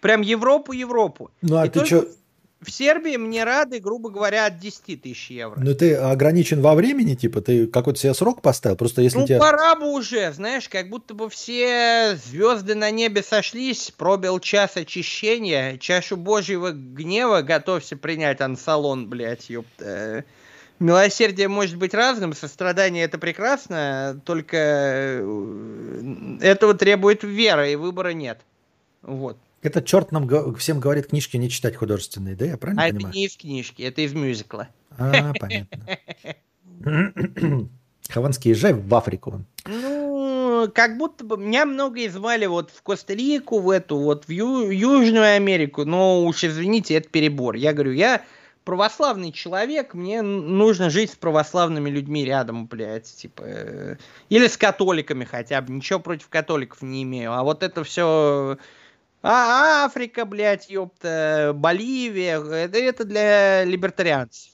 Прям 0.00 0.22
Европу-Европу. 0.22 1.30
Ну 1.42 1.58
а 1.58 1.66
И 1.66 1.68
ты 1.68 1.80
только 1.80 1.86
что, 1.86 2.08
В 2.62 2.70
Сербии 2.70 3.16
мне 3.16 3.42
рады, 3.42 3.80
грубо 3.80 4.08
говоря, 4.08 4.46
от 4.46 4.60
10 4.60 5.02
тысяч 5.02 5.30
евро. 5.30 5.60
ну 5.60 5.74
ты 5.74 5.96
ограничен 5.96 6.60
во 6.60 6.76
времени, 6.76 7.16
типа, 7.16 7.40
ты 7.40 7.66
какой-то 7.66 7.98
себе 7.98 8.14
срок 8.14 8.40
поставил? 8.40 8.76
Просто 8.76 9.02
если 9.02 9.18
Ну, 9.18 9.26
тебе... 9.26 9.40
пора 9.40 9.74
бы 9.74 9.92
уже, 9.92 10.32
знаешь, 10.32 10.68
как 10.68 10.88
будто 10.88 11.12
бы 11.14 11.28
все 11.28 12.16
звезды 12.24 12.76
на 12.76 12.92
небе 12.92 13.24
сошлись, 13.24 13.90
пробил 13.90 14.38
час 14.38 14.76
очищения, 14.76 15.76
чашу 15.76 16.16
божьего 16.16 16.70
гнева, 16.70 17.42
готовься 17.42 17.96
принять 17.96 18.40
ансалон, 18.40 19.08
блядь, 19.08 19.50
ёпта. 19.50 20.24
Милосердие 20.78 21.48
может 21.48 21.76
быть 21.76 21.94
разным, 21.94 22.32
сострадание 22.32 23.04
это 23.04 23.18
прекрасно, 23.18 24.20
только 24.24 24.56
э, 24.56 26.38
этого 26.40 26.74
требует 26.74 27.24
вера, 27.24 27.68
и 27.68 27.76
выбора 27.76 28.12
нет. 28.12 28.40
Вот. 29.02 29.36
Этот 29.62 29.86
черт 29.86 30.10
нам 30.10 30.28
всем 30.56 30.80
говорит 30.80 31.06
книжки 31.06 31.36
не 31.36 31.48
читать 31.48 31.76
художественные, 31.76 32.34
да? 32.34 32.44
Я 32.46 32.56
правильно 32.56 32.82
А 32.82 32.86
это 32.88 32.96
понимаю? 32.96 33.14
не 33.14 33.26
из 33.26 33.36
книжки, 33.36 33.82
это 33.82 34.00
из 34.02 34.12
мюзикла. 34.12 34.68
А, 34.98 35.32
понятно. 35.38 35.86
Хованский, 38.10 38.50
езжай 38.50 38.72
в 38.74 38.92
Африку. 38.94 39.44
Ну, 39.66 40.68
как 40.74 40.98
будто 40.98 41.24
бы 41.24 41.36
меня 41.36 41.64
много 41.64 42.08
звали 42.10 42.46
вот 42.46 42.70
в 42.70 42.82
Коста-Рику, 42.82 43.60
в 43.60 43.70
эту, 43.70 43.98
вот 43.98 44.24
в 44.26 44.30
Ю- 44.30 44.70
Южную 44.70 45.36
Америку, 45.36 45.84
но 45.84 46.24
уж 46.24 46.42
извините, 46.44 46.94
это 46.94 47.08
перебор. 47.08 47.54
Я 47.54 47.72
говорю, 47.72 47.92
я 47.92 48.22
православный 48.64 49.32
человек, 49.32 49.94
мне 49.94 50.22
нужно 50.22 50.90
жить 50.90 51.12
с 51.12 51.16
православными 51.16 51.88
людьми 51.88 52.24
рядом, 52.24 52.66
блядь, 52.66 53.12
типа, 53.14 53.42
э, 53.44 53.96
или 54.28 54.46
с 54.46 54.56
католиками 54.56 55.24
хотя 55.24 55.60
бы, 55.62 55.72
ничего 55.72 56.00
против 56.00 56.28
католиков 56.28 56.82
не 56.82 57.04
имею, 57.04 57.32
а 57.32 57.44
вот 57.44 57.62
это 57.62 57.84
все... 57.84 58.58
А, 59.22 59.84
Африка, 59.84 60.24
блядь, 60.24 60.68
ёпта, 60.68 61.52
Боливия, 61.54 62.40
это, 62.40 62.78
это 62.78 63.04
для 63.04 63.64
либертарианцев. 63.64 64.52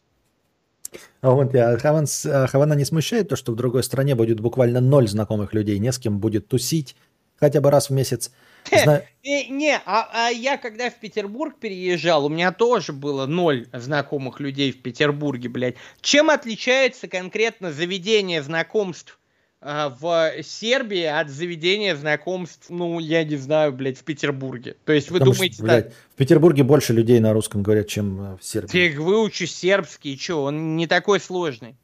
А 1.20 1.30
вот 1.30 1.54
я, 1.54 1.76
Хаван, 1.78 2.06
с- 2.06 2.26
а, 2.26 2.46
Хавана 2.46 2.74
не 2.74 2.84
смущает 2.84 3.28
то, 3.28 3.36
что 3.36 3.52
в 3.52 3.56
другой 3.56 3.82
стране 3.82 4.14
будет 4.14 4.40
буквально 4.40 4.80
ноль 4.80 5.08
знакомых 5.08 5.52
людей, 5.54 5.78
не 5.78 5.92
с 5.92 5.98
кем 5.98 6.18
будет 6.18 6.48
тусить 6.48 6.96
хотя 7.36 7.60
бы 7.60 7.70
раз 7.70 7.88
в 7.88 7.92
месяц. 7.92 8.30
Зна- 8.70 9.02
Э, 9.22 9.44
не, 9.48 9.76
а, 9.86 10.08
а 10.12 10.28
я 10.30 10.56
когда 10.58 10.90
в 10.90 10.94
Петербург 10.96 11.58
переезжал, 11.58 12.26
у 12.26 12.28
меня 12.28 12.52
тоже 12.52 12.92
было 12.92 13.26
ноль 13.26 13.66
знакомых 13.72 14.40
людей 14.40 14.72
в 14.72 14.82
Петербурге, 14.82 15.48
блядь. 15.48 15.76
Чем 16.00 16.30
отличается 16.30 17.08
конкретно 17.08 17.72
заведение 17.72 18.42
знакомств 18.42 19.18
в 19.60 20.32
Сербии 20.42 21.02
от 21.02 21.30
заведения 21.30 21.96
знакомств, 21.96 22.66
ну, 22.70 23.00
я 23.00 23.24
не 23.24 23.36
знаю, 23.36 23.72
блядь, 23.72 23.98
в 23.98 24.04
Петербурге? 24.04 24.76
То 24.84 24.92
есть 24.92 25.10
вы 25.10 25.18
потому 25.18 25.34
что, 25.34 25.40
думаете, 25.42 25.62
блядь, 25.62 25.84
так, 25.86 25.94
в 26.12 26.16
Петербурге 26.16 26.62
больше 26.62 26.92
людей 26.92 27.18
на 27.18 27.32
русском 27.32 27.62
говорят, 27.62 27.88
чем 27.88 28.20
э, 28.20 28.36
в 28.36 28.44
Сербии. 28.44 28.68
фиг 28.70 28.98
выучу 28.98 29.46
сербский, 29.46 30.16
что, 30.16 30.44
он 30.44 30.76
не 30.76 30.86
такой 30.86 31.18
сложный. 31.18 31.76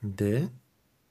Да? 0.00 0.48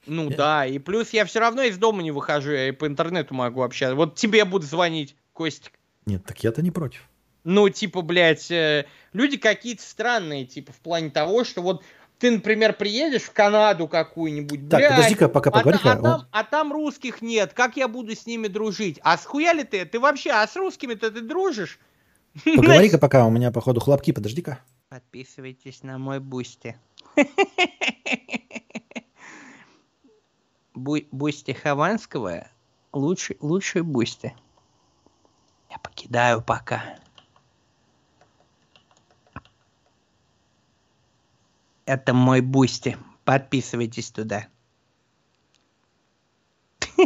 Ну 0.06 0.30
Я- 0.32 0.36
да, 0.36 0.66
и 0.66 0.80
плюс 0.80 1.12
я 1.12 1.24
все 1.26 1.40
равно 1.40 1.62
из 1.64 1.78
дома 1.78 2.02
не 2.04 2.12
выхожу, 2.12 2.52
я 2.52 2.68
и 2.68 2.72
по 2.72 2.88
интернету 2.88 3.34
могу 3.34 3.62
общаться. 3.62 3.96
Вот 3.96 4.16
тебе 4.16 4.44
буду 4.44 4.66
звонить, 4.66 5.16
Костик. 5.34 5.74
Нет, 6.06 6.26
так 6.26 6.44
я-то 6.44 6.62
не 6.62 6.72
против. 6.72 7.08
Ну, 7.44 7.70
типа, 7.70 8.02
блядь, 8.02 8.52
э, 8.52 8.86
люди 9.14 9.38
какие-то 9.38 9.82
странные, 9.82 10.46
типа, 10.46 10.74
в 10.74 10.80
плане 10.80 11.10
того, 11.10 11.44
что 11.44 11.62
вот 11.62 11.84
ты, 12.22 12.32
например, 12.32 12.74
приедешь 12.74 13.24
в 13.24 13.32
Канаду 13.34 13.88
какую-нибудь, 13.88 14.70
Так, 14.70 14.80
блядь, 14.80 14.92
подожди-ка, 14.96 15.28
пока 15.28 15.50
а, 15.50 15.54
поговори 15.54 15.80
та- 15.84 15.92
а 15.92 16.02
там, 16.02 16.28
а 16.32 16.44
там 16.44 16.72
русских 16.72 17.22
нет, 17.24 17.54
как 17.54 17.76
я 17.78 17.88
буду 17.88 18.16
с 18.16 18.26
ними 18.28 18.48
дружить? 18.48 19.00
А 19.04 19.18
с 19.18 19.26
хуя 19.26 19.54
ли 19.54 19.64
ты? 19.64 19.86
Ты 19.86 20.00
вообще, 20.00 20.30
а 20.32 20.46
с 20.48 20.56
русскими-то 20.56 21.10
ты 21.12 21.22
дружишь? 21.22 21.80
Поговори-ка 22.46 22.98
пока, 23.00 23.26
у 23.26 23.32
меня, 23.32 23.52
походу, 23.52 23.80
хлопки, 23.82 24.12
подожди-ка. 24.14 24.60
Подписывайтесь 24.90 25.82
на 25.84 25.98
мой 25.98 26.20
бусти. 26.20 26.78
Бу- 30.74 31.08
Бусти 31.12 31.52
Хованского 31.54 32.48
лучший, 32.94 33.38
лучший 33.42 33.82
бусти. 33.82 34.34
Я 35.70 35.78
покидаю 35.80 36.42
пока. 36.42 36.84
Это 41.92 42.14
мой 42.14 42.40
бусти. 42.40 42.98
Подписывайтесь 43.26 44.12
туда. 44.12 44.48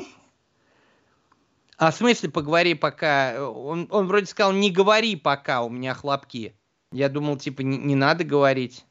А 1.78 1.90
в 1.90 1.96
смысле 1.96 2.30
поговори 2.30 2.76
пока? 2.76 3.50
Он, 3.50 3.88
он 3.90 4.08
вроде 4.08 4.28
сказал, 4.28 4.54
не 4.54 4.70
говори 4.70 5.16
пока, 5.16 5.64
у 5.64 5.70
меня 5.70 5.96
хлопки. 5.96 6.56
Я 6.92 7.10
думал, 7.10 7.38
типа, 7.38 7.62
не, 7.62 7.78
не 7.78 7.96
надо 7.96 8.24
говорить. 8.24 8.86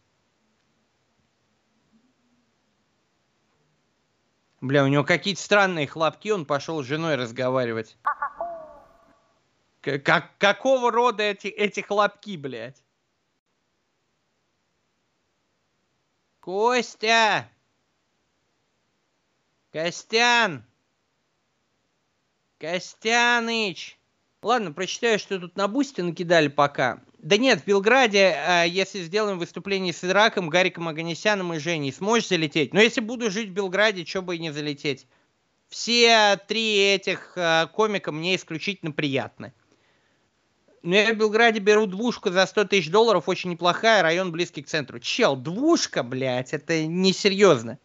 Бля, 4.60 4.82
у 4.82 4.88
него 4.88 5.04
какие-то 5.04 5.40
странные 5.40 5.86
хлопки, 5.86 6.30
он 6.30 6.44
пошел 6.44 6.82
с 6.82 6.86
женой 6.86 7.14
разговаривать. 7.14 7.96
Как, 9.80 10.36
какого 10.38 10.90
рода 10.90 11.22
эти, 11.22 11.46
эти 11.46 11.80
хлопки, 11.80 12.36
блядь? 12.36 12.83
Костя! 16.44 17.48
Костян! 19.72 20.62
Костяныч! 22.58 23.98
Ладно, 24.42 24.70
прочитаю, 24.72 25.18
что 25.18 25.40
тут 25.40 25.56
на 25.56 25.68
бусте 25.68 26.02
накидали 26.02 26.48
пока. 26.48 27.02
Да 27.16 27.38
нет, 27.38 27.62
в 27.62 27.66
Белграде, 27.66 28.36
а, 28.36 28.64
если 28.64 29.00
сделаем 29.00 29.38
выступление 29.38 29.94
с 29.94 30.04
Ираком, 30.04 30.50
Гариком 30.50 30.86
Аганесяном 30.86 31.54
и 31.54 31.58
Женей, 31.58 31.94
сможешь 31.94 32.28
залететь? 32.28 32.74
Но 32.74 32.80
если 32.82 33.00
буду 33.00 33.30
жить 33.30 33.48
в 33.48 33.54
Белграде, 33.54 34.04
что 34.04 34.20
бы 34.20 34.36
и 34.36 34.38
не 34.38 34.50
залететь. 34.52 35.06
Все 35.70 36.38
три 36.46 36.76
этих 36.76 37.32
а, 37.36 37.68
комика 37.68 38.12
мне 38.12 38.36
исключительно 38.36 38.92
приятны. 38.92 39.54
Но 40.84 40.96
я 40.96 41.14
в 41.14 41.16
Белграде 41.16 41.60
беру 41.60 41.86
двушку 41.86 42.30
за 42.30 42.44
100 42.44 42.66
тысяч 42.66 42.90
долларов, 42.90 43.26
очень 43.26 43.48
неплохая, 43.48 44.02
район 44.02 44.30
близкий 44.30 44.62
к 44.62 44.68
центру. 44.68 45.00
Чел, 45.00 45.34
двушка, 45.34 46.02
блядь, 46.02 46.52
это 46.52 46.84
несерьезно. 46.84 47.78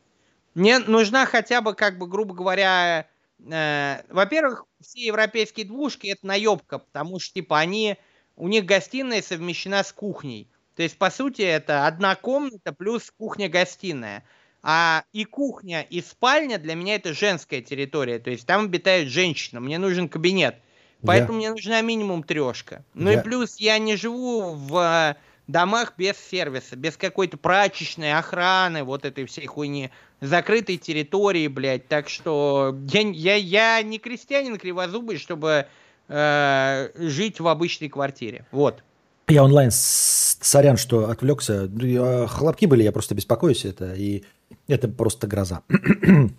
Мне 0.53 0.79
нужна 0.79 1.25
хотя 1.25 1.61
бы, 1.61 1.75
как 1.75 1.97
бы, 1.97 2.07
грубо 2.07 2.33
говоря, 2.33 3.07
э, 3.39 4.01
во-первых, 4.09 4.65
все 4.81 5.05
европейские 5.05 5.65
двушки 5.65 6.07
это 6.07 6.27
наебка, 6.27 6.79
потому 6.79 7.21
что, 7.21 7.35
типа, 7.35 7.57
они, 7.57 7.95
у 8.35 8.49
них 8.49 8.65
гостиная 8.65 9.21
совмещена 9.21 9.81
с 9.85 9.93
кухней. 9.93 10.51
То 10.75 10.83
есть, 10.83 10.97
по 10.97 11.09
сути, 11.09 11.41
это 11.41 11.87
одна 11.87 12.17
комната 12.17 12.73
плюс 12.73 13.13
кухня-гостиная. 13.17 14.25
А 14.61 15.05
и 15.13 15.23
кухня, 15.23 15.83
и 15.83 16.01
спальня 16.01 16.57
для 16.57 16.75
меня 16.75 16.95
это 16.95 17.13
женская 17.13 17.61
территория. 17.61 18.19
То 18.19 18.29
есть 18.29 18.45
там 18.45 18.65
обитает 18.65 19.07
женщина. 19.07 19.61
Мне 19.61 19.77
нужен 19.77 20.09
кабинет. 20.09 20.57
Поэтому 21.05 21.37
мне 21.37 21.49
нужна 21.49 21.81
минимум 21.81 22.23
трешка. 22.23 22.83
Ну 22.93 23.11
Я- 23.11 23.19
и 23.19 23.23
плюс 23.23 23.55
я 23.57 23.77
не 23.79 23.95
живу 23.95 24.53
в 24.53 24.75
э, 24.77 25.15
домах 25.47 25.93
без 25.97 26.15
сервиса, 26.17 26.75
без 26.75 26.97
какой-то 26.97 27.37
прачечной 27.37 28.13
охраны, 28.13 28.83
вот 28.83 29.05
этой 29.05 29.25
всей 29.25 29.45
хуйни, 29.47 29.91
закрытой 30.21 30.77
территории, 30.77 31.47
блядь. 31.47 31.87
Так 31.87 32.09
что 32.09 32.75
я, 32.91 33.01
я, 33.01 33.35
я 33.35 33.81
не 33.81 33.97
крестьянин 33.99 34.57
кривозубый, 34.57 35.17
чтобы 35.17 35.67
э, 36.09 36.89
жить 36.95 37.39
в 37.39 37.47
обычной 37.47 37.87
квартире. 37.89 38.45
Вот. 38.51 38.83
Я 39.29 39.43
онлайн, 39.43 39.69
сорян, 39.71 40.75
что 40.75 41.09
отвлекся. 41.09 41.69
Я- 41.81 42.27
Хлопки 42.27 42.65
были, 42.65 42.83
я 42.83 42.91
просто 42.91 43.15
беспокоюсь 43.15 43.63
это, 43.63 43.93
и 43.93 44.23
это 44.67 44.87
просто 44.87 45.27
гроза. 45.27 45.61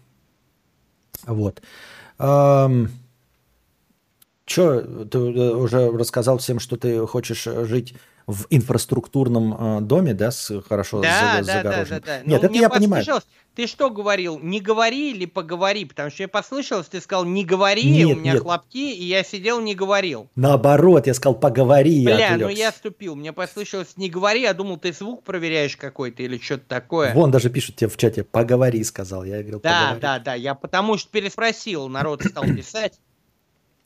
Вот. 1.27 1.61
Че, 4.51 4.81
ты 5.09 5.19
э, 5.19 5.55
уже 5.55 5.93
рассказал 5.93 6.39
всем, 6.39 6.59
что 6.59 6.77
ты 6.77 7.07
хочешь 7.07 7.47
э, 7.47 7.65
жить 7.67 7.95
в 8.27 8.47
инфраструктурном 8.51 9.79
э, 9.79 9.81
доме, 9.81 10.13
да, 10.13 10.33
с 10.33 10.61
хорошо 10.69 11.01
Да, 11.01 11.39
за- 11.41 11.47
да, 11.47 11.63
да, 11.63 11.85
да, 11.85 12.01
да. 12.01 12.17
Нет, 12.25 12.43
Ну, 12.43 12.49
это 12.49 12.59
я 12.59 12.69
понимаю. 12.69 13.05
Ты 13.55 13.69
что 13.69 13.91
говорил? 13.91 14.41
Не 14.41 14.61
говори 14.61 15.13
или 15.13 15.27
поговори? 15.27 15.85
Потому 15.85 16.11
что 16.11 16.25
я 16.25 16.29
послышалось, 16.29 16.89
ты 16.89 17.01
сказал 17.01 17.25
не 17.25 17.45
говори, 17.45 17.85
Нет, 17.85 18.17
у 18.17 18.21
меня 18.21 18.33
нет. 18.33 18.43
хлопки, 18.43 18.93
и 18.93 19.05
я 19.05 19.23
сидел 19.23 19.61
не 19.61 19.77
говорил. 19.77 20.29
Наоборот, 20.35 21.07
я 21.07 21.15
сказал, 21.15 21.37
поговори, 21.39 21.93
я 21.93 22.15
Бля, 22.17 22.29
ну 22.31 22.35
отвлекся. 22.47 22.59
я 22.61 22.73
ступил. 22.73 23.15
Мне 23.15 23.33
послышалось 23.33 23.97
не 23.97 24.11
говори, 24.11 24.41
я 24.43 24.53
думал, 24.53 24.79
ты 24.79 24.93
звук 24.93 25.23
проверяешь 25.23 25.77
какой-то 25.77 26.25
или 26.25 26.39
что-то 26.39 26.65
такое. 26.67 27.15
Вон 27.15 27.31
даже 27.31 27.51
пишут 27.51 27.77
тебе 27.77 27.89
в 27.89 27.97
чате, 27.97 28.25
поговори, 28.25 28.83
сказал. 28.83 29.23
Я 29.23 29.39
говорил, 29.43 29.61
Да, 29.63 29.79
поговори. 29.81 30.01
да, 30.01 30.19
да, 30.19 30.35
я 30.35 30.57
потому 30.57 30.99
что 30.99 31.09
переспросил, 31.13 31.89
народ 31.89 32.25
стал 32.25 32.43
писать. 32.45 32.99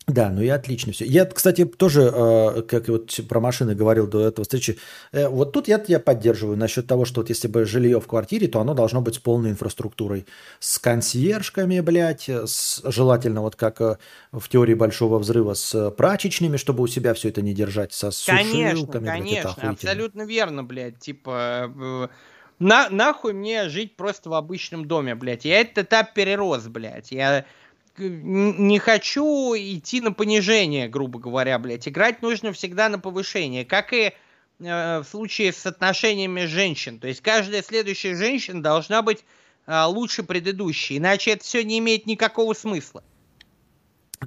Да, 0.07 0.29
ну 0.29 0.43
и 0.43 0.49
отлично 0.49 0.93
все. 0.93 1.07
Я, 1.07 1.25
кстати, 1.25 1.65
тоже, 1.65 2.13
э, 2.15 2.63
как 2.63 2.89
и 2.89 2.93
вот 2.93 3.19
про 3.27 3.41
машины 3.41 3.75
говорил 3.75 4.07
до 4.07 4.27
этого 4.27 4.45
встречи, 4.45 4.79
э, 5.13 5.29
вот 5.29 5.53
тут 5.53 5.67
я 5.67 5.79
тебя 5.79 5.99
поддерживаю 5.99 6.59
насчет 6.59 6.87
того, 6.87 7.07
что 7.07 7.23
вот 7.23 7.31
если 7.31 7.49
бы 7.49 7.65
жилье 7.65 8.01
в 8.01 8.07
квартире, 8.07 8.47
то 8.49 8.61
оно 8.61 8.75
должно 8.75 9.01
быть 9.01 9.15
с 9.15 9.19
полной 9.19 9.51
инфраструктурой. 9.51 10.27
С 10.61 10.79
консьержками, 10.79 11.81
блядь, 11.81 12.29
с, 12.29 12.83
желательно 12.85 13.41
вот 13.41 13.57
как 13.57 13.81
э, 13.81 13.97
в 14.31 14.47
теории 14.51 14.75
Большого 14.75 15.19
Взрыва 15.19 15.55
с 15.55 15.91
прачечными, 15.93 16.59
чтобы 16.59 16.83
у 16.83 16.87
себя 16.87 17.15
все 17.15 17.31
это 17.31 17.41
не 17.41 17.55
держать, 17.55 17.95
со 17.95 18.11
Конечно, 18.27 18.71
сушилками. 18.73 19.03
блядь, 19.05 19.15
это 19.15 19.23
конечно, 19.25 19.51
охуительно. 19.51 19.71
абсолютно 19.73 20.23
верно, 20.27 20.65
блядь. 20.65 20.99
Типа, 20.99 21.73
э, 21.75 22.09
на, 22.59 22.91
нахуй 22.91 23.33
мне 23.33 23.71
жить 23.71 23.97
просто 23.97 24.29
в 24.29 24.35
обычном 24.35 24.87
доме, 24.87 25.15
блядь. 25.15 25.47
Я 25.47 25.63
этот 25.63 25.87
этап 25.87 26.13
перерос, 26.13 26.67
блядь. 26.67 27.11
Я 27.11 27.47
не 27.99 28.79
хочу 28.79 29.55
идти 29.57 30.01
на 30.01 30.13
понижение, 30.13 30.89
грубо 30.89 31.19
говоря, 31.19 31.59
блядь. 31.59 31.87
Играть 31.89 32.23
нужно 32.23 32.53
всегда 32.53 32.89
на 32.89 32.99
повышение, 32.99 33.65
как 33.65 33.93
и 33.93 34.13
э, 34.61 34.99
в 34.99 35.05
случае 35.05 35.53
с 35.53 35.65
отношениями 35.67 36.47
женщин. 36.47 36.99
То 36.99 37.09
есть 37.09 37.21
каждая 37.21 37.63
следующая 37.63 38.15
женщина 38.17 38.63
должна 38.63 39.03
быть 39.03 39.25
э, 39.67 39.85
лучше 39.85 40.23
предыдущей, 40.23 40.99
иначе 40.99 41.33
это 41.33 41.45
все 41.45 41.63
не 41.65 41.79
имеет 41.79 42.07
никакого 42.07 42.55
смысла. 42.55 43.05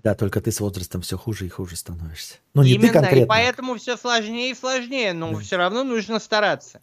Да, 0.03 0.13
только 0.15 0.41
ты 0.41 0.51
с 0.51 0.59
возрастом 0.59 1.01
все 1.01 1.17
хуже 1.17 1.45
и 1.47 1.49
хуже 1.49 1.75
становишься. 1.75 2.35
Ну, 2.53 2.61
не 2.61 2.73
Именно, 2.73 2.87
ты 2.87 2.93
конкретно. 2.93 3.23
и 3.23 3.27
поэтому 3.27 3.75
все 3.77 3.97
сложнее 3.97 4.51
и 4.51 4.55
сложнее, 4.55 5.13
но 5.13 5.35
все 5.39 5.57
равно 5.57 5.83
нужно 5.83 6.19
стараться. 6.19 6.81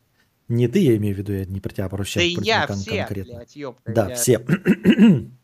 Не 0.49 0.69
ты, 0.69 0.81
я 0.81 0.97
имею 0.97 1.15
в 1.15 1.19
виду, 1.19 1.33
я 1.33 1.45
не 1.45 1.61
про 1.61 1.73
тебя, 1.73 1.87
а 1.87 1.89
про 1.89 2.05
Да 2.15 2.21
я 2.21 2.67
кон- 2.67 2.77
все, 2.77 2.99
конкретно. 2.99 3.37
блядь, 3.37 3.57
ёпта. 3.57 3.93
Да, 3.93 4.09
я- 4.11 4.15
все. 4.17 4.45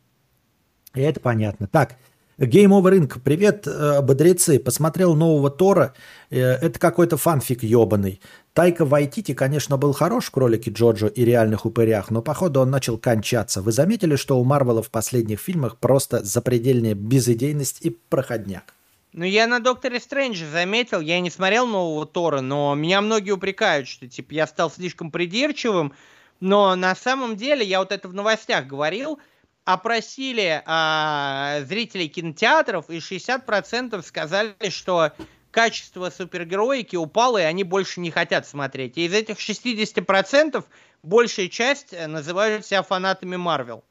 И 0.95 1.01
это 1.01 1.21
понятно. 1.21 1.67
Так, 1.67 1.97
Game 2.39 2.71
Over 2.71 2.99
Inc. 2.99 3.21
Привет, 3.23 3.67
э, 3.67 4.01
бодрецы. 4.01 4.59
Посмотрел 4.59 5.15
нового 5.15 5.51
Тора. 5.51 5.95
Э, 6.31 6.55
это 6.55 6.79
какой-то 6.79 7.17
фанфик 7.17 7.63
ебаный. 7.63 8.21
Тайка 8.55 8.85
Вайтити, 8.85 9.35
конечно, 9.35 9.77
был 9.77 9.93
хорош 9.93 10.27
в 10.27 10.31
кролике 10.31 10.71
Джоджо 10.71 11.07
и 11.07 11.25
реальных 11.25 11.67
упырях, 11.67 12.11
но 12.11 12.23
походу 12.23 12.61
он 12.61 12.71
начал 12.71 12.99
кончаться. 12.99 13.63
Вы 13.63 13.73
заметили, 13.73 14.17
что 14.17 14.41
у 14.41 14.45
Марвела 14.45 14.83
в 14.83 14.91
последних 14.91 15.39
фильмах 15.39 15.77
просто 15.77 16.25
запредельная 16.25 16.95
безыдейность 16.95 17.85
и 17.85 17.91
проходняк? 17.91 18.75
Ну, 19.13 19.25
я 19.25 19.47
на 19.47 19.61
Докторе 19.61 20.01
Стрэнджа 20.01 20.47
заметил, 20.47 21.01
я 21.01 21.21
не 21.21 21.31
смотрел 21.31 21.67
нового 21.67 22.07
Тора, 22.07 22.41
но 22.41 22.75
меня 22.75 23.01
многие 23.01 23.33
упрекают, 23.33 23.87
что, 23.87 24.07
типа, 24.09 24.33
я 24.33 24.47
стал 24.47 24.71
слишком 24.71 25.11
придирчивым, 25.11 25.93
но 26.39 26.75
на 26.75 26.95
самом 26.95 27.37
деле, 27.37 27.67
я 27.67 27.81
вот 27.81 27.93
это 27.93 28.09
в 28.09 28.15
новостях 28.15 28.67
говорил, 28.67 29.19
опросили 29.65 30.63
а, 30.67 31.61
зрителей 31.63 32.09
кинотеатров, 32.09 32.89
и 32.91 32.99
60% 32.99 34.03
сказали, 34.03 34.55
что 34.71 35.13
качество 35.51 36.11
супергероики 36.11 36.97
упало, 36.97 37.39
и 37.39 37.45
они 37.45 37.65
больше 37.65 38.01
не 38.01 38.11
хотят 38.11 38.47
смотреть. 38.47 38.99
И 38.99 39.07
из 39.07 39.13
этих 39.13 39.39
60% 39.39 40.65
большая 41.03 41.49
часть 41.49 41.93
э, 41.93 42.07
называют 42.07 42.67
себя 42.67 42.83
фанатами 42.83 43.37
Марвел. 43.37 43.85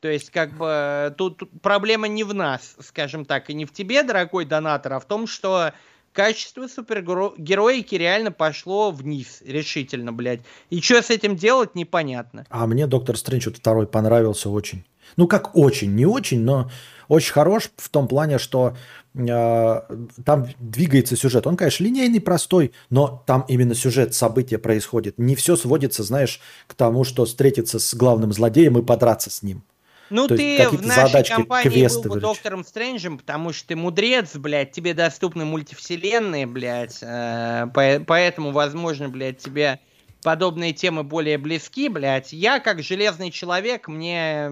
То 0.00 0.08
есть, 0.08 0.30
как 0.30 0.56
бы, 0.56 1.12
тут, 1.18 1.38
тут 1.38 1.60
проблема 1.60 2.06
не 2.06 2.22
в 2.22 2.32
нас, 2.32 2.76
скажем 2.80 3.24
так, 3.24 3.50
и 3.50 3.54
не 3.54 3.64
в 3.64 3.72
тебе, 3.72 4.04
дорогой 4.04 4.44
донатор, 4.44 4.92
а 4.92 5.00
в 5.00 5.06
том, 5.06 5.26
что 5.26 5.72
качество 6.18 6.66
супергероики 6.66 7.94
реально 7.94 8.32
пошло 8.32 8.90
вниз, 8.90 9.40
решительно, 9.46 10.12
блядь. 10.12 10.40
И 10.68 10.80
что 10.80 11.00
с 11.00 11.10
этим 11.10 11.36
делать, 11.36 11.76
непонятно. 11.76 12.44
А 12.50 12.66
мне 12.66 12.88
Доктор 12.88 13.16
Стрэндж 13.16 13.46
вот 13.46 13.58
второй 13.58 13.86
понравился 13.86 14.50
очень. 14.50 14.84
Ну, 15.16 15.28
как 15.28 15.54
очень, 15.54 15.94
не 15.94 16.06
очень, 16.06 16.40
но 16.40 16.72
очень 17.06 17.32
хорош 17.32 17.70
в 17.76 17.88
том 17.88 18.08
плане, 18.08 18.38
что 18.38 18.76
э, 19.14 19.80
там 20.24 20.48
двигается 20.58 21.14
сюжет. 21.14 21.46
Он, 21.46 21.56
конечно, 21.56 21.84
линейный, 21.84 22.20
простой, 22.20 22.72
но 22.90 23.22
там 23.24 23.44
именно 23.46 23.76
сюжет, 23.76 24.12
события 24.12 24.58
происходит. 24.58 25.18
Не 25.18 25.36
все 25.36 25.54
сводится, 25.54 26.02
знаешь, 26.02 26.40
к 26.66 26.74
тому, 26.74 27.04
что 27.04 27.26
встретиться 27.26 27.78
с 27.78 27.94
главным 27.94 28.32
злодеем 28.32 28.76
и 28.76 28.82
подраться 28.82 29.30
с 29.30 29.44
ним. 29.44 29.62
Ну, 30.10 30.26
То 30.26 30.36
ты 30.36 30.68
в 30.68 30.86
нашей 30.86 31.06
задачки, 31.08 31.32
компании 31.32 31.86
был 31.88 32.02
бы 32.02 32.20
Доктором 32.20 32.64
Стрэнджем, 32.64 33.18
потому 33.18 33.52
что 33.52 33.68
ты 33.68 33.76
мудрец, 33.76 34.36
блядь, 34.36 34.72
тебе 34.72 34.94
доступны 34.94 35.44
мультивселенные, 35.44 36.46
блядь, 36.46 36.98
э, 37.02 37.66
по- 37.74 38.02
поэтому, 38.06 38.52
возможно, 38.52 39.08
блядь, 39.08 39.38
тебе 39.38 39.80
подобные 40.22 40.72
темы 40.72 41.04
более 41.04 41.38
близки, 41.38 41.88
блядь. 41.88 42.32
Я, 42.32 42.58
как 42.58 42.82
железный 42.82 43.30
человек, 43.30 43.86
мне 43.88 44.50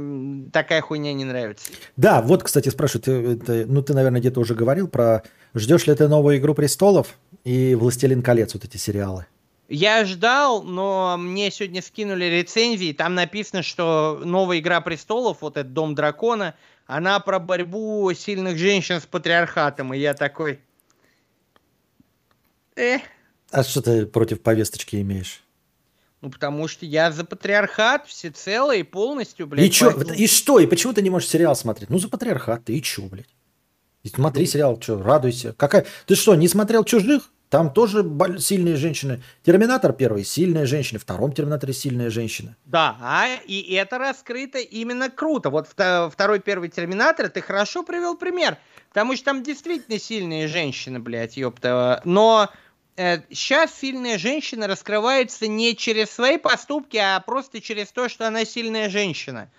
такая 0.52 0.80
хуйня 0.80 1.12
не 1.12 1.24
нравится. 1.24 1.70
Да, 1.96 2.22
вот, 2.22 2.42
кстати, 2.44 2.68
спрашивают, 2.68 3.48
ну, 3.68 3.82
ты, 3.82 3.94
наверное, 3.94 4.20
где-то 4.20 4.40
уже 4.40 4.54
говорил 4.54 4.88
про... 4.88 5.22
Ждешь 5.54 5.86
ли 5.86 5.94
ты 5.94 6.06
новую 6.06 6.36
«Игру 6.36 6.54
престолов» 6.54 7.18
и 7.44 7.74
«Властелин 7.74 8.22
колец», 8.22 8.52
вот 8.54 8.64
эти 8.64 8.76
сериалы? 8.76 9.26
Я 9.68 10.04
ждал, 10.04 10.62
но 10.62 11.16
мне 11.18 11.50
сегодня 11.50 11.82
скинули 11.82 12.24
рецензии, 12.26 12.92
там 12.92 13.14
написано, 13.14 13.62
что 13.62 14.20
новая 14.24 14.60
«Игра 14.60 14.80
престолов», 14.80 15.38
вот 15.40 15.56
этот 15.56 15.72
«Дом 15.72 15.94
дракона», 15.94 16.54
она 16.86 17.18
про 17.18 17.40
борьбу 17.40 18.12
сильных 18.14 18.58
женщин 18.58 19.00
с 19.00 19.06
патриархатом, 19.06 19.92
и 19.92 19.98
я 19.98 20.14
такой... 20.14 20.60
Э. 22.76 22.98
А 23.50 23.64
что 23.64 23.82
ты 23.82 24.06
против 24.06 24.40
повесточки 24.40 24.96
имеешь? 24.96 25.42
Ну, 26.20 26.30
потому 26.30 26.68
что 26.68 26.86
я 26.86 27.10
за 27.10 27.24
патриархат 27.24 28.06
всецело 28.06 28.74
и 28.74 28.84
полностью, 28.84 29.48
блядь. 29.48 29.66
И, 29.66 29.70
чё, 29.70 29.90
и 29.90 30.26
что? 30.28 30.60
И 30.60 30.66
почему 30.66 30.92
ты 30.92 31.02
не 31.02 31.10
можешь 31.10 31.28
сериал 31.28 31.56
смотреть? 31.56 31.90
Ну, 31.90 31.98
за 31.98 32.08
патриархат 32.08 32.64
ты, 32.64 32.76
и 32.76 32.82
чё, 32.82 33.02
блядь? 33.02 33.34
И 34.04 34.08
смотри 34.08 34.46
сериал, 34.46 34.80
что, 34.80 35.02
радуйся. 35.02 35.52
Какая... 35.54 35.86
Ты 36.06 36.14
что, 36.14 36.36
не 36.36 36.46
смотрел 36.46 36.84
«Чужих»? 36.84 37.30
Там 37.48 37.72
тоже 37.72 38.04
сильные 38.38 38.76
женщины. 38.76 39.22
Терминатор 39.44 39.92
первый 39.92 40.24
сильная 40.24 40.66
женщина, 40.66 40.98
в 40.98 41.02
втором 41.02 41.32
Терминаторе 41.32 41.72
сильная 41.72 42.10
женщина. 42.10 42.56
Да, 42.64 42.96
а, 43.00 43.28
и 43.46 43.72
это 43.74 43.98
раскрыто 43.98 44.58
именно 44.58 45.10
круто. 45.10 45.50
Вот 45.50 45.68
второй 45.68 46.40
первый 46.40 46.68
Терминатор, 46.68 47.28
ты 47.28 47.40
хорошо 47.40 47.84
привел 47.84 48.16
пример. 48.16 48.58
Потому 48.88 49.14
что 49.14 49.26
там 49.26 49.42
действительно 49.42 49.98
сильные 49.98 50.48
женщины, 50.48 50.98
блядь, 50.98 51.36
ёпта. 51.36 52.00
Но 52.04 52.50
э, 52.96 53.18
сейчас 53.30 53.74
сильная 53.74 54.18
женщина 54.18 54.66
раскрывается 54.66 55.46
не 55.46 55.76
через 55.76 56.10
свои 56.10 56.38
поступки, 56.38 56.96
а 56.96 57.20
просто 57.20 57.60
через 57.60 57.92
то, 57.92 58.08
что 58.08 58.26
она 58.26 58.44
сильная 58.44 58.88
женщина. 58.88 59.50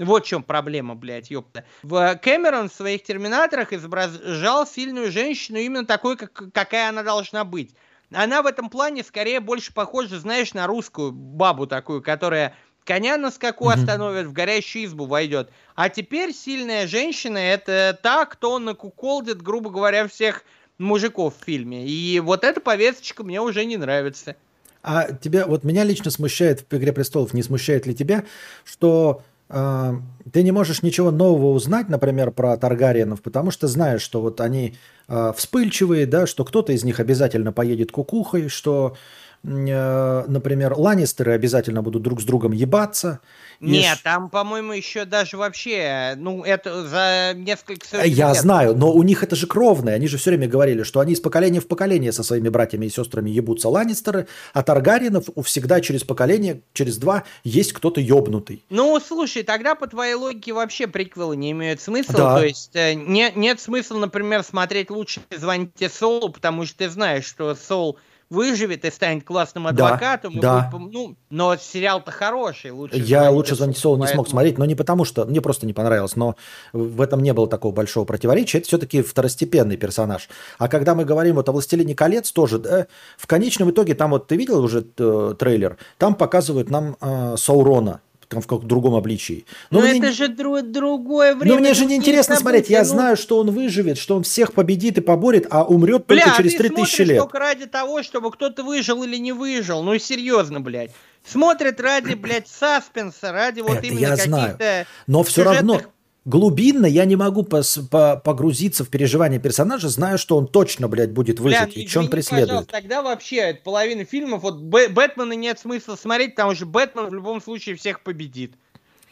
Вот 0.00 0.24
в 0.24 0.28
чем 0.28 0.42
проблема, 0.42 0.94
блядь, 0.94 1.30
ёпта. 1.30 1.64
В 1.82 2.16
Кэмерон 2.16 2.70
в 2.70 2.72
своих 2.72 3.02
терминаторах 3.02 3.72
изображал 3.72 4.66
сильную 4.66 5.12
женщину 5.12 5.58
именно 5.58 5.84
такой, 5.84 6.16
как, 6.16 6.52
какая 6.52 6.88
она 6.88 7.02
должна 7.02 7.44
быть. 7.44 7.74
Она 8.12 8.42
в 8.42 8.46
этом 8.46 8.70
плане 8.70 9.04
скорее 9.04 9.40
больше 9.40 9.72
похожа, 9.72 10.18
знаешь, 10.18 10.54
на 10.54 10.66
русскую 10.66 11.12
бабу 11.12 11.66
такую, 11.66 12.02
которая 12.02 12.56
коня 12.84 13.16
на 13.18 13.30
скаку 13.30 13.68
mm-hmm. 13.68 13.74
остановит, 13.74 14.26
в 14.26 14.32
горящую 14.32 14.86
избу 14.86 15.06
войдет. 15.06 15.50
А 15.76 15.88
теперь 15.90 16.32
сильная 16.32 16.88
женщина 16.88 17.38
это 17.38 17.96
та, 18.02 18.24
кто 18.24 18.58
накуколдит, 18.58 19.42
грубо 19.42 19.70
говоря, 19.70 20.08
всех 20.08 20.44
мужиков 20.78 21.34
в 21.38 21.44
фильме. 21.44 21.86
И 21.86 22.18
вот 22.20 22.42
эта 22.42 22.60
повесточка 22.60 23.22
мне 23.22 23.40
уже 23.40 23.64
не 23.64 23.76
нравится. 23.76 24.34
А 24.82 25.12
тебя, 25.12 25.46
вот 25.46 25.62
меня 25.62 25.84
лично 25.84 26.10
смущает 26.10 26.64
в 26.68 26.74
«Игре 26.74 26.92
престолов», 26.92 27.34
не 27.34 27.42
смущает 27.42 27.86
ли 27.86 27.94
тебя, 27.94 28.24
что 28.64 29.22
ты 29.50 30.42
не 30.42 30.52
можешь 30.52 30.82
ничего 30.82 31.10
нового 31.10 31.52
узнать, 31.52 31.88
например, 31.88 32.30
про 32.30 32.56
Таргариенов, 32.56 33.20
потому 33.22 33.50
что 33.50 33.66
знаешь, 33.66 34.02
что 34.02 34.20
вот 34.20 34.40
они 34.40 34.76
э, 35.08 35.32
вспыльчивые, 35.36 36.06
да, 36.06 36.26
что 36.26 36.44
кто-то 36.44 36.72
из 36.72 36.84
них 36.84 37.00
обязательно 37.00 37.52
поедет 37.52 37.90
кукухой, 37.90 38.48
что 38.48 38.96
например, 39.42 40.74
Ланнистеры 40.76 41.32
обязательно 41.32 41.82
будут 41.82 42.02
друг 42.02 42.20
с 42.20 42.24
другом 42.24 42.52
ебаться. 42.52 43.20
Нет, 43.60 43.98
и... 43.98 44.02
там, 44.02 44.30
по-моему, 44.30 44.72
еще 44.72 45.04
даже 45.04 45.36
вообще, 45.36 46.14
ну, 46.16 46.44
это 46.44 46.86
за 46.86 47.32
несколько 47.34 48.04
Я 48.04 48.28
лет. 48.28 48.36
знаю, 48.36 48.74
но 48.74 48.92
у 48.92 49.02
них 49.02 49.22
это 49.22 49.36
же 49.36 49.46
кровное. 49.46 49.94
Они 49.94 50.08
же 50.08 50.18
все 50.18 50.30
время 50.30 50.48
говорили, 50.48 50.82
что 50.82 51.00
они 51.00 51.12
из 51.12 51.20
поколения 51.20 51.60
в 51.60 51.68
поколение 51.68 52.12
со 52.12 52.22
своими 52.22 52.48
братьями 52.48 52.86
и 52.86 52.90
сестрами 52.90 53.30
ебутся 53.30 53.68
Ланнистеры, 53.68 54.28
а 54.52 54.62
Таргариенов 54.62 55.26
всегда 55.44 55.80
через 55.80 56.04
поколение, 56.04 56.62
через 56.72 56.96
два 56.96 57.24
есть 57.44 57.72
кто-то 57.72 58.00
ебнутый. 58.00 58.64
Ну, 58.70 58.98
слушай, 59.00 59.42
тогда 59.42 59.74
по 59.74 59.86
твоей 59.86 60.14
логике 60.14 60.52
вообще 60.52 60.86
приквелы 60.86 61.36
не 61.36 61.52
имеют 61.52 61.80
смысла. 61.80 62.14
Да. 62.14 62.38
То 62.38 62.44
есть 62.44 62.70
э, 62.74 62.94
не, 62.94 63.32
нет 63.34 63.60
смысла, 63.60 63.98
например, 63.98 64.42
смотреть 64.42 64.90
лучше 64.90 65.20
«Звоните 65.30 65.88
Солу», 65.88 66.30
потому 66.30 66.64
что 66.66 66.78
ты 66.78 66.90
знаешь, 66.90 67.24
что 67.24 67.54
Сол 67.54 67.98
выживет 68.30 68.84
и 68.84 68.90
станет 68.90 69.24
классным 69.24 69.66
адвокатом. 69.66 70.38
Да, 70.38 70.70
и 70.72 70.76
будет, 70.76 70.92
ну, 70.92 71.16
но 71.30 71.56
сериал-то 71.56 72.12
хороший. 72.12 72.70
Лучше 72.70 72.96
Я 72.96 73.30
лучше 73.30 73.56
«Звонить 73.56 73.76
Солу» 73.76 73.98
поэтому... 73.98 74.08
не 74.08 74.14
смог 74.14 74.28
смотреть, 74.28 74.58
но 74.58 74.64
не 74.64 74.76
потому 74.76 75.04
что, 75.04 75.26
мне 75.26 75.40
просто 75.40 75.66
не 75.66 75.72
понравилось, 75.72 76.16
но 76.16 76.36
в 76.72 77.00
этом 77.00 77.22
не 77.22 77.34
было 77.34 77.48
такого 77.48 77.72
большого 77.72 78.04
противоречия. 78.04 78.58
Это 78.58 78.68
все-таки 78.68 79.02
второстепенный 79.02 79.76
персонаж. 79.76 80.28
А 80.58 80.68
когда 80.68 80.94
мы 80.94 81.04
говорим 81.04 81.34
вот 81.34 81.48
о 81.48 81.52
«Властелине 81.52 81.94
колец», 81.94 82.30
тоже, 82.30 82.58
да, 82.58 82.86
в 83.18 83.26
конечном 83.26 83.70
итоге, 83.70 83.94
там 83.94 84.10
вот 84.10 84.28
ты 84.28 84.36
видел 84.36 84.62
уже 84.62 84.86
э, 84.96 85.34
трейлер, 85.38 85.76
там 85.98 86.14
показывают 86.14 86.70
нам 86.70 86.96
э, 87.00 87.34
Саурона, 87.36 88.00
в 88.38 88.46
каком-то 88.46 88.66
другом 88.66 88.94
обличии. 88.94 89.44
Но, 89.70 89.80
Но 89.80 89.88
мне... 89.88 89.98
это 89.98 90.12
же 90.12 90.26
дру- 90.26 90.62
другое 90.62 91.34
время. 91.34 91.54
Но 91.54 91.60
мне 91.60 91.74
же 91.74 91.84
не 91.84 91.96
интересно 91.96 92.36
смотреть. 92.36 92.70
Я 92.70 92.80
ну... 92.80 92.84
знаю, 92.84 93.16
что 93.16 93.38
он 93.38 93.50
выживет, 93.50 93.98
что 93.98 94.16
он 94.16 94.22
всех 94.22 94.52
победит 94.52 94.98
и 94.98 95.00
поборет, 95.00 95.48
а 95.50 95.64
умрет 95.64 96.06
только 96.06 96.26
Бля, 96.26 96.36
через 96.36 96.54
3000 96.54 97.02
лет. 97.02 97.18
только 97.18 97.38
ради 97.40 97.66
того, 97.66 98.02
чтобы 98.02 98.30
кто-то 98.30 98.62
выжил 98.62 99.02
или 99.02 99.16
не 99.16 99.32
выжил. 99.32 99.82
Ну 99.82 99.98
серьезно, 99.98 100.60
блядь. 100.60 100.92
Смотрят 101.24 101.80
ради, 101.80 102.14
блядь, 102.14 102.48
саспенса, 102.48 103.32
ради 103.32 103.60
вот 103.60 103.78
это 103.78 103.86
именно 103.86 104.00
я 104.00 104.16
знаю. 104.16 104.58
Но 105.06 105.22
все 105.22 105.42
равно 105.42 105.82
глубинно 106.24 106.86
я 106.86 107.04
не 107.04 107.16
могу 107.16 107.42
пос, 107.42 107.78
по, 107.90 108.16
погрузиться 108.16 108.84
в 108.84 108.88
переживание 108.88 109.40
персонажа, 109.40 109.88
зная, 109.88 110.16
что 110.16 110.36
он 110.36 110.46
точно, 110.46 110.88
блядь, 110.88 111.12
будет 111.12 111.40
выжить, 111.40 111.74
Бля, 111.74 111.82
и 111.82 111.86
что 111.86 112.00
он 112.00 112.08
преследует. 112.08 112.66
Тогда 112.68 113.02
вообще 113.02 113.58
половина 113.62 114.04
фильмов, 114.04 114.42
вот 114.42 114.60
Бэтмена 114.60 115.32
нет 115.32 115.58
смысла 115.58 115.96
смотреть, 115.96 116.34
потому 116.34 116.54
что 116.54 116.66
Бэтмен 116.66 117.06
в 117.06 117.14
любом 117.14 117.42
случае 117.42 117.76
всех 117.76 118.02
победит. 118.02 118.54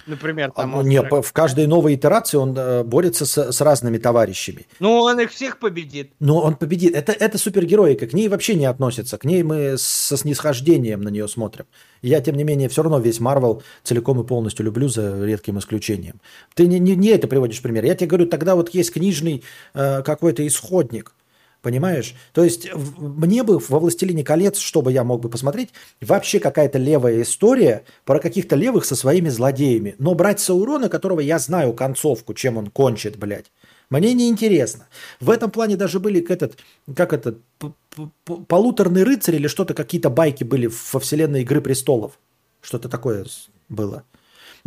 Например, 0.08 0.50
там... 0.50 0.78
А, 0.78 0.82
нет, 0.82 1.06
в 1.10 1.32
каждой 1.32 1.66
новой 1.66 1.94
итерации 1.94 2.38
он 2.38 2.56
э, 2.56 2.82
борется 2.82 3.26
с, 3.26 3.52
с 3.52 3.60
разными 3.60 3.98
товарищами. 3.98 4.66
Ну, 4.80 4.98
он 5.00 5.20
их 5.20 5.30
всех 5.30 5.58
победит. 5.58 6.12
Ну, 6.18 6.38
он 6.38 6.56
победит. 6.56 6.94
Это, 6.94 7.12
это 7.12 7.36
супергероика, 7.36 8.06
к 8.06 8.14
ней 8.14 8.28
вообще 8.28 8.54
не 8.54 8.64
относится. 8.64 9.18
К 9.18 9.24
ней 9.24 9.42
мы 9.42 9.76
со 9.76 10.16
снисхождением 10.16 11.02
на 11.02 11.10
нее 11.10 11.28
смотрим. 11.28 11.66
Я, 12.00 12.20
тем 12.20 12.36
не 12.36 12.44
менее, 12.44 12.68
все 12.68 12.82
равно 12.82 12.98
весь 12.98 13.20
Марвел 13.20 13.62
целиком 13.82 14.20
и 14.20 14.24
полностью 14.26 14.64
люблю, 14.64 14.88
за 14.88 15.24
редким 15.24 15.58
исключением. 15.58 16.20
Ты 16.54 16.66
не, 16.66 16.78
не, 16.78 16.96
не 16.96 17.08
это 17.08 17.28
приводишь 17.28 17.60
пример. 17.60 17.84
Я 17.84 17.94
тебе 17.94 18.08
говорю, 18.08 18.26
тогда 18.26 18.54
вот 18.54 18.70
есть 18.70 18.92
книжный 18.92 19.44
э, 19.74 20.02
какой-то 20.02 20.46
исходник. 20.46 21.12
Понимаешь? 21.68 22.14
То 22.32 22.44
есть 22.44 22.66
мне 22.96 23.42
бы 23.42 23.58
во 23.58 23.78
«Властелине 23.78 24.24
колец», 24.24 24.56
что 24.56 24.80
бы 24.80 24.90
я 24.90 25.04
мог 25.04 25.20
бы 25.20 25.28
посмотреть, 25.28 25.68
вообще 26.00 26.40
какая-то 26.40 26.78
левая 26.78 27.20
история 27.20 27.84
про 28.06 28.20
каких-то 28.20 28.56
левых 28.56 28.86
со 28.86 28.96
своими 28.96 29.28
злодеями. 29.28 29.94
Но 29.98 30.14
брать 30.14 30.40
Саурона, 30.40 30.88
которого 30.88 31.20
я 31.20 31.38
знаю 31.38 31.74
концовку, 31.74 32.32
чем 32.32 32.56
он 32.56 32.68
кончит, 32.68 33.18
блядь, 33.18 33.52
мне 33.90 34.14
не 34.14 34.30
интересно. 34.30 34.88
В 35.20 35.28
этом 35.28 35.50
плане 35.50 35.76
даже 35.76 36.00
были 36.00 36.20
как 36.20 37.12
этот, 37.12 37.38
п- 37.58 37.72
п- 38.24 38.36
полуторный 38.48 39.02
рыцарь 39.02 39.34
или 39.36 39.46
что-то, 39.46 39.74
какие-то 39.74 40.08
байки 40.08 40.44
были 40.44 40.70
во 40.92 41.00
вселенной 41.00 41.42
Игры 41.42 41.60
престолов. 41.60 42.18
Что-то 42.62 42.88
такое 42.88 43.26
было. 43.68 44.04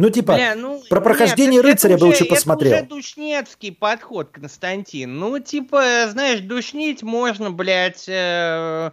Ну, 0.02 0.10
типа, 0.10 0.34
Бля, 0.34 0.56
ну, 0.56 0.82
про 0.90 0.96
нет, 0.96 1.04
прохождение 1.04 1.60
это- 1.60 1.70
рыцаря 1.70 1.96
бы 1.96 2.06
лучше 2.06 2.26
посмотрел. 2.26 2.74
Это 2.74 2.86
уже 2.86 2.90
душнецкий 2.96 3.72
подход, 3.72 4.30
Константин. 4.32 5.20
Ну, 5.20 5.38
типа, 5.38 6.08
знаешь, 6.10 6.40
душнить 6.40 7.04
можно, 7.04 7.52
блядь, 7.52 8.10
э, 8.10 8.90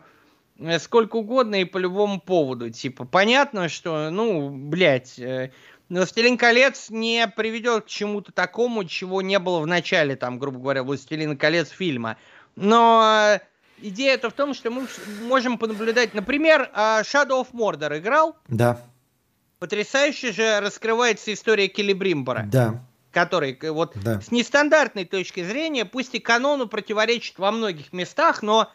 э, 0.59 0.79
сколько 0.79 1.17
угодно 1.17 1.63
и 1.63 1.65
по 1.65 1.79
любому 1.79 2.21
поводу. 2.21 2.69
Типа, 2.69 3.07
понятно, 3.07 3.71
что, 3.71 4.11
ну, 4.11 4.51
блядь, 4.51 5.19
э, 5.19 5.51
«Властелин 5.89 6.37
колец» 6.37 6.91
не 6.91 7.27
приведет 7.27 7.85
к 7.85 7.89
чему-то 7.89 8.31
такому, 8.31 8.85
чего 8.85 9.23
не 9.23 9.39
было 9.39 9.61
в 9.61 9.67
начале, 9.67 10.15
там, 10.15 10.39
грубо 10.39 10.59
говоря, 10.59 10.83
«Властелин 10.83 11.39
колец» 11.39 11.71
фильма. 11.71 12.19
Но 12.55 13.31
э, 13.33 13.41
идея-то 13.81 14.29
в 14.29 14.35
том, 14.35 14.53
что 14.53 14.71
мы 14.71 14.87
можем 15.23 15.57
понаблюдать, 15.57 16.13
например, 16.13 16.71
э, 16.75 17.01
Shadow 17.01 17.43
of 17.43 17.47
Mordor 17.55 17.97
играл, 17.99 18.37
Да, 18.49 18.79
Потрясающе 19.59 20.33
же 20.33 20.61
раскрывается 20.61 21.33
история 21.33 21.69
Келебримбора, 21.69 22.49
да, 22.51 22.85
который 23.11 23.59
вот 23.71 23.93
да. 23.97 24.21
с 24.21 24.31
нестандартной 24.31 25.05
точки 25.05 25.43
зрения, 25.43 25.85
пусть 25.85 26.15
и 26.15 26.21
канону 26.21 26.69
противоречит 26.69 27.39
во 27.39 27.51
многих 27.51 27.93
местах, 27.93 28.43
но 28.43 28.71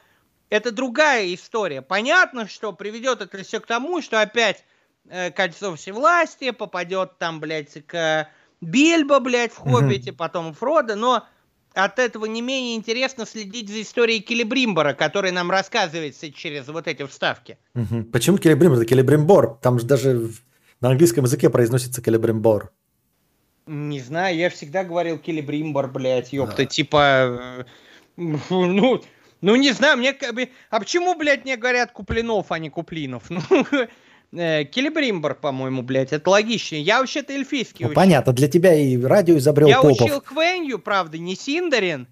это 0.49 0.71
другая 0.71 1.33
история. 1.33 1.81
Понятно, 1.81 2.47
что 2.47 2.73
приведет 2.73 3.21
это 3.21 3.43
все 3.43 3.59
к 3.59 3.65
тому, 3.65 4.01
что 4.01 4.21
опять 4.21 4.65
э, 5.09 5.31
кольцо 5.31 5.75
всевластия 5.75 6.51
попадет 6.51 7.17
там, 7.17 7.39
блядь, 7.39 7.85
к 7.87 8.27
Бильбо, 8.59 9.19
блядь, 9.19 9.53
в. 9.53 9.59
Хоббите, 9.59 10.11
потом 10.11 10.53
Фродо, 10.53 10.95
но 10.95 11.25
от 11.73 11.97
этого 11.97 12.25
не 12.25 12.41
менее 12.41 12.75
интересно 12.75 13.25
следить 13.25 13.69
за 13.69 13.81
историей 13.81 14.19
Келебримбора, 14.19 14.93
который 14.93 15.31
нам 15.31 15.49
рассказывается 15.49 16.31
через 16.31 16.67
вот 16.67 16.87
эти 16.87 17.05
вставки. 17.05 17.57
Мгм. 17.73 18.05
Почему 18.05 18.37
Келебрим? 18.37 18.73
Это 18.73 18.85
Келебримбор. 18.85 19.57
Там 19.61 19.79
же 19.79 19.85
даже 19.85 20.29
на 20.83 20.89
английском 20.89 21.23
языке 21.23 21.49
произносится 21.49 22.01
Келебримбор. 22.01 22.71
Не 23.65 24.01
знаю, 24.01 24.35
я 24.35 24.49
всегда 24.49 24.83
говорил 24.83 25.17
Келебримбор, 25.17 25.87
блядь, 25.87 26.33
ёпта, 26.33 26.65
типа, 26.65 27.65
э, 28.17 28.17
ну, 28.17 29.01
ну 29.39 29.55
не 29.55 29.71
знаю, 29.71 29.97
мне 29.97 30.13
а 30.69 30.79
почему, 30.79 31.15
блядь, 31.15 31.45
мне 31.45 31.55
говорят 31.55 31.93
Куплинов, 31.93 32.51
а 32.51 32.59
не 32.59 32.69
Куплинов? 32.69 33.23
Ну, 34.35 34.41
э, 34.41 34.65
Келебримбор, 34.65 35.35
по-моему, 35.35 35.83
блядь, 35.83 36.11
это 36.11 36.27
логичнее. 36.29 36.81
Я 36.81 36.99
вообще-то 36.99 37.33
эльфийский 37.33 37.85
Ну, 37.85 37.91
учил. 37.91 37.95
понятно, 37.95 38.33
для 38.33 38.47
тебя 38.47 38.73
и 38.73 38.97
радио 38.97 39.37
изобрел 39.37 39.67
Я 39.69 39.79
Попов. 39.79 40.01
учил 40.01 40.21
Квенью, 40.21 40.79
правда, 40.79 41.17
не 41.19 41.35
Синдарин. 41.35 42.07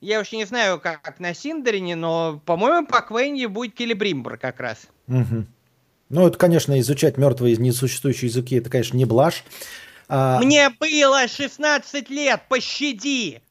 Я 0.00 0.20
уж 0.20 0.30
не 0.32 0.44
знаю, 0.44 0.78
как 0.78 1.18
на 1.18 1.32
Синдарине, 1.32 1.96
но, 1.96 2.40
по-моему, 2.44 2.86
по 2.86 3.00
Квенью 3.00 3.48
будет 3.48 3.74
Келебримбор 3.74 4.36
как 4.36 4.60
раз. 4.60 4.86
Мгм. 5.06 5.48
Ну, 6.14 6.28
это, 6.28 6.38
конечно, 6.38 6.78
изучать 6.78 7.18
мертвые 7.18 7.56
несуществующие 7.56 8.28
языки, 8.28 8.54
это, 8.54 8.70
конечно, 8.70 8.96
не 8.96 9.04
блажь. 9.04 9.42
А, 10.08 10.38
Мне 10.40 10.70
было 10.70 11.26
16 11.26 12.08
лет, 12.08 12.40
пощади! 12.48 13.42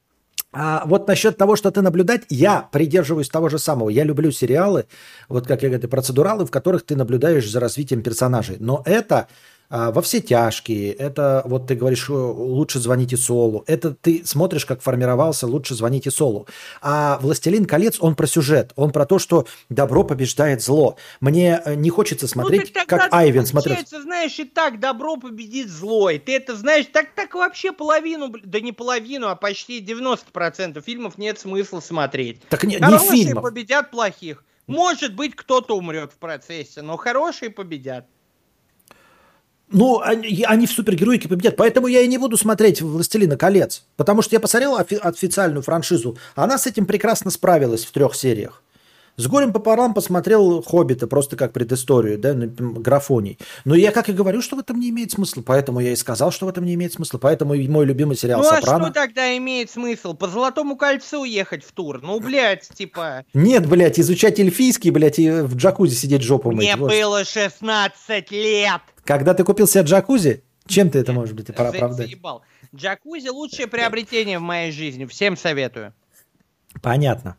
а 0.54 0.84
вот 0.86 1.08
насчет 1.08 1.36
того, 1.36 1.56
что 1.58 1.72
ты 1.72 1.82
наблюдать, 1.82 2.22
я 2.30 2.70
придерживаюсь 2.72 3.28
того 3.28 3.50
же 3.50 3.58
самого. 3.60 3.90
Я 3.90 4.04
люблю 4.04 4.32
сериалы, 4.32 4.86
вот 5.28 5.46
как 5.46 5.64
я 5.64 5.70
говорю, 5.70 5.90
процедуралы, 5.90 6.46
в 6.46 6.52
которых 6.52 6.86
ты 6.86 6.96
наблюдаешь 6.96 7.50
за 7.50 7.60
развитием 7.60 8.02
персонажей. 8.02 8.58
Но 8.60 8.82
это 8.86 9.28
во 9.70 10.02
все 10.02 10.22
тяжкие, 10.22 10.94
это 10.94 11.42
вот 11.46 11.68
ты 11.68 11.76
говоришь, 11.76 12.10
э, 12.10 12.14
лучше 12.14 12.80
звоните 12.80 13.18
Солу. 13.18 13.64
Это 13.68 13.94
ты 13.94 14.22
смотришь, 14.26 14.66
как 14.66 14.82
формировался 14.82 15.48
лучше 15.48 15.76
звоните 15.76 16.12
Солу. 16.12 16.48
А 16.82 17.18
«Властелин 17.20 17.66
колец», 17.66 17.98
он 18.00 18.16
про 18.16 18.28
сюжет, 18.28 18.72
он 18.76 18.92
про 18.92 19.06
то, 19.06 19.20
что 19.20 19.48
добро 19.70 20.04
побеждает 20.04 20.62
зло. 20.62 20.98
Мне 21.22 21.62
э, 21.66 21.76
не 21.76 21.90
хочется 21.90 22.28
смотреть, 22.28 22.62
ну, 22.62 22.68
так 22.68 22.88
тогда 22.88 23.04
как 23.06 23.14
Айвен 23.14 23.46
смотрел. 23.46 23.78
знаешь, 23.90 24.38
и 24.40 24.44
так 24.44 24.80
добро 24.80 25.18
победит 25.18 25.70
злой. 25.70 26.20
Ты 26.20 26.36
это 26.36 26.56
знаешь, 26.56 26.86
так, 26.92 27.14
так 27.16 27.34
вообще 27.34 27.72
половину, 27.72 28.34
да 28.44 28.60
не 28.60 28.72
половину, 28.72 29.28
а 29.28 29.36
почти 29.36 29.84
90% 29.84 30.82
фильмов 30.82 31.18
нет 31.18 31.40
смысла 31.40 31.80
смотреть. 31.80 32.42
Так 32.50 32.64
не, 32.64 32.76
не 32.76 32.82
Хорошие 32.82 33.26
фильмов. 33.26 33.44
победят 33.44 33.92
плохих. 33.92 34.44
Может 34.68 35.16
быть, 35.16 35.36
кто-то 35.36 35.78
умрет 35.78 36.14
в 36.14 36.18
процессе, 36.18 36.82
но 36.82 36.96
хорошие 36.98 37.50
победят. 37.50 38.06
Ну, 39.74 40.00
они, 40.02 40.46
они 40.48 40.68
в 40.68 40.72
супергероике 40.72 41.28
победят. 41.28 41.56
Поэтому 41.56 41.88
я 41.88 42.02
и 42.02 42.08
не 42.08 42.20
буду 42.20 42.38
смотреть 42.38 42.82
«Властелина 42.82 43.38
колец». 43.38 43.84
Потому 43.98 44.22
что 44.22 44.36
я 44.36 44.40
посмотрел 44.40 44.78
офи- 44.78 45.00
официальную 45.00 45.64
франшизу. 45.64 46.16
Она 46.36 46.60
с 46.60 46.68
этим 46.68 46.86
прекрасно 46.86 47.32
справилась 47.32 47.84
в 47.84 47.92
трех 47.92 48.16
сериях. 48.16 48.62
С 49.16 49.28
горем 49.28 49.54
пополам 49.54 49.94
посмотрел 49.94 50.64
«Хоббита» 50.64 51.06
просто 51.06 51.36
как 51.36 51.54
предысторию, 51.54 52.18
да, 52.18 52.30
м, 52.30 52.82
графоний. 52.82 53.38
Но 53.64 53.76
я 53.76 53.92
как 53.92 54.10
и 54.10 54.12
говорю, 54.12 54.42
что 54.42 54.56
в 54.56 54.60
этом 54.60 54.80
не 54.80 54.90
имеет 54.90 55.12
смысла. 55.12 55.44
Поэтому 55.46 55.80
я 55.82 55.92
и 55.92 55.96
сказал, 55.96 56.32
что 56.32 56.48
в 56.48 56.50
этом 56.50 56.66
не 56.66 56.74
имеет 56.74 56.94
смысла. 56.94 57.20
Поэтому 57.20 57.54
и 57.54 57.68
мой 57.68 57.86
любимый 57.86 58.16
сериал 58.18 58.42
ну 58.42 58.48
а 58.50 58.56
«Сопрано». 58.56 58.86
что 58.86 58.94
тогда 58.94 59.38
имеет 59.38 59.70
смысл? 59.70 60.16
По 60.16 60.28
Золотому 60.28 60.76
кольцу 60.78 61.26
ехать 61.26 61.64
в 61.64 61.72
тур? 61.74 62.02
Ну, 62.02 62.20
блядь, 62.20 62.68
типа... 62.68 63.24
Нет, 63.36 63.68
блядь, 63.70 64.00
изучать 64.00 64.40
эльфийский, 64.40 64.90
блядь, 64.90 65.20
и 65.20 65.30
в 65.30 65.56
джакузи 65.56 65.94
сидеть 65.94 66.24
жопу 66.24 66.50
мыть. 66.50 66.58
Мне 66.66 66.76
было 66.76 67.24
16 67.24 68.32
лет! 68.32 68.82
Когда 69.04 69.36
ты 69.36 69.44
купил 69.44 69.68
себе 69.68 69.84
джакузи, 69.84 70.44
чем 70.66 70.90
ты 70.90 70.98
это 71.00 71.14
можешь 71.14 71.36
быть 71.36 71.48
За- 71.48 71.54
оправдать? 71.54 72.08
заебал. 72.08 72.42
Джакузи 72.76 73.28
лучшее 73.28 73.68
приобретение 73.68 74.40
в 74.40 74.42
моей 74.42 74.72
жизни. 74.72 75.06
Всем 75.06 75.38
советую. 75.38 75.94
Понятно. 76.82 77.38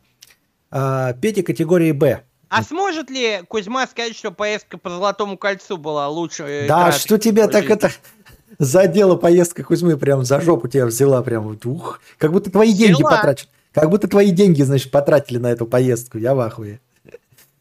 А, 0.77 1.13
Петя 1.13 1.41
категории 1.41 1.93
«Б». 1.93 2.21
А 2.49 2.61
сможет 2.61 3.09
ли 3.09 3.43
Кузьма 3.47 3.87
сказать, 3.87 4.13
что 4.13 4.31
поездка 4.31 4.77
по 4.77 4.89
Золотому 4.89 5.37
кольцу 5.37 5.77
была 5.77 6.09
лучше? 6.09 6.43
э, 6.43 6.67
Да, 6.67 6.91
что 6.91 7.17
тебя 7.17 7.47
так 7.47 7.69
это 7.69 7.91
задело 8.59 9.15
поездка 9.15 9.63
Кузьмы, 9.63 9.95
прям 9.95 10.25
за 10.25 10.41
жопу 10.41 10.67
тебя 10.67 10.85
взяла, 10.85 11.23
прям 11.23 11.57
ух, 11.63 12.01
как 12.17 12.33
будто 12.33 12.51
твои 12.51 12.73
деньги 12.73 12.95
Взяла. 12.95 13.11
потрачены. 13.11 13.49
Как 13.71 13.89
будто 13.89 14.09
твои 14.09 14.31
деньги, 14.31 14.63
значит, 14.63 14.91
потратили 14.91 15.37
на 15.37 15.47
эту 15.47 15.65
поездку. 15.65 16.17
Я 16.17 16.35
в 16.35 16.41
ахуе. 16.41 16.81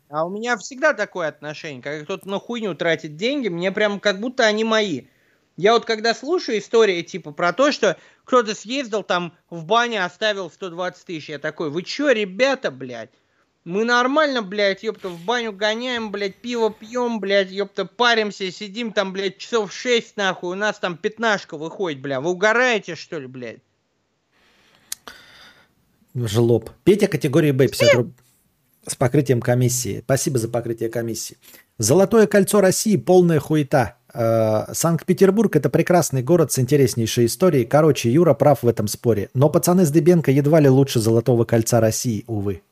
А 0.08 0.26
у 0.26 0.28
меня 0.28 0.56
всегда 0.56 0.92
такое 0.92 1.28
отношение. 1.28 1.82
Когда 1.82 2.04
кто-то 2.04 2.28
на 2.28 2.40
хуйню 2.40 2.74
тратит 2.74 3.14
деньги, 3.16 3.46
мне 3.46 3.70
прям 3.70 4.00
как 4.00 4.18
будто 4.18 4.44
они 4.44 4.64
мои. 4.64 5.02
Я 5.56 5.72
вот 5.74 5.84
когда 5.84 6.14
слушаю 6.14 6.58
истории 6.58 7.02
типа 7.02 7.30
про 7.30 7.52
то, 7.52 7.70
что 7.70 7.96
кто-то 8.24 8.54
съездил 8.54 9.02
там 9.02 9.36
в 9.50 9.64
бане, 9.64 10.04
оставил 10.04 10.50
120 10.50 11.04
тысяч, 11.04 11.28
я 11.28 11.38
такой, 11.38 11.70
вы 11.70 11.82
чё, 11.82 12.10
ребята, 12.10 12.70
блядь? 12.70 13.10
Мы 13.64 13.84
нормально, 13.84 14.42
блядь, 14.42 14.82
ёпта, 14.82 15.08
в 15.08 15.24
баню 15.24 15.52
гоняем, 15.52 16.10
блядь, 16.10 16.36
пиво 16.36 16.70
пьем, 16.70 17.18
блядь, 17.18 17.50
ёпта, 17.50 17.86
паримся, 17.86 18.50
сидим 18.50 18.92
там, 18.92 19.12
блядь, 19.12 19.38
часов 19.38 19.72
6, 19.72 20.16
нахуй, 20.16 20.52
у 20.52 20.54
нас 20.54 20.78
там 20.78 20.98
пятнашка 20.98 21.56
выходит, 21.56 22.00
бля. 22.00 22.20
Вы 22.20 22.30
угораете, 22.30 22.94
что 22.94 23.18
ли, 23.18 23.26
блядь? 23.26 23.60
Жлоб. 26.14 26.70
Петя 26.84 27.08
категории 27.08 27.52
Б, 27.52 27.68
50 27.68 27.94
рублей. 27.94 28.14
С 28.86 28.94
покрытием 28.96 29.40
комиссии. 29.40 30.02
Спасибо 30.04 30.38
за 30.38 30.48
покрытие 30.48 30.90
комиссии. 30.90 31.38
Золотое 31.78 32.26
кольцо 32.26 32.60
России 32.60 32.96
полная 32.96 33.40
хуета. 33.40 33.96
Э, 34.14 34.66
Санкт-Петербург 34.72 35.54
это 35.56 35.68
прекрасный 35.68 36.22
город 36.22 36.52
с 36.52 36.58
интереснейшей 36.58 37.26
историей. 37.26 37.64
Короче, 37.64 38.10
Юра 38.10 38.34
прав 38.34 38.62
в 38.62 38.68
этом 38.68 38.86
споре. 38.86 39.28
Но 39.34 39.50
пацаны 39.50 39.84
с 39.84 39.90
Дыбенко 39.90 40.30
едва 40.30 40.60
ли 40.60 40.68
лучше 40.68 41.00
Золотого 41.00 41.44
кольца 41.44 41.80
России, 41.80 42.24
увы. 42.26 42.62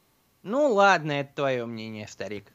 Ну 0.45 0.73
ладно, 0.73 1.13
это 1.13 1.31
твое 1.37 1.65
мнение, 1.67 2.09
старик. 2.11 2.47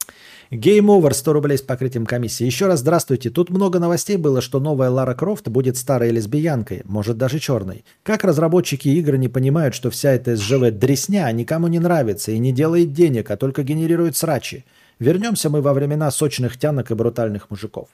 Game 0.52 0.88
Over, 0.88 1.14
100 1.14 1.34
рублей 1.34 1.58
с 1.58 1.62
покрытием 1.62 2.06
комиссии. 2.06 2.44
Еще 2.44 2.68
раз 2.68 2.80
здравствуйте. 2.80 3.30
Тут 3.30 3.50
много 3.50 3.80
новостей 3.80 4.18
было, 4.18 4.42
что 4.42 4.60
новая 4.60 4.90
Лара 4.90 5.14
Крофт 5.14 5.48
будет 5.48 5.78
старой 5.78 6.12
лесбиянкой, 6.12 6.82
может 6.84 7.18
даже 7.18 7.40
черной. 7.40 7.86
Как 8.04 8.26
разработчики 8.26 8.90
игр 8.90 9.16
не 9.16 9.30
понимают, 9.30 9.74
что 9.74 9.90
вся 9.90 10.12
эта 10.12 10.36
СЖВ 10.36 10.72
дресня 10.72 11.32
никому 11.32 11.68
не 11.68 11.80
нравится 11.80 12.32
и 12.34 12.40
не 12.40 12.52
делает 12.52 12.92
денег, 12.92 13.32
а 13.32 13.38
только 13.38 13.64
генерирует 13.64 14.18
срачи. 14.18 14.66
Вернемся 15.00 15.50
мы 15.50 15.62
во 15.62 15.74
времена 15.74 16.12
сочных 16.12 16.58
тянок 16.58 16.92
и 16.92 16.96
брутальных 16.96 17.50
мужиков. 17.50 17.88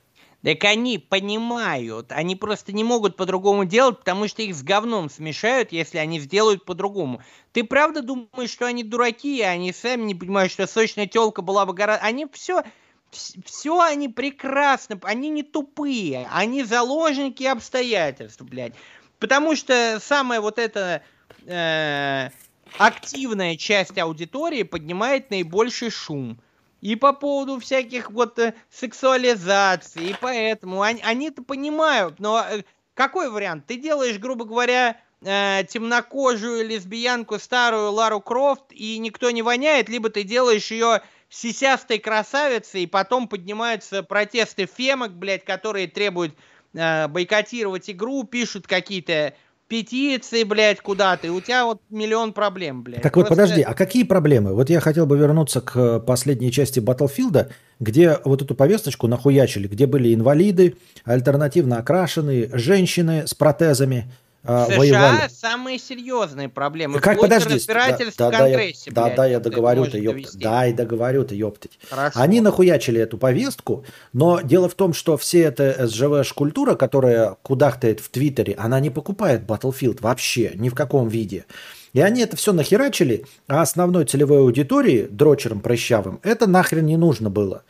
Так 0.43 0.65
они 0.65 0.97
понимают, 0.97 2.11
они 2.11 2.35
просто 2.35 2.73
не 2.73 2.83
могут 2.83 3.15
по-другому 3.15 3.63
делать, 3.63 3.99
потому 3.99 4.27
что 4.27 4.41
их 4.41 4.53
с 4.53 4.61
говном 4.61 5.09
смешают, 5.09 5.71
если 5.71 5.97
они 5.97 6.19
сделают 6.19 6.65
по-другому. 6.65 7.21
Ты 7.53 7.63
правда 7.63 8.01
думаешь, 8.01 8.51
что 8.51 8.65
они 8.65 8.83
дураки, 8.83 9.37
и 9.37 9.41
они 9.41 9.71
сами 9.71 10.03
не 10.03 10.15
понимают, 10.15 10.51
что 10.51 10.67
сочная 10.67 11.07
телка 11.07 11.41
была 11.41 11.65
бы 11.65 11.73
гораздо... 11.73 12.05
Они 12.05 12.27
все, 12.33 12.63
все 13.11 13.79
они 13.79 14.09
прекрасно, 14.09 14.99
они 15.03 15.29
не 15.29 15.43
тупые, 15.43 16.27
они 16.31 16.63
заложники 16.63 17.43
обстоятельств, 17.43 18.41
блядь. 18.41 18.73
Потому 19.19 19.55
что 19.55 19.99
самое 20.01 20.41
вот 20.41 20.59
это... 20.59 21.03
э, 21.45 22.29
активная 22.77 23.55
часть 23.55 23.97
аудитории 23.97 24.63
поднимает 24.63 25.29
наибольший 25.29 25.89
шум. 25.89 26.39
И 26.83 26.97
по 26.97 27.13
поводу 27.13 27.61
всяких 27.61 28.11
вот 28.11 28.37
э, 28.39 28.53
сексуализации, 28.69 30.09
и 30.09 30.15
поэтому 30.19 30.81
они, 30.81 31.01
они-то 31.01 31.41
понимают, 31.41 32.19
но 32.19 32.45
э, 32.45 32.63
какой 32.93 33.29
вариант? 33.29 33.67
Ты 33.67 33.77
делаешь, 33.77 34.19
грубо 34.19 34.43
говоря, 34.43 34.99
э, 35.21 35.63
темнокожую 35.69 36.67
лесбиянку 36.67 37.39
старую 37.39 37.93
Лару 37.93 38.19
Крофт, 38.19 38.65
и 38.71 38.97
никто 38.97 39.31
не 39.31 39.41
воняет, 39.41 39.87
либо 39.87 40.09
ты 40.09 40.23
делаешь 40.23 40.71
ее 40.71 41.01
сисястой 41.29 41.99
красавицей, 41.99 42.83
и 42.83 42.87
потом 42.87 43.29
поднимаются 43.29 44.03
протесты 44.03 44.65
фемок, 44.65 45.13
блядь, 45.13 45.45
которые 45.45 45.87
требуют 45.87 46.35
э, 46.73 47.07
бойкотировать 47.07 47.89
игру, 47.91 48.25
пишут 48.25 48.67
какие-то 48.67 49.33
петиции, 49.73 50.43
блядь, 50.43 50.81
куда-то, 50.81 51.25
и 51.25 51.29
у 51.31 51.41
тебя 51.41 51.65
вот 51.65 51.81
миллион 51.89 52.31
проблем, 52.31 52.83
блядь. 52.83 53.01
Так 53.01 53.15
вот, 53.15 53.25
Просто- 53.25 53.41
подожди, 53.43 53.61
а 53.63 53.73
какие 53.73 54.03
проблемы? 54.03 54.53
Вот 54.53 54.69
я 54.69 54.79
хотел 54.79 55.07
бы 55.07 55.17
вернуться 55.17 55.61
к 55.61 55.99
последней 56.01 56.51
части 56.51 56.79
Battlefield, 56.79 57.47
где 57.79 58.19
вот 58.23 58.43
эту 58.43 58.53
повесточку 58.53 59.07
нахуячили, 59.07 59.67
где 59.67 59.87
были 59.87 60.13
инвалиды, 60.13 60.75
альтернативно 61.05 61.77
окрашенные, 61.79 62.51
женщины 62.53 63.25
с 63.25 63.33
протезами 63.33 64.11
В 64.43 64.65
США 64.65 64.77
воевали. 64.77 65.29
самые 65.33 65.79
серьезные 65.79 66.49
проблемы. 66.49 66.99
Как, 66.99 67.15
вплоть 67.15 67.29
до 67.29 67.35
подожди, 67.37 67.55
разбирательств 67.55 68.17
да, 68.17 68.27
в 68.27 68.31
да, 68.31 68.37
да, 68.39 68.47
я, 68.47 68.57
Конгрессе, 68.57 68.91
да, 68.91 69.03
блядь, 69.03 69.15
да, 69.15 69.25
я 69.25 69.37
это 69.37 69.49
договорю-то, 69.49 69.79
может 69.79 70.03
ёпта. 70.03 70.13
довести. 70.13 70.39
Дай 70.39 70.73
договорю-то, 70.73 71.35
ёптать. 71.35 71.79
Хорошо. 71.89 72.19
Они 72.19 72.41
нахуячили 72.41 72.99
эту 72.99 73.17
повестку, 73.17 73.85
но 74.11 74.41
дело 74.41 74.67
в 74.67 74.75
том, 74.75 74.93
что 74.93 75.15
все 75.15 75.43
эта 75.43 75.87
СЖВ-культура, 75.87 76.75
которая 76.75 77.37
кудахтает 77.41 78.01
в 78.01 78.09
Твиттере, 78.09 78.55
она 78.55 78.81
не 78.81 78.89
покупает 78.89 79.43
Battlefield 79.43 79.99
вообще, 80.01 80.51
ни 80.55 80.67
в 80.67 80.75
каком 80.75 81.07
виде. 81.07 81.45
И 81.93 82.01
они 82.01 82.21
это 82.21 82.35
все 82.35 82.51
нахерачили, 82.51 83.25
а 83.47 83.61
основной 83.61 84.05
целевой 84.05 84.39
аудитории, 84.39 85.07
дрочерам 85.09 85.61
прыщавым, 85.61 86.19
это 86.23 86.47
нахрен 86.47 86.85
не 86.85 86.97
нужно 86.97 87.29
было. 87.29 87.63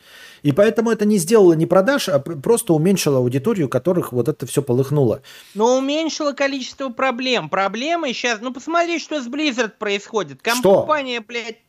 И 0.44 0.52
поэтому 0.52 0.90
это 0.90 1.06
не 1.06 1.16
сделало 1.16 1.54
ни 1.54 1.64
продаж, 1.64 2.10
а 2.10 2.18
пр- 2.18 2.38
просто 2.38 2.74
уменьшило 2.74 3.16
аудиторию, 3.16 3.70
которых 3.70 4.12
вот 4.12 4.28
это 4.28 4.46
все 4.46 4.60
полыхнуло. 4.60 5.22
Но 5.54 5.78
уменьшило 5.78 6.32
количество 6.32 6.90
проблем. 6.90 7.48
Проблемы 7.48 8.12
сейчас... 8.12 8.40
Ну, 8.42 8.52
посмотри, 8.52 8.98
что 8.98 9.22
с 9.22 9.26
Blizzard 9.26 9.72
происходит. 9.78 10.40
Что? 10.42 10.80
Компания, 10.80 11.20
блядь, 11.26 11.63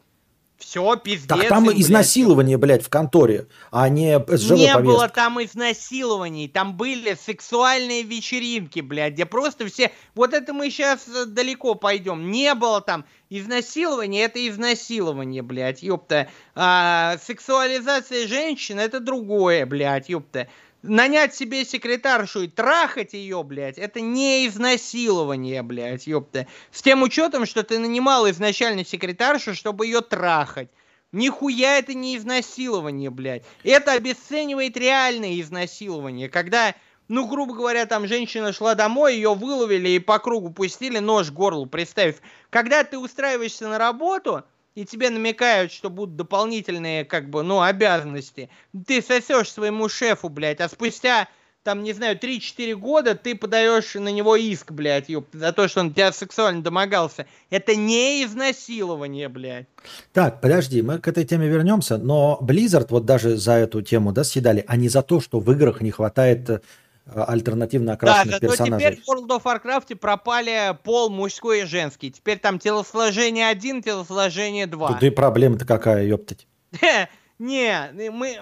все, 0.58 0.95
пиздец. 0.95 1.27
Так 1.27 1.48
там 1.50 1.69
им, 1.69 1.80
изнасилование, 1.80 2.58
блядь, 2.58 2.84
в 2.84 2.90
конторе, 2.90 3.48
а 3.72 3.90
не 3.90 4.17
СЖВ 4.17 4.51
Не 4.51 4.74
повестка. 4.74 4.80
было 4.82 5.09
там 5.09 5.43
изнасилований, 5.43 6.48
там 6.48 6.77
были 6.77 7.16
сексуальные 7.16 8.03
вечеринки, 8.03 8.80
блядь, 8.80 9.14
где 9.14 9.25
просто 9.25 9.67
все... 9.67 9.92
Вот 10.14 10.34
это 10.34 10.53
мы 10.53 10.69
сейчас 10.69 11.08
далеко 11.27 11.75
пойдем. 11.75 12.32
Не 12.32 12.53
было 12.56 12.82
там 12.82 13.06
изнасилования, 13.30 14.24
это 14.24 14.48
изнасилование, 14.48 15.42
блядь, 15.42 15.84
ёпта. 15.84 16.30
А, 16.56 17.17
сексуализация 17.22 18.27
женщин, 18.27 18.80
это 18.80 19.00
другое, 19.00 19.66
блядь, 19.66 20.09
ёпта. 20.09 20.48
Нанять 20.88 21.33
себе 21.33 21.65
секретаршу 21.65 22.43
и 22.43 22.47
трахать 22.47 23.14
ее, 23.14 23.43
блядь, 23.43 23.80
это 23.80 24.01
не 24.01 24.45
изнасилование, 24.45 25.64
блядь, 25.64 26.05
ёпта. 26.05 26.45
С 26.72 26.83
тем 26.83 27.01
учетом, 27.01 27.47
что 27.47 27.64
ты 27.64 27.80
нанимал 27.80 28.30
изначально 28.30 28.85
секретаршу, 28.85 29.55
чтобы 29.55 29.88
ее 29.88 30.01
трахать. 30.01 30.69
Нихуя 31.11 31.80
это 31.80 31.95
не 31.95 32.17
изнасилование, 32.17 33.09
блядь. 33.09 33.43
Это 33.64 33.93
обесценивает 33.93 34.77
реальное 34.77 35.41
изнасилование, 35.41 36.30
когда, 36.30 36.75
ну, 37.07 37.27
грубо 37.27 37.55
говоря, 37.55 37.88
там 37.88 38.05
женщина 38.05 38.53
шла 38.53 38.75
домой, 38.75 39.15
ее 39.15 39.33
выловили 39.33 39.89
и 39.89 39.99
по 39.99 40.19
кругу 40.19 40.51
пустили 40.51 40.99
нож 40.99 41.31
к 41.31 41.33
горлу, 41.33 41.65
представь. 41.65 42.17
Когда 42.51 42.83
ты 42.83 42.99
устраиваешься 42.99 43.67
на 43.67 43.80
работу, 43.80 44.43
и 44.75 44.85
тебе 44.85 45.09
намекают, 45.09 45.71
что 45.71 45.89
будут 45.89 46.15
дополнительные, 46.15 47.05
как 47.05 47.29
бы, 47.29 47.43
ну, 47.43 47.61
обязанности, 47.61 48.49
ты 48.85 49.01
сосешь 49.01 49.51
своему 49.51 49.89
шефу, 49.89 50.29
блядь, 50.29 50.59
а 50.59 50.67
спустя, 50.67 51.29
там, 51.63 51.81
не 51.81 51.93
знаю, 51.93 52.19
3-4 52.19 52.75
года 52.75 53.15
ты 53.15 53.35
подаешь 53.35 53.95
на 53.95 54.09
него 54.09 54.35
иск, 54.35 54.71
блядь, 54.71 55.09
ёп, 55.09 55.27
за 55.33 55.53
то, 55.53 55.67
что 55.67 55.79
он 55.79 55.93
тебя 55.93 56.11
сексуально 56.11 56.61
домогался. 56.61 57.25
Это 57.49 57.75
не 57.75 58.23
изнасилование, 58.23 59.29
блядь. 59.29 59.65
Так, 60.13 60.41
подожди, 60.41 60.81
мы 60.81 60.99
к 60.99 61.07
этой 61.07 61.23
теме 61.23 61.47
вернемся, 61.47 61.97
но 61.97 62.37
Blizzard 62.41 62.87
вот 62.89 63.05
даже 63.05 63.37
за 63.37 63.53
эту 63.53 63.81
тему, 63.81 64.11
да, 64.11 64.23
съедали, 64.23 64.63
а 64.67 64.75
не 64.75 64.89
за 64.89 65.01
то, 65.01 65.21
что 65.21 65.39
в 65.39 65.51
играх 65.51 65.81
не 65.81 65.91
хватает 65.91 66.61
э, 67.06 67.24
альтернативно 67.27 67.88
Да, 67.88 67.93
окрашенных 67.93 68.35
зато 68.35 68.48
персонажей. 68.48 68.92
теперь 68.92 69.03
в 69.03 69.09
World 69.09 69.27
of 69.27 69.43
Warcraft 69.43 69.95
пропали 69.95 70.77
пол 70.84 71.09
мужской 71.09 71.61
и 71.61 71.66
женский. 71.66 72.11
Теперь 72.11 72.40
там 72.40 72.59
телосложение 72.59 73.48
1, 73.48 73.84
телосложение 73.84 74.67
2. 74.67 74.98
Да 75.00 75.08
и 75.08 75.09
проблема-то 75.09 75.66
какая, 75.66 76.06
ёптать. 76.06 76.48
Не, 77.40 77.92
мы... 78.11 78.40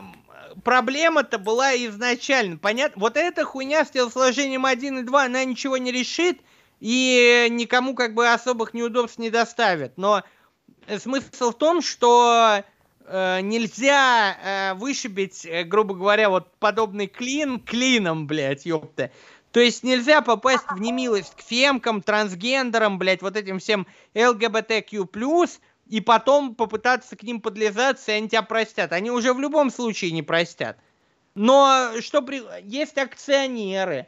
Проблема-то 0.64 1.40
была 1.40 1.75
изначально. 1.75 2.58
Понятно? 2.58 3.00
Вот 3.01 3.17
эта 3.17 3.43
хуйня 3.43 3.85
с 3.85 3.90
телосложением 3.90 4.66
1 4.66 5.00
и 5.00 5.03
2, 5.03 5.24
она 5.24 5.43
ничего 5.45 5.77
не 5.77 5.92
решит 5.92 6.38
и 6.80 7.48
никому 7.50 7.95
как 7.95 8.14
бы 8.14 8.27
особых 8.27 8.74
неудобств 8.74 9.17
не 9.17 9.30
доставит. 9.30 9.98
Но 9.98 10.22
э, 10.85 11.00
смысл 11.00 11.51
в 11.51 11.58
том, 11.58 11.82
что 11.82 12.64
э, 13.06 13.41
нельзя 13.41 14.38
э, 14.43 14.73
вышибить, 14.75 15.45
э, 15.45 15.64
грубо 15.64 15.95
говоря, 15.95 16.30
вот 16.30 16.53
подобный 16.59 17.07
клин 17.07 17.59
клином, 17.59 18.27
блядь, 18.27 18.65
ёпта. 18.65 19.11
То 19.51 19.59
есть 19.59 19.83
нельзя 19.83 20.22
попасть 20.22 20.65
в 20.69 20.82
немилость 20.82 21.35
к 21.35 21.41
фемкам, 21.41 22.01
трансгендерам, 22.01 22.98
блядь, 22.98 23.22
вот 23.22 23.38
этим 23.38 23.59
всем 23.59 23.85
ЛГБТQ+, 24.15 25.07
и 25.88 26.01
потом 26.01 26.56
попытаться 26.56 27.15
к 27.15 27.23
ним 27.23 27.40
подлизаться, 27.40 28.11
и 28.11 28.15
они 28.15 28.30
тебя 28.30 28.41
простят. 28.41 28.93
Они 28.93 29.11
уже 29.11 29.33
в 29.33 29.40
любом 29.40 29.69
случае 29.69 30.11
не 30.11 30.23
простят. 30.23 30.77
Но 31.35 31.91
что 31.99 32.22
при... 32.22 32.41
есть 32.64 32.98
акционеры, 32.98 34.07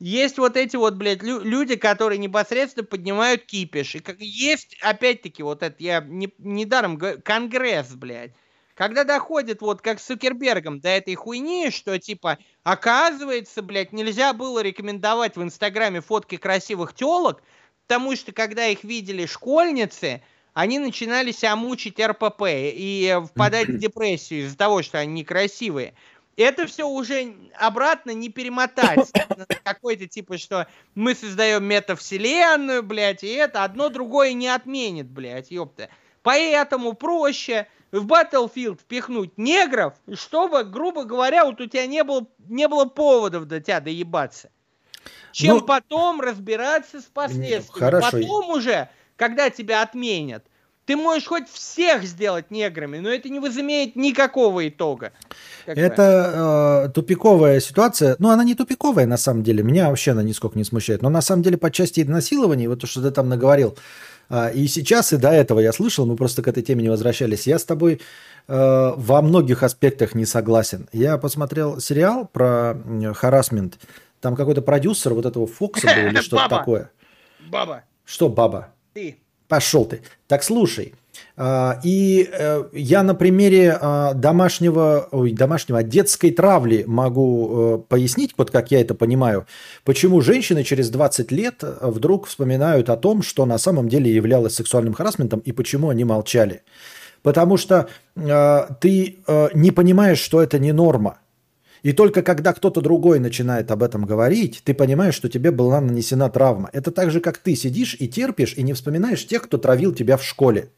есть 0.00 0.38
вот 0.38 0.56
эти 0.56 0.76
вот, 0.76 0.94
блядь, 0.94 1.22
лю- 1.22 1.40
люди, 1.40 1.76
которые 1.76 2.18
непосредственно 2.18 2.84
поднимают 2.84 3.44
кипиш. 3.46 3.94
И 3.94 4.00
как 4.00 4.20
есть, 4.20 4.76
опять-таки, 4.82 5.42
вот 5.42 5.62
это, 5.62 5.76
я 5.78 6.00
не, 6.00 6.32
недаром 6.38 6.96
говорю, 6.96 7.20
конгресс, 7.22 7.94
блядь. 7.94 8.32
Когда 8.74 9.04
доходит 9.04 9.60
вот 9.62 9.82
как 9.82 10.00
с 10.00 10.04
Цукербергом 10.06 10.80
до 10.80 10.88
этой 10.88 11.14
хуйни, 11.14 11.70
что 11.70 11.98
типа, 11.98 12.38
оказывается, 12.64 13.62
блядь, 13.62 13.92
нельзя 13.92 14.32
было 14.32 14.60
рекомендовать 14.60 15.36
в 15.36 15.42
Инстаграме 15.42 16.00
фотки 16.00 16.36
красивых 16.36 16.92
телок, 16.92 17.42
потому 17.86 18.16
что 18.16 18.32
когда 18.32 18.66
их 18.66 18.82
видели 18.82 19.26
школьницы, 19.26 20.22
они 20.54 20.78
начинали 20.80 21.30
себя 21.30 21.54
мучить 21.56 22.00
РПП 22.00 22.42
и 22.48 23.16
впадать 23.30 23.68
в 23.68 23.76
депрессию 23.78 24.44
из-за 24.46 24.56
того, 24.56 24.82
что 24.82 24.98
они 24.98 25.20
некрасивые. 25.20 25.94
Это 26.36 26.66
все 26.66 26.88
уже 26.88 27.34
обратно 27.56 28.10
не 28.10 28.28
перемотать 28.28 29.12
какой-то 29.64 30.06
типа, 30.06 30.38
что 30.38 30.66
мы 30.94 31.14
создаем 31.14 31.64
метавселенную, 31.64 32.82
блядь, 32.82 33.22
и 33.22 33.28
это 33.28 33.64
одно 33.64 33.88
другое 33.88 34.32
не 34.32 34.48
отменит, 34.48 35.08
блядь, 35.08 35.50
ёпта. 35.50 35.88
Поэтому 36.22 36.94
проще 36.94 37.68
в 37.92 38.06
Battlefield 38.06 38.80
впихнуть 38.80 39.36
негров, 39.38 39.94
чтобы, 40.14 40.64
грубо 40.64 41.04
говоря, 41.04 41.44
вот 41.44 41.60
у 41.60 41.66
тебя 41.66 41.86
не 41.86 42.02
было, 42.02 42.26
не 42.48 42.66
было 42.66 42.86
поводов 42.86 43.44
до 43.44 43.60
тебя 43.60 43.80
доебаться. 43.80 44.50
Чем 45.32 45.58
Ну, 45.58 45.62
потом 45.62 46.20
разбираться 46.20 47.00
с 47.00 47.04
последствиями. 47.04 47.78
хорошо. 47.78 48.10
Потом 48.10 48.50
уже, 48.50 48.88
когда 49.16 49.50
тебя 49.50 49.82
отменят, 49.82 50.44
ты 50.86 50.96
можешь 50.96 51.26
хоть 51.26 51.48
всех 51.48 52.04
сделать 52.04 52.50
неграми, 52.50 52.98
но 52.98 53.08
это 53.08 53.28
не 53.28 53.40
возымеет 53.40 53.96
никакого 53.96 54.68
итога. 54.68 55.12
Как 55.64 55.76
бы. 55.76 55.80
Это 55.80 56.84
э, 56.86 56.92
тупиковая 56.92 57.60
ситуация. 57.60 58.16
Ну, 58.18 58.30
она 58.30 58.44
не 58.44 58.54
тупиковая, 58.54 59.06
на 59.06 59.16
самом 59.16 59.42
деле. 59.42 59.62
Меня 59.62 59.88
вообще 59.88 60.10
она 60.10 60.22
нисколько 60.22 60.58
не 60.58 60.64
смущает. 60.64 61.02
Но 61.02 61.08
на 61.08 61.22
самом 61.22 61.42
деле 61.42 61.56
по 61.56 61.70
части 61.70 62.00
насилования, 62.02 62.68
вот 62.68 62.80
то, 62.80 62.86
что 62.86 63.02
ты 63.02 63.10
там 63.10 63.28
наговорил, 63.28 63.76
а, 64.28 64.48
и 64.48 64.66
сейчас, 64.66 65.12
и 65.12 65.16
до 65.16 65.30
этого 65.30 65.60
я 65.60 65.72
слышал, 65.72 66.06
мы 66.06 66.16
просто 66.16 66.42
к 66.42 66.48
этой 66.48 66.62
теме 66.62 66.82
не 66.82 66.88
возвращались. 66.90 67.46
Я 67.46 67.58
с 67.58 67.64
тобой 67.64 68.00
э, 68.48 68.92
во 68.96 69.22
многих 69.22 69.62
аспектах 69.62 70.14
не 70.14 70.26
согласен. 70.26 70.88
Я 70.92 71.16
посмотрел 71.16 71.80
сериал 71.80 72.26
про 72.26 72.76
харасмент. 73.14 73.78
Там 74.20 74.36
какой-то 74.36 74.62
продюсер 74.62 75.14
вот 75.14 75.26
этого 75.26 75.46
Фокса 75.46 75.86
был 75.86 76.08
или 76.08 76.20
что-то 76.20 76.48
такое. 76.48 76.90
Баба, 77.48 77.84
Что, 78.04 78.28
баба? 78.28 78.68
ты. 78.94 79.18
Пошел 79.54 79.84
ты. 79.84 80.00
Так 80.26 80.42
слушай. 80.42 80.94
а, 81.36 81.78
И 81.84 82.28
э, 82.28 82.64
я 82.72 83.04
на 83.04 83.14
примере 83.14 83.78
а, 83.80 84.12
домашнего, 84.12 85.06
ой, 85.12 85.30
домашнего, 85.30 85.78
а, 85.78 85.82
детской 85.84 86.32
травли 86.32 86.82
могу 86.88 87.28
э, 87.52 87.78
пояснить, 87.88 88.34
вот 88.36 88.50
как 88.50 88.72
я 88.72 88.80
это 88.80 88.96
понимаю, 88.96 89.46
почему 89.84 90.20
женщины 90.22 90.64
через 90.64 90.90
20 90.90 91.30
лет 91.30 91.62
э, 91.62 91.76
вдруг 91.82 92.26
вспоминают 92.26 92.90
о 92.90 92.96
том, 92.96 93.22
что 93.22 93.46
на 93.46 93.58
самом 93.58 93.88
деле 93.88 94.12
являлось 94.12 94.56
сексуальным 94.56 94.94
харасментом 94.94 95.38
и 95.38 95.52
почему 95.52 95.90
они 95.90 96.02
молчали. 96.02 96.62
Потому 97.22 97.56
что 97.56 97.88
ты 98.14 99.16
не 99.54 99.70
понимаешь, 99.70 100.18
что 100.18 100.42
это 100.42 100.58
не 100.58 100.72
норма. 100.72 101.20
И 101.84 101.92
только 101.92 102.22
когда 102.22 102.54
кто-то 102.54 102.80
другой 102.80 103.20
начинает 103.20 103.70
об 103.70 103.82
этом 103.82 104.06
говорить, 104.06 104.62
ты 104.64 104.72
понимаешь, 104.72 105.14
что 105.14 105.28
тебе 105.28 105.50
была 105.50 105.82
нанесена 105.82 106.30
травма. 106.30 106.70
Это 106.72 106.90
так 106.90 107.10
же, 107.10 107.20
как 107.20 107.36
ты 107.36 107.54
сидишь 107.54 107.94
и 108.00 108.08
терпишь, 108.08 108.54
и 108.56 108.62
не 108.62 108.72
вспоминаешь 108.72 109.26
тех, 109.26 109.42
кто 109.42 109.58
травил 109.58 109.94
тебя 109.94 110.16
в 110.16 110.24
школе. 110.24 110.70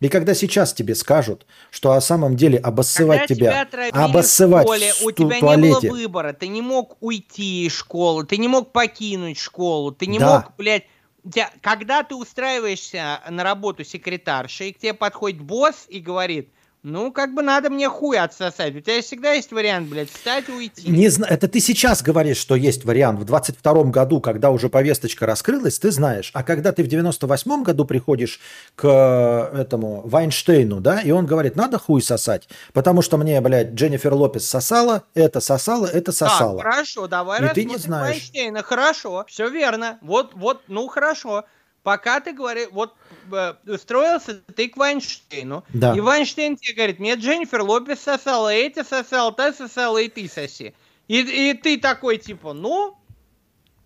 И 0.00 0.08
когда 0.08 0.32
сейчас 0.32 0.72
тебе 0.72 0.94
скажут, 0.94 1.44
что 1.70 1.92
о 1.92 2.00
самом 2.00 2.36
деле 2.36 2.56
обоссывать 2.56 3.28
Когда 3.28 3.34
тебя, 3.34 3.64
травили 3.66 3.94
обоссывать 3.94 4.64
в 4.64 4.68
школе, 4.68 4.92
в 4.94 5.04
у 5.04 5.10
тебя 5.10 5.40
туалете, 5.40 5.68
не 5.68 5.88
было 5.90 5.90
выбора. 5.90 6.32
Ты 6.32 6.48
не 6.48 6.62
мог 6.62 6.96
уйти 7.00 7.66
из 7.66 7.74
школы, 7.74 8.24
ты 8.24 8.38
не 8.38 8.48
мог 8.48 8.72
покинуть 8.72 9.38
школу, 9.38 9.92
ты 9.92 10.06
не 10.06 10.18
Да. 10.18 10.36
мог, 10.36 10.56
блядь... 10.56 10.84
тебя- 11.30 11.50
когда 11.60 12.02
ты 12.02 12.14
устраиваешься 12.14 13.20
на 13.28 13.44
работу 13.44 13.84
секретаршей, 13.84 14.72
к 14.72 14.78
тебе 14.78 14.94
подходит 14.94 15.42
босс 15.42 15.84
и 15.90 16.00
говорит, 16.00 16.48
ну, 16.82 17.12
как 17.12 17.34
бы 17.34 17.42
надо 17.42 17.68
мне 17.70 17.88
хуй 17.88 18.18
отсосать. 18.18 18.74
У 18.74 18.80
тебя 18.80 19.02
всегда 19.02 19.32
есть 19.32 19.52
вариант, 19.52 19.88
блядь, 19.88 20.10
встать 20.10 20.48
и 20.48 20.52
уйти. 20.52 20.90
Не 20.90 21.08
зна- 21.08 21.26
Это 21.28 21.46
ты 21.46 21.60
сейчас 21.60 22.02
говоришь, 22.02 22.38
что 22.38 22.54
есть 22.54 22.84
вариант. 22.84 23.20
В 23.20 23.24
22 23.24 23.84
году, 23.90 24.20
когда 24.20 24.50
уже 24.50 24.68
повесточка 24.68 25.26
раскрылась, 25.26 25.78
ты 25.78 25.90
знаешь. 25.90 26.30
А 26.32 26.42
когда 26.42 26.72
ты 26.72 26.82
в 26.82 26.86
98 26.88 27.62
году 27.62 27.84
приходишь 27.84 28.40
к 28.76 29.50
этому 29.54 30.02
Вайнштейну, 30.06 30.80
да, 30.80 31.00
и 31.00 31.10
он 31.10 31.26
говорит, 31.26 31.56
надо 31.56 31.78
хуй 31.78 32.00
сосать, 32.00 32.48
потому 32.72 33.02
что 33.02 33.18
мне, 33.18 33.40
блядь, 33.40 33.72
Дженнифер 33.72 34.14
Лопес 34.14 34.48
сосала, 34.48 35.04
это 35.14 35.40
сосала, 35.40 35.86
это 35.86 36.12
сосала. 36.12 36.62
Так, 36.62 36.72
хорошо, 36.72 37.06
давай 37.06 37.44
И 37.44 37.54
ты 37.54 37.64
не 37.64 37.76
знаешь. 37.76 38.16
Вайнштейна. 38.16 38.62
Хорошо, 38.62 39.24
все 39.28 39.48
верно. 39.48 39.98
Вот, 40.00 40.32
вот, 40.34 40.62
ну 40.68 40.86
хорошо. 40.88 41.44
Пока 41.82 42.20
ты 42.20 42.32
говоришь, 42.32 42.68
вот 42.72 42.94
э, 43.32 43.54
устроился 43.66 44.42
ты 44.54 44.68
к 44.68 44.76
Вайнштейну, 44.76 45.64
Да. 45.70 45.94
и 45.96 46.00
Вайнштейн 46.00 46.56
тебе 46.56 46.74
говорит, 46.74 46.98
мне 46.98 47.14
Дженнифер 47.14 47.62
Лопес 47.62 48.00
сосала, 48.00 48.52
эти 48.52 48.82
сосала, 48.82 49.32
та 49.32 49.52
сосала, 49.52 49.98
и 49.98 50.08
ты 50.08 50.28
соси. 50.28 50.74
И, 51.08 51.50
и 51.50 51.54
ты 51.54 51.78
такой, 51.78 52.18
типа, 52.18 52.52
ну, 52.52 52.98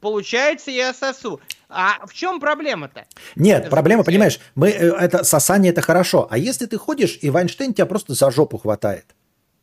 получается, 0.01 0.71
я 0.71 0.93
сосу. 0.93 1.41
А 1.69 2.05
в 2.07 2.13
чем 2.13 2.41
проблема-то? 2.41 3.07
Нет, 3.37 3.71
проблема, 3.71 4.05
понимаешь, 4.05 4.41
мы, 4.55 4.71
э, 4.71 4.93
это 4.97 5.25
сосание 5.25 5.71
это 5.73 5.81
хорошо. 5.81 6.27
А 6.31 6.37
если 6.37 6.67
ты 6.67 6.77
ходишь, 6.77 7.19
и 7.23 7.31
Вайнштейн 7.31 7.75
тебя 7.75 7.87
просто 7.87 8.15
за 8.15 8.31
жопу 8.31 8.59
хватает. 8.59 9.07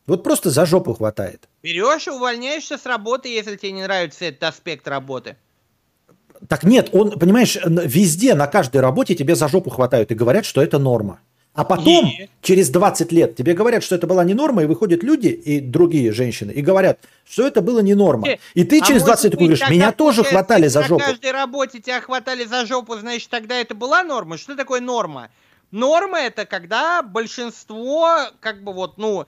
Вот 0.06 0.24
просто 0.24 0.50
за 0.50 0.66
жопу 0.66 0.94
хватает. 0.94 1.48
Берешь 1.62 2.06
и 2.08 2.10
увольняешься 2.10 2.76
с 2.76 2.86
работы, 2.86 3.28
если 3.28 3.56
тебе 3.56 3.72
не 3.72 3.82
нравится 3.82 4.24
этот 4.24 4.42
аспект 4.42 4.88
работы. 4.88 5.36
Так 6.48 6.64
нет, 6.64 6.90
он, 6.92 7.18
понимаешь, 7.18 7.56
везде, 7.64 8.34
на 8.34 8.46
каждой 8.46 8.80
работе 8.80 9.14
тебе 9.14 9.34
за 9.34 9.48
жопу 9.48 9.70
хватают 9.70 10.10
и 10.10 10.14
говорят, 10.14 10.44
что 10.44 10.62
это 10.62 10.78
норма. 10.78 11.20
А 11.54 11.64
потом, 11.64 12.06
И? 12.06 12.30
через 12.40 12.70
20 12.70 13.12
лет, 13.12 13.36
тебе 13.36 13.52
говорят, 13.52 13.82
что 13.84 13.94
это 13.94 14.06
была 14.06 14.24
не 14.24 14.32
норма, 14.32 14.62
и 14.62 14.66
выходят 14.66 15.02
люди 15.02 15.28
и 15.28 15.60
другие 15.60 16.10
женщины, 16.10 16.50
и 16.50 16.62
говорят, 16.62 17.00
что 17.28 17.46
это 17.46 17.60
было 17.60 17.80
не 17.80 17.94
норма. 17.94 18.26
И 18.54 18.64
ты 18.64 18.80
А 18.80 18.86
через 18.86 19.02
20 19.02 19.24
лет 19.24 19.34
говоришь, 19.34 19.68
меня 19.68 19.92
тоже 19.92 20.24
хватали 20.24 20.66
за 20.68 20.80
на 20.80 20.86
жопу. 20.86 21.04
каждой 21.04 21.30
работе 21.30 21.80
тебя 21.80 22.00
хватали 22.00 22.44
за 22.44 22.64
жопу, 22.64 22.96
значит, 22.96 23.28
тогда 23.28 23.56
это 23.56 23.74
была 23.74 24.02
норма? 24.02 24.38
Что 24.38 24.56
такое 24.56 24.80
норма? 24.80 25.28
Норма 25.72 26.20
это 26.20 26.46
когда 26.46 27.02
большинство, 27.02 28.16
как 28.40 28.62
бы 28.64 28.72
вот, 28.72 28.96
ну, 28.96 29.26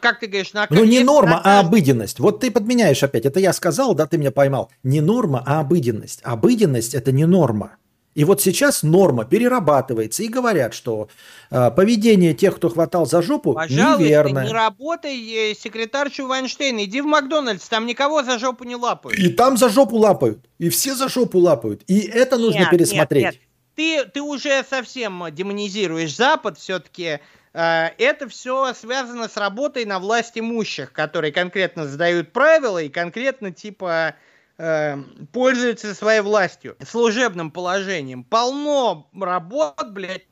как 0.00 0.20
ты 0.20 0.26
говоришь, 0.26 0.52
на 0.52 0.66
Ну 0.70 0.84
не 0.84 1.00
норма, 1.00 1.40
а 1.42 1.60
обыденность. 1.60 2.20
Вот 2.20 2.40
ты 2.40 2.50
подменяешь 2.50 3.02
опять. 3.02 3.26
Это 3.26 3.40
я 3.40 3.52
сказал, 3.52 3.94
да, 3.94 4.06
ты 4.06 4.18
меня 4.18 4.30
поймал. 4.30 4.70
Не 4.82 5.00
норма, 5.00 5.42
а 5.46 5.60
обыденность. 5.60 6.20
Обыденность 6.22 6.94
это 6.94 7.12
не 7.12 7.26
норма. 7.26 7.76
И 8.14 8.24
вот 8.24 8.42
сейчас 8.42 8.82
норма 8.82 9.24
перерабатывается 9.24 10.24
и 10.24 10.28
говорят, 10.28 10.74
что 10.74 11.08
э, 11.52 11.70
поведение 11.70 12.34
тех, 12.34 12.56
кто 12.56 12.68
хватал 12.68 13.06
за 13.06 13.22
жопу, 13.22 13.52
Пожалуйста, 13.54 14.02
неверное. 14.02 14.44
не 14.44 14.52
работай 14.52 15.52
э, 15.52 15.54
секретаршей 15.54 16.24
Вайнштейна, 16.24 16.84
иди 16.84 17.00
в 17.00 17.04
Макдональдс, 17.04 17.68
там 17.68 17.86
никого 17.86 18.24
за 18.24 18.40
жопу 18.40 18.64
не 18.64 18.74
лапают. 18.74 19.16
И 19.16 19.28
там 19.28 19.56
за 19.56 19.68
жопу 19.68 19.96
лапают. 19.98 20.40
И 20.58 20.68
все 20.68 20.96
за 20.96 21.08
жопу 21.08 21.38
лапают. 21.38 21.82
И 21.86 22.00
это 22.00 22.38
нужно 22.38 22.60
Нет, 22.60 22.70
пересмотреть. 22.70 23.24
нет, 23.24 23.34
нет. 23.34 23.42
Ты, 23.76 24.10
ты 24.10 24.20
уже 24.20 24.64
совсем 24.68 25.22
демонизируешь 25.30 26.16
Запад, 26.16 26.58
все-таки 26.58 27.20
это 27.62 28.28
все 28.28 28.72
связано 28.74 29.28
с 29.28 29.36
работой 29.36 29.84
на 29.84 29.98
власть 29.98 30.38
имущих, 30.38 30.92
которые 30.92 31.32
конкретно 31.32 31.86
задают 31.86 32.32
правила 32.32 32.78
и 32.82 32.88
конкретно 32.88 33.50
типа 33.52 34.14
э, 34.58 34.96
пользуются 35.32 35.94
своей 35.94 36.20
властью, 36.20 36.76
служебным 36.86 37.50
положением. 37.50 38.22
Полно 38.24 39.08
работ, 39.18 39.90
блядь, 39.90 40.26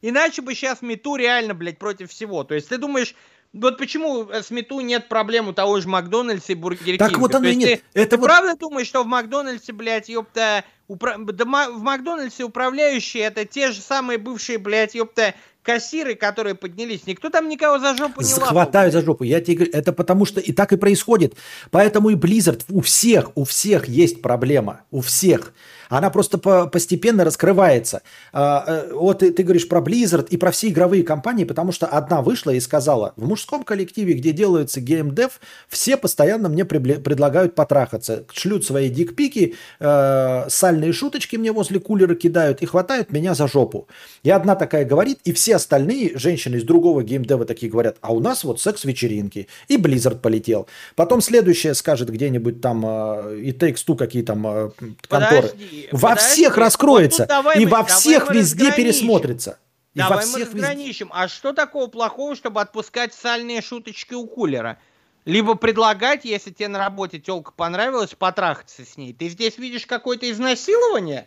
иначе 0.00 0.42
бы 0.42 0.54
сейчас 0.54 0.82
мету 0.82 1.16
реально, 1.16 1.54
блядь, 1.54 1.78
против 1.78 2.10
всего. 2.10 2.44
То 2.44 2.54
есть 2.54 2.68
ты 2.68 2.78
думаешь, 2.78 3.14
вот 3.52 3.76
почему 3.76 4.30
с 4.30 4.50
мету 4.50 4.80
нет 4.80 5.08
проблем 5.08 5.48
у 5.48 5.52
того 5.52 5.78
же 5.80 5.88
Макдональдса 5.88 6.52
и 6.52 6.54
Бургер 6.54 6.96
Так 6.96 7.10
Кинга? 7.10 7.20
вот 7.20 7.34
оно 7.34 7.48
и 7.48 7.54
нет. 7.54 7.82
Ты, 7.92 8.00
Это 8.00 8.10
ты 8.12 8.16
вот- 8.16 8.26
правда 8.26 8.56
думаешь, 8.56 8.86
что 8.86 9.02
в 9.02 9.06
Макдональдсе, 9.06 9.72
блядь, 9.72 10.08
ёпта, 10.08 10.64
упра- 10.88 11.18
да 11.22 11.44
в 11.44 11.82
Макдональдсе 11.82 12.44
управляющие 12.44 13.24
это 13.24 13.44
те 13.44 13.70
же 13.72 13.80
самые 13.82 14.16
бывшие, 14.18 14.56
блядь, 14.58 14.94
ёпта, 14.94 15.34
кассиры, 15.62 16.14
которые 16.14 16.54
поднялись. 16.54 17.06
Никто 17.06 17.30
там 17.30 17.48
никого 17.48 17.78
за 17.78 17.96
жопу 17.96 18.22
не 18.22 18.32
лапал. 18.32 18.48
Хватают 18.48 18.92
за 18.92 19.02
жопу. 19.02 19.24
Я 19.24 19.40
тебе 19.40 19.56
говорю, 19.56 19.72
это 19.72 19.92
потому 19.92 20.24
что 20.24 20.40
и 20.40 20.52
так 20.52 20.72
и 20.72 20.76
происходит. 20.76 21.34
Поэтому 21.70 22.10
и 22.10 22.14
Blizzard 22.14 22.64
у 22.68 22.80
всех, 22.80 23.30
у 23.36 23.44
всех 23.44 23.88
есть 23.88 24.22
проблема. 24.22 24.82
У 24.90 25.00
всех. 25.00 25.52
Она 25.92 26.08
просто 26.08 26.38
по- 26.38 26.68
постепенно 26.68 27.22
раскрывается. 27.22 28.00
А, 28.32 28.64
э, 28.66 28.92
вот 28.94 29.18
ты, 29.18 29.30
ты 29.30 29.42
говоришь 29.42 29.68
про 29.68 29.80
Blizzard 29.80 30.26
и 30.30 30.38
про 30.38 30.50
все 30.50 30.68
игровые 30.68 31.02
компании, 31.02 31.44
потому 31.44 31.70
что 31.70 31.86
одна 31.86 32.22
вышла 32.22 32.50
и 32.50 32.60
сказала, 32.60 33.12
в 33.16 33.28
мужском 33.28 33.62
коллективе, 33.62 34.14
где 34.14 34.32
делается 34.32 34.80
геймдев, 34.80 35.38
все 35.68 35.98
постоянно 35.98 36.48
мне 36.48 36.64
предлагают 36.64 37.54
потрахаться. 37.54 38.24
Шлют 38.32 38.64
свои 38.64 38.88
дикпики, 38.88 39.54
э, 39.80 40.44
сальные 40.48 40.94
шуточки 40.94 41.36
мне 41.36 41.52
возле 41.52 41.78
кулера 41.78 42.14
кидают 42.14 42.62
и 42.62 42.66
хватают 42.66 43.12
меня 43.12 43.34
за 43.34 43.46
жопу. 43.46 43.86
И 44.22 44.30
одна 44.30 44.54
такая 44.54 44.86
говорит, 44.86 45.18
и 45.24 45.32
все 45.34 45.56
остальные 45.56 46.16
женщины 46.16 46.56
из 46.56 46.64
другого 46.64 47.02
геймдева 47.02 47.44
такие 47.44 47.70
говорят, 47.70 47.98
а 48.00 48.14
у 48.14 48.20
нас 48.20 48.44
вот 48.44 48.62
секс-вечеринки. 48.62 49.46
И 49.68 49.76
Blizzard 49.76 50.20
полетел. 50.20 50.66
Потом 50.96 51.20
следующее 51.20 51.74
скажет 51.74 52.08
где-нибудь 52.08 52.62
там 52.62 52.82
э, 52.86 53.40
и 53.42 53.52
Takes 53.52 53.84
Two 53.86 53.94
какие 53.94 54.22
там 54.22 54.46
э, 54.46 54.70
конторы. 55.06 55.48
Подожди, 55.48 55.81
во 55.92 56.10
подожди. 56.10 56.30
всех 56.32 56.56
раскроется. 56.56 57.26
давай 57.26 57.60
и 57.60 57.64
мы- 57.64 57.70
во 57.70 57.84
всех 57.84 58.28
мы 58.28 58.36
везде 58.36 58.64
разграничим. 58.68 58.76
пересмотрится. 59.00 59.58
И 59.94 60.00
во 60.00 60.08
Давай 60.08 60.24
мы 60.26 60.30
всех 60.32 60.48
везде- 60.48 60.60
разграничим. 60.60 61.10
А 61.12 61.28
что 61.28 61.52
такого 61.52 61.86
плохого, 61.88 62.34
чтобы 62.36 62.60
отпускать 62.60 63.12
сальные 63.14 63.60
шуточки 63.62 64.14
у 64.14 64.26
кулера? 64.26 64.78
Либо 65.24 65.54
предлагать, 65.54 66.24
если 66.24 66.50
тебе 66.50 66.66
на 66.66 66.80
работе 66.80 67.20
телка 67.20 67.52
понравилась, 67.54 68.10
потрахаться 68.12 68.84
с 68.84 68.96
ней. 68.96 69.12
Ты 69.12 69.28
здесь 69.28 69.56
видишь 69.56 69.86
какое-то 69.86 70.28
изнасилование? 70.28 71.26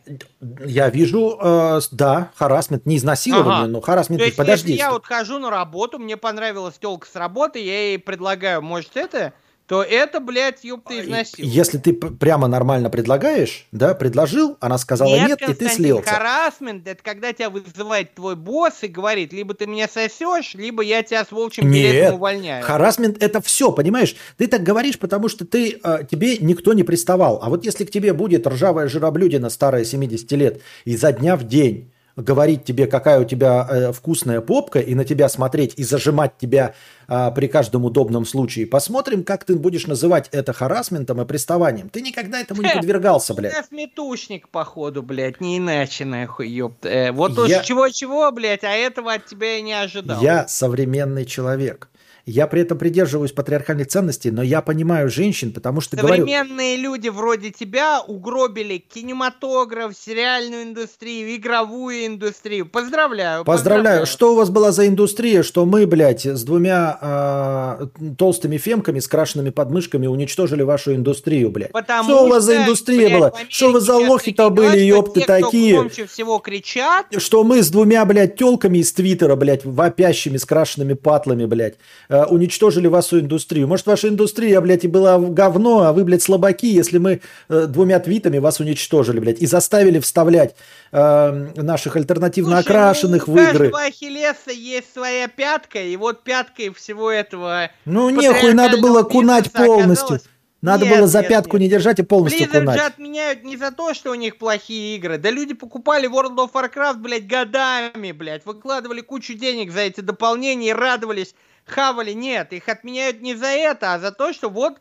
Я 0.65 0.89
вижу, 0.89 1.39
э, 1.41 1.79
да, 1.91 2.31
харасмент, 2.35 2.85
не 2.85 2.97
изнасилование, 2.97 3.59
Ага. 3.63 3.67
но 3.67 3.79
харасмент. 3.81 4.19
То 4.19 4.25
есть, 4.25 4.35
Подожди. 4.37 4.71
если 4.73 4.79
я 4.83 4.91
вот 4.91 5.05
хожу 5.05 5.39
на 5.39 5.49
работу, 5.49 5.97
мне 5.97 6.17
понравилась 6.17 6.75
телка 6.77 7.07
с 7.07 7.15
работы, 7.15 7.59
я 7.59 7.89
ей 7.89 7.99
предлагаю, 7.99 8.61
может, 8.61 8.97
это, 8.97 9.31
то 9.67 9.81
это, 9.81 10.19
блядь, 10.19 10.63
ёпта, 10.63 11.01
изнасилование. 11.01 11.55
Если 11.55 11.77
ты 11.79 11.93
прямо 11.93 12.47
нормально 12.47 12.91
предлагаешь, 12.91 13.67
да, 13.71 13.95
предложил, 13.95 14.57
она 14.59 14.77
сказала 14.77 15.09
нет, 15.09 15.41
и 15.41 15.53
ты 15.53 15.69
слился. 15.69 16.09
Харасмент 16.09 16.87
это 16.87 17.01
когда 17.01 17.33
тебя 17.33 17.49
вызывает 17.49 18.13
твой 18.13 18.35
босс 18.35 18.83
и 18.83 18.87
говорит, 18.87 19.33
либо 19.33 19.55
ты 19.55 19.65
меня 19.65 19.87
сосешь, 19.87 20.53
либо 20.53 20.83
я 20.83 21.01
тебя 21.01 21.25
с 21.25 21.31
волчьим 21.31 21.71
билетом 21.71 22.01
Нет, 22.01 22.13
увольняю. 22.13 22.63
харасмент 22.63 23.21
это 23.23 23.41
все, 23.41 23.71
понимаешь? 23.71 24.15
Ты 24.37 24.47
так 24.47 24.61
говоришь, 24.61 24.99
потому 24.99 25.29
что 25.29 25.45
ты, 25.45 25.79
э, 25.83 25.99
тебе 26.09 26.37
никто 26.37 26.73
не 26.73 26.83
приставал. 26.83 27.39
А 27.41 27.49
вот 27.49 27.65
если 27.65 27.85
к 27.85 27.91
тебе 27.91 28.13
будет 28.13 28.45
ржавая 28.45 28.87
жироблюдина 28.87 29.49
старая 29.49 29.83
70 29.83 30.31
лет 30.33 30.61
и 30.83 30.95
за 30.95 31.11
дня 31.11 31.35
в 31.35 31.43
день 31.43 31.91
говорить 32.15 32.63
тебе, 32.63 32.87
какая 32.87 33.19
у 33.19 33.25
тебя 33.25 33.67
э, 33.69 33.91
вкусная 33.91 34.41
попка, 34.41 34.79
и 34.79 34.95
на 34.95 35.03
тебя 35.03 35.27
смотреть, 35.29 35.73
и 35.77 35.83
зажимать 35.83 36.37
тебя 36.37 36.73
а, 37.07 37.29
при 37.31 37.47
каждом 37.47 37.85
удобном 37.85 38.25
случае. 38.25 38.67
Посмотрим, 38.67 39.23
как 39.23 39.43
ты 39.43 39.55
будешь 39.55 39.85
называть 39.85 40.29
это 40.31 40.53
харасментом 40.53 41.21
и 41.21 41.25
приставанием. 41.25 41.89
Ты 41.89 42.01
никогда 42.01 42.39
этому 42.39 42.61
не 42.61 42.69
подвергался, 42.69 43.33
блядь. 43.33 43.53
Я 43.53 43.63
сметушник, 43.63 44.49
походу, 44.49 45.03
блядь, 45.03 45.41
не 45.41 45.57
иначе, 45.57 46.05
нахуй, 46.05 46.49
ёпта. 46.49 46.89
Э, 46.89 47.11
вот 47.11 47.37
уж 47.37 47.49
Я- 47.49 47.63
чего-чего, 47.63 48.31
блядь, 48.31 48.63
а 48.63 48.71
этого 48.71 49.13
от 49.13 49.25
тебя 49.25 49.55
я 49.55 49.61
не 49.61 49.73
ожидал. 49.73 50.21
Я 50.21 50.47
современный 50.47 51.25
человек. 51.25 51.89
Я 52.25 52.47
при 52.47 52.61
этом 52.61 52.79
придерживаюсь 52.79 53.31
патриархальных 53.31 53.87
ценностей, 53.87 54.31
но 54.31 54.41
я 54.41 54.61
понимаю 54.61 55.11
женщин, 55.11 55.51
потому 55.51 55.79
что 55.79 55.95
говорю... 55.95 56.25
Современные 56.25 56.75
люди 56.75 57.09
вроде 57.09 57.51
тебя 57.51 58.01
угробили 58.01 58.79
кинематограф, 58.79 59.95
сериальную 59.95 60.63
индустрию, 60.63 61.35
игровую 61.35 62.07
индустрию. 62.07 62.65
Поздравляю. 62.65 63.45
Поздравляю. 63.45 64.07
Что 64.07 64.33
у 64.33 64.35
вас 64.37 64.49
была 64.49 64.71
за 64.71 64.87
индустрия, 64.87 65.43
что 65.43 65.65
мы, 65.65 65.85
блядь, 65.85 66.25
с 66.25 66.43
двумя 66.43 66.97
а, 66.99 67.87
толстыми 68.17 68.57
фемками 68.57 68.99
с 68.99 69.07
крашенными 69.07 69.51
подмышками 69.51 70.07
уничтожили 70.07 70.63
вашу 70.63 70.95
индустрию, 70.95 71.51
блядь? 71.51 71.71
Потому 71.73 72.09
что 72.09 72.25
у 72.25 72.29
вас 72.29 72.43
за 72.43 72.57
индустрия 72.57 73.07
блядь, 73.07 73.19
была? 73.19 73.33
Что 73.49 73.71
вы 73.71 73.81
за 73.81 73.97
лохи-то 73.97 74.49
были, 74.49 74.79
ёпты, 74.79 75.21
те, 75.21 75.27
такие? 75.27 75.75
громче 75.75 76.07
всего 76.07 76.39
кричат, 76.39 77.05
Что 77.17 77.43
мы 77.43 77.61
с 77.61 77.69
двумя, 77.69 78.03
блядь, 78.05 78.35
телками 78.35 78.79
из 78.79 78.91
Твиттера, 78.93 79.35
блядь, 79.35 79.63
вопящими, 79.63 80.37
с 80.37 80.45
крашенными 80.45 80.93
патлами, 80.93 81.45
блядь, 81.45 81.75
э, 82.09 82.14
уничтожили 82.23 82.87
вашу 82.87 83.19
индустрию. 83.19 83.67
Может, 83.67 83.85
ваша 83.87 84.07
индустрия, 84.07 84.61
блядь, 84.61 84.83
и 84.85 84.87
была 84.87 85.17
говно, 85.19 85.83
а 85.83 85.93
вы, 85.93 86.03
блядь, 86.03 86.23
слабаки, 86.23 86.67
если 86.67 86.97
мы 86.97 87.21
э, 87.49 87.65
двумя 87.67 87.99
твитами 87.99 88.37
вас 88.37 88.59
уничтожили, 88.59 89.19
блядь, 89.19 89.39
и 89.41 89.45
заставили 89.45 89.99
вставлять 89.99 90.55
э, 90.91 91.49
наших 91.55 91.95
альтернативно 91.95 92.57
Слушай, 92.61 92.65
окрашенных 92.65 93.27
ну, 93.27 93.33
в 93.33 93.35
у 93.35 93.39
игры. 93.39 93.69
каждого 93.69 93.81
Ахиллеса 93.81 94.51
есть 94.51 94.93
своя 94.93 95.27
пятка, 95.27 95.81
и 95.81 95.95
вот 95.97 96.23
пяткой 96.23 96.73
всего 96.73 97.11
этого 97.11 97.69
Ну, 97.85 98.09
нехуй, 98.09 98.53
надо 98.53 98.77
было 98.77 99.03
кунать 99.03 99.51
полностью. 99.51 100.05
оказалось- 100.05 100.23
Надо 100.61 100.85
Нет, 100.85 100.97
было 100.97 101.07
за 101.07 101.19
нет, 101.19 101.27
пятку 101.27 101.57
нет. 101.57 101.61
не 101.61 101.69
держать 101.69 101.99
и 101.99 102.03
полностью 102.03 102.47
Blizzard 102.47 102.59
кунать. 102.61 102.79
же 102.79 102.85
отменяют 102.87 103.43
не 103.43 103.55
за 103.55 103.69
то, 103.71 103.93
что 103.93 104.09
у 104.09 104.15
них 104.15 104.37
плохие 104.39 104.95
игры. 104.95 105.19
Да 105.19 105.29
люди 105.29 105.53
покупали 105.53 106.09
World 106.09 106.37
of 106.37 106.53
Warcraft, 106.53 106.97
блядь, 106.97 107.27
годами, 107.27 108.11
блядь. 108.13 108.47
Выкладывали 108.47 109.01
кучу 109.01 109.35
денег 109.35 109.71
за 109.71 109.81
эти 109.81 110.01
дополнения 110.01 110.69
и 110.69 110.73
радовались, 110.73 111.35
хавали. 111.65 112.11
Нет, 112.11 112.53
их 112.53 112.69
отменяют 112.69 113.21
не 113.21 113.35
за 113.35 113.47
это, 113.47 113.93
а 113.93 113.99
за 113.99 114.11
то, 114.11 114.33
что 114.33 114.49
вот, 114.49 114.77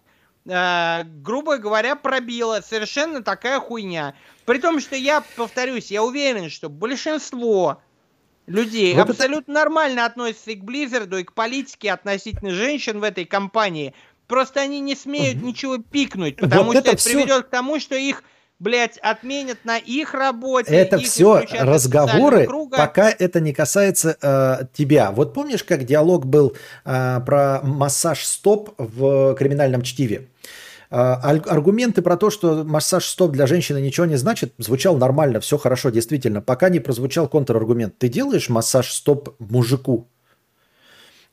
э, 0.47 1.03
грубо 1.05 1.57
говоря, 1.59 1.97
пробило. 1.97 2.61
Совершенно 2.61 3.23
такая 3.23 3.61
хуйня. 3.61 4.15
При 4.45 4.59
том, 4.59 4.81
что 4.81 4.95
я, 4.97 5.23
повторюсь, 5.37 5.91
я 5.91 6.03
уверен, 6.03 6.51
что 6.51 6.69
большинство 6.69 7.81
людей 8.47 8.95
Вот 8.95 9.03
это- 9.05 9.13
абсолютно 9.13 9.55
нормально 9.55 10.05
относятся 10.05 10.51
и 10.51 10.57
к 10.57 10.63
Blizzard, 10.65 11.19
и 11.21 11.25
к 11.25 11.33
политике 11.33 11.93
относительно 11.93 12.51
женщин 12.51 13.01
в 13.01 13.03
этой 13.03 13.25
компании. 13.25 13.95
Просто 14.27 14.61
они 14.61 14.81
не 14.81 14.95
смеют 14.97 15.43
ничего 15.43 15.79
пикнуть, 15.79 16.37
потому 16.37 16.65
Вот 16.65 16.73
что 16.73 16.81
это 16.81 16.91
это, 16.91 16.99
всё- 16.99 17.11
приведет 17.13 17.47
к 17.47 17.51
тому, 17.51 17.79
что 17.81 17.95
их, 17.95 18.23
блядь, 18.59 18.99
отменят 18.99 19.59
на 19.65 19.79
их 19.79 20.15
работе. 20.15 20.75
Это 20.75 20.97
их 20.97 21.07
все 21.07 21.45
разговоры, 21.61 22.49
пока 22.71 23.11
это 23.11 23.41
не 23.41 23.53
касается 23.53 24.17
э, 24.21 24.67
тебя. 24.73 25.11
Вот 25.13 25.35
помнишь, 25.35 25.65
как 25.65 25.85
диалог 25.85 26.27
был 26.27 26.57
э, 26.85 27.21
про 27.25 27.61
массаж 27.63 28.25
стоп 28.25 28.75
в 28.79 29.35
криминальном 29.35 29.83
чтиве? 29.83 30.29
Э, 30.91 31.15
аргументы 31.23 32.03
про 32.03 32.17
то, 32.17 32.31
что 32.31 32.65
массаж 32.65 33.07
стоп 33.07 33.33
для 33.33 33.47
женщины 33.47 33.81
ничего 33.81 34.07
не 34.07 34.17
значит, 34.17 34.55
звучал 34.59 34.97
нормально, 34.97 35.41
все 35.41 35.59
хорошо, 35.59 35.91
действительно, 35.91 36.41
пока 36.41 36.69
не 36.69 36.81
прозвучал 36.81 37.29
контраргумент. 37.29 37.99
Ты 37.99 38.09
делаешь 38.09 38.49
массаж 38.49 38.93
стоп 38.93 39.35
мужику? 39.39 40.09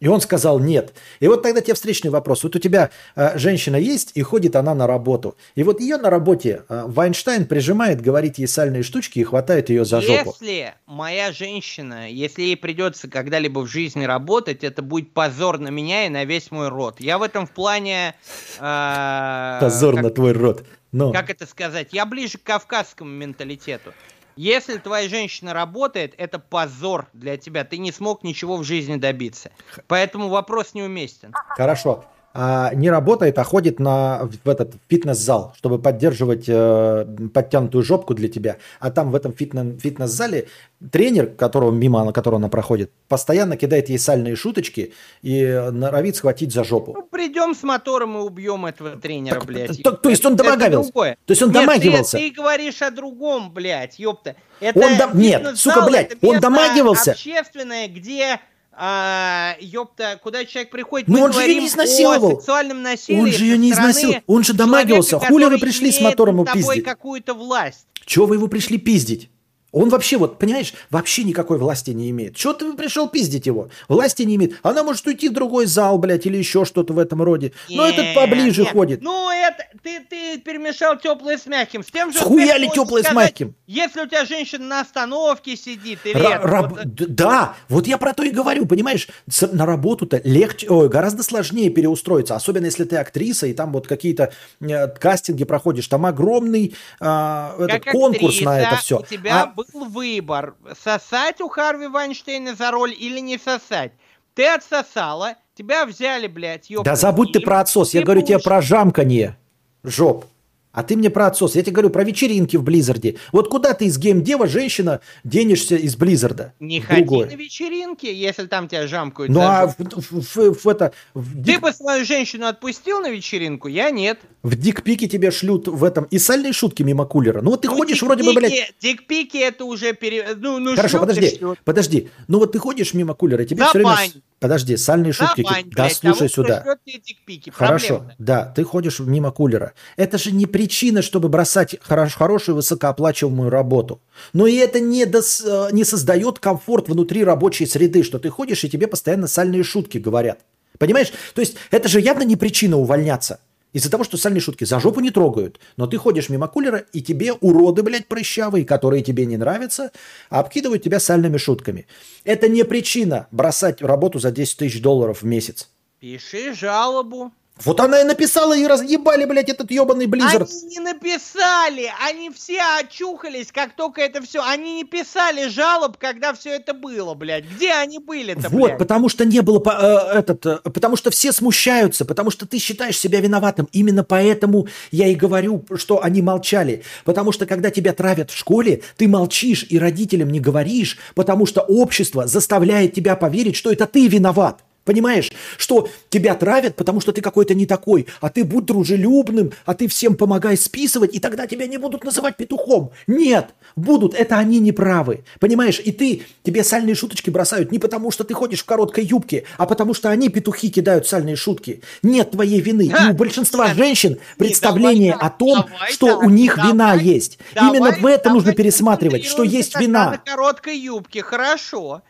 И 0.01 0.07
он 0.07 0.19
сказал 0.19 0.59
нет. 0.59 0.93
И 1.19 1.27
вот 1.27 1.43
тогда 1.43 1.61
тебе 1.61 1.75
встречный 1.75 2.09
вопрос. 2.09 2.43
Вот 2.43 2.55
у 2.55 2.59
тебя 2.59 2.89
э, 3.15 3.37
женщина 3.37 3.75
есть, 3.75 4.11
и 4.15 4.21
ходит 4.23 4.55
она 4.55 4.73
на 4.73 4.87
работу. 4.87 5.37
И 5.55 5.61
вот 5.63 5.79
ее 5.79 5.97
на 5.97 6.09
работе 6.09 6.63
э, 6.67 6.83
Вайнштейн 6.87 7.45
прижимает, 7.45 8.01
говорит 8.01 8.39
ей 8.39 8.47
сальные 8.47 8.81
штучки 8.81 9.19
и 9.19 9.23
хватает 9.23 9.69
ее 9.69 9.85
за 9.85 10.01
жопу. 10.01 10.35
Если 10.41 10.73
моя 10.87 11.31
женщина, 11.31 12.09
если 12.09 12.41
ей 12.41 12.57
придется 12.57 13.07
когда-либо 13.07 13.59
в 13.59 13.67
жизни 13.67 14.03
работать, 14.03 14.63
это 14.63 14.81
будет 14.81 15.13
позор 15.13 15.59
на 15.59 15.69
меня 15.69 16.07
и 16.07 16.09
на 16.09 16.25
весь 16.25 16.49
мой 16.49 16.69
род. 16.69 16.99
Я 16.99 17.19
в 17.19 17.21
этом 17.21 17.45
в 17.45 17.51
плане... 17.51 18.15
э, 18.59 19.57
Позор 19.61 19.93
как- 19.95 20.03
на 20.03 20.09
твой 20.09 20.31
рот. 20.33 20.65
Ну, 20.91 21.13
как 21.13 21.29
это 21.29 21.45
сказать, 21.45 21.89
я 21.93 22.05
ближе 22.05 22.37
к 22.37 22.43
кавказскому 22.43 23.09
менталитету. 23.09 23.93
Если 24.35 24.77
твоя 24.77 25.09
женщина 25.09 25.53
работает, 25.53 26.13
это 26.17 26.39
позор 26.39 27.07
для 27.13 27.37
тебя. 27.37 27.63
Ты 27.63 27.77
не 27.77 27.91
смог 27.91 28.23
ничего 28.23 28.57
в 28.57 28.63
жизни 28.63 28.95
добиться. 28.95 29.51
Поэтому 29.87 30.29
вопрос 30.29 30.73
неуместен. 30.73 31.33
хорошо. 31.55 32.05
А, 32.33 32.73
не 32.73 32.89
работает, 32.89 33.37
а 33.39 33.43
ходит 33.43 33.79
на, 33.79 34.29
в 34.45 34.47
этот 34.47 34.75
фитнес-зал, 34.87 35.53
чтобы 35.57 35.79
поддерживать 35.79 36.45
э, 36.47 37.05
подтянутую 37.33 37.83
жопку 37.83 38.13
для 38.13 38.29
тебя. 38.29 38.55
А 38.79 38.89
там 38.89 39.11
в 39.11 39.15
этом 39.15 39.33
фитне- 39.33 39.77
фитнес-зале 39.77 40.47
тренер, 40.91 41.27
которого, 41.27 41.71
мимо 41.71 42.05
на 42.05 42.13
которого 42.13 42.37
она 42.39 42.47
проходит, 42.47 42.89
постоянно 43.09 43.57
кидает 43.57 43.89
ей 43.89 43.99
сальные 43.99 44.37
шуточки 44.37 44.93
и 45.21 45.45
норовит 45.73 46.15
схватить 46.15 46.53
за 46.53 46.63
жопу. 46.63 46.93
Ну, 46.95 47.03
придем 47.03 47.53
с 47.53 47.63
мотором 47.63 48.17
и 48.17 48.21
убьем 48.21 48.65
этого 48.65 48.91
тренера, 48.91 49.35
Так, 49.35 49.45
блядь. 49.45 49.83
то- 49.83 49.91
то 49.91 50.09
есть 50.09 50.25
он 50.25 50.37
другое. 50.37 51.17
То 51.25 51.31
есть 51.31 51.41
он 51.41 51.49
Нет, 51.49 51.57
ты- 51.59 51.65
домагивался? 51.67 52.17
Ты, 52.17 52.31
говоришь 52.31 52.81
о 52.81 52.91
другом, 52.91 53.51
блядь, 53.53 53.99
ёпта. 53.99 54.37
Это 54.61 54.79
Он 54.79 54.97
дом- 54.97 55.17
нет, 55.17 55.57
сука, 55.57 55.81
блядь, 55.85 56.11
он 56.23 56.39
домагивался. 56.39 57.11
общественное, 57.11 57.87
где 57.89 58.39
а, 58.73 59.55
ёпта, 59.59 60.19
куда 60.23 60.45
человек 60.45 60.71
приходит, 60.71 61.07
Но 61.07 61.17
мы 61.17 61.23
он 61.25 61.31
же 61.31 61.39
говорим 61.39 61.59
не 61.59 61.67
изнасиловал. 61.67 62.37
сексуальном 62.37 62.81
насилии 62.81 63.19
Он 63.19 63.31
же 63.31 63.43
ее 63.45 63.57
не 63.57 63.71
изнасиловал. 63.71 64.21
Он 64.27 64.43
же 64.43 64.53
домагивался. 64.53 65.11
человека, 65.11 65.27
Хули 65.33 65.45
вы 65.45 65.57
пришли 65.59 65.91
с 65.91 65.99
мотором 66.01 66.45
тобой 66.45 66.61
пиздить? 66.61 66.83
какую-то 66.85 67.33
власть. 67.33 67.85
Чего 68.05 68.25
вы 68.25 68.35
его 68.35 68.47
пришли 68.47 68.77
пиздить? 68.77 69.29
Он 69.71 69.89
вообще, 69.89 70.17
вот, 70.17 70.37
понимаешь, 70.37 70.73
вообще 70.89 71.23
никакой 71.23 71.57
власти 71.57 71.91
не 71.91 72.09
имеет. 72.09 72.35
Чего 72.35 72.53
ты 72.53 72.73
пришел 72.73 73.07
пиздить 73.07 73.45
его? 73.45 73.69
Власти 73.87 74.23
не 74.23 74.35
имеет. 74.35 74.55
Она 74.63 74.83
может 74.83 75.05
уйти 75.07 75.29
в 75.29 75.33
другой 75.33 75.65
зал, 75.65 75.97
блядь, 75.97 76.25
или 76.25 76.37
еще 76.37 76.65
что-то 76.65 76.93
в 76.93 76.99
этом 76.99 77.21
роде. 77.21 77.53
Но 77.69 77.85
этот 77.85 78.05
Нет, 78.05 78.15
поближе 78.15 78.63
нет. 78.63 78.71
ходит. 78.71 79.01
Ну, 79.01 79.29
это 79.29 79.65
ты, 79.81 80.01
ты 80.01 80.37
перемешал 80.39 80.97
теплое 80.97 81.37
с 81.37 81.45
мягким. 81.45 81.83
С 81.83 81.87
тем 81.87 82.11
же 82.11 82.19
Схуя 82.19 82.57
ли 82.57 82.67
успехом 82.67 82.85
теплое 82.85 83.03
с 83.03 83.13
мягким? 83.13 83.55
Если 83.65 84.01
у 84.01 84.07
тебя 84.07 84.25
женщина 84.25 84.65
на 84.65 84.81
остановке 84.81 85.55
сидит, 85.55 85.99
или 86.03 86.15
Ра- 86.15 86.35
это, 86.35 86.47
раб- 86.47 86.71
вот, 86.71 86.93
Да, 86.95 87.55
вот 87.69 87.87
я 87.87 87.97
про 87.97 88.13
то 88.13 88.23
и 88.23 88.29
говорю, 88.29 88.65
понимаешь, 88.65 89.07
на 89.51 89.65
работу-то 89.65 90.19
легче, 90.25 90.67
ой, 90.69 90.89
гораздо 90.89 91.23
сложнее 91.23 91.69
переустроиться, 91.69 92.35
особенно 92.35 92.65
если 92.65 92.83
ты 92.83 92.97
актриса 92.97 93.47
и 93.47 93.53
там 93.53 93.71
вот 93.71 93.87
какие-то 93.87 94.33
э, 94.59 94.87
кастинги 94.89 95.45
проходишь, 95.45 95.87
там 95.87 96.05
огромный 96.05 96.75
а, 96.99 97.55
этот 97.57 97.85
конкурс 97.85 98.41
на 98.41 98.59
это 98.59 98.75
все. 98.77 98.99
У 98.99 99.05
тебя 99.05 99.53
был 99.73 99.85
выбор, 99.85 100.55
сосать 100.81 101.41
у 101.41 101.49
Харви 101.49 101.87
Вайнштейна 101.87 102.55
за 102.55 102.71
роль 102.71 102.93
или 102.97 103.19
не 103.19 103.37
сосать. 103.37 103.93
Ты 104.33 104.47
отсосала, 104.47 105.35
тебя 105.55 105.85
взяли, 105.85 106.27
блядь, 106.27 106.69
ёпта, 106.69 106.91
Да 106.91 106.95
забудь 106.95 107.33
ты 107.33 107.39
про 107.39 107.59
отсос. 107.61 107.93
Я 107.93 108.01
ты 108.01 108.05
говорю 108.05 108.21
тебе 108.21 108.39
про 108.39 108.61
жамканье. 108.61 109.37
Жоп. 109.83 110.25
А 110.73 110.83
ты 110.83 110.95
мне 110.95 111.09
про 111.09 111.27
отсос. 111.27 111.55
Я 111.55 111.63
тебе 111.63 111.73
говорю 111.73 111.89
про 111.89 112.03
вечеринки 112.03 112.55
в 112.55 112.63
Близзарде. 112.63 113.17
Вот 113.33 113.49
куда 113.49 113.73
ты 113.73 113.85
из 113.85 113.97
геймдева, 113.97 114.47
женщина, 114.47 115.01
денешься 115.25 115.75
из 115.75 115.95
Близзарда? 115.97 116.53
Не 116.59 116.79
ходи 116.79 117.01
другое. 117.01 117.27
на 117.27 117.35
вечеринки, 117.35 118.05
если 118.05 118.45
там 118.45 118.67
тебя 118.69 118.87
жамкают. 118.87 119.31
Ну 119.31 119.41
а 119.41 119.67
в, 119.67 119.75
в- 119.77 120.35
в- 120.35 120.63
в 120.63 120.67
это, 120.67 120.93
в, 121.13 121.33
Ты 121.33 121.39
дик, 121.53 121.61
бы 121.61 121.73
свою 121.73 122.05
женщину 122.05 122.45
отпустил 122.47 122.99
на 123.01 123.09
вечеринку? 123.09 123.67
Я 123.67 123.91
нет. 123.91 124.19
в 124.43 124.55
дикпике 124.55 125.07
тебе 125.07 125.29
шлют 125.31 125.67
в 125.67 125.83
этом 125.83 126.05
и 126.05 126.17
сальные 126.17 126.53
шутки 126.53 126.83
мимо 126.83 127.05
кулера. 127.05 127.41
Ну 127.41 127.51
вот 127.51 127.61
ты 127.61 127.67
Ну, 127.67 127.75
ходишь 127.75 128.01
вроде 128.01 128.23
бы, 128.23 128.33
блядь, 128.33 128.73
дикпики- 128.81 129.39
это 129.41 129.65
уже 129.65 129.93
пере... 129.93 130.29
Ну, 130.37 130.59
ну 130.59 130.75
Хорошо, 130.75 130.99
подожди, 130.99 131.39
подожди. 131.65 132.09
Ну 132.27 132.39
вот 132.39 132.53
ты 132.53 132.59
ходишь 132.59 132.93
мимо 132.93 133.13
кулера, 133.13 133.43
тебе 133.43 133.63
все 133.65 133.79
время... 133.79 133.95
Подожди, 134.41 134.75
сальные 134.75 135.13
шутки. 135.13 135.43
Да 135.43 135.83
блядь, 135.83 135.93
слушай 135.97 136.17
того, 136.17 136.27
сюда. 136.27 136.65
дикпики. 136.85 137.51
Хорошо, 137.51 137.87
Проблема-то. 137.99 138.15
да, 138.17 138.45
ты 138.55 138.63
ходишь 138.63 138.99
мимо 138.99 139.29
кулера. 139.31 139.73
Это 139.97 140.17
же 140.17 140.31
не 140.31 140.47
причина, 140.47 141.03
чтобы 141.03 141.29
бросать 141.29 141.75
хорош- 141.79 142.15
хорошую 142.15 142.55
высокооплачиваемую 142.55 143.51
работу. 143.51 144.01
Но 144.33 144.47
и 144.47 144.55
это 144.55 144.79
не, 144.79 145.05
дос- 145.05 145.43
э, 145.45 145.69
не 145.71 145.83
создает 145.83 146.39
комфорт 146.39 146.89
внутри 146.89 147.23
рабочей 147.23 147.67
среды, 147.67 148.01
что 148.01 148.17
ты 148.17 148.29
ходишь 148.31 148.63
и 148.63 148.69
тебе 148.69 148.87
постоянно 148.87 149.27
сальные 149.27 149.63
шутки 149.63 149.99
говорят. 149.99 150.39
Понимаешь? 150.79 151.13
То 151.35 151.41
есть 151.41 151.57
это 151.69 151.87
же 151.87 152.01
явно 152.01 152.23
не 152.23 152.35
причина 152.35 152.77
увольняться. 152.77 153.39
Из-за 153.73 153.89
того, 153.89 154.03
что 154.03 154.17
сальные 154.17 154.41
шутки 154.41 154.65
за 154.65 154.79
жопу 154.79 154.99
не 154.99 155.11
трогают. 155.11 155.59
Но 155.77 155.87
ты 155.87 155.97
ходишь 155.97 156.29
мимо 156.29 156.47
кулера, 156.47 156.85
и 156.93 157.01
тебе 157.01 157.33
уроды, 157.33 157.83
блядь, 157.83 158.07
прыщавые, 158.07 158.65
которые 158.65 159.01
тебе 159.01 159.25
не 159.25 159.37
нравятся, 159.37 159.91
обкидывают 160.29 160.83
тебя 160.83 160.99
сальными 160.99 161.37
шутками. 161.37 161.87
Это 162.23 162.47
не 162.47 162.63
причина 162.63 163.27
бросать 163.31 163.81
работу 163.81 164.19
за 164.19 164.31
10 164.31 164.57
тысяч 164.57 164.81
долларов 164.81 165.21
в 165.21 165.25
месяц. 165.25 165.69
Пиши 165.99 166.53
жалобу. 166.53 167.31
Вот 167.65 167.79
она 167.79 168.01
и 168.01 168.03
написала, 168.03 168.57
и 168.57 168.65
разъебали, 168.65 169.25
блядь, 169.25 169.49
этот 169.49 169.71
ебаный 169.71 170.05
Blizzard. 170.05 170.47
Они 170.49 170.77
не 170.77 170.79
написали, 170.79 171.91
они 172.07 172.29
все 172.29 172.59
очухались, 172.79 173.51
как 173.51 173.75
только 173.75 174.01
это 174.01 174.21
все. 174.21 174.43
Они 174.43 174.75
не 174.75 174.83
писали 174.83 175.47
жалоб, 175.47 175.97
когда 175.97 176.33
все 176.33 176.51
это 176.51 176.73
было, 176.73 177.13
блядь. 177.13 177.45
Где 177.45 177.73
они 177.73 177.99
были-то, 177.99 178.49
Вот, 178.49 178.67
блядь? 178.67 178.77
потому 178.77 179.09
что 179.09 179.25
не 179.25 179.41
было, 179.41 179.61
э, 179.65 180.19
этот, 180.19 180.45
э, 180.45 180.57
потому 180.63 180.95
что 180.95 181.11
все 181.11 181.31
смущаются, 181.31 182.05
потому 182.05 182.31
что 182.31 182.47
ты 182.47 182.57
считаешь 182.57 182.97
себя 182.97 183.19
виноватым. 183.19 183.67
Именно 183.71 184.03
поэтому 184.03 184.67
я 184.91 185.07
и 185.07 185.15
говорю, 185.15 185.65
что 185.75 186.03
они 186.03 186.21
молчали. 186.21 186.83
Потому 187.05 187.31
что 187.31 187.45
когда 187.45 187.69
тебя 187.69 187.93
травят 187.93 188.31
в 188.31 188.37
школе, 188.37 188.81
ты 188.97 189.07
молчишь 189.07 189.65
и 189.69 189.77
родителям 189.77 190.31
не 190.31 190.39
говоришь, 190.39 190.97
потому 191.15 191.45
что 191.45 191.61
общество 191.61 192.27
заставляет 192.27 192.93
тебя 192.93 193.15
поверить, 193.15 193.55
что 193.55 193.71
это 193.71 193.85
ты 193.85 194.07
виноват. 194.07 194.61
Понимаешь, 194.83 195.31
что 195.57 195.87
тебя 196.09 196.33
травят, 196.35 196.75
потому 196.75 197.01
что 197.01 197.11
ты 197.11 197.21
какой-то 197.21 197.53
не 197.53 197.65
такой, 197.65 198.07
а 198.19 198.29
ты 198.29 198.43
будь 198.43 198.65
дружелюбным, 198.65 199.51
а 199.65 199.73
ты 199.75 199.87
всем 199.87 200.15
помогай 200.15 200.57
списывать, 200.57 201.13
и 201.13 201.19
тогда 201.19 201.45
тебя 201.45 201.67
не 201.67 201.77
будут 201.77 202.03
называть 202.03 202.35
петухом. 202.37 202.91
Нет, 203.05 203.49
будут, 203.75 204.15
это 204.15 204.37
они 204.37 204.59
не 204.59 204.71
правы. 204.71 205.23
Понимаешь, 205.39 205.79
и 205.83 205.91
ты, 205.91 206.23
тебе 206.43 206.63
сальные 206.63 206.95
шуточки 206.95 207.29
бросают 207.29 207.71
не 207.71 207.77
потому, 207.79 208.09
что 208.11 208.23
ты 208.23 208.33
ходишь 208.33 208.61
в 208.61 208.65
короткой 208.65 209.05
юбке, 209.05 209.45
а 209.57 209.65
потому 209.67 209.93
что 209.93 210.09
они, 210.09 210.29
петухи, 210.29 210.69
кидают 210.69 211.07
сальные 211.07 211.35
шутки. 211.35 211.81
Нет 212.01 212.31
твоей 212.31 212.59
вины. 212.59 212.83
И 212.87 213.11
у 213.11 213.13
большинства 213.13 213.73
женщин 213.73 214.17
представление 214.37 215.11
давай 215.13 215.27
о 215.27 215.29
том, 215.29 215.65
давай 215.69 215.91
что 215.93 216.17
у 216.17 216.29
них 216.29 216.55
давай, 216.55 216.71
вина 216.71 216.93
есть. 216.95 217.37
Давай- 217.53 217.69
Именно 217.69 217.91
в 217.99 218.05
это 218.05 218.23
давай 218.25 218.33
нужно 218.35 218.53
пересматривать, 218.53 219.25
что 219.25 219.43
есть 219.43 219.79
вина. 219.79 220.11
на 220.11 220.17
короткой 220.17 220.77
юбке, 220.77 221.21
хорошо. 221.21 222.01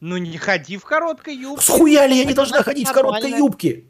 Ну 0.00 0.16
не 0.16 0.36
ходи 0.38 0.76
в 0.76 0.84
короткой 0.84 1.36
юбке. 1.36 1.64
Схуя 1.64 2.06
ли 2.06 2.16
я 2.16 2.24
не 2.24 2.34
должна 2.34 2.62
ходить 2.62 2.88
в 2.88 2.92
короткой 2.92 3.22
нормально. 3.30 3.44
юбке? 3.44 3.84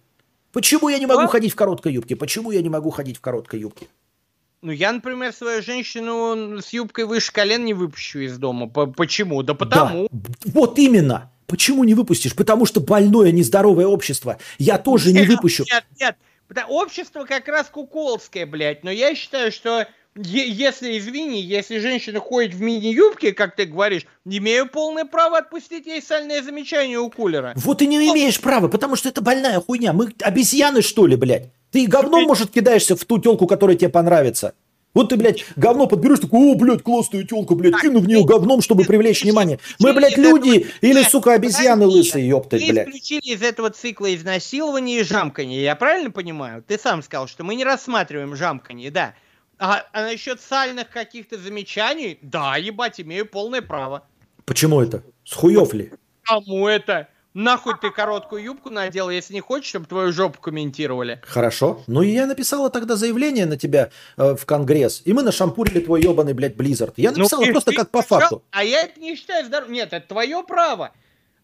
Почему 0.53 0.89
я 0.89 0.99
не 0.99 1.07
могу 1.07 1.23
А? 1.23 1.29
ходить 1.29 1.53
в 1.53 1.57
короткой 1.57 1.93
юбке? 1.93 2.17
Почему 2.17 2.51
я 2.51 2.63
не 2.63 2.71
могу 2.71 2.91
ходить 2.91 3.19
в 3.19 3.21
короткой 3.21 3.61
юбке? 3.61 3.87
Ну, 4.63 4.73
я, 4.73 4.91
например, 4.93 5.33
свою 5.33 5.63
женщину 5.63 6.61
с 6.61 6.71
юбкой 6.73 7.05
выше 7.05 7.33
колен 7.33 7.65
не 7.65 7.75
выпущу 7.75 8.21
из 8.21 8.39
дома. 8.39 8.67
По- 8.69 8.87
Почему? 8.87 9.43
Да 9.43 9.55
потому. 9.55 10.09
Да. 10.11 10.31
Вот 10.53 10.79
именно. 10.79 11.31
Почему 11.47 11.85
не 11.85 11.95
выпустишь? 11.95 12.35
Потому 12.35 12.67
что 12.67 12.81
больное, 12.81 13.31
нездоровое 13.31 13.87
общество. 13.87 14.39
Я 14.59 14.79
тоже 14.79 15.13
не 15.13 15.21
Нет, 15.21 15.29
выпущу. 15.29 15.65
Нет, 15.71 15.85
нет. 16.01 16.17
Общество 16.69 17.25
как 17.25 17.47
раз 17.49 17.69
куколское, 17.69 18.47
блядь. 18.47 18.83
Но 18.83 18.91
я 18.91 19.15
считаю, 19.15 19.53
что 19.53 19.87
если, 20.17 20.99
извини, 20.99 21.41
если 21.41 21.79
женщина 21.79 22.21
ходит 22.21 22.55
в 22.55 22.61
мини-юбке, 22.61 23.33
как 23.33 23.55
ты 23.57 23.67
говоришь, 23.67 24.07
имею 24.25 24.69
полное 24.69 25.05
право 25.05 25.39
отпустить 25.39 25.87
ей 25.87 26.03
сальное 26.03 26.43
замечание 26.43 26.99
у 26.99 27.11
кулера. 27.11 27.53
Вот 27.57 27.83
и 27.83 27.87
не 27.87 27.97
имеешь 27.97 28.41
права, 28.41 28.69
потому 28.69 28.97
что 28.97 29.09
это 29.09 29.21
больная 29.21 29.61
хуйня. 29.61 29.93
Мы 29.93 30.13
обезьяны, 30.21 30.83
что 30.83 31.07
ли, 31.07 31.17
блядь? 31.17 31.51
Ты 31.71 31.87
говном, 31.87 32.25
может, 32.25 32.51
кидаешься 32.51 32.97
в 32.97 33.05
ту 33.05 33.19
телку, 33.19 33.47
которая 33.47 33.77
тебе 33.77 33.91
понравится. 33.91 34.55
Вот 34.95 35.11
ты, 35.11 35.17
блядь, 35.17 35.45
говно 35.55 35.87
подберешь, 35.87 36.19
такой, 36.19 36.41
о, 36.41 36.55
блядь, 36.55 36.83
классную 36.83 37.27
телку, 37.27 37.55
блядь, 37.55 37.81
кину 37.81 38.01
в 38.01 38.09
нее 38.09 38.25
говном, 38.25 38.63
чтобы 38.63 38.85
привлечь 38.85 39.23
внимание. 39.23 39.61
Мы, 39.79 39.93
блядь, 39.93 40.17
люди 40.17 40.67
или, 40.81 41.03
сука, 41.03 41.35
обезьяны 41.35 41.87
лысые, 41.87 42.27
ёптать, 42.27 42.63
Мы 42.63 42.73
блядь. 42.73 42.89
исключили 42.89 43.35
из 43.35 43.43
этого 43.43 43.71
цикла 43.71 44.13
изнасилования 44.15 45.01
и 45.01 45.03
жамканье. 45.05 45.63
Я 45.63 45.77
правильно 45.77 46.11
понимаю? 46.11 46.65
Ты 46.67 46.79
сам 46.79 47.03
сказал, 47.03 47.29
что 47.29 47.45
мы 47.45 47.55
не 47.55 47.65
рассматриваем 47.65 48.35
жамканье, 48.35 48.91
да. 48.91 49.15
А, 49.59 49.85
а 49.93 50.03
насчет 50.03 50.41
сальных 50.41 50.89
каких-то 50.91 51.37
замечаний, 51.37 52.19
да, 52.23 52.57
ебать, 52.57 53.01
имею 53.01 53.27
полное 53.27 53.63
право. 53.63 54.05
Почему 54.45 54.81
это? 54.81 55.03
С 55.25 55.35
хуев 55.35 55.75
ли? 55.75 55.93
Кому 56.23 56.69
это? 56.69 57.09
Нахуй 57.35 57.75
ты 57.81 57.91
короткую 57.91 58.43
юбку 58.43 58.71
надел, 58.71 59.11
если 59.11 59.35
не 59.35 59.41
хочешь, 59.41 59.69
чтобы 59.69 59.87
твою 59.87 60.13
жопу 60.13 60.41
комментировали. 60.41 61.21
Хорошо. 61.25 61.83
Ну 61.87 62.03
и 62.03 62.09
я 62.09 62.27
написала 62.27 62.71
тогда 62.71 62.97
заявление 62.97 63.47
на 63.47 63.57
тебя 63.57 63.91
э, 64.17 64.35
в 64.35 64.45
Конгресс, 64.47 65.03
и 65.05 65.13
мы 65.13 65.23
нашампурили 65.23 65.81
твой 65.81 66.03
ебаный, 66.03 66.33
блядь, 66.33 66.57
Blizzard. 66.57 66.95
Я 66.97 67.13
написала 67.13 67.45
Ну, 67.45 67.53
просто 67.53 67.71
ты 67.71 67.77
как 67.77 67.91
по 67.91 68.03
факту. 68.03 68.43
А 68.51 68.65
я 68.65 68.83
это 68.83 68.99
не 68.99 69.15
считаю 69.15 69.45
здоровым. 69.45 69.75
Нет, 69.75 69.93
это 69.93 70.09
твое 70.09 70.43
право. 70.43 70.93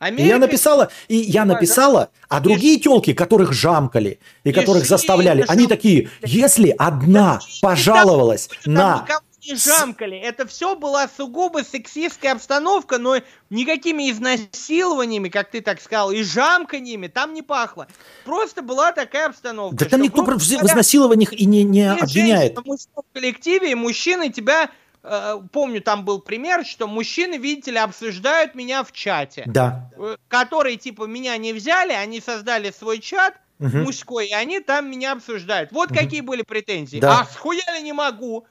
И 0.01 0.05
Америка... 0.05 0.29
я 0.29 0.39
написала, 0.39 0.91
и 1.09 1.17
я 1.17 1.45
написала, 1.45 2.11
а 2.29 2.41
другие 2.41 2.79
телки, 2.79 3.13
которых 3.13 3.53
жамкали 3.53 4.19
и 4.43 4.53
которых 4.53 4.87
заставляли, 4.87 5.45
они 5.49 5.67
такие, 5.67 6.11
если 6.23 6.75
одна 6.77 7.41
пожаловалась 7.63 8.51
на... 8.67 9.07
не 9.47 9.57
жамкали. 9.57 10.17
Это 10.17 10.47
все 10.47 10.75
была 10.77 11.09
сугубо 11.09 11.63
сексистская 11.63 12.33
обстановка, 12.33 12.99
но 12.99 13.17
никакими 13.51 14.11
изнасилованиями, 14.11 15.29
как 15.29 15.51
ты 15.51 15.61
так 15.61 15.81
сказал, 15.81 16.11
и 16.11 16.23
жамканьями 16.23 17.09
там 17.09 17.35
не 17.35 17.43
пахло. 17.43 17.87
Просто 18.25 18.63
была 18.63 18.93
такая 18.93 19.29
обстановка. 19.29 19.77
Да 19.77 19.87
там 19.87 20.03
никто 20.03 20.25
в 20.25 20.37
изнасилованиях 20.39 21.33
и 21.33 21.47
не, 21.47 21.63
не 21.65 21.91
обвиняет. 21.91 22.59
в 22.59 22.65
мужском 22.65 23.05
коллективе, 23.13 23.73
и 23.73 23.75
мужчины 23.75 24.31
тебя... 24.31 24.71
э, 25.05 25.41
помню, 25.53 25.81
там 25.81 26.05
был 26.05 26.21
пример, 26.21 26.65
что 26.65 26.87
мужчины, 26.87 27.37
видите 27.37 27.71
ли, 27.71 27.79
обсуждают 27.79 28.55
меня 28.55 28.83
в 28.83 28.93
чате. 28.93 29.45
Да. 29.47 29.91
э, 29.97 30.17
которые 30.29 30.77
типа 30.77 31.05
меня 31.05 31.37
не 31.37 31.53
взяли, 31.53 31.93
они 31.93 32.21
создали 32.21 32.71
свой 32.71 32.99
чат 32.99 33.35
Мгм. 33.59 33.85
мужской, 33.85 34.27
и 34.27 34.33
они 34.33 34.59
там 34.59 34.91
меня 34.91 35.13
обсуждают. 35.13 35.71
Вот 35.71 35.91
какие 35.91 36.23
были 36.23 36.43
претензии. 36.43 36.99
Да. 36.99 37.21
А 37.21 37.25
схуяли 37.25 37.83
не 37.83 37.93
могу. 37.93 38.47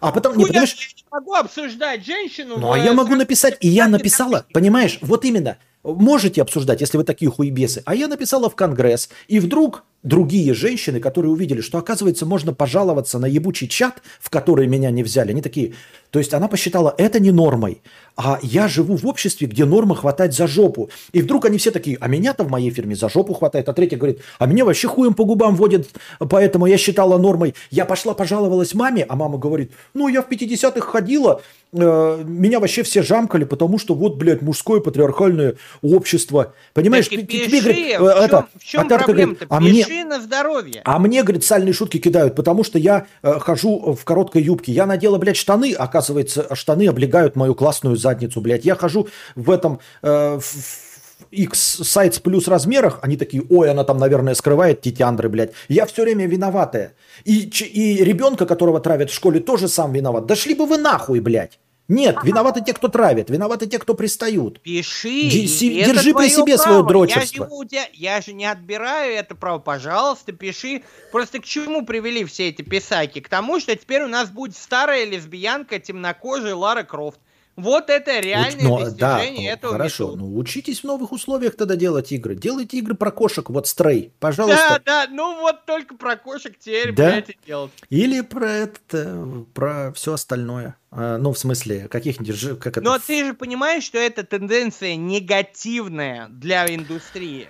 А 0.00 0.10
потом, 0.10 0.36
не, 0.36 0.44
понимаешь, 0.44 0.74
я 0.74 0.96
не 0.96 1.04
могу 1.10 1.34
обсуждать 1.34 2.04
женщину. 2.04 2.58
Ну, 2.58 2.72
а 2.72 2.76
в, 2.76 2.84
я 2.84 2.92
могу 2.92 3.14
написать, 3.14 3.56
и 3.60 3.68
я 3.68 3.86
написала, 3.86 4.44
понимаешь, 4.52 4.98
вот 5.02 5.24
именно, 5.24 5.56
можете 5.82 6.42
обсуждать, 6.42 6.80
если 6.80 6.96
вы 6.96 7.04
такие 7.04 7.30
хуебесы, 7.30 7.82
а 7.84 7.94
я 7.94 8.08
написала 8.08 8.50
в 8.50 8.54
Конгресс, 8.54 9.08
и 9.28 9.40
вдруг 9.40 9.84
другие 10.02 10.54
женщины, 10.54 10.98
которые 10.98 11.30
увидели, 11.30 11.60
что, 11.60 11.78
оказывается, 11.78 12.24
можно 12.24 12.54
пожаловаться 12.54 13.18
на 13.18 13.26
ебучий 13.26 13.68
чат, 13.68 14.02
в 14.18 14.30
который 14.30 14.66
меня 14.66 14.90
не 14.90 15.02
взяли, 15.02 15.30
они 15.30 15.42
такие, 15.42 15.74
то 16.10 16.18
есть 16.18 16.32
она 16.32 16.48
посчитала 16.48 16.94
это 16.96 17.20
не 17.20 17.30
нормой, 17.30 17.82
а 18.16 18.38
я 18.42 18.66
живу 18.66 18.96
в 18.96 19.06
обществе, 19.06 19.46
где 19.46 19.64
норма 19.64 19.94
хватать 19.94 20.34
за 20.34 20.46
жопу. 20.46 20.90
И 21.12 21.22
вдруг 21.22 21.44
они 21.44 21.58
все 21.58 21.70
такие, 21.70 21.96
а 22.00 22.08
меня-то 22.08 22.44
в 22.44 22.50
моей 22.50 22.70
фирме 22.70 22.96
за 22.96 23.08
жопу 23.08 23.34
хватает, 23.34 23.68
а 23.68 23.72
третья 23.72 23.96
говорит, 23.96 24.20
а 24.38 24.46
меня 24.46 24.64
вообще 24.64 24.88
хуем 24.88 25.14
по 25.14 25.24
губам 25.24 25.54
водят, 25.54 25.88
поэтому 26.18 26.66
я 26.66 26.78
считала 26.78 27.18
нормой. 27.18 27.54
Я 27.70 27.84
пошла 27.84 28.14
пожаловалась 28.14 28.74
маме, 28.74 29.04
а 29.08 29.16
мама 29.16 29.38
говорит, 29.38 29.72
ну 29.94 30.08
я 30.08 30.22
в 30.22 30.28
50-х 30.28 30.80
ходила, 30.80 31.42
меня 31.72 32.58
вообще 32.58 32.82
все 32.82 33.02
жамкали, 33.02 33.44
потому 33.44 33.78
что 33.78 33.94
вот, 33.94 34.16
блядь, 34.16 34.42
мужское 34.42 34.80
патриархальное 34.80 35.54
общество. 35.82 36.54
Понимаешь, 36.74 37.08
Так 37.08 37.18
и 37.18 37.22
ты- 37.22 37.26
тебе, 37.26 37.46
пиши, 37.46 37.62
говорит, 37.62 37.86
э, 37.92 37.98
в 37.98 37.98
чем, 37.98 38.06
это, 38.24 38.46
в 38.58 38.64
чем 38.64 38.80
а 38.80 38.84
Тарта 38.88 39.04
проблема-то? 39.04 39.46
говорит, 39.46 39.52
а 39.52 39.60
мне, 39.60 39.84
Пиши 39.84 40.04
на 40.04 40.20
здоровье. 40.20 40.82
а 40.84 40.98
мне, 40.98 41.22
говорит, 41.22 41.44
сальные 41.44 41.72
шутки 41.72 41.98
кидают, 41.98 42.34
потому 42.34 42.64
что 42.64 42.78
я 42.78 43.06
э, 43.22 43.38
хожу 43.38 43.94
в 43.94 44.04
короткой 44.04 44.42
юбке. 44.42 44.72
Я 44.72 44.86
надела, 44.86 45.18
блядь, 45.18 45.36
штаны, 45.36 45.72
оказывается, 45.72 46.54
штаны 46.56 46.88
облегают 46.88 47.36
мою 47.36 47.54
классную 47.54 47.96
задницу, 47.96 48.40
блядь. 48.40 48.64
Я 48.64 48.74
хожу 48.74 49.08
в 49.36 49.50
этом... 49.50 49.78
э, 50.02 50.38
в- 50.40 50.89
в 50.89 50.89
X 51.30 51.58
сайт 51.84 52.22
плюс 52.22 52.48
размерах, 52.48 52.98
они 53.02 53.16
такие, 53.16 53.42
ой, 53.48 53.70
она 53.70 53.84
там, 53.84 53.98
наверное, 53.98 54.34
скрывает 54.34 54.80
титяндры, 54.80 55.28
блядь. 55.28 55.52
Я 55.68 55.86
все 55.86 56.02
время 56.02 56.26
виноватая. 56.26 56.94
И, 57.24 57.40
и 57.42 58.04
ребенка, 58.04 58.46
которого 58.46 58.80
травят 58.80 59.10
в 59.10 59.14
школе, 59.14 59.40
тоже 59.40 59.68
сам 59.68 59.92
виноват. 59.92 60.26
Да 60.26 60.36
шли 60.36 60.54
бы 60.54 60.66
вы 60.66 60.78
нахуй, 60.78 61.20
блядь. 61.20 61.58
Нет, 61.88 62.18
виноваты 62.22 62.62
те, 62.64 62.72
кто 62.72 62.86
травят, 62.86 63.30
виноваты 63.30 63.66
те, 63.66 63.80
кто 63.80 63.94
пристают. 63.94 64.60
Пиши. 64.60 65.08
Ди- 65.28 65.42
и 65.42 65.48
си- 65.48 65.76
это 65.78 65.92
держи 65.92 66.14
при 66.14 66.28
себе 66.28 66.56
право. 66.56 66.62
свое 66.62 66.86
дрочерство. 66.86 67.42
Я, 67.42 67.48
живу 67.48 67.56
у 67.58 67.64
тебя- 67.64 67.88
я 67.92 68.20
же 68.20 68.32
не 68.32 68.46
отбираю 68.46 69.12
это 69.16 69.34
право. 69.34 69.58
Пожалуйста, 69.58 70.30
пиши. 70.30 70.82
Просто 71.10 71.40
к 71.40 71.44
чему 71.44 71.84
привели 71.84 72.24
все 72.24 72.48
эти 72.50 72.62
писаки? 72.62 73.20
К 73.20 73.28
тому, 73.28 73.58
что 73.58 73.74
теперь 73.74 74.02
у 74.04 74.06
нас 74.06 74.30
будет 74.30 74.56
старая 74.56 75.04
лесбиянка, 75.04 75.80
темнокожая 75.80 76.54
Лара 76.54 76.84
Крофт. 76.84 77.18
Вот 77.62 77.90
это 77.90 78.20
реальное 78.20 78.62
Ну, 78.62 78.78
да, 78.90 79.16
достижение 79.16 79.50
ну, 79.50 79.56
этого 79.56 79.72
хорошо. 79.72 80.04
метода. 80.08 80.22
Ну, 80.22 80.36
учитесь 80.38 80.80
в 80.80 80.84
новых 80.84 81.12
условиях 81.12 81.56
тогда 81.56 81.76
делать 81.76 82.12
игры. 82.12 82.34
Делайте 82.34 82.78
игры 82.78 82.94
про 82.94 83.10
кошек, 83.10 83.48
вот 83.50 83.66
стрей, 83.66 84.06
Да, 84.06 84.12
пожалуйста. 84.20 84.82
да, 84.84 85.06
ну 85.10 85.40
вот 85.40 85.64
только 85.66 85.96
про 85.96 86.16
кошек 86.16 86.56
теперь, 86.58 86.92
Да? 86.92 87.10
блядь, 87.10 87.30
и 87.30 87.36
делать. 87.46 87.70
Или 87.88 88.20
про 88.22 88.50
это, 88.50 89.44
про 89.54 89.92
все 89.92 90.14
остальное. 90.14 90.76
А, 90.90 91.18
ну, 91.18 91.32
в 91.32 91.38
смысле, 91.38 91.88
каких-нибудь, 91.88 92.58
как 92.58 92.78
это... 92.78 92.80
Но 92.80 92.98
ты 92.98 93.24
же 93.24 93.34
понимаешь, 93.34 93.84
что 93.84 93.98
это 93.98 94.24
тенденция 94.24 94.96
негативная 94.96 96.26
для 96.28 96.66
индустрии. 96.74 97.48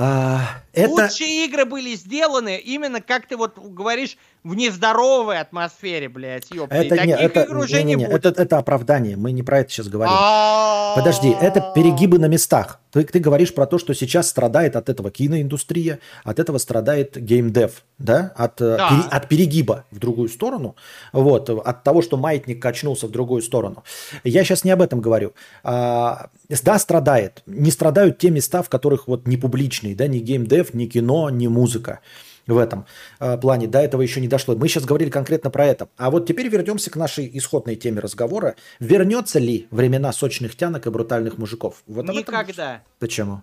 А, 0.00 0.62
это... 0.72 0.90
Лучшие 0.90 1.46
игры 1.46 1.64
были 1.64 1.96
сделаны 1.96 2.58
именно, 2.58 3.00
как 3.00 3.26
ты 3.26 3.36
вот 3.36 3.58
говоришь, 3.58 4.16
в 4.44 4.54
нездоровой 4.54 5.40
атмосфере, 5.40 6.08
блядь, 6.08 6.50
ёпта. 6.50 6.76
И 6.80 6.86
Это, 6.86 6.94
не, 7.06 7.12
таких 7.14 7.30
это, 7.30 7.40
игр 7.42 7.56
уже 7.58 7.78
не, 7.78 7.84
не, 7.84 7.94
не, 7.94 8.06
будет. 8.06 8.24
это, 8.26 8.42
это 8.42 8.58
оправдание, 8.58 9.16
мы 9.16 9.32
не 9.32 9.42
про 9.42 9.60
это 9.60 9.70
сейчас 9.70 9.88
говорим. 9.88 10.14
Подожди, 10.94 11.28
это 11.40 11.72
перегибы 11.74 12.18
на 12.18 12.26
местах. 12.26 12.80
Ты, 12.90 13.04
ты 13.04 13.18
говоришь 13.18 13.52
про 13.54 13.66
то, 13.66 13.78
что 13.78 13.94
сейчас 13.94 14.28
страдает 14.28 14.74
от 14.74 14.88
этого 14.88 15.10
киноиндустрия, 15.10 15.98
от 16.24 16.38
этого 16.38 16.58
страдает 16.58 17.16
геймдев, 17.16 17.82
да? 17.98 18.32
От, 18.36 18.60
э, 18.62 18.76
Да. 18.78 18.88
пере- 18.88 19.08
от 19.10 19.28
перегиба 19.28 19.84
в 19.90 19.98
другую 19.98 20.28
сторону, 20.28 20.74
вот, 21.12 21.50
от 21.50 21.82
того, 21.84 22.00
что 22.00 22.16
маятник 22.16 22.62
качнулся 22.62 23.06
в 23.06 23.10
другую 23.10 23.42
сторону. 23.42 23.84
Я 24.24 24.42
сейчас 24.44 24.64
не 24.64 24.70
об 24.70 24.80
этом 24.80 25.00
говорю. 25.00 25.34
А, 25.62 26.30
да, 26.48 26.78
страдает. 26.78 27.42
Не 27.46 27.70
страдают 27.70 28.18
те 28.18 28.30
места, 28.30 28.62
в 28.62 28.68
которых 28.70 29.06
вот 29.08 29.26
не 29.26 29.36
публичные, 29.36 29.94
да, 29.94 30.06
ни 30.06 30.18
геймдев, 30.18 30.72
ни 30.74 30.86
кино, 30.86 31.28
ни 31.28 31.46
музыка 31.46 32.00
в 32.48 32.58
этом 32.58 32.86
э, 33.20 33.36
плане. 33.38 33.66
До 33.66 33.78
этого 33.78 34.02
еще 34.02 34.20
не 34.20 34.28
дошло. 34.28 34.56
Мы 34.56 34.68
сейчас 34.68 34.84
говорили 34.84 35.10
конкретно 35.10 35.50
про 35.50 35.66
это. 35.66 35.88
А 35.96 36.10
вот 36.10 36.26
теперь 36.26 36.48
вернемся 36.48 36.90
к 36.90 36.96
нашей 36.96 37.30
исходной 37.38 37.76
теме 37.76 38.00
разговора. 38.00 38.56
Вернется 38.80 39.38
ли 39.38 39.68
времена 39.70 40.12
сочных 40.12 40.56
тянок 40.56 40.86
и 40.86 40.90
брутальных 40.90 41.38
мужиков? 41.38 41.82
Вот 41.86 42.08
об 42.08 42.16
этом- 42.16 42.34
Никогда. 42.34 42.82
Почему? 42.98 43.42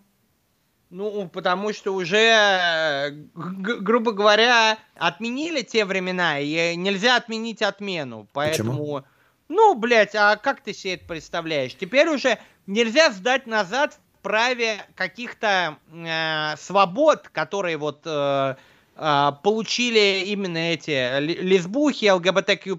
Ну, 0.91 1.27
потому 1.27 1.73
что 1.73 1.93
уже, 1.93 2.17
э, 2.17 3.11
грубо 3.33 4.11
говоря, 4.11 4.77
отменили 4.95 5.61
те 5.61 5.83
времена, 5.83 6.39
и 6.39 6.75
нельзя 6.75 7.17
отменить 7.17 7.61
отмену. 7.61 8.27
Поэтому, 8.33 9.03
ну, 9.49 9.75
блядь, 9.75 10.15
а 10.15 10.35
как 10.37 10.61
ты 10.61 10.73
себе 10.73 10.93
это 10.93 11.05
представляешь? 11.05 11.75
Теперь 11.75 12.07
уже 12.07 12.37
нельзя 12.67 13.11
сдать 13.11 13.47
назад 13.47 13.99
в 14.19 14.21
праве 14.21 14.77
каких-то 14.95 15.77
э, 15.91 16.55
свобод, 16.57 17.29
которые 17.29 17.77
вот 17.77 18.01
э, 18.05 18.09
э, 18.09 18.55
получили 18.95 20.23
именно 20.25 20.57
эти 20.57 21.19
лесбухи, 21.19 22.09
ЛГБТQ+, 22.09 22.77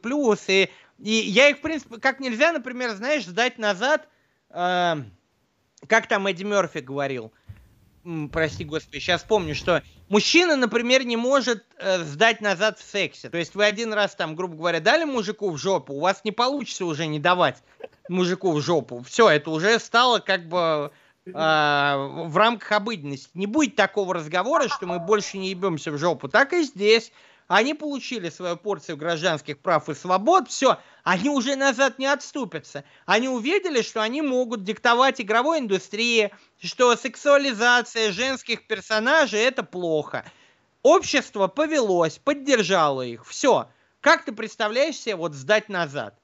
и, 0.49 0.70
и 0.99 1.11
я 1.11 1.51
их, 1.51 1.59
в 1.59 1.61
принципе, 1.61 1.99
как 1.99 2.20
нельзя, 2.20 2.53
например, 2.53 2.91
знаешь, 2.93 3.27
сдать 3.27 3.59
назад, 3.59 4.09
э, 4.51 4.95
как 5.86 6.07
там 6.09 6.27
Эдди 6.27 6.45
Мерфи 6.45 6.78
говорил, 6.78 7.33
прости 8.33 8.65
господи, 8.65 9.01
сейчас 9.01 9.25
помню, 9.25 9.55
что 9.55 9.83
мужчина, 10.09 10.57
например, 10.57 11.05
не 11.05 11.17
может 11.17 11.65
э, 11.78 11.99
сдать 12.05 12.41
назад 12.41 12.78
в 12.78 12.83
сексе. 12.83 13.28
То 13.28 13.39
есть 13.39 13.55
вы 13.55 13.65
один 13.65 13.93
раз 13.93 14.15
там, 14.15 14.36
грубо 14.36 14.57
говоря, 14.57 14.81
дали 14.81 15.05
мужику 15.05 15.51
в 15.51 15.59
жопу, 15.59 15.95
у 15.95 16.01
вас 16.01 16.23
не 16.25 16.33
получится 16.33 16.86
уже 16.86 17.07
не 17.07 17.19
давать 17.19 17.57
мужику 18.09 18.53
в 18.53 18.61
жопу. 18.61 19.03
Все, 19.03 19.28
это 19.28 19.51
уже 19.51 19.78
стало 19.78 20.20
как 20.20 20.49
бы 20.49 20.59
а, 20.59 20.91
в 21.33 22.37
рамках 22.37 22.73
обыденности. 22.73 23.31
Не 23.35 23.47
будет 23.47 23.77
такого 23.77 24.15
разговора, 24.15 24.69
что 24.69 24.87
мы 24.87 24.99
больше 24.99 25.39
не 25.39 25.51
ебемся 25.51 25.91
в 25.91 25.99
жопу. 25.99 26.29
Так 26.29 26.53
и 26.53 26.63
здесь. 26.63 27.13
Они 27.49 27.75
получили 27.75 28.29
свою 28.29 28.57
порцию 28.57 28.97
гражданских 28.97 29.61
прав 29.61 29.89
и 29.89 29.95
свобод, 29.95 30.49
все, 30.49 30.81
они 31.05 31.31
уже 31.31 31.55
назад 31.55 31.99
не 31.99 32.07
отступятся. 32.07 32.83
Они 33.05 33.29
увидели, 33.29 33.83
что 33.83 34.03
они 34.03 34.21
могут 34.21 34.65
диктовать 34.65 35.21
игровой 35.21 35.61
индустрии, 35.61 36.33
что 36.61 36.97
сексуализация 36.97 38.11
женских 38.11 38.67
персонажей 38.67 39.41
это 39.41 39.63
плохо. 39.63 40.25
Общество 40.83 41.47
повелось, 41.47 42.19
поддержало 42.19 43.03
их, 43.03 43.25
все. 43.25 43.69
Как 44.01 44.25
ты 44.25 44.33
представляешь 44.33 44.97
себе 44.97 45.15
вот 45.15 45.35
сдать 45.35 45.69
назад? 45.69 46.19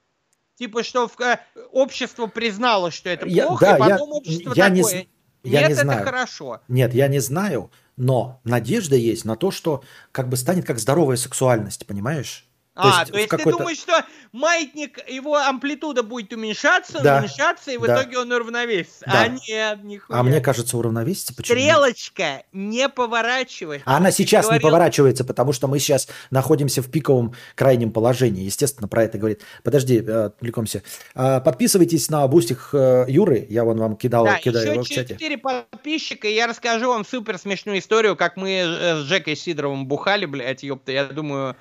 Типа, 0.62 0.84
что 0.84 1.08
в, 1.08 1.20
э, 1.20 1.38
общество 1.72 2.28
признало, 2.28 2.92
что 2.92 3.10
это 3.10 3.26
Я- 3.26 3.48
плохо, 3.48 3.66
да, 3.66 3.76
и 3.76 3.80
потом 3.80 4.10
я- 4.10 4.14
общество 4.14 4.52
я 4.54 4.68
не 4.68 4.82
такое, 4.82 5.00
з- 5.00 5.06
я 5.42 5.58
нет, 5.62 5.68
не 5.70 5.72
это 5.74 5.82
знаю. 5.82 6.04
хорошо. 6.04 6.60
Нет, 6.68 6.94
я 6.94 7.08
не 7.08 7.18
знаю, 7.18 7.72
но 7.96 8.40
надежда 8.44 8.94
есть 8.94 9.24
на 9.24 9.34
то, 9.34 9.50
что 9.50 9.82
как 10.12 10.28
бы 10.28 10.36
станет 10.36 10.64
как 10.64 10.78
здоровая 10.78 11.16
сексуальность, 11.16 11.84
понимаешь? 11.84 12.46
А, 12.74 13.04
в 13.04 13.10
то 13.10 13.18
есть 13.18 13.28
ты 13.28 13.44
думаешь, 13.50 13.76
что 13.78 14.02
маятник, 14.32 15.06
его 15.06 15.36
амплитуда 15.36 16.02
будет 16.02 16.32
уменьшаться, 16.32 17.02
Да. 17.02 17.18
уменьшаться, 17.18 17.70
и 17.70 17.76
в 17.76 17.86
Да. 17.86 18.00
итоге 18.00 18.18
он 18.18 18.32
уравновесится. 18.32 19.04
Да. 19.06 19.20
А 19.22 19.28
нет, 19.28 19.84
нихуя. 19.84 20.18
А 20.18 20.22
мне 20.22 20.40
кажется, 20.40 20.78
уравновесится. 20.78 21.34
Почему? 21.34 21.58
Стрелочка 21.58 22.44
не 22.52 22.88
поворачивается. 22.88 23.84
А 23.86 23.98
она 23.98 24.10
сейчас 24.10 24.46
не 24.46 24.50
говорил, 24.52 24.68
поворачивается, 24.68 25.24
потому 25.24 25.52
что 25.52 25.68
мы 25.68 25.78
сейчас 25.80 26.08
находимся 26.30 26.80
в 26.80 26.90
пиковом 26.90 27.34
крайнем 27.54 27.92
положении. 27.92 28.44
Естественно, 28.44 28.88
про 28.88 29.04
это 29.04 29.18
говорит. 29.18 29.42
Подожди, 29.62 29.98
э, 30.00 30.24
отвлекемся. 30.26 30.82
А, 31.14 31.40
Подписывайтесь 31.40 32.08
на 32.08 32.26
Boosty'к 32.26 32.70
э, 32.72 33.04
Юры. 33.08 33.46
Я 33.50 33.64
вон 33.64 33.78
вам 33.78 33.96
кидал, 33.96 34.24
Да, 34.24 34.38
кидаю 34.38 34.72
его 34.72 34.82
в 34.82 34.86
еще 34.86 34.94
чате. 34.94 35.14
4 35.14 35.36
подписчика, 35.36 36.26
и 36.26 36.34
я 36.34 36.46
расскажу 36.46 36.88
вам 36.88 37.04
супер 37.04 37.36
смешную 37.36 37.80
историю, 37.80 38.16
как 38.16 38.36
мы 38.38 38.50
э, 38.50 38.96
с 38.96 39.00
Жекой 39.00 39.36
Сидоровым 39.36 39.86
бухали, 39.86 40.24
блядь, 40.24 40.62
ёпта, 40.62 40.92
я 40.92 41.04
думаю, 41.04 41.54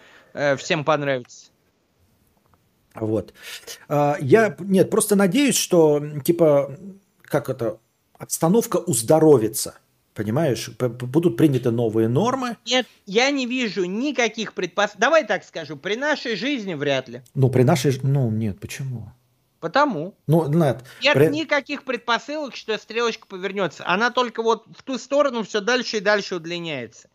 всем 0.58 0.84
понравится. 0.84 1.48
Вот. 2.94 3.34
А, 3.88 4.18
Я, 4.20 4.56
нет, 4.60 4.90
просто 4.90 5.16
надеюсь, 5.16 5.56
что, 5.56 6.04
типа, 6.24 6.78
как 7.22 7.50
это, 7.50 7.80
обстановка 8.18 8.78
уздоровится. 8.78 9.76
Понимаешь? 10.14 10.70
Будут 10.78 11.38
приняты 11.38 11.72
новые 11.72 12.10
нормы. 12.10 12.58
Нет, 12.66 12.86
я 13.06 13.32
не 13.32 13.46
вижу 13.46 13.86
никаких 13.86 14.54
предпосылок. 14.54 15.00
Давай 15.00 15.26
так 15.26 15.46
скажу, 15.46 15.78
при 15.78 15.96
нашей 15.96 16.36
жизни 16.36 16.74
вряд 16.74 17.08
ли. 17.08 17.22
Ну, 17.34 17.50
при 17.50 17.64
нашей... 17.64 17.98
Ну, 18.04 18.30
нет, 18.30 18.60
почему? 18.60 19.10
Потому. 19.62 20.16
Ну, 20.28 20.50
нет. 20.52 20.84
Нет 21.02 21.14
при- 21.14 21.28
никаких 21.28 21.84
предпосылок, 21.86 22.58
что 22.58 22.78
стрелочка 22.78 23.26
повернется. 23.26 23.88
Она 23.88 24.12
только 24.12 24.44
вот 24.44 24.66
в 24.78 24.84
ту 24.84 24.98
сторону 24.98 25.44
все 25.44 25.62
дальше 25.62 25.98
и 25.98 26.02
дальше 26.02 26.36
удлиняется. 26.36 27.08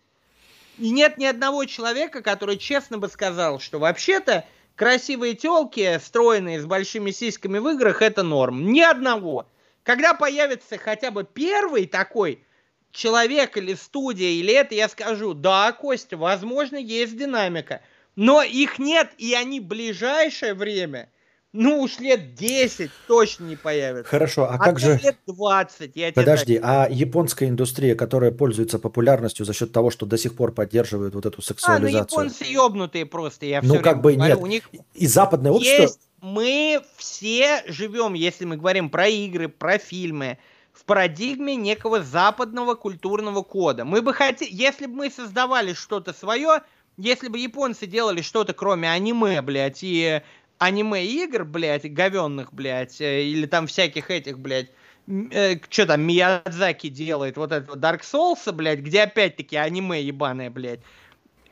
И 0.78 0.90
нет 0.90 1.16
ни 1.16 1.24
одного 1.24 1.64
человека, 1.64 2.22
который 2.22 2.58
честно 2.58 2.98
бы 2.98 3.08
сказал, 3.08 3.60
что 3.60 3.78
вообще-то 3.78 4.44
красивые 4.74 5.34
телки, 5.34 5.98
стройные 6.02 6.60
с 6.60 6.66
большими 6.66 7.10
сиськами 7.10 7.58
в 7.58 7.68
играх, 7.68 8.02
это 8.02 8.22
норм. 8.22 8.72
Ни 8.72 8.80
одного. 8.80 9.48
Когда 9.82 10.14
появится 10.14 10.76
хотя 10.76 11.10
бы 11.10 11.24
первый 11.24 11.86
такой 11.86 12.44
человек 12.90 13.56
или 13.56 13.74
студия, 13.74 14.30
или 14.30 14.52
это, 14.52 14.74
я 14.74 14.88
скажу, 14.88 15.32
да, 15.32 15.72
Костя, 15.72 16.16
возможно, 16.16 16.76
есть 16.76 17.16
динамика. 17.16 17.80
Но 18.14 18.42
их 18.42 18.78
нет, 18.78 19.12
и 19.18 19.34
они 19.34 19.60
ближайшее 19.60 20.54
время, 20.54 21.10
ну 21.56 21.80
уж 21.80 21.98
лет 21.98 22.34
10 22.34 22.90
точно 23.06 23.44
не 23.44 23.56
появятся. 23.56 24.10
Хорошо, 24.10 24.44
а 24.44 24.54
А 24.54 24.58
как 24.58 24.78
же... 24.78 25.00
лет 25.02 25.16
20, 25.26 25.92
я 25.94 26.12
Подожди, 26.12 26.60
а 26.62 26.86
японская 26.90 27.48
индустрия, 27.48 27.94
которая 27.94 28.30
пользуется 28.30 28.78
популярностью 28.78 29.44
за 29.46 29.52
счет 29.52 29.72
того, 29.72 29.90
что 29.90 30.06
до 30.06 30.18
сих 30.18 30.36
пор 30.36 30.52
поддерживает 30.52 31.14
вот 31.14 31.26
эту 31.26 31.36
А, 31.36 31.38
ну 31.38 31.42
сексуализацию, 31.42 32.18
японцы 32.20 32.44
ебнутые 32.44 33.06
просто, 33.06 33.46
я 33.46 33.60
Ну, 33.62 33.74
все 33.74 33.82
как 33.82 34.02
бы 34.02 34.14
говорю. 34.14 34.34
нет. 34.34 34.42
У 34.42 34.46
них 34.46 34.68
и 34.94 35.06
западное 35.06 35.52
общество... 35.52 35.82
есть, 35.82 36.00
мы 36.20 36.82
все 36.96 37.62
живем, 37.66 38.14
если 38.14 38.44
мы 38.44 38.56
говорим 38.56 38.90
про 38.90 39.06
игры, 39.08 39.48
про 39.48 39.78
фильмы, 39.78 40.38
в 40.72 40.84
парадигме 40.84 41.56
некого 41.56 42.02
западного 42.02 42.74
культурного 42.74 43.42
кода. 43.42 43.84
Мы 43.84 44.02
бы 44.02 44.12
хотели, 44.12 44.50
если 44.52 44.86
бы 44.86 44.94
мы 44.94 45.10
создавали 45.10 45.72
что-то 45.72 46.12
свое, 46.12 46.60
если 46.98 47.28
бы 47.28 47.38
японцы 47.38 47.86
делали 47.86 48.20
что-то 48.20 48.52
кроме 48.52 48.90
аниме, 48.90 49.40
блядь, 49.42 49.80
и 49.82 50.22
аниме-игр, 50.58 51.44
блядь, 51.44 51.92
говенных, 51.92 52.52
блядь, 52.52 53.00
э, 53.00 53.22
или 53.24 53.46
там 53.46 53.66
всяких 53.66 54.10
этих, 54.10 54.38
блядь, 54.38 54.70
что 55.06 55.86
там 55.86 56.02
Миядзаки 56.02 56.88
делает, 56.88 57.36
вот 57.36 57.52
этого 57.52 57.76
Dark 57.76 58.00
Souls, 58.00 58.50
блядь, 58.52 58.80
где 58.80 59.02
опять-таки 59.02 59.56
аниме 59.56 60.02
ебаное, 60.02 60.50
блядь, 60.50 60.80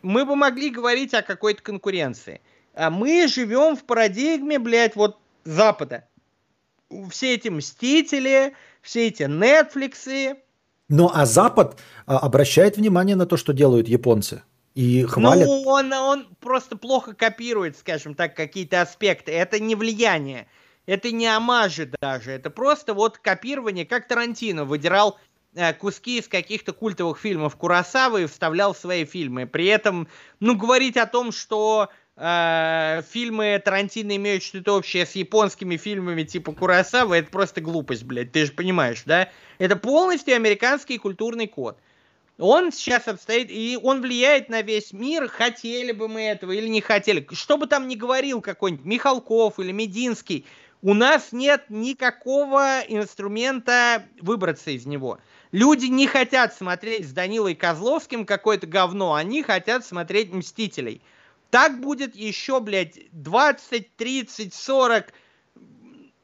мы 0.02 0.24
бы 0.24 0.36
могли 0.36 0.70
говорить 0.70 1.14
о 1.14 1.22
какой-то 1.22 1.62
конкуренции. 1.62 2.40
А 2.74 2.90
мы 2.90 3.28
живем 3.28 3.76
в 3.76 3.84
парадигме, 3.84 4.58
блядь, 4.58 4.96
вот 4.96 5.18
Запада. 5.44 6.04
Все 7.10 7.34
эти 7.34 7.48
Мстители, 7.48 8.54
все 8.82 9.06
эти 9.06 9.22
Нетфликсы. 9.22 10.36
Ну, 10.88 11.10
а 11.12 11.24
Запад 11.24 11.80
а, 12.06 12.18
обращает 12.18 12.76
внимание 12.76 13.16
на 13.16 13.26
то, 13.26 13.36
что 13.36 13.52
делают 13.52 13.88
японцы. 13.88 14.42
И 14.74 15.04
хвалят. 15.04 15.46
Ну, 15.46 15.62
он, 15.66 15.92
он 15.92 16.26
просто 16.40 16.76
плохо 16.76 17.14
копирует, 17.14 17.78
скажем 17.78 18.14
так, 18.14 18.34
какие-то 18.34 18.80
аспекты. 18.80 19.30
Это 19.32 19.60
не 19.60 19.76
влияние. 19.76 20.48
Это 20.86 21.12
не 21.12 21.26
амажи 21.26 21.90
даже. 22.00 22.32
Это 22.32 22.50
просто 22.50 22.92
вот 22.92 23.18
копирование, 23.18 23.86
как 23.86 24.08
Тарантино 24.08 24.64
выдирал 24.64 25.18
э, 25.54 25.72
куски 25.74 26.18
из 26.18 26.28
каких-то 26.28 26.72
культовых 26.72 27.18
фильмов 27.18 27.56
Курасавы 27.56 28.24
и 28.24 28.26
вставлял 28.26 28.74
в 28.74 28.78
свои 28.78 29.04
фильмы. 29.04 29.46
При 29.46 29.66
этом, 29.66 30.08
ну, 30.40 30.56
говорить 30.56 30.96
о 30.96 31.06
том, 31.06 31.30
что 31.30 31.88
э, 32.16 33.02
фильмы 33.08 33.62
Тарантино 33.64 34.16
имеют 34.16 34.42
что-то 34.42 34.76
общее 34.76 35.06
с 35.06 35.12
японскими 35.12 35.76
фильмами 35.76 36.24
типа 36.24 36.52
Курасавы, 36.52 37.16
это 37.16 37.30
просто 37.30 37.60
глупость, 37.60 38.02
блядь, 38.02 38.32
ты 38.32 38.44
же 38.44 38.52
понимаешь, 38.52 39.04
да? 39.06 39.30
Это 39.58 39.76
полностью 39.76 40.34
американский 40.34 40.98
культурный 40.98 41.46
код. 41.46 41.78
Он 42.38 42.72
сейчас 42.72 43.06
обстоит, 43.06 43.48
и 43.50 43.78
он 43.80 44.00
влияет 44.00 44.48
на 44.48 44.62
весь 44.62 44.92
мир, 44.92 45.28
хотели 45.28 45.92
бы 45.92 46.08
мы 46.08 46.22
этого 46.22 46.50
или 46.50 46.66
не 46.66 46.80
хотели. 46.80 47.26
Что 47.32 47.56
бы 47.56 47.66
там 47.68 47.86
ни 47.86 47.94
говорил 47.94 48.40
какой-нибудь 48.40 48.84
Михалков 48.84 49.60
или 49.60 49.70
Мединский, 49.70 50.44
у 50.82 50.94
нас 50.94 51.32
нет 51.32 51.66
никакого 51.68 52.80
инструмента 52.88 54.04
выбраться 54.20 54.72
из 54.72 54.84
него. 54.84 55.18
Люди 55.52 55.86
не 55.86 56.08
хотят 56.08 56.52
смотреть 56.52 57.08
с 57.08 57.12
Данилой 57.12 57.54
Козловским 57.54 58.26
какое-то 58.26 58.66
говно, 58.66 59.14
они 59.14 59.42
хотят 59.44 59.86
смотреть 59.86 60.32
Мстителей. 60.32 61.00
Так 61.50 61.80
будет 61.80 62.16
еще, 62.16 62.58
блядь, 62.58 62.98
20, 63.12 63.96
30, 63.96 64.52
40... 64.52 65.12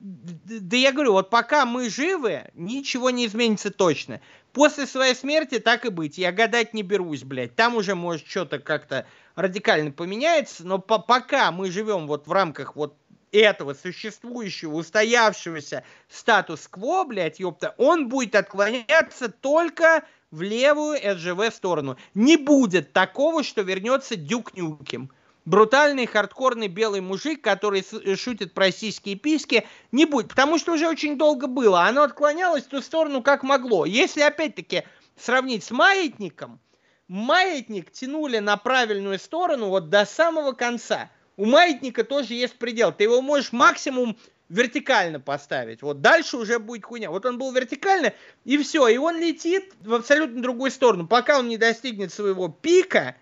Да 0.00 0.76
я 0.76 0.92
говорю, 0.92 1.12
вот 1.12 1.30
пока 1.30 1.64
мы 1.66 1.88
живы, 1.88 2.50
ничего 2.54 3.10
не 3.10 3.26
изменится 3.26 3.70
точно. 3.70 4.20
После 4.52 4.86
своей 4.86 5.14
смерти 5.14 5.58
так 5.58 5.84
и 5.84 5.90
быть. 5.90 6.18
Я 6.18 6.32
гадать 6.32 6.74
не 6.74 6.82
берусь, 6.82 7.22
блядь. 7.22 7.54
Там 7.54 7.76
уже 7.76 7.94
может 7.94 8.26
что-то 8.26 8.58
как-то 8.58 9.06
радикально 9.36 9.92
поменяется, 9.92 10.66
но 10.66 10.78
по 10.78 10.98
пока 10.98 11.52
мы 11.52 11.70
живем 11.70 12.06
вот 12.06 12.26
в 12.26 12.32
рамках 12.32 12.74
вот 12.74 12.96
этого 13.32 13.74
существующего, 13.74 14.74
устоявшегося 14.74 15.84
статус-кво, 16.08 17.04
блядь, 17.04 17.38
ёпта, 17.38 17.74
он 17.78 18.08
будет 18.08 18.34
отклоняться 18.34 19.28
только 19.28 20.04
в 20.32 20.42
левую 20.42 20.98
СЖВ 20.98 21.54
сторону. 21.54 21.96
Не 22.14 22.36
будет 22.36 22.92
такого, 22.92 23.44
что 23.44 23.62
вернется 23.62 24.16
Дюк 24.16 24.56
Нюкем. 24.56 25.10
Брутальный, 25.44 26.06
хардкорный 26.06 26.68
белый 26.68 27.00
мужик, 27.00 27.42
который 27.42 27.82
с- 27.82 28.16
шутит 28.16 28.52
про 28.52 28.70
сиськи 28.70 29.10
и 29.10 29.14
письки, 29.14 29.66
не 29.90 30.04
будет, 30.04 30.28
потому 30.28 30.58
что 30.58 30.72
уже 30.72 30.86
очень 30.88 31.16
долго 31.16 31.46
было. 31.46 31.82
Оно 31.82 32.02
отклонялось 32.02 32.64
в 32.64 32.68
ту 32.68 32.82
сторону, 32.82 33.22
как 33.22 33.42
могло. 33.42 33.86
Если, 33.86 34.20
опять-таки, 34.20 34.84
сравнить 35.16 35.64
с 35.64 35.70
маятником, 35.70 36.60
маятник 37.08 37.90
тянули 37.90 38.38
на 38.38 38.56
правильную 38.56 39.18
сторону 39.18 39.68
вот 39.68 39.88
до 39.88 40.04
самого 40.04 40.52
конца. 40.52 41.10
У 41.36 41.46
маятника 41.46 42.04
тоже 42.04 42.34
есть 42.34 42.58
предел. 42.58 42.92
Ты 42.92 43.04
его 43.04 43.22
можешь 43.22 43.52
максимум 43.52 44.18
вертикально 44.50 45.20
поставить. 45.20 45.80
Вот 45.80 46.02
дальше 46.02 46.36
уже 46.36 46.58
будет 46.58 46.84
хуйня. 46.84 47.10
Вот 47.10 47.24
он 47.24 47.38
был 47.38 47.50
вертикально, 47.52 48.12
и 48.44 48.58
все. 48.58 48.88
И 48.88 48.98
он 48.98 49.18
летит 49.18 49.72
в 49.80 49.94
абсолютно 49.94 50.42
другую 50.42 50.70
сторону. 50.70 51.06
Пока 51.06 51.38
он 51.38 51.48
не 51.48 51.56
достигнет 51.56 52.12
своего 52.12 52.48
пика, 52.48 53.16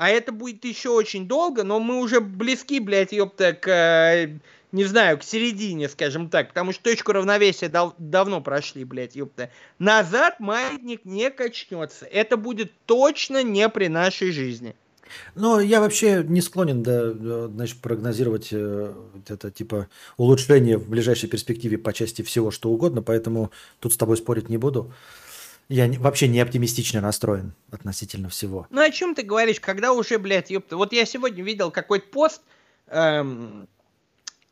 а 0.00 0.08
это 0.08 0.32
будет 0.32 0.64
еще 0.64 0.88
очень 0.88 1.28
долго, 1.28 1.62
но 1.62 1.78
мы 1.78 1.98
уже 1.98 2.22
близки, 2.22 2.80
блядь, 2.80 3.12
ёпта, 3.12 3.52
к, 3.52 3.68
э, 3.68 4.38
не 4.72 4.84
знаю, 4.84 5.18
к 5.18 5.22
середине, 5.22 5.90
скажем 5.90 6.30
так, 6.30 6.48
потому 6.48 6.72
что 6.72 6.84
точку 6.84 7.12
равновесия 7.12 7.68
дав- 7.68 7.92
давно 7.98 8.40
прошли, 8.40 8.84
блядь, 8.84 9.14
ёпта. 9.14 9.50
Назад 9.78 10.40
маятник 10.40 11.04
не 11.04 11.28
качнется. 11.30 12.06
Это 12.06 12.38
будет 12.38 12.72
точно 12.86 13.42
не 13.42 13.68
при 13.68 13.88
нашей 13.88 14.32
жизни. 14.32 14.74
Но 15.34 15.60
я 15.60 15.80
вообще 15.80 16.24
не 16.26 16.40
склонен 16.40 16.82
да, 16.82 17.02
э, 17.02 17.50
значит, 17.52 17.76
прогнозировать 17.82 18.48
э, 18.52 18.94
это 19.28 19.50
типа 19.50 19.88
улучшение 20.16 20.78
в 20.78 20.88
ближайшей 20.88 21.28
перспективе 21.28 21.76
по 21.76 21.92
части 21.92 22.22
всего, 22.22 22.50
что 22.50 22.70
угодно, 22.70 23.02
поэтому 23.02 23.50
тут 23.80 23.92
с 23.92 23.98
тобой 23.98 24.16
спорить 24.16 24.48
не 24.48 24.56
буду. 24.56 24.94
Я 25.70 25.88
вообще 26.00 26.26
не 26.26 26.40
оптимистично 26.40 27.00
настроен 27.00 27.54
относительно 27.70 28.28
всего. 28.28 28.66
Ну 28.70 28.80
о 28.80 28.90
чем 28.90 29.14
ты 29.14 29.22
говоришь, 29.22 29.60
когда 29.60 29.92
уже, 29.92 30.18
блядь, 30.18 30.50
ёпта. 30.50 30.76
Вот 30.76 30.92
я 30.92 31.06
сегодня 31.06 31.44
видел 31.44 31.70
какой-то 31.70 32.08
пост, 32.08 32.42
эм, 32.88 33.68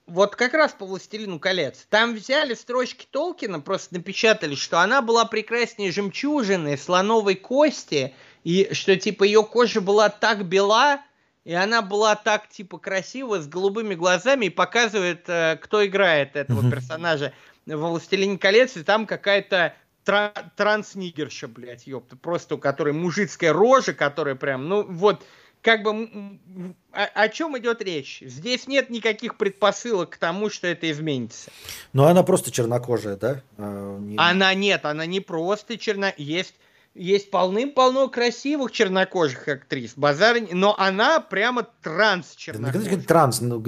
вот 0.06 0.36
как 0.36 0.54
раз 0.54 0.72
по 0.72 0.86
«Властелину 0.86 1.40
колец». 1.40 1.88
Там 1.90 2.14
взяли 2.14 2.54
строчки 2.54 3.04
Толкина, 3.10 3.58
просто 3.58 3.94
напечатали, 3.94 4.54
что 4.54 4.80
она 4.80 5.02
была 5.02 5.24
прекраснее 5.24 5.90
жемчужины, 5.90 6.76
слоновой 6.76 7.34
кости, 7.34 8.14
и 8.44 8.68
что, 8.70 8.94
типа, 8.94 9.24
ее 9.24 9.42
кожа 9.42 9.80
была 9.80 10.10
так 10.10 10.46
бела, 10.46 11.02
и 11.44 11.52
она 11.52 11.82
была 11.82 12.14
так, 12.14 12.48
типа, 12.48 12.78
красива, 12.78 13.40
с 13.40 13.48
голубыми 13.48 13.96
глазами, 13.96 14.46
и 14.46 14.50
показывает, 14.50 15.24
э, 15.26 15.58
кто 15.60 15.84
играет 15.84 16.36
этого 16.36 16.70
персонажа 16.70 17.32
во 17.66 17.90
«Властелине 17.90 18.38
колец», 18.38 18.76
и 18.76 18.84
там 18.84 19.04
какая-то 19.04 19.74
тра- 20.08 20.32
транснигерша, 20.56 21.48
блядь, 21.48 21.86
ёпта, 21.86 22.16
просто 22.16 22.54
у 22.54 22.58
которой 22.58 22.94
мужицкая 22.94 23.52
рожа, 23.52 23.92
которая 23.92 24.36
прям, 24.36 24.66
ну, 24.66 24.82
вот, 24.88 25.22
как 25.60 25.82
бы, 25.82 25.90
м, 25.90 26.74
о, 26.92 27.04
о 27.04 27.28
чем 27.28 27.58
идет 27.58 27.82
речь? 27.82 28.22
Здесь 28.24 28.66
нет 28.66 28.88
никаких 28.88 29.36
предпосылок 29.36 30.08
к 30.10 30.16
тому, 30.16 30.48
что 30.48 30.66
это 30.66 30.90
изменится. 30.90 31.50
Но 31.92 32.06
она 32.06 32.22
просто 32.22 32.50
чернокожая, 32.50 33.16
да? 33.16 33.42
А, 33.58 33.98
не- 33.98 34.16
Она 34.16 34.54
нет, 34.54 34.86
она 34.86 35.04
не 35.04 35.20
просто 35.20 35.76
черно... 35.76 36.06
Есть, 36.16 36.54
есть 36.94 37.30
полным-полно 37.30 38.08
красивых 38.08 38.72
чернокожих 38.72 39.46
актрис, 39.46 39.92
базар, 39.94 40.38
но 40.52 40.74
она 40.78 41.20
прямо 41.20 41.66
транс 41.82 42.28
Ну, 42.30 42.38
чернокожая. 42.38 42.96
как 42.96 43.04
Транс, 43.06 43.40
ну, 43.42 43.62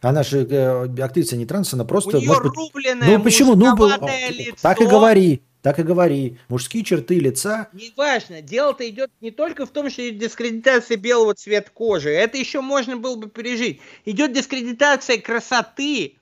она 0.00 0.22
же 0.24 0.38
э, 0.44 1.00
актриса 1.00 1.36
не 1.36 1.46
транс, 1.46 1.72
она 1.74 1.84
просто... 1.84 2.16
У 2.16 2.20
неё 2.20 2.26
может 2.28 2.42
быть- 2.44 2.56
рубленное 2.56 3.18
ну 3.18 3.22
почему? 3.22 3.54
Ну, 3.54 3.76
лицо. 3.76 4.56
так 4.60 4.80
и 4.80 4.86
говори, 4.86 5.42
так 5.66 5.80
и 5.80 5.82
говори. 5.82 6.38
Мужские 6.48 6.84
черты 6.84 7.18
лица, 7.18 7.68
Неважно, 7.72 8.40
дело-то 8.40 8.88
идет 8.88 9.10
не 9.20 9.32
только 9.32 9.66
в 9.66 9.70
том, 9.70 9.90
что 9.90 10.08
дискредитация 10.12 10.96
белого 10.96 11.34
цвета 11.34 11.72
кожи, 11.74 12.10
это 12.10 12.38
еще 12.38 12.60
можно 12.60 12.96
было 12.96 13.16
бы 13.16 13.28
пережить. 13.28 13.80
Идет 14.04 14.32
дискредитация 14.32 15.18
красоты 15.18 16.18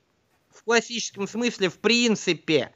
в 0.49 0.63
классическом 0.63 1.27
смысле, 1.27 1.69
в 1.69 1.77
принципе. 1.77 2.71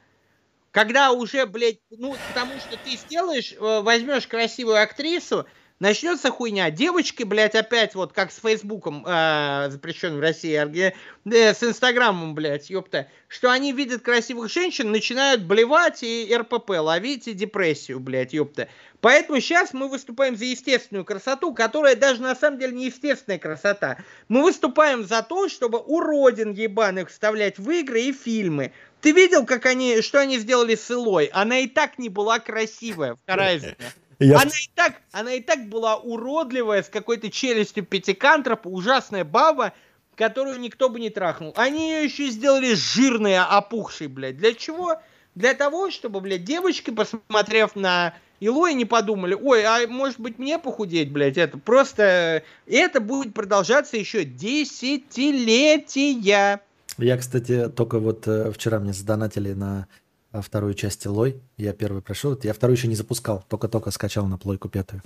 Когда 0.70 1.10
уже, 1.10 1.44
блядь, 1.44 1.80
ну, 1.90 2.14
потому 2.28 2.52
что 2.60 2.78
ты 2.84 2.96
сделаешь, 2.96 3.52
э, 3.52 3.80
возьмешь 3.80 4.28
красивую 4.28 4.80
актрису, 4.80 5.46
начнется 5.80 6.30
хуйня. 6.30 6.70
Девочки, 6.70 7.24
блядь, 7.24 7.54
опять 7.56 7.94
вот 7.94 8.12
как 8.12 8.30
с 8.30 8.38
Фейсбуком, 8.38 9.04
э, 9.06 9.68
запрещенным 9.70 10.18
в 10.18 10.20
России, 10.20 10.54
э, 10.54 11.54
с 11.54 11.62
Инстаграмом, 11.64 12.34
блядь, 12.34 12.70
ёпта, 12.70 13.08
что 13.26 13.50
они 13.50 13.72
видят 13.72 14.02
красивых 14.02 14.52
женщин, 14.52 14.92
начинают 14.92 15.42
блевать 15.42 16.02
и 16.02 16.32
РПП 16.32 16.70
ловить, 16.78 17.26
и 17.26 17.32
депрессию, 17.32 17.98
блядь, 17.98 18.32
ёпта. 18.32 18.68
Поэтому 19.00 19.40
сейчас 19.40 19.72
мы 19.72 19.88
выступаем 19.88 20.36
за 20.36 20.44
естественную 20.44 21.06
красоту, 21.06 21.54
которая 21.54 21.96
даже 21.96 22.20
на 22.20 22.36
самом 22.36 22.58
деле 22.58 22.74
не 22.74 22.86
естественная 22.86 23.38
красота. 23.38 23.96
Мы 24.28 24.42
выступаем 24.42 25.04
за 25.04 25.22
то, 25.22 25.48
чтобы 25.48 25.78
уродин 25.78 26.52
ебаных 26.52 27.08
вставлять 27.08 27.58
в 27.58 27.70
игры 27.70 28.02
и 28.02 28.12
фильмы. 28.12 28.72
Ты 29.00 29.12
видел, 29.12 29.46
как 29.46 29.64
они, 29.64 30.02
что 30.02 30.20
они 30.20 30.38
сделали 30.38 30.74
с 30.74 30.90
Илой? 30.90 31.30
Она 31.32 31.60
и 31.60 31.66
так 31.66 31.98
не 31.98 32.10
была 32.10 32.38
красивая 32.38 33.14
в 33.14 33.18
Horizon. 33.26 33.74
Я- 34.20 34.36
Она 34.36 34.50
и 34.50 34.68
так, 34.74 34.94
она 35.12 35.32
и 35.32 35.40
так 35.40 35.68
была 35.68 35.96
уродливая, 35.96 36.82
с 36.82 36.88
какой-то 36.88 37.30
челюстью 37.30 37.84
пятикантропа, 37.84 38.68
ужасная 38.68 39.24
баба, 39.24 39.72
которую 40.14 40.60
никто 40.60 40.88
бы 40.90 41.00
не 41.00 41.10
трахнул. 41.10 41.52
Они 41.56 41.90
ее 41.90 42.04
еще 42.04 42.28
сделали 42.28 42.74
жирной, 42.74 43.38
опухшей, 43.38 44.06
блядь. 44.08 44.36
Для 44.36 44.52
чего? 44.54 45.00
Для 45.34 45.54
того, 45.54 45.90
чтобы, 45.90 46.20
блядь, 46.20 46.44
девочки, 46.44 46.90
посмотрев 46.90 47.74
на 47.76 48.14
Илой, 48.40 48.74
не 48.74 48.84
подумали, 48.84 49.34
ой, 49.34 49.64
а 49.64 49.86
может 49.88 50.20
быть 50.20 50.38
мне 50.38 50.58
похудеть, 50.58 51.10
блядь, 51.12 51.38
это 51.38 51.56
просто... 51.58 52.42
Это 52.66 53.00
будет 53.00 53.32
продолжаться 53.34 53.96
еще 53.96 54.24
десятилетия. 54.24 56.60
Я, 56.98 57.16
кстати, 57.16 57.68
только 57.68 57.98
вот 57.98 58.26
э, 58.26 58.50
вчера 58.52 58.78
мне 58.80 58.92
задонатили 58.92 59.52
на 59.52 59.86
вторую 60.32 60.74
часть 60.74 61.06
Элой. 61.06 61.40
Я 61.56 61.72
первый 61.72 62.02
прошел. 62.02 62.38
Я 62.42 62.54
вторую 62.54 62.76
еще 62.76 62.88
не 62.88 62.94
запускал. 62.94 63.44
Только-только 63.48 63.90
скачал 63.90 64.26
на 64.26 64.38
плойку 64.38 64.68
пятую. 64.68 65.02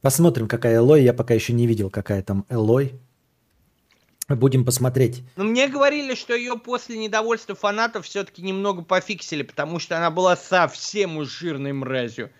Посмотрим, 0.00 0.46
какая 0.46 0.76
Элой. 0.76 1.02
Я 1.02 1.12
пока 1.12 1.34
еще 1.34 1.52
не 1.52 1.66
видел, 1.66 1.90
какая 1.90 2.22
там 2.22 2.44
Элой. 2.48 2.94
Будем 4.28 4.64
посмотреть. 4.64 5.22
Но 5.36 5.44
мне 5.44 5.68
говорили, 5.68 6.14
что 6.14 6.34
ее 6.34 6.58
после 6.58 6.98
недовольства 6.98 7.54
фанатов 7.54 8.04
все-таки 8.04 8.42
немного 8.42 8.82
пофиксили, 8.82 9.42
потому 9.42 9.78
что 9.78 9.96
она 9.96 10.10
была 10.10 10.36
совсем 10.36 11.16
уж 11.16 11.28
жирной 11.28 11.72
мразью. 11.72 12.30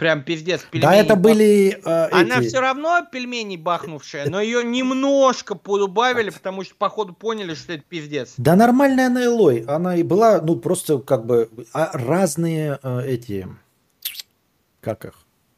Прям 0.00 0.22
пиздец. 0.22 0.62
да, 0.62 0.66
пельмени 0.70 0.96
это 0.96 1.14
бах- 1.14 1.20
были 1.20 1.78
э, 1.84 2.08
Она 2.10 2.38
эти- 2.38 2.48
все 2.48 2.60
равно 2.60 3.06
пельмени 3.12 3.58
бахнувшая, 3.58 4.30
но 4.30 4.40
ее 4.40 4.64
немножко 4.64 5.54
подубавили, 5.54 6.30
потому 6.30 6.64
что 6.64 6.74
походу 6.74 7.12
поняли, 7.12 7.52
что 7.52 7.74
это 7.74 7.82
пиздец. 7.86 8.32
Да 8.38 8.56
нормальная 8.56 9.08
она 9.08 9.22
Элой. 9.22 9.60
Она 9.68 9.96
и 9.96 10.02
была, 10.02 10.40
ну, 10.40 10.56
просто 10.56 11.00
как 11.00 11.26
бы 11.26 11.50
а, 11.74 11.90
разные 11.92 12.78
э, 12.82 13.02
эти... 13.08 13.46
Как 14.80 15.04
их? 15.04 15.12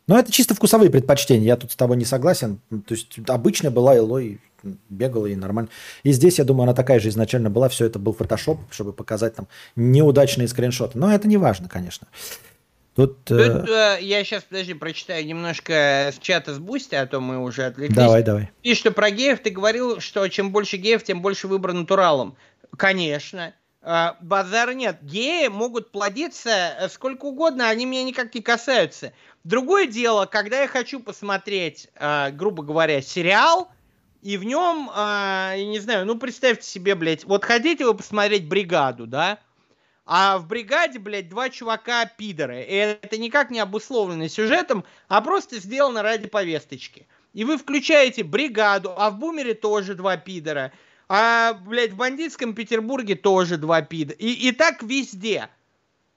Ну, 0.08 0.16
это 0.16 0.32
чисто 0.32 0.56
вкусовые 0.56 0.90
предпочтения. 0.90 1.46
Я 1.46 1.56
тут 1.56 1.70
с 1.70 1.76
тобой 1.76 1.96
не 1.96 2.04
согласен. 2.04 2.58
Ну, 2.70 2.82
То 2.82 2.94
есть 2.94 3.20
обычная 3.28 3.70
была 3.70 3.96
Элой, 3.96 4.40
бегала 4.88 5.26
и 5.26 5.36
нормально. 5.36 5.70
И 6.02 6.10
здесь, 6.10 6.40
я 6.40 6.44
думаю, 6.44 6.64
она 6.64 6.74
такая 6.74 6.98
же 6.98 7.10
изначально 7.10 7.48
была. 7.48 7.68
Все 7.68 7.86
это 7.86 8.00
был 8.00 8.12
фотошоп, 8.12 8.58
чтобы 8.72 8.92
показать 8.92 9.36
там 9.36 9.46
неудачные 9.76 10.48
скриншоты. 10.48 10.98
Но 10.98 11.14
это 11.14 11.28
не 11.28 11.36
важно, 11.36 11.68
конечно. 11.68 12.08
Тут... 12.94 13.30
э, 13.30 13.60
Тут, 13.60 13.68
э, 13.70 13.98
я 14.00 14.22
сейчас, 14.22 14.42
подожди, 14.42 14.74
прочитаю 14.74 15.24
немножко 15.24 16.10
с 16.12 16.18
чата 16.18 16.54
с 16.54 16.58
Boosty, 16.58 16.94
а 16.94 17.06
то 17.06 17.20
мы 17.20 17.42
уже 17.42 17.64
отвлеклись. 17.64 17.96
Давай, 17.96 18.22
давай. 18.22 18.50
И 18.62 18.74
что 18.74 18.90
про 18.90 19.10
геев 19.10 19.40
ты 19.40 19.50
говорил, 19.50 20.00
что 20.00 20.28
чем 20.28 20.52
больше 20.52 20.76
геев, 20.76 21.02
тем 21.02 21.22
больше 21.22 21.48
выбор 21.48 21.72
натуралам. 21.72 22.36
Конечно. 22.76 23.54
А, 23.80 24.16
Базара 24.20 24.72
нет. 24.74 24.98
Геи 25.02 25.48
могут 25.48 25.90
плодиться 25.90 26.50
э, 26.50 26.88
сколько 26.88 27.24
угодно, 27.24 27.68
они 27.68 27.86
меня 27.86 28.04
никак 28.04 28.34
не 28.34 28.42
касаются. 28.42 29.12
Другое 29.42 29.86
дело, 29.86 30.26
когда 30.26 30.60
я 30.60 30.68
хочу 30.68 31.00
посмотреть, 31.00 31.88
а, 31.96 32.30
грубо 32.30 32.62
говоря, 32.62 33.00
сериал, 33.00 33.70
и 34.20 34.36
в 34.36 34.44
нем, 34.44 34.88
а, 34.94 35.54
я 35.56 35.66
не 35.66 35.80
знаю, 35.80 36.06
ну 36.06 36.16
представьте 36.16 36.64
себе, 36.68 36.94
блядь, 36.94 37.24
вот 37.24 37.44
хотите 37.44 37.84
вы 37.84 37.94
посмотреть 37.94 38.46
«Бригаду», 38.46 39.06
да? 39.06 39.40
А 40.04 40.38
в 40.38 40.46
бригаде, 40.48 40.98
блядь, 40.98 41.28
два 41.28 41.48
чувака 41.48 42.06
пидоры. 42.06 42.62
И 42.62 42.74
это 42.74 43.18
никак 43.18 43.50
не 43.50 43.60
обусловлено 43.60 44.28
сюжетом, 44.28 44.84
а 45.08 45.20
просто 45.20 45.58
сделано 45.58 46.02
ради 46.02 46.28
повесточки. 46.28 47.06
И 47.32 47.44
вы 47.44 47.56
включаете 47.56 48.24
бригаду, 48.24 48.92
а 48.96 49.10
в 49.10 49.18
бумере 49.18 49.54
тоже 49.54 49.94
два 49.94 50.16
пидора. 50.16 50.72
А, 51.08 51.54
блядь, 51.54 51.92
в 51.92 51.96
бандитском 51.96 52.54
Петербурге 52.54 53.14
тоже 53.14 53.56
два 53.56 53.82
пидора. 53.82 54.16
И, 54.18 54.48
и 54.48 54.52
так 54.52 54.82
везде. 54.82 55.48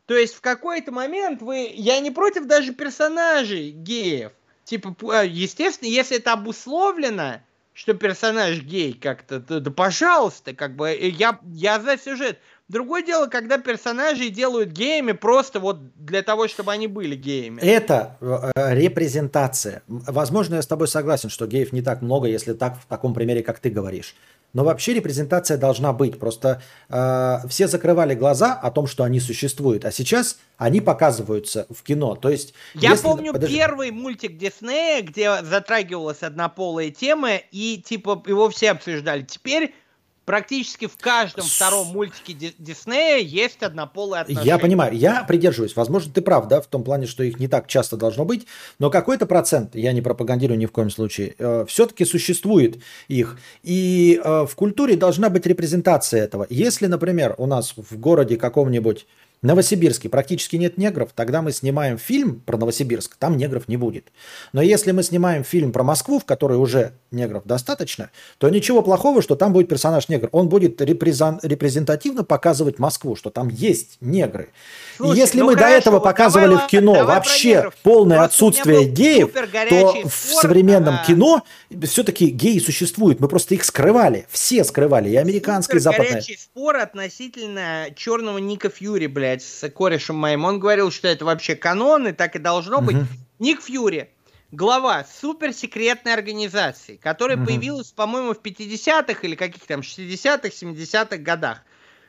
То 0.08 0.16
есть 0.16 0.36
в 0.36 0.42
какой-то 0.42 0.92
момент 0.92 1.42
вы... 1.42 1.72
Я 1.74 2.00
не 2.00 2.12
против 2.12 2.46
даже 2.46 2.74
персонажей 2.74 3.72
геев. 3.72 4.32
Типа, 4.64 4.96
а, 5.12 5.24
естественно, 5.24 5.90
если 5.90 6.18
это 6.18 6.34
обусловлено, 6.34 7.42
что 7.74 7.94
персонаж 7.94 8.62
гей 8.62 8.94
как-то, 8.94 9.40
то, 9.40 9.60
да 9.60 9.70
пожалуйста, 9.70 10.54
как 10.54 10.76
бы, 10.76 10.90
э, 10.90 11.10
я, 11.10 11.40
я 11.44 11.80
за 11.80 11.98
сюжет. 11.98 12.40
Другое 12.68 13.04
дело, 13.04 13.28
когда 13.28 13.60
персонажей 13.60 14.30
делают 14.30 14.72
геями 14.72 15.12
просто 15.12 15.60
вот 15.60 15.78
для 16.04 16.24
того, 16.24 16.48
чтобы 16.48 16.72
они 16.72 16.88
были 16.88 17.16
геями. 17.16 17.62
Это 17.62 18.18
э, 18.22 18.52
э, 18.56 18.74
репрезентация. 18.76 19.84
Возможно, 19.88 20.56
я 20.56 20.62
с 20.64 20.68
тобой 20.68 20.88
согласен, 20.88 21.30
что 21.30 21.46
геев 21.46 21.72
не 21.74 21.84
так 21.84 22.02
много, 22.02 22.28
если 22.28 22.54
так 22.54 22.80
в 22.82 22.86
таком 22.88 23.14
примере, 23.14 23.44
как 23.44 23.60
ты 23.60 23.70
говоришь. 23.70 24.16
Но 24.54 24.64
вообще 24.64 24.94
репрезентация 24.96 25.58
должна 25.58 25.94
быть. 25.94 26.18
Просто 26.18 26.60
э, 26.90 27.38
все 27.50 27.68
закрывали 27.68 28.16
глаза 28.16 28.54
о 28.54 28.72
том, 28.72 28.88
что 28.88 29.04
они 29.04 29.20
существуют, 29.20 29.86
а 29.86 29.92
сейчас 29.92 30.40
они 30.58 30.82
показываются 30.82 31.68
в 31.70 31.84
кино. 31.84 32.16
То 32.16 32.30
есть, 32.30 32.56
Я 32.74 32.92
если- 32.92 33.04
помню 33.04 33.34
подожди. 33.34 33.56
первый 33.56 33.92
мультик 33.92 34.38
Диснея, 34.38 35.04
где 35.04 35.44
затрагивалась 35.44 36.24
однополая 36.24 36.90
тема, 36.90 37.36
и 37.52 37.78
типа 37.86 38.24
его 38.26 38.50
все 38.50 38.72
обсуждали. 38.72 39.22
Теперь 39.22 39.76
практически 40.26 40.88
в 40.88 40.98
каждом 40.98 41.46
втором 41.46 41.88
мультике 41.88 42.34
Ди- 42.34 42.56
Диснея 42.58 43.20
есть 43.20 43.64
однополые 43.64 44.22
отношения. 44.22 44.48
Я 44.48 44.58
понимаю, 44.58 44.96
я 44.96 45.24
придерживаюсь. 45.24 45.76
Возможно, 45.76 46.12
ты 46.12 46.22
прав, 46.22 46.48
да, 46.48 46.62
в 46.62 46.68
том 46.68 46.84
плане, 46.84 47.06
что 47.08 47.24
их 47.24 47.40
не 47.40 47.48
так 47.48 47.68
часто 47.68 47.96
должно 47.96 48.26
быть, 48.26 48.46
но 48.80 48.90
какой-то 48.90 49.26
процент, 49.26 49.76
я 49.76 49.94
не 49.94 50.02
пропагандирую 50.02 50.58
ни 50.58 50.66
в 50.66 50.72
коем 50.72 50.90
случае, 50.90 51.36
все-таки 51.68 52.06
существует 52.06 52.82
их. 53.08 53.38
И 53.64 54.20
э, 54.24 54.46
в 54.46 54.56
культуре 54.56 54.96
должна 54.96 55.30
быть 55.30 55.46
репрезентация 55.46 56.24
этого. 56.24 56.48
Если, 56.50 56.88
например, 56.88 57.36
у 57.38 57.46
нас 57.46 57.74
в 57.78 57.98
городе 57.98 58.38
каком-нибудь 58.38 59.06
Новосибирске 59.46 60.10
практически 60.10 60.56
нет 60.56 60.78
негров, 60.78 61.12
тогда 61.14 61.42
мы 61.42 61.52
снимаем 61.52 61.98
фильм 61.98 62.42
про 62.42 62.58
Новосибирск, 62.58 63.16
там 63.18 63.38
негров 63.38 63.68
не 63.68 63.78
будет. 63.78 64.08
Но 64.54 64.62
если 64.62 64.92
мы 64.92 65.04
снимаем 65.04 65.44
фильм 65.44 65.72
про 65.72 65.84
Москву, 65.84 66.20
в 66.20 66.26
которой 66.26 66.58
уже 66.58 66.94
негров 67.12 67.44
достаточно, 67.46 68.10
то 68.38 68.50
ничего 68.50 68.82
плохого, 68.82 69.22
что 69.22 69.36
там 69.36 69.54
будет 69.54 69.70
персонаж 69.70 70.10
негр. 70.10 70.30
Он 70.32 70.50
будет 70.50 70.82
репрезен- 70.82 71.40
репрезентативно 71.42 72.24
показывать 72.24 72.80
Москву, 72.80 73.16
что 73.16 73.30
там 73.30 73.50
есть 73.50 73.98
негры. 74.02 74.50
Слушай, 74.98 75.16
И 75.16 75.20
если 75.20 75.40
ну 75.40 75.46
мы 75.48 75.56
до 75.56 75.62
хорошо, 75.62 75.78
этого 75.78 75.94
вот 75.96 76.04
показывали 76.04 76.52
давай, 76.52 76.68
в 76.68 76.70
кино 76.70 76.94
давай 76.94 77.16
вообще 77.18 77.72
полное 77.84 78.18
Просто 78.18 78.36
отсутствие 78.36 78.86
геев, 78.86 79.32
то 79.32 79.48
горячий 79.52 80.08
в 80.08 80.14
современном 80.14 80.96
а, 80.96 81.06
кино 81.06 81.44
все-таки 81.84 82.28
геи 82.28 82.60
существуют. 82.60 83.20
Мы 83.20 83.28
просто 83.28 83.56
их 83.56 83.64
скрывали. 83.66 84.26
Все 84.30 84.64
скрывали. 84.64 85.10
И 85.10 85.16
американские, 85.16 85.78
и 85.78 85.82
западные. 85.82 86.12
горячий 86.12 86.38
спор 86.38 86.78
относительно 86.78 87.88
черного 87.96 88.38
Ника 88.38 88.70
Фьюри, 88.70 89.08
блядь, 89.08 89.35
с 89.42 89.70
корешем 89.70 90.16
моим. 90.16 90.46
Он 90.46 90.60
говорил, 90.60 90.92
что 90.92 91.08
это 91.08 91.26
вообще 91.26 91.56
канон, 91.56 92.08
и 92.08 92.12
так 92.12 92.36
и 92.36 92.40
должно 92.40 92.82
быть. 92.82 92.98
Ник 93.40 93.62
Фьюри, 93.62 94.10
глава 94.52 95.06
суперсекретной 95.22 96.14
организации, 96.14 96.98
которая 96.98 97.38
Мгм. 97.38 97.46
появилась, 97.46 97.92
по-моему, 97.92 98.34
в 98.34 98.40
50-х 98.40 99.22
или 99.24 99.36
каких 99.36 99.66
там 99.66 99.82
60-х, 99.82 100.50
70-х 100.56 101.18
годах. 101.18 101.62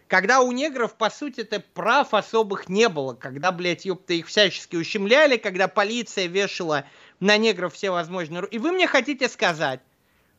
Когда 0.09 0.41
у 0.41 0.53
негров, 0.53 0.95
по 0.95 1.11
сути, 1.11 1.41
это 1.41 1.59
прав 1.75 2.15
особых 2.15 2.69
не 2.69 2.89
было. 2.89 3.15
Когда, 3.15 3.51
блядь, 3.51 3.85
ёпта, 3.87 4.15
их 4.15 4.29
всячески 4.29 4.77
ущемляли, 4.77 5.37
когда 5.37 5.67
полиция 5.67 6.27
вешала 6.27 6.85
на 7.19 7.37
негров 7.37 7.75
все 7.75 7.91
возможные... 7.91 8.47
И 8.53 8.59
вы 8.59 8.71
мне 8.71 8.87
хотите 8.87 9.29
сказать, 9.29 9.81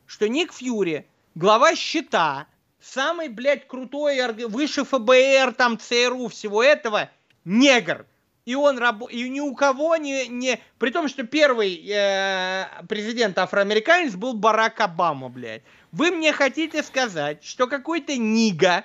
что 0.06 0.26
Ник 0.26 0.54
Фьюри, 0.54 1.06
глава 1.34 1.76
щита, 1.76 2.46
самый, 2.80 3.28
блядь, 3.28 3.66
крутой, 3.66 4.20
выше 4.46 4.84
ФБР, 4.84 5.54
там, 5.54 5.78
ЦРУ, 5.78 6.28
всего 6.28 6.62
этого, 6.62 7.10
негр. 7.44 8.06
И 8.44 8.54
он 8.54 8.78
рабо... 8.78 9.08
и 9.08 9.28
ни 9.28 9.40
у 9.40 9.54
кого 9.54 9.96
не, 9.96 10.26
не... 10.28 10.58
При 10.78 10.90
том, 10.90 11.08
что 11.08 11.22
первый 11.24 11.84
э, 11.86 12.64
президент 12.88 13.36
афроамериканец 13.36 14.14
был 14.14 14.32
Барак 14.32 14.80
Обама, 14.80 15.28
блядь. 15.28 15.62
Вы 15.92 16.10
мне 16.10 16.32
хотите 16.32 16.82
сказать, 16.82 17.44
что 17.44 17.66
какой-то 17.66 18.16
нига 18.16 18.84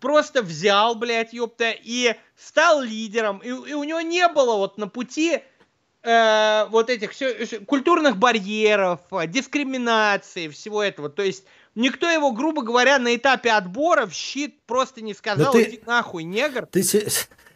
просто 0.00 0.42
взял, 0.42 0.96
блядь, 0.96 1.32
ёпта, 1.32 1.70
и 1.70 2.16
стал 2.36 2.82
лидером, 2.82 3.38
и, 3.38 3.48
и 3.48 3.74
у 3.74 3.84
него 3.84 4.00
не 4.00 4.26
было 4.26 4.56
вот 4.56 4.78
на 4.78 4.88
пути 4.88 5.42
э, 6.02 6.66
вот 6.70 6.90
этих 6.90 7.12
всё- 7.12 7.60
культурных 7.66 8.16
барьеров, 8.16 9.00
дискриминации, 9.28 10.48
всего 10.48 10.82
этого. 10.82 11.08
То 11.08 11.22
есть 11.22 11.44
никто 11.78 12.08
его, 12.10 12.32
грубо 12.32 12.62
говоря, 12.62 12.98
на 12.98 13.14
этапе 13.16 13.50
отбора 13.52 14.06
в 14.06 14.12
щит 14.12 14.60
просто 14.66 15.00
не 15.00 15.14
сказал, 15.14 15.52
ты- 15.52 15.62
иди 15.62 15.80
нахуй, 15.86 16.24
негр. 16.24 16.66
Ты 16.66 16.82
се- 16.82 17.08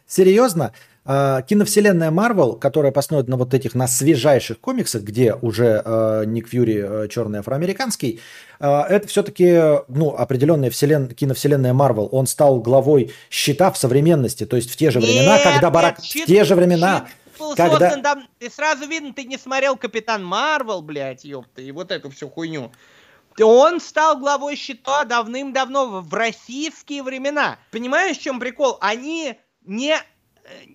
серьезно? 0.07 0.73
А, 1.05 1.41
Киновселенная 1.41 2.11
Марвел, 2.11 2.53
которая 2.53 2.93
построена 2.93 3.31
на 3.31 3.35
вот 3.35 3.53
этих 3.53 3.75
на 3.75 3.87
свежайших 3.87 4.59
комиксах, 4.61 5.01
где 5.03 5.33
уже 5.33 5.81
э, 5.83 6.23
Ник 6.25 6.47
Фьюри 6.47 6.81
э, 6.81 7.07
черный 7.09 7.39
афроамериканский, 7.39 8.21
э, 8.61 8.81
это 8.89 9.05
все-таки 9.09 9.81
ну, 9.89 10.15
определенная 10.15 10.69
вселен... 10.69 11.09
киновселенная 11.09 11.73
Марвел. 11.73 12.07
Он 12.13 12.25
стал 12.25 12.61
главой 12.61 13.11
щита 13.29 13.69
в 13.71 13.77
современности, 13.77 14.45
то 14.45 14.55
есть 14.55 14.71
в 14.71 14.77
те 14.77 14.91
же 14.91 15.01
времена, 15.01 15.35
Нет, 15.35 15.43
когда 15.43 15.69
Барак... 15.69 15.99
щит- 16.01 16.23
в 16.23 16.27
те 16.27 16.45
же 16.45 16.55
времена, 16.55 17.05
щит 17.37 17.57
когда... 17.57 17.79
создан 17.79 18.01
дав- 18.01 18.19
Ты 18.39 18.49
сразу 18.49 18.87
видно, 18.87 19.11
ты 19.13 19.25
не 19.25 19.37
смотрел 19.37 19.75
Капитан 19.75 20.23
Марвел, 20.23 20.81
блядь, 20.81 21.25
ёпта, 21.25 21.61
и 21.61 21.71
вот 21.73 21.91
эту 21.91 22.11
всю 22.11 22.29
хуйню. 22.29 22.71
Он 23.41 23.79
стал 23.79 24.19
главой 24.19 24.55
щита 24.55 25.05
давным-давно, 25.05 26.01
в 26.01 26.13
российские 26.13 27.03
времена. 27.03 27.57
Понимаешь, 27.71 28.17
в 28.17 28.21
чем 28.21 28.39
прикол? 28.39 28.77
Они 28.81 29.35
не 29.61 29.95
э, 29.95 30.01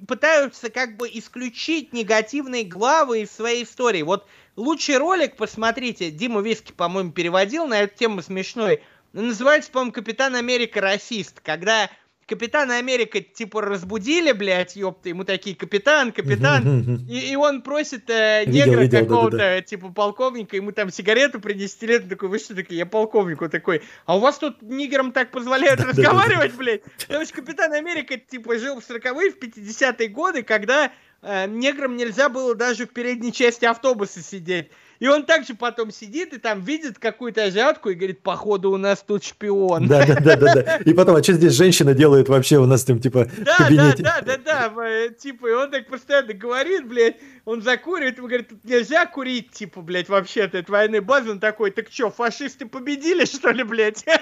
пытаются 0.07 0.71
как 0.71 0.97
бы 0.97 1.09
исключить 1.13 1.93
негативные 1.93 2.65
главы 2.65 3.23
из 3.23 3.31
своей 3.31 3.65
истории. 3.65 4.03
Вот 4.03 4.27
лучший 4.57 4.97
ролик, 4.97 5.37
посмотрите, 5.37 6.11
Дима 6.11 6.41
Виски, 6.41 6.73
по-моему, 6.73 7.13
переводил 7.13 7.67
на 7.67 7.81
эту 7.81 7.97
тему 7.97 8.23
смешной. 8.23 8.83
Называется, 9.13 9.71
по-моему, 9.71 9.93
Капитан 9.93 10.35
Америка 10.35 10.81
расист. 10.81 11.41
Когда 11.41 11.89
Капитана 12.29 12.77
Америка, 12.77 13.21
типа, 13.21 13.63
разбудили, 13.63 14.33
блядь, 14.33 14.77
ёпта, 14.77 15.09
ему 15.09 15.25
такие, 15.25 15.57
капитан, 15.57 16.13
капитан, 16.13 17.07
и, 17.09 17.33
и 17.33 17.37
он 17.37 17.63
просит 17.63 18.11
э, 18.11 18.45
негра 18.47 18.87
какого-то, 18.87 19.39
да-да-да. 19.39 19.63
типа, 19.63 19.89
полковника, 19.89 20.55
ему 20.55 20.73
там 20.73 20.91
сигарету 20.91 21.41
принести 21.41 21.87
лет, 21.87 22.03
он 22.03 22.11
такой, 22.11 22.29
вы 22.29 22.39
что 22.39 22.55
такие, 22.55 22.77
я 22.79 22.87
полковник, 22.87 23.41
он 23.41 23.49
такой, 23.49 23.83
а 24.05 24.19
у 24.19 24.21
вас 24.21 24.39
тут 24.39 24.61
нигерам 24.61 25.13
так 25.13 25.31
позволяют 25.31 25.81
разговаривать, 25.85 26.55
блядь? 26.55 26.83
Потому 27.07 27.25
что 27.25 27.35
Капитан 27.35 27.73
Америка, 27.73 28.19
типа, 28.19 28.59
жил 28.59 28.79
в 28.79 28.89
40-е, 28.89 29.31
в 29.31 29.39
50-е 29.39 30.09
годы, 30.09 30.43
когда 30.43 30.93
э, 31.23 31.47
неграм 31.47 31.97
нельзя 31.97 32.29
было 32.29 32.55
даже 32.55 32.87
в 32.87 32.91
передней 32.91 33.33
части 33.33 33.65
автобуса 33.65 34.23
сидеть. 34.23 34.71
И 35.01 35.07
он 35.07 35.25
также 35.25 35.55
потом 35.55 35.91
сидит 35.91 36.33
и 36.33 36.39
там 36.39 36.61
видит 36.61 36.99
какую-то 36.99 37.45
азиатку 37.45 37.91
и 37.91 37.95
говорит, 37.95 38.23
походу 38.23 38.71
у 38.71 38.77
нас 38.77 39.05
тут 39.07 39.25
шпион. 39.25 39.87
Да, 39.87 40.05
да, 40.07 40.15
да, 40.15 40.37
да, 40.37 40.55
да. 40.55 40.77
И 40.85 40.93
потом, 40.93 41.17
а 41.17 41.23
что 41.23 41.35
здесь 41.35 41.53
женщина 41.53 41.95
делает 41.95 42.29
вообще 42.29 42.59
у 42.59 42.67
нас 42.67 42.85
там, 42.85 42.99
типа, 42.99 43.29
Да, 43.39 43.45
да, 43.45 43.57
кабинете? 43.57 44.03
да, 44.03 44.21
да, 44.23 44.37
да, 44.45 44.73
э, 44.85 45.11
типа, 45.11 45.47
и 45.47 45.53
он 45.53 45.71
так 45.71 45.87
постоянно 45.87 46.33
говорит, 46.33 46.89
блядь, 46.89 47.17
он 47.45 47.63
закуривает, 47.63 48.19
ему 48.19 48.27
говорит, 48.27 48.49
тут 48.49 48.65
нельзя 48.65 49.07
курить, 49.07 49.53
типа, 49.53 49.81
блядь, 49.81 50.09
вообще-то, 50.09 50.59
это 50.59 50.71
военная 50.71 51.01
база, 51.01 51.31
он 51.31 51.41
такой, 51.41 51.71
так 51.71 51.87
что, 51.91 52.11
фашисты 52.11 52.67
победили, 52.67 53.25
что 53.25 53.51
ли, 53.51 53.63
блядь? 53.63 54.05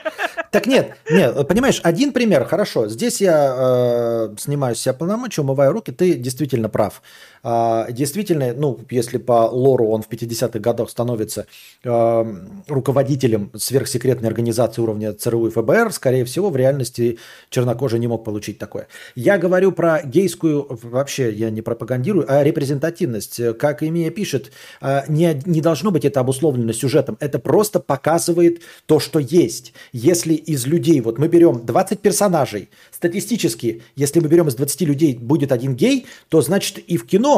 Так 0.53 0.67
нет, 0.67 0.97
нет, 1.11 1.47
понимаешь, 1.49 1.81
один 1.83 2.13
пример, 2.13 2.47
хорошо. 2.47 2.89
Здесь 2.89 3.21
я 3.21 4.31
э, 4.31 4.37
снимаю 4.39 4.75
с 4.75 4.81
себя 4.81 4.95
полномочия, 4.95 5.43
умываю 5.43 5.73
руки, 5.73 5.93
ты 5.93 6.15
действительно 6.15 6.71
прав. 6.71 7.03
А, 7.49 7.93
действительно, 7.93 8.53
ну, 8.55 8.81
если 8.91 9.19
по 9.19 9.49
лору 9.49 9.87
он 9.91 10.03
в 10.03 10.09
50-х 10.09 10.59
годах 10.59 10.91
становится 10.91 11.47
э, 11.85 12.25
руководителем 12.67 13.53
сверхсекретной 13.55 14.29
организации 14.29 14.83
уровня 14.83 15.13
ЦРУ 15.13 15.47
и 15.47 15.51
ФБР, 15.51 15.93
скорее 15.93 16.25
всего, 16.25 16.51
в 16.51 16.57
реальности 16.57 17.21
чернокожий 17.51 18.01
не 18.01 18.09
мог 18.09 18.25
получить 18.25 18.59
такое. 18.59 18.89
Я 19.15 19.39
говорю 19.39 19.71
про 19.71 20.03
гейскую, 20.03 20.67
вообще 20.83 21.31
я 21.31 21.51
не 21.51 21.63
пропагандирую, 21.63 22.27
а 22.29 22.43
репрезентативность. 22.43 23.41
Как 23.59 23.85
Имея 23.85 24.11
пишет, 24.11 24.51
э, 24.81 25.03
не, 25.07 25.41
не 25.45 25.61
должно 25.61 25.93
быть 25.93 26.05
это 26.05 26.19
обусловлено 26.19 26.73
сюжетом. 26.73 27.17
Это 27.21 27.39
просто 27.39 27.79
показывает 27.79 28.63
то, 28.87 28.99
что 28.99 29.21
есть. 29.21 29.73
Если 29.93 30.35
из 30.35 30.67
людей, 30.67 31.01
вот 31.01 31.21
мы 31.21 31.29
берем 31.29 31.65
20 31.65 32.01
персонажей, 32.01 32.71
статистически, 32.91 33.83
если 33.95 34.19
мы 34.19 34.27
берем 34.27 34.49
из 34.49 34.57
20 34.57 34.81
людей 34.81 35.15
будет 35.17 35.53
один 35.53 35.77
гей, 35.77 36.07
то 36.29 36.43
значит 36.43 36.79
и 36.79 36.97
в 36.97 37.07
кино 37.07 37.36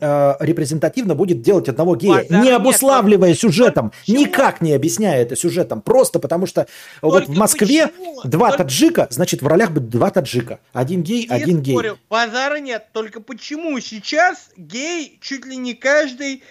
э, 0.00 0.34
репрезентативно 0.40 1.14
будет 1.14 1.42
делать 1.42 1.68
одного 1.68 1.96
гея, 1.96 2.22
Базара 2.22 2.38
не 2.40 2.44
нет, 2.48 2.60
обуславливая 2.60 3.30
вот 3.30 3.38
сюжетом, 3.38 3.90
почему? 3.90 4.20
никак 4.20 4.60
не 4.60 4.72
объясняя 4.72 5.20
это 5.22 5.34
сюжетом, 5.36 5.80
просто 5.82 6.18
потому 6.20 6.46
что 6.46 6.66
вот 7.02 7.24
Только 7.26 7.32
в 7.32 7.36
Москве 7.36 7.88
почему? 7.88 8.20
два 8.24 8.48
Только- 8.50 8.64
таджика, 8.64 9.06
значит 9.10 9.42
в 9.42 9.46
ролях 9.46 9.70
будет 9.72 9.88
два 9.90 10.10
таджика, 10.10 10.60
один 10.72 11.02
гей, 11.02 11.26
Не 11.26 11.34
один 11.34 11.60
гей. 11.62 11.74
спорю, 11.74 11.98
базара 12.08 12.58
нет, 12.60 12.88
только 12.92 13.20
почему 13.20 13.80
сейчас 13.80 14.50
гей 14.56 15.18
чуть 15.20 15.44
ли 15.46 15.56
не 15.56 15.74
каждый 15.74 16.42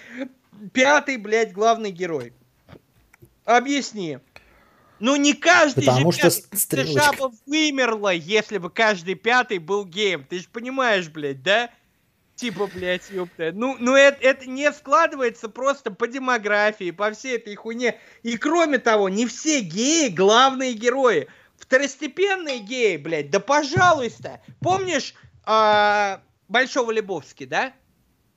пятый, 0.74 1.18
блядь, 1.18 1.54
главный 1.54 1.92
герой? 1.92 2.34
Объясни. 3.46 4.20
Ну 5.00 5.16
не 5.16 5.34
каждый 5.34 5.86
Потому 5.86 6.12
же 6.12 6.18
что 6.20 6.30
пятый. 6.32 6.58
стрелочка. 6.58 7.02
США 7.02 7.14
бы 7.14 7.32
вымерла, 7.46 8.10
если 8.14 8.58
бы 8.58 8.70
каждый 8.70 9.14
пятый 9.14 9.60
был 9.60 9.86
геем. 9.86 10.26
Ты 10.28 10.40
же 10.40 10.48
понимаешь, 10.52 11.08
блядь, 11.10 11.44
да? 11.44 11.70
Типа, 12.38 12.68
блядь, 12.68 13.10
ёпта. 13.10 13.52
Ну, 13.52 13.78
ну 13.80 13.96
это, 13.96 14.22
это 14.22 14.48
не 14.48 14.72
складывается 14.72 15.50
просто 15.50 15.90
по 15.90 16.08
демографии, 16.08 16.92
по 16.92 17.10
всей 17.12 17.38
этой 17.38 17.56
хуйне. 17.56 17.98
И 18.22 18.38
кроме 18.38 18.78
того, 18.78 19.10
не 19.10 19.26
все 19.26 19.62
геи 19.62 20.10
главные 20.10 20.74
герои. 20.74 21.28
Второстепенные 21.58 22.60
геи, 22.60 22.98
блядь, 22.98 23.32
да 23.32 23.40
пожалуйста. 23.40 24.40
Помнишь 24.60 25.16
а, 25.46 26.22
Большого 26.48 26.92
Лебовски, 26.92 27.46
да? 27.46 27.74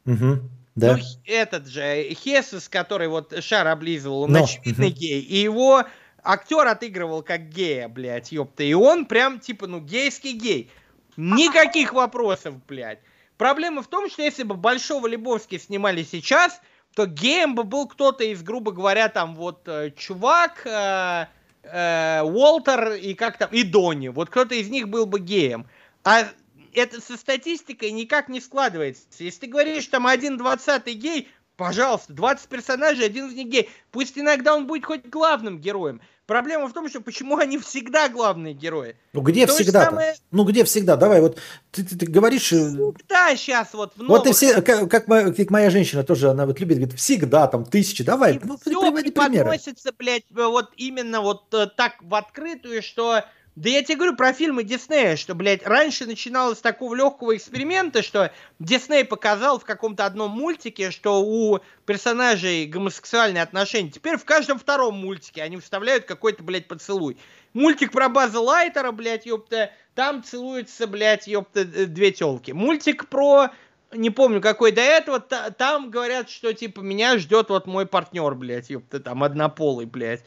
Мгм, 0.06 0.50
да. 0.76 0.96
Ну, 0.96 1.02
этот 1.26 1.68
же, 1.68 2.14
Хесус, 2.14 2.70
который 2.70 3.08
вот 3.08 3.34
шар 3.44 3.68
облизывал, 3.68 4.22
он 4.22 4.32
Но, 4.32 4.44
очевидный 4.44 4.88
мгм. 4.88 4.96
гей. 4.96 5.20
И 5.20 5.36
его 5.36 5.84
актер 6.22 6.66
отыгрывал 6.66 7.22
как 7.22 7.50
гея, 7.50 7.86
блядь, 7.88 8.32
ёпта. 8.32 8.62
И 8.62 8.72
он 8.72 9.04
прям, 9.04 9.40
типа, 9.40 9.66
ну, 9.66 9.78
гейский 9.78 10.32
гей. 10.32 10.70
Никаких 11.18 11.92
вопросов, 11.92 12.54
блядь. 12.66 13.00
Проблема 13.40 13.80
в 13.82 13.86
том, 13.86 14.10
что 14.10 14.20
если 14.20 14.42
бы 14.42 14.54
Большого 14.54 15.06
Лебовски 15.06 15.56
снимали 15.56 16.02
сейчас, 16.02 16.60
то 16.94 17.06
геем 17.06 17.54
бы 17.54 17.64
был 17.64 17.88
кто-то 17.88 18.22
из, 18.22 18.42
грубо 18.42 18.70
говоря, 18.70 19.08
там 19.08 19.34
вот 19.34 19.66
э, 19.66 19.92
чувак, 19.96 20.66
э, 20.66 21.24
э, 21.62 22.20
Уолтер 22.20 22.92
и 22.96 23.14
как 23.14 23.38
там, 23.38 23.48
и 23.50 23.62
Донни. 23.62 24.08
Вот 24.08 24.28
кто-то 24.28 24.54
из 24.54 24.68
них 24.68 24.90
был 24.90 25.06
бы 25.06 25.20
геем. 25.20 25.66
А 26.04 26.28
это 26.74 27.00
со 27.00 27.16
статистикой 27.16 27.92
никак 27.92 28.28
не 28.28 28.42
складывается. 28.42 29.06
Если 29.20 29.40
ты 29.40 29.46
говоришь, 29.46 29.86
там 29.86 30.06
один 30.06 30.36
двадцатый 30.36 30.92
гей, 30.92 31.26
пожалуйста, 31.56 32.12
20 32.12 32.46
персонажей, 32.46 33.06
один 33.06 33.28
из 33.28 33.34
них 33.34 33.48
гей. 33.48 33.70
Пусть 33.90 34.18
иногда 34.18 34.54
он 34.54 34.66
будет 34.66 34.84
хоть 34.84 35.06
главным 35.06 35.60
героем. 35.60 36.02
Проблема 36.30 36.68
в 36.68 36.72
том, 36.72 36.88
что 36.88 37.00
почему 37.00 37.38
они 37.38 37.58
всегда 37.58 38.08
главные 38.08 38.54
герои. 38.54 38.94
Ну 39.12 39.20
где 39.20 39.48
То 39.48 39.52
всегда? 39.52 39.86
самое- 39.86 40.14
Ну 40.30 40.44
где 40.44 40.62
всегда? 40.62 40.94
Давай, 40.96 41.20
вот 41.20 41.40
ты, 41.72 41.82
ты- 41.82 41.98
ты 41.98 42.06
говоришь... 42.06 42.52
э, 42.52 42.70
Да, 43.08 43.34
сейчас 43.34 43.74
вот 43.74 43.94
в 43.96 44.06
Вот 44.06 44.22
ты 44.22 44.28
новых- 44.28 44.36
все, 44.36 44.62
как, 44.62 44.88
как 44.88 45.08
моя, 45.08 45.32
как 45.32 45.50
моя 45.50 45.70
женщина 45.70 46.04
тоже, 46.04 46.30
она 46.30 46.46
вот 46.46 46.60
любит, 46.60 46.78
говорит, 46.78 46.96
всегда 46.96 47.48
там 47.48 47.64
тысячи, 47.64 48.04
давай, 48.04 48.38
ну, 48.44 48.56
ты 48.56 48.70
всё 48.70 48.80
приводи 48.80 49.10
примеры. 49.10 49.50
преподносится, 49.50 49.90
блядь, 49.98 50.22
вот 50.30 50.70
именно 50.76 51.20
вот 51.20 51.52
э, 51.52 51.66
так 51.66 51.94
в 52.00 52.14
открытую, 52.14 52.80
что... 52.80 53.24
Да 53.60 53.68
я 53.68 53.82
тебе 53.82 53.96
говорю 53.96 54.16
про 54.16 54.32
фильмы 54.32 54.64
Диснея, 54.64 55.16
что, 55.16 55.34
блядь, 55.34 55.66
раньше 55.66 56.06
начиналось 56.06 56.56
с 56.56 56.62
такого 56.62 56.94
легкого 56.94 57.36
эксперимента, 57.36 58.02
что 58.02 58.32
Дисней 58.58 59.04
показал 59.04 59.58
в 59.58 59.66
каком-то 59.66 60.06
одном 60.06 60.30
мультике, 60.30 60.90
что 60.90 61.20
у 61.22 61.60
персонажей 61.84 62.64
гомосексуальные 62.64 63.42
отношения. 63.42 63.90
Теперь 63.90 64.16
в 64.16 64.24
каждом 64.24 64.58
втором 64.58 64.94
мультике 64.94 65.42
они 65.42 65.58
вставляют 65.58 66.06
какой-то, 66.06 66.42
блядь, 66.42 66.68
поцелуй. 66.68 67.18
Мультик 67.52 67.92
про 67.92 68.08
База 68.08 68.40
Лайтера, 68.40 68.92
блядь, 68.92 69.26
ёпта, 69.26 69.72
там 69.94 70.24
целуются, 70.24 70.86
блядь, 70.86 71.26
ёпта, 71.26 71.60
э, 71.60 71.84
две 71.84 72.12
телки. 72.12 72.52
Мультик 72.52 73.10
про 73.10 73.50
не 73.92 74.08
помню, 74.08 74.40
какой 74.40 74.72
до 74.72 74.80
этого, 74.80 75.20
та- 75.20 75.50
там 75.50 75.90
говорят, 75.90 76.30
что, 76.30 76.54
типа, 76.54 76.80
меня 76.80 77.18
ждет 77.18 77.50
вот 77.50 77.66
мой 77.66 77.84
партнер, 77.84 78.34
блядь, 78.34 78.70
ёпта, 78.70 79.00
там, 79.00 79.22
однополый, 79.22 79.84
блядь. 79.84 80.24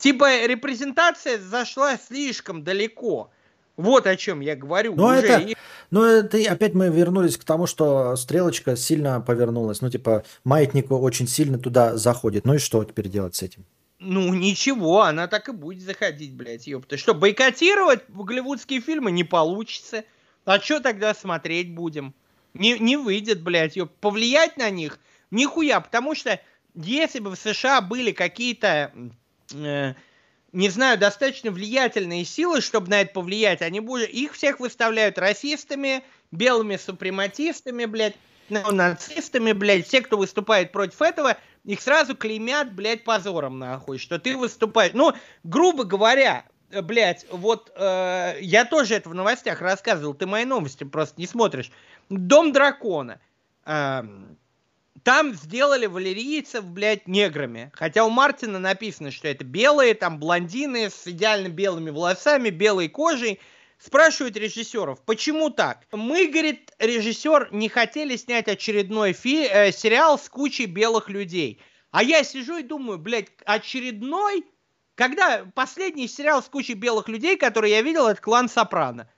Типа, 0.00 0.46
репрезентация 0.46 1.38
зашла 1.38 1.98
слишком 1.98 2.64
далеко. 2.64 3.30
Вот 3.76 4.06
о 4.06 4.16
чем 4.16 4.40
я 4.40 4.56
говорю. 4.56 4.94
Ну, 4.96 5.04
уже. 5.04 5.18
это, 5.18 5.54
ну, 5.90 6.02
это 6.02 6.38
опять 6.50 6.72
мы 6.72 6.88
вернулись 6.88 7.36
к 7.36 7.44
тому, 7.44 7.66
что 7.66 8.16
стрелочка 8.16 8.76
сильно 8.76 9.20
повернулась. 9.20 9.82
Ну, 9.82 9.90
типа, 9.90 10.24
маятник 10.42 10.90
очень 10.90 11.28
сильно 11.28 11.58
туда 11.58 11.98
заходит. 11.98 12.46
Ну 12.46 12.54
и 12.54 12.58
что 12.58 12.82
теперь 12.82 13.08
делать 13.08 13.34
с 13.36 13.42
этим? 13.42 13.66
Ну, 13.98 14.32
ничего, 14.32 15.02
она 15.02 15.28
так 15.28 15.50
и 15.50 15.52
будет 15.52 15.82
заходить, 15.82 16.32
блядь, 16.32 16.66
ёпта. 16.66 16.96
Что, 16.96 17.12
бойкотировать 17.12 18.00
голливудские 18.08 18.80
фильмы 18.80 19.10
не 19.10 19.24
получится. 19.24 20.04
А 20.46 20.58
что 20.60 20.80
тогда 20.80 21.12
смотреть 21.12 21.74
будем? 21.74 22.14
Не, 22.54 22.78
не 22.78 22.96
выйдет, 22.96 23.42
блядь, 23.42 23.76
ёп. 23.76 23.92
Повлиять 24.00 24.56
на 24.56 24.70
них? 24.70 24.98
Нихуя, 25.30 25.80
потому 25.80 26.14
что 26.14 26.40
если 26.74 27.18
бы 27.18 27.30
в 27.30 27.38
США 27.38 27.82
были 27.82 28.12
какие-то, 28.12 28.92
не 29.52 30.68
знаю, 30.68 30.98
достаточно 30.98 31.50
влиятельные 31.50 32.24
силы, 32.24 32.60
чтобы 32.60 32.88
на 32.88 33.02
это 33.02 33.12
повлиять, 33.12 33.62
они 33.62 33.80
уже, 33.80 34.06
их 34.06 34.34
всех 34.34 34.60
выставляют 34.60 35.18
расистами, 35.18 36.02
белыми 36.32 36.76
супрематистами, 36.76 37.84
блядь, 37.84 38.16
нацистами, 38.48 39.52
блядь, 39.52 39.86
все, 39.86 40.00
кто 40.00 40.16
выступает 40.16 40.72
против 40.72 41.00
этого, 41.02 41.36
их 41.64 41.80
сразу 41.80 42.16
клеймят, 42.16 42.72
блядь, 42.72 43.04
позором, 43.04 43.58
нахуй, 43.58 43.98
что 43.98 44.18
ты 44.18 44.36
выступаешь. 44.36 44.92
Ну, 44.94 45.12
грубо 45.44 45.84
говоря, 45.84 46.44
э, 46.70 46.82
блядь, 46.82 47.26
вот 47.30 47.70
э, 47.76 48.38
я 48.40 48.64
тоже 48.64 48.94
это 48.94 49.08
в 49.08 49.14
новостях 49.14 49.60
рассказывал, 49.60 50.14
ты 50.14 50.26
мои 50.26 50.44
новости 50.44 50.84
просто 50.84 51.20
не 51.20 51.26
смотришь. 51.26 51.70
Дом 52.08 52.52
дракона. 52.52 53.20
Эм, 53.66 54.36
там 55.02 55.34
сделали 55.34 55.86
валерийцев, 55.86 56.64
блядь, 56.64 57.08
неграми. 57.08 57.70
Хотя 57.74 58.04
у 58.04 58.10
Мартина 58.10 58.58
написано, 58.58 59.10
что 59.10 59.28
это 59.28 59.44
белые, 59.44 59.94
там 59.94 60.18
блондины 60.18 60.90
с 60.90 61.06
идеально 61.06 61.48
белыми 61.48 61.90
волосами, 61.90 62.50
белой 62.50 62.88
кожей. 62.88 63.40
Спрашивают 63.78 64.36
режиссеров, 64.36 65.02
почему 65.06 65.48
так? 65.48 65.86
Мы, 65.90 66.26
говорит, 66.26 66.70
режиссер, 66.78 67.48
не 67.50 67.70
хотели 67.70 68.16
снять 68.16 68.46
очередной 68.46 69.14
фи- 69.14 69.48
э, 69.50 69.72
сериал 69.72 70.18
с 70.18 70.28
кучей 70.28 70.66
белых 70.66 71.08
людей. 71.08 71.62
А 71.90 72.02
я 72.02 72.22
сижу 72.22 72.58
и 72.58 72.62
думаю, 72.62 72.98
блядь, 72.98 73.28
очередной? 73.46 74.44
Когда 74.96 75.46
последний 75.54 76.08
сериал 76.08 76.42
с 76.42 76.46
кучей 76.46 76.74
белых 76.74 77.08
людей, 77.08 77.38
который 77.38 77.70
я 77.70 77.80
видел, 77.80 78.06
это 78.06 78.20
«Клан 78.20 78.50
Сопрано». 78.50 79.10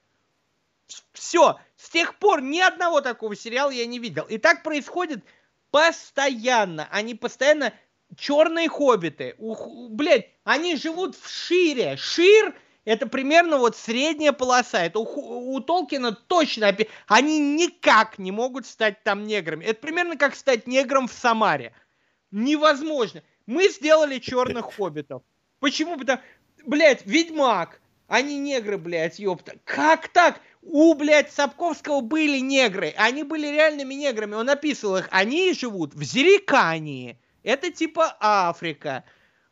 Все, 1.13 1.59
с 1.77 1.91
тех 1.91 2.19
пор 2.19 2.41
ни 2.41 2.61
одного 2.61 3.01
такого 3.01 3.35
сериала 3.35 3.71
я 3.71 3.85
не 3.87 3.99
видел. 3.99 4.25
И 4.25 4.39
так 4.39 4.63
происходит 4.63 5.25
постоянно. 5.73 6.87
Они 6.93 7.17
постоянно 7.17 7.73
черные 8.17 8.69
хоббиты. 8.69 9.35
Ух, 9.39 9.67
блядь, 9.91 10.29
они 10.45 10.77
живут 10.77 11.17
в 11.17 11.29
Шире. 11.29 11.97
Шир 11.97 12.55
это 12.85 13.07
примерно 13.07 13.59
вот 13.59 13.77
средняя 13.77 14.33
полоса. 14.33 14.85
Это 14.85 14.99
у, 14.99 15.55
у 15.55 15.61
Толкина 15.61 16.13
точно. 16.13 16.77
Они 17.07 17.41
никак 17.41 18.19
не 18.19 18.31
могут 18.33 18.67
стать 18.67 19.03
там 19.03 19.25
неграми. 19.25 19.65
Это 19.65 19.81
примерно 19.81 20.17
как 20.17 20.35
стать 20.35 20.67
негром 20.67 21.09
в 21.09 21.13
Самаре. 21.13 21.73
Невозможно. 22.31 23.23
Мы 23.47 23.69
сделали 23.69 24.19
черных 24.19 24.75
хоббитов. 24.75 25.23
Почему? 25.61 25.97
Потому, 25.97 26.21
блядь, 26.65 27.07
Ведьмак. 27.07 27.81
Они 28.09 28.37
негры, 28.39 28.77
блядь, 28.79 29.19
ёпта. 29.19 29.55
Как 29.65 30.09
так? 30.09 30.41
У, 30.63 30.95
блядь, 30.95 31.33
Сапковского 31.33 32.01
были 32.01 32.39
негры. 32.39 32.95
Они 32.97 33.25
были 33.25 33.49
реальными 33.49 33.95
неграми. 33.95 34.35
Он 34.35 34.49
описывал 34.49 34.99
их. 34.99 35.09
Они 35.11 35.53
живут 35.55 35.95
в 35.95 36.03
Зерикании. 36.03 37.19
Это 37.43 37.73
типа 37.73 38.17
Африка. 38.21 39.05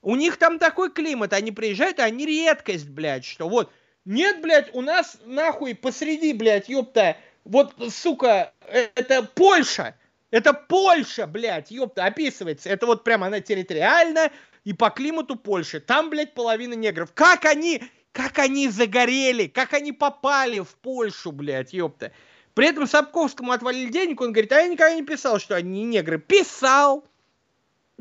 У 0.02 0.14
них 0.14 0.36
там 0.36 0.58
такой 0.58 0.90
климат. 0.90 1.32
Они 1.32 1.50
приезжают, 1.50 1.98
и 1.98 2.02
они 2.02 2.26
редкость, 2.26 2.88
блядь, 2.88 3.24
что 3.24 3.48
вот. 3.48 3.72
Нет, 4.04 4.40
блядь, 4.40 4.72
у 4.72 4.80
нас 4.80 5.18
нахуй 5.24 5.74
посреди, 5.74 6.32
блядь, 6.32 6.68
ёпта. 6.68 7.16
Вот, 7.44 7.74
сука, 7.90 8.52
э, 8.66 8.88
это 8.94 9.22
Польша. 9.22 9.96
Это 10.30 10.54
Польша, 10.54 11.26
блядь, 11.26 11.70
ёпта, 11.70 12.04
описывается. 12.04 12.70
Это 12.70 12.86
вот 12.86 13.02
прям 13.02 13.24
она 13.24 13.40
территориально 13.40 14.30
и 14.64 14.72
по 14.72 14.90
климату 14.90 15.36
Польши. 15.36 15.80
Там, 15.80 16.08
блядь, 16.08 16.34
половина 16.34 16.74
негров. 16.74 17.12
Как 17.12 17.44
они, 17.44 17.82
как 18.12 18.38
они 18.38 18.68
загорели, 18.68 19.46
как 19.46 19.74
они 19.74 19.92
попали 19.92 20.60
в 20.60 20.74
Польшу, 20.76 21.32
блядь, 21.32 21.72
ёпта. 21.72 22.12
При 22.54 22.66
этом 22.66 22.86
Сапковскому 22.86 23.52
отвалили 23.52 23.90
денег, 23.90 24.20
он 24.20 24.32
говорит, 24.32 24.52
а 24.52 24.60
я 24.60 24.68
никогда 24.68 24.94
не 24.94 25.02
писал, 25.02 25.38
что 25.38 25.54
они 25.54 25.84
негры. 25.84 26.18
Писал, 26.18 27.04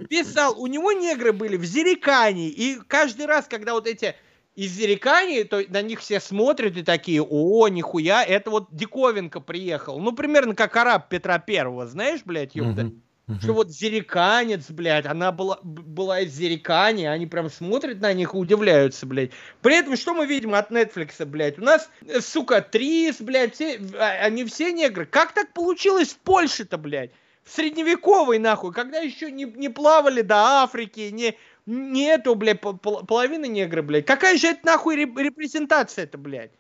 писал. 0.09 0.59
У 0.59 0.67
него 0.67 0.91
негры 0.91 1.33
были 1.33 1.55
в 1.55 1.63
Зерикании. 1.63 2.49
И 2.49 2.79
каждый 2.88 3.27
раз, 3.27 3.47
когда 3.47 3.73
вот 3.73 3.88
эти 3.88 4.15
из 4.55 4.71
Зерикании, 4.71 5.43
то 5.43 5.63
на 5.69 5.81
них 5.81 5.99
все 5.99 6.19
смотрят 6.19 6.75
и 6.75 6.83
такие, 6.83 7.21
о, 7.21 7.67
нихуя, 7.67 8.23
это 8.25 8.49
вот 8.49 8.67
Диковинка 8.71 9.39
приехал. 9.39 9.99
Ну, 9.99 10.11
примерно 10.11 10.55
как 10.55 10.75
араб 10.75 11.09
Петра 11.09 11.39
Первого, 11.39 11.88
знаешь, 11.88 12.21
блядь, 12.25 12.55
ёпта? 12.55 12.85
Мгм, 12.85 13.01
мгм. 13.30 13.40
Что 13.41 13.53
вот 13.53 13.69
Зериканец, 13.72 14.69
блядь, 14.72 15.06
она 15.06 15.32
была, 15.32 15.59
была 15.64 16.22
из 16.22 16.33
Зерикани, 16.33 17.06
они 17.06 17.27
прям 17.27 17.49
смотрят 17.49 18.01
на 18.01 18.11
них 18.11 18.33
и 18.33 18.38
удивляются, 18.38 19.06
блядь. 19.06 19.32
При 19.61 19.75
этом, 19.75 19.95
что 19.95 20.14
мы 20.14 20.25
видим 20.25 20.56
от 20.56 20.72
Netflix, 20.72 21.24
блядь? 21.25 21.59
У 21.59 21.61
нас, 21.61 21.90
э, 22.08 22.22
сука, 22.22 22.61
Трис, 22.61 23.22
блядь, 23.22 23.53
все, 23.56 23.80
а- 23.98 24.25
они 24.25 24.43
все 24.45 24.72
негры. 24.74 25.06
Как 25.06 25.32
так 25.33 25.53
получилось 25.53 26.09
в 26.09 26.17
Польше-то, 26.17 26.77
блядь? 26.77 27.11
В 27.43 27.51
средневековой, 27.51 28.40
нахуй, 28.40 28.74
когда 28.74 28.99
еще 28.99 29.32
не, 29.32 29.45
не 29.45 29.69
плавали 29.69 30.22
до 30.22 30.64
Африки, 30.64 31.09
не, 31.11 31.38
не 31.67 32.06
эту, 32.06 32.33
блядь, 32.35 32.61
пол- 32.61 32.77
пол- 32.77 33.06
половина 33.06 33.45
негры, 33.45 33.83
блядь. 33.83 34.06
Какая 34.06 34.38
же 34.38 34.48
это 34.48 34.66
нахуй 34.66 34.98
реп- 34.98 35.17
репрезентация-то, 35.22 36.17
блядь? 36.17 36.51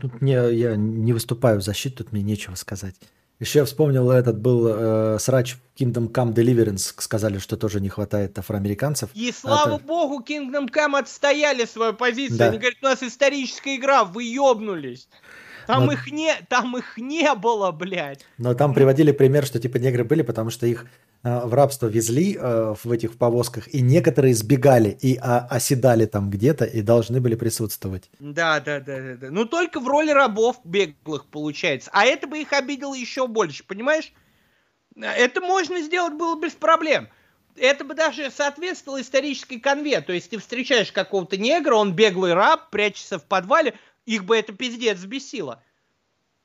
Тут 0.00 0.20
мне, 0.20 0.32
я 0.52 0.76
не 0.76 1.12
выступаю 1.12 1.60
в 1.60 1.62
защиту, 1.62 2.04
тут 2.04 2.12
мне 2.12 2.22
нечего 2.22 2.54
сказать. 2.56 2.96
Еще 3.40 3.60
я 3.60 3.64
вспомнил, 3.64 4.10
этот 4.10 4.38
был 4.38 4.66
э, 4.68 5.18
срач 5.18 5.56
Kingdom 5.78 6.12
Come 6.12 6.34
Deliverance, 6.34 6.92
сказали, 6.98 7.38
что 7.38 7.56
тоже 7.56 7.80
не 7.80 7.88
хватает 7.88 8.38
афроамериканцев. 8.38 9.08
И 9.14 9.32
слава 9.32 9.76
Это- 9.76 9.84
богу, 9.84 10.22
Kingdom 10.22 10.68
Come 10.70 10.98
отстояли 10.98 11.64
свою 11.64 11.94
позицию. 11.94 12.38
Да. 12.38 12.48
Они 12.48 12.58
говорят, 12.58 12.76
у 12.82 12.84
нас 12.84 13.02
историческая 13.02 13.76
игра, 13.76 14.04
вы 14.04 14.24
ёбнулись. 14.24 15.08
Там 15.66 15.86
Но- 15.86 15.92
их 15.92 16.10
не, 16.10 16.34
там 16.48 16.76
их 16.76 16.96
не 16.96 17.34
было, 17.34 17.70
блядь. 17.70 18.24
Но 18.38 18.54
там 18.54 18.74
приводили 18.74 19.12
пример, 19.12 19.46
что 19.46 19.58
типа 19.58 19.78
негры 19.78 20.04
были, 20.04 20.22
потому 20.22 20.50
что 20.50 20.66
их 20.66 20.86
э, 21.22 21.40
в 21.46 21.54
рабство 21.54 21.86
везли 21.86 22.36
э, 22.38 22.74
в 22.82 22.90
этих 22.90 23.16
повозках, 23.18 23.72
и 23.74 23.80
некоторые 23.80 24.34
сбегали 24.34 24.96
и 25.00 25.18
а, 25.20 25.46
оседали 25.50 26.06
там 26.06 26.30
где-то 26.30 26.64
и 26.64 26.82
должны 26.82 27.20
были 27.20 27.34
присутствовать. 27.34 28.10
Да, 28.18 28.60
да, 28.60 28.80
да, 28.80 28.98
да, 29.00 29.16
да. 29.16 29.30
Ну 29.30 29.44
только 29.44 29.80
в 29.80 29.88
роли 29.88 30.10
рабов 30.10 30.56
беглых 30.64 31.26
получается. 31.26 31.90
А 31.92 32.04
это 32.04 32.26
бы 32.26 32.38
их 32.38 32.52
обидело 32.52 32.94
еще 32.94 33.26
больше, 33.26 33.64
понимаешь? 33.64 34.12
Это 34.96 35.40
можно 35.40 35.80
сделать 35.80 36.14
было 36.14 36.40
без 36.40 36.52
проблем. 36.52 37.08
Это 37.56 37.84
бы 37.84 37.94
даже 37.94 38.30
соответствовало 38.30 39.00
исторической 39.00 39.58
конве. 39.58 40.00
То 40.00 40.12
есть 40.12 40.30
ты 40.30 40.38
встречаешь 40.38 40.92
какого-то 40.92 41.36
негра, 41.36 41.74
он 41.74 41.92
беглый 41.92 42.32
раб, 42.32 42.70
прячется 42.70 43.18
в 43.18 43.24
подвале, 43.24 43.74
их 44.10 44.24
бы 44.24 44.36
это 44.36 44.52
пиздец 44.52 44.98
взбесило. 44.98 45.62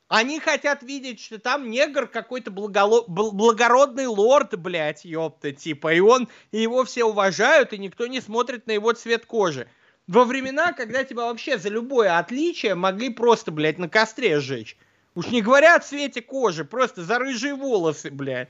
Они 0.07 0.39
хотят 0.39 0.83
видеть, 0.83 1.19
что 1.19 1.39
там 1.39 1.71
негр 1.71 2.05
какой-то 2.05 2.51
благоло- 2.51 3.07
бл- 3.07 3.31
благородный 3.31 4.05
лорд, 4.05 4.55
блядь, 4.59 5.03
ёпта, 5.03 5.51
типа, 5.51 5.95
и 5.95 5.99
он, 5.99 6.27
и 6.51 6.61
его 6.61 6.83
все 6.83 7.05
уважают, 7.05 7.73
и 7.73 7.79
никто 7.79 8.05
не 8.05 8.21
смотрит 8.21 8.67
на 8.67 8.73
его 8.73 8.91
цвет 8.91 9.25
кожи. 9.25 9.67
Во 10.05 10.25
времена, 10.25 10.73
когда 10.73 11.03
тебя 11.03 11.23
вообще 11.23 11.57
за 11.57 11.69
любое 11.69 12.19
отличие 12.19 12.75
могли 12.75 13.09
просто, 13.09 13.49
блядь, 13.49 13.79
на 13.79 13.89
костре 13.89 14.39
сжечь. 14.39 14.77
Уж 15.15 15.27
не 15.29 15.41
говоря 15.41 15.75
о 15.75 15.79
цвете 15.79 16.21
кожи, 16.21 16.65
просто 16.65 17.03
за 17.03 17.17
рыжие 17.17 17.55
волосы, 17.55 18.11
блядь. 18.11 18.49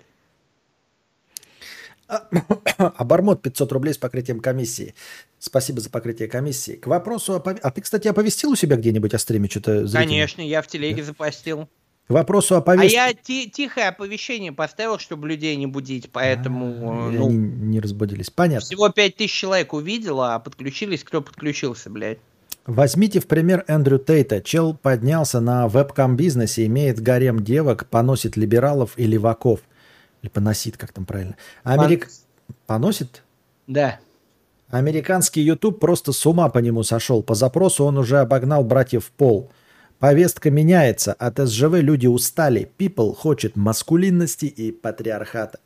Обормот 2.77 3.41
500 3.41 3.71
рублей 3.71 3.93
с 3.93 3.97
покрытием 3.97 4.39
комиссии. 4.39 4.93
Спасибо 5.39 5.79
за 5.81 5.89
покрытие 5.89 6.27
комиссии. 6.27 6.73
К 6.73 6.87
вопросу 6.87 7.35
о... 7.35 7.39
пов- 7.39 7.59
А 7.61 7.71
ты, 7.71 7.81
кстати, 7.81 8.07
оповестил 8.07 8.51
у 8.51 8.55
себя 8.55 8.75
где-нибудь 8.75 9.13
о 9.13 9.19
стриме? 9.19 9.49
Что-то 9.49 9.87
Конечно, 9.91 10.41
я 10.41 10.61
в 10.61 10.67
телеге 10.67 11.03
запостил. 11.03 11.67
К 12.07 12.11
вопросу 12.11 12.55
о 12.55 12.59
А 12.59 12.61
повестке... 12.61 12.95
я 12.95 13.13
ти- 13.13 13.49
тихое 13.49 13.87
оповещение 13.87 14.51
поставил, 14.51 14.99
чтобы 14.99 15.27
людей 15.27 15.55
не 15.55 15.65
будить, 15.65 16.11
поэтому, 16.11 17.09
И 17.11 17.17
ну, 17.17 17.25
Они 17.27 17.35
не 17.37 17.79
разбудились. 17.79 18.29
Понятно. 18.29 18.65
всего 18.65 18.89
5000 18.89 19.31
человек 19.31 19.73
увидело, 19.73 20.35
а 20.35 20.39
подключились, 20.39 21.03
кто 21.03 21.21
подключился, 21.21 21.89
блядь. 21.89 22.19
Возьмите 22.67 23.19
в 23.19 23.27
пример 23.27 23.63
Эндрю 23.67 23.99
Тейта. 23.99 24.41
Чел 24.41 24.75
поднялся 24.75 25.39
на 25.39 25.67
вебкам-бизнесе, 25.67 26.65
имеет 26.65 26.99
гарем 26.99 27.43
девок, 27.43 27.87
поносит 27.89 28.37
либералов 28.37 28.93
и 28.97 29.05
леваков. 29.05 29.61
Или 30.25 30.29
поносит, 30.29 30.75
как 30.75 30.91
там 30.91 31.05
правильно. 31.05 31.35
Америк... 31.63 32.09
Поносит? 32.65 33.21
Да. 33.67 33.99
Американский 34.69 35.41
YouTube 35.41 35.79
просто 35.79 36.13
с 36.13 36.25
ума 36.25 36.49
по 36.49 36.57
нему 36.57 36.81
сошел. 36.81 37.21
По 37.21 37.35
запросу 37.35 37.85
он 37.85 37.99
уже 37.99 38.17
обогнал 38.17 38.63
братьев 38.63 39.11
Пол. 39.11 39.51
Повестка 39.99 40.49
меняется. 40.49 41.13
От 41.13 41.37
СЖВ 41.37 41.75
люди 41.75 42.07
устали. 42.07 42.71
People 42.79 43.13
хочет 43.13 43.55
маскулинности 43.55 44.45
и 44.45 44.71
патриархата. 44.71 45.59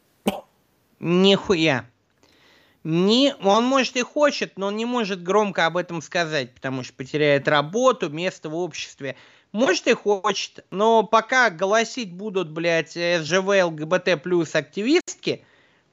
Нихуя. 1.00 1.86
Не, 2.84 3.34
он 3.42 3.64
может 3.64 3.96
и 3.96 4.02
хочет, 4.02 4.58
но 4.58 4.68
он 4.68 4.76
не 4.76 4.86
может 4.86 5.24
громко 5.24 5.68
об 5.68 5.78
этом 5.78 6.02
сказать, 6.02 6.54
потому 6.54 6.84
что 6.84 6.94
потеряет 6.94 7.48
работу, 7.48 8.10
место 8.10 8.50
в 8.50 8.56
обществе. 8.56 9.16
Может 9.52 9.88
и 9.88 9.94
хочет, 9.94 10.64
но 10.69 11.03
пока 11.03 11.50
голосить 11.50 12.14
будут, 12.14 12.52
блядь, 12.52 12.92
СЖВ, 12.92 13.48
ЛГБТ 13.64 14.22
плюс 14.22 14.53
активистки, 14.53 15.44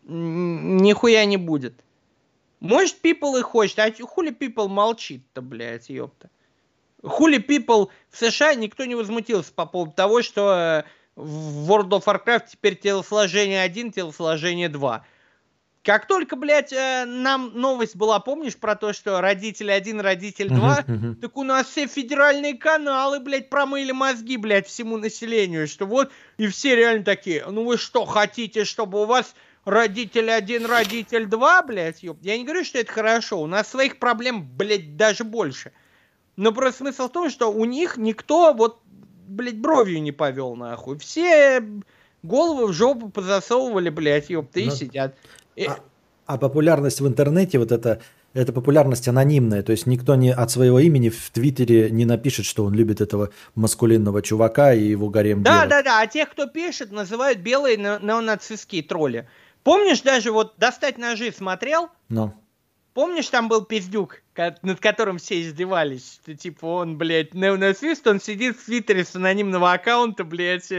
нихуя 0.05 1.25
не 1.25 1.39
будет. 1.39 1.83
Может, 2.61 3.03
People 3.03 3.39
и 3.39 3.43
хочет, 3.43 3.79
а 3.79 3.91
хули 4.05 4.31
People 4.31 4.69
молчит-то, 4.69 5.41
блядь, 5.41 5.89
ёпта. 5.89 6.29
Хули 7.03 7.39
People 7.39 7.89
в 8.11 8.19
США 8.19 8.55
никто 8.55 8.85
не 8.85 8.95
возмутился 8.95 9.53
по 9.53 9.65
поводу 9.65 9.93
того, 9.93 10.23
что 10.23 10.53
э, 10.55 10.83
в 11.17 11.71
World 11.71 11.91
of 11.91 12.05
Warcraft 12.05 12.49
теперь 12.53 12.77
телосложение 12.77 13.63
1, 13.63 13.93
телосложение 13.93 14.69
2. 14.69 15.07
Как 15.87 16.09
только, 16.09 16.35
блядь, 16.35 16.73
э, 16.73 17.05
нам 17.07 17.53
новость 17.55 17.95
была, 17.95 18.19
помнишь, 18.19 18.57
про 18.57 18.75
то, 18.75 18.93
что 18.93 19.21
родитель 19.21 19.71
1, 19.71 20.01
родитель 20.01 20.49
2, 20.49 20.81
Мгм, 20.81 20.95
мгм. 20.97 21.17
так 21.21 21.37
у 21.37 21.45
нас 21.45 21.69
все 21.69 21.87
федеральные 21.87 22.55
каналы, 22.55 23.21
блядь, 23.21 23.49
промыли 23.49 23.93
мозги, 23.93 24.37
блядь, 24.37 24.67
всему 24.67 24.97
населению, 24.97 25.69
что 25.69 25.87
вот, 25.87 26.11
и 26.39 26.49
все 26.49 26.75
реально 26.75 27.05
такие, 27.05 27.45
ну 27.49 27.65
вы 27.65 27.79
что, 27.79 28.05
хотите, 28.05 28.65
чтобы 28.65 29.01
у 29.01 29.05
вас 29.05 29.37
родитель 29.65 30.29
1, 30.29 30.67
родитель 30.67 31.27
2, 31.27 31.63
блядь, 31.63 32.03
ёп? 32.03 32.19
Я 32.21 32.37
не 32.37 32.43
говорю, 32.43 32.65
что 32.65 32.79
это 32.79 32.91
хорошо, 32.93 33.41
у 33.41 33.47
нас 33.47 33.69
своих 33.69 34.01
проблем, 34.01 34.45
блядь, 34.45 34.97
даже 34.97 35.23
больше. 35.23 35.71
Но 36.35 36.51
просто 36.51 36.79
смысл 36.79 37.07
в 37.07 37.13
том, 37.13 37.31
что 37.31 37.53
у 37.53 37.65
них 37.65 37.97
никто 37.97 38.53
вот, 38.55 38.83
блядь, 39.29 39.61
бровью 39.61 40.03
не 40.03 40.11
повел 40.11 40.57
нахуй. 40.57 40.99
Все 40.99 41.63
головы 42.25 42.67
в 42.67 42.73
жопу 42.73 43.09
позасовывали, 43.09 43.89
блядь, 43.89 44.31
ёпта, 44.31 44.59
и 44.59 44.67
Ну, 44.67 44.73
сидят. 44.73 45.15
И- 45.57 45.69
А 46.27 46.39
популярность 46.39 47.01
в 47.01 47.07
интернете, 47.07 47.59
вот 47.59 47.71
это, 47.73 48.01
это 48.35 48.53
популярность 48.53 49.07
анонимная. 49.09 49.63
То 49.63 49.71
есть 49.73 49.87
никто 49.87 50.15
не 50.17 50.33
от 50.33 50.51
своего 50.51 50.81
имени 50.81 51.09
в 51.09 51.31
Твиттере 51.31 51.89
не 51.91 52.05
напишет, 52.05 52.47
что 52.47 52.65
он 52.65 52.75
любит 52.75 53.01
этого 53.01 53.31
маскулинного 53.55 54.23
чувака 54.23 54.75
и 54.75 54.83
его 54.85 55.09
гарем 55.09 55.43
Да, 55.45 55.59
девок. 55.59 55.69
да, 55.71 55.83
да, 55.83 56.01
а 56.01 56.07
тех, 56.09 56.29
кто 56.31 56.47
пишет, 56.47 56.91
называют 56.93 57.39
белые 57.39 57.77
не- 57.77 58.05
неонацистские 58.05 58.83
тролли. 58.83 59.29
Помнишь, 59.63 60.01
даже 60.03 60.33
вот 60.33 60.55
«Достать 60.59 60.99
ножи» 60.99 61.33
смотрел? 61.33 61.89
Но. 62.09 62.35
Помнишь, 62.95 63.29
там 63.29 63.49
был 63.49 63.63
пиздюк, 63.65 64.23
над 64.63 64.81
которым 64.81 65.19
все 65.19 65.43
издевались? 65.43 66.19
Что, 66.23 66.35
типа, 66.35 66.67
он, 66.67 66.97
блядь, 66.99 67.35
неонацист, 67.35 68.07
он 68.07 68.21
сидит 68.21 68.57
в 68.57 68.65
Твиттере 68.65 69.05
с 69.05 69.15
анонимного 69.15 69.73
аккаунта, 69.73 70.25
блядь, 70.25 70.73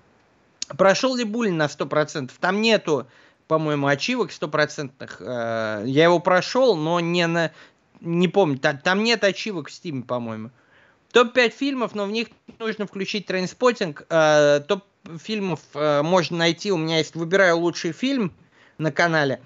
Прошел 0.77 1.15
ли 1.15 1.25
Булин 1.25 1.57
на 1.57 1.67
100%? 1.67 2.31
Там 2.41 2.61
нету, 2.61 3.07
по-моему, 3.47 3.86
ачивок 3.86 4.33
стопроцентных. 4.33 5.19
Э, 5.20 5.85
Я 5.86 6.05
его 6.05 6.19
прошел, 6.20 6.75
но 6.77 7.01
не 7.01 7.27
на... 7.27 7.53
Не 8.01 8.28
помню, 8.28 8.59
та- 8.59 8.75
там 8.75 9.03
нет 9.05 9.25
ачивок 9.25 9.69
в 9.69 9.73
Стиме, 9.73 10.03
по-моему. 10.03 10.51
Топ-5 11.12 11.51
фильмов, 11.51 11.95
но 11.95 12.05
в 12.05 12.11
них 12.11 12.28
нужно 12.59 12.86
включить 12.86 13.25
Trainspotting. 13.27 14.05
Э, 14.11 14.61
Топ 14.67 14.85
фильмов 15.23 15.61
э, 15.75 16.03
можно 16.03 16.36
найти. 16.39 16.73
У 16.73 16.77
меня 16.77 16.99
есть 16.99 17.15
«Выбираю 17.15 17.59
лучший 17.59 17.93
фильм» 17.93 18.33
на 18.79 18.93
канале. 18.93 19.41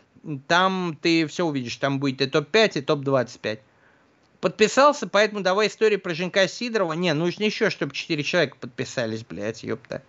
Там 0.49 0.99
ты 1.01 1.27
все 1.27 1.45
увидишь. 1.45 1.77
Там 1.77 1.99
будет 2.01 2.21
и 2.21 2.27
топ-5, 2.27 2.79
и 2.79 2.81
топ-25. 2.83 3.61
Подписался, 4.41 5.07
поэтому 5.07 5.43
давай 5.43 5.69
историю 5.69 6.01
про 6.01 6.15
Женька 6.15 6.49
Сидорова. 6.49 6.95
Не, 6.95 7.13
нужно 7.13 7.45
еще, 7.45 7.69
чтобы 7.71 7.93
4 7.95 8.23
человека 8.23 8.57
подписались, 8.59 9.25
блядь, 9.25 9.63
ёпта. 9.63 10.03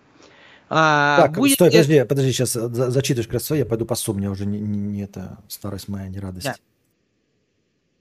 А, 0.69 1.24
Так, 1.24 1.33
будет 1.33 1.56
стой, 1.56 1.69
подожди, 1.69 2.03
подожди, 2.06 2.32
сейчас 2.32 2.53
зачитываешь 2.53 3.27
как 3.27 3.33
раз 3.35 3.43
свои, 3.43 3.59
я 3.59 3.66
пойду 3.66 3.85
поссу, 3.85 4.14
мне 4.14 4.30
уже 4.30 4.45
не, 4.45 4.58
не- 4.58 4.80
не 4.80 5.03
это 5.03 5.38
старость 5.50 5.90
моя, 5.90 6.08
не 6.08 6.17
радость. 6.19 6.45
Да. 6.45 6.56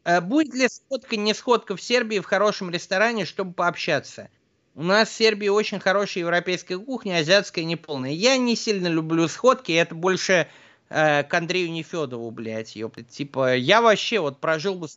А, 0.04 0.20
Будет 0.20 0.54
ли 0.54 0.68
сходка, 0.68 1.16
не 1.16 1.34
сходка 1.34 1.74
в 1.74 1.82
Сербии 1.82 2.20
в 2.20 2.26
хорошем 2.26 2.70
ресторане, 2.70 3.24
чтобы 3.24 3.54
пообщаться? 3.54 4.28
У 4.76 4.84
нас 4.84 5.08
в 5.08 5.12
Сербии 5.12 5.48
очень 5.48 5.80
хорошая 5.80 6.22
европейская 6.22 6.78
кухня, 6.78 7.16
азиатская 7.18 7.64
неполная. 7.64 8.12
Я 8.12 8.36
не 8.36 8.54
сильно 8.54 8.86
люблю 8.86 9.26
сходки, 9.26 9.72
это 9.72 9.96
больше 9.96 10.46
э, 10.90 11.24
к 11.24 11.32
Андрею 11.32 11.70
Нефедову, 11.72 12.30
блядь, 12.30 12.76
ёпта. 12.76 13.02
Типа, 13.02 13.56
я 13.56 13.80
вообще 13.80 14.20
вот 14.20 14.40
прожил 14.40 14.74
бы... 14.74 14.88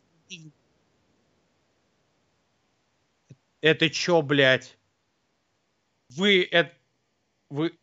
Это 3.60 3.88
чё, 3.88 4.20
блядь? 4.20 4.76
Вы 6.10 6.42
это... 6.42 6.72
Вы... 7.48 7.78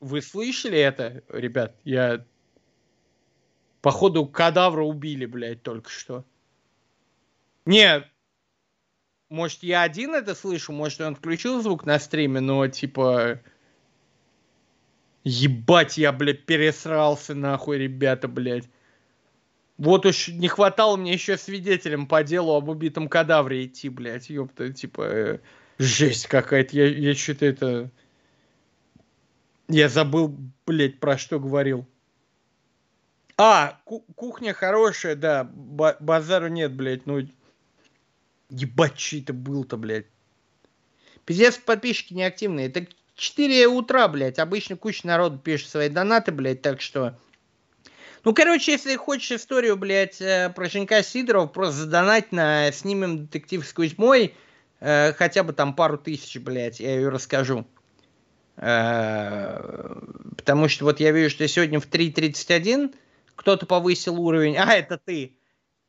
Вы 0.00 0.22
слышали 0.22 0.78
это, 0.78 1.24
ребят? 1.28 1.74
Я... 1.82 2.24
Походу, 3.80 4.26
кадавра 4.26 4.84
убили, 4.84 5.26
блядь, 5.26 5.62
только 5.62 5.90
что. 5.90 6.24
Не, 7.64 8.08
может, 9.28 9.62
я 9.62 9.82
один 9.82 10.14
это 10.14 10.34
слышу, 10.34 10.72
может, 10.72 11.00
он 11.00 11.14
включил 11.14 11.60
звук 11.62 11.84
на 11.84 11.98
стриме, 11.98 12.40
но, 12.40 12.66
типа... 12.68 13.40
Ебать, 15.24 15.98
я, 15.98 16.12
блядь, 16.12 16.46
пересрался 16.46 17.34
нахуй, 17.34 17.78
ребята, 17.78 18.28
блядь. 18.28 18.68
Вот 19.76 20.06
уж 20.06 20.28
не 20.28 20.48
хватало 20.48 20.96
мне 20.96 21.12
еще 21.12 21.36
свидетелем 21.36 22.06
по 22.06 22.24
делу 22.24 22.54
об 22.54 22.68
убитом 22.68 23.08
кадавре 23.08 23.66
идти, 23.66 23.88
блядь, 23.88 24.30
ёпта, 24.30 24.72
типа, 24.72 25.02
э, 25.02 25.38
жесть 25.78 26.26
какая-то, 26.26 26.76
я, 26.76 26.86
я 26.86 27.14
что-то 27.14 27.46
это... 27.46 27.90
Я 29.68 29.88
забыл, 29.88 30.34
блядь, 30.66 30.98
про 30.98 31.18
что 31.18 31.38
говорил. 31.38 31.86
А, 33.36 33.80
ку- 33.84 34.04
кухня 34.16 34.52
хорошая, 34.52 35.14
да, 35.14 35.44
ба- 35.44 35.96
базару 36.00 36.48
нет, 36.48 36.72
блядь, 36.72 37.06
ну... 37.06 37.20
Ебать, 38.50 38.98
что 38.98 39.18
это 39.18 39.32
был-то, 39.32 39.76
блядь. 39.76 40.06
Пиздец, 41.24 41.58
подписчики 41.58 42.14
неактивные. 42.14 42.68
Это 42.68 42.86
4 43.18 43.66
утра, 43.66 44.08
блядь. 44.08 44.38
Обычно 44.38 44.76
куча 44.76 45.06
народу 45.06 45.38
пишет 45.38 45.68
свои 45.68 45.88
донаты, 45.88 46.32
блядь, 46.32 46.62
так 46.62 46.80
что... 46.80 47.18
Ну, 48.24 48.34
короче, 48.34 48.72
если 48.72 48.96
хочешь 48.96 49.32
историю, 49.32 49.76
блядь, 49.76 50.20
э, 50.20 50.52
про 50.54 50.68
Женька 50.68 51.02
Сидорова, 51.02 51.46
просто 51.46 51.82
задонать 51.82 52.32
на 52.32 52.70
«Снимем 52.72 53.26
детектив 53.26 53.66
с 53.66 53.72
Кузьмой», 53.72 54.34
э, 54.80 55.12
хотя 55.12 55.44
бы 55.44 55.52
там 55.52 55.74
пару 55.74 55.98
тысяч, 55.98 56.38
блядь, 56.38 56.80
я 56.80 56.94
ее 56.96 57.08
расскажу. 57.08 57.66
Э, 58.56 60.00
Потому 60.36 60.68
что 60.68 60.84
вот 60.84 61.00
я 61.00 61.12
вижу, 61.12 61.30
что 61.30 61.46
сегодня 61.46 61.80
в 61.80 61.88
3.31 61.88 62.94
кто-то 63.34 63.66
повысил 63.66 64.20
уровень. 64.20 64.56
А, 64.56 64.72
это 64.72 64.96
ты. 64.96 65.36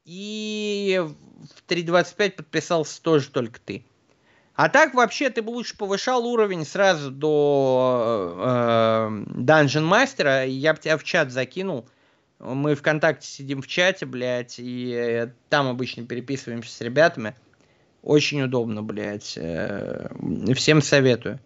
И 0.06 1.02
в 1.02 1.72
3.25 1.72 2.32
подписался 2.32 3.02
тоже 3.02 3.30
только 3.30 3.60
ты. 3.60 3.86
А 4.60 4.68
так 4.68 4.94
вообще 4.94 5.30
ты 5.30 5.42
бы 5.42 5.52
лучше 5.52 5.78
повышал 5.78 6.28
уровень 6.28 6.66
сразу 6.66 7.12
до 7.12 8.36
э, 8.38 9.10
Dungeon 9.40 9.84
Мастера, 9.84 10.44
я 10.44 10.74
бы 10.74 10.82
тебя 10.82 10.98
в 10.98 11.04
чат 11.06 11.32
закинул. 11.32 11.88
Мы 12.40 12.76
ВКонтакте 12.76 13.26
сидим 13.26 13.62
в 13.62 13.68
чате, 13.68 14.06
блядь, 14.06 14.60
и 14.60 14.92
э, 14.92 15.28
там 15.48 15.70
обычно 15.70 16.06
переписываемся 16.06 16.76
с 16.76 16.82
ребятами. 16.82 17.36
Очень 18.02 18.42
удобно, 18.42 18.84
блядь. 18.84 19.38
Э, 19.38 20.10
всем 20.56 20.82
советую. 20.82 21.40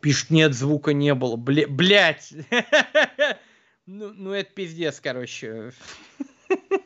Пишет, 0.00 0.30
нет, 0.30 0.54
звука 0.54 0.92
не 0.92 1.16
было. 1.16 1.34
Бля, 1.34 1.66
блядь! 1.66 2.32
Ну, 3.86 4.12
ну, 4.14 4.30
это 4.30 4.48
пиздец, 4.52 5.00
короче. 5.00 5.72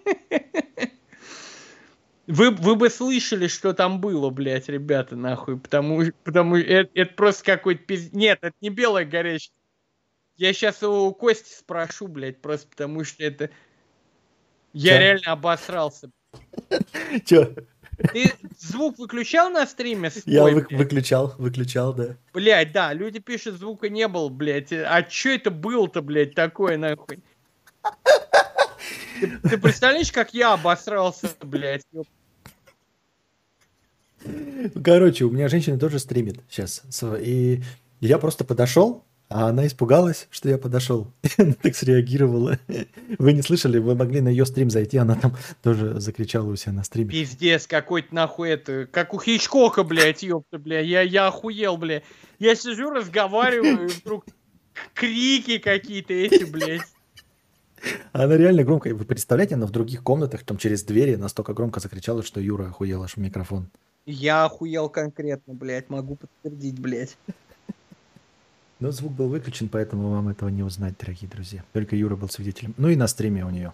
Вы, 2.27 2.51
вы 2.51 2.75
бы 2.75 2.91
слышали, 2.91 3.47
что 3.47 3.73
там 3.73 4.01
было, 4.01 4.31
блядь, 4.31 4.69
ребята, 4.69 5.15
нахуй, 5.15 5.59
потому, 5.59 6.03
потому 6.25 6.57
это, 6.57 6.91
это 6.95 7.15
просто 7.15 7.45
какой-то 7.45 7.85
пиздец. 7.85 8.13
Нет, 8.13 8.39
это 8.43 8.55
не 8.61 8.71
белая 8.71 9.05
горячая. 9.05 9.53
Я 10.37 10.53
сейчас 10.53 10.83
у 10.83 11.13
Кости 11.15 11.53
спрошу, 11.53 12.09
блядь, 12.09 12.43
просто 12.43 12.69
потому 12.69 13.05
что 13.05 13.23
это... 13.25 13.51
Я 14.73 14.95
Чё? 14.95 15.01
реально 15.01 15.33
обосрался. 15.33 16.11
Чё? 17.25 17.55
Ты 18.13 18.33
звук 18.59 18.99
выключал 18.99 19.49
на 19.51 19.67
стриме? 19.67 20.11
Я 20.27 20.41
свой, 20.43 20.55
вы- 20.55 20.67
блядь? 20.69 20.81
выключал, 20.81 21.35
выключал, 21.39 21.95
да. 21.95 22.17
Блядь, 22.35 22.73
да, 22.73 22.93
люди 22.93 23.21
пишут, 23.21 23.55
звука 23.57 23.89
не 23.89 24.09
было, 24.09 24.29
блядь. 24.29 24.73
А 24.73 25.03
чё 25.03 25.35
это 25.35 25.51
было-то, 25.51 26.03
блядь, 26.03 26.35
такое, 26.35 26.77
нахуй? 26.77 27.23
Ты, 29.21 29.39
ты 29.43 29.59
представляешь, 29.59 30.13
как 30.13 30.35
я 30.35 30.53
обосрался, 30.53 31.31
блядь? 31.43 31.85
Короче, 34.85 35.25
у 35.25 35.31
меня 35.31 35.49
женщина 35.49 35.79
тоже 35.79 35.99
стримит 35.99 36.41
сейчас. 36.49 36.83
И 37.21 37.63
я 38.01 38.19
просто 38.19 38.45
подошел, 38.45 39.05
а 39.29 39.49
она 39.49 39.67
испугалась, 39.67 40.29
что 40.31 40.49
я 40.49 40.57
подошел. 40.57 41.13
Она 41.39 41.55
так 41.55 41.75
среагировала. 41.75 42.59
Вы 43.19 43.33
не 43.33 43.43
слышали, 43.43 43.79
вы 43.79 43.97
могли 43.97 44.21
на 44.21 44.29
ее 44.29 44.47
стрим 44.47 44.71
зайти, 44.71 44.99
она 44.99 45.17
там 45.17 45.37
тоже 45.63 45.99
закричала 45.99 46.49
у 46.49 46.57
себя 46.57 46.73
на 46.73 46.85
стриме. 46.85 47.11
Пиздец, 47.11 47.67
какой-то 47.67 48.15
нахуй 48.15 48.51
это, 48.51 48.87
как 48.87 49.15
у 49.15 49.21
Хичкока, 49.21 49.83
блядь, 49.83 50.23
ёпта, 50.23 50.59
бля, 50.59 50.81
я, 50.81 51.03
я 51.03 51.27
охуел, 51.27 51.77
бля. 51.77 52.03
Я 52.39 52.55
сижу, 52.55 52.91
разговариваю, 52.91 53.89
и 53.89 53.93
вдруг 53.93 54.27
крики 54.95 55.59
какие-то 55.59 56.13
эти, 56.13 56.45
блядь. 56.45 56.83
Она 58.13 58.37
реально 58.37 58.65
громко. 58.65 58.95
Вы 58.95 59.05
представляете, 59.05 59.55
она 59.55 59.67
в 59.67 59.71
других 59.71 60.03
комнатах, 60.03 60.43
там 60.45 60.59
через 60.59 60.83
двери 60.83 61.17
настолько 61.17 61.55
громко 61.55 61.81
закричала, 61.81 62.23
что 62.23 62.41
Юра 62.41 62.69
охуел 62.69 63.03
аж 63.03 63.15
в 63.15 63.17
микрофон. 63.19 63.69
Я 64.07 64.45
охуел 64.45 64.89
конкретно, 64.89 65.55
блядь, 65.55 65.91
могу 65.91 66.17
подтвердить, 66.17 66.79
блядь. 66.79 67.17
Но 68.79 68.91
звук 68.93 69.13
был 69.13 69.29
выключен, 69.29 69.69
поэтому 69.69 70.11
вам 70.11 70.29
этого 70.29 70.51
не 70.51 70.63
узнать, 70.63 70.95
дорогие 71.01 71.31
друзья. 71.31 71.65
Только 71.73 71.97
Юра 71.97 72.15
был 72.15 72.29
свидетелем. 72.29 72.75
Ну 72.77 72.89
и 72.89 72.97
на 72.97 73.07
стриме 73.09 73.45
у 73.45 73.51
нее. 73.51 73.73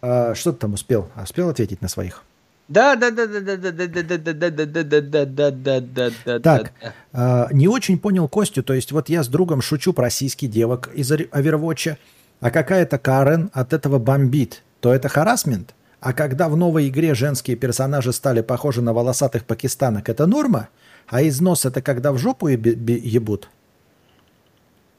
А, 0.00 0.34
что 0.34 0.52
ты 0.52 0.58
там 0.60 0.74
успел? 0.74 1.10
А 1.14 1.24
успел 1.24 1.48
ответить 1.48 1.82
на 1.82 1.88
своих? 1.88 2.22
Да, 2.68 2.96
да, 2.96 3.10
да, 3.10 3.26
да, 3.26 3.40
да, 3.40 3.56
да, 3.56 3.72
да, 3.72 3.88
да, 3.88 4.02
да, 4.02 4.32
да, 4.32 4.50
да, 4.50 4.66
да, 4.66 4.84
да, 4.84 5.24
да, 5.24 5.50
да, 5.50 5.80
да, 5.80 6.10
да, 6.24 6.38
Так, 6.40 6.72
да. 6.80 6.94
а, 7.12 7.48
не 7.52 7.68
очень 7.68 7.98
понял 7.98 8.28
Костю. 8.28 8.62
То 8.62 8.72
есть 8.72 8.92
вот 8.92 9.08
я 9.08 9.22
с 9.22 9.28
другом 9.28 9.60
шучу 9.60 9.92
про 9.92 10.08
сиськи 10.10 10.46
девок 10.46 10.90
из 10.94 11.10
Овервотча, 11.10 11.98
а 12.40 12.50
какая-то 12.50 12.98
Карен 12.98 13.50
от 13.52 13.72
этого 13.72 13.98
бомбит. 13.98 14.62
То 14.80 14.92
это 14.92 15.08
харасмент? 15.08 15.74
А 16.00 16.12
когда 16.12 16.48
в 16.50 16.56
новой 16.56 16.88
игре 16.88 17.14
женские 17.14 17.56
персонажи 17.56 18.12
стали 18.12 18.42
похожи 18.42 18.82
на 18.82 18.92
волосатых 18.92 19.44
пакистанок, 19.46 20.08
это 20.10 20.26
норма? 20.26 20.68
А 21.08 21.26
износ 21.26 21.64
это 21.64 21.80
когда 21.80 22.12
в 22.12 22.18
жопу 22.18 22.48
ебут? 22.48 23.48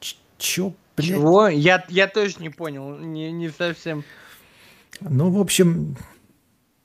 Ч- 0.00 0.16
Чё, 0.38 0.72
блядь? 0.96 1.08
Чего? 1.08 1.48
Я, 1.48 1.84
я 1.88 2.08
тоже 2.08 2.36
не 2.40 2.48
понял, 2.48 2.98
не, 2.98 3.30
не 3.30 3.50
совсем. 3.50 4.02
Ну, 5.00 5.30
в 5.30 5.40
общем, 5.40 5.96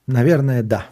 наверное, 0.06 0.62
да. 0.64 0.86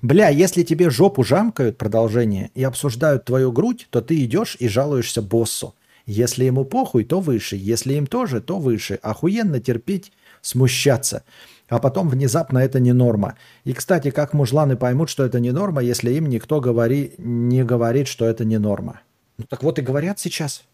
Бля, 0.00 0.28
если 0.28 0.62
тебе 0.62 0.90
жопу 0.90 1.24
жамкают, 1.24 1.76
продолжение, 1.76 2.50
и 2.54 2.62
обсуждают 2.62 3.24
твою 3.24 3.52
грудь, 3.52 3.88
то 3.90 4.00
ты 4.00 4.24
идешь 4.24 4.56
и 4.60 4.68
жалуешься 4.68 5.22
боссу. 5.22 5.74
Если 6.06 6.44
ему 6.44 6.64
похуй, 6.64 7.04
то 7.04 7.20
выше. 7.20 7.56
Если 7.56 7.94
им 7.94 8.06
тоже, 8.06 8.40
то 8.40 8.58
выше. 8.58 8.98
Охуенно 9.02 9.60
терпеть, 9.60 10.12
смущаться. 10.40 11.24
А 11.68 11.78
потом 11.78 12.08
внезапно 12.08 12.58
это 12.58 12.80
не 12.80 12.92
норма. 12.92 13.36
И, 13.64 13.72
кстати, 13.72 14.10
как 14.10 14.34
мужланы 14.34 14.76
поймут, 14.76 15.08
что 15.08 15.24
это 15.24 15.40
не 15.40 15.52
норма, 15.52 15.82
если 15.82 16.12
им 16.12 16.28
никто 16.28 16.60
говори, 16.60 17.14
не 17.18 17.64
говорит, 17.64 18.08
что 18.08 18.26
это 18.26 18.44
не 18.44 18.58
норма? 18.58 19.00
Ну 19.38 19.44
так 19.48 19.62
вот 19.62 19.78
и 19.78 19.82
говорят 19.82 20.18
сейчас. 20.18 20.64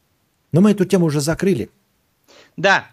Но 0.50 0.60
мы 0.60 0.72
эту 0.72 0.84
тему 0.84 1.06
уже 1.06 1.20
закрыли. 1.20 1.70
Да. 2.56 2.86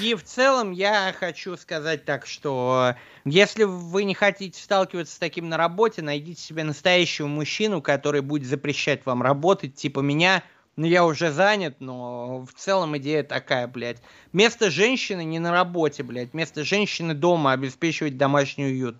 И 0.00 0.14
в 0.14 0.24
целом 0.24 0.72
я 0.72 1.14
хочу 1.18 1.56
сказать 1.56 2.04
так, 2.04 2.26
что 2.26 2.94
если 3.24 3.64
вы 3.64 4.04
не 4.04 4.14
хотите 4.14 4.60
сталкиваться 4.60 5.14
с 5.14 5.18
таким 5.18 5.48
на 5.48 5.56
работе, 5.56 6.02
найдите 6.02 6.40
себе 6.40 6.64
настоящего 6.64 7.26
мужчину, 7.26 7.82
который 7.82 8.20
будет 8.20 8.48
запрещать 8.48 9.04
вам 9.04 9.22
работать, 9.22 9.74
типа 9.74 10.00
меня. 10.00 10.42
Ну, 10.76 10.86
я 10.86 11.04
уже 11.04 11.30
занят, 11.30 11.76
но 11.78 12.44
в 12.44 12.52
целом 12.58 12.96
идея 12.98 13.22
такая, 13.22 13.68
блядь. 13.68 14.02
Место 14.32 14.70
женщины 14.70 15.24
не 15.24 15.38
на 15.38 15.52
работе, 15.52 16.02
блядь. 16.02 16.34
Место 16.34 16.64
женщины 16.64 17.14
дома 17.14 17.52
обеспечивать 17.52 18.16
домашний 18.16 18.64
уют. 18.64 18.96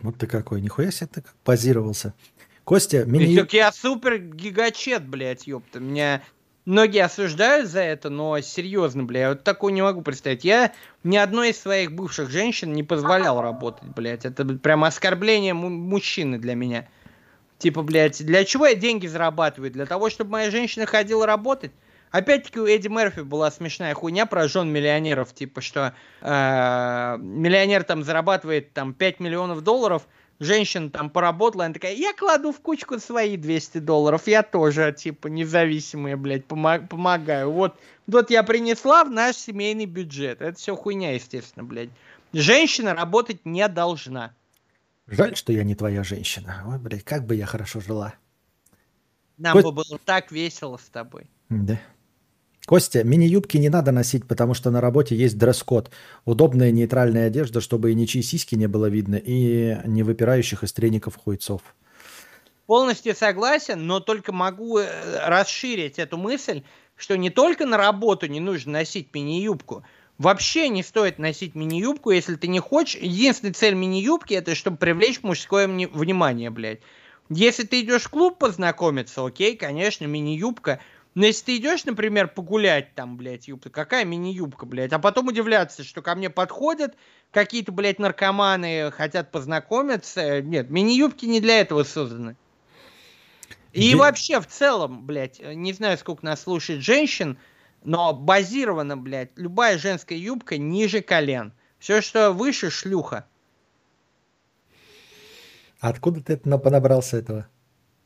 Вот 0.00 0.18
ты 0.18 0.26
какой. 0.26 0.60
Нихуя 0.60 0.90
себе 0.92 1.08
ты 1.12 1.20
как 1.22 1.34
позировался. 1.44 2.14
Костя, 2.64 3.04
Мини... 3.04 3.36
Так 3.36 3.52
я 3.52 3.72
супер 3.72 4.18
гигачет, 4.18 5.04
блядь, 5.04 5.48
ёпта. 5.48 5.80
Меня 5.80 6.22
многие 6.64 7.04
осуждают 7.04 7.68
за 7.68 7.80
это, 7.80 8.08
но 8.08 8.40
серьезно, 8.40 9.02
бля, 9.02 9.20
я 9.20 9.28
вот 9.30 9.42
такого 9.42 9.70
не 9.70 9.82
могу 9.82 10.02
представить. 10.02 10.44
Я 10.44 10.72
ни 11.02 11.16
одной 11.16 11.50
из 11.50 11.60
своих 11.60 11.92
бывших 11.92 12.30
женщин 12.30 12.72
не 12.72 12.84
позволял 12.84 13.40
работать, 13.42 13.88
блядь. 13.96 14.24
Это 14.24 14.44
прям 14.44 14.84
оскорбление 14.84 15.54
му- 15.54 15.70
мужчины 15.70 16.38
для 16.38 16.54
меня. 16.54 16.88
Типа, 17.62 17.82
блядь, 17.82 18.26
для 18.26 18.44
чего 18.44 18.66
я 18.66 18.74
деньги 18.74 19.06
зарабатываю? 19.06 19.70
Для 19.70 19.86
того, 19.86 20.10
чтобы 20.10 20.32
моя 20.32 20.50
женщина 20.50 20.84
ходила 20.84 21.26
работать? 21.26 21.70
Опять-таки 22.10 22.58
у 22.58 22.66
Эдди 22.66 22.88
Мерфи 22.88 23.20
была 23.20 23.52
смешная 23.52 23.94
хуйня 23.94 24.26
про 24.26 24.48
жен 24.48 24.68
миллионеров, 24.68 25.32
типа 25.32 25.60
что 25.60 25.94
э, 26.22 27.16
миллионер 27.20 27.84
там 27.84 28.02
зарабатывает 28.02 28.72
там 28.72 28.94
5 28.94 29.20
миллионов 29.20 29.60
долларов, 29.60 30.08
женщина 30.40 30.90
там 30.90 31.08
поработала, 31.08 31.66
она 31.66 31.74
такая, 31.74 31.94
я 31.94 32.12
кладу 32.14 32.50
в 32.50 32.58
кучку 32.58 32.98
свои 32.98 33.36
200 33.36 33.78
долларов, 33.78 34.26
я 34.26 34.42
тоже, 34.42 34.92
типа, 34.92 35.28
независимая, 35.28 36.16
блядь, 36.16 36.46
помо- 36.46 36.84
помогаю. 36.84 37.52
Вот, 37.52 37.76
вот 38.08 38.30
я 38.30 38.42
принесла 38.42 39.04
в 39.04 39.10
наш 39.12 39.36
семейный 39.36 39.86
бюджет. 39.86 40.42
Это 40.42 40.58
все 40.58 40.74
хуйня, 40.74 41.14
естественно, 41.14 41.64
блядь. 41.64 41.90
Женщина 42.32 42.92
работать 42.92 43.46
не 43.46 43.68
должна. 43.68 44.34
Жаль, 45.06 45.36
что 45.36 45.52
я 45.52 45.64
не 45.64 45.74
твоя 45.74 46.04
женщина. 46.04 46.62
Ой, 46.66 46.78
блядь, 46.78 47.04
как 47.04 47.26
бы 47.26 47.34
я 47.34 47.46
хорошо 47.46 47.80
жила. 47.80 48.14
Нам 49.36 49.54
Кость- 49.54 49.64
бы 49.64 49.72
было 49.72 49.98
так 50.04 50.30
весело 50.30 50.76
с 50.76 50.88
тобой. 50.88 51.28
Да. 51.48 51.80
Костя, 52.66 53.02
мини-юбки 53.02 53.56
не 53.56 53.68
надо 53.68 53.90
носить, 53.90 54.28
потому 54.28 54.54
что 54.54 54.70
на 54.70 54.80
работе 54.80 55.16
есть 55.16 55.36
дресс-код. 55.36 55.90
Удобная 56.24 56.70
нейтральная 56.70 57.26
одежда, 57.26 57.60
чтобы 57.60 57.90
и 57.90 57.94
ничьи 57.94 58.22
сиськи 58.22 58.54
не 58.54 58.68
было 58.68 58.86
видно, 58.86 59.16
и 59.16 59.78
не 59.84 60.04
выпирающих 60.04 60.62
из 60.62 60.72
треников 60.72 61.16
хуйцов. 61.16 61.62
Полностью 62.66 63.16
согласен, 63.16 63.84
но 63.86 63.98
только 63.98 64.32
могу 64.32 64.78
э, 64.78 64.86
расширить 65.26 65.98
эту 65.98 66.16
мысль, 66.16 66.62
что 66.94 67.16
не 67.16 67.30
только 67.30 67.66
на 67.66 67.76
работу 67.76 68.26
не 68.28 68.38
нужно 68.38 68.72
носить 68.72 69.12
мини-юбку, 69.12 69.84
вообще 70.22 70.68
не 70.68 70.82
стоит 70.82 71.18
носить 71.18 71.54
мини-юбку, 71.54 72.10
если 72.10 72.36
ты 72.36 72.46
не 72.46 72.60
хочешь. 72.60 73.00
Единственная 73.00 73.52
цель 73.52 73.74
мини-юбки 73.74 74.34
это 74.34 74.54
чтобы 74.54 74.76
привлечь 74.76 75.22
мужское 75.22 75.66
вни- 75.66 75.88
внимание, 75.92 76.50
блядь. 76.50 76.80
Если 77.28 77.64
ты 77.64 77.80
идешь 77.80 78.04
в 78.04 78.10
клуб 78.10 78.38
познакомиться, 78.38 79.24
окей, 79.24 79.56
конечно, 79.56 80.04
мини-юбка. 80.04 80.80
Но 81.14 81.26
если 81.26 81.44
ты 81.44 81.56
идешь, 81.58 81.84
например, 81.84 82.28
погулять 82.28 82.94
там, 82.94 83.16
блядь, 83.18 83.48
юбка, 83.48 83.68
какая 83.68 84.04
мини-юбка, 84.04 84.64
блядь, 84.64 84.92
а 84.92 84.98
потом 84.98 85.28
удивляться, 85.28 85.84
что 85.84 86.00
ко 86.00 86.14
мне 86.14 86.30
подходят 86.30 86.94
какие-то, 87.30 87.70
блядь, 87.72 87.98
наркоманы, 87.98 88.90
хотят 88.92 89.30
познакомиться. 89.30 90.40
Нет, 90.40 90.70
мини-юбки 90.70 91.26
не 91.26 91.40
для 91.40 91.60
этого 91.60 91.84
созданы. 91.84 92.36
И 93.72 93.90
Де- 93.90 93.96
вообще, 93.96 94.40
в 94.40 94.46
целом, 94.46 95.04
блядь, 95.04 95.40
не 95.40 95.72
знаю, 95.72 95.98
сколько 95.98 96.24
нас 96.24 96.42
слушает 96.42 96.82
женщин, 96.82 97.38
но 97.84 98.12
базирована, 98.12 98.96
блядь, 98.96 99.30
любая 99.36 99.78
женская 99.78 100.16
юбка 100.18 100.56
ниже 100.58 101.00
колен. 101.02 101.52
Все, 101.78 102.00
что 102.00 102.32
выше, 102.32 102.70
шлюха. 102.70 103.26
А 105.80 105.88
Откуда 105.88 106.20
ты 106.22 106.34
это 106.34 106.48
на- 106.48 106.58
понабрался 106.58 107.16
этого? 107.16 107.48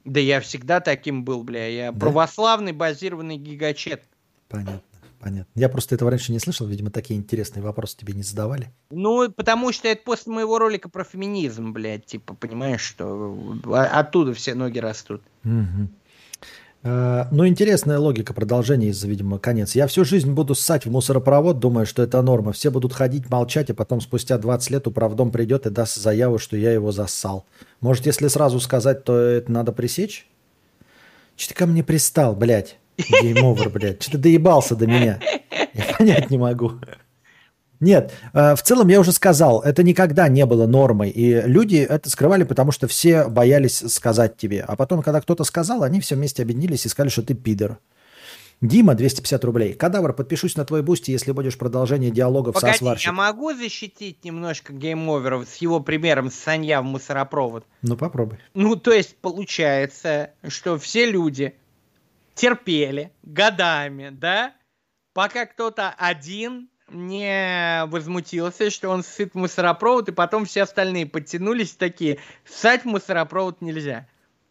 Да 0.05 0.21
я 0.21 0.41
всегда 0.41 0.81
таким 0.81 1.25
был, 1.25 1.43
бля. 1.43 1.67
Я 1.67 1.93
Да? 1.93 1.99
православный 1.99 2.73
базированный 2.73 3.37
гигачет. 3.37 4.05
Понятно, 4.49 4.81
понятно. 5.21 5.51
Я 5.55 5.69
просто 5.69 5.95
этого 5.97 6.11
раньше 6.11 6.33
не 6.33 6.39
слышал, 6.39 6.67
видимо, 6.67 6.91
такие 6.91 7.19
интересные 7.19 7.63
вопросы 7.63 7.97
тебе 7.99 8.15
не 8.15 8.23
задавали. 8.23 8.71
Ну, 8.91 9.31
потому 9.31 9.73
что 9.73 9.89
это 9.89 10.03
после 10.05 10.33
моего 10.33 10.59
ролика 10.59 10.89
про 10.89 11.05
феминизм, 11.05 11.73
блядь. 11.73 12.07
Типа, 12.07 12.35
понимаешь, 12.35 12.81
что 12.83 13.37
а- 13.67 13.99
оттуда 14.01 14.33
все 14.33 14.55
ноги 14.55 14.79
растут. 14.79 15.23
Мгм. 15.43 15.91
Ну, 16.83 17.47
интересная 17.47 17.99
логика 17.99 18.33
продолжения 18.33 18.89
из-за, 18.89 19.09
видимо, 19.09 19.39
конец. 19.39 19.75
Я 19.75 19.89
всю 19.89 20.05
жизнь 20.05 20.31
буду 20.31 20.55
ссать 20.55 20.87
в 20.87 20.91
мусоропровод, 20.91 21.59
думаю, 21.59 21.85
что 21.85 22.03
это 22.03 22.23
норма. 22.23 22.53
Все 22.53 22.71
будут 22.71 22.93
ходить, 22.93 23.29
молчать, 23.29 23.71
а 23.71 23.75
потом 23.75 24.01
спустя 24.01 24.39
20 24.39 24.71
лет 24.71 24.87
управдом 24.87 25.33
придет 25.33 25.67
и 25.67 25.71
даст 25.71 25.97
заяву, 25.97 26.39
что 26.39 26.57
я 26.57 26.71
его 26.71 26.93
зассал. 26.93 27.45
Может, 27.81 28.07
если 28.07 28.29
сразу 28.29 28.61
сказать, 28.61 29.03
то 29.03 29.17
это 29.17 29.51
надо 29.51 29.73
пресечь? 29.73 30.29
Че 31.35 31.49
ты 31.49 31.55
ко 31.55 31.67
мне 31.67 31.83
пристал, 31.83 32.37
блядь? 32.37 32.79
Гейм-овер, 32.99 33.69
блядь. 33.69 33.99
Че 33.99 34.13
ты 34.13 34.19
доебался 34.19 34.77
до 34.77 34.87
меня? 34.87 35.19
Я 35.75 35.85
понять 35.99 36.31
не 36.31 36.39
могу. 36.39 36.73
Нет, 37.81 38.13
э, 38.33 38.55
в 38.55 38.63
целом 38.63 38.89
я 38.89 39.01
уже 39.01 39.13
сказал, 39.13 39.61
это 39.61 39.83
никогда 39.83 40.29
не 40.29 40.47
было 40.47 40.67
нормой. 40.67 41.11
И 41.11 41.43
люди 41.43 41.77
это 41.77 42.09
скрывали, 42.11 42.45
потому 42.45 42.73
что 42.73 42.87
все 42.87 43.29
боялись 43.29 43.83
сказать 43.89 44.37
тебе. 44.37 44.63
А 44.67 44.77
потом, 44.77 45.03
когда 45.03 45.21
кто-то 45.21 45.45
сказал, 45.45 45.83
они 45.83 46.01
все 46.01 46.15
вместе 46.15 46.43
объединились 46.43 46.87
и 46.87 46.89
сказали, 46.89 47.11
что 47.11 47.23
ты 47.23 47.35
пидор. 47.35 47.79
Дима, 48.63 48.95
250 48.95 49.45
рублей. 49.45 49.75
Кадавр, 49.75 50.15
подпишусь 50.15 50.57
на 50.57 50.65
твой 50.65 50.83
Boosty, 50.83 51.11
если 51.11 51.33
будешь 51.33 51.59
продолжение 51.59 52.11
диалогов 52.11 52.55
со 52.55 52.63
Погоди, 52.63 52.75
я 52.75 52.79
сварщиком. 52.79 53.17
могу 53.17 53.53
защитить 53.53 54.25
немножко 54.25 54.73
гейм-овера 54.73 55.45
с 55.45 55.57
его 55.57 55.81
примером 55.81 56.31
ссанья 56.31 56.81
в 56.81 56.85
мусоропровод? 56.85 57.67
Ну, 57.83 57.97
попробуй. 57.99 58.39
Ну, 58.55 58.77
то 58.77 58.93
есть 58.93 59.17
получается, 59.19 60.31
что 60.49 60.79
все 60.79 61.11
люди 61.11 61.55
терпели 62.35 63.13
годами, 63.23 64.09
да, 64.11 64.55
пока 65.13 65.45
кто-то 65.45 65.95
один 65.99 66.71
не 66.89 67.85
возмутился, 67.87 68.71
что 68.71 68.91
он 68.91 69.03
ссыт 69.03 69.33
в 69.35 69.37
мусоропровод, 69.37 70.09
и 70.09 70.13
потом 70.13 70.45
все 70.45 70.63
остальные 70.63 71.07
подтянулись 71.07 71.73
такие, 71.73 72.19
ссать 72.45 72.83
в 72.83 72.87
мусоропровод 72.87 73.61
нельзя. 73.61 74.07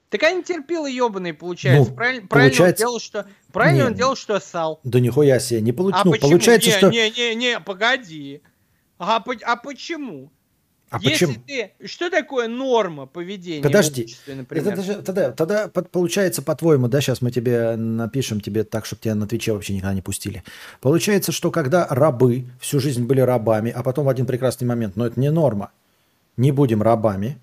Так 0.09 0.23
они 0.23 0.43
терпилы 0.43 0.89
ебаные, 0.89 1.33
получается. 1.33 1.89
Ну, 1.89 1.95
правильно, 1.95 2.27
правильно 2.27 2.51
получается- 2.51 2.85
он 2.85 2.87
делал, 2.87 2.99
что, 2.99 3.27
правильно 3.51 3.77
Не, 3.77 3.85
он 3.87 3.93
делал, 3.95 4.15
что 4.15 4.39
ссал. 4.39 4.79
Да 4.83 4.99
нихуя 4.99 5.39
себе, 5.39 5.61
не 5.61 5.71
получ... 5.71 5.95
А 5.95 6.03
ну, 6.05 6.11
почему? 6.11 6.29
получается, 6.29 6.69
не, 6.69 6.77
что... 6.77 6.89
не, 6.89 7.09
не, 7.09 7.35
не, 7.35 7.59
погоди. 7.59 8.41
А, 8.97 9.23
а 9.43 9.55
почему? 9.57 10.31
А 10.95 10.99
Если 11.01 11.25
почему? 11.25 11.43
ты... 11.45 11.71
Что 11.87 12.09
такое 12.09 12.47
норма 12.47 13.05
поведения 13.05 13.61
Подожди. 13.63 14.01
в 14.01 14.05
обществе, 14.05 14.35
например? 14.35 14.67
Это 14.67 14.75
даже- 14.77 15.01
тогда, 15.01 15.31
тогда 15.31 15.67
получается, 15.67 16.41
по-твоему, 16.41 16.87
да, 16.87 17.01
сейчас 17.01 17.21
мы 17.21 17.31
тебе 17.31 17.75
напишем 17.75 18.39
тебе 18.41 18.63
так, 18.63 18.85
чтобы 18.85 19.01
тебя 19.01 19.15
на 19.15 19.27
Твиче 19.27 19.51
вообще 19.53 19.73
никогда 19.73 19.93
не 19.93 20.01
пустили. 20.01 20.43
Получается, 20.81 21.31
что 21.31 21.51
когда 21.51 21.85
рабы 21.89 22.45
всю 22.59 22.79
жизнь 22.79 23.03
были 23.05 23.21
рабами, 23.21 23.71
а 23.75 23.83
потом 23.83 24.05
в 24.05 24.09
один 24.09 24.25
прекрасный 24.25 24.65
момент, 24.65 24.95
но 24.95 25.05
это 25.07 25.19
не 25.19 25.31
норма, 25.31 25.71
не 26.37 26.51
будем 26.51 26.81
рабами, 26.81 27.37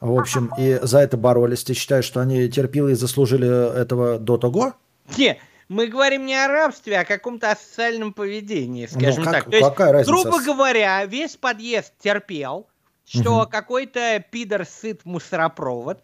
в 0.00 0.18
общем, 0.18 0.50
и 0.58 0.78
за 0.82 0.98
это 0.98 1.16
боролись, 1.16 1.64
ты 1.64 1.72
считаешь, 1.72 2.04
что 2.04 2.20
они 2.20 2.48
терпилы 2.50 2.92
и 2.92 2.94
заслужили 2.94 3.80
этого 3.80 4.18
до 4.18 4.36
того? 4.36 4.74
Не, 5.16 5.38
мы 5.68 5.86
говорим 5.86 6.26
не 6.26 6.34
о 6.34 6.46
рабстве, 6.46 6.98
а 6.98 7.02
о 7.02 7.04
каком-то 7.06 7.50
асоциальном 7.52 8.12
поведении, 8.12 8.86
скажем 8.86 9.24
Ну, 9.24 9.30
как- 9.30 9.44
так. 9.44 9.50
То 9.50 9.56
есть, 9.56 9.68
какая 9.68 9.92
разница? 9.92 10.12
грубо 10.22 10.42
говоря, 10.44 11.04
весь 11.06 11.36
подъезд 11.36 11.92
терпел, 12.02 12.66
что 13.06 13.40
Мгм. 13.40 13.50
какой-то 13.50 14.24
пидор 14.30 14.64
сыт 14.66 15.04
мусоропровод, 15.04 16.02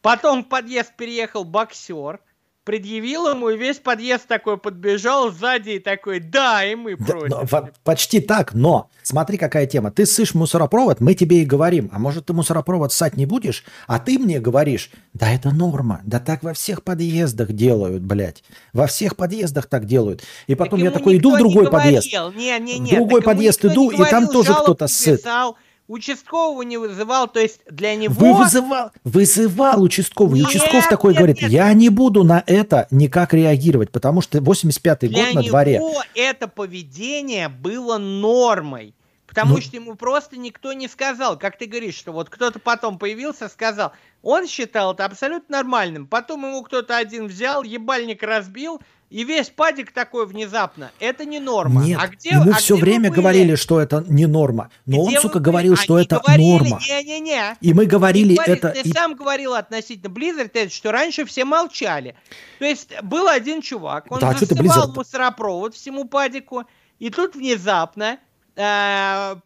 потом 0.00 0.44
в 0.44 0.48
подъезд 0.48 0.92
переехал 0.96 1.44
боксер, 1.44 2.20
предъявил 2.64 3.28
ему, 3.28 3.48
и 3.50 3.56
весь 3.58 3.78
подъезд 3.78 4.28
такой 4.28 4.56
подбежал 4.56 5.32
сзади 5.32 5.70
и 5.70 5.78
такой, 5.80 6.20
да, 6.20 6.64
и 6.64 6.76
мы 6.76 6.94
Да, 6.96 7.04
против. 7.06 7.28
но 7.30 7.42
во- 7.50 7.70
почти 7.82 8.20
так, 8.20 8.54
но 8.54 8.88
смотри, 9.02 9.36
какая 9.36 9.66
тема. 9.66 9.90
Ты 9.90 10.06
ссышь 10.06 10.32
мусоропровод, 10.34 11.00
мы 11.00 11.14
тебе 11.14 11.42
и 11.42 11.44
говорим. 11.44 11.90
А 11.92 11.98
может, 11.98 12.26
ты 12.26 12.32
мусоропровод 12.34 12.92
ссать 12.92 13.16
не 13.16 13.26
будешь, 13.26 13.64
а 13.88 13.98
ты 13.98 14.16
мне 14.16 14.38
говоришь, 14.38 14.92
да 15.12 15.32
это 15.32 15.50
норма, 15.50 16.02
да 16.04 16.20
так 16.20 16.44
во 16.44 16.52
всех 16.52 16.84
подъездах 16.84 17.50
делают, 17.52 18.04
блядь. 18.04 18.44
Во 18.72 18.86
всех 18.86 19.16
подъездах 19.16 19.66
так 19.66 19.84
делают. 19.86 20.22
И 20.46 20.54
потом 20.54 20.78
я 20.78 20.84
ему 20.86 20.94
такой 20.96 21.16
иду 21.16 21.30
в 21.30 21.32
никто 21.32 21.44
не 21.48 21.52
другой 21.54 21.70
подъезд. 21.72 22.12
говорил. 22.12 22.38
Не, 22.38 22.58
не, 22.60 22.76
В 22.76 22.80
не, 22.82 22.90
другой 22.92 23.22
так 23.22 23.26
подъезд 23.26 23.64
иду, 23.64 23.90
не 23.90 23.96
и 24.02 24.04
там 24.08 24.28
тоже 24.28 24.54
кто-то 24.54 24.84
не 24.84 24.88
сыт. 24.88 25.18
писал, 25.20 25.56
Участкового 25.88 26.62
не 26.62 26.76
вызывал, 26.78 27.28
то 27.28 27.40
есть 27.40 27.60
для 27.70 27.94
него... 27.96 28.14
Вы 28.14 28.34
вызывал, 28.34 28.90
вызывал 29.04 29.82
участковый. 29.82 30.40
Нет, 30.40 30.48
участков 30.48 30.88
такой 30.88 31.12
нет, 31.12 31.18
говорит, 31.18 31.42
нет. 31.42 31.50
я 31.50 31.72
не 31.74 31.88
буду 31.88 32.24
на 32.24 32.42
это 32.46 32.86
никак 32.90 33.34
реагировать, 33.34 33.90
потому 33.90 34.20
что 34.22 34.38
85-й 34.38 35.08
Для 35.08 35.24
год 35.26 35.34
на 35.34 35.40
него 35.40 35.48
дворе. 35.50 35.82
это 36.14 36.48
поведение 36.48 37.48
было 37.48 37.98
нормой. 37.98 38.94
Потому 39.26 39.54
Ну- 39.54 39.60
что 39.62 39.76
ему 39.76 39.94
просто 39.94 40.36
никто 40.36 40.74
не 40.74 40.88
сказал, 40.88 41.38
как 41.38 41.56
ты 41.56 41.64
говоришь, 41.66 41.94
что 41.94 42.12
вот 42.12 42.28
кто-то 42.28 42.58
потом 42.58 42.98
появился, 42.98 43.48
сказал. 43.48 43.92
Он 44.22 44.46
считал 44.46 44.92
это 44.92 45.06
абсолютно 45.06 45.56
нормальным. 45.56 46.06
Потом 46.06 46.44
ему 46.46 46.62
кто-то 46.62 46.96
один 46.98 47.28
взял, 47.28 47.62
ебальник 47.62 48.22
разбил, 48.22 48.80
и 49.12 49.24
весь 49.24 49.50
падик 49.50 49.92
такой 49.92 50.26
внезапно. 50.26 50.90
Это 50.98 51.24
не 51.24 51.38
норма. 51.38 51.82
Нет, 51.84 51.98
а 52.02 52.08
где, 52.08 52.30
ему 52.30 52.50
а 52.50 52.54
все 52.54 52.74
где 52.76 52.84
время 52.84 53.10
говорили, 53.10 53.54
что 53.56 53.78
это 53.80 54.04
не 54.08 54.26
норма. 54.26 54.70
Но 54.86 55.02
он, 55.02 55.08
Где 55.08 55.16
вы 55.18 55.22
сука, 55.22 55.34
были? 55.34 55.44
говорил, 55.44 55.76
что 55.76 55.94
Они 55.96 56.04
это 56.06 56.20
говорили, 56.24 56.48
норма. 56.70 56.80
Не-не-не. 56.88 57.56
И 57.60 57.74
мы 57.74 57.84
говорили 57.86 58.34
говоришь, 58.34 58.56
это... 58.56 58.70
Ты 58.70 58.88
и- 58.88 58.92
сам 58.92 59.14
говорил 59.14 59.54
относительно 59.54 60.10
Blizzard, 60.10 60.70
что 60.70 60.92
раньше 60.92 61.24
все 61.26 61.44
молчали. 61.44 62.14
То 62.58 62.64
есть 62.64 62.90
был 63.02 63.28
один 63.28 63.60
чувак, 63.60 64.06
он 64.10 64.18
Да, 64.20 64.30
а 64.30 64.32
засывал 64.32 64.62
Blizzard? 64.64 64.94
мусоропровод 64.96 65.74
всему 65.74 66.06
падику, 66.06 66.64
и 66.98 67.10
тут 67.10 67.34
внезапно 67.36 68.18
э, 68.56 69.36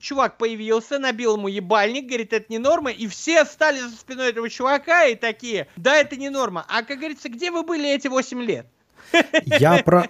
чувак 0.00 0.38
появился, 0.38 0.98
набил 0.98 1.36
ему 1.36 1.48
ебальник, 1.48 2.06
говорит, 2.06 2.32
это 2.32 2.46
не 2.48 2.58
норма, 2.58 2.90
и 2.90 3.06
все 3.06 3.44
стали 3.44 3.78
за 3.80 3.90
спиной 3.90 4.30
этого 4.30 4.48
чувака 4.48 5.04
и 5.04 5.14
такие, 5.14 5.66
да, 5.76 5.96
это 5.96 6.16
не 6.16 6.28
норма. 6.30 6.64
А, 6.68 6.82
как 6.82 6.98
говорится, 6.98 7.28
где 7.28 7.50
вы 7.50 7.62
были 7.62 7.88
эти 7.88 8.08
8 8.08 8.42
лет? 8.42 8.66
Я 9.44 9.82
про... 9.82 10.04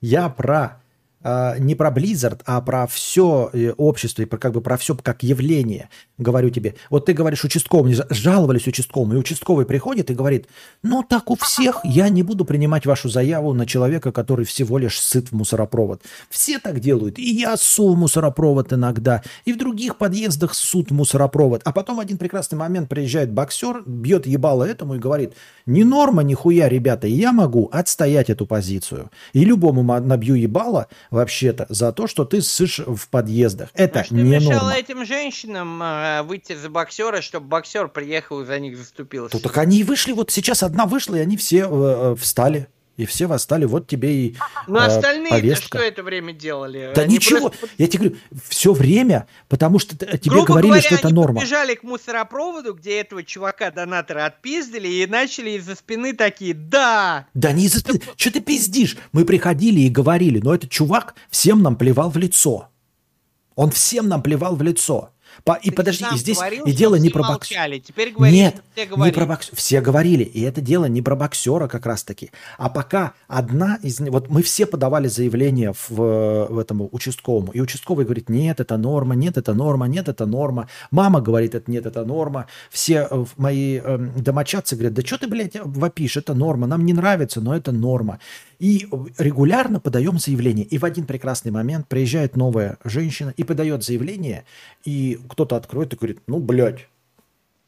Я 0.00 0.28
про... 0.28 0.79
а, 1.22 1.58
не 1.58 1.74
про 1.74 1.90
Blizzard, 1.90 2.40
а 2.46 2.60
про 2.60 2.86
все 2.86 3.50
общество 3.76 4.22
и 4.22 4.24
про, 4.24 4.38
как 4.38 4.52
бы 4.52 4.60
про 4.60 4.76
все 4.76 4.94
как 4.94 5.22
явление, 5.22 5.88
говорю 6.18 6.50
тебе. 6.50 6.74
Вот 6.88 7.06
ты 7.06 7.12
говоришь 7.12 7.42
за- 7.42 8.06
жаловались 8.10 8.66
участковому, 8.66 9.14
и 9.14 9.18
участковый 9.18 9.66
приходит 9.66 10.10
и 10.10 10.14
говорит, 10.14 10.46
ну 10.82 11.02
так 11.02 11.30
у 11.30 11.36
всех, 11.36 11.80
я 11.84 12.08
не 12.08 12.22
буду 12.22 12.44
принимать 12.44 12.86
вашу 12.86 13.08
заяву 13.08 13.52
на 13.52 13.66
человека, 13.66 14.12
который 14.12 14.44
всего 14.44 14.78
лишь 14.78 15.00
сыт 15.00 15.30
в 15.30 15.34
мусоропровод. 15.34 16.02
Все 16.28 16.58
так 16.58 16.80
делают, 16.80 17.18
и 17.18 17.30
я 17.34 17.56
ссу 17.56 17.94
в 17.94 17.98
мусоропровод 17.98 18.72
иногда, 18.72 19.22
и 19.44 19.52
в 19.52 19.58
других 19.58 19.96
подъездах 19.96 20.54
ссут 20.54 20.90
в 20.90 20.94
мусоропровод. 20.94 21.62
А 21.64 21.72
потом 21.72 21.96
в 21.96 22.00
один 22.00 22.18
прекрасный 22.18 22.56
момент 22.56 22.88
приезжает 22.88 23.32
боксер, 23.32 23.82
бьет 23.86 24.26
ебало 24.26 24.64
этому 24.64 24.94
и 24.94 24.98
говорит, 24.98 25.34
не 25.66 25.84
норма, 25.84 26.22
нихуя, 26.22 26.68
ребята, 26.68 27.06
я 27.06 27.32
могу 27.32 27.68
отстоять 27.72 28.30
эту 28.30 28.46
позицию. 28.46 29.10
И 29.32 29.44
любому 29.44 29.82
набью 29.82 30.34
ебало, 30.34 30.88
вообще-то, 31.10 31.66
за 31.68 31.92
то, 31.92 32.06
что 32.06 32.24
ты 32.24 32.40
ссышь 32.40 32.80
в 32.80 33.08
подъездах. 33.08 33.70
Это 33.74 34.04
что 34.04 34.14
не 34.14 34.22
мешало 34.22 34.52
норма. 34.52 34.74
этим 34.74 35.04
женщинам 35.04 35.82
э, 35.82 36.22
выйти 36.22 36.54
за 36.54 36.70
боксера, 36.70 37.20
чтобы 37.20 37.46
боксер 37.46 37.88
приехал 37.88 38.42
и 38.42 38.46
за 38.46 38.58
них 38.58 38.76
заступился? 38.76 39.36
Ну, 39.36 39.40
так 39.40 39.58
они 39.58 39.80
и 39.80 39.84
вышли, 39.84 40.12
вот 40.12 40.30
сейчас 40.30 40.62
одна 40.62 40.86
вышла, 40.86 41.16
и 41.16 41.20
они 41.20 41.36
все 41.36 41.60
э, 41.60 41.66
э, 41.70 42.16
встали. 42.16 42.68
И 43.00 43.06
все 43.06 43.26
восстали, 43.26 43.64
вот 43.64 43.86
тебе 43.86 44.12
и 44.14 44.36
Ну 44.66 44.76
э, 44.76 44.84
остальные 44.84 45.30
повестка. 45.30 45.78
что 45.78 45.78
это 45.78 46.02
время 46.02 46.34
делали? 46.34 46.92
Да 46.94 47.00
Они 47.00 47.14
ничего, 47.14 47.48
просто 47.48 47.68
я 47.78 47.86
тебе 47.86 48.08
говорю, 48.10 48.20
все 48.46 48.74
время, 48.74 49.26
потому 49.48 49.78
что 49.78 49.96
тебе 49.96 50.30
Грубо 50.30 50.46
говорили, 50.48 50.68
говоря, 50.72 50.82
что 50.86 50.94
это 50.96 51.08
они 51.08 51.14
норма. 51.14 51.40
побежали 51.40 51.74
к 51.76 51.82
мусоропроводу, 51.82 52.74
где 52.74 53.00
этого 53.00 53.22
чувака-донатора 53.24 54.26
отпиздили, 54.26 54.86
и 54.86 55.06
начали 55.06 55.52
из-за 55.52 55.76
спины 55.76 56.12
такие, 56.12 56.52
да, 56.52 57.26
Да 57.32 57.52
не 57.52 57.64
из-за 57.64 57.78
спины. 57.80 58.02
Что 58.16 58.32
ты 58.32 58.40
пиздишь? 58.40 58.98
Мы 59.12 59.24
приходили 59.24 59.80
и 59.80 59.88
говорили, 59.88 60.38
но 60.40 60.54
этот 60.54 60.68
чувак 60.68 61.14
всем 61.30 61.62
нам 61.62 61.76
плевал 61.76 62.10
в 62.10 62.18
лицо. 62.18 62.68
Он 63.54 63.70
всем 63.70 64.08
нам 64.08 64.22
плевал 64.22 64.56
в 64.56 64.62
лицо. 64.62 65.10
По- 65.44 65.54
и 65.54 65.70
ты 65.70 65.76
подожди, 65.76 66.04
и 66.12 66.18
здесь 66.18 66.36
говорил, 66.36 66.64
и 66.64 66.72
дело 66.72 66.96
не 66.96 67.10
про 67.10 67.22
бокс. 67.22 67.50
молчали, 67.50 67.78
теперь 67.78 68.12
говоришь, 68.12 68.34
Нет, 68.34 68.62
все 68.72 68.84
не 68.84 68.90
говорили. 68.90 69.14
про 69.14 69.26
бокс. 69.26 69.50
Все 69.52 69.80
говорили, 69.80 70.24
и 70.24 70.40
это 70.42 70.60
дело 70.60 70.86
не 70.86 71.02
про 71.02 71.16
боксера 71.16 71.68
как 71.68 71.86
раз-таки. 71.86 72.30
А 72.58 72.68
пока 72.68 73.12
одна 73.28 73.78
из... 73.82 74.00
Вот 74.00 74.28
мы 74.28 74.42
все 74.42 74.66
подавали 74.66 75.08
заявление 75.08 75.72
в, 75.72 76.46
в 76.48 76.58
этому 76.58 76.88
участковому, 76.92 77.52
и 77.52 77.60
участковый 77.60 78.04
говорит, 78.04 78.28
нет, 78.28 78.60
это 78.60 78.76
норма, 78.76 79.14
нет, 79.14 79.36
это 79.36 79.54
норма, 79.54 79.86
нет, 79.86 80.08
это 80.08 80.26
норма. 80.26 80.68
Мама 80.90 81.20
говорит, 81.20 81.54
это 81.54 81.70
нет, 81.70 81.86
это 81.86 82.04
норма. 82.04 82.46
Все 82.70 83.06
э, 83.10 83.24
мои 83.36 83.80
э, 83.82 83.98
домочадцы 84.16 84.76
говорят, 84.76 84.94
да 84.94 85.02
что 85.02 85.18
ты, 85.18 85.28
блядь, 85.28 85.56
вопишь, 85.62 86.16
это 86.16 86.34
норма, 86.34 86.66
нам 86.66 86.84
не 86.84 86.92
нравится, 86.92 87.40
но 87.40 87.54
это 87.54 87.72
норма. 87.72 88.18
И 88.60 88.86
регулярно 89.18 89.80
подаем 89.80 90.18
заявление. 90.18 90.66
И 90.66 90.76
в 90.78 90.84
один 90.84 91.06
прекрасный 91.06 91.50
момент 91.50 91.88
приезжает 91.88 92.36
новая 92.36 92.76
женщина 92.84 93.32
и 93.36 93.42
подает 93.42 93.82
заявление, 93.82 94.44
и 94.84 95.18
кто-то 95.30 95.56
откроет 95.56 95.94
и 95.94 95.96
говорит, 95.96 96.20
ну, 96.26 96.38
блядь, 96.40 96.86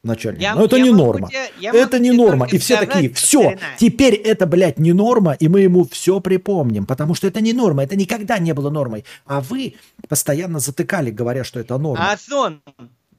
начальник, 0.03 0.41
Я- 0.41 0.53
ну 0.55 0.65
это 0.65 0.75
я 0.77 0.83
не 0.83 0.91
норма. 0.91 1.29
тебе- 1.29 1.49
я 1.59 1.71
это 1.73 1.97
не 1.97 2.11
норма. 2.11 2.47
И 2.51 2.59
все 2.59 2.77
такие, 2.77 3.09
все, 3.11 3.41
старина. 3.41 3.61
теперь 3.79 4.13
это, 4.13 4.45
блядь, 4.45 4.77
не 4.77 4.93
норма, 4.93 5.33
и 5.33 5.47
мы 5.47 5.61
ему 5.61 5.85
все 5.85 6.19
припомним, 6.19 6.85
потому 6.85 7.15
что 7.15 7.25
это 7.27 7.41
не 7.41 7.53
норма, 7.53 7.83
это 7.83 7.95
никогда 7.95 8.37
не 8.37 8.53
было 8.53 8.69
нормой. 8.69 9.03
А 9.25 9.41
вы 9.41 9.75
постоянно 10.07 10.59
затыкали, 10.59 11.09
говоря, 11.09 11.43
что 11.43 11.59
это 11.59 11.77
норма. 11.79 12.11
Озон, 12.11 12.61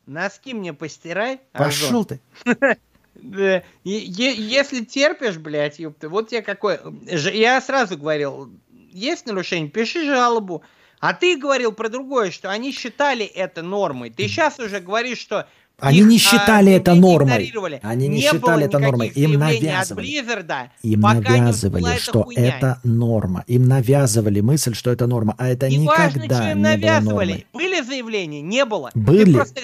носки 0.07 0.55
мне 0.55 0.73
постирай. 0.73 1.41
Пошел 1.53 1.89
Озон. 1.89 2.05
ты. 2.05 2.21
Е- 3.25 3.63
Если 3.85 4.85
терпишь, 4.85 5.39
блядь, 5.39 5.79
ёпта, 5.79 6.09
вот 6.09 6.33
я 6.33 6.43
какой... 6.43 6.79
Я 7.11 7.61
сразу 7.61 7.97
говорил, 7.97 8.51
есть 8.93 9.27
нарушение, 9.27 9.71
пиши 9.71 10.05
жалобу. 10.05 10.63
А 11.01 11.13
ты 11.13 11.37
говорил 11.37 11.73
про 11.73 11.89
другое, 11.89 12.31
что 12.31 12.51
они 12.51 12.73
считали 12.73 13.25
это 13.25 13.63
нормой. 13.63 14.11
Ты 14.11 14.27
сейчас 14.29 14.59
уже 14.59 14.81
говоришь, 14.81 15.19
что 15.19 15.47
Они 15.79 15.99
их, 15.99 16.07
не 16.07 16.17
а, 16.17 16.19
считали 16.19 16.73
это 16.73 16.93
заявления 16.93 17.51
нормой. 17.53 17.81
Они 17.83 18.09
не 18.09 18.23
было 18.31 18.41
считали 18.41 18.65
это 18.67 18.79
нормой. 18.79 19.09
Им 19.09 19.33
навязывали. 19.39 20.07
Blizzard, 20.07 20.69
Им 20.83 21.01
не 21.01 21.07
навязывали, 21.07 21.99
что 21.99 22.23
хуйня. 22.23 22.57
это 22.57 22.81
норма. 22.85 23.45
Им 23.49 23.69
навязывали 23.69 24.41
мысль, 24.41 24.75
что 24.75 24.93
это 24.93 25.07
норма. 25.07 25.35
А 25.37 25.49
это 25.49 25.71
что 25.71 25.79
никогда 25.79 26.53
им 26.53 26.63
не 26.63 26.77
было 26.79 27.01
нормой. 27.01 27.47
Были 27.53 27.83
заявления? 27.83 28.41
Не 28.41 28.65
было. 28.65 28.91
Ты 28.93 29.01
Были. 29.01 29.35
просто- 29.35 29.61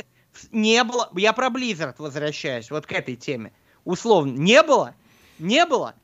Не 0.53 0.85
было. 0.85 1.11
Я 1.17 1.33
про 1.33 1.49
Blizzard 1.49 1.95
возвращаюсь, 1.99 2.71
вот 2.71 2.87
к 2.87 2.93
этой 2.93 3.17
теме. 3.17 3.53
Условно. 3.85 4.37
Не 4.37 4.63
было? 4.63 4.95
Не 5.39 5.67
было. 5.67 5.95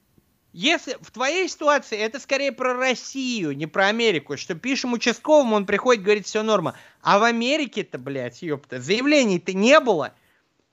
Если 0.52 0.96
в 1.02 1.10
твоей 1.10 1.48
ситуации 1.48 1.98
это 1.98 2.18
скорее 2.18 2.50
про 2.50 2.72
Россию, 2.74 3.54
не 3.54 3.66
про 3.66 3.88
Америку, 3.88 4.36
что 4.38 4.54
пишем 4.54 4.94
участковому, 4.94 5.54
он 5.54 5.66
приходит, 5.66 6.02
говорит, 6.02 6.26
все 6.26 6.42
норма. 6.42 6.74
А 7.02 7.18
в 7.18 7.24
Америке-то, 7.24 7.98
блядь, 7.98 8.40
ёпта, 8.42 8.80
заявлений-то 8.80 9.52
не 9.52 9.78
было. 9.80 10.12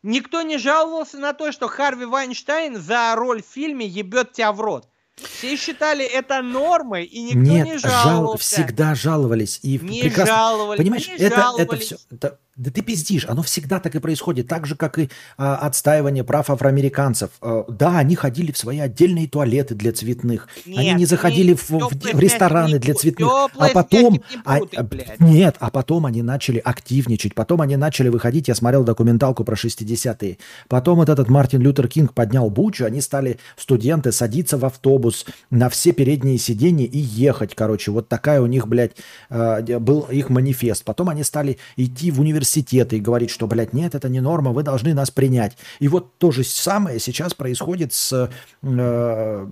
Никто 0.02 0.42
не 0.42 0.58
жаловался 0.58 1.18
на 1.18 1.34
то, 1.34 1.52
что 1.52 1.68
Харви 1.68 2.06
Вайнштейн 2.06 2.78
за 2.78 3.14
роль 3.16 3.42
в 3.44 3.46
фильме 3.46 3.86
ебет 3.86 4.32
тебя 4.34 4.54
в 4.54 4.62
рот. 4.62 4.88
Все 5.16 5.56
считали 5.58 6.04
это 6.06 6.42
нормой, 6.42 7.04
и 7.06 7.22
никто 7.22 7.40
Нет, 7.40 7.66
не 7.68 7.78
жал- 7.78 8.04
жаловался. 8.04 8.44
всегда 8.56 8.96
жаловались. 8.96 9.60
И 9.64 9.78
Не 9.80 10.02
прекрасно- 10.02 10.26
жаловались, 10.26 10.78
Понимаешь, 10.80 11.08
не 11.08 11.14
это, 11.16 11.26
это 11.26 11.36
жаловались. 11.36 11.86
все. 11.86 11.98
Да, 12.10 12.38
да 12.56 12.70
ты 12.70 12.84
пиздишь, 12.84 13.26
оно 13.28 13.42
всегда 13.42 13.80
так 13.80 13.96
и 13.96 14.00
происходит. 14.00 14.48
Так 14.48 14.68
же, 14.68 14.76
как 14.76 15.00
и 15.00 15.10
а, 15.38 15.56
отстаивание 15.56 16.24
прав 16.24 16.52
афроамериканцев. 16.52 17.32
А, 17.42 17.66
да, 17.68 17.98
они 17.98 18.16
ходили 18.16 18.52
в 18.52 18.58
свои 18.58 18.78
отдельные 18.80 19.28
туалеты 19.28 19.74
для 19.74 19.92
цветных. 19.92 20.48
они 20.66 20.78
Нет, 20.78 20.98
не 20.98 21.06
заходили 21.06 21.50
не- 21.50 21.56
в, 21.56 21.70
в- 21.70 21.90
в 22.14 22.20
рестораны 22.20 22.78
для 22.78 22.94
цветных. 22.94 23.28
А 23.58 23.70
потом... 23.70 24.14
не 24.14 24.22
а- 24.46 24.60
путай, 24.60 24.80
а- 24.80 24.84
блядь. 24.84 25.20
нет, 25.20 25.56
а 25.60 25.72
потом 25.72 26.06
они 26.06 26.22
начали 26.22 26.60
активничать. 26.60 27.34
Потом 27.34 27.62
они 27.62 27.76
начали 27.76 28.10
выходить. 28.10 28.48
Я 28.48 28.56
смотрел 28.56 28.84
документалку 28.84 29.44
про 29.44 29.56
60-е. 29.56 30.38
Потом 30.68 30.98
вот 30.98 31.10
этот 31.10 31.30
Мартин 31.30 31.62
Лютер 31.62 31.88
Кинг 31.88 32.14
поднял 32.14 32.52
бучу. 32.52 32.86
Они 32.86 33.02
стали, 33.02 33.40
студенты, 33.58 34.12
садиться 34.12 34.60
в 34.60 34.66
автобус 34.66 35.26
на 35.50 35.70
все 35.70 35.92
передние 35.92 36.38
сиденья 36.38 36.86
и 36.86 37.00
ехать, 37.00 37.56
короче. 37.56 37.90
Вот 37.90 38.10
такая 38.10 38.42
у 38.42 38.46
них, 38.46 38.68
блядь, 38.68 38.92
э, 39.32 39.80
был 39.80 40.02
их 40.02 40.30
манифест. 40.30 40.84
Потом 40.84 41.10
они 41.10 41.24
стали 41.24 41.58
идти 41.78 42.12
в 42.12 42.20
университеты 42.44 42.98
и 42.98 43.00
говорить, 43.00 43.30
что, 43.30 43.48
блядь, 43.48 43.74
нет, 43.74 43.96
это 43.96 44.10
не 44.10 44.20
норма, 44.20 44.52
вы 44.52 44.64
должны 44.64 44.94
нас 44.94 45.12
принять. 45.12 45.58
И 45.80 45.88
вот 45.88 46.18
то 46.18 46.32
же 46.32 46.44
самое 46.44 47.00
сейчас 47.00 47.34
происходит 47.34 47.94
с 47.94 48.30
э, 48.62 49.48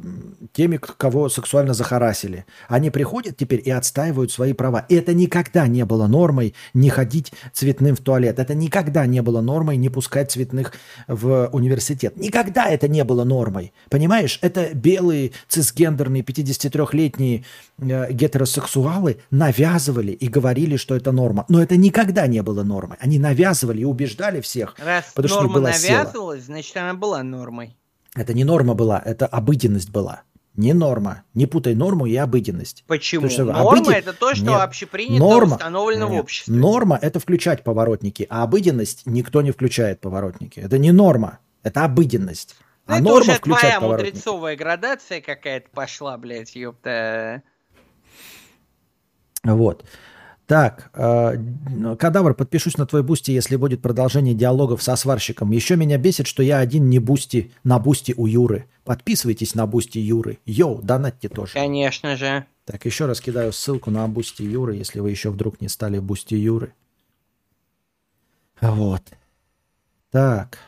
теми, 0.52 0.78
кого 0.78 1.30
сексуально 1.30 1.74
захарасили. 1.74 2.46
Они 2.68 2.90
приходят 2.90 3.38
теперь 3.38 3.62
и 3.64 3.72
отстаивают 3.72 4.32
свои 4.32 4.54
права. 4.54 4.86
Это 4.90 5.14
никогда 5.14 5.68
не 5.68 5.86
было 5.86 6.08
нормой 6.08 6.54
не 6.74 6.90
ходить 6.90 7.32
цветным 7.54 7.96
в 7.96 8.00
туалет. 8.00 8.40
Это 8.40 8.54
никогда 8.56 9.06
не 9.06 9.22
было 9.22 9.42
нормой 9.42 9.78
не 9.78 9.90
пускать 9.90 10.32
цветных 10.32 10.74
в 11.08 11.50
университет. 11.54 12.18
Никогда 12.18 12.68
это 12.68 12.88
не 12.88 13.04
было 13.04 13.24
нормой. 13.24 13.72
Понимаешь, 13.90 14.40
это 14.42 14.74
белые 14.74 15.32
цисгендерные 15.48 16.24
53-летние 16.24 17.44
э, 17.80 18.12
гетеросексуалы 18.12 19.18
навязывали 19.32 20.12
и 20.12 20.28
говорили, 20.28 20.78
что 20.78 20.96
это 20.96 21.12
норма. 21.12 21.46
Но 21.50 21.62
это 21.62 21.78
никогда 21.78 22.28
не 22.28 22.44
было 22.44 22.64
нормой. 22.64 22.81
Они 23.00 23.20
навязывали 23.20 23.82
и 23.82 23.86
убеждали 23.86 24.42
всех, 24.42 24.76
Раз 24.80 25.06
потому 25.14 25.30
что 25.30 25.40
у 25.40 25.44
них 25.44 25.52
норма 25.52 25.62
была 25.68 25.74
сила. 25.74 25.98
навязывалась, 26.00 26.44
значит, 26.44 26.76
она 26.78 26.94
была 26.94 27.22
нормой. 27.24 27.78
Это 28.16 28.34
не 28.34 28.44
норма 28.44 28.74
была, 28.74 29.02
это 29.04 29.26
обыденность 29.26 29.90
была. 29.90 30.24
Не 30.56 30.74
норма. 30.74 31.24
Не 31.34 31.46
путай 31.46 31.76
норму 31.76 32.06
и 32.08 32.16
обыденность. 32.18 32.84
Почему? 32.86 33.22
Потому 33.30 33.32
что 33.34 33.46
Норма 33.54 33.72
обыден- 33.80 33.94
это 33.94 34.12
то, 34.12 34.36
что 34.36 34.46
Нет. 34.52 34.60
общепринято, 34.62 35.20
Норма- 35.24 35.56
установлено 35.56 36.08
в 36.08 36.12
Нет. 36.12 36.22
обществе. 36.24 36.54
Норма– 36.54 37.00
это 37.02 37.22
включать 37.22 37.64
поворотники, 37.64 38.28
а 38.30 38.44
обыденность 38.44 39.04
никто 39.06 39.42
не 39.42 39.52
включает 39.52 40.02
поворотники. 40.02 40.60
Это 40.60 40.78
не 40.78 40.92
норма, 40.92 41.40
это 41.64 41.86
обыденность. 41.86 42.58
Ну, 42.86 42.94
А 42.94 42.98
это 42.98 43.04
норма 43.06 43.20
уже 43.22 43.32
включать 43.36 43.60
твоя 43.62 43.80
поворотники. 43.80 44.10
мудрецовая 44.14 44.56
градация 44.58 45.22
какая-то 45.22 45.70
пошла, 45.74 46.18
блядь, 46.18 46.54
ёпта. 46.54 47.44
Вот. 49.44 49.86
Так, 50.52 50.92
э, 50.96 51.96
кадавр, 51.98 52.34
подпишусь 52.34 52.78
на 52.78 52.86
твой 52.86 53.04
Boosty, 53.04 53.32
если 53.32 53.56
будет 53.56 53.82
продолжение 53.82 54.34
диалогов 54.34 54.84
со 54.84 54.98
сварщиком. 54.98 55.52
Еще 55.52 55.78
меня 55.78 55.98
бесит, 55.98 56.28
что 56.28 56.44
я 56.44 56.58
один 56.58 56.90
не 56.90 57.00
бусти 57.00 57.54
на 57.64 57.80
Boosty 57.80 58.14
у 58.18 58.26
Юры. 58.26 58.66
Подписывайтесь 58.84 59.56
на 59.56 59.66
Boosty 59.66 59.98
Юры. 60.00 60.40
Йоу, 60.46 60.82
донатьте 60.82 61.30
тоже. 61.30 61.54
Конечно 61.54 62.18
же. 62.18 62.46
Так, 62.66 62.86
еще 62.86 63.06
раз 63.06 63.22
кидаю 63.22 63.54
ссылку 63.54 63.92
на 63.92 64.06
Boosty 64.10 64.42
Юры, 64.42 64.76
если 64.76 65.00
вы 65.00 65.12
еще 65.12 65.30
вдруг 65.30 65.62
не 65.62 65.70
стали 65.70 66.00
бусти 66.00 66.36
Юры. 66.36 66.74
Вот. 68.60 69.04
Так. 70.12 70.60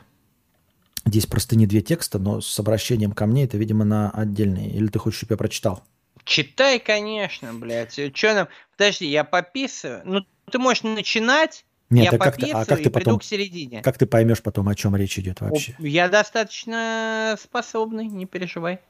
Здесь 1.04 1.26
просто 1.26 1.56
не 1.56 1.66
две 1.66 1.82
текста, 1.82 2.18
но 2.18 2.40
с 2.40 2.58
обращением 2.58 3.12
ко 3.12 3.26
мне 3.26 3.44
это, 3.44 3.58
видимо, 3.58 3.84
на 3.84 4.08
отдельные. 4.08 4.70
Или 4.70 4.86
ты 4.86 4.98
хочешь, 4.98 5.18
чтобы 5.18 5.34
я 5.34 5.36
прочитал? 5.36 5.84
Читай, 6.24 6.78
конечно, 6.78 7.52
блядь. 7.54 7.98
Че 8.14 8.34
нам... 8.34 8.48
Подожди, 8.76 9.06
я 9.06 9.24
пописываю. 9.24 10.02
Ну, 10.04 10.20
ты 10.50 10.58
можешь 10.58 10.82
начинать, 10.82 11.64
Нет, 11.90 12.12
я 12.12 12.18
а 12.18 12.18
как 12.18 12.36
ты- 12.36 12.50
а 12.50 12.64
как 12.64 12.82
ты 12.82 12.90
потом- 12.90 13.18
к 13.18 13.24
середине. 13.24 13.82
Как 13.82 13.98
ты 13.98 14.06
поймешь 14.06 14.42
потом, 14.42 14.68
о 14.68 14.74
чем 14.74 14.96
речь 14.96 15.18
идет 15.18 15.40
вообще? 15.40 15.74
Я 15.78 16.08
достаточно 16.08 17.36
способный, 17.40 18.06
не 18.06 18.26
переживай. 18.26 18.80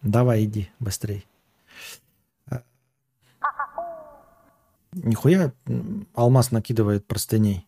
Давай, 0.00 0.44
иди 0.44 0.70
быстрей. 0.80 1.26
А. 2.46 2.62
Нихуя 4.92 5.52
алмаз 6.14 6.50
накидывает 6.50 7.06
простыней. 7.06 7.66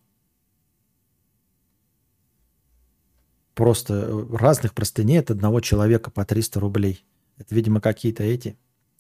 Просто 3.55 3.95
э, 3.95 4.37
разных 4.37 4.75
простыней 4.75 5.21
от 5.21 5.31
одного 5.31 5.61
человека 5.61 6.11
по 6.11 6.25
300 6.25 6.59
рублей. 6.59 7.05
Это, 7.39 7.55
видимо, 7.55 7.81
какие-то 7.81 8.25
эти. 8.25 8.57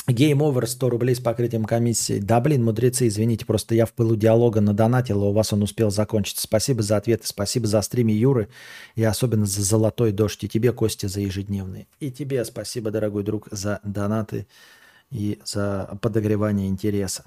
Game 0.06 0.40
over 0.40 0.66
100 0.66 0.90
рублей 0.90 1.14
с 1.14 1.20
покрытием 1.20 1.64
комиссии. 1.64 2.18
Да, 2.18 2.38
блин, 2.38 2.62
мудрецы, 2.62 3.08
извините, 3.08 3.46
просто 3.46 3.74
я 3.74 3.86
в 3.86 3.92
пылу 3.94 4.16
диалога 4.16 4.60
надонатил, 4.60 5.22
а 5.22 5.28
у 5.28 5.32
вас 5.32 5.54
он 5.54 5.62
успел 5.62 5.90
закончиться. 5.90 6.42
Спасибо 6.42 6.82
за 6.82 6.98
ответы, 6.98 7.26
спасибо 7.26 7.66
за 7.66 7.80
стриме 7.80 8.14
Юры 8.14 8.50
и 8.96 9.02
особенно 9.02 9.46
за 9.46 9.62
золотой 9.62 10.12
дождь. 10.12 10.44
И 10.44 10.48
тебе, 10.48 10.72
Костя, 10.72 11.08
за 11.08 11.20
ежедневные. 11.20 11.86
И 12.00 12.10
тебе 12.10 12.44
спасибо, 12.44 12.90
дорогой 12.90 13.22
друг, 13.22 13.48
за 13.50 13.80
донаты 13.82 14.46
и 15.10 15.40
за 15.42 15.98
подогревание 16.02 16.68
интереса. 16.68 17.24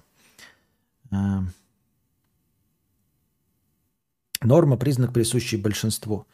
А. 1.09 1.45
Норма– 4.41 4.77
признак, 4.77 5.13
присущий 5.13 5.57
большинству. 5.57 6.27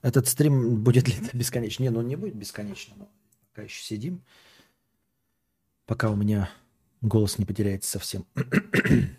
Этот 0.00 0.28
стрим 0.28 0.82
будет 0.82 1.08
ли 1.08 1.14
это 1.20 1.36
бесконечно? 1.36 1.82
Не, 1.82 1.90
ну 1.90 2.00
не 2.00 2.16
будет 2.16 2.36
бесконечно. 2.36 2.94
но 2.96 3.08
Пока 3.52 3.64
еще 3.64 3.82
сидим. 3.82 4.22
Пока 5.86 6.10
у 6.10 6.16
меня 6.16 6.50
голос 7.02 7.38
не 7.38 7.44
потеряется 7.44 7.90
совсем. 7.90 8.26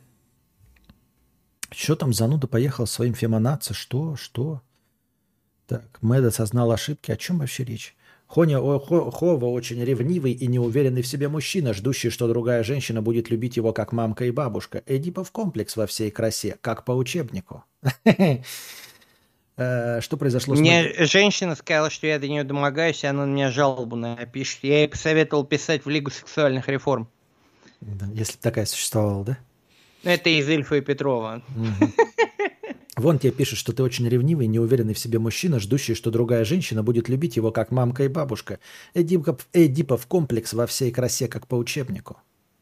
Что 1.72 1.96
там 1.96 2.14
зануда 2.14 2.48
поехал 2.48 2.88
своим 2.88 3.14
фемонаться? 3.14 3.74
Что? 3.74 4.16
Что? 4.16 4.62
Так, 5.68 6.02
Мэд 6.02 6.26
осознал 6.26 6.72
ошибки. 6.72 7.12
О 7.12 7.18
чем 7.18 7.40
вообще 7.40 7.64
речь? 7.64 7.96
Хоня 8.28 8.60
о, 8.60 8.80
Хо- 8.80 9.12
Хова 9.12 9.46
очень 9.46 9.84
ревнивый 9.84 10.32
и 10.32 10.48
неуверенный 10.48 11.02
в 11.02 11.08
себе 11.08 11.28
мужчина, 11.28 11.74
ждущий, 11.74 12.10
что 12.10 12.28
другая 12.28 12.64
женщина 12.64 13.02
будет 13.02 13.30
любить 13.30 13.58
его 13.58 13.72
как 13.72 13.92
мамка 13.92 14.26
и 14.26 14.32
бабушка. 14.32 14.82
Эдипов 14.86 15.32
комплекс 15.32 15.76
во 15.76 15.86
всей 15.86 16.10
красе, 16.12 16.58
как 16.62 16.86
по 16.86 16.92
учебнику. 16.94 17.64
Э, 19.58 20.02
Что 20.02 20.18
произошло 20.18 20.56
с 20.56 20.60
Мне 20.60 20.94
женщина 21.06 21.56
сказала, 21.56 21.90
что 21.90 22.08
я 22.08 22.20
до 22.20 22.28
нее 22.28 22.44
домогаюсь, 22.44 23.04
и 23.04 23.08
она 23.08 23.26
на 23.26 23.32
меня 23.32 23.52
жалобу 23.52 23.96
напишет. 23.96 24.60
Я 24.64 24.80
ей 24.80 24.88
посоветовал 24.88 25.46
писать 25.46 25.86
в 25.86 25.90
Лигу 25.90 26.12
сексуальных 26.12 26.68
реформ. 26.68 27.08
Если 28.14 28.34
бы 28.34 28.40
такая 28.42 28.66
существовала, 28.66 29.24
да? 29.24 29.38
Это 30.04 30.30
из 30.30 30.48
Ильфа 30.50 30.76
и 30.76 30.82
Петрова. 30.82 31.42
Вон 32.96 33.20
тебе 33.20 33.32
пишет, 33.32 33.58
что 33.58 33.74
ты 33.74 33.84
очень 33.84 34.08
ревнивый, 34.08 34.48
неуверенный 34.48 34.94
в 34.94 35.00
себе 35.00 35.20
мужчина, 35.20 35.60
ждущий, 35.60 35.96
что 35.96 36.12
другая 36.12 36.46
женщина 36.46 36.82
будет 36.82 37.10
любить 37.10 37.36
его 37.36 37.52
как 37.52 37.72
мамка 37.72 38.04
и 38.04 38.08
бабушка. 38.08 38.60
Эдипов, 38.94 39.48
Эдипов 39.52 40.08
комплекс 40.08 40.54
во 40.54 40.66
всей 40.66 40.92
красе, 40.92 41.28
как 41.28 41.46
по 41.48 41.56
учебнику. 41.56 42.18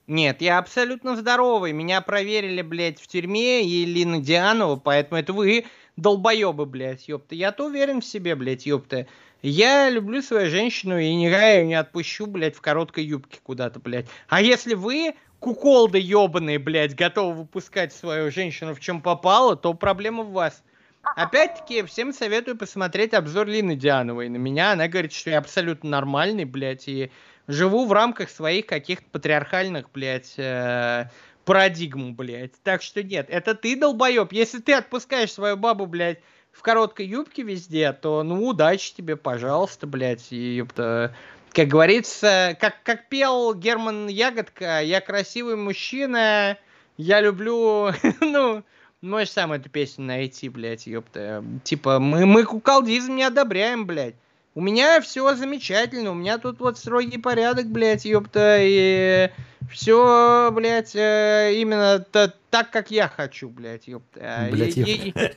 Нет, 0.07 0.41
я 0.41 0.57
абсолютно 0.57 1.15
здоровый. 1.15 1.71
Меня 1.71 2.01
проверили, 2.01 2.61
блядь, 2.61 2.99
в 2.99 3.07
тюрьме 3.07 3.63
и 3.65 3.85
Лина 3.85 4.19
Дианова, 4.19 4.75
поэтому 4.75 5.19
это 5.19 5.33
вы 5.33 5.65
долбоебы, 5.95 6.65
блядь, 6.65 7.07
ёпта. 7.07 7.35
Я-то 7.35 7.65
уверен 7.65 8.01
в 8.01 8.05
себе, 8.05 8.35
блядь, 8.35 8.65
ёпта. 8.65 9.07
Я 9.41 9.89
люблю 9.89 10.21
свою 10.21 10.49
женщину 10.49 10.97
и 10.97 11.13
никогда 11.13 11.51
ее 11.51 11.65
не 11.65 11.75
отпущу, 11.75 12.25
блядь, 12.25 12.55
в 12.55 12.61
короткой 12.61 13.03
юбке 13.03 13.39
куда-то, 13.43 13.79
блядь. 13.79 14.07
А 14.29 14.41
если 14.41 14.73
вы, 14.73 15.15
куколды 15.39 15.99
ебаные, 15.99 16.59
блядь, 16.59 16.95
готовы 16.95 17.33
выпускать 17.33 17.93
свою 17.93 18.31
женщину 18.31 18.73
в 18.73 18.79
чем 18.79 19.01
попало, 19.01 19.55
то 19.55 19.73
проблема 19.73 20.23
в 20.23 20.31
вас. 20.31 20.63
Опять-таки, 21.03 21.83
всем 21.83 22.13
советую 22.13 22.57
посмотреть 22.57 23.13
обзор 23.13 23.47
Лины 23.47 23.75
Диановой 23.75 24.29
на 24.29 24.37
меня. 24.37 24.71
Она 24.71 24.87
говорит, 24.87 25.11
что 25.11 25.31
я 25.31 25.39
абсолютно 25.39 25.89
нормальный, 25.89 26.45
блядь, 26.45 26.87
и 26.87 27.11
живу 27.47 27.85
в 27.85 27.91
рамках 27.91 28.29
своих 28.29 28.65
каких-то 28.65 29.05
патриархальных, 29.11 29.91
блядь, 29.91 30.33
э, 30.37 31.09
парадигм, 31.45 32.15
блядь. 32.15 32.53
Так 32.63 32.81
что 32.81 33.03
нет, 33.03 33.27
это 33.29 33.55
ты, 33.55 33.75
долбоеб. 33.75 34.31
Если 34.31 34.59
ты 34.59 34.73
отпускаешь 34.73 35.31
свою 35.31 35.57
бабу, 35.57 35.85
блядь, 35.85 36.19
в 36.51 36.61
короткой 36.61 37.07
юбке 37.07 37.43
везде, 37.43 37.93
то, 37.93 38.23
ну, 38.23 38.47
удачи 38.47 38.93
тебе, 38.95 39.15
пожалуйста, 39.15 39.87
блядь. 39.87 40.31
Ёпта, 40.31 41.15
как 41.51 41.67
говорится, 41.67 42.57
как, 42.59 42.81
как 42.83 43.09
пел 43.09 43.53
Герман 43.53 44.07
Ягодка, 44.07 44.81
я 44.81 45.01
красивый 45.01 45.55
мужчина, 45.55 46.57
я 46.97 47.21
люблю, 47.21 47.91
ну, 48.21 48.63
можешь 49.01 49.31
сам 49.31 49.51
эту 49.51 49.69
песню 49.69 50.05
найти, 50.05 50.49
блядь, 50.49 50.87
ёпта. 50.87 51.43
Типа, 51.63 51.99
мы, 51.99 52.25
мы 52.25 52.43
куколдизм 52.43 53.15
не 53.15 53.23
одобряем, 53.23 53.85
блядь. 53.85 54.15
У 54.55 54.61
меня 54.61 55.01
все 55.01 55.35
замечательно, 55.35 56.11
у 56.11 56.15
меня 56.15 56.37
тут 56.37 56.59
вот 56.59 56.77
строгий 56.77 57.17
порядок, 57.17 57.67
блядь, 57.67 58.05
ёпта, 58.05 58.57
и 58.59 59.31
все, 59.71 60.51
блядь, 60.53 60.95
э, 60.95 61.53
именно 61.55 61.99
та- 61.99 62.33
так, 62.51 62.69
как 62.69 62.91
я 62.91 63.07
хочу, 63.07 63.49
блядь, 63.49 63.87
ёпта. 63.87 64.49
Блядь, 64.51 64.77
ёпта. 64.77 65.31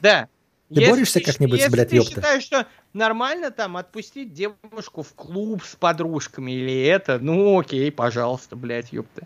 Да. 0.00 0.28
Ты 0.72 0.88
борешься 0.88 1.20
как-нибудь 1.20 1.58
с 1.58 1.62
если 1.64 1.72
блядь, 1.72 1.88
ты 1.88 1.96
ёпта? 1.96 2.12
считаешь, 2.12 2.44
что 2.44 2.66
нормально 2.92 3.50
там 3.50 3.76
отпустить 3.76 4.32
девушку 4.32 5.02
в 5.02 5.12
клуб 5.14 5.64
с 5.64 5.74
подружками 5.74 6.52
или 6.52 6.84
это, 6.84 7.18
ну 7.18 7.58
окей, 7.58 7.90
пожалуйста, 7.90 8.54
блядь, 8.54 8.92
ёпта. 8.92 9.22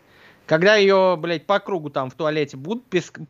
Когда 0.46 0.76
ее, 0.76 1.16
блядь, 1.18 1.46
по 1.46 1.58
кругу 1.58 1.90
там 1.90 2.10
в 2.10 2.14
туалете 2.14 2.56
будут 2.56 2.84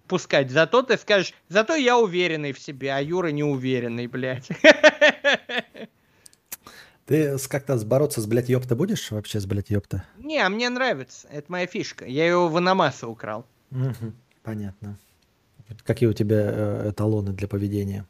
пускать, 0.09 0.51
зато 0.51 0.83
ты 0.83 0.97
скажешь, 0.97 1.33
зато 1.49 1.75
я 1.75 1.97
уверенный 1.99 2.53
в 2.53 2.59
себе, 2.59 2.93
а 2.93 3.01
Юра 3.01 3.29
неуверенный, 3.29 4.07
блядь. 4.07 4.49
Ты 7.07 7.37
как-то 7.51 7.77
бороться 7.85 8.23
с 8.23 8.27
блядь 8.27 8.49
ёпта 8.49 8.75
будешь 8.75 9.11
вообще 9.11 9.39
с 9.39 9.45
блядь 9.45 9.69
ёпта? 9.69 10.05
Не, 10.17 10.39
а 10.39 10.49
мне 10.49 10.71
нравится, 10.71 11.29
это 11.31 11.53
моя 11.53 11.67
фишка. 11.67 12.07
Я 12.07 12.27
его 12.27 12.49
в 12.49 12.57
Аномаса 12.57 13.07
украл. 13.07 13.45
Мгм, 13.71 14.15
Понятно. 14.43 14.99
Какие 15.85 16.09
у 16.09 16.13
тебя 16.15 16.51
э, 16.51 16.91
эталоны 16.91 17.33
для 17.33 17.47
поведения? 17.49 18.07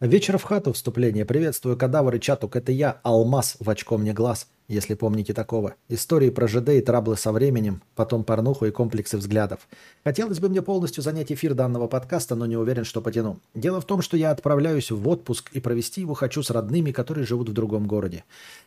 Вечер 0.00 0.36
в 0.36 0.42
хату 0.42 0.72
вступление. 0.72 1.24
Приветствую, 1.24 1.76
кадавр 1.76 2.14
и 2.14 2.20
чатук. 2.20 2.56
Это 2.56 2.70
я, 2.70 3.00
Алмаз, 3.02 3.56
в 3.60 3.68
очко 3.70 3.96
мне 3.96 4.12
глаз, 4.12 4.48
если 4.68 4.94
помните 4.94 5.32
такого. 5.32 5.74
Истории 5.88 6.30
про 6.30 6.48
ЖД 6.48 6.70
и 6.70 6.80
траблы 6.80 7.16
со 7.16 7.32
временем, 7.32 7.82
потом 7.94 8.24
порнуху 8.24 8.66
и 8.66 8.70
комплексы 8.70 9.16
взглядов. 9.16 9.68
Хотелось 10.04 10.40
бы 10.40 10.48
мне 10.48 10.62
полностью 10.62 11.02
занять 11.02 11.30
эфир 11.32 11.54
данного 11.54 11.86
подкаста, 11.86 12.34
но 12.34 12.46
не 12.46 12.56
уверен, 12.56 12.84
что 12.84 13.00
потяну. 13.00 13.38
Дело 13.54 13.80
в 13.80 13.86
том, 13.86 14.02
что 14.02 14.16
я 14.16 14.30
отправляюсь 14.30 14.90
в 14.90 15.08
отпуск 15.08 15.50
и 15.52 15.60
провести 15.60 16.00
его 16.00 16.14
хочу 16.14 16.42
с 16.42 16.50
родными, 16.50 16.92
которые 16.92 17.26
живут 17.26 17.48
в 17.48 17.52
другом 17.52 17.86
городе. 17.86 18.24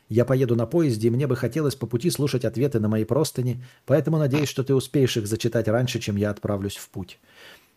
Я 0.07 0.25
поеду 0.25 0.55
на 0.55 0.65
поезде, 0.65 1.07
и 1.07 1.11
мне 1.11 1.27
бы 1.27 1.35
хотелось 1.35 1.75
по 1.75 1.85
пути 1.85 2.09
слушать 2.09 2.45
ответы 2.45 2.79
на 2.79 2.87
мои 2.87 3.03
простыни, 3.03 3.63
поэтому 3.85 4.17
надеюсь, 4.17 4.49
что 4.49 4.63
ты 4.63 4.73
успеешь 4.73 5.17
их 5.17 5.27
зачитать 5.27 5.67
раньше, 5.67 5.99
чем 5.99 6.15
я 6.15 6.29
отправлюсь 6.31 6.77
в 6.77 6.89
путь. 6.89 7.19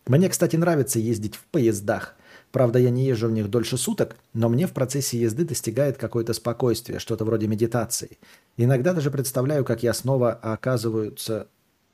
Мне, 0.05 0.27
кстати, 0.27 0.55
нравится 0.55 0.99
ездить 0.99 1.35
в 1.35 1.45
поездах. 1.45 2.15
Правда, 2.53 2.77
я 2.77 2.91
не 2.91 3.07
езжу 3.07 3.29
в 3.29 3.31
них 3.31 3.49
дольше 3.49 3.77
суток, 3.77 4.15
но 4.33 4.47
мне 4.47 4.67
в 4.67 4.73
процессе 4.73 5.19
езды 5.19 5.43
достигает 5.43 5.97
какое-то 5.97 6.33
спокойствие, 6.33 6.99
что-то 6.99 7.25
вроде 7.25 7.47
медитации. 7.47 8.19
Иногда 8.57 8.93
даже 8.93 9.09
представляю, 9.09 9.65
как 9.65 9.81
я 9.81 9.91
снова 9.91 10.33
оказываются 10.33 11.47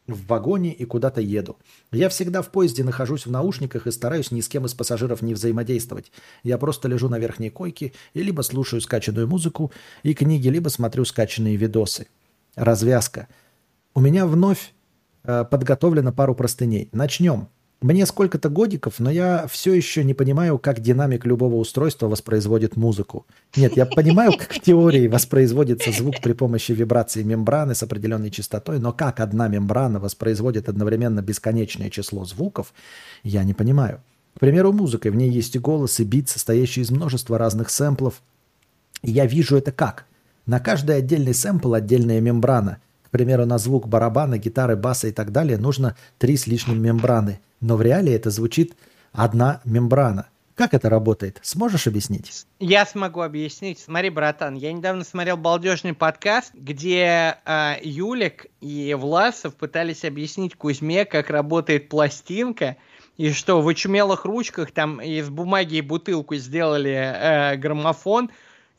в 0.05 0.25
вагоне 0.25 0.73
и 0.73 0.83
куда-то 0.83 1.21
еду. 1.21 1.57
Я 1.93 2.09
всегда 2.09 2.41
в 2.41 2.49
поезде 2.49 2.83
нахожусь 2.83 3.25
в 3.25 3.31
наушниках 3.31 3.87
и 3.87 3.91
стараюсь 3.91 4.31
ни 4.31 4.41
с 4.41 4.49
кем 4.49 4.65
из 4.65 4.73
пассажиров 4.73 5.21
не 5.21 5.33
взаимодействовать. 5.33 6.11
Я 6.43 6.57
просто 6.57 6.89
лежу 6.89 7.07
на 7.07 7.19
верхней 7.19 7.51
койке 7.51 7.93
и 8.13 8.21
либо 8.21 8.41
слушаю 8.41 8.81
скачанную 8.81 9.29
музыку 9.29 9.71
и 10.03 10.13
книги, 10.13 10.49
либо 10.49 10.67
смотрю 10.67 11.05
скачанные 11.05 11.55
видосы. 11.55 12.07
Развязка. 12.55 13.29
У 13.93 14.01
меня 14.01 14.27
вновь 14.27 14.73
э, 15.23 15.45
подготовлено 15.49 16.11
пару 16.11 16.35
простыней. 16.35 16.89
Начнем. 16.91 17.47
Мне 17.81 18.05
сколько-то 18.05 18.49
годиков, 18.49 18.95
но 18.99 19.09
я 19.09 19.47
все 19.47 19.73
еще 19.73 20.03
не 20.03 20.13
понимаю, 20.13 20.59
как 20.59 20.81
динамик 20.81 21.25
любого 21.25 21.55
устройства 21.55 22.07
воспроизводит 22.07 22.75
музыку. 22.75 23.25
Нет, 23.55 23.77
я 23.77 23.85
понимаю, 23.85 24.33
как 24.37 24.53
в 24.53 24.59
теории 24.59 25.07
воспроизводится 25.07 25.89
звук 25.93 26.15
при 26.21 26.33
помощи 26.33 26.73
вибрации 26.73 27.23
мембраны 27.23 27.75
с 27.75 27.81
определенной 27.81 28.31
частотой, 28.31 28.79
но 28.79 28.91
как 28.91 29.21
одна 29.21 29.47
мембрана 29.47 30.01
воспроизводит 30.01 30.67
одновременно 30.67 31.21
бесконечное 31.21 31.89
число 31.89 32.25
звуков, 32.25 32.73
я 33.23 33.45
не 33.45 33.53
понимаю. 33.53 34.01
К 34.35 34.41
примеру, 34.41 34.73
музыкой 34.73 35.11
в 35.11 35.15
ней 35.15 35.29
есть 35.29 35.55
и 35.55 35.59
голос, 35.59 36.01
и 36.01 36.03
бит, 36.03 36.27
состоящий 36.27 36.81
из 36.81 36.91
множества 36.91 37.37
разных 37.37 37.69
сэмплов. 37.69 38.21
И 39.03 39.11
я 39.11 39.25
вижу 39.25 39.55
это 39.55 39.71
как? 39.71 40.05
На 40.45 40.59
каждый 40.59 40.97
отдельный 40.97 41.33
сэмпл 41.33 41.73
отдельная 41.73 42.19
мембрана. 42.19 42.79
К 43.09 43.11
примеру, 43.11 43.47
на 43.47 43.57
звук 43.57 43.87
барабана, 43.87 44.37
гитары, 44.37 44.75
баса 44.75 45.07
и 45.07 45.11
так 45.11 45.31
далее 45.31 45.57
нужно 45.57 45.95
три 46.19 46.37
с 46.37 46.45
лишним 46.45 46.79
мембраны. 46.79 47.39
Но 47.59 47.75
в 47.75 47.81
реале 47.81 48.13
это 48.13 48.29
звучит 48.29 48.75
одна 49.11 49.61
мембрана. 49.65 50.27
Как 50.53 50.75
это 50.75 50.89
работает? 50.89 51.39
Сможешь 51.41 51.87
объяснить? 51.87 52.45
Я 52.59 52.85
смогу 52.85 53.21
объяснить. 53.21 53.79
Смотри, 53.79 54.11
братан, 54.11 54.53
я 54.53 54.71
недавно 54.71 55.03
смотрел 55.03 55.37
балдежный 55.37 55.95
подкаст, 55.95 56.53
где 56.53 57.37
а, 57.45 57.77
Юлик 57.81 58.45
и 58.61 58.93
Власов 58.93 59.55
пытались 59.55 60.05
объяснить 60.05 60.55
Кузьме, 60.55 61.05
как 61.05 61.31
работает 61.31 61.89
пластинка, 61.89 62.77
и 63.17 63.31
что 63.31 63.61
в 63.61 63.67
очумелых 63.67 64.25
ручках 64.25 64.71
там 64.71 65.01
из 65.01 65.29
бумаги 65.29 65.77
и 65.77 65.81
бутылку 65.81 66.35
сделали 66.35 66.91
э, 66.91 67.55
граммофон, 67.55 68.29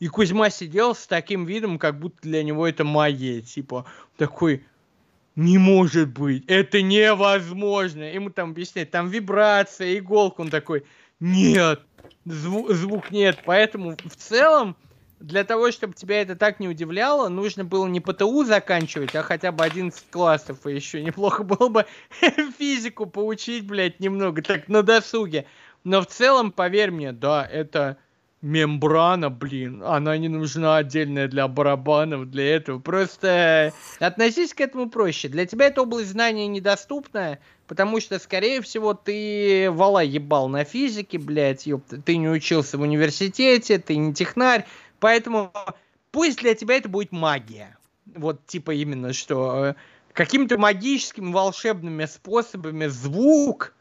и 0.01 0.07
Кузьма 0.07 0.49
сидел 0.49 0.95
с 0.95 1.05
таким 1.05 1.45
видом, 1.45 1.77
как 1.77 1.99
будто 1.99 2.17
для 2.23 2.41
него 2.43 2.67
это 2.67 2.83
магия. 2.83 3.41
Типа, 3.41 3.85
такой, 4.17 4.65
не 5.35 5.59
может 5.59 6.09
быть, 6.09 6.43
это 6.47 6.81
невозможно. 6.81 8.11
Ему 8.11 8.31
там 8.31 8.49
объясняют, 8.49 8.89
там 8.89 9.09
вибрация, 9.09 9.99
иголка. 9.99 10.41
Он 10.41 10.49
такой, 10.49 10.85
нет, 11.19 11.83
зву- 12.25 12.73
звук 12.73 13.11
нет. 13.11 13.43
Поэтому 13.45 13.95
в 13.95 14.15
целом, 14.15 14.75
для 15.19 15.43
того, 15.43 15.71
чтобы 15.71 15.93
тебя 15.93 16.23
это 16.23 16.35
так 16.35 16.59
не 16.59 16.67
удивляло, 16.67 17.29
нужно 17.29 17.63
было 17.63 17.85
не 17.85 17.99
ПТУ 17.99 18.43
заканчивать, 18.43 19.15
а 19.15 19.21
хотя 19.21 19.51
бы 19.51 19.63
11 19.63 20.09
классов. 20.09 20.65
И 20.65 20.73
еще 20.73 21.03
неплохо 21.03 21.43
было 21.43 21.69
бы 21.69 21.85
физику 22.57 23.05
поучить, 23.05 23.67
блядь, 23.67 23.99
немного, 23.99 24.41
так 24.41 24.67
на 24.67 24.81
досуге. 24.81 25.45
Но 25.83 26.01
в 26.01 26.07
целом, 26.07 26.51
поверь 26.51 26.89
мне, 26.89 27.11
да, 27.11 27.45
это 27.45 27.97
мембрана, 28.41 29.29
блин, 29.29 29.83
она 29.83 30.17
не 30.17 30.27
нужна 30.27 30.77
отдельная 30.77 31.27
для 31.27 31.47
барабанов, 31.47 32.29
для 32.29 32.55
этого. 32.55 32.79
Просто 32.79 33.71
относись 33.99 34.53
к 34.53 34.61
этому 34.61 34.89
проще. 34.89 35.27
Для 35.27 35.45
тебя 35.45 35.67
эта 35.67 35.83
область 35.83 36.09
знания 36.09 36.47
недоступна, 36.47 37.39
потому 37.67 37.99
что, 37.99 38.17
скорее 38.19 38.61
всего, 38.61 38.93
ты 38.93 39.69
вала 39.71 40.03
ебал 40.03 40.49
на 40.49 40.63
физике, 40.63 41.19
блядь, 41.19 41.67
ёпта, 41.67 42.01
ты 42.01 42.17
не 42.17 42.29
учился 42.29 42.77
в 42.77 42.81
университете, 42.81 43.77
ты 43.77 43.95
не 43.95 44.13
технарь, 44.13 44.65
поэтому 44.99 45.53
пусть 46.11 46.39
для 46.39 46.55
тебя 46.55 46.77
это 46.77 46.89
будет 46.89 47.11
магия. 47.11 47.77
вот 48.15 48.45
типа 48.47 48.71
именно, 48.71 49.13
что 49.13 49.65
э, 49.65 49.73
какими-то 50.13 50.57
магическими 50.57 51.31
волшебными 51.31 52.05
способами 52.05 52.87
звук, 52.87 53.73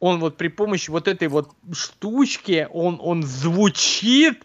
он 0.00 0.20
вот 0.20 0.36
при 0.36 0.48
помощи 0.48 0.90
вот 0.90 1.08
этой 1.08 1.28
вот 1.28 1.50
штучки, 1.72 2.68
он, 2.72 2.98
он 3.00 3.22
звучит, 3.22 4.42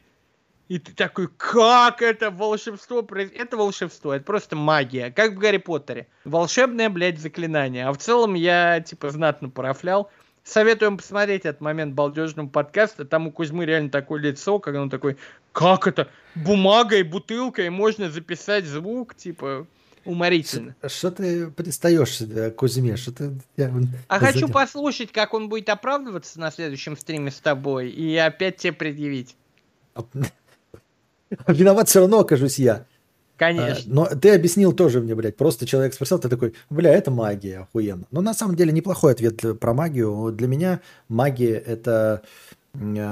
и 0.67 0.79
ты 0.79 0.93
такой, 0.93 1.27
как 1.37 2.01
это 2.01 2.31
волшебство? 2.31 3.01
произ- 3.01 3.31
Это 3.35 3.57
волшебство, 3.57 4.13
это 4.13 4.25
просто 4.25 4.55
магия, 4.55 5.11
как 5.11 5.33
в 5.33 5.37
Гарри 5.37 5.57
Поттере. 5.57 6.07
Волшебное, 6.25 6.89
блядь, 6.89 7.19
заклинание. 7.19 7.85
А 7.85 7.93
в 7.93 7.97
целом 7.97 8.33
я, 8.33 8.81
типа, 8.81 9.11
знатно 9.11 9.49
парафлял. 9.49 10.09
Советуем 10.43 10.97
посмотреть 10.97 11.45
этот 11.45 11.61
момент 11.61 11.93
балдежного 11.93 12.47
подкаста. 12.49 13.05
Там 13.05 13.27
у 13.27 13.31
Кузьмы 13.31 13.65
реально 13.65 13.89
такое 13.89 14.19
лицо, 14.21 14.59
когда 14.59 14.81
он 14.81 14.89
такой, 14.89 15.17
как 15.51 15.87
это? 15.87 16.09
Бумагой, 16.35 17.03
бутылкой 17.03 17.69
можно 17.69 18.09
записать 18.09 18.65
звук, 18.65 19.15
типа, 19.15 19.67
уморительно. 20.05 20.75
Что 20.85 21.11
ты 21.11 21.49
пристаешь 21.49 22.21
Кузьме? 22.55 22.97
Что 22.97 23.11
ты... 23.11 23.31
я 23.57 23.71
А 24.07 24.19
хочу 24.19 24.33
задел. 24.33 24.49
послушать, 24.49 25.11
как 25.11 25.33
он 25.33 25.49
будет 25.49 25.69
оправдываться 25.69 26.39
на 26.39 26.51
следующем 26.51 26.97
стриме 26.97 27.31
с 27.31 27.39
тобой, 27.39 27.89
и 27.89 28.15
опять 28.17 28.57
тебе 28.57 28.73
предъявить. 28.73 29.35
Виноват 31.47 31.89
все 31.89 31.99
равно 31.99 32.19
окажусь 32.19 32.59
я. 32.59 32.85
Конечно. 33.37 33.91
А, 33.91 33.95
Но 33.95 34.05
ты 34.05 34.29
объяснил 34.33 34.73
тоже 34.73 35.01
мне, 35.01 35.15
блядь. 35.15 35.35
Просто 35.35 35.65
человек 35.65 35.93
спросил, 35.93 36.19
ты 36.19 36.29
такой, 36.29 36.53
бля, 36.69 36.91
это 36.93 37.11
магия, 37.11 37.59
охуенно. 37.61 38.05
Но 38.11 38.21
на 38.21 38.33
самом 38.33 38.55
деле 38.55 38.71
неплохой 38.71 39.13
ответ 39.13 39.59
про 39.59 39.73
магию. 39.73 40.31
Для 40.31 40.47
меня 40.47 40.81
магия 41.09 41.55
это... 41.57 42.21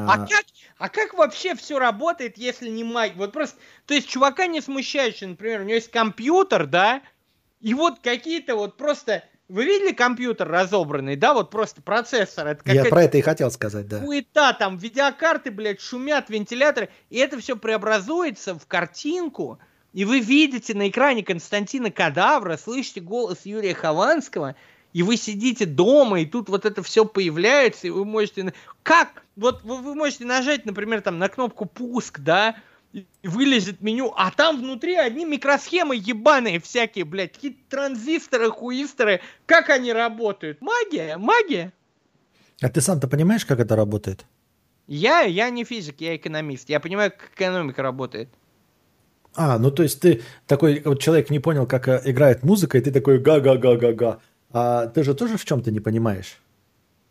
А 0.08 0.18
как, 0.28 0.46
а 0.78 0.90
как 0.90 1.14
вообще 1.14 1.56
все 1.56 1.78
работает, 1.78 2.38
если 2.38 2.68
не 2.70 2.84
магия? 2.84 3.16
Вот 3.16 3.32
просто, 3.32 3.58
то 3.86 3.94
есть 3.94 4.10
чувака 4.10 4.48
не 4.48 4.60
смущает, 4.60 5.16
что, 5.16 5.28
например, 5.28 5.62
у 5.62 5.64
него 5.64 5.76
есть 5.76 5.92
компьютер, 5.92 6.66
да, 6.66 7.02
и 7.60 7.74
вот 7.74 8.00
какие-то 8.00 8.56
вот 8.56 8.78
просто... 8.78 9.24
Вы 9.48 9.66
видели 9.66 9.92
компьютер 9.92 10.48
разобранный, 10.48 11.18
да, 11.18 11.34
вот 11.34 11.52
просто 11.52 11.82
процессор, 11.82 12.48
это 12.48 12.72
Я 12.72 12.86
про 12.86 13.04
это 13.04 13.18
и 13.18 13.22
хотел 13.22 13.52
сказать, 13.52 13.86
да. 13.86 14.00
хуета, 14.00 14.54
там 14.54 14.78
видеокарты, 14.78 15.52
блядь, 15.52 15.82
шумят, 15.82 16.30
вентиляторы, 16.30 16.90
и 17.10 17.18
это 17.18 17.38
все 17.38 17.58
преобразуется 17.58 18.58
в 18.58 18.66
картинку, 18.66 19.60
и 19.92 20.06
вы 20.06 20.22
видите 20.22 20.74
на 20.74 20.88
экране 20.88 21.22
Константина 21.22 21.92
Кадавра, 21.92 22.56
слышите 22.56 23.02
голос 23.02 23.40
Юрия 23.44 23.74
Хованского, 23.74 24.56
и 24.94 25.03
вы 25.03 25.18
сидите 25.18 25.66
дома, 25.66 26.22
и 26.22 26.26
тут 26.26 26.50
вот 26.50 26.66
это 26.66 26.84
все 26.84 27.06
появляется, 27.06 27.88
и 27.88 27.90
вы 27.90 28.06
можете... 28.06 28.53
Как? 28.84 29.24
Вот 29.36 29.64
вы, 29.64 29.78
вы 29.78 29.95
можете 29.95 30.26
нажать, 30.26 30.66
например, 30.66 31.02
там 31.02 31.18
на 31.18 31.30
кнопку 31.30 31.66
«Пуск», 31.66 32.20
да, 32.20 32.56
и 32.94 33.06
вылезет 33.24 33.82
меню, 33.82 34.14
а 34.18 34.32
там 34.32 34.60
внутри 34.60 34.95
одни 34.95 35.24
микросхемы 35.24 35.95
ебаные 35.95 36.60
всякие, 36.60 37.06
блядь, 37.06 37.34
какие-то 37.34 37.60
транзисторы, 37.70 38.50
хуисторы. 38.50 39.22
Как 39.45 39.70
они 39.70 39.94
работают? 39.94 40.61
Магия, 40.61 41.18
магия. 41.18 41.72
А 42.61 42.70
ты 42.70 42.82
сам-то 42.82 43.08
понимаешь, 43.08 43.45
как 43.45 43.60
это 43.60 43.76
работает? 43.76 44.26
Я, 44.88 45.22
я 45.22 45.50
не 45.50 45.64
физик, 45.64 46.02
я 46.02 46.16
экономист. 46.18 46.70
Я 46.70 46.82
понимаю, 46.82 47.11
как 47.11 47.32
экономика 47.34 47.82
работает. 47.82 48.30
А, 49.36 49.58
ну 49.58 49.72
то 49.72 49.84
есть 49.84 50.02
ты 50.02 50.22
такой 50.45 50.82
вот 50.84 51.02
человек 51.02 51.30
не 51.30 51.40
понял, 51.40 51.66
как 51.66 51.88
э, 51.88 52.02
играет 52.03 52.44
музыка, 52.44 52.78
и 52.78 52.82
ты 52.82 52.92
такой 52.92 53.18
га-га-га-га-га. 53.18 54.20
А 54.54 54.88
ты 54.88 55.04
же 55.04 55.14
тоже 55.14 55.38
в 55.38 55.46
чем-то 55.46 55.72
не 55.72 55.80
понимаешь? 55.80 56.38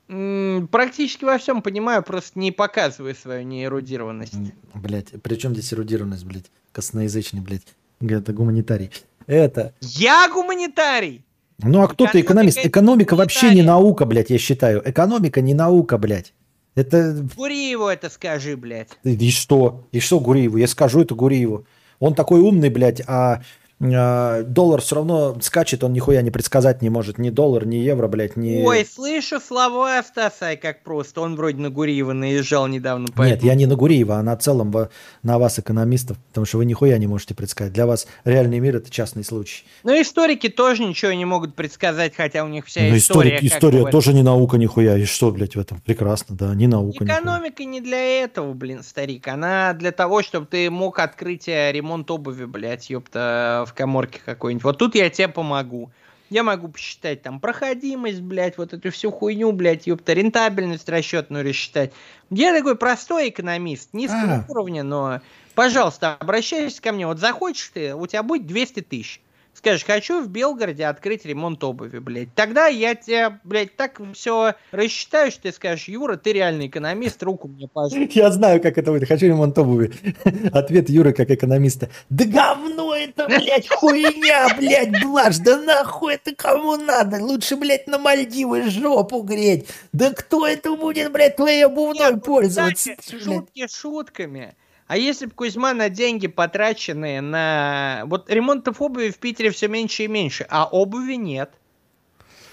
Практически 0.08 1.24
во 1.24 1.38
всем 1.38 1.62
понимаю, 1.62 2.02
просто 2.02 2.38
не 2.38 2.50
показываю 2.50 3.14
свою 3.14 3.44
неэрудированность. 3.44 4.34
Блять, 4.74 5.10
при 5.22 5.36
чем 5.36 5.54
здесь 5.54 5.72
эрудированность, 5.72 6.24
блядь? 6.24 6.50
Косноязычный, 6.72 7.40
блядь. 7.40 7.62
Это 8.00 8.32
гуманитарий. 8.32 8.90
Это. 9.26 9.72
Я 9.80 10.28
гуманитарий! 10.32 11.24
Ну 11.62 11.82
а 11.82 11.88
кто 11.88 12.06
ты 12.06 12.20
экономист? 12.20 12.58
Экономика 12.64 13.14
вообще 13.14 13.54
не 13.54 13.62
наука, 13.62 14.04
блядь, 14.04 14.30
я 14.30 14.38
считаю. 14.38 14.82
Экономика 14.84 15.40
не 15.40 15.54
наука, 15.54 15.98
блядь. 15.98 16.32
Это... 16.74 17.26
Гуриеву 17.36 17.86
это 17.86 18.08
скажи, 18.08 18.56
блядь. 18.56 18.90
И 19.02 19.30
что? 19.30 19.86
И 19.92 20.00
что 20.00 20.20
Гуриеву? 20.20 20.56
Я 20.56 20.66
скажу 20.66 21.02
это 21.02 21.14
Гуриеву. 21.14 21.66
Он 21.98 22.14
такой 22.14 22.40
умный, 22.40 22.70
блядь, 22.70 23.02
а, 23.06 23.42
доллар 23.80 24.80
все 24.82 24.96
равно 24.96 25.36
скачет, 25.40 25.82
он 25.82 25.92
нихуя 25.94 26.20
не 26.20 26.30
предсказать 26.30 26.82
не 26.82 26.90
может. 26.90 27.16
Ни 27.18 27.30
доллар, 27.30 27.66
ни 27.66 27.76
евро, 27.76 28.08
блядь, 28.08 28.36
ни... 28.36 28.62
Ой, 28.62 28.84
слышу 28.84 29.40
слова 29.40 30.02
Стаса, 30.02 30.56
как 30.56 30.82
просто. 30.82 31.22
Он 31.22 31.34
вроде 31.34 31.56
на 31.62 31.70
Гуриева 31.70 32.12
наезжал 32.12 32.66
недавно. 32.66 33.04
Нет, 33.06 33.14
поэтому- 33.16 33.46
я 33.46 33.54
не 33.54 33.66
на 33.66 33.76
Гуриева, 33.76 34.16
а 34.16 34.22
на 34.22 34.36
целом 34.36 34.74
на 35.22 35.38
вас, 35.38 35.58
экономистов, 35.58 36.18
потому 36.28 36.44
что 36.44 36.58
вы 36.58 36.66
нихуя 36.66 36.98
не 36.98 37.06
можете 37.06 37.34
предсказать. 37.34 37.72
Для 37.72 37.86
вас 37.86 38.06
реальный 38.24 38.58
мир– 38.60 38.76
это 38.76 38.90
частный 38.90 39.24
случай. 39.24 39.64
Ну, 39.82 39.92
историки 40.00 40.48
тоже 40.48 40.84
ничего 40.84 41.12
не 41.12 41.24
могут 41.24 41.54
предсказать, 41.54 42.14
хотя 42.14 42.44
у 42.44 42.48
них 42.48 42.66
вся 42.66 42.82
Ну, 42.82 42.96
история... 42.96 43.32
как 43.32 43.42
история 43.44 43.84
бы- 43.84 43.90
тоже 43.90 44.12
не 44.12 44.22
наука 44.22 44.58
нихуя. 44.58 44.98
И 44.98 45.04
что, 45.06 45.30
блядь, 45.30 45.56
в 45.56 45.60
этом? 45.60 45.80
Прекрасно, 45.80 46.36
да, 46.36 46.54
не 46.54 46.66
наука 46.66 47.04
нихуя. 47.04 47.18
Экономика 47.18 47.64
не 47.64 47.80
для 47.80 48.22
этого, 48.24 48.52
блин, 48.52 48.82
старик. 48.82 49.26
Она 49.28 49.72
для 49.72 49.92
того, 49.92 50.22
чтобы 50.22 50.46
ты 50.46 50.70
мог 50.70 50.98
открыть 50.98 51.48
э, 51.48 51.72
ремонт 51.72 52.10
обуви, 52.10 52.44
блядь, 52.44 52.90
ёпта, 52.90 53.64
в 53.70 53.74
коморке 53.74 54.20
какой-нибудь. 54.24 54.64
Вот 54.64 54.78
тут 54.78 54.94
я 54.94 55.08
тебе 55.10 55.28
помогу. 55.28 55.90
Я 56.28 56.44
могу 56.44 56.68
посчитать 56.68 57.22
там 57.22 57.40
проходимость, 57.40 58.20
блядь, 58.20 58.56
вот 58.56 58.72
эту 58.72 58.92
всю 58.92 59.10
хуйню, 59.10 59.50
блядь, 59.50 59.88
ёпта, 59.88 60.12
рентабельность 60.12 60.88
расчетную 60.88 61.44
рассчитать. 61.44 61.92
Я 62.30 62.52
такой 62.56 62.76
простой 62.76 63.30
экономист, 63.30 63.92
низкого 63.92 64.34
А. 64.34 64.44
уровня, 64.48 64.84
но, 64.84 65.20
пожалуйста, 65.56 66.16
обращайся 66.20 66.80
ко 66.80 66.92
мне. 66.92 67.06
Вот 67.06 67.18
захочешь 67.18 67.70
ты, 67.74 67.96
у 67.96 68.06
тебя 68.06 68.22
будет 68.22 68.46
200 68.46 68.82
тысяч. 68.82 69.20
Скажешь, 69.52 69.84
хочу 69.84 70.22
в 70.22 70.28
Белгороде 70.28 70.86
открыть 70.86 71.24
ремонт 71.26 71.62
обуви, 71.64 71.98
блядь. 71.98 72.34
Тогда 72.34 72.68
я 72.68 72.94
тебе, 72.94 73.38
блядь, 73.44 73.76
так 73.76 74.00
все 74.14 74.54
рассчитаю, 74.70 75.30
что 75.30 75.42
ты 75.42 75.52
скажешь, 75.52 75.88
Юра, 75.88 76.16
ты 76.16 76.32
реальный 76.32 76.68
экономист, 76.68 77.22
руку 77.22 77.48
мне 77.48 77.68
пожалуйста. 77.68 78.18
Я 78.18 78.30
знаю, 78.30 78.62
как 78.62 78.78
это 78.78 78.90
будет. 78.92 79.08
Хочу 79.08 79.26
ремонт 79.26 79.58
обуви. 79.58 79.92
Ответ 80.52 80.88
Юры 80.88 81.12
как 81.12 81.30
экономиста. 81.30 81.90
Да 82.08 82.24
говно 82.24 82.94
это, 82.94 83.26
блядь, 83.26 83.68
хуйня, 83.68 84.48
блядь, 84.56 85.02
блажь. 85.02 85.38
Да 85.38 85.58
нахуй 85.58 86.14
это 86.14 86.34
кому 86.34 86.76
надо? 86.76 87.22
Лучше, 87.22 87.56
блядь, 87.56 87.86
на 87.86 87.98
Мальдивы 87.98 88.70
жопу 88.70 89.22
греть. 89.22 89.68
Да 89.92 90.12
кто 90.12 90.46
это 90.46 90.74
будет, 90.74 91.12
блядь, 91.12 91.36
твоей 91.36 91.66
обувной 91.66 92.18
пользоваться? 92.18 92.94
Кстати, 92.96 93.22
шутки 93.22 93.66
шутками. 93.68 94.54
А 94.90 94.96
если 94.96 95.26
бы 95.26 95.32
Кузьма 95.32 95.72
на 95.72 95.88
деньги, 95.88 96.26
потраченные 96.26 97.20
на... 97.20 98.02
Вот 98.06 98.28
ремонтов 98.28 98.82
обуви 98.82 99.10
в 99.10 99.18
Питере 99.18 99.50
все 99.50 99.68
меньше 99.68 100.02
и 100.02 100.08
меньше, 100.08 100.44
а 100.50 100.66
обуви 100.66 101.14
нет. 101.14 101.52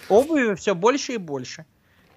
Обуви 0.07 0.53
все 0.53 0.75
больше 0.75 1.13
и 1.13 1.17
больше. 1.17 1.65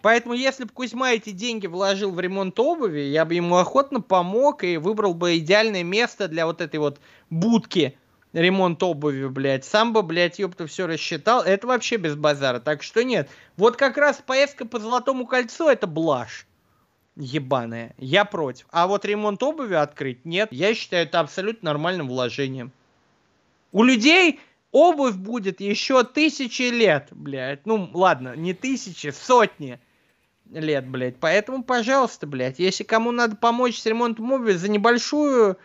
Поэтому 0.03 0.35
если 0.35 0.65
бы 0.65 0.73
Кузьма 0.75 1.13
эти 1.13 1.31
деньги 1.31 1.67
вложил 1.67 2.11
в 2.11 2.21
ремонт 2.21 2.61
обуви, 2.61 3.01
я 3.01 3.25
бы 3.25 3.33
ему 3.33 3.57
охотно 3.57 4.03
помог 4.03 4.63
и 4.63 4.77
выбрал 4.77 5.15
бы 5.15 5.39
идеальное 5.39 5.85
место 5.85 6.29
для 6.29 6.45
вот 6.45 6.61
этой 6.61 6.81
вот 6.81 7.01
будки 7.31 7.97
ремонт 8.35 8.83
обуви, 8.83 9.27
блядь. 9.27 9.65
Сам 9.65 9.95
бы, 9.95 10.03
блядь, 10.03 10.39
ёпта, 10.39 10.67
все 10.67 10.87
рассчитал. 10.87 11.41
Это 11.41 11.67
вообще 11.67 11.97
без 11.97 12.15
базара. 12.15 12.61
Так 12.61 12.83
что 12.83 13.03
нет. 13.05 13.31
Вот 13.57 13.77
как 13.77 13.97
раз 13.97 14.23
поездка 14.27 14.67
по 14.67 14.81
Золотому 14.81 15.27
кольцу 15.27 15.67
это 15.67 15.87
блажь 15.87 16.47
ебаная. 17.21 17.95
Я 17.99 18.25
против. 18.25 18.67
А 18.71 18.87
вот 18.87 19.05
ремонт 19.05 19.43
обуви 19.43 19.75
открыть 19.75 20.25
нет. 20.25 20.49
Я 20.53 20.75
считаю 20.75 21.07
это 21.07 21.21
абсолютно 21.21 21.71
нормальным 21.71 22.09
вложением. 22.09 22.73
У 23.73 23.83
людей 23.85 24.41
обувь 24.73 25.15
будет 25.15 25.61
еще 25.61 26.03
тысячи 26.05 26.63
лет, 26.63 27.09
блядь. 27.11 27.67
Ну, 27.67 27.91
ладно, 27.93 28.35
не 28.37 28.55
тысячи, 28.55 29.11
сотни 29.11 29.79
лет, 30.51 30.89
блядь. 30.89 31.17
Поэтому, 31.21 31.63
пожалуйста, 31.63 32.27
блядь, 32.27 32.59
если 32.59 32.85
кому 32.85 33.13
надо 33.13 33.37
помочь 33.37 33.79
с 33.79 33.87
ремонтом 33.87 34.33
обуви 34.33 34.53
за 34.53 34.69
небольшую, 34.69 35.59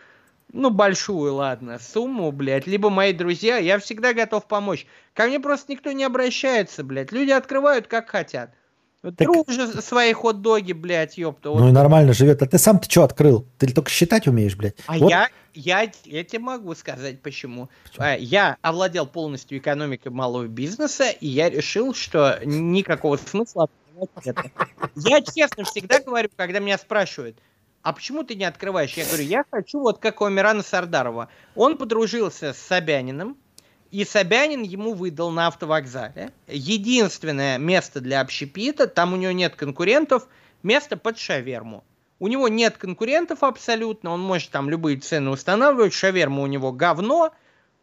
ну, 0.52 0.70
большую, 0.70 1.34
ладно, 1.34 1.78
сумму, 1.78 2.30
блядь, 2.30 2.66
либо 2.66 2.90
мои 2.90 3.12
друзья, 3.12 3.56
я 3.56 3.78
всегда 3.78 4.14
готов 4.14 4.46
помочь. 4.46 4.86
Ко 5.14 5.26
мне 5.26 5.40
просто 5.40 5.72
никто 5.72 5.90
не 5.92 6.04
обращается, 6.04 6.84
блядь. 6.84 7.12
Люди 7.12 7.30
открывают 7.30 7.88
как 7.88 8.10
хотят. 8.10 8.54
Вот 9.02 9.14
дружи 9.16 9.80
свои 9.82 10.12
хот-доги, 10.12 10.72
блядь, 10.72 11.18
ёпта. 11.18 11.50
вот 11.50 11.60
Ну 11.60 11.68
и 11.68 11.72
нормально 11.72 12.12
живет. 12.12 12.42
А 12.42 12.46
ты 12.46 12.58
сам-то 12.58 12.90
что 12.90 13.04
открыл? 13.04 13.46
Ты 13.58 13.72
только 13.72 13.90
считать 13.90 14.26
умеешь, 14.26 14.56
блядь? 14.56 14.76
а 14.86 14.98
Вот 14.98 15.10
я, 15.10 15.28
я, 15.54 15.90
я 16.04 16.24
тебе 16.24 16.38
могу 16.40 16.74
сказать 16.74 17.20
почему. 17.22 17.68
А, 17.98 18.16
Я 18.16 18.56
овладел 18.62 19.06
полностью 19.06 19.58
экономикой 19.58 20.08
малого 20.08 20.46
бизнеса, 20.46 21.10
и 21.10 21.28
я 21.28 21.50
решил, 21.50 21.94
что 21.94 22.40
никакого 22.44 23.16
смысла 23.16 23.68
открывать 23.96 24.26
это. 24.26 24.50
Я 24.96 25.20
честно 25.22 25.64
всегда 25.64 26.00
говорю, 26.00 26.28
когда 26.36 26.58
меня 26.58 26.78
спрашивают, 26.78 27.38
а 27.82 27.92
почему 27.92 28.24
ты 28.24 28.34
не 28.34 28.44
открываешь? 28.44 28.94
Я 28.94 29.04
говорю, 29.04 29.22
я 29.22 29.44
хочу 29.48 29.78
вот 29.78 29.98
как 29.98 30.20
у 30.20 30.24
Амирана 30.24 30.64
Сардарова. 30.64 31.28
Он 31.54 31.78
подружился 31.78 32.52
с 32.52 32.58
Собяниным, 32.58 33.36
и 33.90 34.04
Собянин 34.04 34.62
ему 34.62 34.94
выдал 34.94 35.30
на 35.30 35.46
автовокзале 35.46 36.32
единственное 36.46 37.58
место 37.58 38.00
для 38.00 38.20
общепита, 38.20 38.86
там 38.86 39.12
у 39.12 39.16
него 39.16 39.32
нет 39.32 39.56
конкурентов, 39.56 40.28
место 40.62 40.96
под 40.96 41.18
шаверму. 41.18 41.84
У 42.18 42.28
него 42.28 42.48
нет 42.48 42.78
конкурентов 42.78 43.42
абсолютно, 43.42 44.10
он 44.10 44.20
может 44.20 44.50
там 44.50 44.70
любые 44.70 44.98
цены 44.98 45.30
устанавливать, 45.30 45.92
шаверма 45.92 46.42
у 46.42 46.46
него 46.46 46.72
говно, 46.72 47.32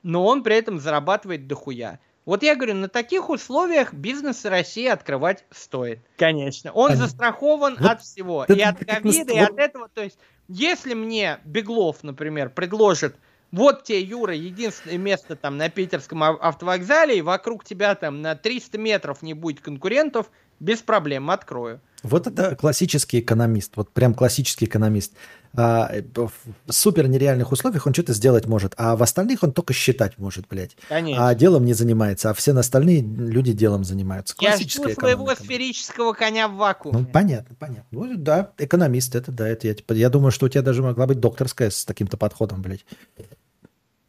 но 0.01 0.25
он 0.25 0.43
при 0.43 0.55
этом 0.55 0.79
зарабатывает 0.79 1.47
дохуя. 1.47 1.99
Вот 2.25 2.41
я 2.41 2.55
говорю, 2.55 2.75
на 2.75 2.87
таких 2.87 3.29
условиях 3.29 3.93
бизнес 3.93 4.43
в 4.43 4.49
России 4.49 4.87
открывать 4.87 5.43
стоит. 5.51 5.99
Конечно. 6.17 6.71
Он 6.71 6.89
Понятно. 6.89 7.07
застрахован 7.07 7.75
Вот 7.77 7.91
от 7.91 8.01
всего. 8.01 8.43
это 8.43 8.53
и 8.53 8.61
от 8.61 8.79
ковида, 8.79 9.33
и 9.33 9.39
от 9.39 9.57
этого. 9.57 9.89
То 9.93 10.03
есть, 10.03 10.17
если 10.47 10.93
мне 10.93 11.39
Беглов, 11.43 12.01
например, 12.01 12.49
предложит, 12.49 13.17
вот 13.53 13.83
тебе, 13.83 14.01
Юра, 14.01 14.35
единственное 14.35 14.97
место 14.97 15.35
там 15.35 15.57
на 15.57 15.69
питерском 15.69 16.23
ав- 16.23 16.39
автовокзале, 16.41 17.17
и 17.19 17.21
вокруг 17.21 17.63
тебя 17.63 17.95
там 17.95 18.21
на 18.21 18.35
300 18.35 18.77
метров 18.77 19.21
не 19.21 19.33
будет 19.33 19.61
конкурентов, 19.61 20.29
без 20.59 20.79
проблем, 20.79 21.29
открою. 21.29 21.79
Вот 22.03 22.27
это 22.27 22.55
классический 22.55 23.19
экономист, 23.19 23.73
вот 23.75 23.91
прям 23.91 24.13
классический 24.13 24.65
экономист. 24.65 25.13
А, 25.55 25.91
в 26.15 26.31
супер 26.71 27.07
нереальных 27.07 27.51
условиях 27.51 27.85
он 27.85 27.93
что-то 27.93 28.13
сделать 28.13 28.45
может, 28.47 28.73
а 28.77 28.95
в 28.95 29.03
остальных 29.03 29.43
он 29.43 29.51
только 29.53 29.71
считать 29.73 30.17
может, 30.17 30.47
блядь. 30.47 30.75
Конечно. 30.89 31.27
А 31.29 31.35
делом 31.35 31.63
не 31.63 31.73
занимается, 31.73 32.29
а 32.29 32.33
все 32.33 32.53
остальные 32.57 33.01
люди 33.03 33.53
делом 33.53 33.83
занимаются. 33.83 34.35
я 34.39 34.49
Классическая 34.49 34.89
жду 34.91 34.99
своего 35.01 35.23
экономика. 35.25 35.43
сферического 35.43 36.13
коня 36.13 36.47
в 36.47 36.55
вакууме. 36.55 36.99
Ну, 36.99 37.05
понятно, 37.05 37.55
понятно. 37.59 37.85
Ну, 37.91 38.17
да, 38.17 38.51
экономист, 38.57 39.15
это 39.15 39.31
да, 39.31 39.47
это 39.47 39.67
я, 39.67 39.73
типа, 39.75 39.93
я 39.93 40.09
думаю, 40.09 40.31
что 40.31 40.47
у 40.47 40.49
тебя 40.49 40.61
даже 40.63 40.81
могла 40.81 41.05
быть 41.07 41.19
докторская 41.19 41.69
с 41.69 41.85
таким-то 41.85 42.17
подходом, 42.17 42.61
блядь. 42.61 42.85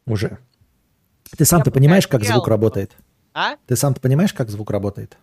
Уже. 0.07 0.37
Ты 1.37 1.45
сам-то 1.45 1.71
понимаешь, 1.71 2.07
как 2.07 2.23
звук 2.23 2.47
работает? 2.47 2.95
А? 3.33 3.57
Ты 3.65 3.75
сам-то 3.75 3.99
понимаешь, 3.99 4.33
как 4.33 4.49
звук 4.49 4.71
работает? 4.71 5.17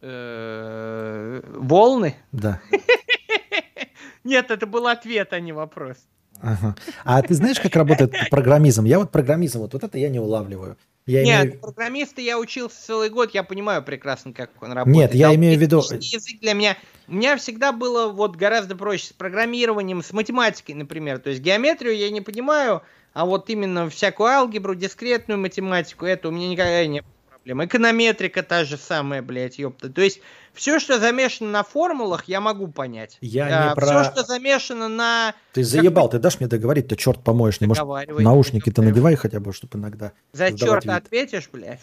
Э, 0.00 1.42
Волны? 1.58 2.14
Да. 2.32 2.60
Нет, 4.24 4.50
это 4.50 4.66
был 4.66 4.86
ответ, 4.86 5.32
а 5.32 5.40
не 5.40 5.52
вопрос. 5.52 5.96
Ага. 6.40 6.74
А 7.04 7.20
ты 7.22 7.34
знаешь, 7.34 7.60
как 7.60 7.76
работает 7.76 8.14
программизм? 8.30 8.84
Я 8.84 8.98
вот 8.98 9.10
программизм, 9.10 9.58
вот, 9.58 9.74
вот 9.74 9.84
это 9.84 9.98
я 9.98 10.08
не 10.08 10.18
улавливаю. 10.18 10.78
Я 11.06 11.24
Нет, 11.24 11.46
имею- 11.46 11.60
программиста 11.60 12.20
я 12.20 12.38
учился 12.38 12.76
целый 12.84 13.08
год, 13.10 13.32
я 13.34 13.42
понимаю 13.42 13.82
прекрасно, 13.82 14.32
как 14.32 14.50
он 14.62 14.72
работает. 14.72 14.96
Нет, 14.96 15.14
я 15.14 15.30
А 15.30 15.34
имею 15.34 15.58
в 15.58 15.60
виду- 15.60 15.78
язык 15.80 16.40
для 16.40 16.52
меня... 16.54 16.76
У 17.08 17.14
меня 17.14 17.36
всегда 17.36 17.72
было 17.72 18.08
вот 18.08 18.36
гораздо 18.36 18.76
проще 18.76 19.06
с 19.08 19.12
программированием, 19.12 20.02
с 20.02 20.12
математикой, 20.12 20.76
например. 20.76 21.18
То 21.18 21.30
есть 21.30 21.42
геометрию 21.42 21.96
я 21.96 22.08
не 22.10 22.20
понимаю, 22.20 22.82
а 23.14 23.24
вот 23.26 23.50
именно 23.50 23.90
всякую 23.90 24.28
алгебру, 24.28 24.76
дискретную 24.76 25.40
математику, 25.40 26.04
это 26.06 26.28
у 26.28 26.30
меня 26.30 26.48
никогда 26.48 26.86
не 26.86 27.00
было 27.00 27.10
проблем. 27.40 27.64
Эконометрика 27.64 28.42
та 28.42 28.64
же 28.64 28.76
самая, 28.76 29.22
блядь, 29.22 29.58
ёпта. 29.58 29.90
То 29.90 30.00
есть 30.02 30.20
все, 30.52 30.78
что 30.78 30.98
замешано 30.98 31.50
на 31.50 31.62
формулах, 31.62 32.24
я 32.26 32.40
могу 32.40 32.68
понять. 32.68 33.18
Я 33.20 33.68
не 33.68 33.74
про- 33.74 33.86
Все, 33.86 34.04
что 34.04 34.22
замешано 34.24 34.88
на... 34.88 35.34
Ты 35.52 35.64
заебал, 35.64 36.08
ты 36.08 36.18
дашь 36.18 36.40
мне 36.40 36.48
договорить, 36.48 36.88
ты 36.88 36.96
черт 36.96 37.22
помоешь. 37.22 37.60
Не 37.60 37.66
может, 37.66 37.84
наушники-то 38.08 38.82
надевай 38.82 39.16
хотя 39.16 39.40
бы, 39.40 39.52
чтобы 39.52 39.78
иногда. 39.78 40.12
За 40.32 40.48
вид. 40.48 40.58
ответишь, 40.96 41.48
блядь? 41.52 41.80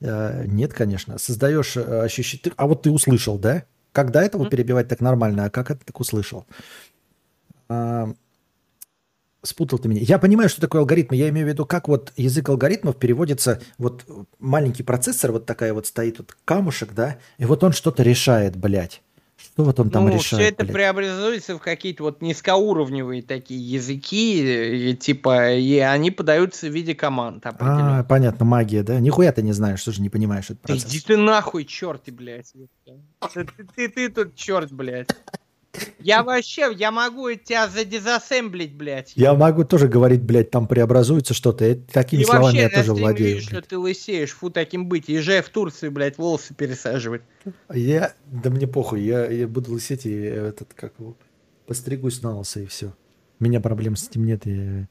Э, 0.00 0.44
Нет, 0.46 0.72
конечно. 0.72 1.18
Создаешь 1.18 1.76
э, 1.76 2.02
ощущение... 2.02 2.52
А 2.56 2.66
вот 2.66 2.82
ты 2.82 2.90
услышал, 2.90 3.38
да? 3.38 3.64
Как 3.92 4.12
до 4.12 4.20
этого 4.20 4.48
перебивать 4.48 4.88
так 4.88 5.00
нормально, 5.00 5.46
а 5.46 5.50
как 5.50 5.70
это 5.70 5.84
так 5.84 5.98
услышал? 5.98 6.46
А, 7.68 8.08
Спутал 9.42 9.78
ты 9.78 9.88
меня. 9.88 10.02
Я 10.02 10.18
понимаю, 10.18 10.48
что 10.48 10.60
такое 10.60 10.82
алгоритмы. 10.82 11.16
Я 11.16 11.30
имею 11.30 11.46
в 11.46 11.50
виду, 11.50 11.64
как 11.64 11.88
вот 11.88 12.12
язык 12.16 12.48
алгоритмов 12.48 12.96
переводится. 12.96 13.60
Вот 13.78 14.04
маленький 14.38 14.82
процессор, 14.82 15.32
вот 15.32 15.46
такая 15.46 15.72
вот 15.72 15.86
стоит 15.86 16.18
вот 16.18 16.36
камушек, 16.44 16.92
да? 16.92 17.18
И 17.38 17.46
вот 17.46 17.64
он 17.64 17.72
что-то 17.72 18.02
решает, 18.02 18.56
блядь. 18.56 19.00
Что 19.42 19.64
вот 19.64 19.80
он 19.80 19.88
там 19.88 20.04
ну, 20.04 20.10
решает, 20.10 20.24
все 20.24 20.52
это 20.52 20.64
блядь? 20.64 20.74
преобразуется 20.74 21.56
в 21.56 21.60
какие-то 21.60 22.02
вот 22.02 22.20
низкоуровневые 22.20 23.22
такие 23.22 23.60
языки, 23.60 24.90
и, 24.90 24.94
типа, 24.94 25.54
и 25.54 25.78
они 25.78 26.10
подаются 26.10 26.66
в 26.66 26.74
виде 26.74 26.94
команд. 26.94 27.44
А, 27.44 28.04
понятно, 28.04 28.44
магия, 28.44 28.82
да? 28.82 29.00
Нихуя 29.00 29.32
ты 29.32 29.42
не 29.42 29.52
знаешь, 29.52 29.80
что 29.80 29.92
же 29.92 30.02
не 30.02 30.10
понимаешь 30.10 30.44
этот 30.46 30.60
процесс. 30.60 30.84
иди 30.84 31.00
ты 31.00 31.16
нахуй, 31.16 31.64
черт 31.64 32.02
блядь. 32.12 32.52
Ты, 33.32 33.44
ты, 33.44 33.64
ты, 33.74 33.88
ты 33.88 34.08
тут 34.10 34.34
черт, 34.34 34.70
блядь. 34.70 35.08
Я 36.00 36.22
вообще, 36.22 36.72
я 36.76 36.90
могу 36.90 37.32
тебя 37.34 37.68
задизассемблить, 37.68 38.74
блядь. 38.74 39.12
Я 39.14 39.34
могу 39.34 39.64
тоже 39.64 39.86
говорить, 39.88 40.22
блядь, 40.22 40.50
там 40.50 40.66
преобразуется 40.66 41.34
что-то. 41.34 41.66
И 41.66 41.74
такими 41.74 42.22
и 42.22 42.24
словами 42.24 42.44
вообще, 42.44 42.60
я 42.62 42.68
тоже 42.70 42.94
владею. 42.94 43.36
блядь. 43.36 43.48
что 43.48 43.62
ты 43.62 43.78
лысеешь, 43.78 44.30
фу 44.30 44.50
таким 44.50 44.86
быть. 44.86 45.08
Езжай 45.08 45.42
в 45.42 45.48
Турцию, 45.48 45.92
блядь, 45.92 46.18
волосы 46.18 46.54
пересаживать. 46.54 47.22
Я, 47.72 48.14
да 48.26 48.50
мне 48.50 48.66
похуй, 48.66 49.02
я, 49.02 49.26
я 49.30 49.46
буду 49.46 49.72
лысеть 49.72 50.06
и 50.06 50.14
э, 50.14 50.48
этот, 50.48 50.74
как 50.74 50.94
его, 50.98 51.16
постригусь 51.66 52.22
на 52.22 52.38
лысо 52.38 52.60
и 52.60 52.66
все. 52.66 52.92
У 53.38 53.44
меня 53.44 53.60
проблем 53.60 53.96
с 53.96 54.08
этим 54.08 54.24
нет. 54.24 54.46
Я 54.46 54.86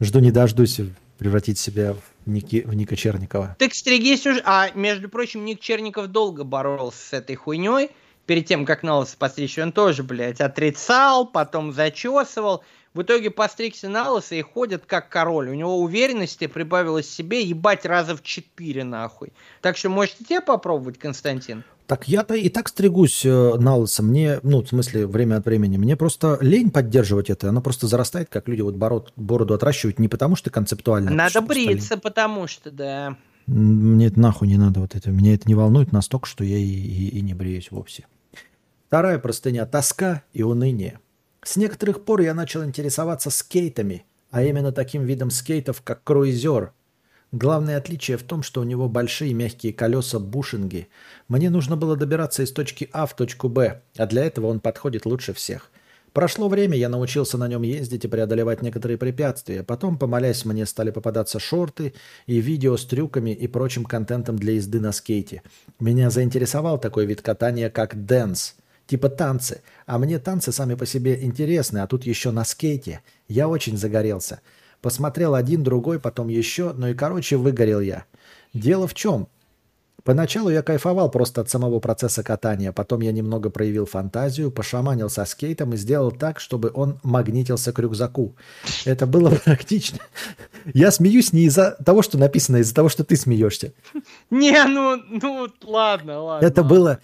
жду 0.00 0.18
не 0.20 0.30
дождусь 0.30 0.80
превратить 1.18 1.58
себя 1.58 1.94
в, 1.94 2.30
Ники, 2.30 2.62
в 2.66 2.72
Ника 2.74 2.96
Черникова. 2.96 3.56
Так 3.58 3.74
стригись 3.74 4.26
уже. 4.26 4.40
А, 4.44 4.70
между 4.74 5.08
прочим, 5.08 5.44
Ник 5.44 5.60
Черников 5.60 6.06
долго 6.08 6.44
боролся 6.44 6.98
с 6.98 7.12
этой 7.12 7.36
хуйней. 7.36 7.90
Перед 8.30 8.46
тем, 8.46 8.64
как 8.64 8.84
на 8.84 8.96
лысо 8.98 9.16
постричь, 9.18 9.58
он 9.58 9.72
тоже, 9.72 10.04
блядь, 10.04 10.40
отрицал, 10.40 11.26
потом 11.26 11.72
зачесывал. 11.72 12.62
В 12.94 13.02
итоге 13.02 13.28
постригся 13.32 13.88
на 13.88 14.08
лысо 14.08 14.36
и 14.36 14.42
ходит 14.42 14.84
как 14.86 15.08
король. 15.08 15.48
У 15.48 15.54
него 15.54 15.80
уверенности 15.80 16.46
прибавилось 16.46 17.10
себе 17.10 17.42
ебать 17.42 17.84
раза 17.84 18.16
в 18.16 18.22
четыре, 18.22 18.84
нахуй. 18.84 19.32
Так 19.62 19.76
что 19.76 19.88
можете 19.88 20.24
тебе 20.24 20.40
попробовать, 20.40 20.96
Константин? 20.96 21.64
Так 21.88 22.06
я-то 22.06 22.34
и 22.34 22.48
так 22.50 22.68
стригусь 22.68 23.26
э, 23.26 23.54
на 23.58 23.74
лысо. 23.74 24.04
Мне, 24.04 24.38
ну, 24.44 24.62
в 24.62 24.68
смысле, 24.68 25.08
время 25.08 25.38
от 25.38 25.44
времени. 25.46 25.76
Мне 25.76 25.96
просто 25.96 26.38
лень 26.40 26.70
поддерживать 26.70 27.30
это. 27.30 27.48
Оно 27.48 27.60
просто 27.60 27.88
зарастает, 27.88 28.28
как 28.30 28.46
люди 28.46 28.60
вот 28.60 28.76
бород- 28.76 29.10
бороду 29.16 29.54
отращивают 29.54 29.98
не 29.98 30.06
потому, 30.06 30.36
что 30.36 30.50
концептуально. 30.50 31.10
Надо 31.10 31.32
просто 31.42 31.54
лень. 31.54 31.66
бриться, 31.72 31.96
потому 31.96 32.46
что, 32.46 32.70
да. 32.70 33.16
Мне 33.46 34.06
это 34.06 34.20
нахуй 34.20 34.46
не 34.46 34.56
надо 34.56 34.78
вот 34.78 34.94
это. 34.94 35.10
Меня 35.10 35.34
это 35.34 35.48
не 35.48 35.56
волнует 35.56 35.90
настолько, 35.90 36.28
что 36.28 36.44
я 36.44 36.56
и, 36.56 36.62
и- 36.62 37.18
и 37.18 37.20
не 37.22 37.34
бреюсь 37.34 37.72
вовсе. 37.72 38.06
Вторая 38.90 39.20
простыня– 39.20 39.66
тоска 39.70 40.24
и 40.32 40.42
уныние. 40.42 40.98
С 41.44 41.54
некоторых 41.54 42.04
пор 42.04 42.22
я 42.22 42.34
начал 42.34 42.64
интересоваться 42.64 43.30
скейтами, 43.30 44.04
а 44.32 44.42
именно 44.42 44.72
таким 44.72 45.04
видом 45.04 45.30
скейтов, 45.30 45.80
как 45.82 46.02
круизер. 46.02 46.72
Главное 47.30 47.76
отличие 47.76 48.16
в 48.16 48.24
том, 48.24 48.42
что 48.42 48.60
у 48.60 48.64
него 48.64 48.88
большие 48.88 49.32
мягкие 49.32 49.72
колеса 49.72 50.18
бушинги. 50.18 50.88
Мне 51.28 51.50
нужно 51.50 51.76
было 51.76 51.96
добираться 51.96 52.42
из 52.42 52.50
точки 52.50 52.90
А 52.92 53.06
в 53.06 53.14
точку 53.14 53.48
Б, 53.48 53.80
а 53.96 54.06
для 54.06 54.24
этого 54.24 54.48
он 54.48 54.58
подходит 54.58 55.06
лучше 55.06 55.34
всех. 55.34 55.70
Прошло 56.12 56.48
время, 56.48 56.76
я 56.76 56.88
научился 56.88 57.38
на 57.38 57.46
нем 57.46 57.62
ездить 57.62 58.04
и 58.04 58.08
преодолевать 58.08 58.60
некоторые 58.60 58.98
препятствия. 58.98 59.62
Потом, 59.62 59.98
помолясь, 59.98 60.44
мне 60.44 60.66
стали 60.66 60.90
попадаться 60.90 61.38
шорты 61.38 61.94
и 62.26 62.40
видео 62.40 62.76
с 62.76 62.84
трюками 62.84 63.30
и 63.30 63.46
прочим 63.46 63.84
контентом 63.84 64.36
для 64.36 64.54
езды 64.54 64.80
на 64.80 64.90
скейте. 64.90 65.44
Меня 65.78 66.10
заинтересовал 66.10 66.80
такой 66.80 67.06
вид 67.06 67.22
катания, 67.22 67.70
как 67.70 68.04
dance. 68.04 68.56
Типа 68.90 69.08
танцы. 69.08 69.62
А 69.86 69.98
мне 69.98 70.18
танцы 70.18 70.50
сами 70.50 70.74
по 70.74 70.84
себе 70.84 71.22
интересны, 71.22 71.78
а 71.78 71.86
тут 71.86 72.06
еще 72.06 72.32
на 72.32 72.44
скейте. 72.44 73.02
Я 73.28 73.46
очень 73.46 73.76
загорелся. 73.76 74.40
Посмотрел 74.82 75.36
один, 75.36 75.62
другой, 75.62 76.00
потом 76.00 76.26
еще, 76.26 76.72
ну 76.72 76.88
и 76.88 76.94
короче 76.94 77.36
выгорел 77.36 77.78
я. 77.78 78.06
Дело 78.52 78.88
в 78.88 78.94
чем? 78.94 79.28
Поначалу 80.02 80.50
я 80.50 80.62
кайфовал 80.62 81.08
просто 81.08 81.40
от 81.40 81.48
самого 81.48 81.78
процесса 81.78 82.24
катания, 82.24 82.72
потом 82.72 83.00
я 83.02 83.12
немного 83.12 83.48
проявил 83.48 83.86
фантазию, 83.86 84.50
пошаманил 84.50 85.08
со 85.08 85.24
скейтом 85.24 85.74
и 85.74 85.76
сделал 85.76 86.10
так, 86.10 86.40
чтобы 86.40 86.72
он 86.74 86.98
магнитился 87.04 87.72
к 87.72 87.78
рюкзаку. 87.78 88.34
Это 88.84 89.06
было 89.06 89.30
практично. 89.44 90.00
Я 90.74 90.90
смеюсь 90.90 91.32
не 91.32 91.42
из-за 91.42 91.76
того, 91.84 92.02
что 92.02 92.18
написано, 92.18 92.58
а 92.58 92.60
из-за 92.62 92.74
того, 92.74 92.88
что 92.88 93.04
ты 93.04 93.14
смеешься. 93.14 93.72
Не, 94.30 94.64
ну, 94.64 95.00
ну, 95.22 95.48
ладно, 95.62 96.22
ладно. 96.22 96.44
Это 96.44 96.64
было 96.64 96.98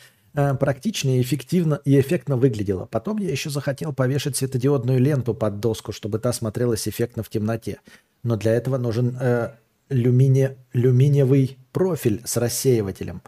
практично 0.59 1.17
и 1.17 1.23
эффективно 1.23 1.81
и 1.85 1.99
эффектно 1.99 2.37
выглядело. 2.37 2.87
Потом 2.87 3.19
я 3.19 3.31
еще 3.31 3.51
захотел 3.51 3.93
повешать 3.93 4.37
светодиодную 4.37 4.99
ленту 5.01 5.35
под 5.35 5.61
доску, 5.61 5.93
чтобы 5.93 6.19
та 6.19 6.33
смотрелась 6.33 6.87
эффектно 6.87 7.23
в 7.23 7.29
темноте. 7.29 7.81
Но 8.23 8.37
для 8.37 8.53
этого 8.53 8.77
нужен 8.77 9.17
э, 9.21 9.51
люмине, 9.89 10.57
люминиевый 10.73 11.59
профиль 11.73 12.23
с 12.25 12.37
рассеивателем. 12.37 13.23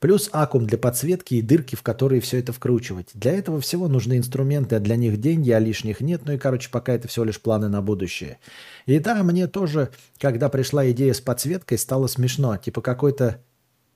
Плюс 0.00 0.30
аккум 0.32 0.66
для 0.66 0.78
подсветки 0.78 1.34
и 1.34 1.42
дырки, 1.42 1.76
в 1.76 1.82
которые 1.82 2.22
все 2.22 2.38
это 2.38 2.54
вкручивать. 2.54 3.10
Для 3.12 3.32
этого 3.32 3.60
всего 3.60 3.86
нужны 3.86 4.16
инструменты, 4.16 4.76
а 4.76 4.80
для 4.80 4.96
них 4.96 5.20
деньги, 5.20 5.50
а 5.50 5.58
лишних 5.58 6.00
нет. 6.00 6.22
Ну 6.24 6.32
и, 6.32 6.38
короче, 6.38 6.70
пока 6.70 6.94
это 6.94 7.06
всего 7.06 7.26
лишь 7.26 7.40
планы 7.40 7.68
на 7.68 7.82
будущее. 7.82 8.38
И 8.86 8.98
да, 8.98 9.22
мне 9.22 9.46
тоже, 9.46 9.90
когда 10.18 10.48
пришла 10.48 10.90
идея 10.90 11.12
с 11.12 11.20
подсветкой, 11.20 11.76
стало 11.76 12.06
смешно. 12.06 12.56
Типа 12.56 12.80
какой-то 12.80 13.42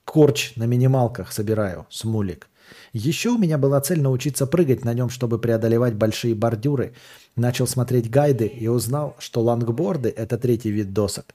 корч 0.03 0.55
на 0.55 0.65
минималках 0.65 1.31
собираю, 1.31 1.87
смулик. 1.89 2.47
Еще 2.93 3.29
у 3.29 3.37
меня 3.37 3.57
была 3.57 3.81
цель 3.81 4.01
научиться 4.01 4.47
прыгать 4.47 4.85
на 4.85 4.93
нем, 4.93 5.09
чтобы 5.09 5.39
преодолевать 5.39 5.95
большие 5.95 6.35
бордюры. 6.35 6.93
Начал 7.35 7.67
смотреть 7.67 8.09
гайды 8.09 8.45
и 8.45 8.67
узнал, 8.67 9.15
что 9.19 9.41
лангборды– 9.41 10.09
это 10.15 10.37
третий 10.37 10.71
вид 10.71 10.93
досок. 10.93 11.25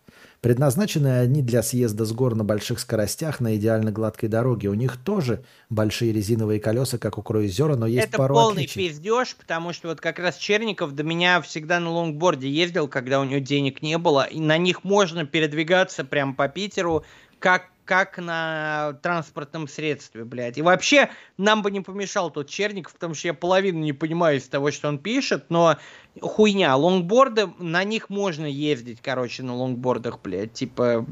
Предназначены 0.41 1.19
они 1.21 1.43
для 1.43 1.63
съезда 1.63 2.07
с 2.07 2.13
гор 2.13 2.35
на 2.35 2.45
больших 2.45 2.81
скоростях 2.81 3.41
на 3.41 3.57
идеально 3.57 3.93
гладкой 3.93 4.31
дороге. 4.31 4.69
У 4.69 4.75
них 4.75 4.97
тоже 4.97 5.45
большие 5.69 6.13
резиновые 6.13 6.61
колеса, 6.61 6.97
как 6.97 7.19
у 7.19 7.23
круизера, 7.23 7.77
но 7.77 7.87
есть 7.87 8.09
Это 8.09 8.17
пару 8.17 8.35
полный 8.35 8.65
отличий. 8.65 8.89
пиздеж, 8.89 9.37
потому 9.37 9.75
что 9.75 9.89
вот 9.89 10.01
как 10.01 10.19
раз 10.19 10.37
Черников 10.37 10.93
до 10.93 11.03
меня 11.03 11.43
всегда 11.43 11.79
на 11.79 11.91
лонгборде 11.91 12.49
ездил, 12.49 12.89
когда 12.89 13.21
у 13.21 13.25
него 13.25 13.41
денег 13.41 13.83
не 13.83 13.99
было, 13.99 14.25
и 14.25 14.41
на 14.41 14.57
них 14.57 14.83
можно 14.83 15.27
передвигаться 15.27 16.05
прям 16.05 16.35
по 16.35 16.49
Питеру, 16.49 17.05
как 17.39 17.69
как 17.91 18.19
на 18.19 19.01
транспортном 19.03 19.67
средстве, 19.67 20.25
блядь. 20.25 20.57
И 20.57 20.63
вообще, 20.63 21.11
нам 21.37 21.61
бы 21.61 21.73
не 21.73 21.81
помешал 21.81 22.31
тот 22.31 22.49
Черников, 22.49 22.93
потому 22.93 23.15
что 23.15 23.27
я 23.27 23.35
половину 23.35 23.81
не 23.81 23.93
понимаю 23.93 24.39
из 24.39 24.47
того, 24.47 24.71
что 24.71 24.87
он 24.87 25.01
пишет, 25.01 25.47
но 25.49 25.77
хуйня. 26.21 26.77
Лонгборды, 26.77 27.49
на 27.59 27.83
них 27.83 28.09
можно 28.09 28.47
ездить, 28.47 29.01
короче, 29.03 29.43
на 29.43 29.57
лонгбордах, 29.57 30.21
блядь. 30.23 30.53
Типа, 30.53 31.05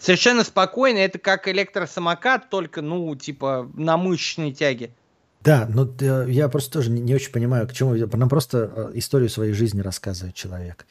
совершенно 0.00 0.42
спокойно. 0.42 0.98
Это 0.98 1.20
как 1.20 1.46
электросамокат, 1.46 2.50
только, 2.50 2.82
ну, 2.82 3.14
типа, 3.14 3.70
на 3.74 3.96
мышечной 3.96 4.50
тяге. 4.50 4.90
Да, 5.44 5.68
но 5.72 5.88
э, 6.00 6.26
я 6.28 6.48
просто 6.48 6.72
тоже 6.72 6.90
не, 6.90 7.14
очень 7.14 7.30
понимаю, 7.30 7.68
к 7.68 7.72
чему. 7.72 7.94
Нам 7.94 8.28
просто 8.28 8.72
э, 8.74 8.90
историю 8.94 9.30
своей 9.30 9.52
жизни 9.52 9.80
рассказывает 9.80 10.34
человек. 10.34 10.88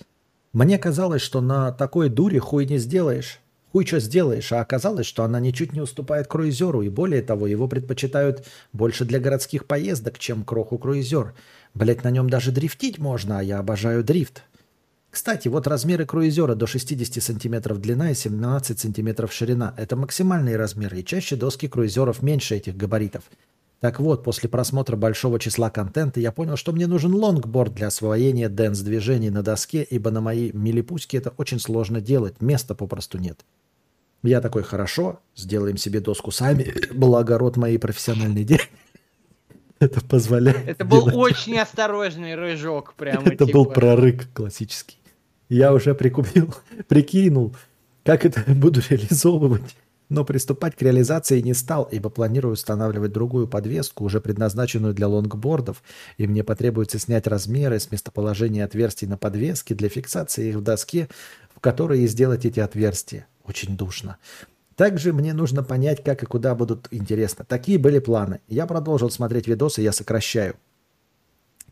Мне 0.54 0.78
казалось, 0.78 1.22
что 1.22 1.42
на 1.42 1.74
такой 1.74 2.08
дуре 2.08 2.40
хуй 2.40 2.66
не 2.66 2.78
сделаешь. 2.78 3.42
Хуй 3.76 3.86
что 3.86 4.00
сделаешь, 4.00 4.54
а 4.54 4.62
оказалось, 4.62 5.06
что 5.06 5.26
она 5.26 5.42
ничуть 5.42 5.74
не 5.74 5.82
уступает 5.82 6.28
круизеру, 6.28 6.82
и 6.82 6.88
более 6.88 7.22
того, 7.22 7.46
его 7.46 7.68
предпочитают 7.68 8.48
больше 8.72 9.04
для 9.04 9.20
городских 9.20 9.66
поездок, 9.66 10.18
чем 10.18 10.46
кроху 10.46 10.78
круизер. 10.78 11.34
Блять, 11.74 12.06
на 12.06 12.10
нем 12.10 12.30
даже 12.30 12.54
дрифтить 12.54 13.00
можно, 13.00 13.40
а 13.40 13.44
я 13.44 13.60
обожаю 13.60 14.02
дрифт. 14.02 14.44
Кстати, 15.12 15.50
вот 15.50 15.68
размеры 15.68 16.06
круизера 16.06 16.56
до 16.56 16.68
60 16.68 17.22
сантиметров 17.22 17.82
длина 17.82 18.12
и 18.12 18.16
17 18.16 18.80
сантиметров 18.80 19.34
ширина. 19.34 19.74
Это 19.76 19.98
максимальные 19.98 20.56
размеры, 20.56 21.02
и 21.02 21.06
чаще 21.06 21.36
доски 21.36 21.68
круизеров 21.68 22.22
меньше 22.22 22.56
этих 22.56 22.78
габаритов. 22.78 23.24
Так 23.82 24.00
вот, 24.00 24.24
после 24.24 24.48
просмотра 24.48 24.96
большого 24.96 25.38
числа 25.38 25.70
контента 25.70 26.22
я 26.22 26.32
понял, 26.32 26.56
что 26.56 26.72
мне 26.72 26.88
нужен 26.88 27.14
лонгборд 27.14 27.74
для 27.74 27.88
освоения 27.88 28.48
дэнс-движений 28.48 29.32
на 29.32 29.44
доске, 29.44 29.84
ибо 29.84 30.12
на 30.12 30.22
моей 30.22 30.54
милипуське 30.54 31.18
это 31.18 31.34
очень 31.36 31.60
сложно 31.60 32.00
делать, 32.00 32.42
места 32.42 32.74
попросту 32.74 33.18
нет. 33.18 33.44
Я 34.26 34.42
такой, 34.42 34.64
хорошо, 34.64 35.20
сделаем 35.36 35.78
себе 35.78 36.00
доску 36.00 36.32
сами, 36.32 36.74
благо 36.94 37.38
род 37.38 37.58
моей 37.58 37.78
профессиональной 37.78 38.44
деятельности. 38.44 38.76
Это 39.80 40.02
позволяет 40.02 40.68
Это 40.68 40.86
был 40.86 41.10
делать. 41.10 41.16
очень 41.16 41.60
осторожный 41.60 42.36
рыжок, 42.36 42.94
прямо 42.96 43.28
Это 43.28 43.46
типа. 43.46 43.58
был 43.58 43.66
прорык 43.66 44.28
классический. 44.34 44.98
Я 45.50 45.74
уже 45.74 45.94
прикупил, 45.94 46.54
прикинул, 46.88 47.56
как 48.04 48.26
это 48.26 48.42
буду 48.48 48.82
реализовывать. 48.90 49.76
Но 50.08 50.24
приступать 50.24 50.76
к 50.76 50.82
реализации 50.84 51.42
не 51.42 51.56
стал, 51.56 51.90
ибо 51.92 52.10
планирую 52.12 52.54
устанавливать 52.54 53.12
другую 53.12 53.48
подвеску, 53.48 54.04
уже 54.04 54.22
предназначенную 54.22 54.94
для 54.94 55.08
лонгбордов, 55.08 55.82
и 56.18 56.28
мне 56.28 56.44
потребуется 56.44 57.00
снять 57.00 57.26
размеры 57.26 57.80
с 57.80 57.92
местоположения 57.92 58.64
отверстий 58.64 59.08
на 59.08 59.18
подвеске 59.18 59.74
для 59.74 59.90
фиксации 59.90 60.50
их 60.50 60.58
в 60.58 60.62
доске, 60.62 61.10
в 61.56 61.60
которой 61.60 62.02
и 62.02 62.08
сделать 62.08 62.46
эти 62.46 62.60
отверстия. 62.60 63.26
Очень 63.48 63.78
душно. 63.78 64.18
Также 64.76 65.14
мне 65.14 65.34
нужно 65.34 65.64
понять, 65.64 66.04
как 66.04 66.24
и 66.24 66.26
куда 66.26 66.54
будут 66.54 66.88
интересно. 66.92 67.46
Такие 67.46 67.78
были 67.78 68.00
планы. 68.00 68.42
Я 68.48 68.66
продолжил 68.66 69.10
смотреть 69.10 69.48
видосы, 69.48 69.82
я 69.82 69.92
сокращаю. 69.92 70.56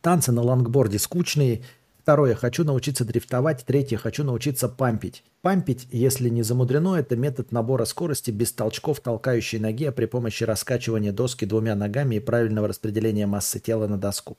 Танцы 0.01 0.31
на 0.31 0.41
лонгборде 0.41 0.99
скучные. 0.99 1.63
Второе, 2.01 2.35
хочу 2.35 2.63
научиться 2.63 3.05
дрифтовать. 3.05 3.65
Третье, 3.65 3.97
хочу 3.97 4.23
научиться 4.23 4.69
пампить. 4.69 5.23
Пампить, 5.41 5.87
если 5.91 6.29
не 6.29 6.43
замудрено, 6.43 6.95
это 6.95 7.15
метод 7.15 7.51
набора 7.51 7.85
скорости 7.85 8.31
без 8.31 8.51
толчков 8.53 8.99
толкающей 8.99 9.59
ноги, 9.59 9.85
а 9.85 9.91
при 9.91 10.05
помощи 10.05 10.43
раскачивания 10.43 11.11
доски 11.11 11.45
двумя 11.45 11.75
ногами 11.75 12.15
и 12.15 12.19
правильного 12.19 12.67
распределения 12.67 13.25
массы 13.25 13.59
тела 13.59 13.87
на 13.87 13.97
доску. 13.97 14.37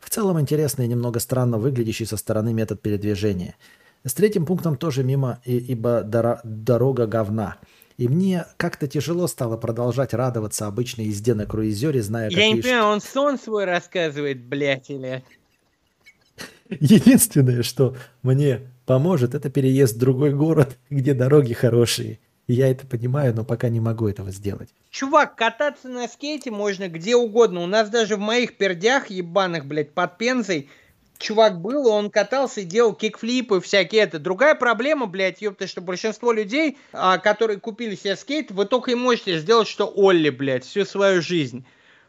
В 0.00 0.10
целом 0.10 0.40
интересный 0.40 0.86
и 0.86 0.88
немного 0.88 1.20
странно 1.20 1.58
выглядящий 1.58 2.06
со 2.06 2.16
стороны 2.16 2.52
метод 2.52 2.80
передвижения. 2.80 3.56
С 4.06 4.14
третьим 4.14 4.46
пунктом 4.46 4.76
тоже 4.76 5.02
мимо, 5.02 5.40
ибо 5.44 6.02
дора- 6.04 6.40
дорога 6.44 7.08
говна. 7.08 7.56
И 7.96 8.06
мне 8.06 8.46
как-то 8.56 8.86
тяжело 8.86 9.26
стало 9.26 9.56
продолжать 9.56 10.14
радоваться 10.14 10.68
обычной 10.68 11.06
езде 11.06 11.34
на 11.34 11.44
круизере, 11.44 12.00
зная, 12.02 12.30
Я 12.30 12.46
не 12.46 12.56
какие 12.56 12.62
понимаю, 12.62 12.92
он 12.92 13.00
сон 13.00 13.36
свой 13.36 13.64
рассказывает, 13.64 14.44
блядь, 14.44 14.90
или... 14.90 15.24
Единственное, 16.70 17.64
что 17.64 17.96
мне 18.22 18.70
поможет, 18.84 19.34
это 19.34 19.50
переезд 19.50 19.96
в 19.96 19.98
другой 19.98 20.32
город, 20.32 20.78
где 20.88 21.12
дороги 21.12 21.52
хорошие. 21.52 22.20
Я 22.46 22.70
это 22.70 22.86
понимаю, 22.86 23.34
но 23.34 23.44
пока 23.44 23.70
не 23.70 23.80
могу 23.80 24.06
этого 24.06 24.30
сделать. 24.30 24.68
Чувак, 24.90 25.34
кататься 25.34 25.88
на 25.88 26.06
скейте 26.06 26.52
можно 26.52 26.88
где 26.88 27.16
угодно. 27.16 27.60
У 27.60 27.66
нас 27.66 27.90
даже 27.90 28.14
в 28.14 28.20
моих 28.20 28.56
пердях 28.56 29.10
ебаных, 29.10 29.66
блядь, 29.66 29.94
под 29.94 30.16
Пензой 30.16 30.68
чувак 31.18 31.60
был, 31.60 31.86
он 31.88 32.10
катался 32.10 32.60
и 32.60 32.64
делал 32.64 32.92
кикфлипы 32.92 33.60
всякие 33.60 34.02
это. 34.02 34.18
Другая 34.18 34.54
проблема, 34.54 35.06
блядь, 35.06 35.42
ёпта, 35.42 35.66
что 35.66 35.80
большинство 35.80 36.32
людей, 36.32 36.78
а, 36.92 37.18
которые 37.18 37.60
купили 37.60 37.94
себе 37.94 38.16
скейт, 38.16 38.50
вы 38.50 38.66
только 38.66 38.92
и 38.92 38.94
можете 38.94 39.38
сделать, 39.38 39.68
что 39.68 39.92
Олли, 39.94 40.30
блядь, 40.30 40.64
всю 40.64 40.84
свою 40.84 41.22
жизнь. 41.22 41.64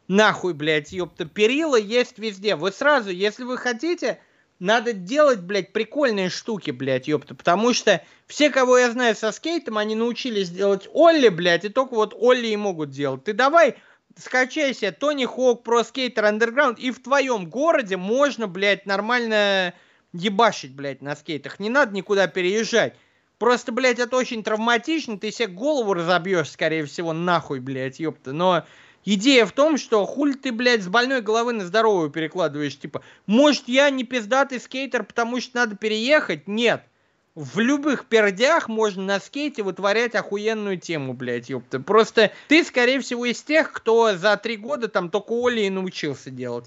Нахуй, 0.07 0.53
блядь, 0.53 0.91
ёпта, 0.91 1.25
перила 1.25 1.75
есть 1.75 2.17
везде. 2.17 2.55
Вы 2.55 2.71
сразу, 2.71 3.09
если 3.09 3.43
вы 3.43 3.57
хотите, 3.57 4.19
надо 4.59 4.93
делать, 4.93 5.39
блядь, 5.39 5.73
прикольные 5.73 6.29
штуки, 6.29 6.71
блядь, 6.71 7.07
ёпта. 7.07 7.35
Потому 7.35 7.73
что 7.73 8.01
все, 8.25 8.49
кого 8.49 8.77
я 8.77 8.91
знаю 8.91 9.15
со 9.15 9.31
скейтом, 9.31 9.77
они 9.77 9.95
научились 9.95 10.49
делать 10.49 10.87
Олли, 10.93 11.29
блядь, 11.29 11.65
и 11.65 11.69
только 11.69 11.95
вот 11.95 12.15
Олли 12.17 12.47
и 12.47 12.57
могут 12.57 12.89
делать. 12.89 13.23
Ты 13.25 13.33
давай 13.33 13.75
скачай 14.19 14.73
себе 14.73 14.91
Тони 14.91 15.25
Хоук 15.25 15.63
Про 15.63 15.83
Скейтер 15.83 16.25
Underground, 16.25 16.77
и 16.77 16.91
в 16.91 17.01
твоем 17.01 17.49
городе 17.49 17.97
можно, 17.97 18.47
блядь, 18.47 18.85
нормально 18.85 19.73
ебашить, 20.13 20.73
блядь, 20.73 21.01
на 21.01 21.15
скейтах. 21.15 21.59
Не 21.59 21.69
надо 21.69 21.95
никуда 21.95 22.27
переезжать. 22.27 22.95
Просто, 23.37 23.71
блядь, 23.71 23.99
это 23.99 24.15
очень 24.17 24.43
травматично, 24.43 25.19
ты 25.19 25.31
себе 25.31 25.47
голову 25.47 25.93
разобьешь, 25.93 26.49
скорее 26.49 26.85
всего, 26.85 27.13
нахуй, 27.13 27.59
блядь, 27.59 27.99
ёпта. 27.99 28.33
Но 28.33 28.65
идея 29.05 29.45
в 29.45 29.51
том, 29.51 29.77
что 29.77 30.05
хуль 30.05 30.35
ты, 30.35 30.51
блядь, 30.51 30.81
с 30.81 30.87
больной 30.87 31.21
головы 31.21 31.53
на 31.53 31.65
здоровую 31.65 32.09
перекладываешь. 32.09 32.79
Типа, 32.79 33.03
может, 33.27 33.67
я 33.67 33.89
не 33.91 34.03
пиздатый 34.03 34.59
скейтер, 34.59 35.03
потому 35.03 35.39
что 35.39 35.57
надо 35.57 35.75
переехать? 35.75 36.47
Нет. 36.47 36.83
В 37.37 37.59
любых 37.59 38.05
пердях 38.05 38.67
можно 38.67 39.03
на 39.03 39.19
скейте 39.19 39.61
вытворять 39.61 40.15
охуенную 40.15 40.79
тему, 40.79 41.13
блядь, 41.13 41.49
ёпта. 41.49 41.79
Просто 41.79 42.31
ты, 42.47 42.63
скорее 42.63 42.99
всего, 42.99 43.27
из 43.27 43.43
тех, 43.43 43.71
кто 43.71 44.17
за 44.17 44.35
три 44.37 44.57
года 44.57 44.87
там 44.87 45.11
только 45.11 45.33
Оли 45.33 45.61
и 45.61 45.69
научился 45.69 46.31
делать. 46.31 46.65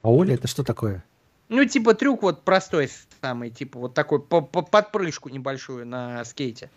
А 0.00 0.10
Оля, 0.10 0.36
это 0.36 0.48
что 0.48 0.64
такое? 0.64 1.04
Ну, 1.50 1.62
типа 1.66 1.92
трюк 1.92 2.22
вот 2.22 2.44
простой 2.44 2.88
самый, 3.20 3.50
типа 3.50 3.78
вот 3.78 3.92
такой 3.92 4.22
по- 4.22 4.40
по- 4.40 4.62
подпрыжку 4.62 5.28
небольшую 5.28 5.86
на 5.86 6.24
скейте. 6.24 6.70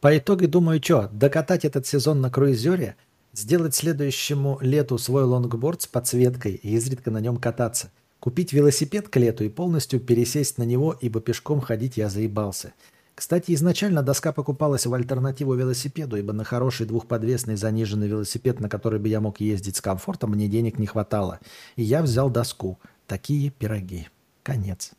По 0.00 0.16
итогу 0.16 0.48
думаю, 0.48 0.82
что, 0.82 1.10
докатать 1.12 1.66
этот 1.66 1.86
сезон 1.86 2.22
на 2.22 2.30
круизере, 2.30 2.96
сделать 3.34 3.74
следующему 3.74 4.56
лету 4.62 4.96
свой 4.96 5.24
лонгборд 5.24 5.82
с 5.82 5.86
подсветкой 5.86 6.52
и 6.54 6.70
изредка 6.76 7.10
на 7.10 7.18
нем 7.18 7.36
кататься. 7.36 7.90
Купить 8.20 8.52
велосипед 8.52 9.08
к 9.08 9.16
лету 9.16 9.44
и 9.44 9.48
полностью 9.48 10.00
пересесть 10.00 10.58
на 10.58 10.64
него, 10.64 10.96
ибо 11.00 11.20
пешком 11.20 11.60
ходить 11.60 11.96
я 11.96 12.08
заебался. 12.08 12.72
Кстати, 13.14 13.52
изначально 13.52 14.02
доска 14.02 14.32
покупалась 14.32 14.86
в 14.86 14.94
альтернативу 14.94 15.54
велосипеду, 15.54 16.16
ибо 16.16 16.32
на 16.32 16.44
хороший 16.44 16.86
двухподвесный 16.86 17.56
заниженный 17.56 18.06
велосипед, 18.06 18.60
на 18.60 18.68
который 18.68 19.00
бы 19.00 19.08
я 19.08 19.20
мог 19.20 19.40
ездить 19.40 19.76
с 19.76 19.80
комфортом, 19.80 20.30
мне 20.30 20.46
денег 20.46 20.78
не 20.78 20.86
хватало. 20.86 21.40
И 21.74 21.82
я 21.82 22.02
взял 22.02 22.30
доску. 22.30 22.78
Такие 23.06 23.50
пироги. 23.50 24.08
Конец. 24.44 24.92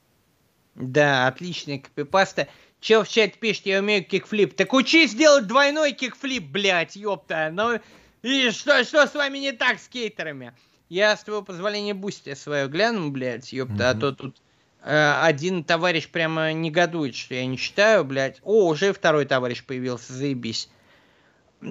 Да, 0.76 1.28
отличная 1.28 1.80
копипаста. 1.80 2.48
Чел 2.82 3.04
в 3.04 3.10
чате 3.10 3.36
пишет, 3.40 3.66
я 3.66 3.80
умею 3.80 4.06
кикфлип. 4.06 4.54
Так 4.56 4.74
учись 4.74 5.14
делать 5.14 5.48
двойной 5.48 5.92
кикфлип, 5.92 6.44
блядь, 6.44 6.96
ёпта. 6.96 7.50
Ну, 7.52 7.80
и 8.22 8.50
что, 8.52 8.84
что 8.84 9.08
с 9.08 9.14
вами 9.14 9.38
не 9.40 9.52
так, 9.52 9.80
скейтерами? 9.80 10.54
Я, 10.90 11.16
с 11.16 11.24
твоего 11.24 11.44
позволения, 11.44 11.94
Boosty 11.94 12.34
свое 12.34 12.68
гляну, 12.68 13.12
блядь, 13.12 13.54
ёпта, 13.54 13.92
а 13.92 13.96
то 13.96 14.12
тут 14.12 14.42
э, 14.84 15.14
один 15.22 15.64
товарищ 15.64 16.10
прямо 16.10 16.52
негодует, 16.52 17.16
что 17.16 17.36
я 17.36 17.46
не 17.46 17.58
читаю, 17.58 18.04
блядь. 18.04 18.40
О, 18.44 18.68
уже 18.68 18.92
второй 18.92 19.26
товарищ 19.26 19.64
появился, 19.64 20.14
заебись. 20.14 20.68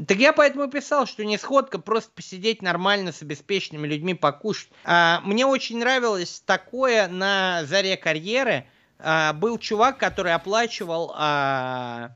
Так 0.06 0.18
я 0.18 0.32
поэтому 0.32 0.68
писал, 0.68 1.06
что 1.06 1.24
не 1.24 1.38
сходка, 1.38 1.78
просто 1.78 2.12
посидеть 2.14 2.60
нормально 2.60 3.10
с 3.10 3.22
обеспеченными 3.22 3.86
людьми, 3.86 4.14
покушать. 4.14 4.68
А, 4.84 5.20
мне 5.24 5.46
очень 5.46 5.78
нравилось 5.78 6.42
такое 6.44 7.08
на 7.08 7.64
заре 7.64 7.96
карьеры. 7.96 8.66
А, 8.98 9.32
был 9.32 9.58
чувак, 9.58 9.98
который 9.98 10.34
оплачивал 10.34 11.12
а, 11.16 12.10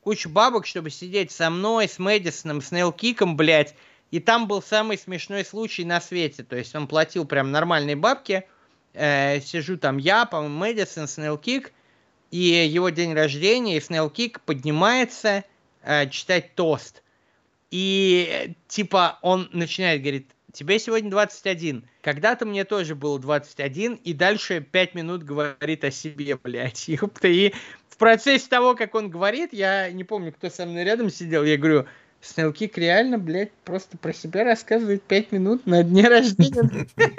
кучу 0.00 0.30
бабок, 0.30 0.66
чтобы 0.66 0.90
сидеть 0.90 1.30
со 1.30 1.50
мной, 1.50 1.86
с 1.86 1.98
Мэдисоном, 1.98 2.62
с 2.62 2.72
Нейлкиком, 2.72 3.36
блядь. 3.36 3.74
И 4.10 4.20
там 4.20 4.48
был 4.48 4.62
самый 4.62 4.96
смешной 4.96 5.44
случай 5.44 5.84
на 5.84 6.00
свете. 6.00 6.42
То 6.42 6.56
есть 6.56 6.74
он 6.74 6.86
платил 6.86 7.26
прям 7.26 7.50
нормальные 7.50 7.96
бабки. 7.96 8.44
Э, 8.94 9.40
сижу 9.40 9.76
там 9.76 9.98
я, 9.98 10.24
по-моему, 10.24 10.56
Мэдисон, 10.58 11.06
Снейлкик. 11.06 11.72
и 12.30 12.38
его 12.38 12.88
день 12.88 13.14
рождения, 13.14 13.76
и 13.76 13.80
Снейл 13.80 14.10
Кик 14.10 14.40
поднимается 14.40 15.44
э, 15.82 16.08
читать 16.08 16.54
тост. 16.54 17.02
И 17.70 18.54
типа 18.66 19.18
он 19.22 19.50
начинает, 19.52 20.00
говорит, 20.00 20.30
тебе 20.52 20.78
сегодня 20.78 21.10
21. 21.10 21.84
Когда-то 22.00 22.46
мне 22.46 22.64
тоже 22.64 22.94
было 22.94 23.18
21, 23.18 23.94
и 23.94 24.12
дальше 24.14 24.60
5 24.60 24.94
минут 24.94 25.22
говорит 25.22 25.84
о 25.84 25.90
себе, 25.90 26.36
блядь. 26.36 26.88
Ёпта. 26.88 27.28
И 27.28 27.52
в 27.88 27.96
процессе 27.98 28.48
того, 28.48 28.74
как 28.74 28.94
он 28.94 29.10
говорит, 29.10 29.52
я 29.52 29.90
не 29.90 30.04
помню, 30.04 30.32
кто 30.32 30.48
со 30.48 30.64
мной 30.66 30.84
рядом 30.84 31.10
сидел, 31.10 31.44
я 31.44 31.56
говорю, 31.56 31.86
Снелкик 32.28 32.76
реально, 32.76 33.18
блядь, 33.18 33.52
просто 33.64 33.96
про 33.96 34.12
себя 34.12 34.44
рассказывает 34.44 35.02
5 35.02 35.32
минут 35.32 35.66
на 35.66 35.82
дне 35.82 36.06
рождения. 36.06 36.86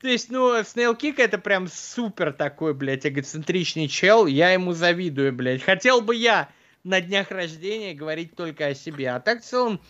То 0.00 0.06
есть, 0.06 0.30
ну, 0.30 0.62
Снейлкик 0.62 1.18
это 1.18 1.38
прям 1.38 1.66
супер 1.66 2.32
такой, 2.32 2.74
блядь, 2.74 3.04
эгоцентричный 3.04 3.88
чел. 3.88 4.26
Я 4.26 4.50
ему 4.52 4.72
завидую, 4.72 5.32
блядь. 5.32 5.62
Хотел 5.62 6.00
бы 6.00 6.14
я 6.14 6.48
на 6.84 7.00
днях 7.00 7.32
рождения 7.32 7.92
говорить 7.92 8.36
только 8.36 8.68
о 8.68 8.74
себе. 8.74 9.10
А 9.10 9.18
так, 9.18 9.42
в 9.42 9.44
целом, 9.44 9.80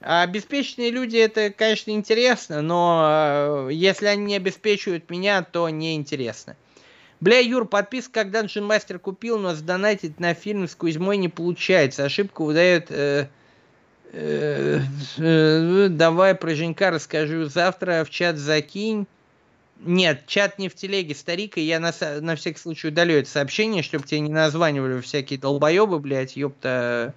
обеспеченные 0.00 0.92
люди, 0.92 1.16
это, 1.16 1.50
конечно, 1.50 1.90
интересно, 1.90 2.62
но 2.62 3.68
э, 3.68 3.72
если 3.72 4.06
они 4.06 4.26
не 4.26 4.36
обеспечивают 4.36 5.10
меня, 5.10 5.42
то 5.42 5.68
неинтересно. 5.68 6.56
Бля, 7.18 7.40
Юр, 7.40 7.66
подписка 7.66 8.22
как 8.22 8.28
Dungeon 8.28 8.68
Master 8.68 9.00
купил, 9.00 9.38
но 9.38 9.54
сдонатить 9.54 10.20
на 10.20 10.34
фильм 10.34 10.68
с 10.68 10.76
Кузьмой 10.76 11.16
не 11.16 11.28
получается. 11.28 12.04
Ошибку 12.04 12.44
выдает... 12.44 12.86
Э, 12.90 13.26
давай 15.88 16.34
про 16.34 16.54
Женька 16.54 16.90
расскажу. 16.90 17.44
Завтра 17.46 18.04
в 18.04 18.10
чат 18.10 18.36
закинь. 18.36 19.06
Нет, 19.80 20.26
чат 20.26 20.58
не 20.58 20.68
в 20.68 20.74
телеге, 20.74 21.14
старик, 21.14 21.58
и 21.58 21.60
я 21.60 21.78
на, 21.80 21.92
на 22.20 22.34
всякий 22.36 22.58
случай 22.58 22.88
удалю 22.88 23.16
это 23.16 23.28
сообщение, 23.28 23.82
чтобы 23.82 24.06
тебе 24.06 24.20
не 24.20 24.30
названивали 24.30 25.02
всякие 25.02 25.38
долбоебы, 25.38 25.98
блядь, 25.98 26.34
ёпта. 26.36 27.12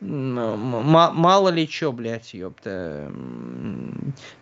Мало 0.00 1.50
ли 1.50 1.68
чё, 1.68 1.92
блядь, 1.92 2.32
ёпта. 2.32 3.12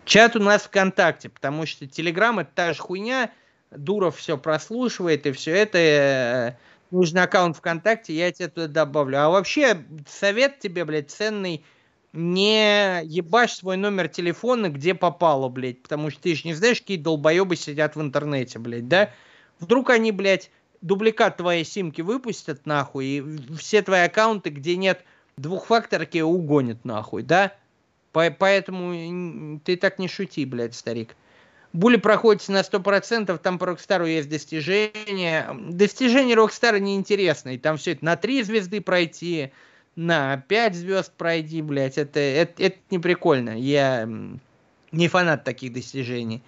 Чат 0.05 0.37
у 0.37 0.39
нас 0.39 0.63
ВКонтакте, 0.63 1.27
потому 1.27 1.65
что 1.65 1.85
Телеграм 1.85 2.39
это 2.39 2.49
та 2.55 2.73
же 2.73 2.81
хуйня, 2.81 3.29
Дуров 3.71 4.15
все 4.15 4.37
прослушивает, 4.37 5.27
и 5.27 5.31
все 5.33 5.51
это 5.51 5.77
э, 5.77 6.57
нужный 6.91 7.23
аккаунт 7.23 7.57
ВКонтакте, 7.57 8.13
я 8.13 8.31
тебе 8.31 8.47
туда 8.47 8.67
добавлю. 8.67 9.19
А 9.19 9.29
вообще, 9.29 9.83
совет 10.07 10.59
тебе, 10.59 10.85
блядь, 10.85 11.11
ценный, 11.11 11.63
не 12.13 13.01
ебашь 13.03 13.53
свой 13.53 13.77
номер 13.77 14.07
телефона, 14.07 14.69
где 14.69 14.95
попало, 14.95 15.49
блядь, 15.49 15.81
потому 15.81 16.09
что 16.09 16.21
ты 16.21 16.35
же 16.35 16.41
не 16.45 16.53
знаешь, 16.53 16.81
какие 16.81 16.97
долбоебы 16.97 17.55
сидят 17.55 17.95
в 17.95 18.01
интернете, 18.01 18.59
блядь, 18.59 18.87
да? 18.87 19.11
Вдруг 19.59 19.89
они, 19.91 20.11
блядь, 20.11 20.51
дубликат 20.81 21.37
твоей 21.37 21.63
симки 21.63 22.01
выпустят, 22.01 22.65
нахуй, 22.65 23.05
и 23.05 23.23
все 23.57 23.81
твои 23.81 24.01
аккаунты, 24.01 24.49
где 24.49 24.75
нет 24.75 25.03
двухфакторки, 25.37 26.19
угонят, 26.19 26.83
нахуй, 26.85 27.23
да? 27.23 27.53
По 28.11 28.31
поэтому 28.31 29.59
ты 29.59 29.77
так 29.77 29.99
не 29.99 30.07
шути, 30.07 30.45
блядь, 30.45 30.75
старик. 30.75 31.15
Bully 31.73 31.97
проходите 31.97 32.51
на 32.51 32.61
100%, 32.61 33.37
там 33.37 33.59
по 33.59 33.67
Rockstar 33.67 34.03
у 34.03 34.07
есть 34.07 34.27
достижения. 34.27 35.55
Достижения 35.69 36.33
Rockstar 36.33 36.74
а 36.74 36.79
неинтересные, 36.79 37.59
там 37.59 37.77
все 37.77 37.91
это 37.91 38.03
на 38.03 38.15
3 38.15 38.41
звезды 38.41 38.81
пройти, 38.81 39.51
на 39.99 40.37
5 40.37 40.75
звезд 40.75 41.11
пройди, 41.17 41.61
блядь, 41.61 41.97
это, 41.97 42.21
это, 42.21 42.63
это 42.63 42.77
не 42.89 42.99
прикольно. 42.99 43.59
Я 43.59 44.07
не 44.93 45.07
фанат 45.09 45.43
таких 45.43 45.73
достижений. 45.73 46.41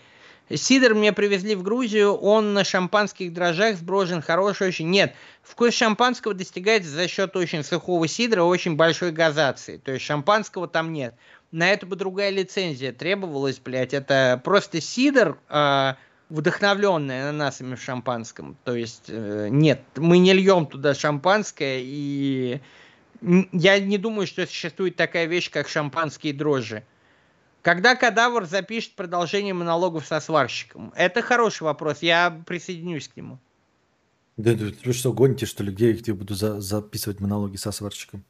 Сидор 0.50 0.96
мне 0.96 1.12
привезли 1.12 1.56
в 1.56 1.62
Грузию, 1.62 2.14
он 2.14 2.54
на 2.54 2.64
шампанских 2.64 3.34
дрожжах 3.34 3.76
сброжен, 3.76 4.22
хороший 4.22 4.70
очень. 4.70 4.90
Нет, 4.90 5.14
вкус 5.44 5.74
шампанского 5.74 6.34
достигается 6.34 6.90
за 6.90 7.10
счет 7.10 7.36
очень 7.36 7.66
сухого 7.66 8.08
сидра, 8.08 8.44
очень 8.44 8.78
большой 8.78 9.12
газации. 9.12 9.78
То 9.78 9.92
есть 9.92 10.06
шампанского 10.06 10.70
там 10.70 10.94
нет. 10.94 11.14
На 11.52 11.72
это 11.72 11.86
бы 11.86 11.98
другая 11.98 12.30
лицензия 12.30 12.94
требовалась, 12.94 13.60
блядь. 13.60 13.94
Это 13.94 14.40
просто 14.42 14.80
сидр, 14.80 15.38
э, 15.50 15.96
вдохновленный 16.30 17.30
ананасами 17.30 17.76
в 17.76 17.82
шампанском. 17.82 18.56
То 18.64 18.76
есть, 18.76 19.06
э, 19.10 19.50
нет, 19.52 19.82
мы 19.98 20.20
не 20.20 20.32
льем 20.32 20.68
туда 20.68 20.94
шампанское 20.94 21.82
и 21.84 22.62
я 23.22 23.80
не 23.80 23.98
думаю, 23.98 24.28
что 24.28 24.46
существует 24.46 24.96
такая 24.96 25.26
вещь, 25.26 25.50
как 25.50 25.68
шампанские 25.68 26.34
дрожжи. 26.34 26.84
Когда 27.62 27.96
кадавр 27.96 28.46
запишет 28.46 28.96
продолжение 28.96 29.54
монологов 29.54 30.06
со 30.06 30.20
сварщиком? 30.20 30.92
Это 30.96 31.22
хороший 31.22 31.64
вопрос, 31.64 32.00
я 32.02 32.42
присоединюсь 32.48 33.08
к 33.08 33.16
нему. 33.16 33.38
Да, 34.38 34.56
да 34.56 34.66
вы 34.84 34.94
что, 34.94 35.14
гоните, 35.14 35.46
что 35.46 35.64
ли? 35.64 35.72
Где 35.72 35.90
я 35.90 35.94
где 35.94 36.14
буду 36.14 36.34
за, 36.34 36.60
записывать 36.60 37.20
монологи 37.20 37.58
со 37.58 37.72
сварщиком? 37.72 38.24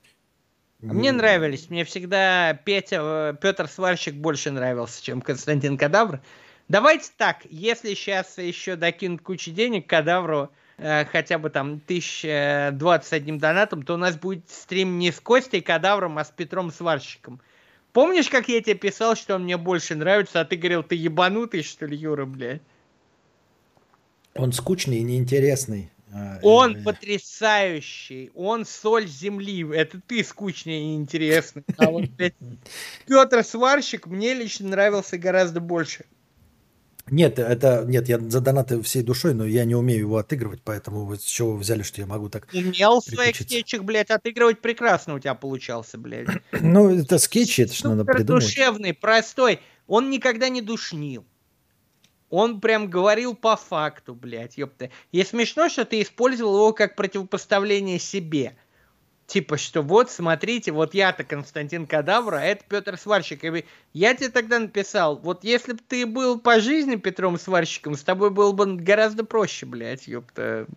А 0.81 0.93
мне 0.93 1.11
нравились. 1.11 1.69
Мне 1.69 1.85
всегда 1.85 2.53
Петя, 2.53 2.99
э, 3.01 3.35
Петр 3.39 3.67
Сварщик 3.67 4.15
больше 4.15 4.51
нравился, 4.51 5.01
чем 5.03 5.21
Константин 5.21 5.77
Кадавр. 5.77 6.21
Давайте 6.67 7.11
так, 7.17 7.45
если 7.49 7.93
сейчас 7.93 8.37
еще 8.37 8.75
докинут 8.75 9.21
кучу 9.21 9.51
денег 9.51 9.87
Кадавру, 9.87 10.49
хотя 10.77 11.37
бы 11.37 11.49
там 11.49 11.81
1021 11.85 13.37
донатом, 13.37 13.83
то 13.83 13.93
у 13.93 13.97
нас 13.97 14.15
будет 14.15 14.49
стрим 14.49 14.99
не 14.99 15.11
с 15.11 15.19
Костей 15.19 15.61
Кадавром, 15.61 16.17
а 16.17 16.25
с 16.25 16.31
Петром 16.31 16.71
Сварщиком. 16.71 17.41
Помнишь, 17.93 18.29
как 18.29 18.47
я 18.47 18.61
тебе 18.61 18.75
писал, 18.75 19.15
что 19.15 19.35
он 19.35 19.43
мне 19.43 19.57
больше 19.57 19.95
нравится, 19.95 20.39
а 20.39 20.45
ты 20.45 20.55
говорил, 20.55 20.83
ты 20.83 20.95
ебанутый, 20.95 21.61
что 21.61 21.85
ли, 21.85 21.97
Юра, 21.97 22.25
блядь? 22.25 22.61
Он 24.33 24.53
скучный 24.53 24.99
и 24.99 25.03
неинтересный. 25.03 25.91
А, 26.13 26.39
он 26.41 26.77
э... 26.77 26.83
потрясающий, 26.83 28.31
он 28.33 28.65
соль 28.65 29.07
земли, 29.07 29.65
это 29.73 30.01
ты 30.05 30.23
скучный 30.23 30.79
и 30.79 30.85
неинтересный. 30.85 31.63
А 31.77 31.89
вот, 31.89 32.09
блядь, 32.09 32.35
Петр 33.07 33.43
Сварщик 33.43 34.07
мне 34.07 34.33
лично 34.33 34.69
нравился 34.69 35.17
гораздо 35.17 35.59
больше. 35.59 36.05
Нет, 37.09 37.39
это 37.39 37.83
нет, 37.87 38.07
я 38.07 38.19
за 38.19 38.41
донаты 38.41 38.81
всей 38.81 39.03
душой, 39.03 39.33
но 39.33 39.45
я 39.45 39.65
не 39.65 39.75
умею 39.75 40.01
его 40.01 40.17
отыгрывать, 40.17 40.61
поэтому 40.63 41.05
вы 41.05 41.17
с 41.17 41.23
чего 41.23 41.53
вы 41.53 41.59
взяли, 41.59 41.81
что 41.83 42.01
я 42.01 42.07
могу 42.07 42.29
так. 42.29 42.47
Умел 42.53 43.01
своих 43.01 43.35
скетчах, 43.35 43.83
блядь, 43.83 44.11
отыгрывать 44.11 44.61
прекрасно 44.61 45.15
у 45.15 45.19
тебя 45.19 45.35
получался, 45.35 45.97
блядь. 45.97 46.27
Ну, 46.61 46.89
это 46.89 47.17
скетчи, 47.17 47.61
это 47.61 47.73
что 47.73 47.89
надо 47.89 48.05
придумать. 48.05 48.43
душевный, 48.43 48.93
простой. 48.93 49.59
Он 49.87 50.09
никогда 50.09 50.47
не 50.47 50.61
душнил. 50.61 51.25
Он 52.29 52.61
прям 52.61 52.89
говорил 52.89 53.35
по 53.35 53.57
факту, 53.57 54.15
блядь, 54.15 54.57
ёпта. 54.57 54.89
И 55.11 55.21
смешно, 55.23 55.67
что 55.67 55.83
ты 55.83 56.01
использовал 56.01 56.55
его 56.55 56.73
как 56.73 56.95
противопоставление 56.95 57.99
себе. 57.99 58.55
Типа, 59.31 59.57
что 59.57 59.81
вот, 59.81 60.11
смотрите, 60.11 60.73
вот 60.73 60.93
я-то 60.93 61.23
Константин 61.23 61.87
Кадавра, 61.87 62.39
а 62.39 62.41
это 62.41 62.65
Петр 62.67 62.97
Сварщик. 62.97 63.45
И 63.45 63.63
я 63.93 64.13
тебе 64.13 64.27
тогда 64.27 64.59
написал, 64.59 65.15
вот 65.15 65.45
если 65.45 65.71
бы 65.71 65.79
ты 65.87 66.05
был 66.05 66.37
по 66.37 66.59
жизни 66.59 66.97
Петром 66.97 67.39
Сварщиком, 67.39 67.95
с 67.95 68.01
тобой 68.01 68.29
было 68.29 68.51
бы 68.51 68.75
гораздо 68.75 69.23
проще, 69.23 69.65
блядь, 69.65 70.05
ёпта. 70.05 70.67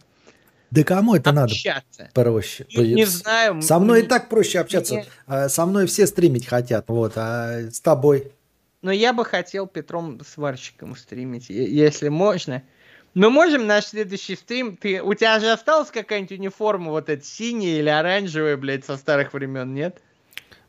Да 0.70 0.84
кому 0.84 1.16
это 1.16 1.31
общаться. 1.31 1.83
надо 1.99 2.31
проще? 2.31 2.65
Не, 2.76 2.94
не 2.94 3.05
знаю. 3.07 3.60
Со 3.60 3.81
мной 3.81 4.05
и 4.05 4.07
так 4.07 4.28
проще 4.28 4.60
общаться. 4.60 4.94
Не... 4.94 5.05
А, 5.26 5.49
со 5.49 5.66
мной 5.66 5.86
все 5.89 6.07
стримить 6.07 6.47
хотят, 6.47 6.84
вот, 6.86 7.15
а 7.16 7.58
с 7.73 7.81
тобой? 7.81 8.31
Но 8.83 8.92
я 8.92 9.12
бы 9.12 9.24
хотел 9.24 9.66
Петром 9.66 10.20
Сварщиком 10.24 10.94
стримить, 10.94 11.50
если 11.50 12.08
можно. 12.08 12.62
Мы 13.15 13.31
можем 13.31 13.68
наш 13.68 13.86
следующий 13.86 14.34
стрим. 14.34 14.76
Ты, 14.76 15.01
у 15.01 15.15
тебя 15.15 15.39
же 15.39 15.51
осталась 15.52 15.91
какая-нибудь 15.91 16.36
униформа, 16.36 16.91
вот 16.91 17.09
эта 17.09 17.25
синяя 17.25 17.78
или 17.78 17.89
оранжевая, 17.89 18.57
блядь, 18.57 18.84
со 18.84 18.97
старых 18.97 19.33
времен, 19.33 19.73
нет? 19.73 20.01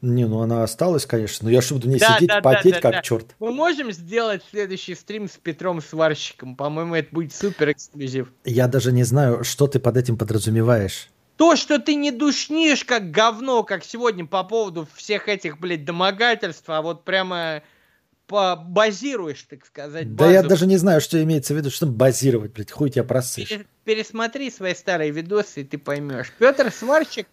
Не, 0.01 0.25
ну 0.25 0.41
она 0.41 0.61
осталась, 0.61 1.07
конечно. 1.07 1.45
Но 1.45 1.51
я 1.51 1.63
что 1.63 1.75
буду 1.75 1.89
не 1.89 1.97
да, 1.97 2.15
сидеть, 2.15 2.29
да, 2.29 2.41
потеть, 2.41 2.75
да, 2.75 2.81
как 2.81 2.91
да. 2.91 3.01
черт. 3.01 3.35
Мы 3.39 3.51
можем 3.51 3.91
сделать 3.91 4.43
следующий 4.51 4.93
стрим 4.93 5.27
с 5.27 5.31
Петром 5.31 5.81
Сварщиком. 5.81 6.55
По-моему, 6.55 6.93
это 6.93 7.07
будет 7.11 7.33
супер 7.33 7.71
эксклюзив. 7.71 8.31
Я 8.43 8.67
даже 8.67 8.91
не 8.91 9.03
знаю, 9.03 9.43
что 9.43 9.65
ты 9.65 9.79
под 9.79 9.97
этим 9.97 10.15
подразумеваешь. 10.15 11.09
То, 11.37 11.55
что 11.55 11.79
ты 11.79 11.95
не 11.95 12.11
душнишь 12.11 12.85
как 12.85 13.09
говно, 13.09 13.63
как 13.63 13.83
сегодня 13.83 14.25
по 14.25 14.43
поводу 14.43 14.87
всех 14.93 15.27
этих, 15.27 15.59
блядь, 15.59 15.83
домогательств, 15.83 16.69
а 16.69 16.83
вот 16.83 17.03
прямо 17.03 17.63
базируешь, 18.29 19.43
так 19.43 19.65
сказать. 19.65 20.07
Базу. 20.07 20.29
Да 20.29 20.33
я 20.33 20.43
даже 20.43 20.65
не 20.65 20.77
знаю, 20.77 21.01
что 21.01 21.21
имеется 21.21 21.53
в 21.53 21.57
виду, 21.57 21.69
что 21.69 21.85
базировать, 21.85 22.53
блядь, 22.53 22.71
хуй 22.71 22.89
тебя 22.89 23.03
просышь. 23.03 23.51
Пересмотри 23.83 24.49
свои 24.49 24.73
старые 24.73 25.11
видосы, 25.11 25.61
и 25.61 25.63
ты 25.63 25.77
поймешь. 25.77 26.33
Петр 26.39 26.71
Сварчик 26.71 27.27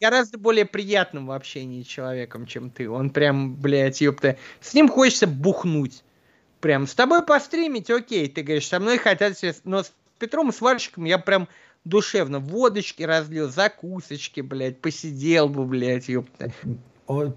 гораздо 0.00 0.38
более 0.38 0.64
приятным 0.64 1.26
в 1.26 1.32
общении 1.32 1.82
человеком, 1.82 2.46
чем 2.46 2.70
ты. 2.70 2.88
Он 2.88 3.10
прям, 3.10 3.56
блядь, 3.56 4.00
ёпта. 4.00 4.36
С 4.60 4.74
ним 4.74 4.88
хочется 4.88 5.26
бухнуть. 5.26 6.04
Прям 6.60 6.86
с 6.86 6.94
тобой 6.94 7.24
постримить, 7.24 7.90
окей, 7.90 8.28
ты 8.28 8.42
говоришь, 8.42 8.68
со 8.68 8.78
мной 8.78 8.98
хотят, 8.98 9.36
но 9.64 9.82
с 9.82 9.92
Петром 10.20 10.52
Сварщиком 10.52 11.04
я 11.04 11.18
прям 11.18 11.48
душевно 11.84 12.38
водочки 12.38 13.02
разлил, 13.02 13.48
закусочки, 13.48 14.40
блядь, 14.40 14.80
посидел 14.80 15.48
бы, 15.48 15.64
блядь, 15.64 16.08
ёпта. 16.08 16.52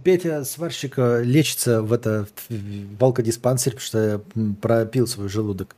Петя 0.04 0.44
сварщик 0.44 0.98
лечится 0.98 1.82
в 1.82 1.92
это 1.94 2.28
в 2.50 3.04
алкодиспансере, 3.04 3.76
потому 3.76 3.86
что 3.86 4.22
пропил 4.62 5.08
свой 5.08 5.30
желудок. 5.30 5.76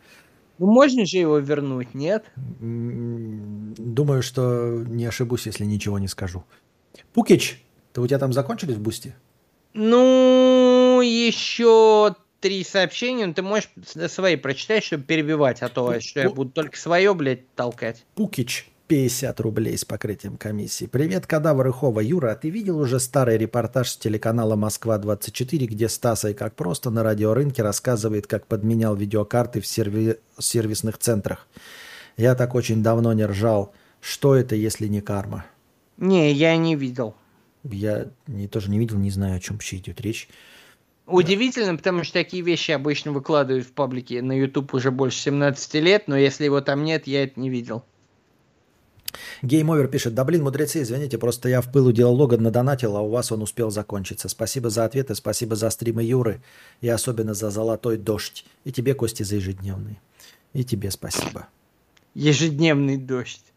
Ну 0.60 0.68
можно 0.68 1.06
же 1.06 1.18
его 1.18 1.38
вернуть, 1.38 1.94
нет? 1.94 2.26
Думаю, 2.36 4.22
что 4.24 4.84
не 4.88 5.06
ошибусь, 5.06 5.46
если 5.46 5.66
ничего 5.66 6.00
не 6.00 6.08
скажу. 6.08 6.44
Пукич, 7.14 7.64
ты 7.94 8.02
у 8.02 8.08
тебя 8.08 8.20
там 8.20 8.34
закончились 8.34 8.76
в 8.76 8.82
бусте? 8.82 9.16
Ну, 9.74 11.02
еще 11.04 12.16
три 12.40 12.64
сообщения, 12.64 13.26
но 13.28 13.34
ты 13.34 13.42
можешь 13.44 13.70
свои 14.08 14.36
прочитать, 14.36 14.84
чтобы 14.84 15.04
перебивать, 15.04 15.62
а 15.62 15.70
то 15.70 16.00
что 16.00 16.20
я 16.22 16.30
буду 16.30 16.52
только 16.52 16.78
свое, 16.78 17.14
блядь, 17.14 17.48
толкать. 17.56 18.06
Пукич, 18.16 18.68
50 18.88 19.40
рублей 19.42 19.78
с 19.78 19.84
покрытием 19.84 20.38
комиссии. 20.38 20.86
Привет, 20.86 21.28
кадавр 21.28 21.72
Хова. 21.74 22.00
Юра, 22.00 22.32
а 22.32 22.36
ты 22.36 22.50
видел 22.50 22.80
уже 22.80 23.02
старый 23.02 23.38
репортаж 23.38 23.90
с 23.90 23.98
телеканала 23.98 24.56
«Москва-24», 24.56 25.66
где 25.66 25.90
Стаса 25.90 26.30
и 26.30 26.34
как 26.34 26.56
просто 26.56 26.90
на 26.90 27.04
радиорынке 27.04 27.64
рассказывает, 27.64 28.28
как 28.28 28.48
подменял 28.48 28.96
видеокарты 28.96 29.60
в 29.60 29.66
серви- 29.66 30.18
сервисных 30.40 30.98
центрах? 30.98 31.48
Я 32.16 32.34
так 32.36 32.56
очень 32.56 32.82
давно 32.82 33.12
не 33.12 33.26
ржал. 33.26 33.74
Что 34.00 34.36
это, 34.36 34.56
если 34.56 34.88
не 34.88 35.02
карма? 35.02 35.46
Не, 35.98 36.32
я 36.32 36.56
не 36.56 36.76
видел. 36.76 37.14
Я 37.64 38.08
не, 38.28 38.48
тоже 38.48 38.72
не 38.72 38.80
видел, 38.80 38.98
не 38.98 39.12
знаю, 39.12 39.36
о 39.36 39.40
чем 39.42 39.58
вообще 39.58 39.78
идет 39.78 40.00
речь. 40.00 40.30
Удивительно, 41.08 41.76
потому 41.76 42.04
что 42.04 42.14
такие 42.14 42.42
вещи 42.42 42.72
обычно 42.72 43.12
выкладывают 43.12 43.66
в 43.66 43.72
паблике 43.72 44.22
на 44.22 44.32
YouTube 44.32 44.74
уже 44.74 44.92
больше 44.92 45.20
17 45.20 45.74
лет, 45.76 46.08
но 46.08 46.16
если 46.18 46.46
его 46.46 46.62
там 46.62 46.86
нет, 46.86 47.06
я 47.08 47.24
это 47.24 47.38
не 47.38 47.50
видел. 47.50 47.84
Game 49.42 49.65
Over 49.65 49.88
пишет, 49.88 50.14
да 50.14 50.24
блин, 50.24 50.44
мудрецы, 50.44 50.82
извините, 50.82 51.18
просто 51.18 51.50
я 51.50 51.62
в 51.62 51.72
пылу 51.72 51.92
диалога 51.92 52.38
надонатил, 52.38 52.98
а 52.98 53.02
у 53.02 53.10
вас 53.10 53.32
он 53.32 53.42
успел 53.42 53.72
закончиться. 53.72 54.30
Спасибо 54.30 54.70
за 54.70 54.86
ответы, 54.86 55.16
спасибо 55.16 55.56
за 55.56 55.70
стримы 55.70 56.04
Юры 56.04 56.42
и 56.82 56.90
особенно 56.90 57.34
за 57.34 57.50
золотой 57.50 57.98
дождь. 57.98 58.46
И 58.66 58.72
тебе, 58.72 58.94
Кости, 58.94 59.24
за 59.24 59.36
ежедневный. 59.36 60.00
И 60.54 60.64
тебе 60.64 60.92
спасибо. 60.92 61.48
Ежедневный 62.14 62.98
дождь. 62.98 63.54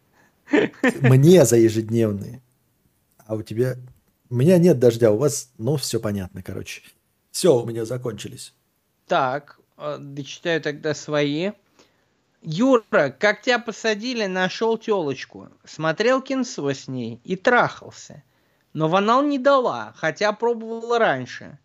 Мне 1.01 1.45
за 1.45 1.57
ежедневные. 1.57 2.41
А 3.25 3.35
у 3.35 3.41
тебя... 3.41 3.77
У 4.29 4.35
меня 4.35 4.57
нет 4.57 4.79
дождя, 4.79 5.11
у 5.11 5.17
вас, 5.17 5.51
ну, 5.57 5.75
все 5.75 5.99
понятно, 5.99 6.41
короче. 6.41 6.83
Все, 7.31 7.61
у 7.61 7.65
меня 7.65 7.85
закончились. 7.85 8.53
Так, 9.07 9.59
э, 9.77 9.97
дочитаю 9.99 10.61
тогда 10.61 10.93
свои. 10.93 11.51
Юра, 12.41 13.09
как 13.17 13.41
тебя 13.41 13.59
посадили, 13.59 14.25
нашел 14.25 14.77
телочку. 14.77 15.49
Смотрел 15.63 16.21
кинцо 16.21 16.71
с 16.71 16.87
ней 16.87 17.21
и 17.23 17.35
трахался. 17.35 18.23
Но 18.73 18.87
в 18.87 18.95
анал 18.95 19.23
не 19.23 19.37
дала, 19.37 19.93
хотя 19.95 20.31
пробовала 20.31 20.97
раньше. 20.97 21.59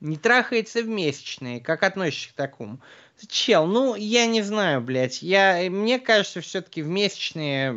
Не 0.00 0.16
трахается 0.16 0.82
в 0.82 0.88
месячные. 0.88 1.60
Как 1.60 1.82
относишься 1.82 2.30
к 2.30 2.32
такому? 2.32 2.80
Чел, 3.28 3.66
ну, 3.66 3.94
я 3.94 4.26
не 4.26 4.42
знаю, 4.42 4.80
блядь. 4.80 5.22
Я, 5.22 5.70
мне 5.70 5.98
кажется, 5.98 6.40
все-таки 6.40 6.82
в 6.82 6.88
месячные... 6.88 7.72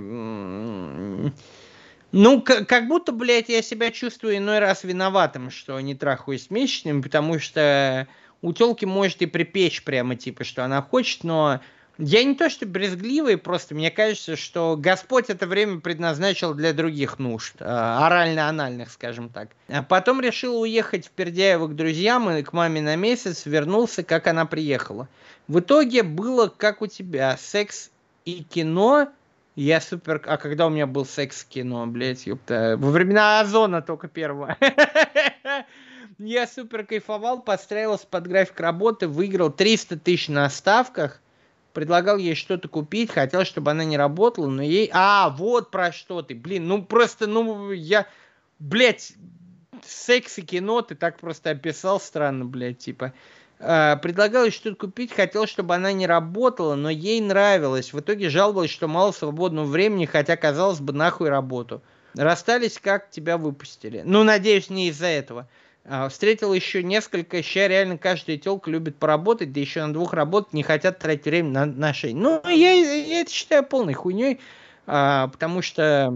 Ну, 2.12 2.42
к- 2.42 2.66
как 2.66 2.88
будто, 2.88 3.12
блядь, 3.12 3.50
я 3.50 3.62
себя 3.62 3.92
чувствую 3.92 4.38
иной 4.38 4.58
раз 4.60 4.84
виноватым, 4.84 5.52
что 5.52 5.80
не 5.80 5.94
трахаюсь 5.94 6.48
с 6.48 6.50
месячными, 6.50 7.02
потому 7.02 7.38
что 7.38 8.08
у 8.42 8.52
телки 8.52 8.86
может 8.86 9.22
и 9.22 9.28
припечь 9.28 9.84
прямо, 9.84 10.16
типа, 10.16 10.44
что 10.44 10.66
она 10.66 10.82
хочет, 10.82 11.24
но 11.24 11.62
я 12.02 12.24
не 12.24 12.34
то 12.34 12.50
что 12.50 12.66
брезгливый, 12.66 13.38
просто 13.38 13.76
мне 13.76 13.92
кажется, 13.92 14.38
что 14.38 14.78
Господь 14.78 15.30
это 15.30 15.46
время 15.46 15.82
предназначил 15.82 16.54
для 16.54 16.72
других 16.72 17.20
нужд, 17.20 17.56
э, 17.60 17.66
орально-анальных, 17.66 18.90
скажем 18.90 19.28
так. 19.28 19.50
А 19.68 19.84
потом 19.84 20.22
решил 20.22 20.62
уехать 20.62 21.08
в 21.08 21.12
Пердяево 21.12 21.68
к 21.68 21.76
друзьям 21.76 22.30
и 22.30 22.42
к 22.42 22.54
маме 22.54 22.82
на 22.82 22.96
месяц, 22.96 23.46
вернулся, 23.46 24.04
как 24.04 24.28
она 24.28 24.46
приехала. 24.46 25.10
В 25.50 25.60
итоге 25.60 26.04
было, 26.04 26.48
как 26.48 26.82
у 26.82 26.88
тебя, 26.88 27.36
секс 27.38 27.92
и 28.24 28.44
кино, 28.44 29.10
я 29.58 29.82
супер... 29.82 30.22
А 30.26 30.38
когда 30.38 30.68
у 30.68 30.70
меня 30.70 30.88
был 30.88 31.06
секс 31.06 31.44
в 31.44 31.48
кино, 31.50 31.86
блядь, 31.86 32.26
ёпта. 32.26 32.78
Во 32.80 32.92
времена 32.92 33.42
Озона 33.42 33.82
только 33.82 34.08
первого. 34.08 34.56
Я 36.18 36.48
супер 36.48 36.86
кайфовал, 36.86 37.42
подстраивался 37.42 38.08
под 38.08 38.28
график 38.28 38.60
работы, 38.60 39.08
выиграл 39.08 39.50
300 39.50 40.00
тысяч 40.00 40.28
на 40.28 40.50
ставках, 40.50 41.22
предлагал 41.74 42.18
ей 42.18 42.36
что-то 42.36 42.68
купить, 42.68 43.12
хотел, 43.12 43.46
чтобы 43.46 43.72
она 43.72 43.84
не 43.84 43.98
работала, 43.98 44.48
но 44.48 44.62
ей... 44.62 44.90
А, 44.94 45.30
вот 45.30 45.72
про 45.72 45.92
что 45.92 46.22
ты, 46.22 46.36
блин, 46.36 46.68
ну 46.68 46.84
просто, 46.84 47.28
ну, 47.28 47.72
я... 47.72 48.08
Блядь, 48.60 49.14
секс 49.86 50.38
и 50.38 50.42
кино 50.42 50.82
ты 50.82 50.96
так 50.96 51.20
просто 51.20 51.52
описал 51.52 52.00
странно, 52.00 52.46
блядь, 52.46 52.80
типа. 52.80 53.14
А, 53.60 53.98
предлагал 53.98 54.46
ей 54.46 54.52
что-то 54.52 54.76
купить, 54.76 55.14
хотел, 55.14 55.46
чтобы 55.46 55.76
она 55.76 55.92
не 55.92 56.08
работала, 56.08 56.76
но 56.76 56.90
ей 56.90 57.20
нравилось. 57.22 57.94
В 57.94 58.00
итоге 58.00 58.30
жаловалась, 58.30 58.72
что 58.72 58.88
мало 58.88 59.12
свободного 59.12 59.66
времени, 59.66 60.06
хотя, 60.06 60.38
казалось 60.38 60.80
бы, 60.80 60.94
нахуй 60.94 61.30
работу. 61.30 61.82
Расстались, 62.16 62.80
как 62.80 63.10
тебя 63.10 63.38
выпустили. 63.38 64.02
Ну, 64.06 64.24
надеюсь, 64.24 64.70
не 64.70 64.88
из-за 64.90 65.08
этого. 65.08 65.48
А, 65.86 66.10
Встретил 66.10 66.54
еще 66.54 66.84
несколько, 66.84 67.42
ща 67.42 67.68
реально 67.68 67.98
каждая 67.98 68.38
телка 68.38 68.70
любит 68.70 68.98
поработать, 68.98 69.52
да 69.52 69.60
еще 69.60 69.86
на 69.86 69.94
двух 69.94 70.14
работать, 70.14 70.54
не 70.54 70.64
хотят 70.64 71.00
тратить 71.00 71.26
время 71.26 71.50
на 71.50 71.64
отношения. 71.64 72.20
Ну, 72.20 72.48
я, 72.48 72.74
я 72.74 73.22
это 73.22 73.32
считаю 73.32 73.66
полной 73.66 73.94
хуйней, 73.94 74.40
а, 74.86 75.28
потому 75.28 75.62
что 75.62 76.14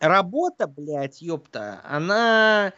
работа, 0.00 0.66
блядь, 0.66 1.22
ёпта, 1.22 1.80
она 1.84 2.72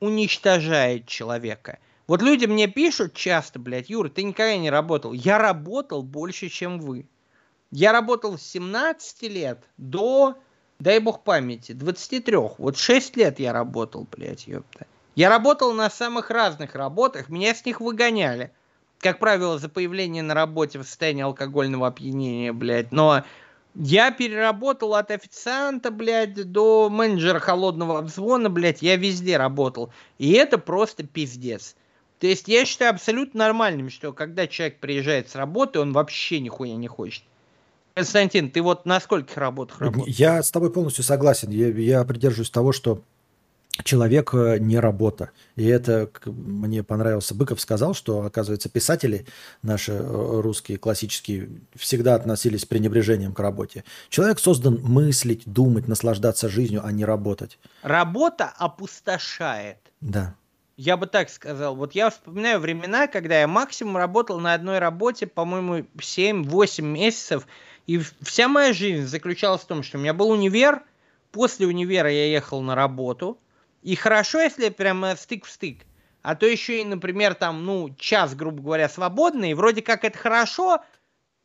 уничтожает 0.00 1.06
человека. 1.06 1.78
Вот 2.06 2.22
люди 2.22 2.46
мне 2.46 2.68
пишут 2.68 3.14
часто, 3.14 3.58
блядь, 3.58 3.90
Юра, 3.90 4.08
ты 4.08 4.22
никогда 4.22 4.56
не 4.56 4.70
работал. 4.70 5.12
Я 5.12 5.38
работал 5.38 6.02
больше, 6.02 6.48
чем 6.48 6.78
вы. 6.78 7.08
Я 7.72 7.92
работал 7.92 8.38
с 8.38 8.42
17 8.42 9.22
лет 9.22 9.64
до, 9.76 10.36
дай 10.78 10.98
бог 11.00 11.22
памяти, 11.22 11.72
23. 11.72 12.36
Вот 12.58 12.76
6 12.76 13.16
лет 13.16 13.38
я 13.38 13.52
работал, 13.52 14.06
блядь, 14.10 14.46
ёпта. 14.46 14.86
Я 15.14 15.30
работал 15.30 15.72
на 15.72 15.88
самых 15.88 16.30
разных 16.30 16.74
работах, 16.74 17.28
меня 17.28 17.54
с 17.54 17.64
них 17.64 17.80
выгоняли. 17.80 18.52
Как 18.98 19.18
правило, 19.18 19.58
за 19.58 19.68
появление 19.68 20.22
на 20.22 20.34
работе 20.34 20.78
в 20.78 20.84
состоянии 20.84 21.22
алкогольного 21.22 21.86
опьянения, 21.86 22.52
блядь. 22.52 22.92
Но 22.92 23.24
я 23.74 24.10
переработал 24.10 24.94
от 24.94 25.10
официанта, 25.10 25.90
блядь, 25.90 26.50
до 26.50 26.88
менеджера 26.90 27.38
холодного 27.38 27.98
обзвона, 27.98 28.48
блядь, 28.48 28.82
я 28.82 28.96
везде 28.96 29.36
работал. 29.36 29.92
И 30.18 30.32
это 30.32 30.58
просто 30.58 31.06
пиздец. 31.06 31.76
То 32.18 32.26
есть 32.26 32.48
я 32.48 32.64
считаю 32.64 32.92
абсолютно 32.92 33.40
нормальным, 33.40 33.90
что 33.90 34.12
когда 34.12 34.46
человек 34.46 34.80
приезжает 34.80 35.28
с 35.28 35.34
работы, 35.34 35.80
он 35.80 35.92
вообще 35.92 36.40
нихуя 36.40 36.74
не 36.74 36.88
хочет. 36.88 37.24
Константин, 37.96 38.50
ты 38.50 38.60
вот 38.60 38.84
на 38.84 39.00
скольких 39.00 39.38
работах 39.38 39.80
работаешь? 39.80 40.14
Я 40.14 40.42
с 40.42 40.50
тобой 40.50 40.70
полностью 40.70 41.02
согласен. 41.02 41.48
Я, 41.48 41.68
я 41.68 42.04
придерживаюсь 42.04 42.50
того, 42.50 42.72
что 42.72 43.02
человек 43.84 44.34
э, 44.34 44.58
не 44.58 44.78
работа. 44.78 45.30
И 45.54 45.64
это 45.64 46.10
мне 46.26 46.82
понравился. 46.82 47.34
Быков 47.34 47.58
сказал, 47.58 47.94
что, 47.94 48.20
оказывается, 48.20 48.68
писатели 48.68 49.24
наши 49.62 49.92
э, 49.92 50.00
русские, 50.02 50.76
классические, 50.76 51.48
всегда 51.74 52.16
относились 52.16 52.62
с 52.62 52.66
пренебрежением 52.66 53.32
к 53.32 53.40
работе. 53.40 53.82
Человек 54.10 54.40
создан 54.40 54.78
мыслить, 54.82 55.44
думать, 55.46 55.88
наслаждаться 55.88 56.50
жизнью, 56.50 56.82
а 56.84 56.92
не 56.92 57.06
работать. 57.06 57.58
Работа 57.80 58.52
опустошает. 58.58 59.78
Да. 60.02 60.34
Я 60.76 60.98
бы 60.98 61.06
так 61.06 61.30
сказал. 61.30 61.74
Вот 61.74 61.94
я 61.94 62.10
вспоминаю 62.10 62.60
времена, 62.60 63.06
когда 63.06 63.40
я 63.40 63.48
максимум 63.48 63.96
работал 63.96 64.38
на 64.38 64.52
одной 64.52 64.80
работе, 64.80 65.26
по-моему, 65.26 65.86
7-8 65.96 66.82
месяцев. 66.82 67.46
И 67.86 67.98
вся 68.22 68.48
моя 68.48 68.72
жизнь 68.72 69.06
заключалась 69.06 69.62
в 69.62 69.66
том, 69.66 69.82
что 69.82 69.98
у 69.98 70.00
меня 70.00 70.12
был 70.12 70.30
универ, 70.30 70.82
после 71.30 71.66
универа 71.66 72.10
я 72.10 72.26
ехал 72.26 72.60
на 72.62 72.74
работу. 72.74 73.38
И 73.82 73.94
хорошо, 73.94 74.40
если 74.40 74.68
прямо 74.70 75.14
стык 75.14 75.44
в 75.44 75.50
стык. 75.50 75.84
А 76.22 76.34
то 76.34 76.46
еще 76.46 76.80
и, 76.80 76.84
например, 76.84 77.34
там, 77.34 77.64
ну, 77.64 77.94
час, 77.96 78.34
грубо 78.34 78.60
говоря, 78.60 78.88
свободный, 78.88 79.52
и 79.52 79.54
вроде 79.54 79.80
как 79.80 80.04
это 80.04 80.18
хорошо, 80.18 80.82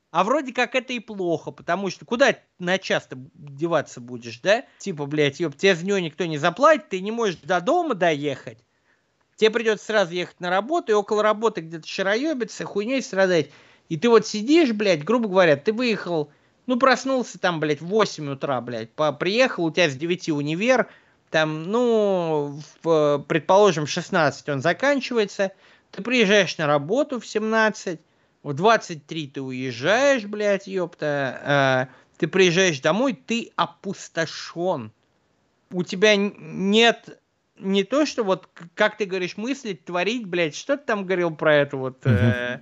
а 0.09 0.23
вроде 0.23 0.53
как 0.53 0.73
это 0.73 0.91
и 0.93 0.99
плохо, 0.99 1.51
потому 1.51 1.91
что 1.91 2.03
куда 2.03 2.35
на 2.57 2.79
час-то 2.79 3.15
деваться 3.35 4.01
будешь, 4.01 4.39
да? 4.39 4.65
Типа, 4.79 5.05
блядь, 5.05 5.39
ёб, 5.39 5.55
тебе 5.55 5.75
за 5.75 5.85
него 5.85 5.99
никто 5.99 6.25
не 6.25 6.39
заплатит, 6.39 6.89
ты 6.89 6.99
не 6.99 7.11
можешь 7.11 7.37
до 7.37 7.61
дома 7.61 7.93
доехать. 7.93 8.57
Тебе 9.35 9.51
придется 9.51 9.85
сразу 9.85 10.13
ехать 10.13 10.39
на 10.39 10.49
работу, 10.49 10.91
и 10.91 10.95
около 10.95 11.21
работы 11.21 11.61
где-то 11.61 11.87
шароебиться, 11.87 12.65
хуйней 12.65 13.03
страдать. 13.03 13.51
И 13.91 13.97
ты 13.97 14.07
вот 14.07 14.25
сидишь, 14.25 14.71
блядь, 14.71 15.03
грубо 15.03 15.27
говоря, 15.27 15.57
ты 15.57 15.73
выехал, 15.73 16.31
ну, 16.65 16.79
проснулся 16.79 17.37
там, 17.37 17.59
блядь, 17.59 17.81
в 17.81 17.87
8 17.87 18.31
утра, 18.31 18.61
блядь, 18.61 18.89
по, 18.91 19.11
приехал, 19.11 19.65
у 19.65 19.71
тебя 19.71 19.89
с 19.89 19.97
9 19.97 20.29
универ, 20.29 20.87
там, 21.29 21.63
ну, 21.63 22.57
в, 22.83 23.25
предположим, 23.27 23.87
в 23.87 23.89
16 23.89 24.47
он 24.47 24.61
заканчивается, 24.61 25.51
ты 25.91 26.01
приезжаешь 26.01 26.57
на 26.57 26.67
работу 26.67 27.19
в 27.19 27.27
17, 27.27 27.99
в 28.43 28.53
23 28.53 29.27
ты 29.27 29.41
уезжаешь, 29.41 30.23
блядь, 30.23 30.67
ёпта, 30.67 31.41
а, 31.43 31.87
ты 32.17 32.29
приезжаешь 32.29 32.79
домой, 32.79 33.11
ты 33.11 33.51
опустошен. 33.57 34.93
У 35.69 35.83
тебя 35.83 36.15
нет 36.15 37.19
не 37.59 37.83
то, 37.83 38.05
что 38.05 38.23
вот, 38.23 38.47
как 38.73 38.95
ты 38.95 39.03
говоришь, 39.03 39.35
мыслить, 39.35 39.83
творить, 39.83 40.25
блядь, 40.25 40.55
что 40.55 40.77
ты 40.77 40.85
там 40.85 41.05
говорил 41.05 41.35
про 41.35 41.55
это 41.55 41.75
вот... 41.75 42.05
э, 42.05 42.61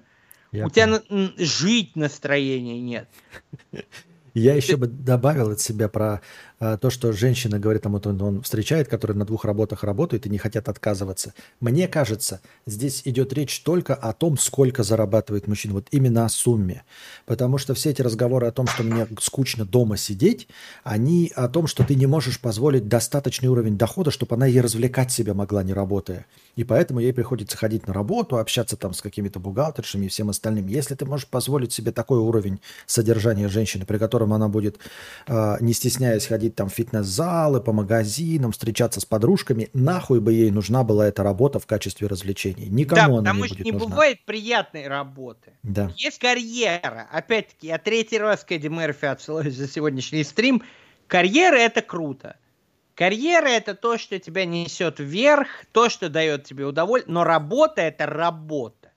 Я 0.51 0.65
У 0.65 0.69
тебя 0.69 0.85
понял. 0.85 1.03
м, 1.09 1.33
жить 1.37 1.95
настроения 1.95 2.79
нет. 2.79 3.09
Я 4.33 4.53
еще 4.55 4.77
бы 4.77 4.87
добавил 4.87 5.51
от 5.51 5.59
себя 5.59 5.89
про 5.89 6.21
то, 6.59 6.89
что 6.89 7.11
женщина 7.13 7.59
говорит, 7.59 7.83
там 7.83 7.93
вот 7.93 8.05
он, 8.05 8.21
он 8.21 8.41
встречает, 8.41 8.87
которые 8.87 9.17
на 9.17 9.25
двух 9.25 9.45
работах 9.45 9.83
работают 9.83 10.25
и 10.25 10.29
не 10.29 10.37
хотят 10.37 10.67
отказываться. 10.67 11.33
Мне 11.59 11.87
кажется, 11.87 12.41
здесь 12.65 13.01
идет 13.05 13.33
речь 13.33 13.61
только 13.61 13.95
о 13.95 14.13
том, 14.13 14.37
сколько 14.37 14.83
зарабатывает 14.83 15.47
мужчина, 15.47 15.75
вот 15.75 15.87
именно 15.91 16.25
о 16.25 16.29
сумме. 16.29 16.83
Потому 17.25 17.57
что 17.57 17.73
все 17.73 17.91
эти 17.91 18.01
разговоры 18.01 18.47
о 18.47 18.51
том, 18.51 18.67
что 18.67 18.83
мне 18.83 19.07
скучно 19.21 19.65
дома 19.65 19.97
сидеть, 19.97 20.47
они 20.83 21.31
о 21.35 21.47
том, 21.47 21.67
что 21.67 21.83
ты 21.83 21.95
не 21.95 22.07
можешь 22.07 22.39
позволить 22.39 22.87
достаточный 22.87 23.49
уровень 23.49 23.77
дохода, 23.77 24.11
чтобы 24.11 24.35
она 24.35 24.47
и 24.47 24.59
развлекать 24.59 25.11
себя 25.11 25.33
могла, 25.33 25.63
не 25.63 25.73
работая. 25.73 26.25
И 26.55 26.63
поэтому 26.65 26.99
ей 26.99 27.13
приходится 27.13 27.55
ходить 27.55 27.87
на 27.87 27.93
работу, 27.93 28.37
общаться 28.37 28.75
там 28.75 28.93
с 28.93 29.01
какими-то 29.01 29.39
бухгалтершами 29.39 30.07
и 30.07 30.09
всем 30.09 30.29
остальным. 30.29 30.67
Если 30.67 30.95
ты 30.95 31.05
можешь 31.05 31.27
позволить 31.27 31.71
себе 31.71 31.91
такой 31.91 32.19
уровень 32.19 32.59
содержания 32.85 33.47
женщины, 33.47 33.85
при 33.85 33.97
котором 33.97 34.33
она 34.33 34.49
будет, 34.49 34.77
э, 35.27 35.57
не 35.61 35.73
стесняясь, 35.73 36.25
ходить 36.25 36.48
там 36.55 36.69
в 36.69 36.73
фитнес-залы, 36.73 37.61
по 37.61 37.73
магазинам, 37.73 38.51
встречаться 38.51 38.99
с 38.99 39.05
подружками, 39.05 39.69
нахуй 39.73 40.19
бы 40.19 40.33
ей 40.33 40.51
нужна 40.51 40.83
была 40.83 41.07
эта 41.07 41.23
работа 41.23 41.59
в 41.59 41.65
качестве 41.65 42.07
развлечений. 42.07 42.67
Никому 42.67 42.95
да, 42.95 43.05
она 43.05 43.17
потому 43.17 43.41
не 43.41 43.47
что 43.47 43.55
будет 43.55 43.65
не 43.65 43.71
нужна. 43.71 43.87
бывает 43.87 44.25
приятной 44.25 44.87
работы. 44.87 45.53
Да. 45.63 45.91
Есть 45.95 46.19
карьера. 46.19 47.07
Опять-таки, 47.11 47.67
я 47.67 47.77
третий 47.77 48.17
раз 48.17 48.43
к 48.43 48.51
Эдди 48.51 48.67
Мерфи 48.67 49.05
отсылаюсь 49.05 49.55
за 49.55 49.67
сегодняшний 49.67 50.23
стрим. 50.23 50.63
Карьера 51.07 51.55
это 51.55 51.81
круто. 51.81 52.35
Карьера 52.95 53.47
это 53.47 53.75
то, 53.75 53.97
что 53.97 54.19
тебя 54.19 54.45
несет 54.45 54.99
вверх, 54.99 55.47
то, 55.71 55.89
что 55.89 56.09
дает 56.09 56.43
тебе 56.43 56.65
удовольствие. 56.65 57.13
Но 57.13 57.23
работа 57.23 57.81
это 57.81 58.05
работа. 58.05 58.91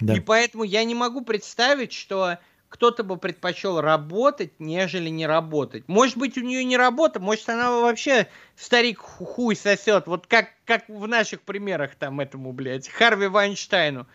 Да. 0.00 0.14
И 0.14 0.20
поэтому 0.20 0.64
я 0.64 0.84
не 0.84 0.94
могу 0.94 1.20
представить, 1.22 1.92
что 1.92 2.38
кто-то 2.70 3.02
бы 3.02 3.16
предпочел 3.18 3.80
работать, 3.80 4.52
нежели 4.58 5.10
не 5.10 5.26
работать. 5.26 5.86
Может 5.88 6.16
быть, 6.16 6.38
у 6.38 6.40
нее 6.40 6.64
не 6.64 6.76
работа, 6.76 7.20
может, 7.20 7.48
она 7.48 7.70
вообще 7.72 8.28
старик 8.56 9.00
ху- 9.00 9.24
хуй 9.26 9.56
сосет. 9.56 10.06
Вот 10.06 10.26
как, 10.28 10.50
как 10.64 10.88
в 10.88 11.06
наших 11.06 11.42
примерах 11.42 11.96
там 11.96 12.20
этому, 12.20 12.52
блядь, 12.52 12.88
Харви 12.88 13.26
Вайнштейну. 13.26 14.06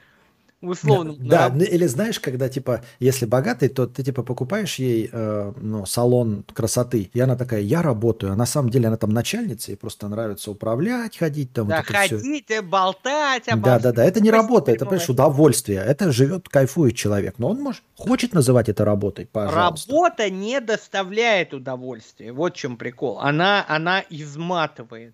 Условно. 0.68 1.16
Да, 1.19 1.50
ну, 1.53 1.64
или 1.64 1.85
знаешь, 1.85 2.19
когда 2.19 2.50
типа, 2.50 2.84
если 3.00 3.26
богатый, 3.26 3.69
то 3.69 3.88
ты 3.88 4.03
типа 4.03 4.24
покупаешь 4.24 4.76
ей 4.76 5.10
э, 5.11 5.53
ну, 5.58 5.85
салон 5.85 6.44
красоты, 6.53 7.10
и 7.14 7.19
она 7.19 7.35
такая, 7.35 7.61
я 7.61 7.82
работаю, 7.82 8.34
а 8.34 8.35
на 8.35 8.45
самом 8.45 8.69
деле 8.69 8.88
она 8.88 8.98
там 8.98 9.11
начальница, 9.11 9.72
и 9.72 9.76
просто 9.76 10.08
нравится 10.08 10.52
управлять, 10.52 11.18
ходить 11.18 11.53
там. 11.53 11.68
Да, 11.68 11.77
вот 11.77 11.85
ходить, 11.88 12.52
э, 12.52 12.61
болтать 12.61 13.48
обо 13.48 13.66
Да, 13.66 13.80
да, 13.80 13.92
да, 13.92 14.03
это 14.03 14.22
не 14.22 14.32
работа, 14.32 14.72
это, 14.72 14.85
понимаешь, 14.85 15.10
удовольствие, 15.10 15.80
это 15.80 16.11
живет, 16.11 16.50
кайфует 16.50 16.95
человек, 16.95 17.35
но 17.38 17.50
он 17.50 17.61
может, 17.61 17.84
хочет 17.95 18.34
называть 18.34 18.69
это 18.69 18.85
работой, 18.85 19.27
пожалуйста. 19.32 19.92
Работа 19.92 20.30
не 20.30 20.60
доставляет 20.61 21.53
удовольствия. 21.53 22.32
Вот 22.32 22.56
в 22.56 22.58
чем 22.58 22.77
прикол. 22.77 23.19
Она, 23.19 23.66
она 23.68 24.03
изматывает. 24.10 25.14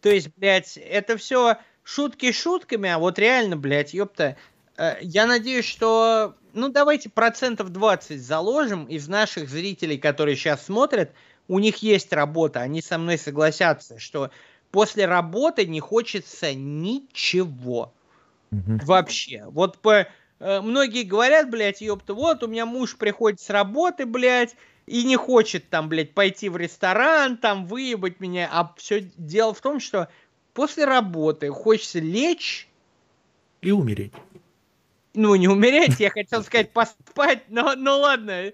То 0.00 0.10
есть, 0.10 0.28
блядь, 0.36 0.76
это 0.76 1.16
все 1.16 1.56
шутки 1.82 2.32
шутками, 2.32 2.88
а 2.88 2.98
вот 2.98 3.18
реально, 3.18 3.56
блядь, 3.56 3.94
ёпта, 3.94 4.36
я 5.00 5.26
надеюсь, 5.26 5.64
что, 5.64 6.34
ну, 6.52 6.68
давайте 6.68 7.08
процентов 7.10 7.70
20 7.70 8.20
заложим 8.20 8.84
из 8.86 9.08
наших 9.08 9.48
зрителей, 9.48 9.98
которые 9.98 10.36
сейчас 10.36 10.64
смотрят, 10.66 11.12
у 11.48 11.58
них 11.58 11.76
есть 11.78 12.12
работа, 12.12 12.60
они 12.60 12.82
со 12.82 12.98
мной 12.98 13.18
согласятся, 13.18 13.98
что 13.98 14.30
после 14.70 15.06
работы 15.06 15.66
не 15.66 15.80
хочется 15.80 16.54
ничего. 16.54 17.94
Мгм. 18.50 18.78
Вообще. 18.84 19.44
Вот 19.48 19.78
по, 19.78 20.06
э, 20.40 20.60
многие 20.60 21.02
говорят, 21.04 21.50
блядь, 21.50 21.80
ёпта, 21.80 22.14
вот 22.14 22.42
у 22.42 22.48
меня 22.48 22.66
муж 22.66 22.96
приходит 22.96 23.40
с 23.40 23.50
работы, 23.50 24.06
блядь, 24.06 24.56
и 24.86 25.04
не 25.04 25.16
хочет 25.16 25.68
там, 25.68 25.88
блядь, 25.88 26.14
пойти 26.14 26.48
в 26.48 26.56
ресторан, 26.56 27.36
там, 27.38 27.66
выебать 27.66 28.20
меня. 28.20 28.48
А 28.52 28.72
все 28.76 29.00
дело 29.16 29.54
в 29.54 29.60
том, 29.60 29.80
что 29.80 30.08
после 30.52 30.84
работы 30.84 31.50
хочется 31.50 31.98
лечь, 31.98 32.68
И 33.62 33.70
умереть. 33.72 34.12
Ну, 35.16 35.34
не 35.34 35.48
умереть, 35.48 35.98
я 35.98 36.10
хотел 36.10 36.44
сказать 36.44 36.72
поспать, 36.72 37.44
но, 37.48 37.74
но 37.74 37.98
ладно. 37.98 38.52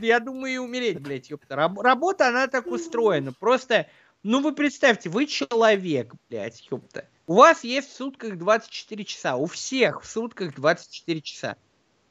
Я 0.00 0.18
думаю, 0.18 0.54
и 0.54 0.58
умереть, 0.58 1.00
блядь, 1.00 1.30
ёпта. 1.30 1.54
Раб- 1.54 1.78
работа, 1.78 2.28
она 2.28 2.48
так 2.48 2.66
устроена. 2.66 3.32
Просто, 3.32 3.86
ну, 4.22 4.40
вы 4.40 4.52
представьте, 4.54 5.08
вы 5.08 5.26
человек, 5.26 6.14
блядь, 6.28 6.66
ёпта. 6.70 7.08
У 7.26 7.34
вас 7.34 7.62
есть 7.62 7.90
в 7.90 7.96
сутках 7.96 8.38
24 8.38 9.04
часа. 9.04 9.36
У 9.36 9.46
всех 9.46 10.02
в 10.02 10.06
сутках 10.06 10.54
24 10.54 11.20
часа. 11.20 11.56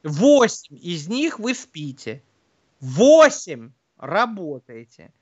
8 0.02 0.78
из 0.80 1.08
них 1.08 1.38
вы 1.38 1.52
спите. 1.52 2.22
8 2.80 3.72
работаете. 3.98 5.12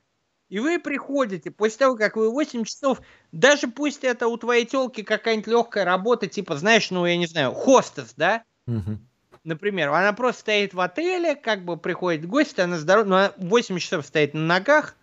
И 0.49 0.59
вы 0.59 0.79
приходите 0.79 1.51
после 1.51 1.79
того, 1.79 1.97
как 1.97 2.17
вы 2.17 2.31
8 2.31 2.65
часов, 2.65 3.01
даже 3.33 3.67
пусть 3.67 4.05
это 4.05 4.29
у 4.29 4.37
твоей 4.37 4.67
телки 4.67 5.03
какая-нибудь 5.03 5.47
легкая 5.49 5.85
работа, 5.85 6.27
типа, 6.27 6.57
знаешь, 6.57 6.91
ну, 6.91 7.07
я 7.07 7.17
не 7.17 7.27
знаю, 7.27 7.53
хостес, 7.53 8.15
да? 8.17 8.45
Мгм. 8.67 9.09
Например, 9.43 9.91
она 9.91 10.13
просто 10.13 10.41
стоит 10.43 10.75
в 10.75 10.81
отеле, 10.81 11.35
как 11.35 11.65
бы 11.65 11.77
приходит 11.77 12.27
гость, 12.27 12.59
она 12.59 12.79
здорова, 12.79 13.05
но 13.05 13.17
она 13.17 13.33
8 13.37 13.79
часов 13.79 14.07
стоит 14.07 14.35
на 14.35 14.41
ногах, 14.41 14.97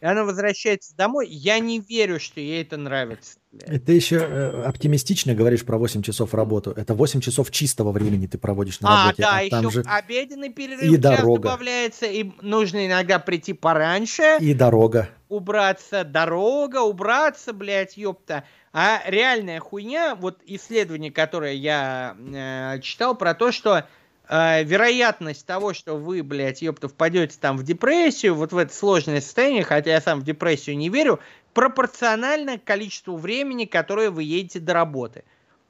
и 0.00 0.06
она 0.06 0.24
возвращается 0.24 0.96
домой. 0.96 1.26
Я 1.28 1.58
не 1.58 1.80
верю, 1.80 2.18
что 2.20 2.40
ей 2.40 2.62
это 2.62 2.76
нравится. 2.76 3.38
блядь. 3.52 3.84
Ты 3.84 3.92
еще 3.92 4.16
э, 4.16 4.62
оптимистично 4.62 5.34
говоришь 5.34 5.64
про 5.64 5.78
8 5.78 6.02
часов 6.02 6.34
работу. 6.34 6.70
Это 6.70 6.94
8 6.94 7.20
часов 7.20 7.50
чистого 7.50 7.92
времени 7.92 8.26
ты 8.26 8.38
проводишь 8.38 8.80
на 8.80 8.88
А, 8.88 9.04
работе. 9.06 9.22
да, 9.22 9.40
там 9.50 9.66
еще 9.66 9.82
же 9.82 9.88
обеденный 9.88 10.50
перерыв 10.50 10.82
и 10.92 10.96
дорога. 10.96 11.42
добавляется, 11.42 12.06
и 12.06 12.30
нужно 12.42 12.86
иногда 12.86 13.18
прийти 13.18 13.52
пораньше, 13.52 14.38
и 14.40 14.54
дорога. 14.54 15.08
убраться, 15.28 16.04
дорога, 16.04 16.82
убраться, 16.82 17.52
блядь, 17.52 17.96
ёпта. 17.96 18.44
А 18.72 19.00
реальная 19.06 19.60
хуйня, 19.60 20.14
вот 20.14 20.38
исследование, 20.44 21.10
которое 21.10 21.54
я 21.54 22.16
э, 22.18 22.80
читал 22.82 23.16
про 23.16 23.34
то, 23.34 23.50
что 23.50 23.86
э, 24.28 24.64
вероятность 24.64 25.46
того, 25.46 25.74
что 25.74 25.96
вы, 25.96 26.22
блядь, 26.22 26.62
ёпта, 26.62 26.88
впадете 26.88 27.36
там 27.40 27.56
в 27.56 27.62
депрессию, 27.62 28.34
вот 28.34 28.52
в 28.52 28.58
это 28.58 28.74
сложное 28.74 29.20
состояние, 29.20 29.64
хотя 29.64 29.92
я 29.92 30.00
сам 30.00 30.20
в 30.20 30.24
депрессию 30.24 30.76
не 30.76 30.88
верю, 30.88 31.20
пропорционально 31.54 32.58
количеству 32.58 33.16
времени, 33.16 33.64
которое 33.64 34.10
вы 34.10 34.22
едете 34.22 34.60
до 34.60 34.74
работы. 34.74 35.24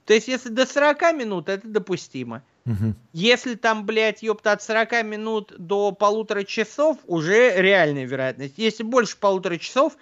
То 0.04 0.14
есть, 0.14 0.28
если 0.28 0.48
до 0.48 0.66
40 0.66 1.00
минут, 1.14 1.48
это 1.48 1.68
допустимо. 1.68 2.42
Мгм. 2.64 2.96
Если 3.12 3.54
там, 3.54 3.86
блядь, 3.86 4.22
ёпта, 4.22 4.52
от 4.52 4.62
40 4.62 5.02
минут 5.04 5.54
до 5.56 5.92
полутора 5.92 6.44
часов, 6.44 6.98
уже 7.06 7.54
реальная 7.56 8.04
вероятность. 8.04 8.54
Если 8.56 8.82
больше 8.82 9.16
полутора 9.16 9.56
часов, 9.56 9.96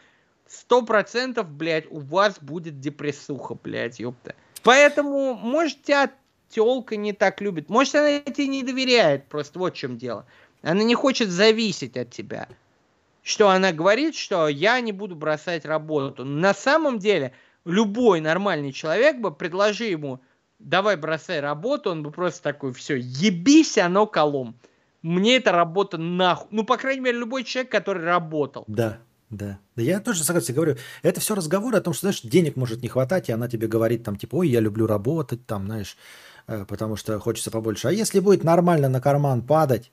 сто 0.48 0.82
процентов, 0.82 1.48
блядь, 1.48 1.86
у 1.90 2.00
вас 2.00 2.38
будет 2.40 2.80
депрессуха, 2.80 3.54
блядь, 3.54 4.00
ёпта. 4.00 4.34
Поэтому, 4.62 5.34
может, 5.34 5.82
тебя 5.82 6.10
тёлка 6.56 6.96
не 6.96 7.12
так 7.12 7.42
любит. 7.42 7.68
Может, 7.68 7.96
она 7.96 8.20
тебе 8.20 8.46
не 8.46 8.62
доверяет, 8.62 9.28
просто 9.28 9.58
вот 9.58 9.74
в 9.74 9.76
чем 9.76 9.98
дело. 9.98 10.24
Она 10.62 10.82
не 10.84 10.94
хочет 10.94 11.28
зависеть 11.28 11.98
от 11.98 12.10
тебя. 12.10 12.48
Что 13.22 13.50
она 13.50 13.72
говорит, 13.72 14.14
что 14.14 14.48
я 14.48 14.80
не 14.80 14.92
буду 14.92 15.14
бросать 15.14 15.66
работу. 15.66 16.24
На 16.24 16.54
самом 16.54 16.98
деле, 16.98 17.34
любой 17.66 18.22
нормальный 18.22 18.72
человек 18.72 19.18
бы, 19.18 19.34
предложи 19.34 19.84
ему, 19.84 20.20
давай 20.58 20.96
бросай 20.96 21.40
работу, 21.40 21.90
он 21.90 22.02
бы 22.02 22.10
просто 22.10 22.42
такой, 22.42 22.72
все, 22.72 22.96
ебись 22.96 23.76
оно 23.76 24.06
колом. 24.06 24.54
Мне 25.02 25.36
эта 25.36 25.52
работа 25.52 25.98
нахуй. 25.98 26.48
Ну, 26.52 26.64
по 26.64 26.78
крайней 26.78 27.02
мере, 27.02 27.18
любой 27.18 27.44
человек, 27.44 27.70
который 27.70 28.02
работал. 28.02 28.64
Да, 28.66 28.98
да. 29.30 29.58
Да 29.74 29.82
я 29.82 30.00
тоже 30.00 30.24
согласен, 30.24 30.54
говорю, 30.54 30.76
это 31.02 31.20
все 31.20 31.34
разговоры 31.34 31.78
о 31.78 31.80
том, 31.80 31.94
что, 31.94 32.02
знаешь, 32.02 32.20
денег 32.22 32.56
может 32.56 32.82
не 32.82 32.88
хватать, 32.88 33.28
и 33.28 33.32
она 33.32 33.48
тебе 33.48 33.66
говорит 33.66 34.04
там, 34.04 34.16
типа, 34.16 34.36
ой, 34.36 34.48
я 34.48 34.60
люблю 34.60 34.86
работать, 34.86 35.46
там, 35.46 35.66
знаешь, 35.66 35.96
э, 36.46 36.64
потому 36.68 36.96
что 36.96 37.18
хочется 37.18 37.50
побольше. 37.50 37.88
А 37.88 37.92
если 37.92 38.20
будет 38.20 38.44
нормально 38.44 38.88
на 38.88 39.00
карман 39.00 39.42
падать, 39.42 39.90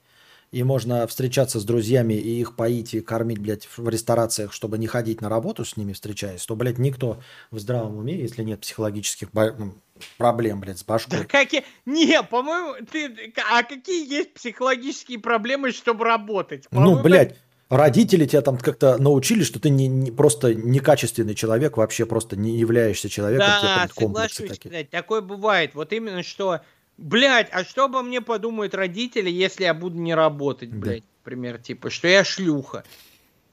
и 0.53 0.62
можно 0.62 1.08
встречаться 1.08 1.60
с 1.60 1.66
друзьями 1.66 2.14
и 2.14 2.40
их 2.40 2.56
поить 2.56 2.94
и 2.94 3.02
кормить, 3.02 3.40
блядь, 3.40 3.68
в 3.76 3.90
ресторациях, 3.90 4.53
чтобы 4.53 4.78
не 4.78 4.86
ходить 4.86 5.20
на 5.20 5.28
работу 5.28 5.66
с 5.66 5.78
ними 5.78 5.94
встречаясь, 5.94 6.45
то, 6.45 6.56
блядь, 6.56 6.78
никто 6.78 7.20
в 7.50 7.58
здравом 7.58 7.98
уме, 7.98 8.16
если 8.16 8.44
нет 8.44 8.62
психологических 8.62 9.30
ну, 9.34 9.74
проблем, 10.20 10.60
блядь, 10.60 10.78
с 10.78 10.84
башкой. 10.84 11.22
Да 11.22 11.26
какие... 11.26 11.66
Не, 11.88 12.22
по-моему, 12.22 12.86
ты... 12.86 13.34
А 13.52 13.64
какие 13.64 14.08
есть 14.08 14.36
психологические 14.36 15.18
проблемы, 15.18 15.72
чтобы 15.72 16.06
работать? 16.06 16.68
Ну, 16.70 16.78
По-моему, 16.78 17.02
блядь, 17.02 17.36
родители 17.77 18.26
тебя 18.26 18.42
там 18.42 18.58
как-то 18.58 18.98
научили, 18.98 19.43
что 19.43 19.60
ты 19.60 19.69
не, 19.69 19.88
не- 19.88 20.11
просто 20.11 20.53
некачественный 20.53 21.35
человек, 21.35 21.77
вообще 21.77 22.06
просто 22.06 22.35
не 22.35 22.58
являешься 22.58 23.10
человеком, 23.10 23.48
Да, 23.48 23.88
соглашусь, 23.95 24.50
такие. 24.50 24.69
блядь, 24.69 24.90
такое 24.90 25.22
бывает. 25.22 25.76
Вот 25.76 25.92
именно 25.93 26.24
что, 26.24 26.61
блядь, 26.98 27.50
а 27.52 27.64
что 27.64 27.85
обо 27.85 28.02
мне 28.02 28.22
подумают 28.22 28.74
родители, 28.76 29.30
если 29.30 29.64
я 29.64 29.74
буду 29.74 29.98
не 29.98 30.14
работать, 30.16 30.72
Да. 30.72 30.77
блядь, 30.77 31.03
например, 31.24 31.58
типа, 31.58 31.90
что 31.90 32.08
я 32.08 32.24
шлюха. 32.24 32.84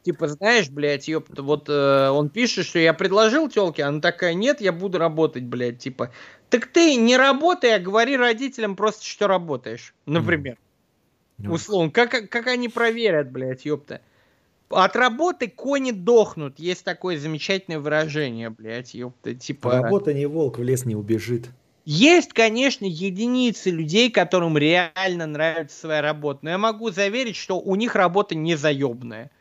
Типа, 0.02 0.28
знаешь, 0.28 0.70
блядь, 0.70 1.08
ёпта, 1.08 1.42
вот 1.42 1.68
э, 1.68 2.08
он 2.08 2.30
пишет, 2.30 2.64
что 2.64 2.78
я 2.78 2.94
предложил 2.94 3.50
телке, 3.50 3.82
она 3.82 4.00
такая, 4.00 4.32
нет, 4.32 4.62
я 4.62 4.72
буду 4.72 4.96
работать, 4.96 5.42
блядь, 5.42 5.78
типа, 5.78 6.10
Так 6.48 6.66
ты 6.66 6.96
не 6.96 7.16
работай, 7.18 7.74
а 7.76 7.78
говори 7.78 8.16
родителям 8.16 8.76
просто, 8.76 9.04
что 9.04 9.26
работаешь, 9.28 9.94
например. 10.06 10.56
Ну, 11.36 11.52
Условно. 11.52 11.90
Как, 11.90 12.10
как 12.30 12.46
они 12.48 12.68
проверят, 12.68 13.30
блядь, 13.30 13.64
ёпта? 13.64 14.00
От 14.70 14.94
работы 14.94 15.48
кони 15.48 15.90
дохнут. 15.90 16.58
Есть 16.60 16.84
такое 16.84 17.18
замечательное 17.18 17.80
выражение, 17.80 18.50
блядь, 18.50 18.94
ёпта. 18.94 19.34
Типа... 19.34 19.82
Работа 19.82 20.14
не 20.14 20.26
волк, 20.26 20.58
в 20.58 20.62
лес 20.62 20.84
не 20.84 20.94
убежит. 20.94 21.50
Есть, 21.84 22.32
конечно, 22.32 22.84
единицы 22.84 23.70
людей, 23.70 24.10
которым 24.10 24.56
реально 24.56 25.26
нравится 25.26 25.76
своя 25.76 26.02
работа. 26.02 26.40
Но 26.42 26.50
я 26.50 26.58
могу 26.58 26.90
заверить, 26.90 27.34
что 27.34 27.58
у 27.58 27.74
них 27.74 27.96
работа 27.96 28.36
не 28.36 28.54
заебная. 28.54 29.32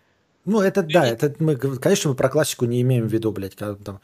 Ну, 0.46 0.62
это 0.62 0.82
да, 0.82 1.06
это 1.06 1.36
мы, 1.38 1.56
конечно, 1.56 2.10
мы 2.10 2.16
про 2.16 2.30
классику 2.30 2.66
не 2.66 2.82
имеем 2.82 3.08
в 3.08 3.14
виду, 3.14 3.32
блядь, 3.32 3.56
когда 3.56 3.76
там... 3.76 4.02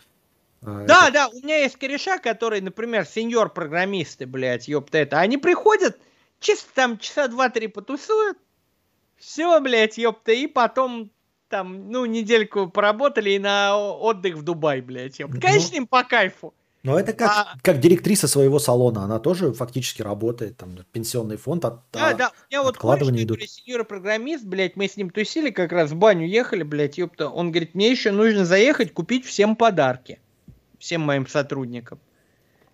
э, 0.61 0.85
Да, 0.87 1.09
да, 1.09 1.29
у 1.29 1.37
меня 1.37 1.57
есть 1.57 1.77
кореша, 1.77 2.19
которые, 2.19 2.61
например, 2.61 3.05
сеньор-программисты, 3.05 4.27
блядь, 4.27 4.67
ёпта 4.67 4.99
это. 4.99 5.19
Они 5.21 5.37
приходят, 5.37 5.97
чисто 6.39 6.69
там 6.75 6.99
часа 6.99 7.29
два-три 7.29 7.67
потусуют, 7.67 8.37
все, 9.15 9.59
блядь, 9.59 9.97
ёпта, 9.97 10.33
и 10.33 10.45
потом 10.45 11.09
там, 11.49 11.91
ну, 11.91 12.06
недельку 12.06 12.69
поработали 12.69 13.32
и 13.32 13.40
на 13.40 13.77
отдых 13.77 14.35
в 14.35 14.43
Дубай, 14.43 14.82
блядь. 14.82 15.19
Ну. 15.19 15.30
Конечно, 15.40 15.75
им 15.75 15.88
по 15.88 16.03
кайфу. 16.03 16.53
Но 16.83 16.99
это 16.99 17.14
как, 17.14 17.32
А- 17.32 17.57
как 17.64 17.80
директриса 17.80 18.27
своего 18.27 18.59
салона, 18.59 19.06
она 19.06 19.17
тоже 19.17 19.53
фактически 19.53 20.03
работает, 20.03 20.57
там, 20.57 20.77
пенсионный 20.91 21.38
фонд 21.38 21.65
от, 21.65 21.80
Да, 21.91 22.14
да, 22.14 22.30
у 22.30 22.51
меня 22.51 22.61
вот 22.61 22.77
кореш, 22.77 23.07
идут. 23.07 23.41
сеньор-программист, 23.41 24.45
блядь, 24.45 24.75
мы 24.75 24.88
с 24.88 24.95
ним 24.95 25.09
тусили 25.09 25.49
как 25.49 25.72
раз 25.72 25.91
в 25.91 25.95
баню 25.95 26.27
ехали, 26.27 26.61
блядь, 26.61 26.99
ёпта. 26.99 27.27
Он 27.27 27.49
говорит, 27.49 27.74
мне 27.74 27.90
еще 27.90 28.11
нужно 28.11 28.45
заехать 28.45 28.93
купить 28.93 29.25
всем 29.25 29.56
подарки. 29.56 30.19
Всем 30.77 31.01
моим 31.01 31.25
сотрудникам. 31.25 31.99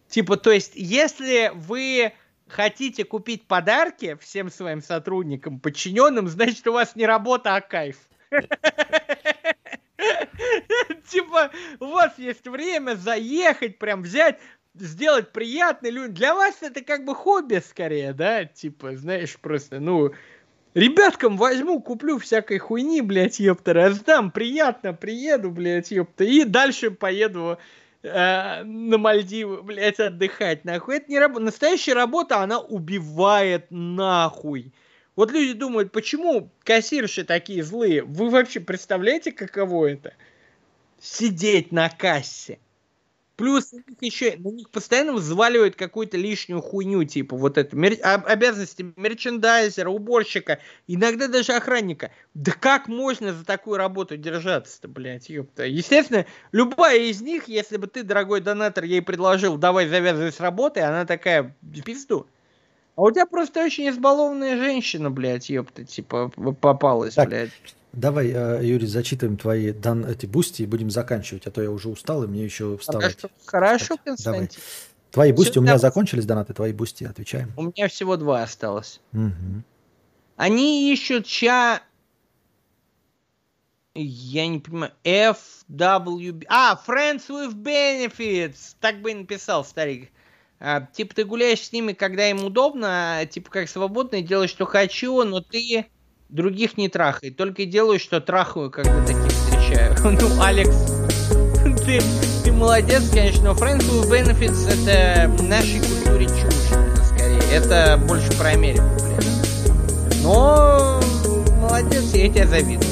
Типа, 0.09 0.35
то 0.35 0.51
есть, 0.51 0.73
если 0.75 1.53
вы 1.55 2.11
хотите 2.49 3.05
купить 3.05 3.47
подарки 3.47 4.17
всем 4.19 4.51
своим 4.51 4.81
сотрудникам, 4.81 5.57
подчиненным, 5.57 6.27
значит, 6.27 6.67
у 6.67 6.73
вас 6.73 6.97
не 6.97 7.05
работа, 7.05 7.55
а 7.55 7.61
кайф. 7.61 7.95
Типа, 11.09 11.51
у 11.79 11.87
вас 11.87 12.17
есть 12.17 12.47
время 12.47 12.95
заехать, 12.95 13.77
прям 13.77 14.01
взять, 14.01 14.39
сделать 14.75 15.31
приятно 15.31 15.89
людям. 15.89 16.13
Для 16.13 16.33
вас 16.33 16.57
это 16.61 16.81
как 16.81 17.05
бы 17.05 17.15
хобби 17.15 17.61
скорее, 17.65 18.13
да? 18.13 18.45
Типа, 18.45 18.95
знаешь, 18.95 19.37
просто, 19.37 19.79
ну, 19.79 20.11
ребяткам 20.73 21.37
возьму, 21.37 21.81
куплю 21.81 22.17
всякой 22.17 22.59
хуйни, 22.59 23.01
блядь, 23.01 23.39
ёпта, 23.39 23.73
раздам, 23.73 24.31
приятно, 24.31 24.93
приеду, 24.93 25.51
блядь, 25.51 25.91
ёпта, 25.91 26.23
и 26.23 26.45
дальше 26.45 26.91
поеду 26.91 27.57
э, 28.03 28.63
на 28.63 28.97
Мальдивы, 28.97 29.61
блядь, 29.61 29.99
отдыхать, 29.99 30.65
нахуй. 30.65 30.97
Это 30.97 31.11
не 31.11 31.19
работа. 31.19 31.45
Настоящая 31.45 31.93
работа, 31.93 32.39
она 32.39 32.59
убивает 32.59 33.67
нахуй. 33.69 34.73
Вот 35.15 35.31
люди 35.31 35.53
думают, 35.53 35.91
почему 35.91 36.49
кассирши 36.63 37.23
такие 37.23 37.63
злые? 37.63 38.03
Вы 38.03 38.29
вообще 38.29 38.59
представляете, 38.59 39.31
каково 39.31 39.87
это? 39.87 40.13
Сидеть 40.99 41.71
на 41.71 41.89
кассе. 41.89 42.59
Плюс 43.35 43.73
еще 44.01 44.35
на 44.37 44.49
них 44.49 44.69
постоянно 44.69 45.13
взваливают 45.13 45.75
какую-то 45.75 46.15
лишнюю 46.15 46.61
хуйню, 46.61 47.03
типа 47.05 47.35
вот 47.35 47.57
это 47.57 47.75
мер- 47.75 47.97
об- 48.03 48.27
обязанности 48.27 48.93
мерчендайзера, 48.95 49.89
уборщика, 49.89 50.59
иногда 50.85 51.27
даже 51.27 51.53
охранника. 51.53 52.11
Да 52.35 52.51
как 52.51 52.87
можно 52.87 53.33
за 53.33 53.43
такую 53.43 53.77
работу 53.77 54.15
держаться-то, 54.15 54.87
блядь, 54.87 55.29
ёпта? 55.29 55.65
Естественно, 55.65 56.27
любая 56.51 56.99
из 56.99 57.21
них, 57.21 57.47
если 57.47 57.77
бы 57.77 57.87
ты, 57.87 58.03
дорогой 58.03 58.41
донатор, 58.41 58.83
ей 58.83 59.01
предложил, 59.01 59.57
давай 59.57 59.87
завязывай 59.87 60.31
с 60.31 60.39
работы, 60.39 60.81
она 60.81 61.05
такая, 61.05 61.55
пизду. 61.83 62.27
А 63.01 63.05
у 63.05 63.09
тебя 63.11 63.25
просто 63.25 63.65
очень 63.65 63.89
избалованная 63.89 64.57
женщина, 64.57 65.09
блядь, 65.09 65.49
ёпта, 65.49 65.83
типа, 65.83 66.29
попалась, 66.61 67.15
Так, 67.15 67.29
блядь. 67.29 67.49
Давай, 67.93 68.31
э, 68.31 68.59
Юрий, 68.63 68.85
зачитываем 68.85 69.37
твои 69.37 69.71
дан, 69.71 70.05
эти 70.05 70.27
Boosty 70.27 70.61
и 70.61 70.65
будем 70.67 70.91
заканчивать, 70.91 71.47
а 71.47 71.51
то 71.51 71.63
я 71.63 71.71
уже 71.71 71.89
устал, 71.89 72.23
и 72.23 72.27
мне 72.27 72.43
еще 72.43 72.77
вставать. 72.77 73.15
Хорошо, 73.19 73.29
хорошо, 73.47 73.87
Давай. 73.87 74.03
Константин. 74.05 74.61
Твои 75.09 75.31
Boosty, 75.31 75.57
у 75.57 75.63
меня 75.63 75.73
Всегда- 75.73 75.87
закончились 75.87 76.25
донаты, 76.27 76.53
твои 76.53 76.73
Boosty, 76.73 77.03
отвечаем. 77.05 77.51
У 77.57 77.63
меня 77.63 77.87
всего 77.87 78.17
два 78.17 78.43
осталось. 78.43 79.01
Мгм. 79.13 79.63
Они 80.35 80.93
ищут 80.93 81.25
ча... 81.25 81.81
Я 83.95 84.45
не 84.45 84.59
понимаю. 84.59 84.91
FWB... 85.03 86.45
А, 86.49 86.79
Friends 86.87 87.29
with 87.29 87.55
Benefits. 87.55 88.75
Так 88.79 89.01
бы 89.01 89.09
и 89.09 89.15
написал 89.15 89.65
старик. 89.65 90.11
А, 90.63 90.81
типа 90.93 91.15
ты 91.15 91.25
гуляешь 91.25 91.61
с 91.61 91.71
ними, 91.71 91.93
когда 91.93 92.29
им 92.29 92.45
удобно, 92.45 93.17
а, 93.19 93.25
типа 93.25 93.49
как 93.49 93.67
свободно, 93.67 94.17
и 94.17 94.21
делаешь, 94.21 94.51
что 94.51 94.65
хочу, 94.65 95.23
но 95.23 95.41
ты 95.41 95.87
других 96.29 96.77
не 96.77 96.87
трахай. 96.87 97.31
Только 97.31 97.65
делаю, 97.65 97.99
что 97.99 98.21
трахаю, 98.21 98.69
когда 98.69 99.03
таких 99.05 99.31
встречаю. 99.31 99.95
Ну, 100.03 100.41
Алекс, 100.41 100.75
ты, 101.83 101.99
ты 102.43 102.51
молодец, 102.51 103.09
конечно, 103.09 103.45
но 103.45 103.51
Friends 103.53 103.89
with 103.89 104.09
Benefits 104.11 104.69
это 104.69 105.27
нашей 105.41 105.79
культуре 105.79 106.27
чушь, 106.27 107.07
скорее. 107.07 107.41
Это 107.51 107.99
больше 108.07 108.31
про 108.37 108.49
Америку, 108.49 108.83
блядь. 108.99 110.21
Но 110.21 111.01
молодец, 111.59 112.13
я 112.13 112.29
тебе 112.29 112.45
завидую. 112.45 112.90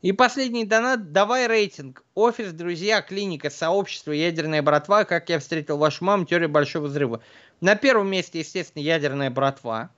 И 0.00 0.12
последний 0.12 0.64
донат. 0.64 1.12
Давай 1.12 1.46
рейтинг. 1.48 2.04
Офис, 2.14 2.52
друзья, 2.52 3.02
клиника, 3.02 3.50
сообщество, 3.50 4.12
ядерная 4.12 4.62
братва. 4.62 5.04
Как 5.04 5.28
я 5.28 5.40
встретил 5.40 5.76
вашу 5.76 6.04
маму, 6.04 6.24
теория 6.24 6.46
большого 6.46 6.86
взрыва. 6.86 7.20
На 7.60 7.74
первом 7.74 8.08
месте, 8.08 8.38
естественно, 8.38 8.82
ядерная 8.82 9.30
братва. 9.30 9.90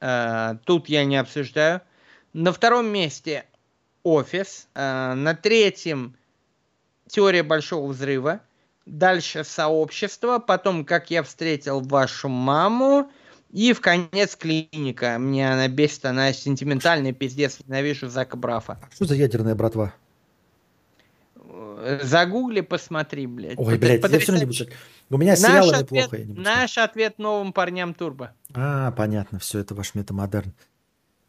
Э, 0.00 0.56
Тут 0.64 0.88
я 0.90 1.04
не 1.06 1.16
обсуждаю. 1.16 1.80
На 2.34 2.52
втором 2.52 2.86
месте 2.88 3.46
офис. 4.02 4.68
Э, 4.74 5.14
На 5.14 5.34
третьем 5.34 6.14
теория 7.08 7.42
большого 7.42 7.86
взрыва. 7.90 8.40
Дальше 8.84 9.44
сообщество. 9.44 10.40
Потом, 10.40 10.84
как 10.84 11.10
я 11.10 11.22
встретил 11.22 11.80
вашу 11.80 12.28
маму. 12.28 13.10
И 13.52 13.74
в 13.74 13.80
конец 13.80 14.34
клиника. 14.34 15.18
Мне 15.18 15.52
она 15.52 15.68
бесит, 15.68 16.06
она 16.06 16.32
сентиментальная, 16.32 17.12
пиздец. 17.12 17.58
Ненавижу 17.66 18.08
Зака 18.08 18.36
Брафа. 18.36 18.78
Что 18.94 19.04
за 19.04 19.14
ядерная 19.14 19.54
братва? 19.54 19.94
Э, 21.36 22.00
Загугли, 22.02 22.62
посмотри, 22.62 23.26
блядь. 23.26 23.58
Ой, 23.58 23.76
блядь, 23.76 23.98
это 23.98 24.08
я 24.08 24.18
все 24.20 24.32
равно 24.32 24.46
не 24.46 24.46
буду 24.46 24.58
потрясающе. 24.58 24.78
У 25.10 25.18
меня 25.18 25.32
Наш 25.32 25.40
сериалы 25.40 25.74
ответ, 25.74 25.90
неплохо, 25.90 26.16
я 26.16 26.24
не 26.24 26.32
буду 26.32 26.40
наш 26.40 26.78
ответ 26.78 27.18
новым 27.18 27.52
парням 27.52 27.92
Турбо. 27.92 28.32
А, 28.54 28.90
понятно, 28.92 29.38
все, 29.38 29.58
это 29.58 29.74
ваш 29.74 29.94
метамодерн. 29.94 30.52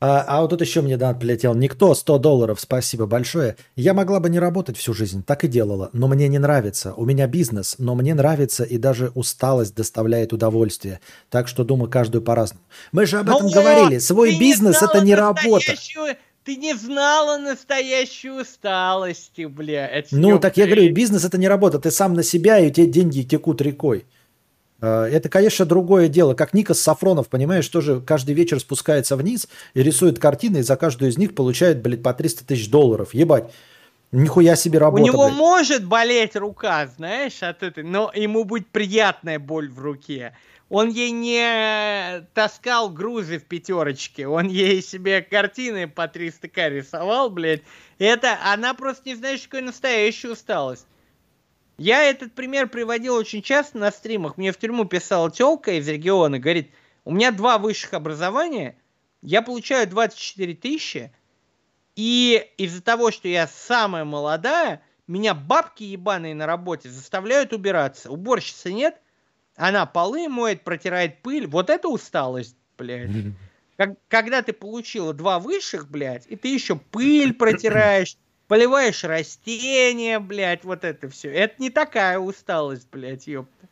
А, 0.06 0.26
а 0.28 0.42
вот 0.42 0.50
тут 0.50 0.60
еще 0.60 0.82
мне 0.82 0.98
донат 0.98 1.18
прилетел. 1.18 1.54
Никто, 1.56 1.96
100 1.96 2.18
долларов, 2.18 2.60
спасибо 2.60 3.06
большое. 3.06 3.56
Я 3.78 3.94
могла 3.94 4.20
бы 4.20 4.30
не 4.30 4.38
работать 4.38 4.76
всю 4.76 4.94
жизнь, 4.94 5.24
так 5.24 5.46
и 5.46 5.48
делала, 5.48 5.92
но 5.94 6.10
мне 6.10 6.28
не 6.28 6.40
нравится. 6.40 6.94
У 6.96 7.06
меня 7.06 7.26
бизнес, 7.26 7.76
но 7.78 7.96
мне 7.96 8.14
нравится 8.14 8.66
и 8.66 8.78
даже 8.78 9.14
усталость 9.16 9.76
доставляет 9.76 10.34
удовольствие. 10.34 11.00
Так 11.30 11.48
что 11.48 11.64
думаю, 11.64 11.90
каждую 11.90 12.22
по-разному. 12.22 12.66
Мы 12.92 13.06
же 13.06 13.20
об 13.20 13.30
этом 13.30 13.48
Ну, 13.48 13.54
говорили. 13.54 13.98
Свой 14.00 14.34
не 14.34 14.40
бизнес 14.42 14.82
это 14.82 15.00
не 15.00 15.16
работа. 15.16 15.74
Ты 16.44 16.58
не 16.58 16.74
знала 16.74 17.38
настоящую 17.38 18.42
усталости, 18.42 19.46
блядь. 19.46 20.10
Ну, 20.12 20.38
так 20.38 20.58
я 20.58 20.66
говорю, 20.66 20.92
бизнес 20.92 21.24
это 21.24 21.38
не 21.38 21.48
работа. 21.48 21.80
Ты 21.80 21.92
сам 21.92 22.14
на 22.14 22.24
себя, 22.24 22.60
и 22.60 22.68
у 22.68 22.72
тебя 22.72 22.88
деньги 22.88 23.22
текут 23.22 23.62
рекой. 23.62 24.06
Э, 24.84 25.06
Это, 25.06 25.30
конечно, 25.30 25.66
другое 25.66 26.10
дело. 26.10 26.34
Как 26.34 26.54
Никас 26.54 26.80
Сафронов, 26.82 27.30
понимаешь, 27.30 27.68
тоже 27.70 28.02
каждый 28.02 28.36
вечер 28.36 28.60
спускается 28.60 29.16
вниз 29.16 29.48
и 29.74 29.82
рисует 29.82 30.20
картины, 30.20 30.58
и 30.58 30.62
за 30.62 30.76
каждую 30.76 31.10
из 31.10 31.18
них 31.18 31.34
получает, 31.34 31.82
блядь, 31.82 32.04
по 32.04 32.14
300 32.14 32.46
тысяч 32.46 32.70
долларов. 32.70 33.14
Ебать. 33.14 33.52
Нихуя 34.12 34.56
себе 34.56 34.78
У 34.78 34.82
работа, 34.82 35.04
него 35.06 35.26
блядь. 35.26 35.38
может 35.38 35.86
болеть 35.86 36.36
рука, 36.36 36.86
знаешь, 36.86 37.42
от 37.42 37.64
этой, 37.64 37.84
но 37.84 38.12
ему 38.14 38.44
будет 38.44 38.68
приятная 38.68 39.40
боль 39.40 39.70
в 39.70 39.80
руке. 39.80 40.38
Он 40.70 40.90
ей 40.90 41.12
не 41.12 42.26
таскал 42.34 42.90
грузы 42.90 43.40
в 43.40 43.46
пятерочке, 43.46 44.28
он 44.28 44.48
ей 44.50 44.84
себе 44.84 45.22
картины 45.22 45.88
по 45.88 46.06
300к 46.08 46.70
рисовал, 46.70 47.30
блядь. 47.30 47.62
Это, 48.00 48.38
она 48.44 48.74
просто 48.74 49.10
не 49.10 49.16
знает, 49.16 49.40
что 49.40 49.50
такое 49.50 49.62
настоящая 49.64 50.32
усталость. 50.32 50.86
Я 51.78 52.04
этот 52.04 52.34
пример 52.34 52.68
приводил 52.68 53.16
очень 53.16 53.42
часто 53.42 53.78
на 53.78 53.92
стримах. 53.92 54.38
Мне 54.38 54.52
в 54.52 54.58
тюрьму 54.58 54.86
писала 54.86 55.32
телка 55.32 55.74
из 55.74 55.88
региона, 55.88 56.40
говорит, 56.40 56.72
у 57.04 57.12
меня 57.12 57.32
два 57.32 57.58
высших 57.58 57.94
образования, 57.94 58.78
я 59.22 59.42
получаю 59.42 59.88
24 59.90 60.54
тысячи, 60.56 61.12
и 61.96 62.48
из-за 62.58 62.82
того, 62.82 63.12
что 63.12 63.28
я 63.28 63.48
самая 63.48 64.06
молодая, 64.06 64.82
меня 65.08 65.34
бабки 65.34 65.84
ебаные 65.84 66.34
на 66.36 66.46
работе 66.46 66.90
заставляют 66.90 67.54
убираться. 67.54 68.10
Уборщицы 68.12 68.72
нет, 68.72 69.00
она 69.56 69.86
полы 69.86 70.28
моет, 70.30 70.64
протирает 70.64 71.22
пыль. 71.22 71.48
Вот 71.48 71.70
это 71.70 71.88
усталость, 71.90 72.56
блядь. 72.78 73.10
Как- 73.78 73.98
когда 74.08 74.42
ты 74.44 74.54
получила 74.54 75.14
два 75.14 75.40
высших, 75.40 75.90
блядь, 75.90 76.26
и 76.28 76.36
ты 76.36 76.54
еще 76.54 76.76
пыль 76.76 77.34
протираешь, 77.34 78.18
поливаешь 78.54 79.04
растения, 79.04 80.20
блядь, 80.20 80.64
вот 80.64 80.84
это 80.84 81.10
все. 81.10 81.32
Это 81.32 81.56
не 81.58 81.72
такая 81.72 82.20
усталость, 82.20 82.88
блядь, 82.92 83.26
ёпта. 83.26 83.68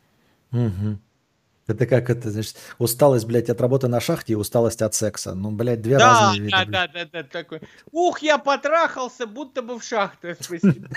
Мгм. 0.50 1.00
Это 1.68 1.86
как 1.86 2.10
это, 2.10 2.32
значит, 2.32 2.56
усталость, 2.78 3.24
блядь, 3.26 3.48
от 3.48 3.60
работы 3.60 3.86
на 3.86 4.00
шахте 4.00 4.32
и 4.32 4.36
усталость 4.36 4.82
от 4.82 4.92
секса. 4.94 5.34
Ну, 5.34 5.52
блядь, 5.52 5.82
две 5.82 5.98
Да, 5.98 6.30
разные 6.30 6.40
виды. 6.40 6.50
да, 6.50 6.64
блядь. 6.64 6.92
да, 6.92 7.04
да, 7.04 7.10
да, 7.12 7.22
такой. 7.22 7.60
Ух, 7.92 8.22
я 8.22 8.38
потрахался, 8.38 9.28
будто 9.28 9.62
бы 9.62 9.78
в 9.78 9.84
шахту. 9.84 10.34
Спасибо. 10.40 10.88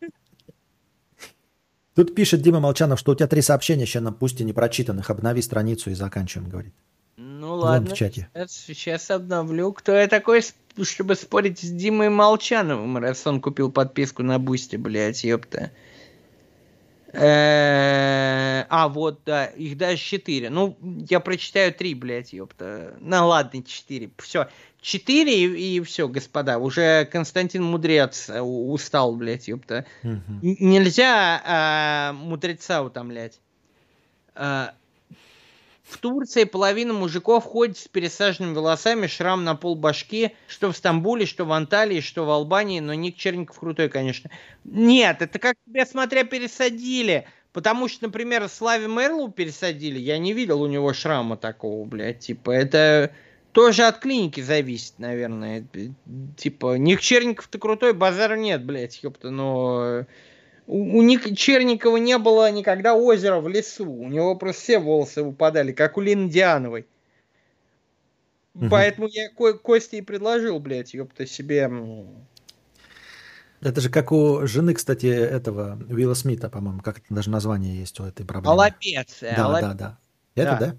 Тут 1.96 2.14
пишет 2.14 2.42
Дима 2.42 2.60
Молчанов, 2.60 3.00
что 3.00 3.10
у 3.10 3.14
тебя 3.16 3.26
три 3.26 3.42
сообщения 3.42 3.82
еще 3.82 3.98
на 3.98 4.12
пусть 4.12 4.40
и 4.40 4.44
не 4.44 4.52
прочитанных. 4.52 5.10
Обнови 5.10 5.42
страницу 5.42 5.90
и 5.90 5.94
заканчиваем, 5.94 6.48
говорит. 6.48 6.74
Ну 7.16 7.48
Вон 7.48 7.60
ладно, 7.60 7.90
в 7.90 7.98
чате. 7.98 8.28
Сейчас, 8.34 8.52
сейчас 8.52 9.10
обновлю. 9.10 9.72
Кто 9.72 9.92
я 9.92 10.06
такой, 10.06 10.42
чтобы 10.82 11.14
спорить 11.16 11.60
с 11.60 11.70
Димой 11.70 12.08
Молчановым, 12.08 12.98
раз 12.98 13.26
он 13.26 13.40
купил 13.40 13.70
подписку 13.70 14.22
на 14.22 14.38
Boosty, 14.38 14.76
блядь, 14.76 15.24
ёпта. 15.24 15.70
Э, 17.12 18.64
А, 18.68 18.88
вот, 18.88 19.20
да, 19.26 19.46
их 19.46 19.76
даже 19.76 19.98
четыре. 19.98 20.48
Ну, 20.48 20.78
я 21.10 21.20
прочитаю 21.20 21.74
три, 21.74 21.94
блядь, 21.94 22.32
ёпта. 22.32 22.96
Ну, 23.00 23.26
ладно, 23.28 23.62
четыре. 23.62 24.10
Все, 24.18 24.48
четыре 24.80 25.44
и, 25.44 25.80
все, 25.82 26.08
господа. 26.08 26.58
Уже 26.58 27.04
Константин 27.12 27.64
Мудрец 27.64 28.30
устал, 28.30 29.14
блядь, 29.14 29.48
ёпта. 29.48 29.84
Нельзя 30.02 31.42
а, 31.44 32.12
мудреца 32.14 32.82
утомлять. 32.82 33.40
А, 34.34 34.74
в 35.82 35.98
Турции 35.98 36.44
половина 36.44 36.92
мужиков 36.92 37.44
ходит 37.44 37.76
с 37.76 37.88
пересаженными 37.88 38.54
волосами, 38.54 39.06
шрам 39.06 39.44
на 39.44 39.54
пол 39.54 39.74
башки, 39.74 40.32
что 40.46 40.70
в 40.70 40.76
Стамбуле, 40.76 41.26
что 41.26 41.44
в 41.44 41.52
Анталии, 41.52 42.00
что 42.00 42.24
в 42.24 42.30
Албании, 42.30 42.80
но 42.80 42.94
Ник 42.94 43.16
Черников 43.16 43.58
крутой, 43.58 43.88
конечно. 43.88 44.30
Нет, 44.64 45.22
это 45.22 45.38
как 45.38 45.56
тебя, 45.66 45.84
смотря, 45.84 46.24
пересадили. 46.24 47.26
Потому 47.52 47.88
что, 47.88 48.04
например, 48.06 48.48
Славе 48.48 48.88
Мерлу 48.88 49.30
пересадили, 49.30 49.98
я 49.98 50.16
не 50.16 50.32
видел 50.32 50.62
у 50.62 50.66
него 50.66 50.94
шрама 50.94 51.36
такого, 51.36 51.84
блядь, 51.84 52.20
типа, 52.20 52.50
это 52.50 53.12
тоже 53.52 53.82
от 53.82 53.98
клиники 53.98 54.40
зависит, 54.40 54.94
наверное. 54.98 55.66
Типа, 56.38 56.78
Ник 56.78 57.00
Черников-то 57.00 57.58
крутой, 57.58 57.92
базара 57.92 58.36
нет, 58.36 58.64
блядь, 58.64 59.02
ёпта, 59.02 59.30
но... 59.30 60.06
У, 60.66 60.98
у 60.98 61.02
Ника 61.02 61.34
Черникова 61.34 61.96
не 61.96 62.18
было 62.18 62.50
никогда 62.50 62.94
озера 62.94 63.40
в 63.40 63.48
лесу. 63.48 63.90
У 63.90 64.08
него 64.08 64.36
просто 64.36 64.62
все 64.62 64.78
волосы 64.78 65.22
выпадали, 65.22 65.72
как 65.72 65.96
у 65.96 66.00
Лины 66.00 66.30
Диановой. 66.30 66.86
Мгм. 68.54 68.70
Поэтому 68.70 69.08
я 69.08 69.28
Ко- 69.30 69.54
Косте 69.54 69.98
и 69.98 70.02
предложил, 70.02 70.60
блядь, 70.60 70.94
ёпта, 70.94 71.26
себе... 71.26 71.70
Это 73.60 73.80
же 73.80 73.90
как 73.90 74.10
у 74.10 74.44
жены, 74.46 74.74
кстати, 74.74 75.06
этого 75.06 75.78
Уилла 75.88 76.14
Смита, 76.14 76.50
по-моему, 76.50 76.80
как 76.80 76.98
это 76.98 77.06
даже 77.10 77.30
название 77.30 77.78
есть 77.78 77.98
у 78.00 78.04
этой 78.04 78.26
проблемы. 78.26 78.54
Алапец. 78.54 79.22
э, 79.22 79.36
Да, 79.36 79.44
алап- 79.46 79.60
да, 79.60 79.74
да. 79.74 79.98
Это, 80.34 80.50
Да. 80.50 80.58
да? 80.58 80.76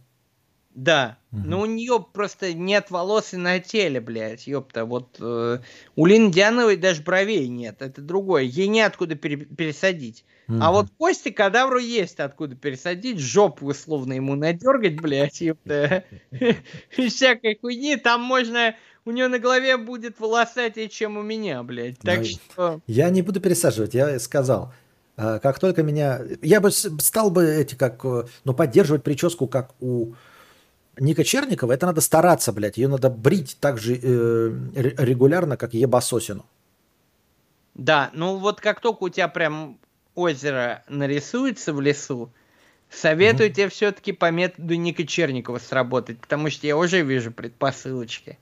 Да. 0.76 1.18
Мгм. 1.32 1.50
Но 1.50 1.62
у 1.62 1.66
нее 1.66 2.04
просто 2.14 2.54
нет 2.54 2.90
волос 2.90 3.34
и 3.34 3.38
на 3.38 3.60
теле, 3.60 4.02
блядь, 4.02 4.48
ёпта. 4.48 4.86
Вот 4.86 5.18
э, 5.20 5.60
у 5.96 6.06
Лины 6.06 6.32
Диановой 6.32 6.78
даже 6.78 7.04
бровей 7.04 7.48
нет. 7.48 7.82
Это 7.82 8.02
другое. 8.02 8.44
Ей 8.44 8.68
неоткуда 8.68 9.16
пере- 9.16 9.46
пересадить. 9.46 10.26
А 10.48 10.52
Мгм. 10.52 10.72
вот 10.72 10.88
Кости 10.98 11.30
кадавру 11.30 11.78
есть 11.80 12.20
откуда 12.20 12.56
пересадить, 12.56 13.20
жопу 13.20 13.68
условно 13.68 14.14
ему 14.14 14.36
надергать, 14.36 15.00
блядь, 15.00 15.40
ёпта. 15.42 16.04
Всякой 16.92 17.58
хуйни. 17.60 17.96
Там 17.98 18.22
можно... 18.22 18.76
У 19.06 19.12
нее 19.12 19.28
на 19.28 19.38
голове 19.38 19.76
будет 19.78 20.20
волосатее, 20.20 20.88
чем 20.88 21.18
у 21.18 21.22
меня, 21.22 21.62
блядь. 21.64 22.00
Так 22.00 22.20
Да. 22.20 22.24
что... 22.26 22.82
Я 22.88 23.10
не 23.10 23.22
буду 23.22 23.42
пересаживать, 23.42 23.94
я 23.94 24.18
сказал. 24.20 24.74
А, 25.18 25.40
Как 25.40 25.60
только 25.60 25.84
меня... 25.84 26.22
Я 26.42 26.62
бы 26.62 26.72
стал 26.72 27.30
бы 27.30 27.44
эти 27.46 27.76
как... 27.76 28.04
э, 28.06 28.24
Ну, 28.46 28.54
поддерживать 28.54 29.04
прическу, 29.04 29.48
как 29.48 29.72
у 29.82 30.14
Ника 31.00 31.24
Черникова. 31.24 31.74
Это 31.74 31.88
надо 31.88 32.02
стараться, 32.02 32.52
блядь. 32.52 32.78
Ее 32.78 32.88
надо 32.88 33.10
брить 33.10 33.58
так 33.60 33.78
же 33.78 33.96
э, 33.96 34.52
ре- 34.76 34.96
регулярно, 34.98 35.58
как 35.58 35.74
ебасосину. 35.74 36.46
Да, 37.74 38.12
ну 38.14 38.38
вот 38.38 38.62
как 38.62 38.80
только 38.80 39.04
у 39.04 39.10
тебя 39.10 39.28
прям 39.28 39.80
озеро 40.14 40.84
нарисуется 40.88 41.74
в 41.74 41.82
лесу, 41.82 42.32
советую 42.90 43.52
тебе 43.52 43.70
все-таки 43.70 44.12
по 44.12 44.30
методу 44.30 44.76
Ника 44.76 45.08
Черникова 45.08 45.58
сработать, 45.58 46.20
потому 46.20 46.52
что 46.52 46.68
я 46.68 46.78
уже 46.78 47.02
вижу 47.02 47.32
предпосылочки. 47.32 48.38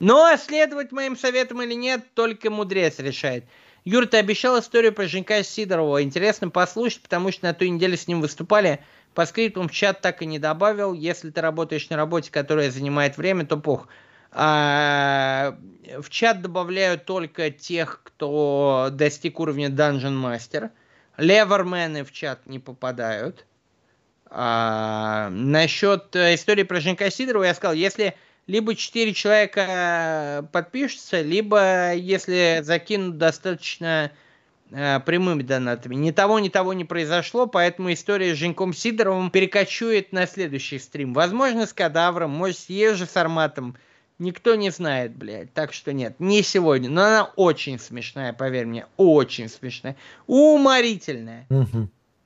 Но 0.00 0.34
следовать 0.38 0.92
моим 0.92 1.16
советам 1.16 1.62
или 1.62 1.74
нет, 1.74 2.04
только 2.14 2.50
мудрец 2.50 2.98
решает. 2.98 3.44
Юр, 3.84 4.06
ты 4.06 4.16
обещал 4.16 4.58
историю 4.58 4.92
про 4.92 5.06
Женька 5.06 5.42
Сидорова. 5.42 6.02
Интересно 6.02 6.50
послушать, 6.50 7.02
потому 7.02 7.30
что 7.32 7.46
на 7.46 7.54
той 7.54 7.68
неделе 7.68 7.96
с 7.96 8.08
ним 8.08 8.20
выступали. 8.20 8.80
По 9.14 9.26
скриптам 9.26 9.68
в 9.68 9.72
чат 9.72 10.00
так 10.00 10.22
и 10.22 10.26
не 10.26 10.38
добавил. 10.38 10.92
Если 10.92 11.30
ты 11.30 11.40
работаешь 11.40 11.88
на 11.90 11.96
работе, 11.96 12.30
которая 12.30 12.70
занимает 12.70 13.16
время, 13.16 13.44
то 13.44 13.56
пох. 13.56 13.88
А, 14.32 15.56
в 15.98 16.08
чат 16.08 16.40
добавляю 16.40 16.98
только 16.98 17.50
тех, 17.50 18.00
кто 18.04 18.88
достиг 18.92 19.40
уровня 19.40 19.68
Dungeon 19.68 20.22
Master. 20.22 20.70
Левермены 21.16 22.04
в 22.04 22.12
чат 22.12 22.46
не 22.46 22.58
попадают. 22.58 23.44
А, 24.26 25.28
насчет 25.30 26.14
э, 26.14 26.36
истории 26.36 26.62
про 26.62 26.78
Женька 26.78 27.10
Сидорова 27.10 27.44
я 27.44 27.54
сказал, 27.54 27.74
если 27.74 28.14
либо 28.46 28.76
4 28.76 29.12
человека 29.12 30.48
подпишутся, 30.52 31.20
либо 31.20 31.92
если 31.94 32.60
закинут 32.62 33.18
достаточно 33.18 34.12
э, 34.70 35.00
прямыми 35.00 35.42
донатами. 35.42 35.94
Ни 35.94 36.10
того, 36.10 36.38
ни 36.38 36.48
того 36.48 36.72
не 36.72 36.84
произошло, 36.84 37.46
поэтому 37.46 37.92
история 37.92 38.34
с 38.34 38.38
Женьком 38.38 38.72
Сидоровым 38.72 39.30
перекочует 39.30 40.12
на 40.12 40.26
следующий 40.26 40.78
стрим. 40.78 41.14
Возможно, 41.14 41.66
с 41.66 41.72
кадавром, 41.72 42.30
может, 42.30 42.58
с 42.58 42.68
Ежи 42.68 43.06
с 43.06 43.16
Арматом. 43.16 43.76
Никто 44.18 44.54
не 44.54 44.70
знает, 44.70 45.16
блядь. 45.16 45.52
Так 45.54 45.72
что 45.72 45.92
нет, 45.92 46.16
не 46.18 46.42
сегодня. 46.42 46.90
Но 46.90 47.02
она 47.02 47.24
очень 47.36 47.78
смешная, 47.78 48.32
поверь 48.34 48.66
мне. 48.66 48.86
Очень 48.96 49.48
смешная. 49.48 49.96
Уморительная. 50.26 51.46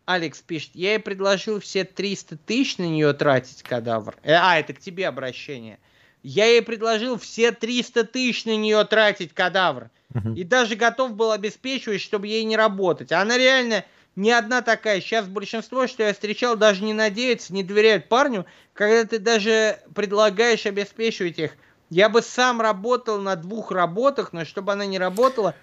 Алекс 0.07 0.41
пишет, 0.43 0.73
я 0.75 0.93
ей 0.93 0.99
предложил 0.99 1.61
все 1.61 1.85
300 1.85 2.37
тысяч 2.37 2.79
на 2.79 2.83
нее 2.83 3.13
тратить, 3.15 3.63
кадавр. 3.63 4.17
Э, 4.23 4.35
а, 4.35 4.59
это 4.59 4.75
к 4.75 4.79
тебе 4.79 5.09
обращение. 5.09 5.79
Я 6.25 6.47
ей 6.47 6.63
предложил 6.63 7.19
все 7.19 7.53
300 7.53 8.05
тысяч 8.05 8.47
на 8.47 8.57
нее 8.57 8.83
тратить, 8.85 9.35
кадавр. 9.35 9.91
И 10.35 10.43
даже 10.45 10.75
готов 10.75 11.15
был 11.15 11.33
обеспечивать, 11.33 12.01
чтобы 12.01 12.29
ей 12.29 12.45
не 12.45 12.57
работать. 12.57 13.13
Она 13.13 13.37
реально 13.37 13.85
не 14.17 14.31
одна 14.31 14.63
такая. 14.63 15.01
Сейчас 15.01 15.27
большинство, 15.27 15.87
что 15.87 16.03
я 16.05 16.13
встречал, 16.13 16.57
даже 16.57 16.83
не 16.85 16.95
надеются, 16.95 17.53
не 17.53 17.63
доверяют 17.63 18.09
парню, 18.09 18.47
когда 18.73 19.05
ты 19.05 19.19
даже 19.19 19.81
предлагаешь 19.95 20.67
обеспечивать 20.67 21.39
их. 21.39 21.57
Я 21.91 22.09
бы 22.09 22.23
сам 22.23 22.61
работал 22.61 23.21
на 23.21 23.37
двух 23.37 23.71
работах, 23.71 24.33
но 24.33 24.45
чтобы 24.45 24.73
она 24.73 24.87
не 24.87 24.99
работала, 24.99 25.55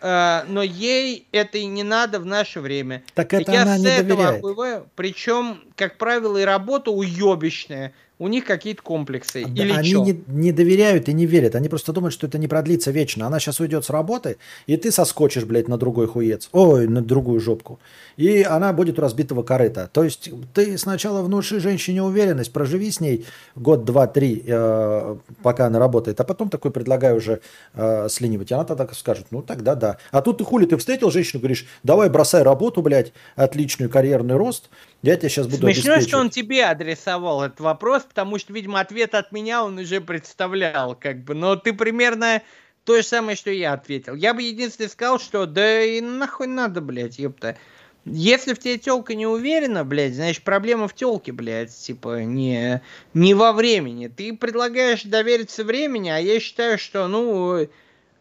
э, 0.00 0.44
но 0.46 0.62
ей 0.62 1.26
это 1.32 1.58
и 1.58 1.66
не 1.66 1.82
надо 1.82 2.20
в 2.20 2.24
наше 2.24 2.60
время. 2.60 3.02
Так 3.14 3.34
это 3.34 3.52
Я 3.52 3.62
она 3.62 3.76
с 3.76 3.80
не 3.80 3.88
этого 3.88 4.16
доверяет. 4.16 4.38
охуеваю. 4.38 4.88
Причем, 4.94 5.64
как 5.76 5.98
правило, 5.98 6.38
и 6.38 6.44
работа 6.44 6.90
уебищная. 6.90 7.92
У 8.20 8.28
них 8.28 8.44
какие-то 8.44 8.82
комплексы. 8.82 9.46
Да, 9.46 9.64
Или 9.64 9.72
они 9.72 9.90
чё? 9.90 10.04
не, 10.04 10.22
не 10.28 10.52
доверяют 10.52 11.08
и 11.08 11.14
не 11.14 11.24
верят. 11.24 11.54
Они 11.54 11.70
просто 11.70 11.94
думают, 11.94 12.12
что 12.12 12.26
это 12.26 12.36
не 12.36 12.48
продлится 12.48 12.90
вечно. 12.90 13.26
Она 13.26 13.40
сейчас 13.40 13.60
уйдет 13.60 13.82
с 13.86 13.88
работы, 13.88 14.36
и 14.66 14.76
ты 14.76 14.92
соскочишь, 14.92 15.44
блядь, 15.44 15.68
на 15.68 15.78
другой 15.78 16.06
хуец. 16.06 16.50
Ой, 16.52 16.86
на 16.86 17.00
другую 17.00 17.40
жопку. 17.40 17.80
И 18.18 18.42
она 18.42 18.74
будет 18.74 18.98
у 18.98 19.02
разбитого 19.02 19.42
корыта. 19.42 19.88
То 19.90 20.04
есть 20.04 20.30
ты 20.52 20.76
сначала 20.76 21.22
внуши 21.22 21.60
женщине 21.60 22.02
уверенность, 22.02 22.52
проживи 22.52 22.90
с 22.90 23.00
ней 23.00 23.24
год, 23.56 23.86
два, 23.86 24.06
три, 24.06 24.44
э, 24.46 25.16
пока 25.42 25.68
она 25.68 25.78
работает, 25.78 26.20
а 26.20 26.24
потом 26.24 26.50
такой 26.50 26.72
предлагаю 26.72 27.16
уже 27.16 27.40
э, 27.72 28.08
слинивать. 28.10 28.50
И 28.50 28.54
она 28.54 28.64
тогда 28.64 28.86
скажет, 28.92 29.28
ну 29.30 29.40
тогда 29.40 29.74
да. 29.74 29.96
А 30.10 30.20
тут 30.20 30.36
ты 30.36 30.44
хули, 30.44 30.66
ты 30.66 30.76
встретил 30.76 31.10
женщину, 31.10 31.40
говоришь, 31.40 31.66
давай 31.84 32.10
бросай 32.10 32.42
работу, 32.42 32.82
блядь, 32.82 33.14
отличную 33.34 33.88
карьерный 33.88 34.36
рост, 34.36 34.68
я 35.02 35.16
тебя 35.16 35.28
сейчас 35.28 35.46
буду 35.46 35.72
Смешно, 35.72 36.00
что 36.00 36.18
он 36.18 36.28
тебе 36.28 36.64
адресовал 36.64 37.42
этот 37.42 37.60
вопрос, 37.60 38.02
потому 38.02 38.38
что, 38.38 38.52
видимо, 38.52 38.80
ответ 38.80 39.14
от 39.14 39.32
меня 39.32 39.64
он 39.64 39.78
уже 39.78 40.00
представлял, 40.00 40.94
как 40.94 41.24
бы. 41.24 41.34
Но 41.34 41.56
ты 41.56 41.72
примерно 41.72 42.42
то 42.84 42.96
же 42.96 43.02
самое, 43.02 43.36
что 43.36 43.50
я 43.50 43.72
ответил. 43.72 44.14
Я 44.14 44.34
бы 44.34 44.42
единственное 44.42 44.90
сказал, 44.90 45.18
что 45.18 45.46
да 45.46 45.82
и 45.82 46.00
нахуй 46.00 46.46
надо, 46.46 46.80
блядь, 46.80 47.18
ёпта. 47.18 47.56
Если 48.04 48.54
в 48.54 48.58
тебе 48.58 48.78
телка 48.78 49.14
не 49.14 49.26
уверена, 49.26 49.84
блядь, 49.84 50.14
значит 50.14 50.42
проблема 50.42 50.88
в 50.88 50.94
телке, 50.94 51.32
блядь, 51.32 51.74
типа 51.74 52.22
не, 52.22 52.82
не 53.14 53.34
во 53.34 53.52
времени. 53.52 54.08
Ты 54.08 54.34
предлагаешь 54.34 55.02
довериться 55.04 55.64
времени, 55.64 56.08
а 56.08 56.18
я 56.18 56.40
считаю, 56.40 56.78
что, 56.78 57.08
ну, 57.08 57.68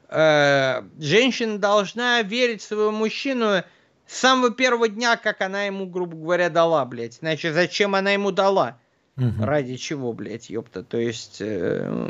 э, 0.10 0.82
женщина 1.00 1.58
должна 1.58 2.22
верить 2.22 2.62
в 2.62 2.68
своего 2.68 2.92
мужчину 2.92 3.64
с 4.10 4.18
самого 4.18 4.50
первого 4.50 4.90
дня, 4.90 5.18
как 5.18 5.42
она 5.42 5.66
ему, 5.66 5.86
грубо 5.86 6.18
говоря, 6.18 6.50
дала, 6.50 6.84
блядь. 6.84 7.20
Иначе 7.22 7.54
зачем 7.54 7.94
она 7.94 8.12
ему 8.12 8.32
дала? 8.32 8.80
Мгм. 9.16 9.44
Ради 9.44 9.76
чего, 9.76 10.14
блядь, 10.14 10.50
ёпта. 10.50 10.84
То 10.84 10.98
есть... 10.98 11.38
э, 11.42 12.10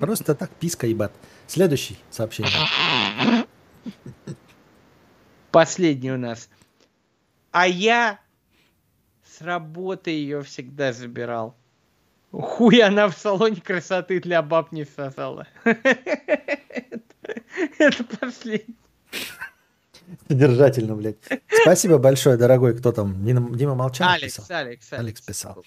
Просто 0.00 0.34
так 0.36 0.50
писка 0.50 0.86
ебат. 0.86 1.12
Следующий 1.48 1.98
сообщение. 2.10 2.52
Последний 5.50 6.12
у 6.12 6.18
нас. 6.18 6.48
А 7.50 7.66
я 7.66 8.20
с 9.24 9.42
работы 9.42 10.10
ее 10.10 10.42
всегда 10.42 10.92
забирал. 10.92 11.56
Хуй 12.30 12.80
она 12.80 13.08
в 13.08 13.16
салоне 13.16 13.60
красоты 13.60 14.20
для 14.20 14.40
баб 14.42 14.70
не 14.72 14.84
сосала. 14.84 15.46
Это 17.78 18.04
последний. 18.20 18.76
Содержательно, 20.28 20.94
блядь. 20.96 21.16
Спасибо 21.62 21.98
большое, 21.98 22.36
дорогой. 22.36 22.76
Кто 22.76 22.92
там? 22.92 23.24
Дима, 23.24 23.74
Молчанов 23.74 24.14
Алекс, 24.14 24.36
писал? 24.36 24.56
Алекс, 24.56 24.92
Алекс 24.92 25.20
писал. 25.20 25.64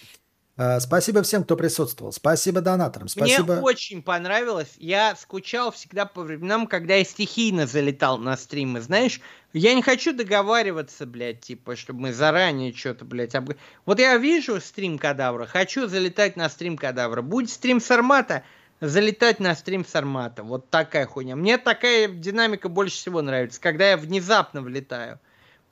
А, 0.58 0.80
Спасибо 0.80 1.22
всем, 1.22 1.44
кто 1.44 1.58
присутствовал. 1.58 2.14
Спасибо 2.14 2.62
донаторам. 2.62 3.08
Спасибо. 3.08 3.56
Мне 3.56 3.62
очень 3.62 4.02
понравилось. 4.02 4.74
Я 4.78 5.16
скучал 5.16 5.72
всегда 5.72 6.06
по 6.06 6.22
временам, 6.22 6.68
когда 6.68 6.96
я 6.96 7.04
стихийно 7.04 7.68
залетал 7.68 8.18
на 8.18 8.38
стримы. 8.38 8.80
Знаешь, 8.80 9.20
я 9.52 9.74
не 9.74 9.82
хочу 9.82 10.14
договариваться, 10.14 11.06
блядь, 11.06 11.42
типа, 11.42 11.76
чтобы 11.76 12.02
мы 12.02 12.14
заранее 12.14 12.74
что-то, 12.74 13.04
блядь, 13.04 13.36
обг... 13.36 13.58
Вот 13.86 14.00
я 14.00 14.18
вижу 14.18 14.62
стрим 14.62 14.98
кадавра, 14.98 15.46
хочу 15.46 15.88
залетать 15.88 16.38
на 16.38 16.50
стрим 16.50 16.78
кадавра. 16.78 17.22
Будет 17.22 17.50
стрим 17.50 17.82
Сармата, 17.82 18.44
залетать 18.82 19.40
на 19.40 19.56
стрим 19.56 19.86
Сармата. 19.86 20.44
Вот 20.44 20.70
такая 20.70 21.06
хуйня. 21.06 21.36
Мне 21.36 21.58
такая 21.58 22.08
динамика 22.08 22.70
больше 22.70 22.95
всего 22.95 23.22
нравится, 23.22 23.60
когда 23.62 23.92
я 23.92 23.98
внезапно 23.98 24.62
влетаю. 24.62 25.20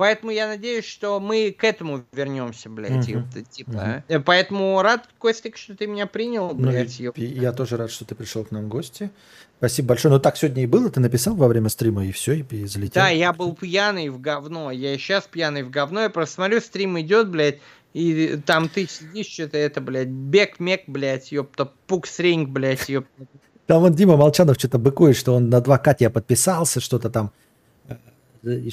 Поэтому 0.03 0.32
я 0.33 0.48
надеюсь, 0.49 0.83
что 0.83 1.22
мы 1.22 1.56
к 1.57 1.64
этому 1.64 2.03
вернемся, 2.11 2.69
блядь, 2.69 3.07
Мгм. 3.07 3.19
ёпта, 3.22 3.41
типа. 3.41 4.03
а. 4.09 4.19
Поэтому 4.19 4.82
рад, 4.82 5.07
Костик, 5.17 5.56
что 5.56 5.77
ты 5.77 5.88
меня 5.88 6.07
принял, 6.07 6.49
Ну, 6.53 6.56
блядь, 6.69 6.99
и- 6.99 7.03
ёпта. 7.03 7.22
я 7.22 7.53
тоже 7.53 7.77
рад, 7.77 7.90
что 7.90 8.03
ты 8.03 8.14
пришел 8.14 8.43
к 8.43 8.51
нам 8.51 8.65
в 8.65 8.67
гости. 8.67 9.11
Спасибо 9.59 9.88
большое. 9.90 10.14
Ну 10.14 10.19
так 10.19 10.35
сегодня 10.35 10.64
и 10.64 10.65
было. 10.65 10.90
Ты 10.90 10.99
написал 10.99 11.35
во 11.35 11.48
время 11.48 11.69
стрима, 11.69 12.06
и 12.06 12.11
все, 12.11 12.33
и, 12.33 12.41
и 12.53 12.65
залетел. 12.65 13.01
Да, 13.01 13.07
я 13.07 13.32
был 13.32 13.56
пьяный 13.56 14.09
в 14.09 14.19
говно. 14.19 14.72
Я 14.72 14.93
и 14.93 14.98
сейчас 14.98 15.23
пьяный 15.25 15.64
в 15.64 15.69
говно. 15.69 16.01
Я 16.01 16.09
просто 16.09 16.35
смотрю, 16.35 16.59
стрим 16.59 16.99
идет, 16.99 17.30
блядь, 17.30 17.59
и 17.93 18.38
там 18.45 18.67
ты 18.67 18.85
сидишь, 18.90 19.27
что-то 19.27 19.57
это, 19.57 19.80
блядь, 19.80 20.09
бег-мек, 20.09 20.82
блядь, 20.88 21.32
ёпта, 21.32 21.72
пукс-ринг, 21.88 22.49
блядь, 22.49 22.90
ёпта. 22.90 23.25
Там 23.67 23.80
вот 23.80 23.95
Дима 23.95 24.17
Молчанов 24.17 24.57
что-то 24.59 24.80
быкует, 24.80 25.15
что 25.15 25.33
он 25.33 25.49
на 25.49 25.61
2 25.61 25.95
я 25.99 26.09
подписался, 26.09 26.82
что-то 26.82 27.09
там. 27.09 27.32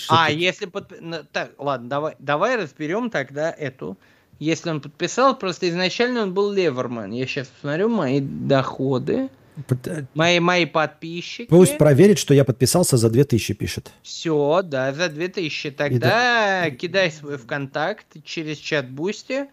А, 0.08 0.30
если 0.30 0.66
подпи- 0.66 0.98
ну, 1.00 1.18
Так, 1.32 1.52
ладно, 1.58 1.88
давай, 1.88 2.14
давай 2.18 2.56
разберем 2.56 3.10
тогда 3.10 3.50
эту. 3.50 3.96
Если 4.38 4.70
он 4.70 4.80
подписал, 4.80 5.38
просто 5.38 5.68
изначально 5.68 6.22
он 6.22 6.32
был 6.34 6.50
Леверман. 6.50 7.10
Я 7.12 7.26
сейчас 7.26 7.48
посмотрю 7.48 7.88
мои 7.90 8.20
доходы, 8.20 9.28
Под- 9.68 9.86
э, 9.86 10.06
мои, 10.14 10.40
мои 10.40 10.64
подписчики. 10.64 11.48
Пусть 11.48 11.76
проверит, 11.76 12.18
что 12.18 12.32
я 12.32 12.44
подписался 12.44 12.96
за 12.96 13.10
2000, 13.10 13.52
пишет. 13.54 13.92
Все, 14.02 14.62
да, 14.64 14.92
за 14.94 15.08
2000. 15.08 15.70
Тогда 15.70 16.70
кидай 16.70 17.10
свой 17.10 17.36
ВКонтакт 17.36 18.06
через 18.24 18.56
чат 18.56 18.90
Boosty. 18.90 19.46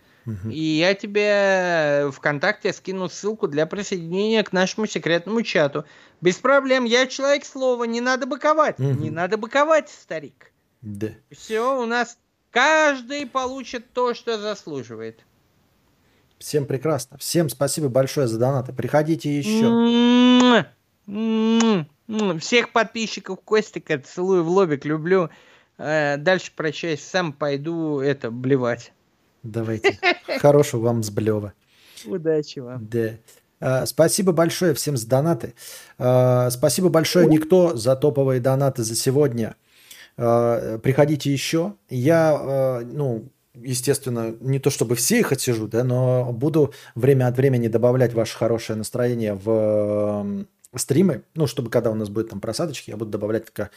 И 0.51 0.59
я 0.59 0.93
тебе 0.93 2.09
ВКонтакте 2.11 2.73
скину 2.73 3.07
ссылку 3.07 3.47
для 3.47 3.65
присоединения 3.65 4.43
к 4.43 4.51
нашему 4.51 4.85
секретному 4.85 5.41
чату. 5.41 5.85
Без 6.19 6.35
проблем, 6.35 6.83
я 6.83 7.07
человек 7.07 7.45
слова, 7.45 7.85
не 7.85 8.01
надо 8.01 8.25
быковать. 8.25 8.77
Мгм. 8.79 9.01
Не 9.01 9.09
надо 9.09 9.37
быковать, 9.37 9.89
старик. 9.89 10.51
Да. 10.81 11.09
Все, 11.31 11.81
у 11.81 11.85
нас 11.85 12.17
каждый 12.51 13.25
получит 13.25 13.91
то, 13.93 14.13
что 14.13 14.37
заслуживает. 14.37 15.23
Всем 16.39 16.65
прекрасно. 16.65 17.17
Всем 17.17 17.49
спасибо 17.49 17.89
большое 17.89 18.27
за 18.27 18.37
донаты. 18.37 18.73
Приходите 18.73 19.29
еще. 19.37 20.65
Всех 22.39 22.71
подписчиков 22.71 23.39
Костика 23.43 23.97
целую 23.97 24.43
в 24.43 24.49
лобик, 24.49 24.85
люблю. 24.85 25.29
Э, 25.77 26.17
Дальше 26.17 26.51
прощаюсь, 26.55 27.01
сам 27.01 27.33
пойду 27.33 27.99
это 27.99 28.29
блевать. 28.29 28.93
Давайте. 29.43 29.99
Хорошего 30.39 30.85
вам 30.85 31.03
сблева. 31.03 31.53
Удачи 32.05 32.59
вам. 32.59 32.87
Да. 32.89 33.11
А, 33.59 33.85
Спасибо 33.85 34.31
большое 34.31 34.73
всем 34.73 34.97
за 34.97 35.07
донаты. 35.07 35.53
А, 35.97 36.49
Спасибо 36.49 36.89
большое, 36.89 37.27
Никто, 37.27 37.75
за 37.75 37.95
топовые 37.95 38.39
донаты 38.39 38.83
за 38.83 38.95
сегодня. 38.95 39.55
А, 40.17 40.77
Приходите 40.79 41.31
еще. 41.31 41.73
Я, 41.89 42.81
ну, 42.85 43.29
естественно, 43.55 44.35
не 44.39 44.59
то 44.59 44.69
чтобы 44.69 44.95
все 44.95 45.19
их 45.19 45.31
отсижу, 45.31 45.67
да, 45.67 45.83
но 45.83 46.31
буду 46.31 46.73
время 46.95 47.27
от 47.27 47.37
времени 47.37 47.67
добавлять 47.67 48.13
ваше 48.13 48.37
хорошее 48.37 48.77
настроение 48.77 49.33
в 49.33 50.45
стримы, 50.77 51.23
ну, 51.35 51.47
чтобы 51.47 51.69
когда 51.69 51.91
у 51.91 51.95
нас 51.95 52.09
будет 52.09 52.29
там 52.29 52.39
просадочки, 52.39 52.89
я 52.89 52.97
буду 52.97 53.11
добавлять 53.11 53.49
ка- 53.51 53.69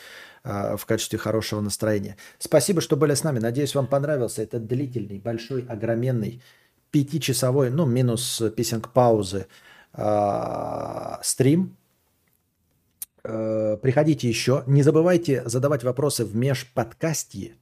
а, 0.44 0.76
в 0.76 0.86
качестве 0.86 1.18
хорошего 1.18 1.60
настроения. 1.60 2.16
Спасибо, 2.38 2.80
что 2.80 2.96
были 2.96 3.14
с 3.14 3.24
нами. 3.24 3.38
Надеюсь, 3.38 3.74
вам 3.74 3.86
понравился 3.86 4.42
этот 4.42 4.66
длительный, 4.66 5.18
большой, 5.18 5.64
огроменный, 5.68 6.42
пятичасовой, 6.90 7.70
ну, 7.70 7.86
минус 7.86 8.42
писинг 8.56 8.92
паузы 8.92 9.46
а, 9.92 11.20
стрим. 11.22 11.76
Э, 13.22 13.76
Приходите 13.80 14.28
еще. 14.28 14.64
Не 14.66 14.82
забывайте 14.82 15.42
задавать 15.46 15.84
вопросы 15.84 16.24
в 16.24 16.34
межподкастье. 16.34 17.52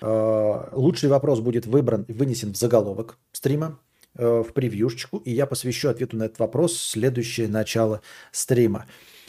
Э, 0.00 0.68
Лучший 0.72 1.08
вопрос 1.08 1.40
будет 1.40 1.66
выбран 1.66 2.02
и 2.08 2.12
вынесен 2.12 2.52
в 2.52 2.56
заголовок 2.56 3.18
стрима, 3.32 3.66
э, 3.66 3.83
в 4.14 4.52
превьюшечку, 4.54 5.18
и 5.18 5.32
я 5.32 5.46
посвящу 5.46 5.88
ответу 5.88 6.16
на 6.16 6.24
этот 6.24 6.38
вопрос 6.38 6.78
следующее 6.78 7.48
начало 7.48 8.00
стрима. 8.32 8.86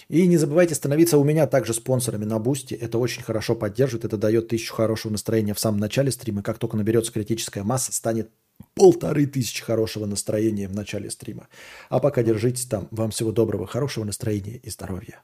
И 0.08 0.28
не 0.28 0.38
забывайте 0.38 0.76
становиться 0.76 1.18
у 1.18 1.24
меня 1.24 1.48
также 1.48 1.74
спонсорами 1.74 2.26
на 2.26 2.38
Boosty. 2.38 2.76
Это 2.76 3.00
очень 3.00 3.24
хорошо 3.24 3.56
поддерживает. 3.56 4.06
Это 4.06 4.18
дает 4.18 4.50
тысячу 4.50 4.74
хорошего 4.74 5.12
настроения 5.12 5.54
в 5.54 5.60
самом 5.60 5.80
начале 5.80 6.12
стрима. 6.12 6.44
Как 6.44 6.60
только 6.60 6.78
наберется 6.78 7.12
критическая 7.12 7.64
масса, 7.64 7.92
станет 7.92 8.30
полторы 8.76 9.26
тысячи 9.26 9.64
хорошего 9.64 10.06
настроения 10.06 10.68
в 10.68 10.76
начале 10.76 11.10
стрима. 11.10 11.48
А 11.90 12.00
пока 12.00 12.22
держитесь 12.22 12.66
там. 12.66 12.88
Вам 12.92 13.10
всего 13.10 13.32
доброго, 13.32 13.66
хорошего 13.66 14.04
настроения 14.06 14.58
и 14.58 14.70
здоровья. 14.70 15.24